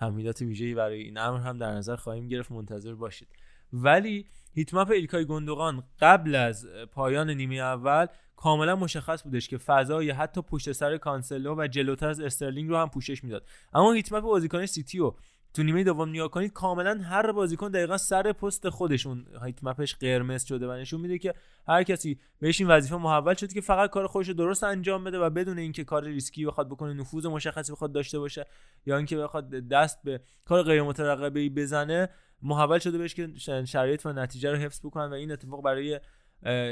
تمهیدات 0.00 0.40
ویژه‌ای 0.40 0.74
برای 0.74 1.02
این 1.02 1.18
امر 1.18 1.38
هم 1.38 1.58
در 1.58 1.70
نظر 1.70 1.96
خواهیم 1.96 2.28
گرفت. 2.28 2.52
منتظر 2.52 2.94
باشید. 2.94 3.28
ولی 3.72 4.26
heat 4.54 4.74
map 4.74 4.90
ایلکای 4.90 5.24
گوندوغان 5.24 5.82
قبل 6.00 6.34
از 6.34 6.66
پایان 6.92 7.30
نیمه 7.30 7.54
اول 7.54 8.06
کاملا 8.36 8.76
مشخص 8.76 9.22
بودش 9.22 9.48
که 9.48 9.58
فضای 9.58 10.10
حتی 10.10 10.42
پشت 10.42 10.72
سر 10.72 10.96
کانسلو 10.96 11.54
و 11.58 11.66
جلوتر 11.66 12.08
از 12.08 12.20
استرلینگ 12.20 12.68
رو 12.70 12.76
هم 12.76 12.90
پوشش 12.90 13.24
می‌داد. 13.24 13.46
اما 13.72 13.92
heat 13.92 14.12
map 14.12 14.24
بازیکن 14.24 14.66
سیتی 14.66 14.98
رو 14.98 15.16
تو 15.54 15.62
نیمه 15.62 15.84
دوم 15.84 16.08
نگاه 16.08 16.28
کنید 16.28 16.52
کاملا 16.52 17.00
هر 17.02 17.32
بازیکن 17.32 17.70
دقیقا 17.70 17.96
سر 17.96 18.32
پست 18.32 18.68
خودشون 18.68 19.26
heat 19.44 19.64
map 19.64 19.82
ش 19.82 19.94
قرمز 19.94 20.44
شده 20.44 20.68
و 20.68 20.72
نشون 20.72 21.00
میده 21.00 21.18
که 21.18 21.34
هر 21.68 21.82
کسی 21.82 22.18
بهش 22.38 22.60
این 22.60 22.70
وظیفه 22.70 22.96
محول 22.96 23.34
شده 23.34 23.54
که 23.54 23.60
فقط 23.60 23.90
کار 23.90 24.06
خودش 24.06 24.28
رو 24.28 24.34
درست 24.34 24.64
انجام 24.64 25.04
بده 25.04 25.18
و 25.18 25.30
بدون 25.30 25.58
اینکه 25.58 25.84
کار 25.84 26.04
ریسکی 26.04 26.46
بخواد 26.46 26.68
بکنه 26.68 26.94
نفوذ 26.94 27.26
مشخصی 27.26 27.72
بخواد 27.72 27.92
داشته 27.92 28.18
باشه 28.18 28.46
یا 28.86 28.96
اینکه 28.96 29.16
بخواد 29.16 29.50
دست 29.50 30.02
به 30.04 30.20
کار 30.44 30.62
غیر 30.62 30.82
مترقبه 30.82 31.40
ای 31.40 31.48
بزنه 31.48 32.08
محول 32.42 32.78
شده 32.78 32.98
بهش 32.98 33.14
که 33.14 33.30
شرایط 33.66 34.06
و 34.06 34.12
نتیجه 34.12 34.50
رو 34.50 34.56
حفظ 34.56 34.80
بکنن 34.86 35.10
و 35.10 35.12
این 35.12 35.32
اتفاق 35.32 35.62
برای 35.62 36.00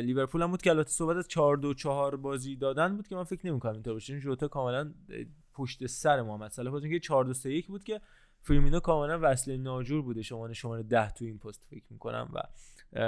لیورپول 0.02 0.42
هم 0.42 0.50
بود 0.50 0.62
که 0.62 0.70
البته 0.70 0.90
صحبت 0.90 1.16
از 1.16 1.28
4 1.28 1.56
2 1.56 1.74
4 1.74 2.16
بازی 2.16 2.56
دادن 2.56 2.96
بود 2.96 3.08
که 3.08 3.16
من 3.16 3.24
فکر 3.24 3.46
نمی‌کنم 3.46 3.72
اینطور 3.72 3.92
باشه. 3.92 4.12
چون 4.12 4.20
ژوتا 4.20 4.48
کاملا 4.48 4.94
پشت 5.54 5.86
سر 5.86 6.22
محمد 6.22 6.50
صلاح 6.50 6.72
بود. 6.72 6.88
که 6.88 7.00
4 7.00 7.24
2 7.24 7.32
3 7.32 7.50
1 7.50 7.66
بود 7.66 7.84
که 7.84 8.00
فیرمینو 8.42 8.80
کاملا 8.80 9.18
وصله 9.22 9.56
ناجور 9.56 10.02
بوده. 10.02 10.22
شماره 10.22 10.54
شماره 10.54 10.82
10 10.82 11.10
تو 11.10 11.24
این 11.24 11.38
پست 11.38 11.64
فکر 11.70 11.84
می‌کنم 11.90 12.32
و 12.32 12.42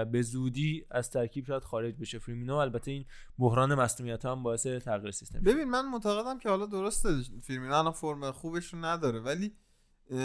به 0.04 0.22
زودی 0.22 0.86
از 0.90 1.10
ترکیب 1.10 1.46
شاید 1.46 1.64
خارج 1.64 1.94
بشه. 1.94 2.18
فیرمینو 2.18 2.54
البته 2.54 2.90
این 2.90 3.04
بحران 3.38 3.74
مصدومیت 3.74 4.24
هم 4.24 4.42
باعث 4.42 4.66
تغییر 4.66 5.10
سیستم. 5.10 5.40
ببین 5.40 5.64
من 5.64 5.88
معتقدم 5.88 6.38
که 6.38 6.48
حالا 6.48 6.66
درسته 6.66 7.08
فیرمینو 7.42 7.74
الان 7.74 7.92
فرم 7.92 8.30
خوبش 8.30 8.74
رو 8.74 8.84
نداره 8.84 9.20
ولی 9.20 9.52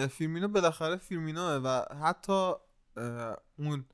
فیرمینو 0.10 0.48
بالاخره 0.48 0.98
فیرمینوه 0.98 1.62
و 1.64 1.96
حتی 2.04 2.54
اون 3.60 3.86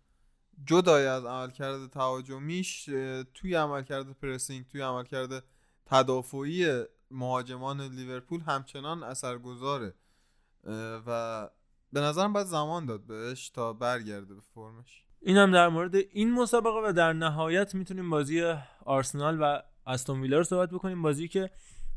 جدای 0.65 1.05
از 1.05 1.25
عملکرد 1.25 1.89
تهاجمیش 1.89 2.85
توی 3.33 3.55
عملکرد 3.55 4.11
pressing 4.11 4.67
توی 4.67 4.81
عملکرد 4.81 5.43
تدافعی 5.85 6.83
مهاجمان 7.11 7.81
لیورپول 7.81 8.41
همچنان 8.41 9.03
اثرگذاره. 9.03 9.93
و 11.07 11.49
به 11.93 12.01
نظرم 12.01 12.33
باید 12.33 12.47
زمان 12.47 12.85
داد 12.85 13.07
بهش 13.07 13.49
تا 13.49 13.73
برگرده 13.73 14.33
به 14.33 14.41
فرمش. 14.53 15.03
این 15.21 15.37
هم 15.37 15.51
در 15.51 15.67
مورد 15.67 15.95
این 15.95 16.33
مسابقه 16.33 16.89
و 16.89 16.93
در 16.93 17.13
نهایت 17.13 17.75
می‌تونیم 17.75 18.09
بازی 18.09 18.53
آرسنال 18.85 19.41
و 19.41 19.61
استون 19.87 20.21
ویلا 20.21 20.37
رو 20.37 20.43
صحبت 20.43 20.69
بکنیم. 20.69 21.01
بازی 21.01 21.27
که 21.27 21.49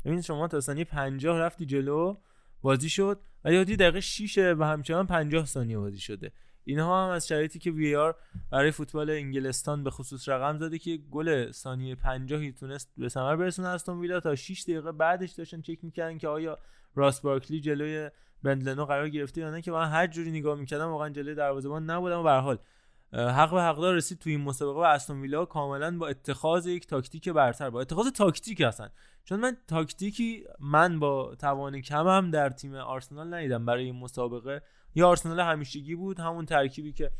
ببین 0.05 0.21
شما 0.21 0.47
تا 0.47 0.59
ثانیه 0.59 0.83
50 0.83 1.39
رفتی 1.39 1.65
جلو 1.65 2.17
بازی 2.61 2.89
شد. 2.89 3.19
و 3.45 3.51
یادی 3.51 3.75
دقیقه 3.75 3.99
6 3.99 4.37
و 4.37 4.63
همچنان 4.63 5.07
50 5.07 5.45
ثانیه 5.45 5.77
بازی 5.77 5.99
شده. 5.99 6.31
اینها 6.63 7.05
هم 7.05 7.11
از 7.11 7.27
شرایطی 7.27 7.59
که 7.59 7.71
وی 7.71 7.95
آر 7.95 8.15
برای 8.51 8.71
فوتبال 8.71 9.09
انگلستان 9.09 9.83
به 9.83 9.89
خصوص 9.89 10.29
رقم 10.29 10.57
زده 10.57 10.79
که 10.79 10.97
گل 10.97 11.51
ثانیه 11.51 11.95
50 11.95 12.51
تونست 12.51 12.93
به 12.97 13.09
ثمر 13.09 13.35
برسونه 13.35 13.67
استون 13.67 13.99
ویلا 13.99 14.19
تا 14.19 14.35
6 14.35 14.63
دقیقه 14.63 14.91
بعدش 14.91 15.31
داشتن 15.31 15.61
چک 15.61 15.83
می‌کردن 15.83 16.17
که 16.17 16.27
آیا 16.27 16.57
راس 16.95 17.21
بارکلی 17.21 17.61
جلوی 17.61 18.09
بندلنو 18.43 18.85
قرار 18.85 19.09
گرفته 19.09 19.41
یا 19.41 19.51
نه 19.51 19.61
که 19.61 19.71
من 19.71 19.89
هر 19.89 20.07
جوری 20.07 20.31
نگاه 20.31 20.59
می‌کردم 20.59 20.87
واقعا 20.87 21.09
جلوی 21.09 21.35
دروازه‌بان 21.35 21.89
نبودم 21.89 22.19
و 22.19 22.23
به 22.23 22.31
حال 22.31 22.57
حق 23.13 23.51
به 23.51 23.61
حقدار 23.61 23.95
رسید 23.95 24.19
تو 24.19 24.29
این 24.29 24.41
مسابقه 24.41 24.79
و 24.79 24.83
استون 24.83 25.21
ویلا 25.21 25.45
کاملا 25.45 25.97
با 25.97 26.07
اتخاذ 26.07 26.67
یک 26.67 26.87
تاکتیک 26.87 27.29
برتر 27.29 27.69
با 27.69 27.81
اتخاذ 27.81 28.07
تاکتیک 28.07 28.61
هستن. 28.61 28.89
چون 29.23 29.39
من 29.39 29.57
تاکتیکی 29.67 30.43
من 30.59 30.99
با 30.99 31.35
توان 31.35 31.81
کمم 31.81 32.31
در 32.31 32.49
تیم 32.49 32.75
آرسنال 32.75 33.33
ندیدم 33.33 33.65
برای 33.65 33.83
این 33.83 33.95
مسابقه. 33.95 34.61
یا 34.95 35.07
آرسنال 35.09 35.39
همیشگی 35.39 35.95
بود 35.95 36.19
همون 36.19 36.45
ترکیبی 36.45 36.93
که 36.93 37.11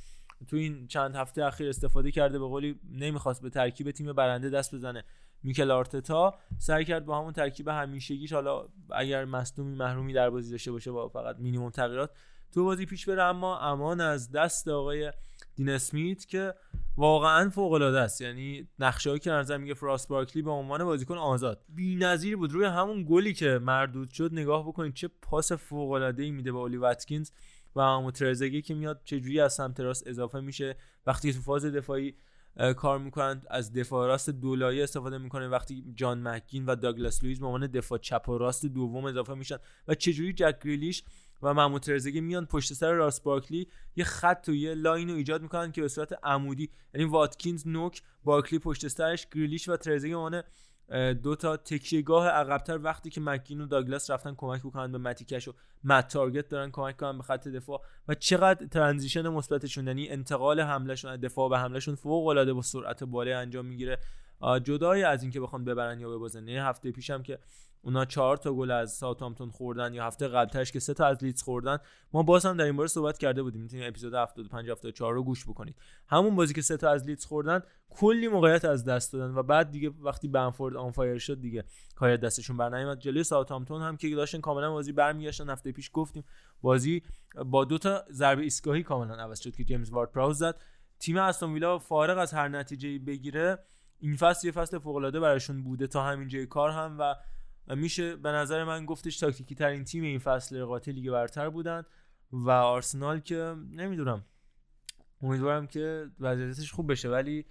تو 0.47 0.55
این 0.55 0.87
چند 0.87 1.15
هفته 1.15 1.45
اخیر 1.45 1.69
استفاده 1.69 2.11
کرده 2.11 2.39
به 2.39 2.45
قولی 2.45 2.79
نمی‌خواست 2.91 3.41
به 3.41 3.49
ترکیب 3.49 3.91
تیم 3.91 4.13
برنده 4.13 4.49
دست 4.49 4.75
بزنه. 4.75 5.03
میکل 5.43 5.72
آرتتا 5.72 6.33
سعی 6.57 6.85
کرد 6.85 7.06
با 7.06 7.19
همون 7.19 7.33
ترکیب 7.33 7.67
همیشگیش 7.67 8.33
حالا 8.33 8.67
اگر 8.91 9.25
مصدومی 9.25 9.75
محرومی 9.75 10.14
در 10.14 10.30
بازی 10.30 10.51
داشته 10.51 10.72
باشه 10.72 10.91
با 10.91 11.09
فقط 11.09 11.35
مینیمم 11.40 11.69
تغییرات 11.69 12.11
تو 12.53 12.64
بازی 12.64 12.85
پیش 12.85 13.09
بره. 13.09 13.24
اما 13.24 13.59
امان 13.59 14.01
از 14.01 14.32
دست 14.32 14.67
آقای 14.67 15.14
دین 15.56 15.69
اسمیت 15.69 16.25
که 16.25 16.53
واقعا 16.98 17.49
فوق 17.49 17.72
العاده 17.72 17.99
است. 17.99 18.22
یعنی 18.22 18.67
نقشه 18.80 19.19
که 19.19 19.32
نظر 19.32 19.57
میگه 19.57 19.74
فراس 19.74 20.07
بارکلی 20.07 20.41
به 20.41 20.51
عنوان 20.51 20.83
بازیکن 20.83 21.17
آزاد. 21.17 21.66
بی‌نظیر 21.69 22.38
بود. 22.38 22.51
روی 22.51 22.66
همون 22.66 23.06
گلی 23.09 23.33
که 23.33 23.59
مردود 23.64 24.09
شد 24.09 24.30
نگاه 24.33 24.67
بکنید 24.67 24.93
چه 24.93 25.09
پاس 25.22 25.51
فوق 25.51 25.91
العاده 25.91 26.24
ای 26.24 26.32
میده 26.32 26.51
به 26.51 26.57
اولی 26.57 26.77
واتکینز 26.77 27.32
و 27.75 27.82
همون 27.82 28.11
ترزگی 28.11 28.61
که 28.61 28.74
میاد 28.74 29.01
چجوری 29.03 29.40
از 29.40 29.53
سمت 29.53 29.80
راست 29.80 30.07
اضافه 30.07 30.40
میشه. 30.40 30.75
وقتی 31.07 31.33
تو 31.33 31.41
فاز 31.41 31.66
دفاعی 31.66 32.16
کار 32.77 33.00
می‌کنن 33.00 33.42
از 33.50 33.74
دفاع 33.74 34.08
راست 34.08 34.30
دولایی 34.30 34.82
استفاده 34.82 35.18
می‌کنه. 35.18 35.48
وقتی 35.48 35.84
جان 35.95 36.27
مکین 36.27 36.66
و 36.66 36.76
داگلاس 36.76 37.24
لوئیس 37.24 37.40
به 37.40 37.45
عنوان 37.45 37.68
دفاع 37.68 37.98
چپ 37.98 38.30
و 38.30 38.38
راست 38.38 38.66
دوم 38.66 39.06
اضافه 39.06 39.34
میشن 39.34 39.58
و 39.88 39.95
چجوری 39.95 40.34
جک 40.34 40.60
گریلیش 40.64 41.03
و 41.42 41.53
محمود 41.53 41.82
ترزگی 41.82 42.22
میان 42.22 42.45
پشت 42.45 42.74
سر 42.74 42.92
راس 42.91 43.24
بارکلی 43.24 43.68
یه 43.95 44.03
خط 44.03 44.45
و 44.48 44.53
یه 44.53 44.74
line 44.74 45.09
رو 45.10 45.16
ایجاد 45.16 45.42
می‌کنن 45.42 45.72
که 45.72 45.82
به 45.82 45.88
صورت 45.88 46.14
عمودی 46.24 46.69
یعنی 46.94 47.10
واتکینز 47.10 47.68
نوک 47.68 48.02
بارکلی 48.24 48.60
پشت 48.60 48.88
سرش 48.88 49.27
گریلیش 49.30 49.69
و 49.69 49.77
ترزگی 49.77 50.14
عنوان 50.14 50.44
دو 51.24 51.35
تا 51.35 51.57
تکیهگاه 51.57 52.27
عقبتر 52.27 52.80
وقتی 52.83 53.09
که 53.09 53.22
مکین 53.22 53.61
و 53.61 53.66
داگلاس 53.66 54.11
رفتن 54.11 54.35
کمک 54.38 54.61
بکنن 54.61 54.91
به 54.91 54.98
متی 54.98 55.19
کش 55.19 55.48
و 55.48 55.53
مت 55.83 56.07
تارگت 56.07 56.49
دارن 56.49 56.72
کمک 56.72 56.98
کنن 56.98 57.17
به 57.17 57.24
خط 57.24 57.48
دفاع 57.48 57.82
و 58.07 58.14
چقدر 58.14 58.66
transition 58.66 59.27
مثبتشون 59.27 59.88
یعنی 59.88 60.09
انتقال 60.09 60.59
حملهشون 60.59 61.11
از 61.11 61.22
دفاع 61.22 61.49
به 61.49 61.59
حملهشون 61.59 61.95
فوق 61.95 62.27
العاده 62.27 62.53
با 62.53 62.61
سرعت 62.61 63.03
بالا 63.03 63.40
انجام 63.40 63.66
می‌گیره. 63.66 63.98
جدای 64.64 65.03
از 65.03 65.22
اینکه 65.24 65.41
بخوان 65.41 65.66
ببرن 65.66 65.99
یا 65.99 66.09
ببازن. 66.09 66.48
یعنی 66.48 66.59
هفته 66.59 66.91
پیشم 66.91 67.24
که 67.24 67.40
اونا 67.81 68.06
چهار 68.06 68.38
تا 68.38 68.53
گل 68.53 68.72
از 68.72 68.93
ساوثهامپتون 68.93 69.49
خوردن 69.49 69.93
یا 69.93 70.06
هفته 70.06 70.27
قبلترش 70.27 70.72
که 70.72 70.80
سه 70.80 70.93
تا 70.93 71.06
از 71.06 71.23
لیدز 71.23 71.41
خوردن 71.41 71.77
ما 72.14 72.23
باز 72.23 72.45
هم 72.45 72.57
در 72.57 72.65
این 72.65 72.75
باره 72.75 72.88
صحبت 72.88 73.17
کرده 73.17 73.43
بودیم. 73.43 73.61
می‌تونید 73.61 73.85
اپیزود 73.88 74.14
75 74.14 74.69
74 74.69 75.14
رو 75.14 75.23
گوش 75.23 75.45
بکنید. 75.45 75.75
همون 76.07 76.35
بازی 76.35 76.53
که 76.53 76.61
سه 76.61 76.77
تا 76.77 76.89
از 76.89 77.06
لیدز 77.06 77.25
خوردن 77.25 77.61
کلی 77.89 78.27
موقعیت 78.27 78.65
از 78.65 78.85
دست 78.85 79.14
دادن 79.14 79.35
و 79.35 79.43
بعد 79.43 79.72
دیگه 79.72 79.91
وقتی 79.99 80.27
بمفورد 80.27 80.75
on 80.75 80.91
fire 80.91 81.17
شد 81.17 81.41
دیگه 81.41 81.64
کار 81.95 82.17
دستشون 82.17 82.57
بر 82.57 82.77
نیومد 82.77 82.99
جلوی 82.99 83.23
ساوثهامپتون 83.23 83.81
هم 83.81 83.97
که 83.97 84.15
داشتن 84.15 84.39
کاملا 84.39 84.72
بازی 84.72 84.91
برمیگشتن 84.91 85.49
هفته 85.49 85.72
پیش 85.72 85.89
گفتیم 85.93 86.23
بازی 86.61 87.03
با 87.45 87.65
دو 87.65 87.77
تا 87.77 88.03
ضربه 88.11 88.41
ایستگاهی 88.41 88.83
کاملا 88.83 89.15
عوض 89.15 89.39
شد 89.39 89.56
که 89.56 89.64
جیمز 89.64 89.89
وارد 89.89 90.11
پراوس 90.11 90.38
زد. 90.38 90.61
تیم 90.99 91.17
استون 91.17 91.53
ویلا 91.53 91.80
فارغ 91.80 92.17
از 92.17 92.33
هر 92.33 92.47
نتیجه 92.47 92.99
بگیره 92.99 93.59
این 93.99 94.15
فصل 94.15 94.47
یه 94.47 94.53
فصل 94.53 94.80
فوق 94.80 94.95
العاده 94.95 95.19
براشون 95.19 95.64
بوده 95.64 95.88
تا 95.88 96.03
همین 96.03 96.27
جای 96.27 96.45
کار 96.45 96.69
هم 96.69 96.95
و 96.99 97.15
میشه 97.75 98.15
به 98.15 98.29
نظر 98.29 98.63
من 98.63 98.85
گفتش 98.85 99.17
تاکتیکی 99.17 99.55
ترین 99.55 99.83
تیم 99.83 100.03
این 100.03 100.19
فصل 100.19 100.57
رقابت 100.57 100.87
لیگ 100.87 101.11
برتر 101.11 101.49
بودن 101.49 101.83
و 102.31 102.51
آرسنال 102.51 103.19
که 103.19 103.55
نمی‌دونم. 103.71 104.25
امیدوارم 105.21 105.67
که 105.67 106.09
وضعیتش 106.19 106.71
خوب 106.71 106.91
بشه 106.91 107.09
ولی 107.09 107.45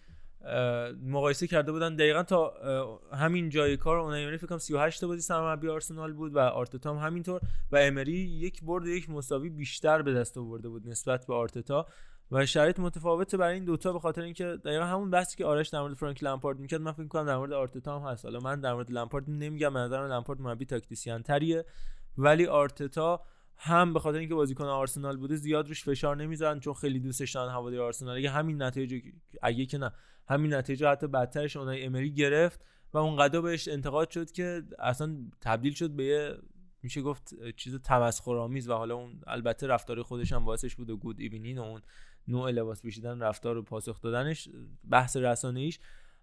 مقایسه 1.03 1.47
کرده 1.47 1.73
بودن. 1.73 1.97
دقیقا 1.97 2.23
تا 2.23 2.55
همین 3.13 3.49
جای 3.49 3.77
کار 3.77 3.99
اونایی 3.99 4.25
امری 4.25 4.39
فکر 4.39 4.47
کنم 4.47 4.59
38 4.59 5.01
تا 5.01 5.07
بازی 5.07 5.21
سرمربی 5.21 5.69
آرسنال 5.69 6.13
بود 6.13 6.35
و 6.35 6.39
آرتتا 6.39 6.95
هم 6.95 7.07
همینطور. 7.07 7.41
و 7.73 7.77
امری 7.77 8.13
یک 8.13 8.65
برد 8.65 8.87
یک 8.87 9.11
مساوی 9.11 9.49
بیشتر 9.49 10.03
به 10.03 10.15
دست 10.15 10.39
آورده 10.39 10.69
بود 10.69 10.89
نسبت 10.89 11.27
به 11.27 11.35
آرتتا. 11.35 11.87
و 12.31 12.47
شرایط 12.47 12.81
متفاوته 12.81 13.37
برای 13.37 13.55
این 13.55 13.65
دوتا 13.65 13.93
به 13.93 13.99
خاطر 13.99 14.23
اینکه 14.23 14.45
دقیقا 14.45 14.85
همون 14.85 15.11
بحثی 15.11 15.37
که 15.37 15.45
آرش 15.45 15.69
در 15.69 15.81
مورد 15.81 15.95
فرانک 15.95 16.25
لمپارد 16.25 16.59
می‌کرد 16.59 16.81
من 16.81 16.93
فکر 16.93 17.07
کنم 17.07 17.27
در 17.27 17.37
مورد 17.37 17.53
آرتتا 17.53 18.01
هم 18.01 18.09
هست. 18.09 18.25
حالا 18.25 18.41
من 18.41 18.61
در 18.61 18.75
مورد 18.75 18.91
لمپارد 18.91 19.25
نمیگم 19.31 19.75
به 19.75 19.81
نظر 19.81 20.01
من 20.01 20.13
لمپارد 20.13 20.41
مربی 20.41 20.65
تاکتیسیان 20.65 21.23
تریه 21.23 21.65
ولی 22.19 22.47
آرتتا 22.47 23.23
هم 23.57 23.93
به 23.93 24.01
خاطر 24.01 24.19
اینکه 24.19 24.35
بازیکن 24.35 24.65
آرسنال 24.65 25.17
بوده 25.17 25.37
زیاد 25.37 25.69
روش 25.69 25.85
فشار 25.85 26.17
نمی‌ذارن 26.17 26.61
چون 26.61 26.75
خیلی 26.75 27.01
دوستش 27.01 27.33
دارن 27.33 27.53
هواداری 27.53 27.79
آرسنال. 27.79 28.17
اگه 28.17 28.31
همین 28.31 28.63
نتایج 28.63 29.03
اگه 29.43 29.67
که 29.67 29.79
نه 29.79 29.93
همین 30.29 30.55
نتیجه 30.55 30.89
حتی 30.89 31.07
بدترش 31.07 31.57
اونای 31.57 31.85
امری 31.85 32.13
گرفت 32.13 32.61
و 32.93 32.99
اونقدر 32.99 33.41
بهش 33.41 33.69
انتقاد 33.69 34.11
شد 34.11 34.31
که 34.31 34.63
اصلا 34.79 35.17
تبدیل 35.41 35.73
شد 35.73 35.91
به 35.91 36.05
یه 36.05 36.39
میشه 36.83 37.03
گفت 37.03 37.35
چیز 37.57 37.81
تمسخرآمیز 37.81 38.69
و 38.69 38.73
حالا 38.73 38.95
اون 38.95 39.21
البته 39.27 39.67
رفتار 39.67 40.03
خودش 40.03 40.33
هم 40.33 40.45
باعثش 40.45 40.75
بود 40.75 40.91
و 40.91 40.97
گود 40.97 41.21
ایوینین 41.21 41.59
و 41.59 41.63
اون 41.63 41.83
نوع 42.29 42.51
لباس 42.51 42.83
پوشیدن 42.83 43.23
رفتار 43.23 43.57
و 43.57 43.63
پاسخ 43.63 44.01
دادنش 44.01 44.49
بحث 44.91 45.17
رسانه‌ایش. 45.17 45.79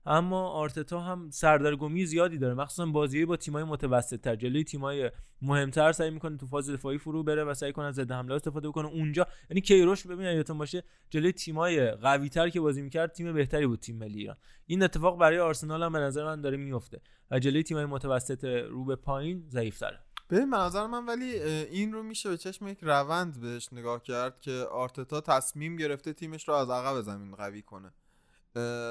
اما 0.05 0.47
آرتتا 0.47 0.99
هم 0.99 1.29
سردرگمی 1.29 2.05
زیادی 2.05 2.37
داره. 2.37 2.53
مخصوصا 2.53 2.85
بازی 2.85 3.25
با 3.25 3.37
تیمای 3.37 3.63
متوسط 3.63 4.21
تر 4.21 4.35
جلوی 4.35 4.63
تیمای 4.63 5.11
مهمتر 5.41 5.91
سعی 5.91 6.09
می‌کنه 6.09 6.37
تو 6.37 6.47
فاز 6.47 6.69
دفاعی 6.69 6.97
فرو 6.97 7.23
بره 7.23 7.43
و 7.43 7.53
سعی 7.53 7.71
کنه 7.71 7.91
ضد 7.91 8.11
حمله 8.11 8.35
استفاده 8.35 8.69
بکنه. 8.69 8.87
اونجا 8.87 9.27
یعنی 9.49 9.61
کیروش 9.61 10.07
ببین 10.07 10.25
یادتون 10.25 10.57
باشه 10.57 10.83
جلوی 11.09 11.31
تیمای 11.31 11.91
قوی 11.91 12.29
تر 12.29 12.49
که 12.49 12.61
بازی 12.61 12.81
می‌کرد 12.81 13.11
تیم 13.11 13.33
بهتری 13.33 13.67
بود 13.67 13.79
تیم 13.79 13.97
ملی 13.97 14.19
ایران. 14.19 14.37
این 14.65 14.83
اتفاق 14.83 15.19
برای 15.19 15.39
آرسنال 15.39 15.83
هم 15.83 15.93
به 15.93 15.99
نظر 15.99 16.25
من 16.25 16.41
داره 16.41 16.57
میفته 16.57 17.01
و 17.31 17.39
جلوی 17.39 17.63
تیمای 17.63 17.85
متوسط 17.85 18.43
رو 18.45 18.85
به 18.85 18.95
پایین 18.95 19.43
ضعیف‌تره. 19.49 19.99
به 20.27 20.45
نظر 20.45 20.87
من 20.87 21.05
ولی 21.05 21.39
این 21.39 21.93
رو 21.93 22.03
میشه 22.03 22.29
به 22.29 22.37
چشم 22.37 22.67
یک 22.67 22.79
روند 22.81 23.39
بهش 23.41 23.69
نگاه 23.71 24.03
کرد 24.03 24.41
که 24.41 24.51
آرتتا 24.71 25.21
تصمیم 25.21 25.75
گرفته 25.75 26.13
تیمش 26.13 26.47
رو 26.47 26.53
از 26.53 26.69
عقب 26.69 27.01
زمین 27.01 27.35
قوی 27.35 27.61
کنه. 27.61 27.93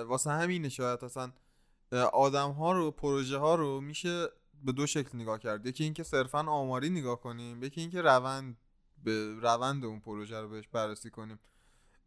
واسه 0.04 0.30
همینه 0.30 0.68
شاید 0.68 1.04
اصلا 1.04 1.32
آدم 2.12 2.50
ها 2.50 2.72
رو 2.72 2.90
پروژه 2.90 3.38
ها 3.38 3.54
رو 3.54 3.80
میشه 3.80 4.28
به 4.64 4.72
دو 4.72 4.86
شکل 4.86 5.18
نگاه 5.18 5.38
کرد. 5.38 5.66
یکی 5.66 5.84
اینکه 5.84 6.02
صرفا 6.02 6.38
آماری 6.38 6.90
نگاه 6.90 7.20
کنیم 7.20 7.62
یکی 7.62 7.80
اینکه 7.80 8.02
روند 8.02 8.56
به 9.04 9.34
روند 9.40 9.84
اون 9.84 10.00
پروژه 10.00 10.40
رو 10.40 10.48
بهش 10.48 10.68
بررسی 10.68 11.10
کنیم. 11.10 11.38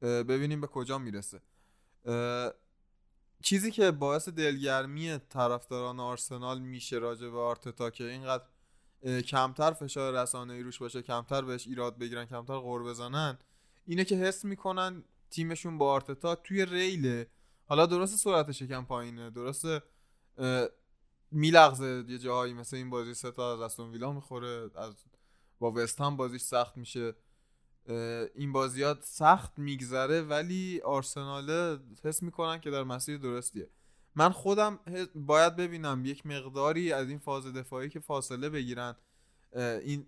ببینیم 0.01 0.61
به 0.61 0.67
کجا 0.67 0.97
می‌رسه. 0.97 1.41
چیزی 3.41 3.71
که 3.71 3.91
باعث 3.91 4.29
دلگرمی 4.29 5.17
طرفداران 5.17 5.99
آرسنال 5.99 6.59
میشه 6.59 6.97
راجع 6.97 7.29
به 7.29 7.39
آرتتا 7.39 7.89
که 7.89 8.03
اینقدر 8.03 8.43
کمتر 9.03 9.71
فشار 9.71 10.21
رسانه‌ای 10.21 10.63
روش 10.63 10.79
باشه 10.79 11.01
کمتر 11.01 11.41
بهش 11.41 11.67
ایراد 11.67 11.97
بگیرن 11.97 12.25
کمتر 12.25 12.57
غور 12.57 12.83
بزنن 12.83 13.37
اینه 13.85 14.05
که 14.05 14.15
حس 14.15 14.45
می‌کنن 14.45 15.03
تیمشون 15.29 15.77
با 15.77 15.91
آرتتا 15.91 16.35
توی 16.35 16.65
ریله. 16.65 17.27
حالا 17.65 17.85
درست 17.85 18.15
سرعتش 18.15 18.61
یکم 18.61 18.85
پایینه 18.85 19.29
درست 19.29 19.65
میلغزه 21.31 22.05
یه 22.07 22.17
جاهایی 22.17 22.53
مثل 22.53 22.75
این 22.75 22.89
بازی 22.89 23.13
سه 23.13 23.31
تا 23.31 23.53
از 23.53 23.59
استون 23.59 23.91
ویلا 23.91 24.11
می‌خوره 24.11 24.69
از 24.75 24.95
با 25.59 25.71
وست 25.71 26.01
هم 26.01 26.17
بازیش 26.17 26.41
سخت 26.41 26.77
میشه. 26.77 27.15
این 28.35 28.51
بازیات 28.51 29.03
سخت 29.03 29.59
میگذره 29.59 30.21
ولی 30.21 30.81
آرسنال 30.81 31.79
حس 32.03 32.23
می‌کنن 32.23 32.59
که 32.59 32.71
در 32.71 32.83
مسیر 32.83 33.17
درستیه. 33.17 33.69
من 34.15 34.29
خودم 34.29 34.79
باید 35.15 35.55
ببینم 35.55 36.05
یک 36.05 36.25
مقداری 36.25 36.93
از 36.93 37.09
این 37.09 37.19
فاز 37.19 37.45
دفاعی 37.45 37.89
که 37.89 37.99
فاصله 37.99 38.49
بگیرن 38.49 38.95
این 39.55 40.07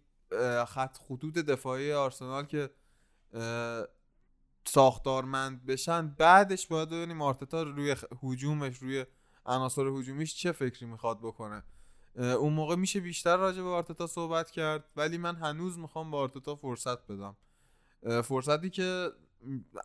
خط 0.68 0.98
خطوط 0.98 1.34
دفاعی 1.34 1.94
آرسنال 1.94 2.46
که 2.46 2.70
ساختارمند 4.66 5.66
بشن 5.66 6.08
بعدش 6.08 6.68
باید 6.68 6.90
ببینیم 6.90 7.22
آرتتا 7.22 7.64
روی 7.64 7.96
هجومش 8.24 8.78
روی 8.78 9.06
عناصر 9.46 9.88
هجومیش 9.88 10.36
چه 10.36 10.52
فکری 10.52 10.86
می‌خواد 10.86 11.20
بکنه. 11.20 11.64
اون 12.16 12.54
موقع 12.54 12.76
میشه 12.76 13.00
بیشتر 13.00 13.38
راجع 13.38 13.62
به 13.62 13.70
آرتتا 13.70 14.08
صحبت 14.08 14.52
کرد 14.52 14.84
ولی 14.96 15.18
من 15.18 15.36
هنوز 15.36 15.78
می‌خوام 15.78 16.12
به 16.12 16.18
آرتتا 16.18 16.56
فرصت 16.56 17.08
بدم. 17.08 17.38
فرصتی 18.22 18.70
که 18.70 19.12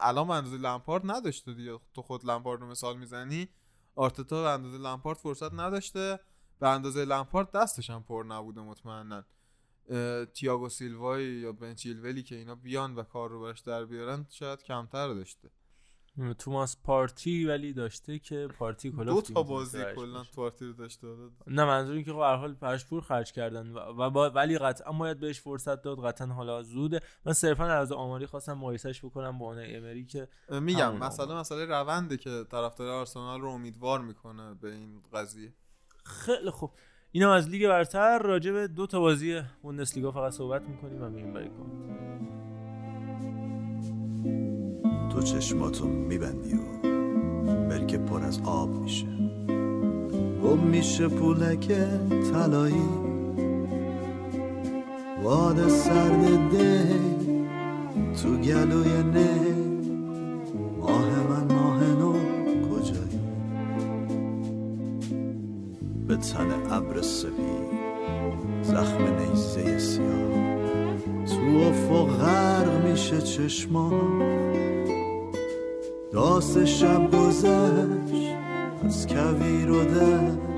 الان 0.00 0.30
اندازه 0.30 0.56
لمپارد 0.56 1.10
نداشته 1.10 1.54
دیگه. 1.54 1.78
تو 1.94 2.02
خود 2.02 2.24
لمپارد 2.24 2.60
رو 2.60 2.66
مثال 2.66 2.98
می‌زنی 2.98 3.48
آرتتا 3.94 4.42
به 4.42 4.50
اندازه 4.50 4.78
لمپارد 4.78 5.18
فرصت 5.18 5.54
نداشته. 5.54 6.20
به 6.60 6.68
اندازه 6.68 7.04
لمپارد 7.04 7.50
دستش 7.50 7.90
هم 7.90 8.02
پر 8.02 8.24
نبوده 8.28 8.60
مطمئنا 8.60 9.24
تییاگو 10.34 10.68
سیلوای 10.68 11.24
یا 11.24 11.52
بن 11.52 11.74
چیلولی 11.74 12.22
که 12.22 12.36
اینا 12.36 12.54
بیان 12.54 12.94
و 12.94 13.02
کار 13.02 13.30
رو 13.30 13.40
براش 13.40 13.60
در 13.60 13.84
بیارن 13.84 14.26
شاید 14.30 14.62
کمتر 14.62 15.08
داشته. 15.08 15.50
توماس 16.38 16.76
پارتی 16.84 17.44
ولی 17.44 17.72
داشته 17.72 18.18
که 18.18 18.48
پارتی 18.58 18.90
کلا 18.90 19.12
دو 19.12 19.20
تا 19.20 19.42
بازی 19.42 19.78
کلا 19.96 20.24
پارتی 20.36 20.66
رو 20.66 20.72
داشته 20.72 21.06
داد 21.06 21.32
نه 21.46 21.64
منظور 21.64 21.94
این 21.94 22.04
که 22.04 22.12
خب 22.12 22.18
هر 22.18 22.36
حال 22.36 22.54
پرش 22.54 22.86
پور 22.86 23.02
خرج 23.02 23.32
کردن 23.32 23.72
و, 23.72 24.10
با 24.10 24.30
ولی 24.30 24.58
قطعا 24.58 24.92
باید 24.92 25.20
بهش 25.20 25.40
فرصت 25.40 25.82
داد 25.82 26.04
قطعا 26.06 26.26
حالا 26.26 26.62
زوده. 26.62 27.00
من 27.26 27.32
صرفا 27.32 27.64
از 27.64 27.92
آماری 27.92 28.26
خواستم 28.26 28.52
مقایسهش 28.52 29.04
بکنم 29.04 29.38
با 29.38 29.46
اون 29.46 29.58
امری 29.58 30.04
که 30.04 30.28
میگم 30.50 30.86
همون 30.86 31.08
مسئله 31.38 31.64
رونده 31.64 32.16
که 32.16 32.44
طرفدار 32.50 32.88
آرسنال 32.88 33.40
رو 33.40 33.48
امیدوار 33.48 34.00
می‌کنه 34.00 34.54
به 34.54 34.72
این 34.72 35.02
قضیه. 35.12 35.52
خیلی 36.04 36.50
خوب. 36.50 36.70
اینم 37.12 37.28
از 37.28 37.48
لیگ 37.48 37.68
برتر. 37.68 38.18
راجع 38.18 38.52
به 38.52 38.68
دو 38.68 38.86
تا 38.86 39.00
بازی 39.00 39.42
بوندسلیگا 39.62 40.10
فقط 40.10 40.32
صحبت 40.32 40.62
می‌کنیم 40.62 41.02
و 41.02 41.08
میریم 41.08 41.32
برای 41.32 41.48
تو 45.12 45.22
چشماتو 45.22 45.86
میبندی 45.86 46.54
و 46.54 46.88
برکه 47.68 47.98
پر 47.98 48.24
از 48.24 48.40
آب 48.44 48.82
میشه. 48.82 49.06
گم 50.44 50.58
میشه 50.58 51.08
پولک 51.08 51.72
طلایی. 52.32 52.84
واد 55.22 55.68
سرد 55.68 56.50
ده 56.52 56.94
تو 58.22 58.36
گلوی 58.36 59.02
نه. 59.02 59.30
ماه 60.80 61.28
من 61.30 61.54
ماه 61.54 61.84
نو 61.84 62.12
کجایی؟ 62.68 63.20
به 66.08 66.16
تن 66.16 66.50
ابر 66.70 67.02
سپید 67.02 67.72
زخم 68.62 69.02
نیزه 69.02 69.78
سیاه. 69.78 70.32
تو 71.26 71.68
افق 71.68 72.06
غرق 72.06 72.84
میشه 72.84 73.20
چشمان. 73.20 74.22
داس 76.12 76.58
شب 76.58 77.10
گذشت 77.10 78.34
از 78.84 79.06
کویر 79.06 79.70
و 79.70 79.84
دشت. 79.84 80.51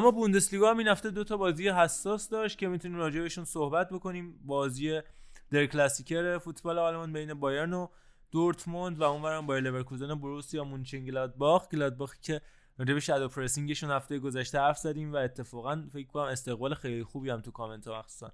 اما 0.00 0.10
بوندسلیگا 0.10 0.70
هم 0.70 0.78
این 0.78 0.88
هفته 0.88 1.10
دو 1.10 1.24
تا 1.24 1.36
بازی 1.36 1.68
حساس 1.68 2.28
داشت 2.28 2.58
که 2.58 2.68
می‌تونیم 2.68 2.98
راجع 2.98 3.20
بهشون 3.20 3.44
صحبت 3.44 3.92
بکنیم. 3.92 4.38
بازی 4.44 5.00
در 5.50 5.66
Klassiker 5.66 6.38
فوتبال 6.38 6.78
آلمان 6.78 7.12
بین 7.12 7.34
بایرن 7.34 7.72
و 7.72 7.88
دورتموند 8.30 9.00
و 9.00 9.02
اونورم 9.02 9.46
بایر 9.46 9.62
لورکوزن 9.62 10.10
و 10.10 10.16
بروسیا 10.16 10.64
مونچنگلادباخ. 10.64 11.68
گلادباخی 11.68 12.18
که 12.22 12.40
راجع 12.78 12.94
به 12.94 13.00
shadow 13.00 13.28
pressing 13.28 13.69
شون 13.69 13.90
هفته 13.90 14.18
گذشته 14.18 14.58
حرف 14.58 14.78
زدیم 14.78 15.12
و 15.12 15.16
اتفاقا 15.16 15.84
فکر 15.92 16.06
کنم 16.06 16.22
استقبال 16.22 16.74
خیلی 16.74 17.04
خوبی 17.04 17.30
هم 17.30 17.40
تو 17.40 17.50
کامنت 17.50 17.86
ها 17.86 17.98
مخصوصا 17.98 18.32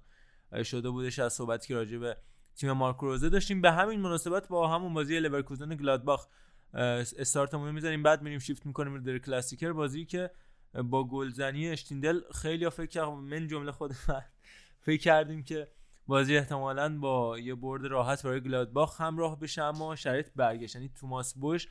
شده 0.63 0.89
بودش 0.89 1.19
از 1.19 1.33
صحبتی 1.33 1.67
که 1.67 1.75
راجع 1.75 1.97
به 1.97 2.17
تیم 2.55 2.71
مارکو 2.71 3.05
روزه 3.05 3.29
داشتیم. 3.29 3.61
به 3.61 3.71
همین 3.71 3.99
مناسبت 3.99 4.47
با 4.47 4.67
همون 4.67 4.93
بازی 4.93 5.19
لورکوزن 5.19 5.75
گلادباخ 5.75 6.27
استارتمون 6.73 7.71
می‌زنیم 7.71 8.03
بعد 8.03 8.21
میریم 8.21 8.39
شیفت 8.39 8.65
می‌کنیم 8.65 9.03
در 9.03 9.17
کلاسیکر 9.17 9.71
بازی 9.71 10.05
که 10.05 10.31
با 10.73 11.03
گلزنی 11.03 11.69
اشتیندل 11.69 12.21
خیلی 12.35 12.69
فکر 12.69 12.85
کردم 12.85 13.13
من 13.13 13.47
جمله 13.47 13.71
خود 13.71 13.91
من 14.09 14.21
فکر 14.85 15.01
کردیم 15.01 15.43
که 15.43 15.67
بازی 16.07 16.37
احتمالا 16.37 16.99
با 16.99 17.39
یه 17.39 17.55
برد 17.55 17.85
راحت 17.85 18.23
برای 18.23 18.41
گلادباخ 18.41 19.01
همراه 19.01 19.39
بشه 19.39 19.63
اما 19.63 19.95
شرایط 19.95 20.27
برگشت. 20.35 20.75
یعنی 20.75 20.89
توماس 20.99 21.33
بوش 21.33 21.67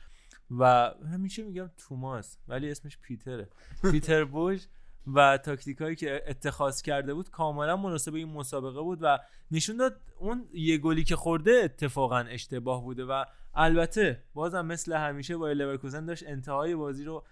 و 0.51 0.91
همیشه 1.13 1.43
میگم؟ 1.43 1.69
توماس 1.77 2.37
ولی 2.47 2.71
اسمش 2.71 2.97
پیتره. 2.97 3.49
پیتر 3.91 4.23
بوش 4.23 4.67
و 5.13 5.37
تاکتیکایی 5.37 5.95
که 5.95 6.23
اتخاذ 6.27 6.81
کرده 6.81 7.13
بود 7.13 7.29
کاملا 7.29 7.77
مناسب 7.77 8.13
این 8.13 8.29
مسابقه 8.29 8.81
بود 8.81 8.99
و 9.01 9.19
نشون 9.51 9.77
داد 9.77 10.01
اون 10.19 10.47
یه 10.53 10.77
گلی 10.77 11.03
که 11.03 11.15
خورده 11.15 11.61
اتفاقا 11.63 12.19
اشتباه 12.19 12.83
بوده 12.83 13.05
و 13.05 13.25
البته 13.53 14.23
بازم 14.33 14.65
مثل 14.65 14.93
همیشه 14.93 15.37
با 15.37 15.51
لورکوزن 15.51 16.05
داشت 16.05 16.23
انتهای 16.27 16.75
بازی 16.75 17.03
رو 17.03 17.23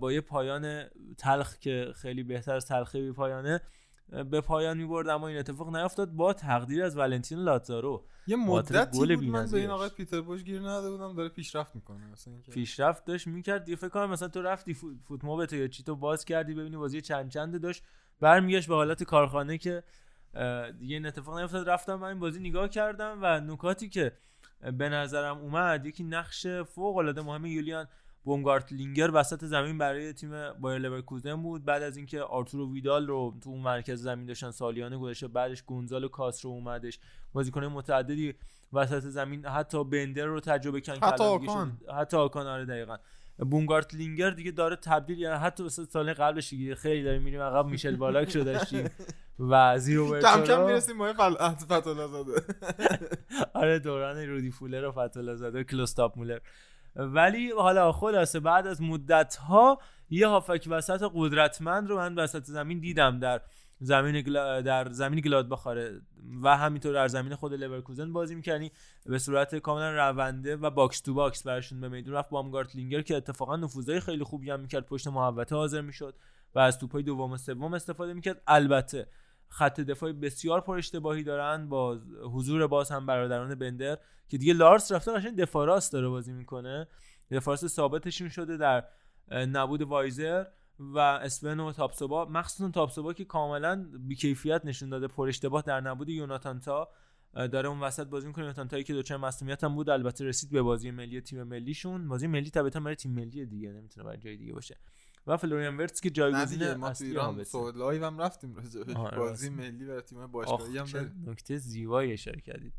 با 0.00 0.12
یه 0.12 0.20
پایان 0.20 0.84
تلخ 1.18 1.58
که 1.58 1.92
خیلی 1.96 2.22
بهتر 2.22 2.54
از 2.54 2.66
تلخی 2.66 3.00
بی 3.00 3.12
پایانه 3.12 3.60
به 4.30 4.40
پایان 4.40 4.78
می‌برد 4.78 5.08
اما 5.08 5.28
این 5.28 5.38
اتفاق 5.38 5.76
نیفتاد 5.76 6.10
با 6.10 6.32
تقدیر 6.32 6.84
از 6.84 6.96
ولنتین 6.96 7.38
لاتزارو. 7.38 8.04
یه 8.26 8.36
مدتی 8.36 9.16
بود 9.16 9.24
من 9.24 9.46
به 9.46 9.58
این 9.58 9.70
آقای 9.70 9.88
پیتر 9.88 10.20
بوش 10.20 10.44
گیر 10.44 10.60
نداده 10.60 10.90
بودم 10.90 11.16
داره 11.16 11.28
پیشرفت 11.28 11.74
می‌کنه 11.74 12.06
مثلا 12.12 12.34
پیشرفت 12.50 13.04
داشت 13.04 13.26
می‌کرد. 13.26 13.64
دیگه 13.64 13.76
فکر 13.76 13.88
کنم 13.88 14.10
مثلا 14.10 14.28
تو 14.28 14.42
رفتی 14.42 14.74
فوت 14.74 15.24
موبت 15.24 15.52
یا 15.52 15.68
چی 15.68 15.82
تو 15.82 15.96
باز 15.96 16.24
کردی 16.24 16.54
ببینی 16.54 16.76
بازی 16.76 17.00
چند 17.00 17.30
چنده 17.30 17.58
داشت. 17.58 17.82
برمیگشت 18.20 18.68
به 18.68 18.74
حالت 18.74 19.02
کارخانه 19.02 19.58
که 19.58 19.82
دیگه 20.78 20.94
این 20.94 21.06
اتفاق 21.06 21.38
نیفتاد 21.38 21.68
رفتم 21.68 21.94
من 21.94 22.08
این 22.08 22.18
بازی 22.18 22.40
نگاه 22.40 22.68
کردم 22.68 23.18
و 23.22 23.40
نکاتی 23.40 23.88
که 23.88 24.12
به 24.78 24.88
نظرم 24.88 25.38
اومد 25.38 25.86
یکی 25.86 26.04
نقش 26.04 26.46
فوق 26.46 26.96
العاده 26.96 27.22
مهم 27.22 27.46
یولیان 27.46 27.88
بامگارت 28.26 28.72
لینگر 28.72 29.10
وسط 29.14 29.44
زمین 29.44 29.78
برای 29.78 30.12
تیم 30.12 30.30
بایر 30.60 30.78
لورکوزن 30.78 31.36
بود. 31.42 31.64
بعد 31.64 31.82
از 31.82 31.96
اینکه 31.96 32.22
آرتورو 32.22 32.72
ویدال 32.72 33.06
رو 33.06 33.34
تو 33.44 33.50
اون 33.50 33.60
مرکز 33.60 34.02
زمین 34.02 34.26
داشتن 34.26 34.50
سالیان 34.50 34.96
گذشته 34.98 35.28
بعدش 35.28 35.62
گونزالو 35.62 36.08
کاسترو 36.08 36.50
اومدش. 36.50 36.98
بازیکن 37.32 37.64
متعددی 37.64 38.34
وسط 38.72 39.00
زمین 39.00 39.46
حتی 39.46 39.84
بندر 39.84 40.24
رو 40.24 40.40
تجربه 40.40 40.80
کردن 40.80 41.06
حتی 41.08 41.24
آکان. 41.24 41.78
حتی 41.98 42.16
آکان 42.16 42.46
آره 42.46 42.64
دقیقاً. 42.64 42.96
بامگارت 43.38 43.94
لینگر 43.94 44.30
دیگه 44.30 44.50
داره 44.50 44.76
تبدیل 44.76 45.18
یعنی 45.18 45.36
حتی 45.36 45.62
واسه 45.62 45.84
سال 45.84 46.12
قبلش 46.12 46.50
دیگه 46.50 46.74
خیلی 46.74 47.02
داریم 47.02 47.22
میریم 47.22 47.40
عقب. 47.40 47.66
میشل 47.66 47.96
بالاک 47.96 48.36
رو 48.36 48.44
داشتیم 48.44 48.90
و 49.38 49.78
زیرو 49.78 50.20
کم 50.20 50.44
کم 50.44 50.66
می‌رسیم 50.66 50.96
ما 50.96 51.12
فتولا 51.52 52.08
زاده. 52.08 52.42
آره 53.54 53.78
دوران 53.78 54.26
رودی 54.28 54.50
فولر 54.50 54.84
و 54.84 54.92
فتولا 54.92 55.36
زاده 55.36 55.64
کلوستاپ 55.64 56.18
مولر. 56.18 56.38
ولی 56.96 57.50
حالا 57.50 57.92
خلاصه 57.92 58.40
بعد 58.40 58.66
از 58.66 58.82
مدت 58.82 59.36
ها 59.36 59.78
یه 60.10 60.28
هافبک 60.28 60.66
وسط 60.70 61.10
قدرتمند 61.14 61.88
رو 61.88 61.96
من 61.96 62.14
وسط 62.14 62.44
زمین 62.44 62.80
دیدم 62.80 63.18
در 63.18 63.40
زمین 63.80 64.20
گلا... 64.20 64.60
در 64.60 64.90
زمین 64.90 65.20
گلادباخ 65.20 65.68
و 66.42 66.56
همینطور 66.56 66.92
در 66.92 67.08
زمین 67.08 67.34
خود 67.34 67.54
لورکوزن 67.54 68.12
بازی 68.12 68.34
می‌کنی 68.34 68.72
به 69.06 69.18
صورت 69.18 69.54
کاملا 69.54 69.90
رونده 69.90 70.56
و 70.56 70.70
box 70.70 71.00
to 71.00 71.14
box 71.14 71.42
براشون 71.42 71.80
به 71.80 71.88
میدون 71.88 72.14
رفت. 72.14 72.30
بامگارت 72.30 72.76
لینگر 72.76 73.02
که 73.02 73.16
اتفاقا 73.16 73.56
نفوذهای 73.56 74.00
خیلی 74.00 74.24
خوبی 74.24 74.50
هم 74.50 74.60
می‌کرد 74.60 74.86
پشت 74.86 75.08
محوطه 75.08 75.56
حاضر 75.56 75.80
می‌شد 75.80 76.14
و 76.54 76.58
از 76.58 76.78
توپای 76.78 77.02
دوم 77.02 77.32
و 77.32 77.36
سوم 77.36 77.74
استفاده 77.74 78.12
می‌کرد. 78.12 78.42
البته 78.46 79.06
خط 79.56 79.80
دفاعی 79.80 80.12
بسیار 80.12 80.60
پر 80.60 80.76
اشتباهی 80.78 81.22
دارن 81.22 81.68
با 81.68 81.98
حضور 82.34 82.66
باز 82.66 82.90
هم 82.90 83.06
برادران 83.06 83.54
بندر 83.54 83.98
که 84.28 84.38
دیگه 84.38 84.52
لارس 84.52 84.92
رفته 84.92 85.12
قشنگ 85.12 85.36
دفاع 85.36 85.66
راست 85.66 85.92
داره 85.92 86.08
بازی 86.08 86.32
می‌کنه. 86.32 86.86
دفاع 87.30 87.52
راست 87.52 87.66
ثابتشون 87.66 88.28
شده 88.28 88.56
در 88.56 88.84
نبود 89.30 89.82
وایزر 89.82 90.44
و 90.78 90.98
اسپن 90.98 91.60
و 91.60 91.72
تاپسوبا. 91.72 92.24
مخصوصا 92.24 92.70
تاپسوبا 92.70 93.12
که 93.12 93.24
کاملا 93.24 93.86
بیکیفیت 93.98 94.60
نشون 94.64 94.88
داده 94.88 95.08
پر 95.08 95.28
اشتباه 95.28 95.62
در 95.62 95.80
نبود 95.80 96.08
یوناتان 96.08 96.60
تا 96.60 96.88
داره 97.34 97.68
اون 97.68 97.80
وسط 97.80 98.06
بازی 98.06 98.26
می‌کنه. 98.26 98.44
یوناتان 98.44 98.68
تایی 98.68 98.84
که 98.84 98.92
دوچار 98.92 99.18
مصونیت 99.18 99.64
هم 99.64 99.74
بود 99.74 99.90
البته 99.90 100.24
رسید 100.24 100.50
به 100.50 100.62
بازی 100.62 100.90
ملی 100.90 101.20
تیم 101.20 101.42
ملیشون. 101.42 102.08
بازی 102.08 102.26
ملی 102.26 102.50
طبعا 102.50 102.80
برای 102.80 102.94
تیم 102.94 103.12
ملی 103.12 103.46
دیگه 103.46 103.72
نمی‌تونه 103.72 104.04
برای 104.04 104.18
جای 104.18 104.36
دیگه 104.36 104.52
باشه. 104.52 104.76
و 105.26 105.36
فلوریان 105.36 105.76
ورتس 105.76 106.00
که 106.00 106.10
جایگزین 106.10 106.74
ما 106.74 106.92
تو 106.92 107.04
ایران 107.04 107.44
سوال 107.44 107.76
لایو 107.76 108.04
هم 108.04 108.18
رفتیم 108.18 108.56
بازی 109.16 109.50
ملی 109.50 109.84
برای 109.84 110.00
تیم 110.00 110.26
باشگاهی 110.26 110.78
هم 110.78 111.12
نکته 111.26 111.56
زیبایی 111.56 112.12
اشاره 112.12 112.40
کردید. 112.40 112.72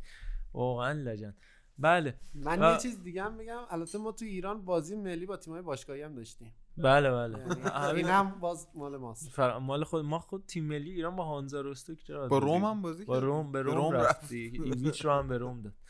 واقعا 0.54 0.92
لجن. 0.92 1.34
بله. 1.80 2.20
من 2.34 2.64
و... 2.64 2.72
یه 2.72 2.78
چیز 2.78 3.04
دیگه 3.04 3.24
هم 3.24 3.38
بگم. 3.38 3.60
البته 3.70 3.98
ما 3.98 4.12
تو 4.12 4.26
ایران 4.26 4.66
بازی 4.66 4.96
ملی 4.96 5.26
با 5.26 5.38
تیم‌های 5.38 5.62
باشگاهی 5.62 6.02
هم 6.02 6.16
داشتیم. 6.16 6.54
بله 6.78 7.12
بله. 7.12 7.38
این 7.98 8.08
هم 8.08 8.40
باز 8.40 8.68
مال 8.76 8.98
ماست. 8.98 9.30
فر... 9.30 9.58
مال 9.58 9.84
خود 9.84 10.06
ما 10.06 10.20
خود 10.20 10.44
تیم 10.48 10.64
ملی 10.64 10.92
ایران 10.92 11.16
با 11.16 11.24
هانزا 11.24 11.62
روستوک 11.62 12.04
چرا 12.04 12.28
با 12.28 12.38
روم 12.38 12.64
هم 12.64 12.82
بازی 12.82 13.06
با 13.06 13.20
روم 13.20 13.52
به 13.52 13.62
روم, 13.62 13.76
روم 13.76 13.94
رفتی. 13.94 14.52
ایویچ 14.54 15.06
رو 15.06 15.12
هم 15.12 15.28
به 15.28 15.38
روم 15.38 15.62
داد. 15.62 15.74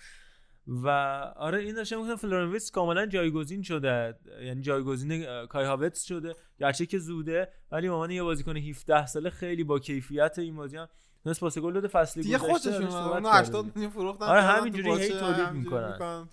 و 0.68 0.88
آره 1.36 1.60
این 1.60 1.76
داشتم 1.76 2.02
گفتم 2.02 2.16
فلورنویتس 2.16 2.72
کاملا 2.72 3.06
جایگزین 3.06 3.62
شده 3.62 4.16
یعنی 4.42 4.62
جایگزین 4.62 5.46
کای 5.46 5.66
هاورتس 5.66 6.03
شده 6.04 6.36
گرچه 6.60 6.86
که 6.86 7.00
زوده 7.00 7.50
ولی 7.72 7.88
عنوان 7.88 8.12
یه 8.12 8.24
بازیکن 8.24 8.58
17 8.58 9.06
ساله 9.06 9.30
خیلی 9.30 9.64
با 9.64 9.80
کیفیت 9.80 10.40
این 10.40 10.56
بازی 10.56 10.78
هم 10.78 10.88
تونست 11.24 11.40
پاس 11.40 11.58
گل 11.58 11.88
فصلی 11.88 12.24
دیگه 12.24 12.38
گذشته 12.38 12.54
خودشون 12.54 13.12
کردیم. 13.12 13.26
80 13.34 13.66
میلیون 13.66 13.90
فروختن 13.90 14.26
آره 14.26 14.42
همینجوری 14.42 14.92
هی 14.92 15.10
تولید 15.10 15.50
می‌کنن. 15.52 16.28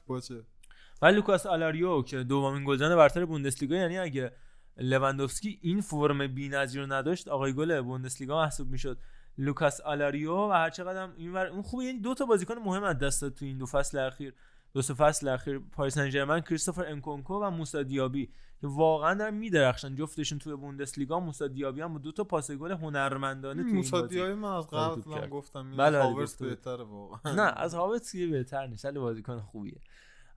ولی 1.02 1.16
لوکاس 1.16 1.46
آلاریو 1.46 2.02
که 2.02 2.22
دومین 2.22 2.64
گلزن 2.64 2.96
برتر 2.96 3.24
بوندسلیگا 3.24 3.76
یعنی 3.76 3.98
اگه 3.98 4.32
لواندوفسکی 4.76 5.58
این 5.62 5.80
فرم 5.80 6.26
بی‌نظیر 6.26 6.80
رو 6.80 6.92
نداشت 6.92 7.28
آقای 7.28 7.52
گل 7.52 7.80
بوندسلیگا 7.80 8.42
محسوب 8.42 8.70
می‌شد 8.70 8.98
لوکاس 9.38 9.80
آلاریو 9.80 10.36
و 10.36 10.52
هر 10.52 10.70
چقدر 10.70 11.08
این 11.16 11.32
ور 11.32 11.46
اون 11.46 11.62
خوبه 11.62 11.84
یعنی 11.84 12.00
دو 12.00 12.14
تا 12.14 12.26
بازیکن 12.26 12.54
مهم 12.54 12.82
از 12.82 12.98
دست 12.98 13.22
داد 13.22 13.34
تو 13.34 13.44
این 13.44 13.58
دو 13.58 13.66
فصل 13.66 13.98
اخیر. 13.98 14.34
دو 14.72 14.82
سه 14.82 14.94
فصل 14.94 15.28
اخیر. 15.28 15.58
پاریس 15.58 15.94
سن 15.94 16.10
ژرمن 16.10 16.40
کریستوفر 16.40 16.86
انکونکو 16.86 17.34
و 17.34 17.50
موسی 17.50 17.84
دیابی. 17.84 18.26
که 18.60 18.66
واقعا 18.66 19.14
دارن 19.14 19.34
میدرخشن. 19.34 19.94
جفتشون 19.94 20.38
توی 20.38 20.56
بوندسلیگا 20.56 21.20
موسی 21.20 21.48
دیابی 21.48 21.80
هم 21.80 21.92
با 21.92 21.98
دو 21.98 22.12
تا 22.12 22.24
پاس 22.24 22.50
گل 22.50 22.70
هنرمندانه 22.72 23.62
تو 23.62 23.68
موسی 23.68 24.06
دیابی 24.06 24.34
من 24.34 24.52
از 24.52 24.66
قبل 24.66 25.02
کرد. 25.14 25.30
گفتم 25.30 25.76
بله، 25.76 26.02
هاورتس 26.02 26.36
بود. 26.36 26.48
بهتره 26.48 26.84
واقعا. 26.84 27.34
نه 27.42 27.52
از 27.56 27.74
هاورتس 27.74 28.12
که 28.12 28.26
بهتر 28.26 28.66
نیست 28.66 28.84
ولی 28.84 28.98
بازیکن 28.98 29.40
خوبیه. 29.40 29.80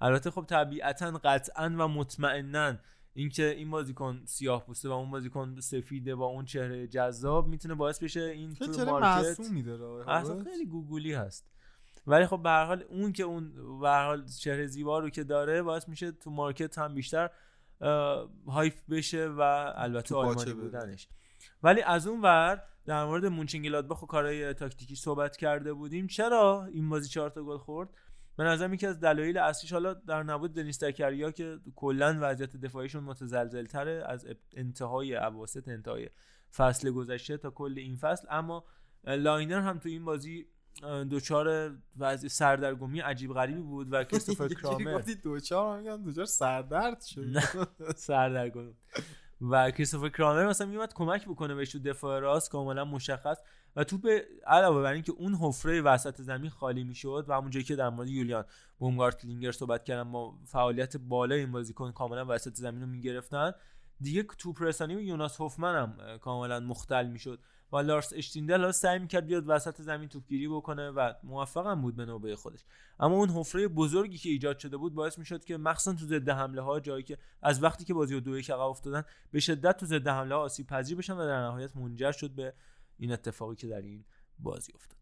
البته 0.01 0.31
خب 0.31 0.45
طبیعتا 0.47 1.11
قطعا 1.23 1.65
و 1.65 1.87
مطمئنا 1.87 2.73
اینکه 3.17 3.49
این 3.49 3.71
بازیکن 3.71 4.21
سیاه 4.25 4.65
پوسته 4.65 4.89
و 4.89 4.91
اون 4.91 5.11
بازیکن 5.11 5.59
سفیده 5.59 6.15
با 6.15 6.25
اون 6.25 6.45
چهره 6.45 6.87
جذاب 6.87 7.47
می‌تونه 7.47 7.75
باعث 7.75 8.03
بشه 8.03 8.21
این 8.21 8.53
تو 8.53 8.65
market 8.65 9.39
اصلا 10.07 10.33
هاورتس. 10.33 10.43
خیلی 10.43 10.65
گوگولی 10.65 11.13
هست. 11.13 11.51
ولی 12.07 12.25
خب 12.25 12.43
به 12.43 12.49
هر 12.49 12.65
حال 12.65 12.83
اون 12.89 13.13
که 13.13 13.23
اون 13.23 13.79
به 13.79 13.89
هر 13.89 14.05
حال 14.05 14.25
چهره 14.25 14.67
زیبا 14.67 14.99
رو 14.99 15.09
که 15.09 15.23
داره 15.23 15.63
باعث 15.63 15.89
میشه 15.89 16.11
تو 16.11 16.31
market 16.31 16.77
هم 16.77 16.93
بیشتر 16.93 17.29
hype 18.47 18.73
بشه 18.89 19.27
و 19.27 19.41
البته 19.75 20.15
آلمانی. 20.15 20.53
بودنش. 20.53 21.07
ولی 21.63 21.81
از 21.81 22.07
اون 22.07 22.21
ور 22.21 22.63
در 22.85 23.05
مورد 23.05 23.25
مونچنگلادباخ 23.25 24.03
و 24.03 24.05
کارهای 24.05 24.53
تاکتیکی 24.53 24.95
صحبت 24.95 25.37
کرده 25.37 25.73
بودیم. 25.73 26.07
چرا 26.07 26.65
این 26.73 26.89
بازی 26.89 27.09
چهار 27.09 27.29
تا 27.29 27.43
گل 27.43 27.57
خورد؟ 27.57 27.89
به 28.37 28.43
نظرم 28.43 28.73
یکی 28.73 28.87
از 28.87 28.99
دلایل 28.99 29.37
اصلیش 29.37 29.73
حالا 29.73 29.93
در 29.93 30.23
نبود 30.23 30.53
دنیس 30.53 30.79
زکریا 30.79 31.31
که 31.31 31.59
کلا 31.75 32.17
وضعیت 32.21 32.55
دفاعیشون 32.55 33.03
متزلزل 33.03 33.65
تره 33.65 34.03
از 34.07 34.25
انتهای 34.53 35.15
اواسط 35.15 35.67
انتهای 35.67 36.09
فصل 36.55 36.91
گذشته 36.91 37.37
تا 37.37 37.49
کل 37.49 37.73
این 37.77 37.95
فصل. 37.95 38.27
اما 38.29 38.65
لاینر 39.03 39.59
هم 39.59 39.79
تو 39.79 39.89
این 39.89 40.05
بازی 40.05 40.45
اه، 40.83 41.03
دچار 41.03 41.77
وضع 41.97 42.27
سردرگمی 42.27 42.99
عجیب 42.99 43.33
غریبی 43.33 43.61
بود 43.61 43.87
و 43.91 44.03
کریستوفر 44.03 44.47
کرامر 44.61 45.01
دوچار 45.23 45.79
میگم 45.79 46.03
دوچار 46.03 46.25
سردرد 46.25 47.01
شد. 47.01 47.39
سردرگم. 47.95 48.73
و 49.41 49.71
کریستوفر 49.71 50.09
کرامر 50.09 50.47
مثلا 50.47 50.67
میومد 50.67 50.93
کمک 50.93 51.25
بکنه 51.25 51.55
بهش 51.55 51.71
تو 51.71 51.79
دفاع 51.79 52.19
راست 52.19 52.51
کاملا 52.51 52.85
مشخص. 52.85 53.37
و 53.75 53.83
توپ 53.83 54.07
علاوه 54.47 54.81
بر 54.81 54.93
اینکه 54.93 55.11
اون 55.11 55.33
حفره 55.33 55.81
وسط 55.81 56.21
زمین 56.21 56.49
خالی 56.49 56.83
می‌شد 56.83 57.25
و 57.27 57.33
همونجایی 57.33 57.65
که 57.65 57.75
در 57.75 57.89
مورد 57.89 58.07
یولیان 58.07 58.45
بومگارتلینگر 58.77 59.51
صحبت 59.51 59.83
کردم 59.83 60.11
با 60.11 60.33
فعالیت 60.45 60.97
بالا 60.97 61.35
این 61.35 61.51
بازیکن 61.51 61.91
کاملا 61.91 62.25
وسط 62.29 62.55
زمین 62.55 62.81
رو 62.81 62.87
می‌گرفتن 62.87 63.51
دیگه 64.01 64.23
توپ 64.23 64.61
رسانی 64.61 64.95
به 64.95 65.03
یوناس 65.03 65.41
هوفمن 65.41 65.75
هم 65.75 66.17
کاملا 66.17 66.59
مختل 66.59 67.07
می‌شد. 67.07 67.39
و 67.71 67.77
لارس 67.77 68.13
اشتیندل 68.15 68.63
ها 68.63 68.71
سعی 68.71 68.99
می‌کرد 68.99 69.25
بیاد 69.25 69.43
وسط 69.47 69.81
زمین 69.81 70.09
توپگیری 70.09 70.47
بکنه 70.47 70.89
و 70.89 71.13
موفق 71.23 71.67
هم 71.67 71.81
بود 71.81 71.95
به 71.95 72.05
نوبه 72.05 72.35
خودش. 72.35 72.65
اما 72.99 73.15
اون 73.15 73.29
حفره 73.29 73.67
بزرگی 73.67 74.17
که 74.17 74.29
ایجاد 74.29 74.59
شده 74.59 74.77
بود 74.77 74.93
باعث 74.93 75.19
می‌شد 75.19 75.43
که 75.43 75.57
مخصوصا 75.57 75.97
تو 75.97 76.05
ضد 76.05 76.29
حمله 76.29 76.61
ها 76.61 76.79
جایی 76.79 77.03
که 77.03 77.17
از 77.41 77.63
وقتی 77.63 77.85
که 77.85 77.93
بازی 77.93 78.13
رو 78.13 78.19
دو 78.19 78.37
یک 78.37 78.49
عقب 78.49 78.59
افتادن 78.59 79.03
به 79.31 79.39
شدت 79.39 79.77
تو 79.77 79.85
ضد 79.85 80.07
حمله 80.07 80.35
ها 80.35 80.41
آسیب 80.41 80.67
پذیر 80.67 80.97
بشن 80.97 81.13
و 81.13 81.25
در 81.25 81.41
نهایت 81.41 81.77
منجر 81.77 82.11
شد 82.11 82.31
به 82.31 82.53
این 82.97 83.11
اتفاقی 83.11 83.55
که 83.55 83.67
در 83.67 83.81
این 83.81 84.05
بازی 84.39 84.73
افتاد. 84.75 84.97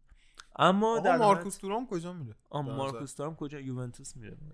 اما 0.58 0.98
در 0.98 1.16
مارکوس 1.16 1.56
تورام 1.56 1.86
کجا 1.86 2.12
میره؟ 2.12 2.34
آه؟ 2.50 2.62
مارکوس 2.62 3.14
تورام 3.14 3.36
کجا؟ 3.36 3.60
یوونتوس 3.60 4.16
میره 4.16 4.30
به 4.30 4.44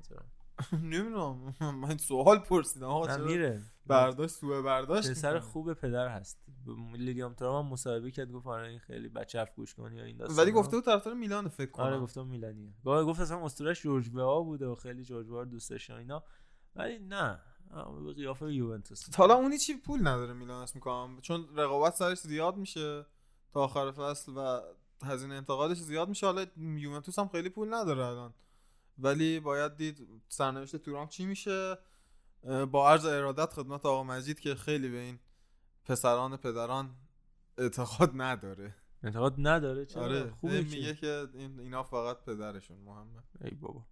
نمی‌دونم. 0.72 1.54
من 1.60 1.98
سوال 1.98 2.38
پرسیدم. 2.38 2.86
آقا 2.86 3.16
میره. 3.16 3.62
برداشت 3.86 4.34
سوء 4.34 4.62
برداشت 4.62 5.10
پسر؟ 5.10 5.38
خوب 5.38 5.72
پدر 5.72 6.08
هست. 6.08 6.42
لیلیام 6.92 7.34
ترام 7.34 7.66
هم 7.66 7.72
مصاحبه 7.72 8.10
کرد 8.10 8.32
گفت 8.32 8.46
آره 8.46 8.68
این 8.68 8.78
خیلی 8.78 9.08
بچه 9.08 9.38
حرف 9.38 9.54
گوش 9.54 9.74
کنی 9.74 9.96
یا 9.96 10.04
این 10.04 10.16
داستان 10.16 10.44
ولی 10.44 10.52
گفته 10.52 10.76
بود 10.76 10.84
طرفدار 10.84 11.14
میلان 11.14 11.48
فکر 11.48 11.70
کنم. 11.70 11.86
آره 11.86 12.00
گفتم 12.00 12.26
میلانیه. 12.26 12.74
گفت 12.84 13.06
گفت 13.06 13.20
اصلا 13.20 13.44
اسطورش 13.44 13.82
جورج 13.82 14.10
بها 14.10 14.40
بوده 14.40 14.66
و 14.66 14.74
خیلی 14.74 15.04
جورج 15.04 15.26
بها 15.26 15.40
رو 15.40 15.44
دوست 15.44 15.70
داشت 15.70 15.90
و 15.90 15.94
اینا. 15.94 16.24
ولی 16.76 16.98
نه. 16.98 17.40
به 18.04 18.12
قیافه 18.12 18.52
یوونتوس. 18.52 19.16
حالا 19.16 19.34
اونی 19.34 19.58
چی 19.58 19.74
پول 19.80 20.00
نداره 20.00 20.32
میلان 20.32 20.62
اسم 20.62 20.72
می‌کنم 20.74 21.20
چون 21.20 21.46
رقابت 21.56 21.94
سرش 21.94 22.18
زیاد 22.18 22.56
میشه 22.56 23.06
تا 23.52 23.60
آخر 23.60 23.92
فصل 23.92 24.32
و 24.36 24.60
هزینه 25.04 25.34
انتقالش 25.34 25.78
زیاد 25.78 26.08
میشه. 26.08 26.26
حالا 26.26 26.46
یوونتوس 26.56 27.18
هم 27.18 27.28
خیلی 27.28 27.48
پول 27.48 27.74
نداره 27.74 28.04
الان. 28.04 28.34
ولی 28.98 29.40
باید 29.40 29.76
دید 29.76 30.08
سرنوشت 30.28 30.76
تورام 30.76 31.08
چی 31.08 31.26
میشه؟ 31.26 31.78
با 32.70 32.90
عرض 32.90 33.04
ارادت 33.04 33.52
خدمت 33.52 33.86
آقا 33.86 34.04
مجید 34.04 34.40
که 34.40 34.54
خیلی 34.54 34.88
به 34.88 34.98
این 34.98 35.18
پسران 35.84 36.36
پدران 36.36 36.96
اعتقاد 37.58 38.10
نداره. 38.14 38.74
انتقاد 39.02 39.34
نداره؟ 39.38 39.86
چرا؟ 39.86 40.02
آره 40.02 40.30
خوبه. 40.30 40.60
میگه 40.60 40.94
که 40.94 41.26
این 41.34 41.60
اینا 41.60 41.82
فقط 41.82 42.24
پدرشون 42.24 42.78
مهمه. 42.78 43.22
ای 43.40 43.50
بابا. 43.50 43.86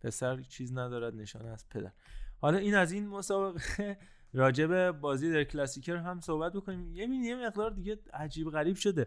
پسر 0.00 0.42
چیز 0.42 0.72
ندارد 0.72 1.14
نشانه 1.14 1.48
از 1.48 1.68
پدر. 1.68 1.92
حالا 2.40 2.58
این 2.58 2.74
از 2.74 2.92
این 2.92 3.08
مسابقه 3.08 3.98
راجب 4.32 4.90
بازی 4.90 5.32
در 5.32 5.44
کلاسیکر 5.44 5.96
هم 5.96 6.20
صحبت 6.20 6.52
بکنیم. 6.52 6.96
یه 6.96 7.08
یه 7.08 7.46
مقدار 7.46 7.70
دیگه 7.70 7.98
عجیب 8.12 8.50
غریب 8.50 8.76
شده. 8.76 9.06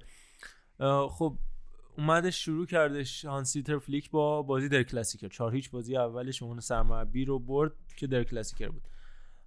خب 1.09 1.37
اومدش 1.97 2.45
شروع 2.45 2.65
کردش 2.65 3.25
هانسیتر 3.25 3.79
فلیک 3.79 4.11
با 4.11 4.41
بازی 4.41 4.69
در 4.69 4.83
کلاسیکر. 4.83 5.27
چهار 5.27 5.55
هیچ 5.55 5.71
بازی 5.71 5.97
اولش 5.97 6.43
اون 6.43 6.59
سرمربی 6.59 7.25
رو 7.25 7.39
برد 7.39 7.71
که 7.97 8.07
در 8.07 8.23
کلاسیکر 8.23 8.69
بود. 8.69 8.83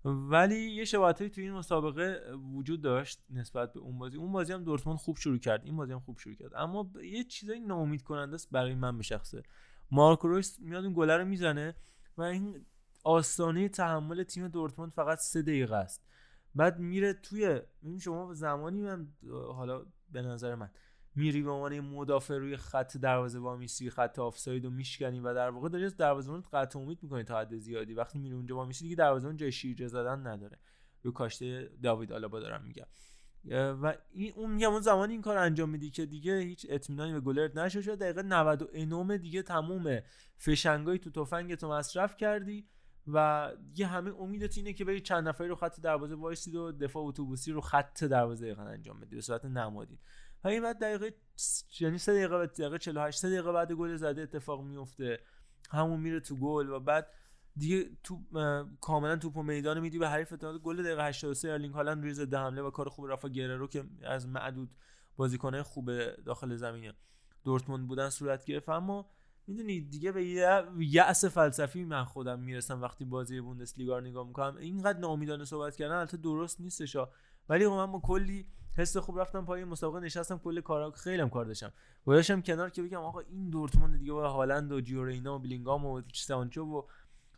ولی 0.05 0.71
یه 0.71 0.85
شباهتی 0.85 1.31
تو 1.31 1.41
این 1.41 1.53
مسابقه 1.53 2.35
وجود 2.55 2.83
داشت 2.83 3.25
نسبت 3.31 3.73
به 3.73 3.81
اون 3.81 3.99
بازی. 3.99 4.17
اون 4.17 4.33
بازی 4.33 4.53
هم 4.53 4.65
دورتموند 4.65 4.99
خوب 4.99 5.17
شروع 5.17 5.39
کرد. 5.39 5.65
این 5.65 5.77
بازی 5.77 5.93
هم 5.93 6.01
خوب 6.01 6.19
شروع 6.19 6.35
کرد. 6.35 6.55
اما 6.55 6.91
یه 7.05 7.25
چیزای 7.25 7.61
ناامید 7.61 8.03
کننده 8.03 8.35
است 8.35 8.49
برای 8.51 8.75
من 8.75 8.97
به 8.97 9.03
شخصه. 9.03 9.43
مارکو 9.91 10.29
رویس 10.29 10.61
میاد 10.61 10.85
اون 10.85 10.93
گله 10.97 11.17
رو 11.17 11.25
می‌زنه 11.25 11.75
و 12.17 12.23
این 12.23 12.67
آستانه 13.05 13.69
تحمل 13.69 14.23
تیم 14.23 14.49
دورتموند 14.49 14.93
فقط 14.93 15.19
سه 15.19 15.43
دقیقه 15.43 15.77
است. 15.77 16.05
بعد 16.55 16.79
میره 16.79 17.13
توی 17.13 17.61
ببین 17.83 17.99
شما 17.99 18.35
زمانی 18.35 18.83
من 18.83 19.09
حالا 19.31 19.87
به 20.13 20.23
نظر 20.23 20.55
من 20.55 20.71
میری 21.15 21.43
به 21.43 21.51
عنوان 21.51 21.81
مدافع 21.81 22.35
روی 22.35 22.57
خط 22.57 22.97
دروازه 22.97 23.39
وامیسی 23.39 23.91
خط 23.91 24.19
آفساید 24.19 24.65
رو 24.65 24.71
میشکنی 24.71 25.21
و 25.21 25.35
در 25.35 25.51
واقع 25.51 25.69
داری 25.69 25.85
از 25.85 25.97
دروازه‌بان 25.97 26.45
قطع 26.53 26.79
امید 26.79 27.03
می‌کنی 27.03 27.23
تا 27.23 27.39
حد 27.39 27.59
زیادی. 27.59 27.95
وقتی 27.95 28.19
میری 28.19 28.35
اونجا 28.35 28.57
وامیسی 28.57 28.85
دیگه 28.85 28.97
دروازه‌بان 28.97 29.37
جای 29.37 29.53
شیرجه 29.53 29.89
زدن 29.89 30.27
نداره. 30.27 30.59
رو 31.03 31.13
کاشته 31.13 31.71
داوید 31.83 32.13
آلابا 32.13 32.41
دارم 32.41 32.65
میگم. 32.65 32.87
و 33.83 33.95
این 34.13 34.33
اون 34.37 34.51
میگم 34.51 34.73
اون 34.73 34.81
زمانی 34.81 35.13
این 35.13 35.23
کار 35.23 35.37
انجام 35.39 35.71
میدی 35.71 35.91
که 35.91 36.07
دیگه 36.07 36.39
هیچ 36.39 36.67
اطمینانی 36.69 37.13
به 37.13 37.21
گلرت 37.21 37.57
نشه 37.57 37.83
شد 37.83 37.99
دقیقه 37.99 38.23
99 38.23 39.19
دیگه 39.19 39.43
تموم 39.43 40.01
فشنگای 40.37 40.99
تو 40.99 41.11
تفنگ 41.11 41.55
تو 41.55 41.69
مصرف 41.69 42.17
کردی 42.17 42.69
و 43.07 43.51
یه 43.75 43.87
همه 43.87 44.15
امیدت 44.21 44.59
اینه 44.59 44.73
که 44.73 44.85
بری 44.85 45.01
چند 45.01 45.29
نفری 45.29 45.49
رو 45.49 45.55
خط 45.55 45.81
دروازه 45.81 46.15
وایسید 46.15 46.55
و 46.55 46.73
دفاع 46.73 47.05
اتوبوسی 47.05 47.53
رو 47.53 47.61
خط 47.61 48.05
دروازه 48.05 48.57
انجام 48.59 49.01
بدی. 49.01 49.15
به 49.17 49.23
صورت 49.23 49.45
نمادین. 49.45 49.99
و 50.45 50.49
این 50.49 50.63
بعد 50.63 50.79
دقیقه 50.79 51.15
یعنی 51.81 51.99
سه 51.99 52.13
دقیقه 52.13 52.39
بعد 52.39 52.53
دقیقه 52.53 52.79
48 52.79 53.19
سه 53.19 53.31
دقیقه 53.31 53.53
بعد 53.53 53.73
گل 53.73 53.97
زده 53.97 54.23
اتفاق 54.23 54.63
میفته 54.63 55.21
همون 55.71 56.01
میره 56.01 56.21
تو 56.21 56.37
گل 56.37 56.69
و 56.69 56.81
بعد 56.81 57.09
دیگه 57.57 57.91
تو 58.03 58.21
کاملا 58.81 59.17
توپ 59.17 59.37
و 59.37 59.43
میدان 59.43 59.81
میدی 59.81 59.99
به 59.99 60.09
حریف 60.09 60.31
تا 60.31 60.59
گل 60.59 60.83
دقیقه 60.83 61.05
83 61.05 61.51
ارلینگ 61.51 61.75
هالند 61.75 62.03
روی 62.03 62.15
ضد 62.15 62.35
حمله 62.35 62.63
و 62.63 62.71
کار 62.71 62.89
خوب 62.89 63.07
رافا 63.07 63.29
گررو 63.29 63.69
که 63.69 63.85
از 64.03 64.29
معدود 64.29 64.71
بازیکنه 65.17 65.63
خوب 65.63 65.91
داخل 66.15 66.57
زمینه 66.57 66.95
دورتموند 67.45 67.89
بودن 67.89 68.11
صورت 68.11 68.45
گرفت. 68.45 68.69
اما 68.69 69.11
می‌دونی 69.47 69.81
دیگه 69.81 70.13
به 70.13 70.25
یه 70.25 70.63
یأس 70.79 71.25
فلسفی 71.25 71.85
من 71.85 72.05
خودم 72.05 72.41
می‌رسم 72.41 72.83
وقتی 72.83 73.05
بازی 73.05 73.41
بوندسلیگا 73.41 73.99
رو 73.99 74.05
نگاه 74.05 74.27
می‌کنم. 74.27 74.57
اینقدر 74.57 74.99
ناامیدانه 74.99 75.45
صحبت 75.45 75.77
کردن 75.77 75.95
البته 75.95 76.17
درست 76.17 76.61
نیستش 76.61 76.97
ولی 77.49 77.67
من 77.67 77.93
با 77.93 78.01
کلی 78.01 78.47
حس 78.77 78.97
خوب 78.97 79.21
رفتم 79.21 79.45
پای 79.45 79.65
مسابقه 79.65 80.01
نشستم 80.01 80.39
کل 80.39 80.61
کارا 80.61 80.91
خیلی 80.91 81.23
هم 81.23 81.31
کار 81.31 81.45
داشتم. 81.45 81.73
گذاشتم 82.07 82.41
کنار 82.41 82.71
که 82.71 82.83
بگم 82.83 83.01
آقا 83.01 83.21
این 83.21 83.51
دورتموند 83.51 83.99
دیگه 83.99 84.13
با 84.13 84.29
هالند 84.29 84.73
و 84.73 84.81
جیورینا 84.81 85.37
و 85.37 85.39
بلینگام 85.39 85.87
و 85.87 86.03
سانچو 86.15 86.65
و 86.65 86.83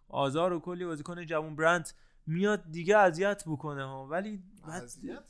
آزار 0.08 0.52
و 0.52 0.60
کلی 0.60 0.84
بازیکن 0.84 1.26
جوون 1.26 1.56
برنت 1.56 1.94
میاد 2.26 2.70
دیگه 2.70 2.96
اذیت 2.96 3.44
بکنه 3.46 3.84
ها. 3.84 4.06
ولی 4.06 4.42
اذیت 4.64 5.24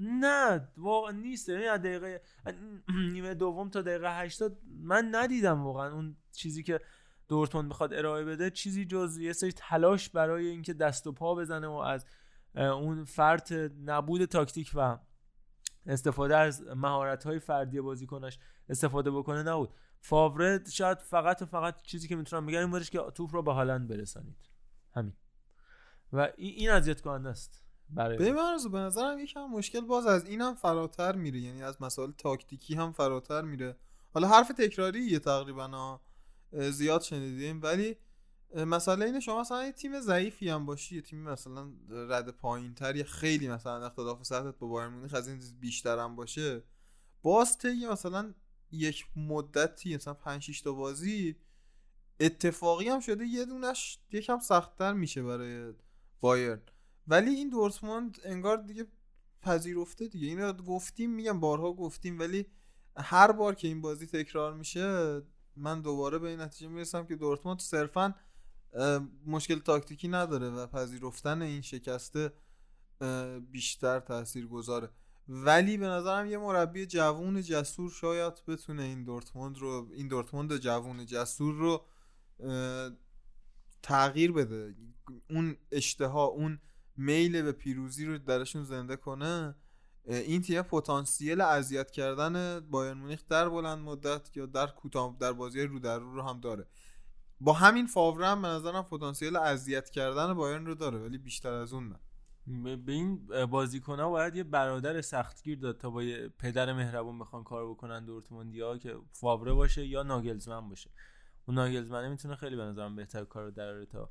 نه 0.00 0.68
واقعا 0.76 1.10
نیست. 1.12 1.48
یعنی 1.48 1.64
از 1.64 1.80
دقیقه 1.80 2.22
نیمه 3.12 3.34
دوم 3.34 3.68
تا 3.68 3.82
دقیقه 3.82 4.20
80 4.20 4.58
من 4.80 5.08
ندیدم 5.12 5.64
واقعا 5.64 5.92
اون 5.92 6.16
چیزی 6.32 6.62
که 6.62 6.80
دورتموند 7.28 7.68
بخواد 7.68 7.94
ارائه 7.94 8.24
بده. 8.24 8.50
چیزی 8.50 8.84
جز 8.84 9.18
یه 9.18 9.32
سری 9.32 9.52
تلاش 9.52 10.08
برای 10.08 10.46
اینکه 10.46 10.72
دست 10.72 11.06
و 11.06 11.12
پا 11.12 11.34
بزنه 11.34 11.66
و 11.66 11.72
از 11.72 12.06
اون 12.54 13.04
فرط 13.04 13.52
نبود 13.84 14.24
تاکتیک 14.24 14.70
و 14.74 14.98
استفاده 15.86 16.36
از 16.36 16.62
مهارت 16.62 17.24
های 17.24 17.38
فردی 17.38 17.80
بازیکنش 17.80 18.38
استفاده 18.68 19.10
بکنه 19.10 19.42
نبود. 19.42 19.74
فاوره 20.00 20.64
شاید 20.70 20.98
فقط 20.98 21.42
و 21.42 21.46
فقط 21.46 21.82
چیزی 21.82 22.08
که 22.08 22.16
می‌تونم 22.16 22.46
بگم 22.46 22.58
این 22.58 22.70
بودش 22.70 22.90
که 22.90 22.98
توپ 23.14 23.34
رو 23.34 23.42
به 23.42 23.52
هالند 23.52 23.88
برسانید. 23.88 24.36
همین. 24.94 25.12
و 26.12 26.28
این 26.36 26.70
اذیت 26.70 27.00
کننده 27.00 27.28
است 27.28 27.64
برای 27.90 28.18
به 28.18 28.32
من 28.32 28.58
به 28.72 28.78
نظرم 28.78 29.18
یکم 29.18 29.46
مشکل 29.46 29.80
باز 29.80 30.06
از 30.06 30.24
اینم 30.24 30.54
فراتر 30.54 31.16
میره. 31.16 31.38
یعنی 31.38 31.62
از 31.62 31.82
مسائل 31.82 32.10
تاکتیکی 32.12 32.74
هم 32.74 32.92
فراتر 32.92 33.42
میره. 33.42 33.76
حالا 34.14 34.28
حرف 34.28 34.48
تکراریه 34.48 35.18
تقریبا 35.18 36.00
زیاد 36.52 37.00
شنیدیم. 37.00 37.60
ولی 37.62 37.96
مسئله 38.54 39.04
اینه 39.04 39.20
شما 39.20 39.40
مثلا 39.40 39.64
یه 39.64 39.72
تیم 39.72 40.00
ضعیفی 40.00 40.48
هم 40.48 40.66
باشی 40.66 40.94
یه 40.94 41.02
تیم 41.02 41.22
مثلا 41.22 41.70
رد 41.90 42.30
پایین 42.30 42.74
تر 42.74 42.96
یا 42.96 43.04
خیلی 43.04 43.48
مثلا 43.48 43.86
اختلاف 43.86 44.22
سطحت 44.22 44.58
با 44.58 44.66
بایرن 44.66 44.92
مونیخ 44.92 45.14
از 45.14 45.28
این 45.28 45.40
بیشتر 45.60 45.98
هم 45.98 46.16
باشه. 46.16 46.62
باز 47.22 47.58
طی 47.58 47.86
مثلا 47.86 48.34
یک 48.70 49.06
مدتی 49.16 49.96
مثلا 49.96 50.14
5 50.14 50.42
6 50.42 50.60
تا 50.60 50.72
بازی 50.72 51.36
اتفاقی 52.20 52.88
هم 52.88 53.00
شده 53.00 53.24
یه 53.24 53.44
دونش 53.44 53.98
یکم 54.12 54.38
سختتر 54.38 54.92
میشه 54.92 55.22
برای 55.22 55.72
بایرن. 56.20 56.62
ولی 57.06 57.30
این 57.30 57.48
دورتموند 57.48 58.18
انگار 58.24 58.56
دیگه 58.56 58.86
پذیرفته 59.42 60.08
دیگه. 60.08 60.26
اینو 60.26 60.52
گفتیم 60.52 61.10
میگم 61.10 61.40
بارها 61.40 61.72
گفتیم 61.72 62.18
ولی 62.18 62.46
هر 62.96 63.32
بار 63.32 63.54
که 63.54 63.68
این 63.68 63.80
بازی 63.80 64.06
تکرار 64.06 64.54
میشه 64.54 65.22
من 65.56 65.80
دوباره 65.80 66.18
به 66.18 66.28
این 66.28 66.40
نتیجه 66.40 66.68
می‌رسم 66.68 67.06
که 67.06 67.16
دورتموند 67.16 67.58
صرفا 67.58 68.14
مشکل 69.26 69.58
تاکتیکی 69.58 70.08
نداره 70.08 70.48
و 70.48 70.66
پذیرفتن 70.66 71.42
این 71.42 71.60
شکسته 71.60 72.32
بیشتر 73.50 74.00
تاثیر 74.00 74.46
گذاره 74.46 74.90
ولی 75.28 75.76
به 75.76 75.86
نظرم 75.86 76.26
یه 76.26 76.38
مربی 76.38 76.86
جوون 76.86 77.42
جسور 77.42 77.90
شاید 77.90 78.32
بتونه 78.48 78.82
این 78.82 79.04
دورتموند 79.04 79.58
رو 79.58 79.88
این 79.94 80.08
دورتموند 80.08 80.56
جوون 80.56 81.06
جسور 81.06 81.54
رو 81.54 81.84
تغییر 83.82 84.32
بده. 84.32 84.74
اون 85.30 85.56
اشتها 85.72 86.24
اون 86.24 86.60
میل 86.96 87.42
به 87.42 87.52
پیروزی 87.52 88.04
رو 88.04 88.18
درشون 88.18 88.64
زنده 88.64 88.96
کنه 88.96 89.54
این 90.04 90.42
تیم 90.42 90.62
پتانسیل 90.62 91.40
اذیت 91.40 91.90
کردن 91.90 92.60
بایرن 92.60 92.98
مونیخ 92.98 93.22
در 93.28 93.48
بلند 93.48 93.78
مدت 93.78 94.36
یا 94.36 94.46
در 94.46 94.66
کوتاه 94.66 95.16
در 95.20 95.32
بازی 95.32 95.62
رو 95.62 95.78
در 95.78 95.98
رو, 95.98 96.22
هم 96.22 96.40
داره. 96.40 96.66
با 97.40 97.52
همین 97.52 97.86
فاوره 97.86 98.26
هم 98.26 98.42
به 98.42 98.48
نظرم 98.48 98.82
پتانسیل 98.82 99.36
اذیت 99.36 99.90
کردن 99.90 100.34
بایرن 100.34 100.66
رو 100.66 100.74
داره 100.74 100.98
ولی 100.98 101.18
بیشتر 101.18 101.52
از 101.52 101.72
اون 101.72 101.88
نه. 101.88 101.98
به 102.76 102.92
این 102.92 103.28
بازیکن 103.46 104.00
ها 104.00 104.08
باید 104.10 104.36
یه 104.36 104.44
برادر 104.44 105.00
سختگیر 105.00 105.58
داد 105.58 105.78
تا 105.78 105.90
با 105.90 106.02
یه 106.02 106.28
پدر 106.28 106.72
مهربون 106.72 107.18
بخوان 107.18 107.44
کار 107.44 107.70
بکنن 107.70 108.04
دورتموندی 108.04 108.60
ها 108.60 108.78
که 108.78 108.96
فاوره 109.12 109.52
باشه 109.52 109.86
یا 109.86 110.02
ناگلزمن 110.02 110.68
باشه. 110.68 110.90
اون 111.48 111.54
ناگلزمنه 111.54 112.08
می‌تونه 112.08 112.36
خیلی 112.36 112.56
به 112.56 112.62
نظرم 112.62 112.96
بهتر 112.96 113.24
کار 113.24 113.50
در 113.50 113.84
تا 113.84 114.10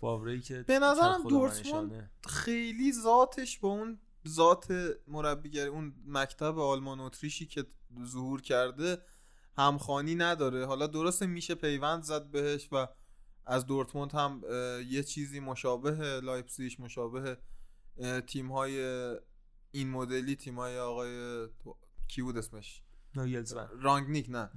فاوره 0.00 0.40
که 0.40 0.64
به 0.66 0.78
نظرم 0.78 1.22
دورتموند 1.28 2.10
خیلی 2.26 2.92
ذاتش 2.92 3.58
با 3.58 3.68
اون 3.68 3.98
ذات 4.28 4.94
مربیگری 5.08 5.68
اون 5.68 5.94
مکتب 6.06 6.58
آلمان 6.58 7.00
اتریشی 7.00 7.46
که 7.46 7.66
ظهور 8.04 8.40
کرده 8.40 8.98
همخوانی 9.56 10.14
نداره. 10.14 10.66
حالا 10.66 10.86
درسته 10.86 11.26
میشه 11.26 11.54
پیوند 11.54 12.02
زد 12.02 12.30
بهش 12.30 12.68
و 12.72 12.86
از 13.46 13.66
دورتموند 13.66 14.12
هم 14.12 14.42
یه 14.88 15.02
چیزی 15.02 15.40
مشابه 15.40 16.20
لایپزیگ 16.20 16.72
مشابه 16.78 17.38
تیم 18.26 18.52
های 18.52 18.80
این 19.70 19.90
مدلی 19.90 20.36
تیم 20.36 20.58
های 20.58 20.78
آقای 20.78 21.46
کی 22.08 22.22
بود 22.22 22.36
اسمش؟ 22.36 22.82
رانگنیک 23.80 24.26
نه. 24.30 24.50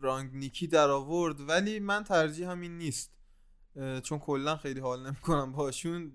رانگنیکی 0.00 0.66
در 0.66 0.90
آورد. 0.90 1.40
ولی 1.40 1.80
من 1.80 2.04
ترجیح 2.04 2.50
همین 2.50 2.78
نیست. 2.78 3.12
چون 4.02 4.18
کلا 4.18 4.56
خیلی 4.56 4.80
حال 4.80 5.06
نمی‌کنم 5.06 5.52
باشون. 5.52 6.12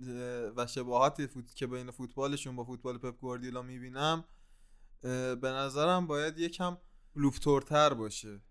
و 0.56 0.68
شباهت 0.68 1.26
فوت... 1.26 1.56
که 1.56 1.68
بین 1.68 1.92
فوتبالشون 1.92 2.56
با 2.56 2.64
فوتبال 2.64 2.98
پپ 2.98 3.20
گواردیولا 3.20 3.62
می‌بینم. 3.62 4.26
به 5.02 5.38
نظرم 5.44 6.08
باید 6.08 6.38
یکم 6.38 6.78
لوفتورتر 7.18 7.94
باشه. 7.94 8.42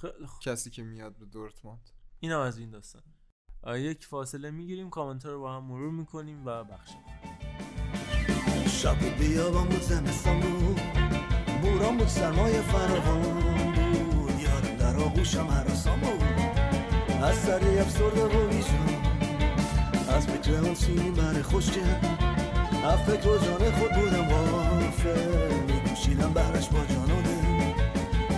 خیلی 0.00 0.28
کسی 0.42 0.70
که 0.70 0.82
میاد 0.82 1.16
به 1.18 1.26
دورتموند. 1.26 1.90
اینم 2.20 2.40
از 2.40 2.58
این 2.58 2.70
داستان. 2.70 3.02
یک 3.66 4.06
فاصله 4.06 4.50
می‌گیریم 4.50 4.90
کامنت 4.90 5.26
رو 5.26 5.40
با 5.40 5.56
هم 5.56 5.64
مرور 5.64 5.90
می‌کنیم 5.90 6.46
و 6.46 6.64
بخشیم 6.64 7.00
شب 8.66 9.18
بیابان 9.18 9.68
بود 9.68 9.80
زمستان 9.80 10.40
بود. 10.40 10.80
بوران 11.62 11.96
بود 11.96 12.08
سرمایه 12.08 12.62
فراوان 12.62 13.22
بود. 13.22 14.40
یادم 14.40 14.76
در 14.76 14.96
آغوشم 14.96 15.46
حراسان 15.46 16.00
بود. 16.00 16.22
از 17.22 17.36
سری 17.36 17.78
افسرده 17.78 18.24
و 18.24 18.48
بیجان 18.48 18.88
از 20.08 20.26
فکر 20.26 20.54
اون 20.54 20.74
سینی 20.74 21.10
من 21.10 21.42
خوشگل 21.42 22.37
از 22.84 22.98
فکر 22.98 23.28
و 23.28 23.38
جان 23.38 23.70
خود 23.70 23.92
بودم 23.92 24.28
وافه. 24.28 25.14
میکوشیدم 25.66 26.32
بهرش 26.32 26.68
با 26.68 26.78
جان 26.78 27.10
و 27.10 27.22
دل. 27.22 27.46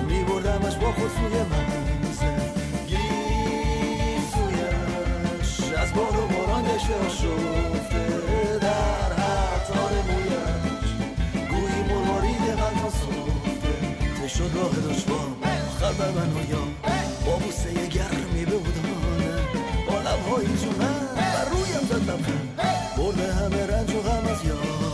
میبردمش 0.05 0.75
با 0.75 0.93
خود 0.93 1.11
سوی 1.11 1.43
منزل. 1.43 2.41
گیسویش 2.87 3.13
از 5.79 5.95
باد 5.95 6.17
و 6.17 6.27
باران 6.35 6.63
دشته 6.63 7.09
شفته 7.09 8.05
در 8.61 9.13
حتار 9.13 9.93
مویش 10.09 10.91
گویی 11.51 11.83
مروارید 11.89 12.45
قلبا 12.51 12.91
سفته 12.91 13.33
ته 14.21 14.29
شد 14.29 14.51
راه 14.55 14.71
دشوار؟ 14.71 15.29
آخر 15.43 15.93
بر 15.93 16.11
من 16.11 16.33
و 16.33 16.51
یا. 16.51 16.65
با 17.27 17.37
بوسه 17.37 17.87
گرمی 17.87 18.45
به 18.45 18.57
بودانه 18.57 19.33
با 19.89 19.97
لبهای 19.99 20.47
جونم 20.47 21.09
بر 21.17 21.45
رویم 21.51 21.85
زد 21.89 22.11
لبخند. 22.11 22.90
برده 23.01 23.33
همه 23.33 23.67
رنج 23.67 23.95
و 23.95 24.01
غم 24.01 24.27
از 24.27 24.45
یادم 24.45 24.91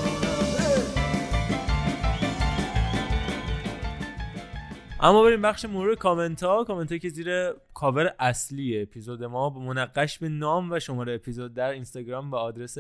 اما 5.00 5.22
بریم 5.22 5.42
بخش 5.42 5.64
مرور 5.64 5.94
کامنت 5.94 6.42
ها 6.42 6.64
کامنت 6.64 7.00
که 7.00 7.08
زیر 7.08 7.52
کاور 7.74 8.14
اصلی 8.18 8.82
اپیزود 8.82 9.24
ما 9.24 9.50
با 9.50 9.60
منقش 9.60 10.18
به 10.18 10.28
نام 10.28 10.72
و 10.72 10.80
شماره 10.80 11.14
اپیزود 11.14 11.54
در 11.54 11.70
اینستاگرام 11.70 12.30
و 12.30 12.34
آدرس 12.34 12.78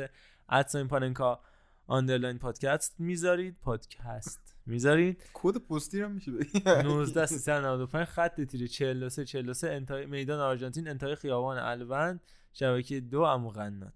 ادساین 0.48 0.88
پاننکا 0.88 1.40
آندرلاین 1.86 2.38
پادکست 2.38 2.94
می‌ذارید. 2.98 3.56
پادکست 3.62 4.54
می‌ذارید. 4.66 5.22
کد 5.34 5.56
پستی 5.56 6.00
هم 6.00 6.10
میشه 6.10 6.32
19 6.66 7.26
395 7.26 8.06
خط 8.06 8.40
تیره 8.40 8.68
43 8.68 9.24
43 9.24 9.70
انتهای 9.70 10.06
میدان 10.06 10.40
آرژانتین 10.40 10.88
انتهای 10.88 11.14
خیابان 11.14 11.58
الوند 11.58 12.20
شبکه 12.52 13.00
دو 13.00 13.20
امو 13.20 13.50
قنات 13.50 13.92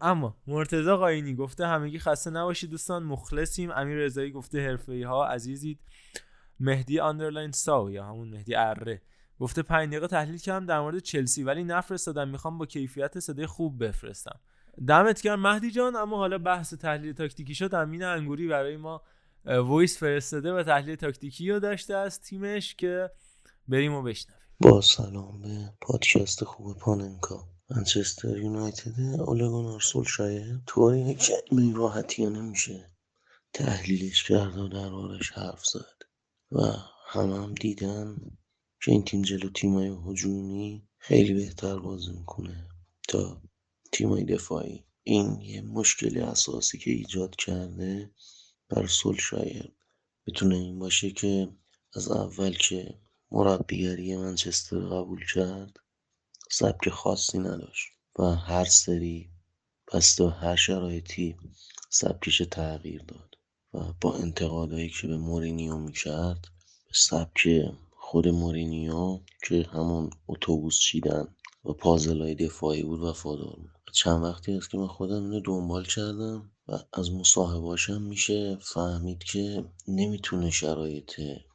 اما 0.00 0.36
مرتضی 0.46 0.90
قاینی 0.90 1.34
گفته 1.34 1.66
همگی 1.66 1.98
خسته 1.98 2.30
نباشید 2.30 2.70
دوستان 2.70 3.02
مخلصیم. 3.02 3.70
امیر 3.70 3.96
رضایی 3.96 4.30
گفته 4.30 4.66
حرفه‌ای 4.66 5.02
ها 5.02 5.26
عزیزید. 5.26 5.80
مهدی 6.60 7.00
underline 7.00 7.52
ساو 7.52 7.90
یا 7.90 8.04
همون 8.04 8.28
مهدی 8.28 8.54
اره. 8.54 9.02
گفته 9.40 9.62
5 9.62 9.88
دقیقه 9.88 10.06
تحلیل 10.06 10.38
کردم 10.38 10.66
در 10.66 10.80
مورد 10.80 10.98
چلسی 10.98 11.42
ولی 11.42 11.64
نفرستادم. 11.64 12.28
می‌خوام 12.28 12.58
با 12.58 12.66
کیفیت 12.66 13.18
صدای 13.18 13.46
خوب 13.46 13.84
بفرستم. 13.84 14.40
دمت 14.88 15.22
گرم. 15.22 15.40
مهدی 15.40 15.70
جان 15.70 15.96
اما 15.96 16.16
حالا 16.16 16.38
بحث 16.38 16.74
تحلیل 16.74 17.12
تاکتیکی 17.12 17.54
شد 17.54 17.74
امین 17.74 18.02
انگوری 18.02 18.48
برای 18.48 18.76
ما 18.76 19.02
voice 19.44 19.98
فرستاده 19.98 20.52
و 20.52 20.62
تحلیل 20.62 20.94
تاکتیکی 20.94 21.50
رو 21.50 21.60
داشته 21.60 21.94
از 21.94 22.20
تیمش 22.20 22.74
که 22.74 23.10
بریم 23.68 23.94
و 23.94 24.02
بشنویم. 24.02 24.42
با 24.60 24.80
سلام 24.80 25.40
به 25.42 25.72
پادکست 25.80 26.44
خوب 26.44 26.78
پاننکا. 26.78 27.57
منچستر 27.70 28.38
یونایتد 28.38 29.00
اوله 29.20 29.49
گنار 29.49 29.78
سولشایر 29.78 30.60
تو 30.66 30.96
یک 30.96 31.18
کلمه 31.18 31.74
راحتی 31.76 32.26
نمیشه 32.26 32.90
تحلیلش 33.52 34.24
کرد 34.24 34.58
و 34.58 34.68
دربارش 34.68 35.30
حرف 35.30 35.64
زد 35.66 36.02
و 36.52 36.60
همه 37.06 37.42
هم 37.42 37.54
دیدن 37.54 38.16
که 38.84 38.92
این 38.92 39.04
تیم 39.04 39.22
جلو 39.22 39.50
تیمای 39.50 39.96
هجومی 40.06 40.88
خیلی 40.98 41.34
بهتر 41.34 41.78
بازی 41.78 42.12
می‌کنه 42.12 42.68
تا 43.08 43.42
تیمای 43.92 44.24
دفاعی. 44.24 44.84
این 45.02 45.40
یه 45.40 45.60
مشکل 45.60 46.22
اساسی 46.22 46.78
که 46.78 46.90
ایجاد 46.90 47.36
کرده 47.36 48.10
بر 48.68 48.86
سولشایر 48.86 49.72
می‌تونه 50.26 50.54
این 50.54 50.78
باشه 50.78 51.10
که 51.10 51.48
از 51.94 52.08
اول 52.10 52.52
که 52.52 52.98
مربیگری 53.30 54.16
منچستر 54.16 54.78
قبول 54.78 55.24
کرد 55.34 55.76
سبک 56.50 56.88
خاصی 56.88 57.38
نداشت 57.38 57.88
و 58.18 58.24
هر 58.24 58.64
سری 58.64 59.30
بسته 59.92 60.28
هر 60.28 60.56
شرایطی 60.56 61.36
سبکش 61.90 62.42
تغییر 62.50 63.02
داد 63.02 63.34
و 63.74 63.92
با 64.00 64.14
انتقادایی 64.14 64.90
که 65.00 65.06
به 65.06 65.16
مورینیو 65.16 65.76
می‌کرد 65.76 66.40
به 66.86 66.94
سبک 66.94 67.48
خود 67.96 68.28
مورینیو 68.28 69.20
که 69.48 69.66
همون 69.72 70.10
اتوبوس 70.28 70.78
چیدن 70.78 71.34
و 71.64 71.72
پازلای 71.72 72.34
دفاعی 72.34 72.82
بود 72.82 73.00
وفادار 73.00 73.56
بود. 73.56 73.70
چند 73.92 74.24
وقتی 74.24 74.52
است 74.52 74.70
که 74.70 74.78
من 74.78 74.86
خودم 74.86 75.24
اینو 75.24 75.40
دنبال 75.40 75.84
کردم 75.84 76.50
و 76.68 76.78
از 76.92 77.12
مصاحبهاشم 77.12 78.02
میشه 78.02 78.58
فهمید 78.62 79.24
که 79.24 79.64
نمی‌تونه 79.88 80.50
شرایط 80.50 81.12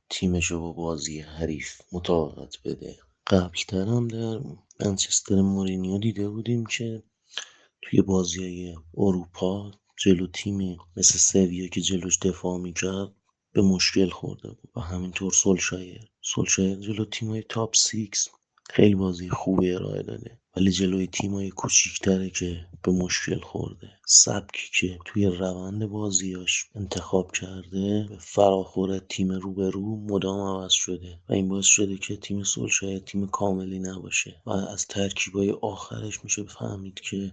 تیمشو 0.10 0.60
با 0.60 0.72
بازی 0.72 1.20
حریف 1.20 1.82
مطابقت 1.92 2.56
بده. 2.66 2.98
قبلتر 3.28 3.86
هم 3.88 4.08
در 4.08 4.40
منچستر 4.86 5.42
مورینیو 5.42 5.98
دیده 5.98 6.30
بودیم 6.30 6.66
که 6.66 7.04
توی 7.82 8.02
بازی 8.02 8.44
های 8.44 8.76
اروپا 8.98 9.72
جلو 9.98 10.28
تیمی 10.28 10.78
مثل 10.98 11.18
سویا 11.18 11.68
که 11.68 11.82
جلوش 11.82 12.20
دفاع 12.20 12.58
می‌کرد 12.58 13.16
به 13.54 13.62
مشکل 13.62 14.10
خورده 14.10 14.48
بود. 14.48 14.72
و 14.76 14.80
همینطور 14.80 15.32
سولشایر. 15.32 16.02
سولشایر 16.22 16.76
جلو 16.76 17.06
تیمای 17.06 17.44
top 17.44 17.76
six 17.76 18.28
خیلی 18.70 18.96
بازی 18.96 19.30
خوبی 19.30 19.72
ارائه 19.72 20.04
داده. 20.04 20.40
ولی 20.58 20.72
جلوی 20.72 21.08
تیمای 21.08 21.50
کوچیکتره 21.50 22.30
که 22.30 22.66
به 22.84 22.92
مشکل 22.92 23.40
خورده. 23.40 23.90
سبکی 24.06 24.70
که 24.80 25.00
توی 25.06 25.26
روند 25.26 25.86
بازیاش 25.86 26.66
انتخاب 26.76 27.32
کرده 27.32 28.08
به 28.10 28.18
فراخور 28.20 29.00
تیم 29.00 29.32
روبرو 29.32 30.06
مدام 30.10 30.40
عوض 30.40 30.72
شده. 30.72 31.20
و 31.30 31.34
این 31.34 31.50
باعث 31.50 31.66
شده 31.66 31.98
که 31.98 32.18
تیم 32.18 32.44
سولشایر 32.44 33.00
تیم 33.00 33.28
کاملی 33.28 33.80
نباشه. 33.80 34.42
و 34.46 34.52
از 34.52 34.86
ترکیبای 34.88 35.52
آخرش 35.52 36.24
میشه 36.24 36.44
فهمید 36.44 37.00
که 37.00 37.32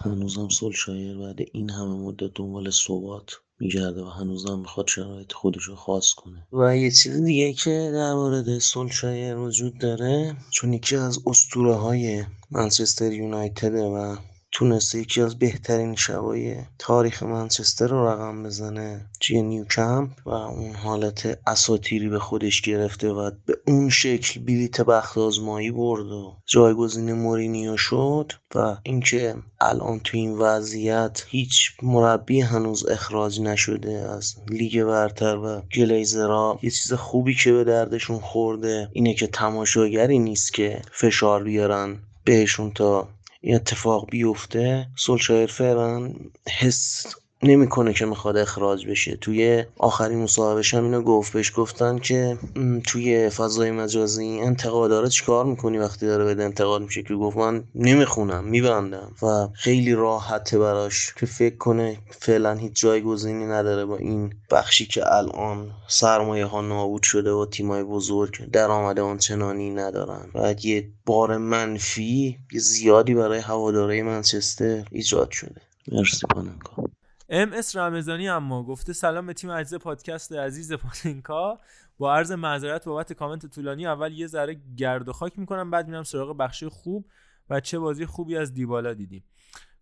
هنوزم 0.00 0.48
سولشایر 0.48 1.18
بعد 1.18 1.38
این 1.52 1.70
همه 1.70 1.94
مدت 1.94 2.30
دنبال 2.34 2.70
ثبات 2.70 3.40
میگرده 3.60 4.02
و 4.02 4.08
هنوزم 4.08 4.58
می‌خواد 4.58 4.86
شرایط 4.88 5.32
خودش 5.32 5.62
رو 5.62 5.76
خاص 5.76 6.10
کنه. 6.12 6.46
و 6.52 6.76
یه 6.76 6.90
چیز 6.90 7.22
دیگه 7.22 7.52
که 7.52 7.90
در 7.94 8.14
مورد 8.14 8.58
سولشایر 8.58 9.36
وجود 9.36 9.78
داره 9.78 10.36
چون 10.50 10.72
یکی 10.72 10.96
از 10.96 11.18
اسطوره 11.26 11.74
های 11.74 12.24
منچستر 12.50 13.12
یونایتد 13.12 13.74
و 13.74 14.16
تونسته 14.58 14.98
یکی 14.98 15.22
از 15.22 15.38
بهترین 15.38 15.94
شبای 15.94 16.56
تاریخ 16.78 17.22
منچستر 17.22 17.86
رو 17.86 18.08
رقم 18.08 18.42
بزنه 18.42 19.06
توی 19.20 19.42
نیوکمپ 19.42 20.10
و 20.26 20.30
اون 20.30 20.74
حالت 20.74 21.38
اساطیری 21.46 22.08
به 22.08 22.18
خودش 22.18 22.60
گرفته 22.60 23.08
و 23.08 23.30
به 23.46 23.58
اون 23.66 23.90
شکل 23.90 24.40
بلیت 24.40 24.80
بخت 24.80 25.18
آزمایی 25.18 25.70
برد 25.70 26.06
و 26.06 26.36
جایگزین 26.46 27.12
مورینیو 27.12 27.76
شد 27.76 28.32
و 28.54 28.76
اینکه 28.82 29.34
الان 29.60 30.00
تو 30.00 30.16
این 30.16 30.38
وضعیت 30.38 31.24
هیچ 31.28 31.72
مربی 31.82 32.40
هنوز 32.40 32.86
اخراج 32.86 33.40
نشده 33.40 33.92
از 33.92 34.34
لیگ 34.48 34.84
برتر 34.84 35.36
و 35.36 35.62
گلیزرها 35.74 36.58
یه 36.62 36.70
چیز 36.70 36.92
خوبی 36.92 37.34
که 37.34 37.52
به 37.52 37.64
دردشون 37.64 38.18
خورده 38.18 38.88
اینه 38.92 39.14
که 39.14 39.26
تماشاگری 39.26 40.18
نیست 40.18 40.54
که 40.54 40.82
فشار 40.92 41.44
بیارن 41.44 41.98
بهشون 42.24 42.70
تا 42.70 43.08
این 43.40 43.54
اتفاق 43.54 44.10
بیفته 44.10 44.88
سولشایر 44.96 45.46
فعلا 45.46 46.14
حس 46.58 47.06
نمی‌کنه 47.42 47.92
که 47.92 48.06
می‌خواد 48.06 48.36
اخراج 48.36 48.86
بشه. 48.86 49.16
توی 49.16 49.64
آخرین 49.78 50.18
مصاحبهش 50.18 50.74
هم 50.74 50.84
اینو 50.84 51.02
گفت 51.02 51.32
بهش 51.32 51.52
گفتن 51.56 51.98
که 51.98 52.38
توی 52.86 53.28
فضای 53.30 53.70
مجازی 53.70 54.38
انتقاداره 54.42 55.08
چیکار 55.08 55.44
می‌کنی 55.44 55.78
وقتی 55.78 56.06
داره 56.06 56.24
بده 56.24 56.44
انتقاد 56.44 56.82
میشه؟ 56.82 57.02
که 57.02 57.14
گفت 57.14 57.36
من 57.36 57.64
نمی‌خونم 57.74 58.44
میبندم. 58.44 59.12
و 59.22 59.48
خیلی 59.54 59.94
راحته 59.94 60.58
براش 60.58 61.14
که 61.14 61.26
فکر 61.26 61.56
کنه 61.56 61.98
فعلا 62.10 62.54
هیچ 62.54 62.72
جایگزینی 62.72 63.46
نداره 63.46 63.84
با 63.84 63.96
این 63.96 64.34
بخشی 64.50 64.86
که 64.86 65.14
الان 65.14 65.70
سرمایه 65.88 66.46
ها 66.46 66.60
نابود 66.60 67.02
شده 67.02 67.30
و 67.32 67.46
تیمای 67.46 67.82
بزرگ 67.82 68.50
درآمد 68.50 68.98
آنچنانی 68.98 69.70
ندارن. 69.70 70.30
و 70.34 70.54
یه 70.62 70.88
بار 71.06 71.36
منفی 71.36 72.38
زیادی 72.52 73.14
برای 73.14 73.38
هواداره 73.38 74.02
منچستر 74.02 74.84
ایجاد 74.92 75.30
شده. 75.30 75.60
مرسی 75.92 76.26
پاننکا 76.34 76.84
ام 77.28 77.52
اس 77.52 77.76
رمضانی 77.76 78.28
اما 78.28 78.62
گفته 78.62 78.92
سلام 78.92 79.26
به 79.26 79.32
تیم 79.32 79.50
عزیز 79.50 79.78
پادکست 79.78 80.32
عزیز 80.32 80.72
پاننکا. 80.72 81.60
با 81.98 82.14
عرض 82.14 82.32
معذرت 82.32 82.84
بابت 82.84 83.12
کامنت 83.12 83.46
طولانی 83.46 83.86
اول 83.86 84.12
یه 84.12 84.26
ذره 84.26 84.60
گرد 84.76 85.08
و 85.08 85.12
خاک 85.12 85.38
می‌کنم 85.38 85.70
بعد 85.70 85.88
میرم 85.88 86.02
سراغ 86.02 86.36
بخشی 86.36 86.68
خوب 86.68 87.06
و 87.50 87.60
چه 87.60 87.78
بازی 87.78 88.06
خوبی 88.06 88.36
از 88.36 88.54
دیبالا 88.54 88.94
دیدیم. 88.94 89.24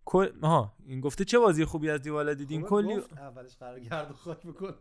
کل 0.05 0.39
ها 0.39 0.73
این 0.85 1.01
گفته 1.01 1.25
چه 1.25 1.39
بازی 1.39 1.65
خوبی 1.65 1.89
از 1.89 2.01
دیبالا 2.01 2.33
دیدیم؟ 2.33 2.63
کلی 2.63 2.93
اولش 3.17 3.55
قرار 3.55 3.79
گرد 3.79 4.11
و 4.11 4.13
خاک 4.13 4.45
می‌کنم 4.45 4.73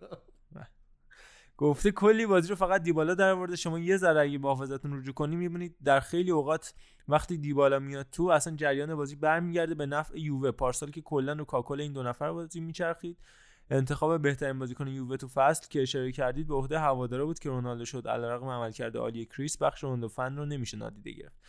گفته 1.57 1.91
کلی 1.91 2.27
بازی 2.27 2.49
رو 2.49 2.55
فقط 2.55 2.83
دیبالا 2.83 3.15
در 3.15 3.31
آورده 3.31 3.57
شما 3.57 3.79
یه 3.79 3.97
ذره 3.97 4.21
اگه 4.21 4.39
با 4.39 4.55
حافظتون 4.55 4.99
رجوع 4.99 5.15
کنی 5.15 5.37
می‌بینید 5.37 5.77
در 5.85 6.01
خیلی 6.01 6.31
اوقات 6.31 6.75
وقتی 7.09 7.37
دیبالا 7.37 7.79
میاد 7.79 8.07
تو 8.13 8.29
اصلا 8.29 8.57
جریان 8.57 8.95
بازی 8.95 9.17
برمیگرده 9.17 9.75
به 9.75 9.87
نفع 9.87 10.19
یووه. 10.19 10.51
پارسال 10.51 10.91
که 10.91 11.01
کلا 11.01 11.33
رو 11.33 11.45
کاکل 11.45 11.81
این 11.81 11.93
دو 11.93 12.03
نفر 12.03 12.33
بازی 12.33 12.61
میچرخید. 12.61 13.19
انتخاب 13.71 14.23
بهترین 14.23 14.59
بازیکن 14.59 14.89
یووه 14.89 15.17
تو 15.17 15.29
فصل 15.29 15.69
که 15.71 15.83
اشاره 15.83 16.13
کردید 16.13 16.47
به 16.47 16.55
عهده 16.55 16.79
هوادارا 16.79 17.27
بود 17.27 17.39
که 17.39 17.49
رونالدو 17.49 17.85
شد. 17.85 18.09
علیرغم 18.09 18.49
عملکرد 18.49 18.97
عالی 18.97 19.25
کریس 19.25 19.59
بخش 19.59 19.85
رونالدو 19.85 20.09
فن 20.09 20.37
رو 20.37 20.47
نمیشه 20.47 20.77
نادیده 20.77 21.11
گرفت. 21.11 21.41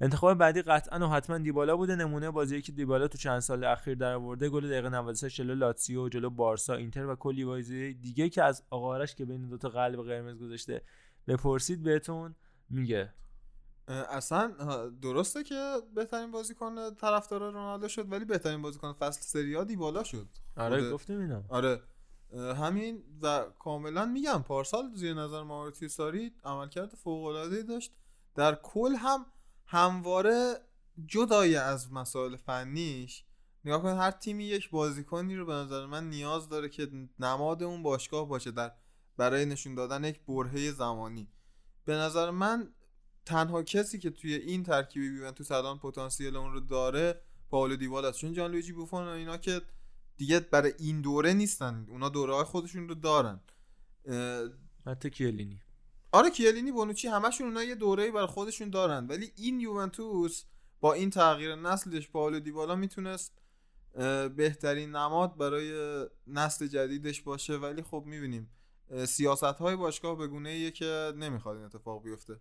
انتخاب 0.00 0.38
بعدی 0.38 0.62
قطعا 0.62 1.08
و 1.08 1.10
حتما 1.10 1.38
دیبالا 1.38 1.76
بوده. 1.76 1.96
نمونه 1.96 2.30
بازی 2.30 2.62
که 2.62 2.72
دیبالا 2.72 3.08
تو 3.08 3.18
چند 3.18 3.40
سال 3.40 3.64
اخیر 3.64 3.94
در 3.94 4.12
آورده 4.12 4.48
گل 4.48 4.68
دقیقه 4.68 4.88
93 4.88 5.30
جلو 5.30 5.54
لاتسیو 5.54 6.08
جلو 6.08 6.30
بارسا 6.30 6.74
اینتر 6.74 7.06
و 7.06 7.16
کلی 7.16 7.44
بازی 7.44 7.94
دیگه 7.94 8.28
که 8.28 8.42
از 8.42 8.62
آقا 8.70 8.88
آرش 8.88 9.14
که 9.14 9.24
بین 9.24 9.48
دو 9.48 9.58
تا 9.58 9.68
قلب 9.68 10.02
قرمز 10.02 10.38
گذاشته 10.38 10.82
بپرسید 11.26 11.82
بهتون 11.82 12.34
میگه. 12.70 13.12
اصلا 13.88 14.52
درسته 15.02 15.42
که 15.42 15.76
بهترین 15.94 16.30
بازیکن 16.30 16.94
طرفدار 16.94 17.40
رونالدو 17.40 17.88
شد 17.88 18.12
ولی 18.12 18.24
بهترین 18.24 18.62
بازیکن 18.62 18.92
فصل 18.92 19.20
سری 19.20 19.56
ا 19.56 19.64
دیبالا 19.64 20.04
شد. 20.04 20.28
آره 20.56 20.90
گفتم 20.90 21.20
اینا 21.20 21.42
آره. 21.48 21.80
همین 22.34 23.02
و 23.22 23.44
کاملا 23.58 24.06
میگم 24.06 24.42
پارسال 24.42 24.90
زیر 24.94 25.14
نظر 25.14 25.42
ماورتی 25.42 25.88
ساری 25.88 26.32
عملکرد 26.44 26.94
فوق 26.94 27.24
العاده 27.24 27.62
داشت. 27.62 27.92
در 28.34 28.54
کل 28.54 28.94
هم 28.94 29.26
همواره 29.70 30.54
جدای 31.06 31.56
از 31.56 31.92
مسائل 31.92 32.36
فنیش 32.36 33.24
نگاه 33.64 33.82
کنید 33.82 33.96
هر 33.96 34.10
تیمی 34.10 34.44
یک 34.44 34.70
بازیکنی 34.70 35.36
رو 35.36 35.46
به 35.46 35.52
نظر 35.52 35.86
من 35.86 36.08
نیاز 36.10 36.48
داره 36.48 36.68
که 36.68 36.90
نماد 37.18 37.62
اون 37.62 37.82
باشگاه 37.82 38.28
باشه 38.28 38.50
در 38.50 38.72
برای 39.16 39.44
نشون 39.46 39.74
دادن 39.74 40.04
یک 40.04 40.20
برهه 40.28 40.72
زمانی. 40.72 41.28
به 41.84 41.94
نظر 41.94 42.30
من 42.30 42.74
تنها 43.26 43.62
کسی 43.62 43.98
که 43.98 44.10
توی 44.10 44.34
این 44.34 44.62
ترکیب 44.62 45.02
یوونتوس 45.02 45.52
الان 45.52 45.78
پتانسیل 45.78 46.36
اون 46.36 46.52
رو 46.52 46.60
داره 46.60 47.20
پائولو 47.50 47.76
دیبالا 47.76 48.08
است. 48.08 48.18
چون 48.18 48.32
جان 48.32 48.50
لویجی 48.50 48.72
بوفون 48.72 49.04
و 49.04 49.08
اینا 49.08 49.36
که 49.36 49.62
دیگه 50.16 50.40
برای 50.40 50.72
این 50.78 51.00
دوره 51.00 51.32
نیستن. 51.32 51.86
اونا 51.88 52.08
دوره 52.08 52.34
های 52.34 52.44
خودشون 52.44 52.88
رو 52.88 52.94
دارن. 52.94 53.40
حتی 54.86 55.10
کیلینی. 55.10 55.60
آره 56.12 56.30
کیلینی 56.30 56.72
بونوچی 56.72 57.08
همشون 57.08 57.46
اونا 57.46 57.62
یه 57.62 57.74
دوره‌ای 57.74 58.10
برای 58.10 58.26
خودشون 58.26 58.70
دارن. 58.70 59.06
ولی 59.06 59.32
این 59.36 59.60
یوونتوس 59.60 60.44
با 60.80 60.92
این 60.92 61.10
تغییر 61.10 61.54
نسلش 61.54 62.08
پائولو 62.08 62.40
دیبالا 62.40 62.76
می‌تونست 62.76 63.38
بهترین 64.36 64.96
نماد 64.96 65.36
برای 65.36 65.72
نسل 66.26 66.66
جدیدش 66.66 67.22
باشه. 67.22 67.56
ولی 67.56 67.82
خب 67.82 68.02
می‌بینیم 68.06 68.50
سیاست 69.06 69.44
های 69.44 69.76
باشگاه 69.76 70.18
به 70.18 70.26
گونه 70.26 70.70
که 70.70 71.12
نمی‌خواد 71.16 71.56
این 71.56 71.64
اتفاق 71.66 72.02
بیفته. 72.02 72.36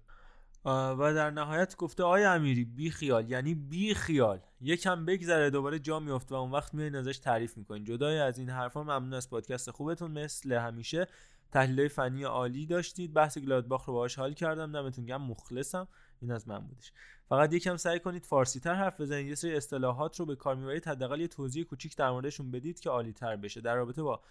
و 0.66 1.14
در 1.16 1.32
نهایت 1.32 1.76
گفته 1.76 2.04
آی 2.04 2.24
امیری 2.24 2.66
بی 2.66 2.92
خیال. 2.92 3.32
یعنی 3.32 3.56
بی 3.56 3.94
خیال. 3.94 4.40
یکم 4.62 5.06
بگذره 5.06 5.50
دوباره 5.50 5.80
جا 5.80 6.00
میفته 6.00 6.36
و 6.36 6.38
اون 6.38 6.52
وقت 6.52 6.74
میایین 6.74 6.96
ازش 6.96 7.18
تعریف 7.18 7.58
می‌کنین 7.58 7.84
جدای 7.84 8.20
از 8.20 8.38
این 8.40 8.50
حرفا 8.50 8.84
ممنون 8.84 9.14
از 9.14 9.30
پادکست 9.30 9.72
خوبتون. 9.72 10.12
مثل 10.12 10.52
همیشه 10.54 11.08
تحلیل 11.52 11.88
فنی 11.88 12.24
عالی 12.24 12.66
داشتید. 12.66 13.14
بحث 13.14 13.38
گلادباخ 13.38 13.86
رو 13.86 13.94
باهاش 13.94 14.16
حال 14.16 14.34
کردم. 14.34 14.72
دمتون 14.72 15.06
گرم. 15.06 15.22
مخلصم. 15.22 15.88
این 16.22 16.32
از 16.32 16.48
من 16.48 16.60
بودش. 16.60 16.92
فقط 17.30 17.54
یکم 17.54 17.78
سعی 17.78 18.00
کنید 18.00 18.26
فارسی 18.26 18.60
تر 18.60 18.74
حرف 18.74 19.02
بزنید. 19.02 19.28
یه 19.28 19.36
سری 19.36 19.56
اصطلاحات 19.56 20.20
رو 20.20 20.26
به 20.26 20.36
کار 20.36 20.56
می‌برید 20.56 20.88
حداقل 20.88 21.22
یه 21.22 21.28
توضیح 21.28 21.64
کوچیک 21.64 21.98
در 21.98 22.12
موردشون 22.12 22.52
بدید 22.52 22.80
که 22.80 22.90
عالی 22.90 23.14
تر 23.14 23.36
بشه. 23.36 23.62
در 23.62 23.76
رابطه 23.76 24.04
با 24.04 24.22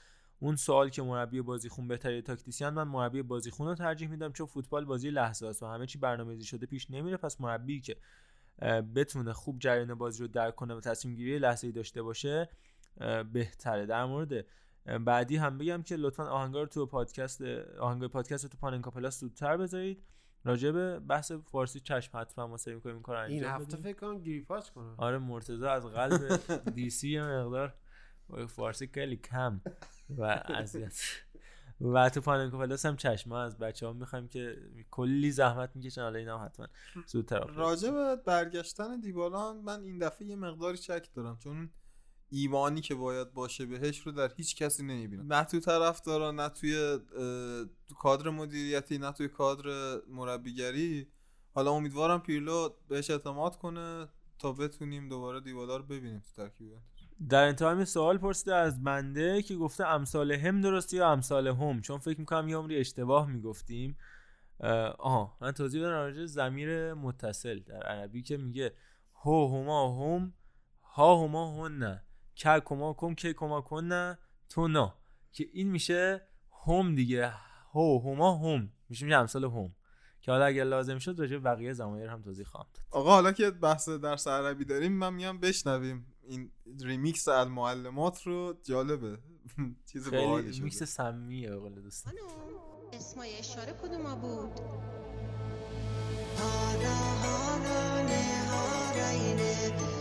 اون 0.40 0.56
سوال 0.56 0.88
که 0.88 1.02
مربی 1.02 1.40
بازیخون 1.40 1.88
بهتره 1.88 2.22
تاکتیسیان 2.22 2.74
من 2.74 2.88
مربی 2.88 3.22
بازیخون 3.22 3.68
رو 3.68 3.74
ترجیح 3.74 4.08
میدم. 4.08 4.32
چون 4.32 4.46
فوتبال 4.46 4.84
بازی 4.84 5.10
لحظه 5.10 5.46
است 5.46 5.62
و 5.62 5.66
همه 5.66 5.86
چی 5.86 5.98
برنامه‌ریزی 5.98 6.44
شده 6.44 6.66
پیش 6.66 6.90
نمیره. 6.90 7.16
پس 7.16 7.40
مربی 7.40 7.80
که 7.80 7.96
بتونه 8.94 9.32
خوب 9.32 9.58
جریان 9.58 9.94
بازی 9.94 10.22
رو 10.22 10.28
درک 10.28 10.54
کنه 10.54 10.74
و 10.74 10.80
تصمیم 10.80 11.14
گیری 11.14 11.38
لحظه‌ای 11.38 11.72
داشته 11.72 12.02
باشه 12.02 12.48
بهتره. 13.32 13.86
در 13.86 14.04
مورد 14.04 14.46
بعدی 15.04 15.36
هم 15.36 15.58
بگم 15.58 15.82
که 15.82 15.96
لطفا 15.96 16.24
آهنگا 16.24 16.60
رو 16.60 16.66
تو 16.66 16.86
پادکست 16.86 17.42
آهنگای 17.80 18.08
پادکست 18.08 18.44
رو 18.44 18.50
تو 18.50 18.58
پاننکا 18.58 18.90
پلاس 18.90 19.20
زودتر 19.20 19.56
بذارید. 19.56 20.02
راجع 20.44 20.70
به 20.70 20.98
بحث 20.98 21.32
فارسی 21.32 21.80
چشم 21.80 22.18
حتما 22.18 22.46
ما 22.46 22.56
سعی 22.56 22.74
می‌کنیم 22.74 22.94
این 22.94 23.02
کارو 23.02 23.18
انجام 23.18 23.34
این 23.34 23.44
هفته 23.44 23.76
فکر 23.76 23.96
کنم 23.96 24.22
گریپاش 24.22 24.70
کنم. 24.70 24.94
آره 24.98 25.18
مرتضی 25.18 25.66
از 25.66 25.86
قلب 25.86 26.40
دی 26.74 26.90
سی 26.90 27.20
مقدار 27.20 27.74
فارسی 28.48 28.90
خیلی 28.94 29.16
کم 29.16 29.60
و 30.18 30.22
اذیت. 30.48 31.00
و 31.80 32.10
تو 32.10 32.20
پاننکا 32.20 32.58
پلاس 32.58 32.86
هم 32.86 32.96
چشم. 32.96 33.30
ما 33.30 33.42
از 33.42 33.58
بچه 33.58 33.86
ها 33.86 33.92
می‌خوایم 33.92 34.28
که 34.28 34.56
کلی 34.90 35.30
زحمت 35.30 35.70
می‌کشن. 35.76 36.02
حالا 36.02 36.18
اینا 36.18 36.38
حتما 36.38 36.66
زودتر. 37.06 37.38
راجع 37.38 37.90
به 37.90 38.16
برگشتن 38.16 39.00
دیبالا 39.00 39.52
من 39.52 39.82
این 39.82 39.98
دفعه 39.98 40.26
یه 40.28 40.36
مقداری 40.36 40.76
شک 40.76 41.08
دارم. 41.14 41.38
چون 41.38 41.70
ایمانی 42.30 42.80
که 42.80 42.94
باید 42.94 43.32
باشه 43.32 43.66
بهش 43.66 43.98
رو 43.98 44.12
در 44.12 44.32
هیچ 44.36 44.56
کسی 44.56 44.82
نمی‌بینم 44.82 45.32
نه 45.32 45.44
تو 45.44 45.60
طرف 45.60 46.00
دارا 46.00 46.30
نه 46.30 46.48
توی 46.48 46.98
کادر 47.98 48.30
مدیریتی 48.30 48.98
نه 48.98 49.12
توی 49.12 49.28
کادر 49.28 49.96
مربیگری. 50.08 51.06
حالا 51.54 51.70
امیدوارم 51.70 52.20
پیرلو 52.20 52.68
بهش 52.88 53.10
اعتماد 53.10 53.56
کنه 53.56 54.08
تا 54.38 54.52
بتونیم 54.52 55.08
دوباره 55.08 55.40
دیبالا 55.40 55.76
رو 55.76 55.82
ببینیم 55.82 56.20
تو 56.20 56.42
ترکیب. 56.42 56.72
در 57.28 57.44
انتها 57.44 57.70
هم 57.70 57.78
یه 57.78 57.84
سوال 57.84 58.18
پرسیده 58.18 58.54
از 58.54 58.82
بنده 58.82 59.42
که 59.42 59.56
گفته 59.56 59.86
امثال 59.86 60.32
هم 60.32 60.60
درسته 60.60 60.96
یا 60.96 61.12
امثال 61.12 61.46
هم؟ 61.46 61.80
چون 61.80 61.98
فکر 61.98 62.20
می‌کنم 62.20 62.48
یه 62.48 62.56
عمری 62.56 62.76
اشتباه 62.76 63.30
می‌گفتیم. 63.30 63.96
آها 64.98 65.36
من 65.40 65.52
توضیح 65.52 65.82
بدم 65.82 65.90
راجع 65.90 66.18
به 66.18 66.26
ضمیر 66.26 66.94
متصل 66.94 67.58
در 67.58 67.82
عربی 67.82 68.22
که 68.22 68.36
میگه 68.36 68.72
هو 69.14 69.48
هما 69.48 70.16
هم 70.16 70.34
ها 70.82 71.24
هما 71.24 71.66
هن 71.66 72.00
که 72.36 72.62
کما 72.64 72.92
کن 72.92 73.14
که 73.14 73.32
کما 73.32 73.60
کن 73.60 74.14
تو 74.48 74.68
نا 74.68 74.94
که 75.32 75.48
این 75.52 75.70
میشه 75.70 76.22
هم 76.66 76.94
دیگه. 76.94 77.32
هو 77.72 78.00
هما 78.00 78.36
هم. 78.36 78.72
میشه 78.88 79.04
میشه 79.04 79.16
امثال 79.16 79.44
هم. 79.44 79.74
که 80.20 80.32
حالا 80.32 80.44
اگر 80.44 80.64
لازم 80.64 80.98
شد 80.98 81.20
راجع 81.20 81.38
بقیه 81.38 81.72
ضمایر 81.72 82.06
هم 82.10 82.22
توضیح 82.22 82.44
خواهم 82.44 82.66
داد. 82.74 82.82
آقا 82.90 83.10
حالا 83.10 83.32
که 83.32 83.50
بحث 83.50 83.88
درس 83.88 84.28
عربی 84.28 84.64
داریم 84.64 84.92
من 84.92 85.14
میام 85.14 85.38
بشنویم. 85.40 86.06
این 86.22 86.50
ریمیکس 86.80 87.28
المعلمات 87.28 88.22
رو. 88.22 88.56
جالبه. 88.62 89.18
چیز 89.92 90.10
باحالی 90.10 90.42
خیلی 90.42 90.54
شده. 90.54 90.64
میکس 90.64 90.82
سمیه 90.82 91.50
به 91.50 91.56
قول 91.56 91.74
دوستان. 91.74 92.14
اسمای 92.92 93.38
اشاره 93.38 93.72
کدوم 93.72 94.14
بود؟ 94.14 94.60
چرا 98.86 99.95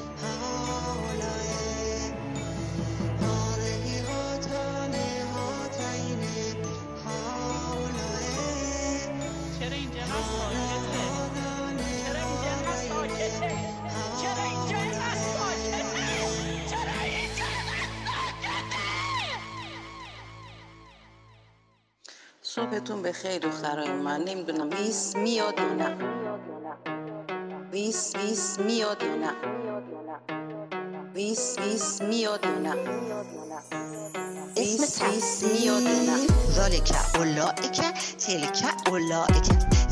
صبحتون 22.65 23.01
به 23.01 23.11
خیر 23.11 23.39
دخترای 23.39 23.91
من. 23.91 24.21
نمی‌دونم 24.23 24.69
voice 24.69 25.15
میاد 25.15 25.59
یا 25.59 25.73
نه. 25.73 25.97
voice 27.71 28.15
voice 28.15 28.59
میاد 28.59 29.03
یا 29.03 29.15
نه. 29.15 29.33
voice 31.15 31.55
voice 31.59 32.01
میاد 32.01 32.45
یا 32.45 32.59
نه 32.59 32.75
voice 34.57 35.01
voice 35.01 35.43
میاد 35.43 35.81
یا 35.81 35.99
نه 35.99 36.17
ذلک 36.51 36.91
اولئک 37.15 37.81
تلک 38.17 38.63
اولئک 38.87 39.47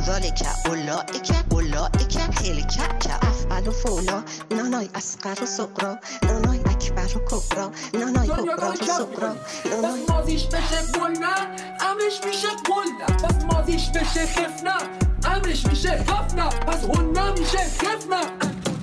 ذلک 0.06 0.48
اولئک 0.66 1.32
اولئک 1.52 2.18
تلک 2.18 3.00
که 3.00 3.16
افعل 3.16 3.68
و 3.68 3.72
فعلی 3.72 4.24
نانای 4.52 4.90
اصغر 4.96 5.44
و 5.44 5.46
صغری 5.46 5.98
نانای 6.24 6.60
اکبر 6.60 7.18
و 7.18 7.20
کبری 7.20 7.72
نانای 7.94 8.28
کبرا 8.28 8.72
و 8.72 8.76
سقرا 8.76 9.36
نانای 9.66 10.04
بس 10.04 10.10
مازیش 10.10 10.46
بشه 10.46 11.00
گل 11.00 11.12
نه 11.12 11.36
امرش 11.80 12.24
میشه 12.26 12.48
گل 12.48 12.90
نه 13.00 13.18
بس 13.18 13.46
مازیش 13.54 13.90
بشه 13.90 14.26
خف 14.26 14.64
نه 14.64 14.78
امرش 15.26 15.66
میشه 15.66 16.04
خف 16.08 16.34
نه 16.34 16.50
پس 16.50 16.84
هن 16.84 17.06
نمیشه 17.06 17.58
خف 17.58 18.08
نه 18.10 18.22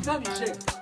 نمیشه 0.06 0.79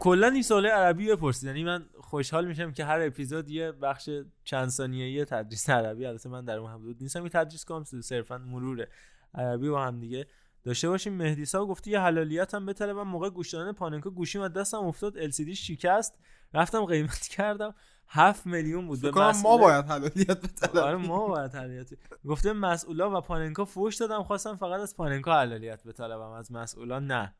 کلا 0.00 0.26
این 0.28 0.42
سوال 0.42 0.66
عربی 0.66 1.08
بپرسید. 1.12 1.46
یعنی 1.46 1.64
من 1.64 1.84
خوشحال 2.00 2.46
میشم 2.46 2.72
که 2.72 2.84
هر 2.84 3.00
اپیزود 3.00 3.50
یه 3.50 3.72
بخش 3.72 4.10
چند 4.44 4.68
ثانیه‌ای 4.68 5.24
تدریس 5.24 5.70
عربی. 5.70 6.06
البته 6.06 6.28
من 6.28 6.44
در 6.44 6.58
اون 6.58 6.70
حدود 6.70 6.96
نیستم. 7.00 7.22
که 7.22 7.28
تدریس 7.28 7.64
کنم 7.64 7.84
صرفا 7.84 8.38
مرور 8.38 8.86
عربی 9.34 9.68
با 9.68 9.84
هم 9.84 10.00
دیگه 10.00 10.26
داشته 10.64 10.88
باشیم. 10.88 11.12
مهدی 11.12 11.44
سا 11.44 11.66
گفته 11.66 11.90
یه 11.90 12.00
حلالیت 12.00 12.54
هم 12.54 12.66
بتره. 12.66 12.92
من 12.92 13.02
موقع 13.02 13.30
گوش 13.30 13.54
دادن 13.54 13.72
پاننکا 13.72 14.10
گوشیم 14.10 14.42
از 14.42 14.52
دستم 14.52 14.78
افتاد. 14.78 15.18
ال 15.18 15.30
سی 15.30 15.44
دی 15.44 15.56
شکست. 15.56 16.18
رفتم 16.54 16.84
قیمت 16.84 17.20
کردم. 17.36 17.74
7 18.08 18.46
میلیون 18.46 18.86
بود. 18.86 18.98
فکر 18.98 19.10
کنم 19.10 19.22
ما 19.22 19.30
مسئول- 19.30 19.60
باید 19.60 19.84
حلالیت 19.84 20.40
بطلبیم. 20.42 20.82
آره 20.82 20.96
ما 20.96 21.26
باید 21.28 21.54
حلالیت. 21.54 21.90
گفته 22.26 22.52
مسئولا 22.52 23.18
و 23.18 23.20
پاننکا 23.20 23.64
فوش 23.64 23.96
دادم. 23.96 24.22
خواستم 24.22 24.56
فقط 24.56 24.80
از 24.80 24.96
پاننکا 24.96 25.38
حلالیت 25.40 25.84
بطلبم. 25.84 26.30
از 26.30 26.52
مسئولا 26.52 26.98
نه. 26.98 27.34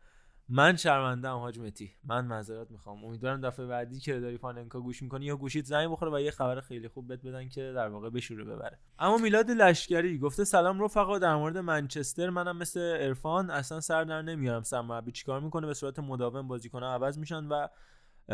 من 0.49 0.77
شرمندم 0.77 1.37
حاج 1.37 1.59
متی 1.59 1.91
من 2.05 2.27
معذرت 2.27 2.71
می‌خوام. 2.71 3.05
امیدوارم 3.05 3.41
دفعه 3.41 3.67
بعدی 3.67 4.01
که 4.01 4.21
داری 4.21 4.39
پاننکا 4.39 4.81
گوش 4.81 5.03
می‌کنی 5.03 5.25
یا 5.25 5.37
گوشیت 5.37 5.65
زنگ 5.65 5.91
بخوره 5.91 6.13
و 6.13 6.21
یه 6.21 6.31
خبر 6.31 6.61
خیلی 6.61 6.89
خوب 6.89 7.09
بهت 7.09 7.27
بدن 7.27 7.49
که 7.49 7.73
در 7.73 7.89
واقع 7.89 8.11
بشوره 8.11 8.45
ببره. 8.45 8.79
اما 8.99 9.17
میلاد 9.17 9.51
لشکری 9.51 10.19
گفته 10.19 10.45
سلام 10.45 10.85
رفقا 10.85 11.19
در 11.19 11.37
مورد 11.37 11.59
منچستر. 11.59 12.31
منم 12.31 12.57
مثل 12.57 12.81
ارفان 12.81 13.51
اصلا 13.51 13.81
سر 13.81 14.05
در 14.05 14.23
نمیارم. 14.23 14.63
سرمربی 14.63 15.13
چیکار 15.13 15.41
می‌کنه؟ 15.41 15.67
به 15.67 15.75
صورت 15.75 15.99
مداوم 15.99 16.49
بازیکن‌ها 16.49 16.95
عوض 16.95 17.19
میشن 17.19 17.45
و 17.45 17.69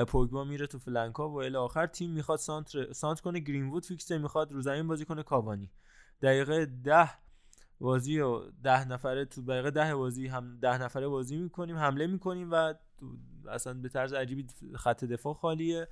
پوگبا 0.04 0.44
میره 0.44 0.66
تو 0.66 0.78
فلنکا 0.78 1.30
و 1.30 1.42
الی 1.42 1.56
آخر 1.56 1.86
تیم 1.86 2.10
می‌خواد 2.10 2.38
سانتر 2.38 2.92
سانت 2.92 3.20
کنه 3.20 3.38
گرینوود 3.38 3.84
فیکسه 3.84 4.18
می‌خواد 4.18 4.52
رو 4.52 4.60
زمین 4.60 4.88
بازی 4.88 5.04
کنه 5.04 5.22
کاوانی. 5.22 5.70
دقیقه 6.22 6.66
ده 6.66 7.10
بازی 7.81 8.20
و 8.20 8.40
ده 8.62 8.89
نفره 8.89 9.24
تو 9.24 9.42
دقیقه 9.42 9.70
ده 9.70 9.94
بازی 9.94 10.26
هم 10.26 10.58
ده 10.60 10.82
نفره 10.82 11.08
بازی 11.08 11.36
می‌کنیم 11.36 11.76
حمله 11.76 12.07
می‌کنیم 12.07 12.48
و 12.52 12.74
اصلا 13.48 13.74
به 13.74 13.89
طرز 13.89 14.12
عجیبی 14.12 14.47
خط 14.74 15.05
دفاع 15.05 15.34
خالیه 15.34 15.89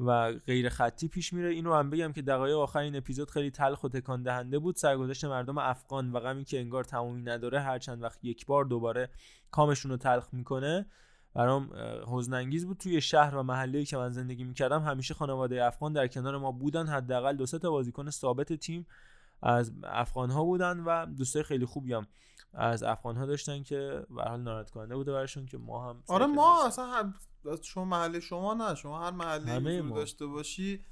و 0.00 0.32
غیر 0.32 0.68
خطی 0.68 1.08
پیش 1.08 1.32
میره. 1.32 1.50
اینو 1.50 1.74
هم 1.74 1.90
بگم 1.90 2.12
که 2.12 2.22
دقایق 2.22 2.56
آخر 2.56 2.78
این 2.78 2.96
اپیزود 2.96 3.30
خیلی 3.30 3.50
تلخ 3.50 3.84
و 3.84 3.88
تکان 3.88 4.22
دهنده 4.22 4.58
بود. 4.58 4.76
سرگذشت 4.76 5.24
مردم 5.24 5.58
افغان 5.58 6.12
و 6.12 6.20
غمی 6.20 6.44
که 6.44 6.60
انگار 6.60 6.84
تمومی 6.84 7.22
نداره 7.22 7.60
هر 7.60 7.78
چند 7.78 8.02
وقت 8.02 8.24
یک 8.24 8.46
بار 8.46 8.64
دوباره 8.64 9.10
کامشون 9.50 9.90
رو 9.90 9.96
تلخ 9.96 10.28
می‌کنه 10.32 10.86
برام 11.34 11.70
حزن 12.06 12.34
انگیز 12.34 12.66
بود. 12.66 12.76
توی 12.76 13.00
شهر 13.00 13.34
و 13.34 13.42
محله‌ای 13.42 13.84
که 13.84 13.96
من 13.96 14.12
زندگی 14.12 14.44
می‌کردم 14.44 14.82
همیشه 14.82 15.14
خانواده 15.14 15.64
افغان 15.64 15.92
در 15.92 16.06
کنار 16.06 16.38
ما 16.38 16.52
بودن. 16.52 16.86
حداقل 16.86 17.36
دو 17.36 17.46
سه 17.46 17.58
تا 17.58 17.70
بازیکن 17.70 18.10
ثابت 18.10 18.52
تیم 18.52 18.86
از 19.42 19.72
افغان 19.84 20.30
ها 20.30 20.44
بودن 20.44 20.80
و 20.80 21.06
دوستای 21.06 21.42
خیلی 21.42 21.66
خوبی 21.66 21.92
هم 21.92 22.06
از 22.54 22.82
افغان 22.82 23.16
ها 23.16 23.26
داشتن 23.26 23.62
که 23.62 24.06
به 24.10 24.22
حال 24.22 24.40
ناراحت 24.40 24.70
کننده 24.70 24.96
بوده 24.96 25.12
براشون 25.12 25.46
که 25.46 25.58
ما 25.58 25.88
هم 25.90 26.02
آره 26.08 26.26
ما 26.26 26.66
اصلا 26.66 26.86
هم 26.86 27.14
شما 27.62 27.84
محل 27.84 28.20
شما 28.20 28.54
نه 28.54 28.74
شما 28.74 29.00
هر 29.04 29.10
ما. 29.80 29.96
داشته 29.96 30.26
باشی 30.26 30.84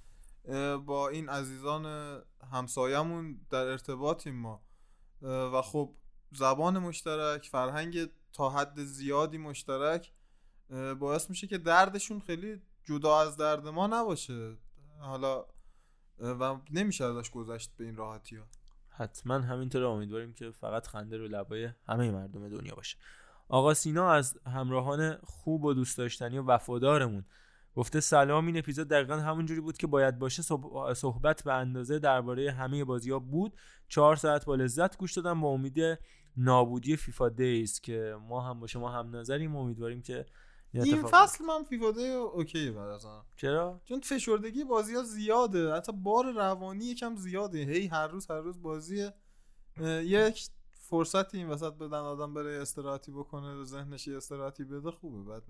با 0.87 1.09
این 1.09 1.29
عزیزان 1.29 1.87
همسایمون 2.53 3.41
در 3.51 3.67
ارتباطیم 3.67 4.35
ما 4.35 4.63
و 5.23 5.63
خب 5.63 5.95
زبان 6.33 6.79
مشترک 6.79 7.49
فرهنگ 7.53 8.09
تا 8.33 8.51
حد 8.51 8.85
زیادی 8.85 9.39
مشترک 9.39 10.13
باعث 10.99 11.31
میشه 11.31 11.47
که 11.47 11.59
دردشون 11.59 12.21
خیلی 12.21 12.63
جدا 12.85 13.21
از 13.21 13.37
درد 13.37 13.69
ما 13.69 13.87
نباشه 13.87 14.57
حالا 15.01 15.45
و 16.21 16.57
نمیشه 16.71 17.05
ازش 17.05 17.31
گذشت 17.31 17.71
به 17.77 17.85
این 17.85 17.97
راحتی 17.97 18.37
ها. 18.37 18.45
حتما 18.91 19.35
همینطور 19.35 19.85
امیدواریم 19.85 20.33
که 20.33 20.51
فقط 20.51 20.87
خنده 20.87 21.17
رو 21.17 21.25
لبای 21.29 21.69
همه 21.89 22.11
مردم 22.11 22.49
دنیا 22.49 22.75
باشه. 22.75 22.97
آقا 23.49 23.75
سینا 23.75 24.13
از 24.13 24.39
همراهان 24.47 25.19
خوب 25.25 25.65
و 25.65 25.75
دوست 25.75 25.99
داشتنی 25.99 26.39
و 26.39 26.43
وفادارمون 26.43 27.25
گفته 27.77 28.01
سلام. 28.01 28.47
این 28.47 28.59
اپیزود 28.59 28.89
دقیقا 28.89 29.17
همونجوری 29.17 29.61
بود 29.61 29.77
که 29.77 29.87
باید 29.87 30.19
باشه. 30.19 30.43
صحب- 30.43 30.93
صحبت 30.93 31.45
به 31.45 31.53
اندازه 31.53 31.99
درباره 31.99 32.53
همه 32.53 32.85
بازی 32.85 33.11
ها 33.11 33.19
بود. 33.19 33.57
چهار 33.89 34.17
ساعت 34.17 34.45
با 34.45 34.55
لذت 34.55 34.99
گوش 34.99 35.13
دادم. 35.13 35.41
با 35.41 35.49
امید 35.49 35.79
نابودی 36.37 36.97
FIFA 36.97 37.29
Days 37.29 37.81
که 37.81 38.17
ما 38.29 38.41
هم 38.41 38.61
با 38.61 38.67
شما 38.67 38.89
هم 38.89 39.17
نظریم. 39.17 39.57
امیدواریم 39.57 40.03
که 40.03 40.27
این 40.73 41.03
فصل 41.03 41.45
من 41.45 41.65
FIFA 41.65 41.91
Day 41.91 42.09
OK 42.09 42.69
ان. 42.69 43.25
چرا؟ 43.37 43.81
چون 43.85 44.01
فشردگی 44.01 44.65
بازی 44.65 44.95
ها 44.95 45.03
زیاده. 45.03 45.75
حتی 45.75 45.93
بار 45.93 46.33
روانی 46.33 46.85
یکم 46.85 47.17
زیاده. 47.17 47.59
هی 47.59 47.87
هر 47.87 48.07
روز 48.07 48.31
هر 48.31 48.41
روز 48.41 48.63
بازی 48.63 49.09
یک 50.03 50.49
فرصتی 50.73 51.39
این 51.39 51.49
وسط 51.49 51.73
بدن 51.73 51.99
آدم 51.99 52.35
بره 52.35 52.63
استراحتی 52.63 53.13
بکنه 53.13 53.65
ذهنش 53.65 54.09
استراحتی 54.09 54.65
بده 54.65 54.91
خوبه 54.91 55.33
بد 55.33 55.43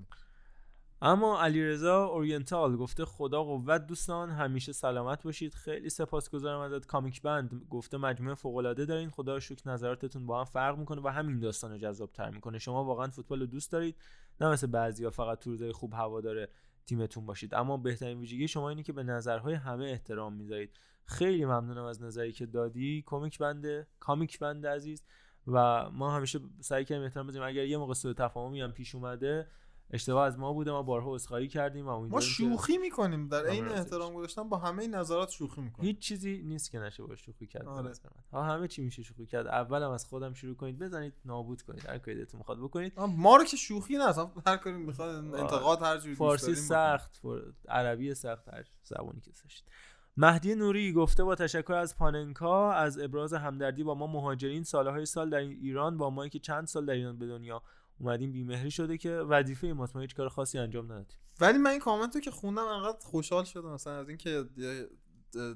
اما 1.02 1.42
علیرضا 1.42 2.04
اورینتال 2.04 2.76
گفته 2.76 3.04
خدا 3.04 3.44
قوت 3.44 3.86
دوستان 3.86 4.30
همیشه 4.30 4.72
سلامت 4.72 5.22
باشید. 5.22 5.54
خیلی 5.54 5.90
سپاسگزارم 5.90 6.60
ازت. 6.60 6.86
کامیک 6.86 7.22
بند 7.22 7.66
گفته 7.70 7.96
مجموعه 7.96 8.34
فوق 8.34 8.56
العاده 8.56 8.84
دارین. 8.84 9.10
خدا 9.10 9.34
رو 9.34 9.40
شکر 9.40 9.70
نظراتتون 9.70 10.26
با 10.26 10.38
هم 10.38 10.44
فرق 10.44 10.78
می‌کنه 10.78 11.00
و 11.04 11.08
همین 11.08 11.40
داستان 11.40 11.70
رو 11.70 11.78
جذاب 11.78 12.12
تر 12.12 12.30
می‌کنه. 12.30 12.58
شما 12.58 12.84
واقعا 12.84 13.10
فوتبال 13.10 13.40
رو 13.40 13.46
دوست 13.46 13.72
دارید. 13.72 13.96
نه 14.40 14.50
مثل 14.50 14.66
بعضیا 14.66 15.10
فقط 15.10 15.38
تو 15.38 15.50
روزای 15.50 15.72
خوب 15.72 15.92
هوا 15.92 16.20
داره 16.20 16.48
تیمتون 16.86 17.26
باشید. 17.26 17.54
اما 17.54 17.76
بهترین 17.76 18.18
ویژگی 18.18 18.48
شما 18.48 18.68
اینه 18.68 18.82
که 18.82 18.92
به 18.92 19.02
نظرهای 19.02 19.54
همه 19.54 19.84
احترام 19.84 20.34
می‌ذارید. 20.34 20.78
خیلی 21.04 21.44
ممنونم 21.44 21.84
از 21.84 22.02
نظری 22.02 22.32
که 22.32 22.46
دادی. 22.46 23.02
کمیک 23.06 23.38
بنده 23.38 23.86
کامیک 24.00 24.38
بنده 24.38 24.70
عزیز. 24.70 25.02
و 25.46 25.90
ما 25.90 26.16
همیشه 26.16 26.40
سعی 26.60 26.84
کردیم 26.84 27.04
احترام 27.04 27.26
بذاریم. 27.26 27.48
اگر 27.48 27.64
یه 27.64 27.78
موقع 27.78 27.94
سوء 27.94 28.12
تفاهمی 28.12 28.60
هم 28.60 28.72
پیش 28.72 28.94
اومده 28.94 29.48
اشتباه 29.90 30.26
از 30.26 30.38
ما 30.38 30.52
بوده 30.52 30.70
ما 30.70 30.82
بارها 30.82 31.14
عذرخواهی 31.14 31.48
کردیم 31.48 31.86
و 31.86 31.90
ما 31.90 31.96
امیدواریم 31.96 32.28
که- 32.28 32.34
شوخی 32.34 32.78
می‌کنیم 32.78 33.28
در 33.28 33.46
عین 33.46 33.68
احترام 33.68 34.14
گذاشتن 34.14 34.48
با 34.48 34.56
همه 34.58 34.86
نظرات 34.86 35.30
شوخی 35.30 35.60
می‌کنیم. 35.60 35.86
هیچ 35.88 35.98
چیزی 35.98 36.42
نیست 36.42 36.70
که 36.70 36.78
نشه 36.78 37.02
باش 37.02 37.20
شوخی 37.26 37.46
کرد 37.46 37.68
آره. 37.68 37.92
ها 38.32 38.42
همه 38.42 38.68
چی 38.68 38.82
میشه 38.82 39.02
شوخی 39.02 39.26
کرد. 39.26 39.46
اولم 39.46 39.90
از 39.90 40.04
خودم 40.06 40.32
شروع 40.32 40.54
کنید 40.54 40.78
بزنید 40.78 41.14
نابود 41.24 41.62
کنید 41.62 41.86
هر 41.86 41.98
کاری 41.98 42.16
دلتون 42.16 42.38
می‌خواد 42.38 42.58
بکنید. 42.58 42.92
ما 43.00 43.36
رو 43.36 43.44
که 43.44 43.56
شوخی 43.56 43.96
نه 43.96 44.08
اصلا 44.08 44.30
هر 44.46 44.56
کاری 44.56 44.76
می‌خواد 44.76 45.14
انتقاد 45.34 45.82
هر 45.82 45.98
جوری 45.98 46.14
فارسی 46.14 46.54
سخت 46.54 47.16
فر- 47.22 47.52
عربی 47.68 48.14
سخت 48.14 48.48
هر 48.48 48.64
زبانی 48.82 49.20
که 49.20 49.30
داشتید 49.44 49.68
مهدی 50.16 50.54
نوری 50.54 50.92
گفته 50.92 51.24
با 51.24 51.34
تشکر 51.34 51.72
از 51.72 51.96
پاننکا 51.96 52.72
از 52.72 52.98
ابراز 52.98 53.34
همدردی 53.34 53.82
با 53.84 53.94
ما 53.94 54.06
مهاجرین 54.06 54.62
سالهای 54.62 55.06
سال 55.06 55.30
در 55.30 55.38
ایران 55.38 55.98
با 55.98 56.10
ما 56.10 56.28
که 56.28 56.38
چند 56.38 56.66
سال 56.66 56.86
در 56.86 56.92
ایران 56.94 57.18
به 57.18 57.26
دنیا 57.26 57.62
اومدیم 58.00 58.32
بیمهری 58.32 58.70
شده 58.70 58.98
که 58.98 59.10
وظیفه 59.10 59.66
ماست 59.72 59.96
ما 59.96 60.02
هیچ 60.02 60.14
کار 60.14 60.28
خاصی 60.28 60.58
انجام 60.58 60.84
ندادیم. 60.84 61.18
ولی 61.40 61.58
من 61.58 61.70
این 61.70 61.80
کامنت 61.80 62.14
رو 62.14 62.20
که 62.20 62.30
خوندم 62.30 62.64
انقدر 62.64 62.98
خوشحال 63.00 63.44
شدم 63.44 63.72
مثلا 63.72 63.92
از 64.00 64.08
اینکه 64.08 64.30
یه- 64.30 64.88
یه 65.34 65.48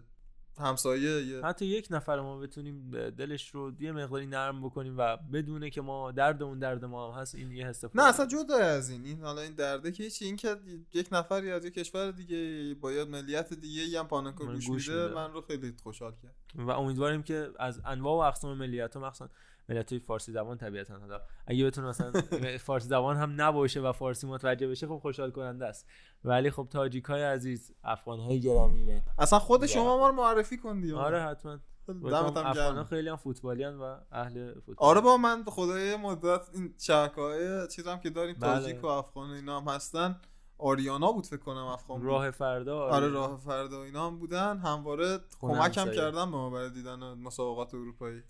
همسایه 0.59 1.27
یه 1.27 1.45
حتی 1.45 1.67
یک 1.67 1.89
نفر 1.91 2.21
ما 2.21 2.39
بتونیم 2.39 2.91
دلش 3.11 3.51
رو 3.51 3.73
یه 3.81 3.93
مقداری 3.93 4.27
نرم 4.27 4.63
بکنیم 4.63 4.95
و 4.99 5.17
بدونه 5.33 5.71
که 5.71 5.81
ما 5.81 6.13
دردمون 6.13 6.59
درد 6.59 6.85
ما 6.85 7.13
هم 7.15 7.21
هست 7.21 7.35
این 7.35 7.53
یه 7.53 7.67
حس 7.67 7.85
نه 7.95 8.09
اصلا 8.09 8.27
جدا 8.27 8.57
از 8.57 8.91
این 8.91 9.05
این 9.05 9.21
حالا 9.21 9.41
این 9.41 9.55
درده 9.55 9.93
که 9.93 10.11
چی 10.11 10.25
این 10.25 10.37
که 10.37 10.57
یک 10.95 11.09
نفری 11.13 11.51
از 11.51 11.65
یک 11.65 11.75
کشور 11.75 12.11
دیگه 12.11 12.75
با 12.81 12.93
یه 12.93 13.05
ملیت 13.05 13.55
دیگه 13.55 13.99
هم 13.99 14.09
پاننکو 14.09 14.45
من 14.45 14.55
گوش, 14.55 14.67
گوش 14.67 14.89
میده 14.89 15.03
میده. 15.03 15.15
من 15.15 15.33
رو 15.33 15.41
خیلی 15.41 15.75
خوشحال 15.83 16.13
کرد. 16.23 16.35
و 16.55 16.71
امیدواریم 16.71 17.23
که 17.23 17.51
از 17.59 17.81
انواع 17.85 18.15
و 18.15 18.29
اقسام 18.29 18.57
ملیت 18.59 18.95
ها 18.97 19.07
مخصوصا 19.07 19.31
های 19.69 19.99
فارسی 19.99 20.33
زبان 20.33 20.59
طبیعتا. 20.59 20.99
حالا 20.99 21.21
اگه 21.47 21.67
بتونه 21.67 21.89
مثلا 21.89 22.13
فارسی 22.67 22.89
زبان 22.89 23.17
هم 23.17 23.35
نباشه 23.41 23.81
و 23.81 23.93
فارسی 23.93 24.27
متوجه 24.27 24.69
بشه 24.69 24.87
خب 24.87 24.99
خوشحال 24.99 25.31
کننده 25.31 25.67
است. 25.67 25.87
ولی 26.25 26.51
خب 26.51 26.69
تاجیک 26.71 27.05
های 27.05 27.23
عزیز 27.23 27.73
افغان 27.85 28.21
های 28.21 28.41
گرامی 28.41 29.03
اصلا 29.19 29.39
خود 29.39 29.67
شما 29.67 29.99
ما 29.99 30.09
رو 30.09 30.15
معرفی 30.15 30.57
کن 30.57 30.81
دیگه. 30.81 30.97
آره 30.97 31.23
حتما. 31.23 31.59
دمت 31.89 32.37
هم 32.37 32.47
افغان 32.47 32.47
ها 32.47 32.55
گرم 32.55 32.85
خیلی 32.85 33.09
هم 33.09 33.17
فوتبالیان 33.17 33.79
و 33.79 33.97
اهل 34.13 34.55
فوتبال. 34.55 34.77
آره 34.79 35.01
با 35.01 35.17
من 35.17 35.45
خدای 35.45 35.97
مدت 35.97 36.49
این 36.55 36.75
شبکه 36.79 37.21
های 37.21 37.69
چیز 37.69 37.87
هم 37.87 38.01
که 38.01 38.11
داریم 38.11 38.37
بله. 38.41 38.61
تاجیک 38.61 38.85
و 38.85 38.87
افغان 38.87 39.31
اینا 39.31 39.61
هم 39.61 39.69
هستن. 39.69 40.21
آریانا 40.59 41.13
بود 41.13 41.27
فکر 41.27 41.41
کنم 41.41 41.65
افغان 41.67 41.99
بود. 41.99 42.07
راه 42.07 42.31
فردا 42.31 42.79
آره. 42.81 42.95
آره. 42.95 43.09
راه 43.09 43.41
فردا 43.41 43.83
اینا 43.83 44.07
هم 44.07 44.19
بودن. 44.19 44.59
همواره 44.59 45.19
کمک 45.41 45.79
هم. 45.79 45.91
کردن 45.91 46.31
به 46.31 46.37
ما 46.37 46.51
برای 46.51 46.71
دیدن 46.71 47.15
مسابقات 47.15 47.75
اروپایی. 47.75 48.23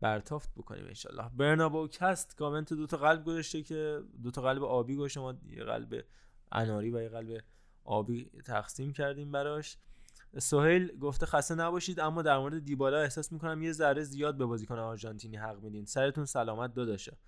برتافت 0.00 0.50
بکنیم 0.56 0.86
انشالله. 0.86 1.30
برنابو 1.36 1.88
کست 1.88 2.36
کامنت 2.36 2.72
دو 2.72 2.86
تا 2.86 2.96
قلب 2.96 3.24
گذاشته 3.24 3.62
که 3.62 4.02
دو 4.22 4.30
تا 4.30 4.42
قلب 4.42 4.62
آبی 4.62 4.96
گذاشته 4.96 5.20
ما 5.20 5.34
یه 5.50 5.64
قلب 5.64 6.04
اناری 6.52 6.90
و 6.90 7.02
یه 7.02 7.08
قلب 7.08 7.40
آبی 7.84 8.30
تقسیم 8.44 8.92
کردیم 8.92 9.32
براش. 9.32 9.76
سهیل 10.38 10.98
گفته 10.98 11.26
خسته 11.26 11.54
نباشید 11.54 12.00
اما 12.00 12.22
در 12.22 12.38
مورد 12.38 12.64
دیبالا 12.64 12.98
احساس 12.98 13.32
می‌کنم 13.32 13.62
یه 13.62 13.72
ذره 13.72 14.02
زیاد 14.02 14.36
به 14.36 14.46
بازیکن 14.46 14.78
آرژانتینی 14.78 15.36
حق 15.36 15.62
میدین. 15.62 15.84
سرتون 15.84 16.24
سلامت 16.24 16.74
داداشه. 16.74 17.18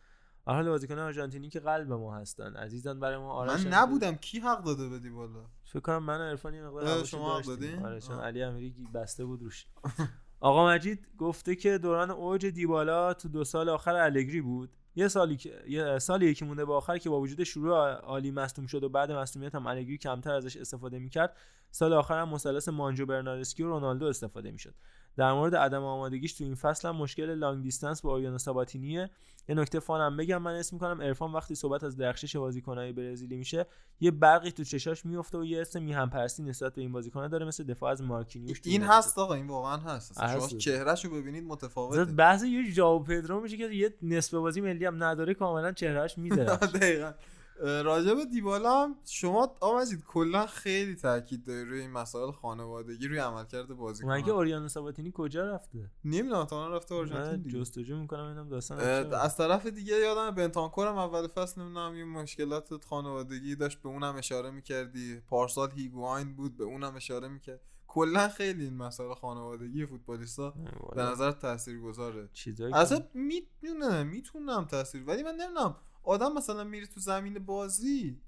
در 0.47 0.53
حال 0.55 0.69
بازیکن 0.69 0.99
آرژانتینی 0.99 1.49
که 1.49 1.61
قلب 1.61 1.93
ما 1.93 2.17
هستن. 2.17 2.57
عزیزان 2.57 3.01
برای 3.01 3.19
ما 3.19 3.33
آرش 3.33 3.67
من 3.67 3.75
نبودم. 3.75 4.15
کی 4.15 4.41
حق 4.41 4.65
داده 4.65 4.89
بدی 4.89 5.11
بالا 5.11 5.47
فکر 5.65 5.81
کنم 5.81 6.03
من 6.03 6.21
و 6.21 6.23
عرفان 6.23 6.55
یه 6.55 6.63
مقدار 6.63 7.05
شما 7.05 7.39
حق. 7.39 7.47
دادین؟ 7.47 7.87
آره 7.87 8.01
چون. 8.01 8.19
علی 8.21 8.43
امیری 8.43 8.75
بسته 8.95 9.25
بود 9.25 9.43
روش. 9.43 9.67
آقا 10.43 10.69
مجید 10.69 11.09
گفته 11.19 11.57
که 11.57 11.79
دوران 11.79 12.11
اوج 12.11 12.47
دیبالا 12.47 13.15
تو 13.15 13.29
دو 13.29 13.45
سال 13.45 13.69
آخر 13.69 13.95
الگری 13.95 14.41
بود. 14.41 14.71
یه 14.97 15.09
سالی 15.09 15.37
که 15.37 15.63
یه 15.69 15.99
سالی 15.99 16.27
یکی 16.27 16.45
مونده 16.45 16.65
به 16.65 16.75
آخر 16.75 16.99
که 16.99 17.11
با 17.11 17.21
وجود 17.21 17.43
شروع 17.43 17.93
عالی 17.93 18.31
مصدوم 18.31 18.67
شد 18.67 18.85
و 18.85 18.89
بعد 18.89 19.13
مصدومیت 19.13 19.55
هم 19.55 19.67
الگری 19.67 19.99
کمتر 19.99 20.35
ازش 20.35 20.57
استفاده 20.57 20.99
می‌کرد. 20.99 21.37
سال 21.73 21.93
آخر 21.93 22.21
هم 22.21 22.29
مثلث 22.29 22.69
مانجو 22.69 23.07
برناردسکی 23.07 23.63
و 23.63 23.67
رونالدو 23.67 24.07
استفاده 24.07 24.51
می‌شد. 24.51 24.75
در 25.17 25.33
مورد 25.33 25.57
عدم 25.57 25.85
آمادگیش 25.85 26.33
تو 26.33 26.45
این 26.45 26.55
فصل 26.55 26.89
هم 26.89 26.97
مشکل 26.97 27.35
لانگ 27.35 27.63
دیستنس 27.63 28.03
با 28.03 28.13
اوریانو 28.13 28.39
ساباتینیه. 28.39 29.11
یه 29.49 29.55
نکته 29.55 29.81
فانم 29.81 30.17
بگم 30.17 30.43
من 30.43 30.55
اسم 30.55 30.77
می‌کنم 30.77 31.03
عرفان. 31.03 31.33
وقتی 31.33 31.55
صحبت 31.55 31.85
از 31.85 31.97
درخشش 31.97 32.37
بازیکنهای 32.37 32.93
برزیلی 32.93 33.37
میشه 33.37 33.67
یه 34.01 34.11
برقی 34.11 34.51
تو 34.51 34.65
چشاش 34.65 35.07
میفته 35.07 35.39
و 35.39 35.45
یه 35.45 35.61
اسم 35.61 35.83
میهم 35.83 36.11
پرستی 36.11 36.43
نسبت 36.43 36.75
به 36.75 36.81
این 36.81 36.93
بازیکن‌ها 36.93 37.29
داره 37.29 37.47
مثل 37.47 37.65
دفاع 37.65 37.91
از 37.93 38.03
مارکینیوش 38.03 38.61
این. 38.65 38.83
هست 38.83 39.19
آقا 39.19 39.35
این 39.35 39.47
واقعا 39.47 39.77
هست. 39.77 40.13
شما. 40.15 40.59
چهرهشو 40.59 41.11
ببینید 41.11 41.45
متفاوته. 41.45 42.05
بحث 42.05 42.43
یه 42.43 42.73
جاو 42.73 43.05
پدرو 43.05 43.41
میشه 43.41 43.57
که 43.57 43.65
یه 43.65 43.95
نصف 44.03 44.35
بازی 44.35 44.61
ملی 44.61 44.85
هم 44.85 45.05
نداره 45.05 45.35
کاملا 45.35 45.73
چهرهش 45.73 46.19
میده 46.19 46.45
دقیقا. 46.75 47.13
راجع 47.61 48.15
به 48.15 48.25
دیبالا 48.25 48.83
هم 48.83 48.97
شما 49.05 49.57
آمدید 49.61 50.05
کلا 50.05 50.47
خیلی 50.47 50.95
تاکید 50.95 51.45
داری 51.45 51.65
روی 51.65 51.81
این 51.81 51.91
مسائل 51.91 52.33
خانوادگی 52.33 53.09
روی 53.09 53.19
عملکرد 53.19 53.67
بازیکن 53.67 54.13
مگه 54.13 54.31
اوریانو 54.31 54.69
ساباتینی 54.69 55.13
کجا 55.15 55.51
رفته 55.51 55.91
نمی‌دونم 56.05 56.45
تا 56.45 56.69
رفته 56.69 56.95
آرژانتین 56.95 57.31
من 57.31 57.43
دیگه. 57.43 57.59
جستجو 57.59 57.97
می‌کنم 57.97 58.27
اینم 58.27 58.49
داستان. 58.49 58.81
از 59.15 59.37
طرف 59.37 59.67
دیگه 59.67 59.97
یادم 59.97 60.31
بنتانکور 60.31 60.89
هم 60.89 60.99
اول 60.99 61.27
فصل 61.27 61.61
نمی‌دونم 61.61 61.97
یه 61.97 62.05
مشکلات 62.05 62.85
خانوادگی 62.85 63.57
داشت 63.57 63.83
به 63.83 63.89
اونم 63.89 64.17
اشاره 64.17 64.51
می‌کردی 64.51 65.21
پارسال 65.21 65.71
هیگواین 65.71 66.37
بود 66.37 66.57
به 66.57 66.65
اونم 66.65 66.97
اشاره 66.97 67.29
می‌کرد 67.29 67.61
کلا 67.87 68.29
خیلی 68.29 68.65
این 68.65 68.77
مسائل 68.77 69.15
خانوادگی 69.15 69.87
فوتبالیستا 69.87 70.55
به. 70.97 71.03
نظر 71.03 71.33
تاثیرگذاره 71.33 72.29
چیزایی 72.33 72.75
اصلا 72.75 73.01
می‌دونه 73.15 74.03
می‌تونم 74.03 74.65
تاثیر 74.65 75.05
ولی 75.07 75.23
من 75.23 75.35
نمی‌دونم 75.35 75.77
آدم 76.03 76.33
مثلا 76.33 76.65
میره 76.65 76.87
تو 76.87 77.01
زمین 77.01 77.39
بازی 77.39 78.21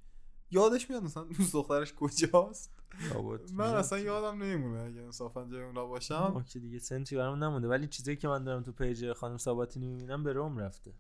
یادش 0.51 0.91
میاد 0.91 1.03
مثلا 1.03 1.25
دوست 1.25 1.53
دخترش 1.53 1.95
کجاست. 1.95 2.75
من 3.53 3.75
اصلا 3.75 3.99
یادم 3.99 4.43
نمیمونه 4.43 4.83
اگه 4.83 5.01
انصافا 5.01 5.45
جای 5.45 5.63
اونا 5.63 5.83
ما 5.83 5.87
باشم. 5.87 6.45
که 6.49 6.59
دیگه 6.59 6.79
سنتی 6.79 7.17
برام 7.17 7.45
نمونده. 7.45 7.69
ولی 7.69 7.87
چیزایی 7.89 8.17
که 8.17 8.29
من 8.29 8.45
دارم 8.45 8.63
تو 8.63 8.73
پیج 8.73 9.13
خانم 9.13 9.37
ساباتینی 9.37 9.87
می‌بینم 9.87 10.23
به 10.23 10.33
روم 10.33 10.59
رفته. 10.59 10.93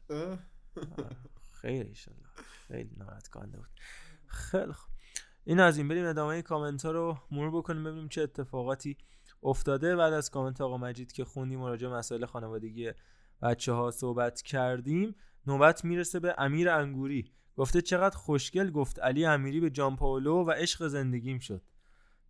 خیر 1.53 1.87
ایشالله 1.87 2.23
خیلی 2.69 2.91
ناراحت 2.97 3.29
کننده 3.29 3.57
بود. 3.59 3.69
خیلی 4.27 4.73
خوب. 4.73 4.95
این 5.45 5.61
از 5.61 5.79
این. 5.79 5.89
بریم 5.89 6.07
ادامه 6.07 6.43
کامنت 6.43 6.85
ها 6.85 6.91
رو 6.91 7.19
مرور 7.31 7.51
بکنیم 7.51 7.85
ببینیم 7.85 8.09
چه 8.09 8.23
اتفاقاتی 8.23 8.97
افتاده. 9.43 9.97
بعد 9.97 10.13
از 10.13 10.31
کامنت 10.31 10.61
آقا 10.61 10.79
مجید 10.79 11.13
که 11.13 11.25
خوندیم 11.25 11.61
و 11.63 11.69
راجع 11.69 11.89
مسائل 11.89 12.27
خانوادگی 12.27 12.93
بچه 13.43 13.73
ها 13.73 13.91
صحبت 13.91 14.43
کردیم. 14.43 15.15
نوبت 15.47 15.85
می‌رسه 15.85 16.21
به 16.21 16.35
امیر 16.39 16.71
انگوری. 16.71 17.31
گفته 17.57 17.83
چقدر 17.83 18.17
خوشگل 18.17 18.71
گفت 18.71 18.99
علی 18.99 19.27
امیری 19.27 19.61
به 19.61 19.71
جان 19.71 19.97
پاولو 19.97 20.45
و 20.45 20.51
عشق 20.51 20.87
زندگیم 20.87 21.39
شد. 21.39 21.63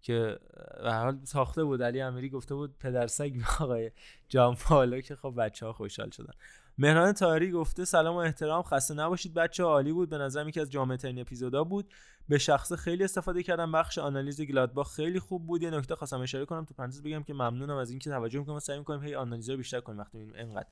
که 0.03 0.39
به 0.83 0.93
حال 0.93 1.21
ساخته 1.25 1.65
بود. 1.65 1.83
علی 1.83 2.01
امیری 2.01 2.31
گفته 2.31 2.55
بود 2.55 2.79
پدرسگ 2.79 3.33
به 3.33 3.65
آقای 3.65 3.91
جان 4.29 4.55
پاولو 4.55 5.01
که 5.01 5.17
خب 5.17 5.35
بچه 5.37 5.67
ها 5.67 5.73
خوشحال 5.73 6.11
شدن. 6.11 6.33
مهران 6.79 7.13
تاری 7.13 7.51
گفته 7.51 7.85
سلام 7.85 8.15
و 8.15 8.19
احترام. 8.19 8.63
خسته 8.63 8.95
نباشید 8.95 9.35
بچه 9.35 9.63
عالی 9.63 9.93
بود. 9.93 10.09
به 10.09 10.19
نظرم 10.19 10.49
یکی 10.49 10.61
از 10.61 10.71
جامع 10.71 10.97
ترین 10.97 11.21
اپیزودا 11.21 11.65
بود. 11.65 11.95
به 12.29 12.39
شخصه 12.39 12.73
خیلی 12.73 13.05
استفاده 13.05 13.43
کردم. 13.43 13.73
بخش 13.73 13.99
آنالیز 13.99 14.41
گلادباخ 14.41 14.95
خیلی 14.95 15.19
خوب 15.19 15.47
بود. 15.47 15.63
یه 15.63 15.71
نکته 15.71 15.95
خواستم 15.95 16.21
اشاره 16.21 16.45
کنم. 16.45 16.65
تو 16.65 16.75
پرانتز 16.75 17.03
بگم 17.03 17.23
که 17.23 17.35
ممنونم 17.35 17.77
از 17.77 17.91
اینکه 17.91 18.11
توجه 18.11 18.39
می‌کنم. 18.39 18.59
سعی 18.59 18.79
می‌کنیم 18.79 19.03
هی 19.03 19.15
آنالیز 19.15 19.51
رو 19.51 19.57
بیشتر 19.57 19.81
کنیم. 19.81 19.99
وقتی 19.99 20.33
انقدر 20.35 20.69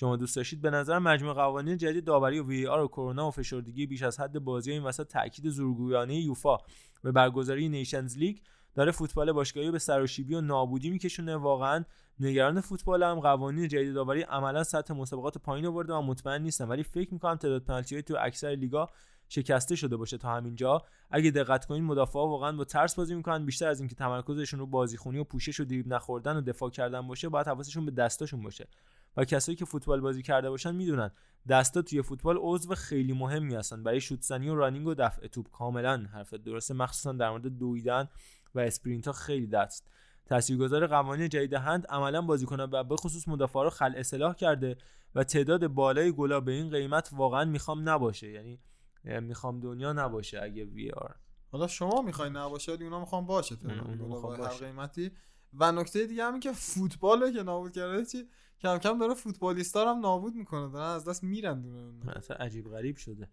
شما 0.00 0.16
دوست 0.16 0.36
داشتید 0.36 0.60
به 0.60 0.70
نظر 0.70 0.98
مجموع 0.98 1.34
قوانین 1.34 1.76
جدید 1.76 2.04
داوری 2.04 2.38
و 2.38 2.46
VAR 2.46 2.80
و 2.80 2.88
کرونا 2.88 3.28
و 3.28 3.30
فشردگی 3.30 3.86
بیش 3.86 4.02
از 4.02 4.20
حد 4.20 4.38
بازی 4.38 4.72
این 4.72 4.82
وسط 4.82 5.08
تاکید 5.08 5.48
زورگویانه 5.48 6.14
یوفا 6.14 6.58
به 7.02 7.12
برگزاری 7.12 7.68
Nations 7.68 8.18
League 8.18 8.38
داره 8.74 8.90
فوتبال 8.90 9.32
باشگاهی 9.32 9.70
به 9.70 9.78
سراشیبی 9.78 10.34
و 10.34 10.40
نابودی 10.40 10.90
میکشونه. 10.90 11.36
واقعا 11.36 11.84
نگران 12.20 12.60
فوتبال 12.60 13.02
هم 13.02 13.20
قوانین 13.20 13.68
جدید 13.68 13.94
داوری 13.94 14.22
عملا 14.22 14.64
سطح 14.64 14.94
مسابقات 14.94 15.38
پایین 15.38 15.66
آورده 15.66 15.92
و 15.92 16.02
مطمئن 16.02 16.42
نیستم 16.42 16.68
ولی 16.68 16.82
فکر 16.82 17.14
می‌کنم 17.14 17.34
تعداد 17.34 17.64
پنالتی 17.64 18.02
تو 18.02 18.16
اکثر 18.20 18.48
لیگا 18.48 18.90
شکسته 19.28 19.76
شده 19.76 19.96
باشه 19.96 20.18
تا 20.18 20.28
همینجا. 20.28 20.82
اگه 21.10 21.30
دقت 21.30 21.64
کنین 21.64 21.84
مدافعا 21.84 22.28
واقعا 22.28 22.52
با 22.52 22.64
ترس 22.64 22.94
بازی 22.94 23.14
می‌کنن. 23.14 23.46
بیشتر 23.46 23.68
از 23.68 23.80
اینکه 23.80 23.94
تمرکزشون 23.94 24.60
رو 24.60 24.66
بازیخونی 24.66 25.18
و 25.18 25.24
پوشش 25.24 25.60
و 25.60 25.64
دریبل 25.64 25.92
نخوردن 25.92 26.36
و 26.36 26.40
دفاع 26.40 26.70
کردن 26.70 27.06
باشه 27.06 27.28
باید 27.28 27.46
حواسشون 27.46 27.84
به 27.84 27.90
دستاشون 27.90 28.42
باشه. 28.42 28.68
و 29.16 29.24
کسایی 29.24 29.56
که 29.56 29.64
فوتبال 29.64 30.00
بازی 30.00 30.22
کرده 30.22 30.50
باشن 30.50 30.74
می‌دونن. 30.74 31.10
دستا 31.48 31.82
توی 31.82 32.02
فوتبال 32.02 32.36
عضو 32.40 32.74
خیلی 32.74 33.12
مهمی 33.12 33.54
هستن. 33.54 33.82
برای 33.82 34.00
شوتزنی 34.00 34.48
و 34.48 34.54
رانینگ 34.54 34.86
و 34.86 34.94
دفع 34.94 35.26
توپ. 35.26 35.50
کاملا 35.50 36.06
حرفت 36.12 36.34
درسته. 36.34 36.74
مخصوصا 36.74 37.12
در 37.12 37.30
مورد 37.30 37.46
دویدن 37.46 38.08
و 38.54 38.60
اسپرینت 38.60 39.06
ها 39.06 39.12
خیلی 39.12 39.46
دست. 39.46 39.90
تاثیرگذار 40.26 40.86
قوانین 40.86 41.28
جدید 41.28 41.54
هند 41.54 41.86
عملا 41.86 42.22
بازیکنان 42.22 42.70
و 42.72 42.84
به 42.84 42.96
خصوص 42.96 43.28
مدافعا 43.28 43.62
رو 43.62 43.70
خل 43.70 43.92
اصلاح 43.96 44.34
کرده 44.34 44.76
و 45.14 45.24
تعداد 45.24 45.66
بالای 45.66 46.12
گلا 46.12 46.40
به 46.40 46.52
این 46.52 46.70
قیمت 46.70 47.10
واقعا 47.12 47.44
می‌خوام 47.44 47.88
نباشه. 47.88 48.30
یعنی 48.30 48.58
می‌خوام 49.04 49.60
دنیا 49.60 49.92
نباشه 49.92 50.42
اگه 50.42 50.64
وی 50.64 50.90
آر 50.90 51.14
حالا 51.52 51.66
شما 51.66 52.02
می‌خوای 52.02 52.30
نباشه 52.30 52.72
ولی 52.72 52.84
اونا 52.84 53.00
می‌خوان 53.00 53.26
باشه. 53.26 53.54
اونا- 53.54 53.74
تهران 53.74 54.00
اونا 54.00 54.04
حالا 54.04 54.14
می‌خوان 54.14 54.36
با 54.36 54.44
هر 54.44 54.50
باشه. 54.50 54.66
قیمتی. 54.66 55.10
و 55.54 55.72
نکته 55.72 56.06
دیگه 56.06 56.24
همین 56.24 56.40
که 56.40 56.52
فوتباله 56.52 57.32
که 57.32 57.42
نابود 57.42 57.72
کرده 57.72 58.04
چی؟ 58.04 58.28
کم 58.60 58.78
کم 58.78 58.98
داره 58.98 59.14
فوتبالیستا 59.14 59.94
هم 59.94 60.00
نابود 60.00 60.34
می‌کنه 60.34 60.68
دارن 60.68 60.86
از 60.86 61.08
دست 61.08 61.24
میرن 61.24 61.60
دونه 61.60 62.16
اصلا 62.16 62.36
عجیب 62.36 62.70
غریب 62.70 62.96
شده. 62.96 63.28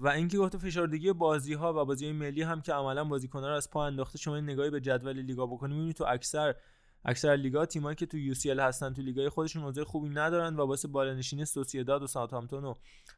و 0.00 0.08
اینکه 0.14 0.38
گفته 0.38 0.58
فشردگی 0.58 1.12
بازی 1.12 1.54
ها 1.54 1.82
و 1.82 1.84
بازی 1.84 2.12
ملی 2.12 2.42
هم 2.42 2.60
که 2.60 2.72
عملا 2.72 3.04
بازیکن 3.04 3.38
رو 3.38 3.54
از 3.54 3.70
پا 3.70 3.86
انداخته 3.86 4.18
شما 4.18 4.40
نگاهی 4.40 4.70
به 4.70 4.80
جدول 4.80 5.18
لیگا 5.18 5.46
بکنی 5.46 5.74
می‌بینی 5.74 5.92
تو 5.92 6.04
اکثر 6.08 6.54
اکثر 7.04 7.36
لیگا 7.36 7.66
تیمایی 7.66 7.96
که 7.96 8.06
تو 8.06 8.18
UCL 8.18 8.60
هستن 8.60 8.94
تو 8.94 9.02
لیگای 9.02 9.28
خودشون 9.28 9.62
اوضاع 9.64 9.84
خوبی 9.84 10.08
ندارن 10.08 10.56
و 10.56 10.66
واسه 10.66 10.88
بالانشینی 10.88 11.44
سوسییداد 11.44 12.02
و 12.02 12.06
ساوثهامپتون 12.06 12.64
و 12.64 12.74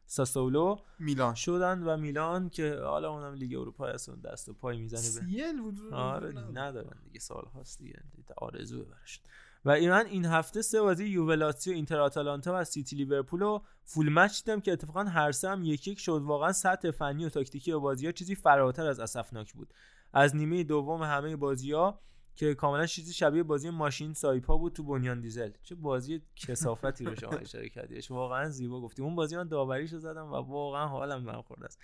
ساسولو 0.06 0.76
میلان. 0.98 1.34
شدن 1.34 1.82
و 1.82 1.96
میلان 1.96 2.48
که 2.48 2.78
حالا 2.82 3.10
اونم 3.10 3.34
لیگ 3.34 3.54
اروپا 3.54 3.86
هست 3.86 4.08
اون 4.08 4.20
دست 4.20 4.48
و 4.48 4.52
پای 4.52 4.78
می‌زنه 4.78 5.00
به 5.00 5.06
سیل 5.06 5.60
بود 5.60 5.92
آره 5.92 6.28
دیگه 6.28 6.60
ندارن 6.60 6.96
دیگه 7.04 7.20
سال 7.20 7.44
هاست 7.54 7.78
دیگه 7.78 8.02
آرزوه 8.36 8.84
براشون. 8.84 9.24
و 9.64 9.70
ایران 9.70 10.06
این 10.06 10.24
هفته 10.24 10.62
سه 10.62 10.80
بازی 10.80 11.04
یووه 11.04 11.35
لاتزیو 11.35 11.74
اینتر 11.74 12.00
آتالانتا 12.00 12.60
و 12.60 12.64
سیتی 12.64 12.96
لیورپول 12.96 13.40
رو 13.40 13.64
full 13.84 14.12
match 14.12 14.44
دیدم 14.44 14.60
که 14.60 14.72
اتفاقا 14.72 15.04
هر 15.04 15.32
سه 15.32 15.48
هم 15.48 15.62
یک 15.64 15.88
یک 15.88 15.98
شد. 15.98 16.22
واقعا 16.24 16.52
سطح 16.52 16.90
فنی 16.90 17.24
و 17.24 17.28
تاکتیکی 17.28 17.74
بازی 17.74 18.06
ها 18.06 18.12
چیزی 18.12 18.34
فراتر 18.34 18.86
از 18.86 19.00
اسفناک 19.00 19.52
بود. 19.52 19.74
از 20.12 20.36
نیمه 20.36 20.64
دوم 20.64 21.02
همه 21.02 21.36
بازی 21.36 21.72
ها 21.72 22.00
که 22.34 22.54
کاملا 22.54 22.86
چیزی 22.86 23.12
شبیه 23.12 23.42
بازی 23.42 23.70
ماشین 23.70 24.12
سایپا 24.12 24.56
بود 24.56 24.72
تو 24.72 24.82
بنیان 24.82 25.20
دیزل. 25.20 25.50
چه 25.62 25.74
بازی 25.74 26.22
کسافتی 26.36 27.04
رو 27.04 27.14
شما 27.14 27.30
اشاره 27.30 27.68
کردیش 27.68 28.10
واقعا 28.10 28.48
زیبا 28.48 28.80
گفتی. 28.80 29.02
اون 29.02 29.14
بازی 29.14 29.36
من 29.36 29.48
داوریشو 29.48 29.98
زدم 29.98 30.26
و 30.26 30.36
واقعا 30.36 30.86
حالم 30.86 31.22
من 31.22 31.42
خورد 31.42 31.64
است. 31.64 31.78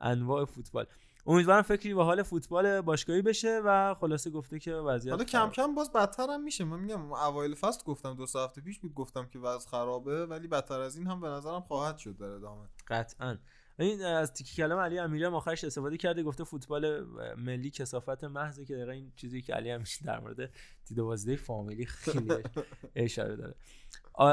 انواع 0.00 0.44
فوتبال. 0.44 0.86
امیدوارم 1.26 1.62
فکری 1.62 1.94
به 1.94 2.04
حال 2.04 2.22
فوتبال 2.22 2.80
باشگاهی 2.80 3.22
بشه 3.22 3.60
و 3.64 3.94
خلاصه 3.94 4.30
گفته 4.30 4.58
که 4.58 4.74
وضعیت 4.74 5.12
حالا 5.12 5.24
کم 5.24 5.50
کم 5.50 5.74
باز 5.74 5.92
بدتر 5.92 6.26
هم 6.30 6.44
میشه. 6.44 6.64
من 6.64 6.80
میگم 6.80 7.12
اوایل 7.12 7.54
فصل 7.54 7.84
گفتم 7.84 8.14
دو 8.14 8.22
هفته 8.22 8.60
پیش 8.60 8.78
بود 8.78 8.94
گفتم 8.94 9.26
که 9.26 9.38
وضع 9.38 9.68
خرابه 9.68 10.26
ولی 10.26 10.48
بدتر 10.48 10.80
از 10.80 10.96
این 10.96 11.06
هم 11.06 11.20
به 11.20 11.28
نظرم 11.28 11.60
خواهد 11.60 11.98
شد 11.98 12.16
در 12.16 12.26
ادامه. 12.26 12.68
قطعا. 12.88 13.38
این 13.78 14.04
از 14.04 14.32
تیکی 14.32 14.56
کلام 14.56 14.78
علی 14.78 14.98
امیری 14.98 15.24
هم 15.24 15.34
آخرش 15.34 15.64
استفاده 15.64 15.96
کرده 15.96 16.22
گفته 16.22 16.44
فوتبال 16.44 17.04
ملی 17.36 17.70
کسافت 17.70 18.24
محضه 18.24 18.64
که 18.64 18.74
دقیقا 18.74 18.92
این 18.92 19.12
چیزی 19.16 19.42
که 19.42 19.54
علی 19.54 19.70
همیشه 19.70 20.04
در 20.04 20.20
مورد 20.20 20.50
دید 20.86 20.98
و 20.98 21.06
بازدهی 21.06 21.36
فامیلی 21.36 21.86
خیلی 21.86 22.34
اشاره 22.96 23.36
داره. 23.36 23.54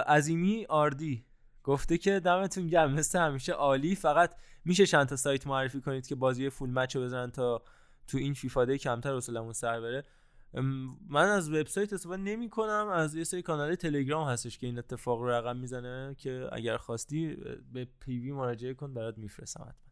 عظیمی 0.08 0.66
آردی. 0.70 1.26
گفته 1.64 1.98
که 1.98 2.20
دمتون 2.20 2.68
گرم 2.68 2.94
مثل 2.94 3.20
همیشه 3.20 3.52
عالی. 3.52 3.96
فقط 3.96 4.36
میشه 4.66 4.86
چند 4.86 5.08
تا 5.08 5.16
سایت 5.16 5.48
معرفی 5.48 5.82
کنید 5.82 6.08
که 6.08 6.16
بازی 6.16 6.50
فول 6.50 6.70
مچ 6.70 6.96
رو 6.96 7.02
بزنن 7.02 7.32
تا 7.32 7.64
تو 8.08 8.18
این 8.18 8.34
فیفا 8.34 8.66
دی 8.66 8.78
کمتر 8.78 9.14
اصولمون 9.14 9.54
سر 9.54 9.82
بره. 9.82 10.04
من 11.10 11.28
از 11.30 11.50
وبسایت 11.50 11.94
استفاده 11.94 12.22
نمی 12.22 12.50
کنم 12.50 12.88
از 12.94 13.16
یه 13.16 13.24
سری 13.24 13.42
کانال 13.42 13.76
تلگرام 13.76 14.28
هستش 14.28 14.58
که 14.58 14.68
این 14.68 14.78
اتفاق 14.78 15.20
رو 15.20 15.30
رقم 15.30 15.58
می‌زنه 15.58 16.16
که 16.18 16.50
اگر 16.52 16.78
خواستی 16.78 17.38
به 17.74 17.88
پیوی 18.00 18.32
مراجعه 18.32 18.74
کن 18.74 18.94
برات 18.94 19.18
میفرستم 19.18 19.62
حتما. 19.62 19.92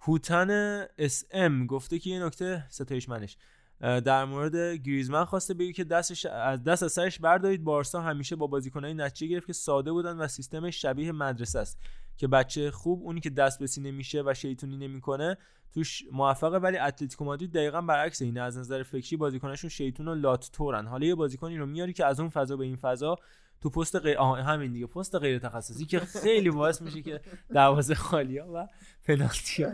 هوتن 0.00 0.50
اس 0.98 1.24
ام 1.30 1.66
گفته 1.66 1.98
که 1.98 2.10
یه 2.10 2.24
نکته 2.24 2.66
ستایش 2.68 3.08
منش 3.08 3.36
در 3.80 4.24
مورد 4.24 4.56
گریزمن 4.56 5.24
خواسته 5.24 5.54
بگه 5.54 5.72
که 5.72 5.84
دستش 5.84 6.26
از 6.26 6.64
دست 6.64 6.82
از 6.82 6.92
سرش 6.92 7.18
بردارید. 7.18 7.64
بارسا 7.64 8.00
همیشه 8.00 8.36
با 8.36 8.46
بازیکنای 8.46 8.94
نتیجه 8.94 9.26
گرفت 9.26 9.46
که 9.46 9.52
ساده 9.52 9.92
بودن 9.92 10.16
و 10.16 10.28
سیستمش 10.28 10.82
شبیه 10.82 11.12
مدرسه 11.12 11.58
است. 11.58 11.78
که 12.16 12.28
بچه 12.28 12.70
خوب 12.70 13.02
اونی 13.02 13.20
که 13.20 13.30
دست 13.30 13.58
به 13.58 13.66
سینه 13.66 13.90
میشه 13.90 14.22
و 14.26 14.34
شیطونی 14.34 14.76
نمی‌کنه 14.76 15.36
توش 15.74 16.02
موفقه. 16.12 16.56
ولی 16.56 16.78
اتلتیکو 16.78 17.24
مادرید 17.24 17.52
دقیقا 17.52 17.80
برعکس 17.80 18.22
اینه. 18.22 18.40
از 18.40 18.58
نظر 18.58 18.82
فکری 18.82 19.16
بازیکناشون 19.16 19.70
شیطون 19.70 20.08
و 20.08 20.14
لات 20.14 20.50
تورن 20.52 20.86
حالا 20.86 21.06
یه 21.06 21.14
بازیکنی 21.14 21.58
رو 21.58 21.66
میاری 21.66 21.92
که 21.92 22.06
از 22.06 22.20
اون 22.20 22.28
فضا 22.28 22.56
به 22.56 22.64
این 22.64 22.76
فضا 22.76 23.16
تو 23.60 23.70
پست 23.70 23.96
غیر 23.96 24.18
همین 24.18 24.72
دیگه. 24.72 24.86
پست 24.86 25.14
غیر 25.14 25.38
تخصصی 25.38 25.86
که 25.86 26.00
خیلی 26.00 26.50
باعث 26.50 26.82
میشه 26.82 27.02
که 27.02 27.20
دروازه 27.50 27.94
خالی 27.94 28.38
ها 28.38 28.52
و 28.54 28.68
پنالتی 29.06 29.66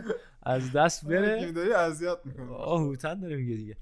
از 0.43 0.71
دست 0.71 1.05
بره. 1.05 1.51
داری 1.51 1.73
اذیت 1.73 2.17
می‌کنه 2.25 2.51
آه 2.51 2.81
هوتن 2.81 3.19
داره 3.19 3.35
میگه 3.35 3.55
دیگه. 3.55 3.77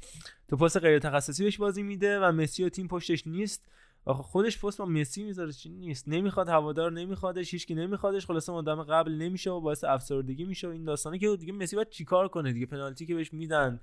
تو 0.48 0.58
پست 0.58 0.78
غیر 0.78 1.00
تخصصی 1.00 1.44
بهش 1.44 1.58
بازی 1.58 1.84
میده 1.84 2.20
و 2.20 2.32
مسی 2.32 2.64
و 2.64 2.70
تیم 2.70 2.88
پشتش 2.88 3.28
نیست. 3.28 3.68
آخه 4.06 4.24
خودش 4.24 4.66
پست 4.66 4.78
با 4.78 4.86
مسی 4.86 5.24
می‌ذاره 5.24 5.52
چی 5.52 5.70
نیست؟ 5.70 6.08
نمی‌خواد 6.08 6.50
هوادار 6.50 6.92
نمیخوادش 6.92 7.54
هیچکی 7.54 7.76
نمیخوادش. 7.76 8.26
خلاصه 8.26 8.54
مدام 8.54 8.84
قبل 8.84 9.12
نمیشه 9.12 9.52
و 9.52 9.62
باعث 9.62 9.84
افسردگی 9.84 10.44
میشه 10.44 10.68
و 10.68 10.72
این 10.72 10.84
داستانه 10.84 11.20
که 11.20 11.36
دیگه 11.40 11.54
مسی 11.54 11.76
باید 11.76 11.90
چیکار 11.90 12.28
کنه 12.28 12.54
دیگه؟ 12.54 12.66
پنالتی 12.66 13.06
که 13.06 13.16
بهش 13.16 13.34
میدن 13.34 13.80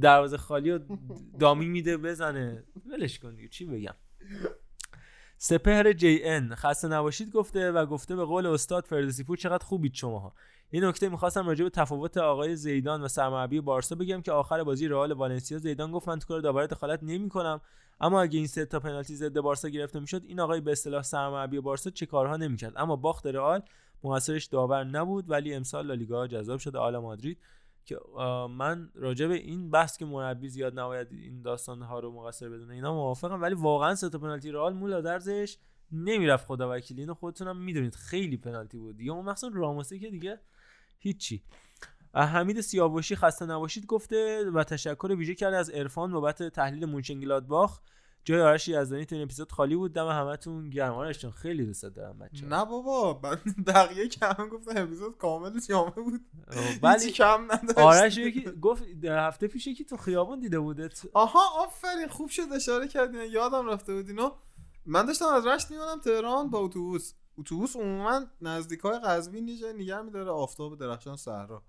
دروازه 0.00 0.36
خالی 0.36 0.70
و 0.70 0.80
دامی 1.40 1.66
میده 1.66 1.96
بزنه. 1.96 2.64
ولش 2.86 3.18
کن 3.18 3.34
دیگه 3.34 3.48
چی 3.48 3.64
بگم؟ 3.64 3.94
سپهر 5.36 5.92
جی 5.92 6.20
ان 6.24 6.54
خسته 6.54 6.88
نباشید 6.88 7.30
گفته 7.30 7.72
و 7.72 7.86
گفته 7.86 8.16
به 8.16 8.24
قول 8.24 8.46
استاد 8.46 8.84
فردوسی 8.84 9.24
پور 9.24 9.36
چقدر 9.36 9.64
خوبید 9.64 9.94
شماها. 9.94 10.32
این 10.70 10.84
نکته 10.84 11.08
می‌خواستم 11.08 11.46
راجع 11.46 11.64
به 11.64 11.70
تفاوت 11.70 12.16
آقای 12.16 12.56
زیدان 12.56 13.02
و 13.02 13.08
سرمربی 13.08 13.60
بارسا 13.60 13.94
بگم 13.94 14.22
که 14.22 14.32
آخر 14.32 14.64
بازی 14.64 14.88
رئال 14.88 15.12
والنسیا 15.12 15.58
زیدان 15.58 15.92
گفت 15.92 16.08
من 16.08 16.18
تو 16.18 16.26
کار 16.26 16.40
داوری 16.40 16.66
دخالت 16.66 17.02
نمی‌کنم. 17.02 17.60
اما 18.00 18.22
اگه 18.22 18.38
این 18.38 18.46
سه 18.46 18.64
تا 18.64 18.80
پنالتی 18.80 19.16
ضد 19.16 19.40
بارسا 19.40 19.68
گرفته 19.68 20.00
می‌شد 20.00 20.22
این 20.26 20.40
آقای 20.40 20.60
به 20.60 20.72
اصطلاح 20.72 21.02
سرمربی 21.02 21.60
بارسا 21.60 21.90
چه 21.90 22.06
کارها 22.06 22.36
نمی‌کرد؟ 22.36 22.72
اما 22.76 22.96
باخت 22.96 23.26
رئال 23.26 23.62
مقصرش 24.04 24.44
داور 24.44 24.84
نبود 24.84 25.30
ولی 25.30 25.54
امسال 25.54 25.86
لالیگا 25.86 26.26
جذاب 26.26 26.58
شده 26.58 26.78
آلا 26.78 27.00
مادرید 27.00 27.38
که 27.84 27.98
من 28.50 28.90
راجع 28.94 29.26
به 29.26 29.34
این 29.34 29.70
بحث 29.70 29.96
که 29.96 30.04
مربی 30.04 30.48
زیاد 30.48 30.78
نباید 30.78 31.12
این 31.12 31.42
داستان 31.42 31.82
ها 31.82 31.98
رو 31.98 32.12
مقصر 32.12 32.48
بدونه 32.48 32.74
اینا 32.74 32.94
موافقم 32.94 33.42
ولی 33.42 33.54
واقعا 33.54 33.94
سه 33.94 34.08
تا 34.08 34.18
پنالتی 34.18 34.50
رئال 34.50 34.74
مولا 34.74 35.00
درزش 35.00 35.58
نمی‌رفت 35.92 36.46
خدا 36.46 36.76
وکیلی. 36.76 37.00
اینو 37.00 37.14
خودتونم 37.14 37.56
می‌دونید 37.56 37.94
خیلی 37.94 38.36
پنالتی 38.36 38.78
بود 38.78 38.96
دیگه. 38.96 39.12
اون 39.12 39.24
مخصوصا 39.24 39.52
راموسی 39.54 39.98
که 39.98 40.10
دیگه 40.10 40.40
هیچی. 40.98 41.42
حمید 42.14 42.60
سیاوشی 42.60 43.16
خسته 43.16 43.46
نباشید 43.46 43.86
گفته 43.86 44.50
و 44.50 44.64
تشکر 44.64 45.14
ویژه 45.18 45.34
کرده 45.34 45.56
از 45.56 45.70
عرفان 45.70 46.12
بابت 46.12 46.42
تحلیل 46.42 46.84
مونچنگلادباخ. 46.84 47.80
جای 48.24 48.40
آرش 48.40 48.68
یزدانی 48.68 49.04
تو 49.04 49.14
این 49.14 49.24
اپیزود 49.24 49.52
خالی 49.52 49.76
بود 49.76 49.92
دم 49.92 50.08
همتون 50.08 50.70
گرم. 50.70 50.94
آرش 50.94 51.18
جان 51.18 51.32
خیلی 51.32 51.66
دوست 51.66 51.84
دارم 51.84 52.18
بچه 52.18 52.46
نه 52.46 52.64
بابا 52.64 53.20
من 53.22 53.38
بقیه 53.66 54.08
که 54.08 54.26
همه 54.26 54.48
گفتن 54.48 54.82
اپیزود 54.82 55.18
کامل 55.18 55.60
جامع 55.60 55.90
بود. 55.90 56.20
ولی 56.82 57.10
کم 57.10 57.44
نداشت. 57.52 57.78
آرش 57.78 58.18
یکی 58.18 58.50
گفت 58.60 58.84
در 59.02 59.26
هفته 59.26 59.46
پیش 59.46 59.66
یکی 59.66 59.84
تو 59.84 59.96
خیابون 59.96 60.40
دیده 60.40 60.58
بودت. 60.58 61.02
آها 61.14 61.64
آفرین 61.64 62.08
خوب 62.08 62.28
شد 62.28 62.52
اشاره 62.54 62.88
کردین 62.88 63.20
یادم 63.20 63.66
رفته 63.66 63.94
بود 63.94 64.08
اینو. 64.08 64.30
من 64.86 65.06
داشتم 65.06 65.26
از 65.26 65.46
رشت 65.46 65.70
میمونم 65.70 66.00
تهران 66.00 66.50
با 66.50 66.58
اتوبوس. 66.58 67.12
اتوبوس 67.38 67.76
عموما 67.76 68.20
نزدیک 68.40 68.80
های 68.80 68.98
قزوین 68.98 69.48
یه 69.48 69.56
جای 69.56 69.72
نگه 69.72 70.02
میداره 70.02 70.30
آفتاب 70.30 70.78
درخشان 70.78 71.16
صحرا. 71.16 71.62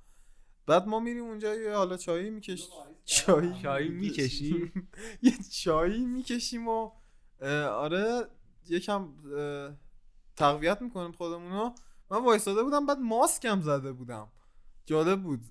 بعد 0.68 0.88
ما 0.88 1.00
میریم 1.00 1.24
اونجا 1.24 1.56
یه 1.56 1.74
حالا 1.74 1.98
چایی 1.98 2.30
میکش 2.30 2.69
چایی 3.06 3.53
چایی 3.64 3.90
می‌کشی 3.90 4.72
یه 5.22 5.34
چایی 5.52 6.06
می‌کشیم 6.06 6.68
و 6.68 6.92
آره 7.69 8.27
یکم 8.69 9.10
تقویت 10.35 10.82
می‌کنیم 10.82 11.11
خودمونو. 11.11 11.76
من 12.11 12.24
وایساده 12.24 12.64
بودم 12.64 12.85
بعد 12.85 12.98
ماسکم 13.00 13.61
زده 13.61 13.92
بودم. 13.92 14.27
جالب 14.85 15.24
بود. 15.24 15.45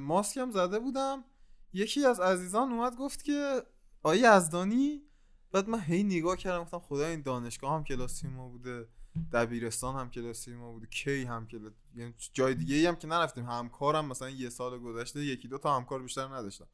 ماسکم 0.00 0.50
زده 0.50 0.78
بودم. 0.78 1.24
یکی 1.72 2.04
از 2.06 2.20
عزیزان 2.20 2.72
اومد 2.72 2.96
گفت 2.96 3.24
که 3.24 3.62
آیه 4.02 4.36
یزدانی 4.36 5.02
بعد 5.52 5.68
من 5.68 5.80
هی 5.80 6.02
نگاه 6.02 6.36
کردم 6.36 6.62
گفتم 6.62 6.78
خدا 6.78 7.06
این 7.06 7.22
دانشگاه 7.22 7.74
هم 7.74 7.84
کلاسی 7.84 8.28
ما 8.28 8.48
بوده 8.48 8.88
دبیرستان 9.32 9.96
هم 9.96 10.10
کلاسی 10.10 10.54
ما 10.54 10.72
بوده 10.72 10.86
کی 10.86 11.24
هم 11.24 11.46
کلاس 11.46 11.72
یعنی 11.94 12.14
جای 12.32 12.54
دیگه 12.54 12.76
ای 12.76 12.86
هم 12.86 12.96
که 12.96 13.06
نرفتیم. 13.06 13.44
همکارم 13.46 14.06
مثلا 14.06 14.30
یه 14.30 14.50
سال 14.50 14.78
گذشته 14.78 15.24
یکی 15.24 15.48
دو 15.48 15.58
تا 15.58 15.76
همکار 15.76 16.02
بیشتر 16.02 16.28
نداشتم. 16.28 16.66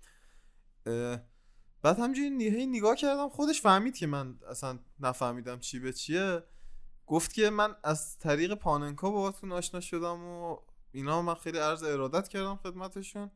بعد 1.83 1.99
همجوری 1.99 2.49
هی 2.49 2.67
نگاه 2.67 2.97
کردم 2.97 3.29
خودش 3.29 3.61
فهمید 3.61 3.97
که 3.97 4.07
من 4.07 4.39
اصلا 4.51 4.79
نفهمیدم 5.01 5.59
چی 5.59 5.79
به 5.79 5.93
چیه. 5.93 6.43
گفت 7.07 7.33
که 7.33 7.51
من 7.51 7.77
از 7.85 8.19
طریق 8.19 8.55
پاننکا 8.55 9.11
باهاتون 9.11 9.53
آشنا 9.53 9.81
شدم 9.81 10.25
و 10.25 10.57
اینا 10.93 11.23
من 11.23 11.35
خیلی 11.35 11.59
عرض 11.59 11.83
ارادت 11.83 12.29
کردم 12.29 12.57
خدمتشون 12.57 13.31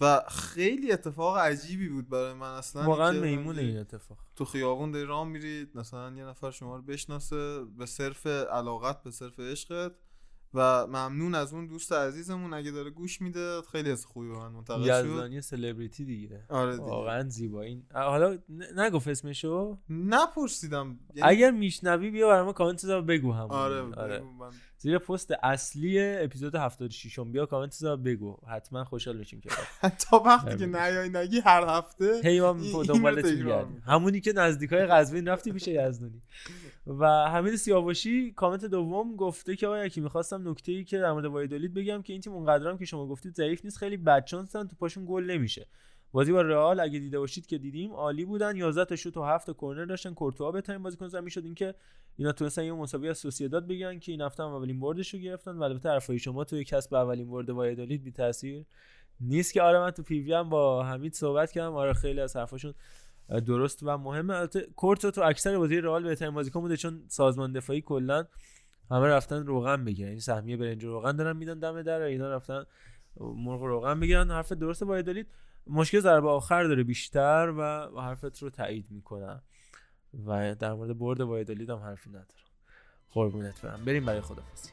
و 0.00 0.22
خیلی 0.28 0.92
اتفاق 0.92 1.38
عجیبی 1.38 1.88
بود 1.88 2.08
برای 2.08 2.34
من. 2.34 2.50
اصلا 2.54 2.86
واقعا 2.86 3.08
همینجوری 3.08 3.60
این 3.60 3.78
اتفاق. 3.78 4.18
تو 4.36 4.44
خیابون 4.44 4.90
داری 4.90 5.04
راه 5.04 5.24
میرید 5.24 5.76
مثلا 5.76 6.16
یه 6.16 6.24
نفر 6.24 6.50
شما 6.50 6.76
رو 6.76 6.82
بشناسه 6.82 7.64
به 7.64 7.86
صرف 7.86 8.26
علاقت 8.26 9.02
به 9.02 9.10
صرف 9.10 9.40
عشقت. 9.40 9.92
و 10.54 10.86
ممنون 10.86 11.34
از 11.34 11.52
اون 11.54 11.66
دوست 11.66 11.92
عزیزمون. 11.92 12.54
اگه 12.54 12.70
داره 12.70 12.90
گوش 12.90 13.20
میده 13.22 13.62
خیلی 13.72 13.90
از 13.90 14.06
خوبی 14.06 14.28
به 14.28 14.34
من 14.38 14.52
منتقل 14.52 14.82
شد. 14.82 15.04
یزدانی 15.06 15.40
سلبریتی 15.40 16.04
دیگه. 16.04 16.44
آره 16.48 16.72
دیگه. 16.72 16.84
واقعا 16.88 17.28
زیبایی 17.28 17.82
حالا 17.94 18.38
ن- 18.48 18.80
نگفت 18.80 19.08
اسمشو. 19.08 19.78
نپرسیدم. 19.90 20.98
یعنی- 21.14 21.30
اگر 21.30 21.50
میشنوی 21.50 22.10
بیا 22.10 22.28
برام 22.28 22.52
کامنت 22.52 22.76
بذار 22.84 23.02
بگو 23.02 23.32
همون. 23.32 23.50
آره, 23.50 23.82
بگو 23.82 24.32
من- 24.32 24.50
زیر 24.78 24.98
پست 24.98 25.32
اصلی 25.42 26.00
اپیزود 26.00 26.54
76 26.54 27.18
ام 27.18 27.32
بیا 27.32 27.46
کامنت 27.46 27.70
بذار 27.70 27.96
بگو. 27.96 28.36
حتی 28.48 28.84
خوشحال 28.84 29.18
بشیم 29.18 29.40
که 29.40 29.50
تا 30.10 30.18
وقتی 30.18 30.56
که 30.56 30.66
نیای 30.66 31.08
نگی 31.08 31.40
هر 31.40 31.64
هفته 31.68 32.20
هی 32.24 32.40
ما 32.40 32.82
دنبالت 32.82 33.24
میگردیم. 33.24 33.82
همونی 33.86 34.20
که 34.20 34.32
نزدیکای 34.32 34.86
قزوین 34.86 35.28
رفتی 35.28 35.52
پیش 35.52 35.68
یزدانی 35.68 36.22
و 36.86 37.06
حمید 37.28 37.56
سیاوشی 37.56 38.32
کامنت 38.32 38.64
دوم 38.64 39.16
گفته 39.16 39.56
که 39.56 39.66
آقا 39.66 39.84
یکی 39.84 40.00
می‌خواستم 40.00 40.48
نکته 40.48 40.72
ای 40.72 40.84
که 40.84 40.98
در 40.98 41.12
مورد 41.12 41.24
وایدولید 41.24 41.74
بگم 41.74 42.02
که 42.02 42.12
این 42.12 42.22
تیم 42.22 42.32
اونقدرم 42.32 42.78
که 42.78 42.84
شما 42.84 43.06
گفتید 43.06 43.34
ضعیف 43.34 43.64
نیست 43.64 43.78
خیلی 43.78 43.96
بدشانسن 43.96 44.66
تو 44.66 44.76
پاشون 44.76 45.04
گل 45.08 45.24
نمیشه. 45.24 45.66
بازی 46.16 46.32
با 46.32 46.42
رئال 46.42 46.80
اگه 46.80 46.98
دیده 46.98 47.18
باشید 47.18 47.46
که 47.46 47.58
دیدیم 47.58 47.92
عالی 47.92 48.24
بودن. 48.24 48.56
11 48.56 48.84
تا 48.84 48.96
شوت 48.96 49.16
و 49.16 49.22
7 49.22 49.46
تا 49.46 49.52
کرنر 49.52 49.84
داشتن. 49.84 50.14
کورتوا 50.14 50.52
بهترین 50.52 50.82
بازیکن 50.82 51.08
زمین 51.08 51.28
شد. 51.28 51.44
اینکه 51.44 51.74
اینا 52.16 52.32
تونستن 52.32 52.64
یه 52.64 52.72
مساوی 52.72 53.08
از 53.08 53.18
سوسییداد 53.18 53.66
بگیرن 53.66 53.98
که 53.98 54.12
این 54.12 54.20
هفته 54.20 54.42
هم 54.42 54.48
اولین 54.48 54.80
بردش 54.80 55.14
رو 55.14 55.20
گرفتن 55.20 55.50
و 55.50 55.62
البته 55.62 55.88
حرفای 55.88 56.18
شما 56.18 56.44
توی 56.44 56.64
کسب 56.64 56.94
اولین 56.94 57.30
برد 57.30 57.50
وایدولید 57.50 58.04
بی 58.04 58.12
تاثیر 58.12 58.64
نیست 59.20 59.52
که. 59.52 59.62
آره 59.62 59.78
من 59.78 59.90
تو 59.90 60.02
پی 60.02 60.20
وی 60.20 60.32
هم 60.32 60.48
با 60.48 60.84
حمید 60.84 61.14
صحبت 61.14 61.52
کردم. 61.52 61.74
آره 61.74 61.92
خیلی 61.92 62.20
از 62.20 62.36
حرفاشون 62.36 62.74
درست 63.46 63.82
و 63.82 63.98
مهمه. 63.98 64.34
البته 64.34 64.60
کورتو 64.76 65.10
تو 65.10 65.22
اکثر 65.22 65.58
بازی 65.58 65.80
رئال 65.80 66.02
بهترین 66.02 66.34
بازیکن 66.34 66.60
بوده 66.60 66.76
چون 66.76 67.02
سازمان 67.08 67.52
دفاعی 67.52 67.80
کلا 67.80 68.26
همه 68.90 69.06
رفتن 69.06 69.46
روغن 69.46 69.84
بگیرن. 69.84 70.08
این 70.08 70.20
سهمیه 70.20 70.56
برنج 70.56 70.84
روغن 70.84 71.16
دارن 71.16 71.36
میدن 71.36 71.58
دم 71.58 71.82
در 71.82 72.00
اینا 72.00 72.30
رفتن 72.30 72.64
مرغ 73.20 73.62
روغن 73.62 74.00
بگیرن 74.00 74.30
حرف 74.30 74.52
درست 74.52 74.82
وایدولید 74.82 75.26
مشکل 75.66 76.00
ضربه 76.00 76.28
آخر 76.28 76.64
داره 76.64 76.82
بیشتر 76.82 77.52
و 77.58 77.88
حرفت 78.00 78.42
رو 78.42 78.50
تایید 78.50 78.86
می‌کنم 78.90 79.42
و 80.26 80.54
در 80.54 80.72
مورد 80.72 80.98
برد 80.98 81.20
وایدولید 81.20 81.70
هم 81.70 81.78
حرفی 81.78 82.10
ندارم. 82.10 82.26
قربونت 83.10 83.62
برم. 83.62 83.84
بریم 83.84 84.04
برای 84.04 84.20
خدافظی. 84.20 84.70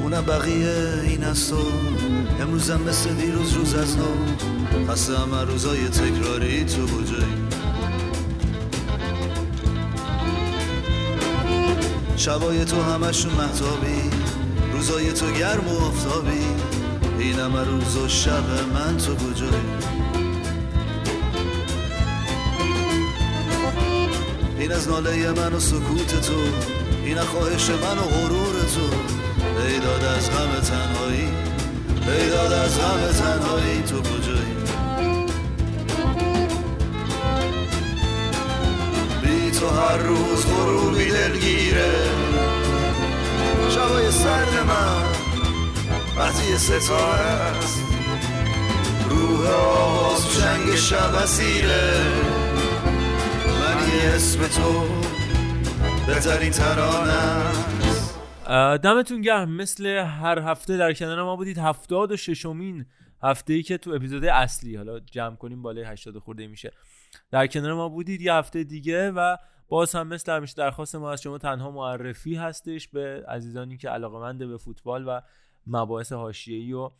اونم 0.00 0.24
بقیه 0.24 1.02
این 1.02 1.24
است 1.24 1.52
و 1.52 1.56
امروزم 2.40 2.80
مثل 2.82 3.14
دیروز 3.14 3.52
روز 3.52 3.74
از 3.74 3.98
نو. 3.98 4.14
خسته 4.88 5.18
هم 5.18 5.34
روزای 5.34 5.88
تکراری 5.88 6.64
تو 6.64 6.86
کجایی 6.86 7.48
شبای 12.16 12.64
تو 12.64 12.82
همشون 12.82 13.32
محتابی 13.32 14.10
روزای 14.72 15.12
تو 15.12 15.32
گرم 15.32 15.68
و 15.68 15.78
آفتابی. 15.78 16.46
این 17.18 17.38
همه 17.38 17.64
روز 17.64 17.96
و 17.96 18.08
شب 18.08 18.72
من 18.74 18.96
تو 18.96 19.14
کجایی 19.16 20.01
این 24.62 24.72
از 24.72 24.88
ناله 24.88 25.30
من 25.30 25.52
و 25.52 25.60
سکوت 25.60 26.20
تو 26.20 26.32
این 27.04 27.20
خواهش 27.20 27.70
من 27.70 27.98
و 27.98 28.02
غرور 28.02 28.54
تو. 28.74 28.96
ای 29.62 29.78
داد 29.78 30.04
از 30.04 30.30
غم 30.30 30.60
تنهایی 30.60 31.28
ای 32.06 32.30
داد 32.30 32.52
از 32.52 32.78
غم 32.78 33.12
تنهایی 33.12 33.82
تو 33.82 33.96
کجایی؟ 33.96 34.54
بی 39.22 39.50
تو 39.50 39.68
هر 39.68 39.96
روز 39.96 40.46
غروبی 40.46 41.10
دلگیره 41.10 41.92
شبای 43.70 44.10
سرد 44.10 44.66
من 44.68 45.02
وقتی 46.16 46.58
ستاره 46.58 47.20
است. 47.20 47.82
روح 49.10 49.48
آواز 49.50 50.38
جنگ 50.38 50.76
شب 50.76 51.14
اسیره. 51.14 52.51
اسم 54.00 54.40
تو 54.40 54.86
بهترین 56.06 56.50
ترانه 56.50 57.52
دمتون 58.76 59.20
گرم. 59.20 59.56
مثل 59.56 59.86
هر 59.86 60.38
هفته 60.38 60.76
در 60.76 60.92
کنار 60.92 61.22
ما 61.22 61.36
بودید. 61.36 61.58
هفتاد 61.58 62.12
و 62.12 62.16
ششمین 62.16 62.86
هفته 63.22 63.52
ای 63.52 63.62
که 63.62 63.78
تو 63.78 63.90
اپیزود 63.90 64.24
اصلی 64.24 64.76
حالا 64.76 65.00
جمع 65.00 65.36
کنیم 65.36 65.62
بالای 65.62 65.84
80 65.84 66.18
خورده 66.18 66.46
میشه. 66.46 66.72
در 67.30 67.46
کنار 67.46 67.74
ما 67.74 67.88
بودید 67.88 68.22
یه 68.22 68.34
هفته 68.34 68.64
دیگه 68.64 69.10
و 69.10 69.36
باز 69.68 69.94
هم 69.94 70.06
مثل 70.08 70.32
همیشه 70.32 70.54
درخواست 70.56 70.96
ما 70.96 71.12
از 71.12 71.22
شما 71.22 71.38
تنها 71.38 71.70
معرفی 71.70 72.34
هستش 72.34 72.88
به 72.88 73.24
عزیزانی 73.28 73.76
که 73.76 73.88
علاقمند 73.88 74.38
به 74.38 74.58
فوتبال 74.58 75.08
و 75.08 75.20
مباحث 75.66 76.12
حاشیه‌ای 76.12 76.72
و 76.72 76.90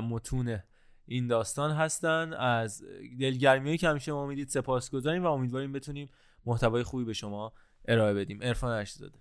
متون 0.00 0.58
این 1.06 1.26
داستان 1.26 1.70
هستن. 1.70 2.32
از 2.32 2.82
دلگرمی 3.20 3.78
که 3.78 3.88
همیشه 3.88 4.12
ما 4.12 4.26
می‌دید 4.26 4.48
سپاسگزاریم 4.48 5.24
و 5.24 5.26
امیدواریم 5.26 5.72
بتونیم 5.72 6.08
محتوای 6.46 6.82
خوبی 6.82 7.04
به 7.04 7.12
شما 7.12 7.52
ارائه 7.88 8.14
بدیم. 8.14 8.42
عرفان 8.42 8.72
اشزاده 8.72 9.18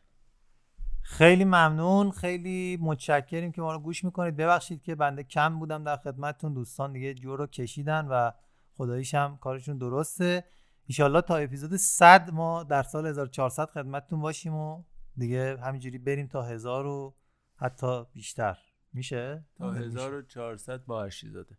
خیلی 1.01 1.45
ممنون. 1.45 2.11
خیلی 2.11 2.77
متشکریم 2.81 3.51
که 3.51 3.61
ما 3.61 3.73
رو 3.73 3.79
گوش 3.79 4.03
می‌کنید. 4.03 4.35
ببخشید 4.35 4.81
که 4.81 4.95
بنده 4.95 5.23
کم 5.23 5.59
بودم 5.59 5.83
در 5.83 5.97
خدمتتون. 5.97 6.53
دوستان 6.53 6.93
دیگه 6.93 7.13
جو 7.13 7.35
رو 7.35 7.47
کشیدن 7.47 8.07
و 8.07 8.31
خداییش 8.73 9.15
هم 9.15 9.37
کارشون 9.37 9.77
درسته. 9.77 10.43
ایشالله 10.85 11.21
تا 11.21 11.35
اپیزود 11.37 11.75
100 11.75 12.29
ما 12.33 12.63
در 12.63 12.83
سال 12.83 13.07
1400 13.07 13.69
خدمتتون 13.69 14.21
باشیم 14.21 14.53
و 14.53 14.83
دیگه 15.17 15.57
همینجوری 15.57 15.97
بریم 15.97 16.27
تا 16.27 16.41
هزار 16.41 16.85
و 16.85 17.15
حتی 17.55 18.03
بیشتر. 18.13 18.57
میشه؟ 18.93 19.45
تا 19.55 19.71
1400 19.71 20.85
با 20.85 21.03
ارشیزاده 21.03 21.57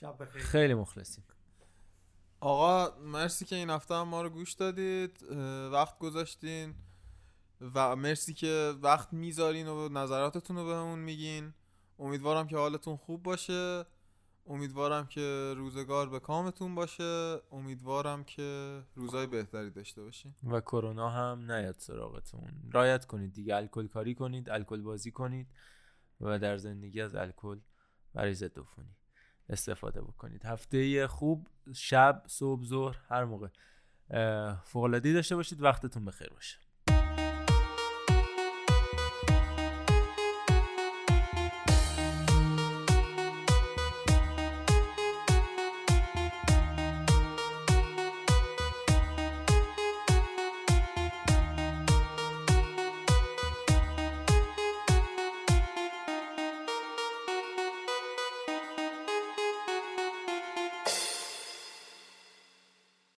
شب 0.00 0.22
بخیر. 0.22 0.42
خیلی 0.42 0.74
مخلصیم. 0.74 1.24
آقا 2.40 2.98
مرسی 3.00 3.44
که 3.44 3.56
این 3.56 3.70
هفته 3.70 3.94
هم 3.94 4.08
ما 4.08 4.22
رو 4.22 4.28
گوش 4.30 4.52
دادید 4.52 5.22
وقت 5.72 5.98
گذاشتین 5.98 6.74
و 7.74 7.96
مرسی 7.96 8.34
که 8.34 8.74
وقت 8.82 9.12
می‌ذارین 9.12 9.68
و 9.68 9.88
نظراتتون 9.88 10.56
رو 10.56 10.66
بهمون 10.66 10.98
میگین. 10.98 11.54
امیدوارم 11.98 12.46
که 12.46 12.56
حالتون 12.56 12.96
خوب 12.96 13.22
باشه. 13.22 13.84
امیدوارم 14.46 15.06
که 15.06 15.54
روزگار 15.56 16.08
به 16.08 16.20
کامتون 16.20 16.74
باشه. 16.74 17.40
امیدوارم 17.52 18.24
که 18.24 18.82
روزای 18.94 19.26
بهتری 19.26 19.70
داشته 19.70 20.02
باشین. 20.02 20.34
و 20.42 20.60
کرونا 20.60 21.10
هم 21.10 21.52
نیاد 21.52 21.78
سراغتون. 21.78 22.70
رایت 22.72 23.04
کنید 23.04 23.32
دیگه 23.32 23.56
الکل 23.56 23.86
کاری 23.86 24.14
کنید 24.14 24.50
الکل 24.50 24.80
بازی 24.82 25.10
کنید 25.10 25.46
و 26.20 26.38
در 26.38 26.56
زندگی 26.56 27.00
از 27.00 27.14
الکل 27.14 27.60
برای 28.14 28.34
ضد 28.34 28.58
عفونی 28.58 28.96
استفاده 29.50 30.00
بکنید. 30.00 30.44
هفته 30.44 31.06
خوب 31.06 31.48
شب 31.74 32.22
صبح 32.26 32.64
ظهر 32.64 32.98
هر 33.08 33.24
موقع. 33.24 33.48
فوق 34.64 34.98
داشته 34.98 35.36
باشید 35.36 35.62
وقتتون 35.62 36.04
بخیر 36.04 36.28
باشه. 36.28 36.58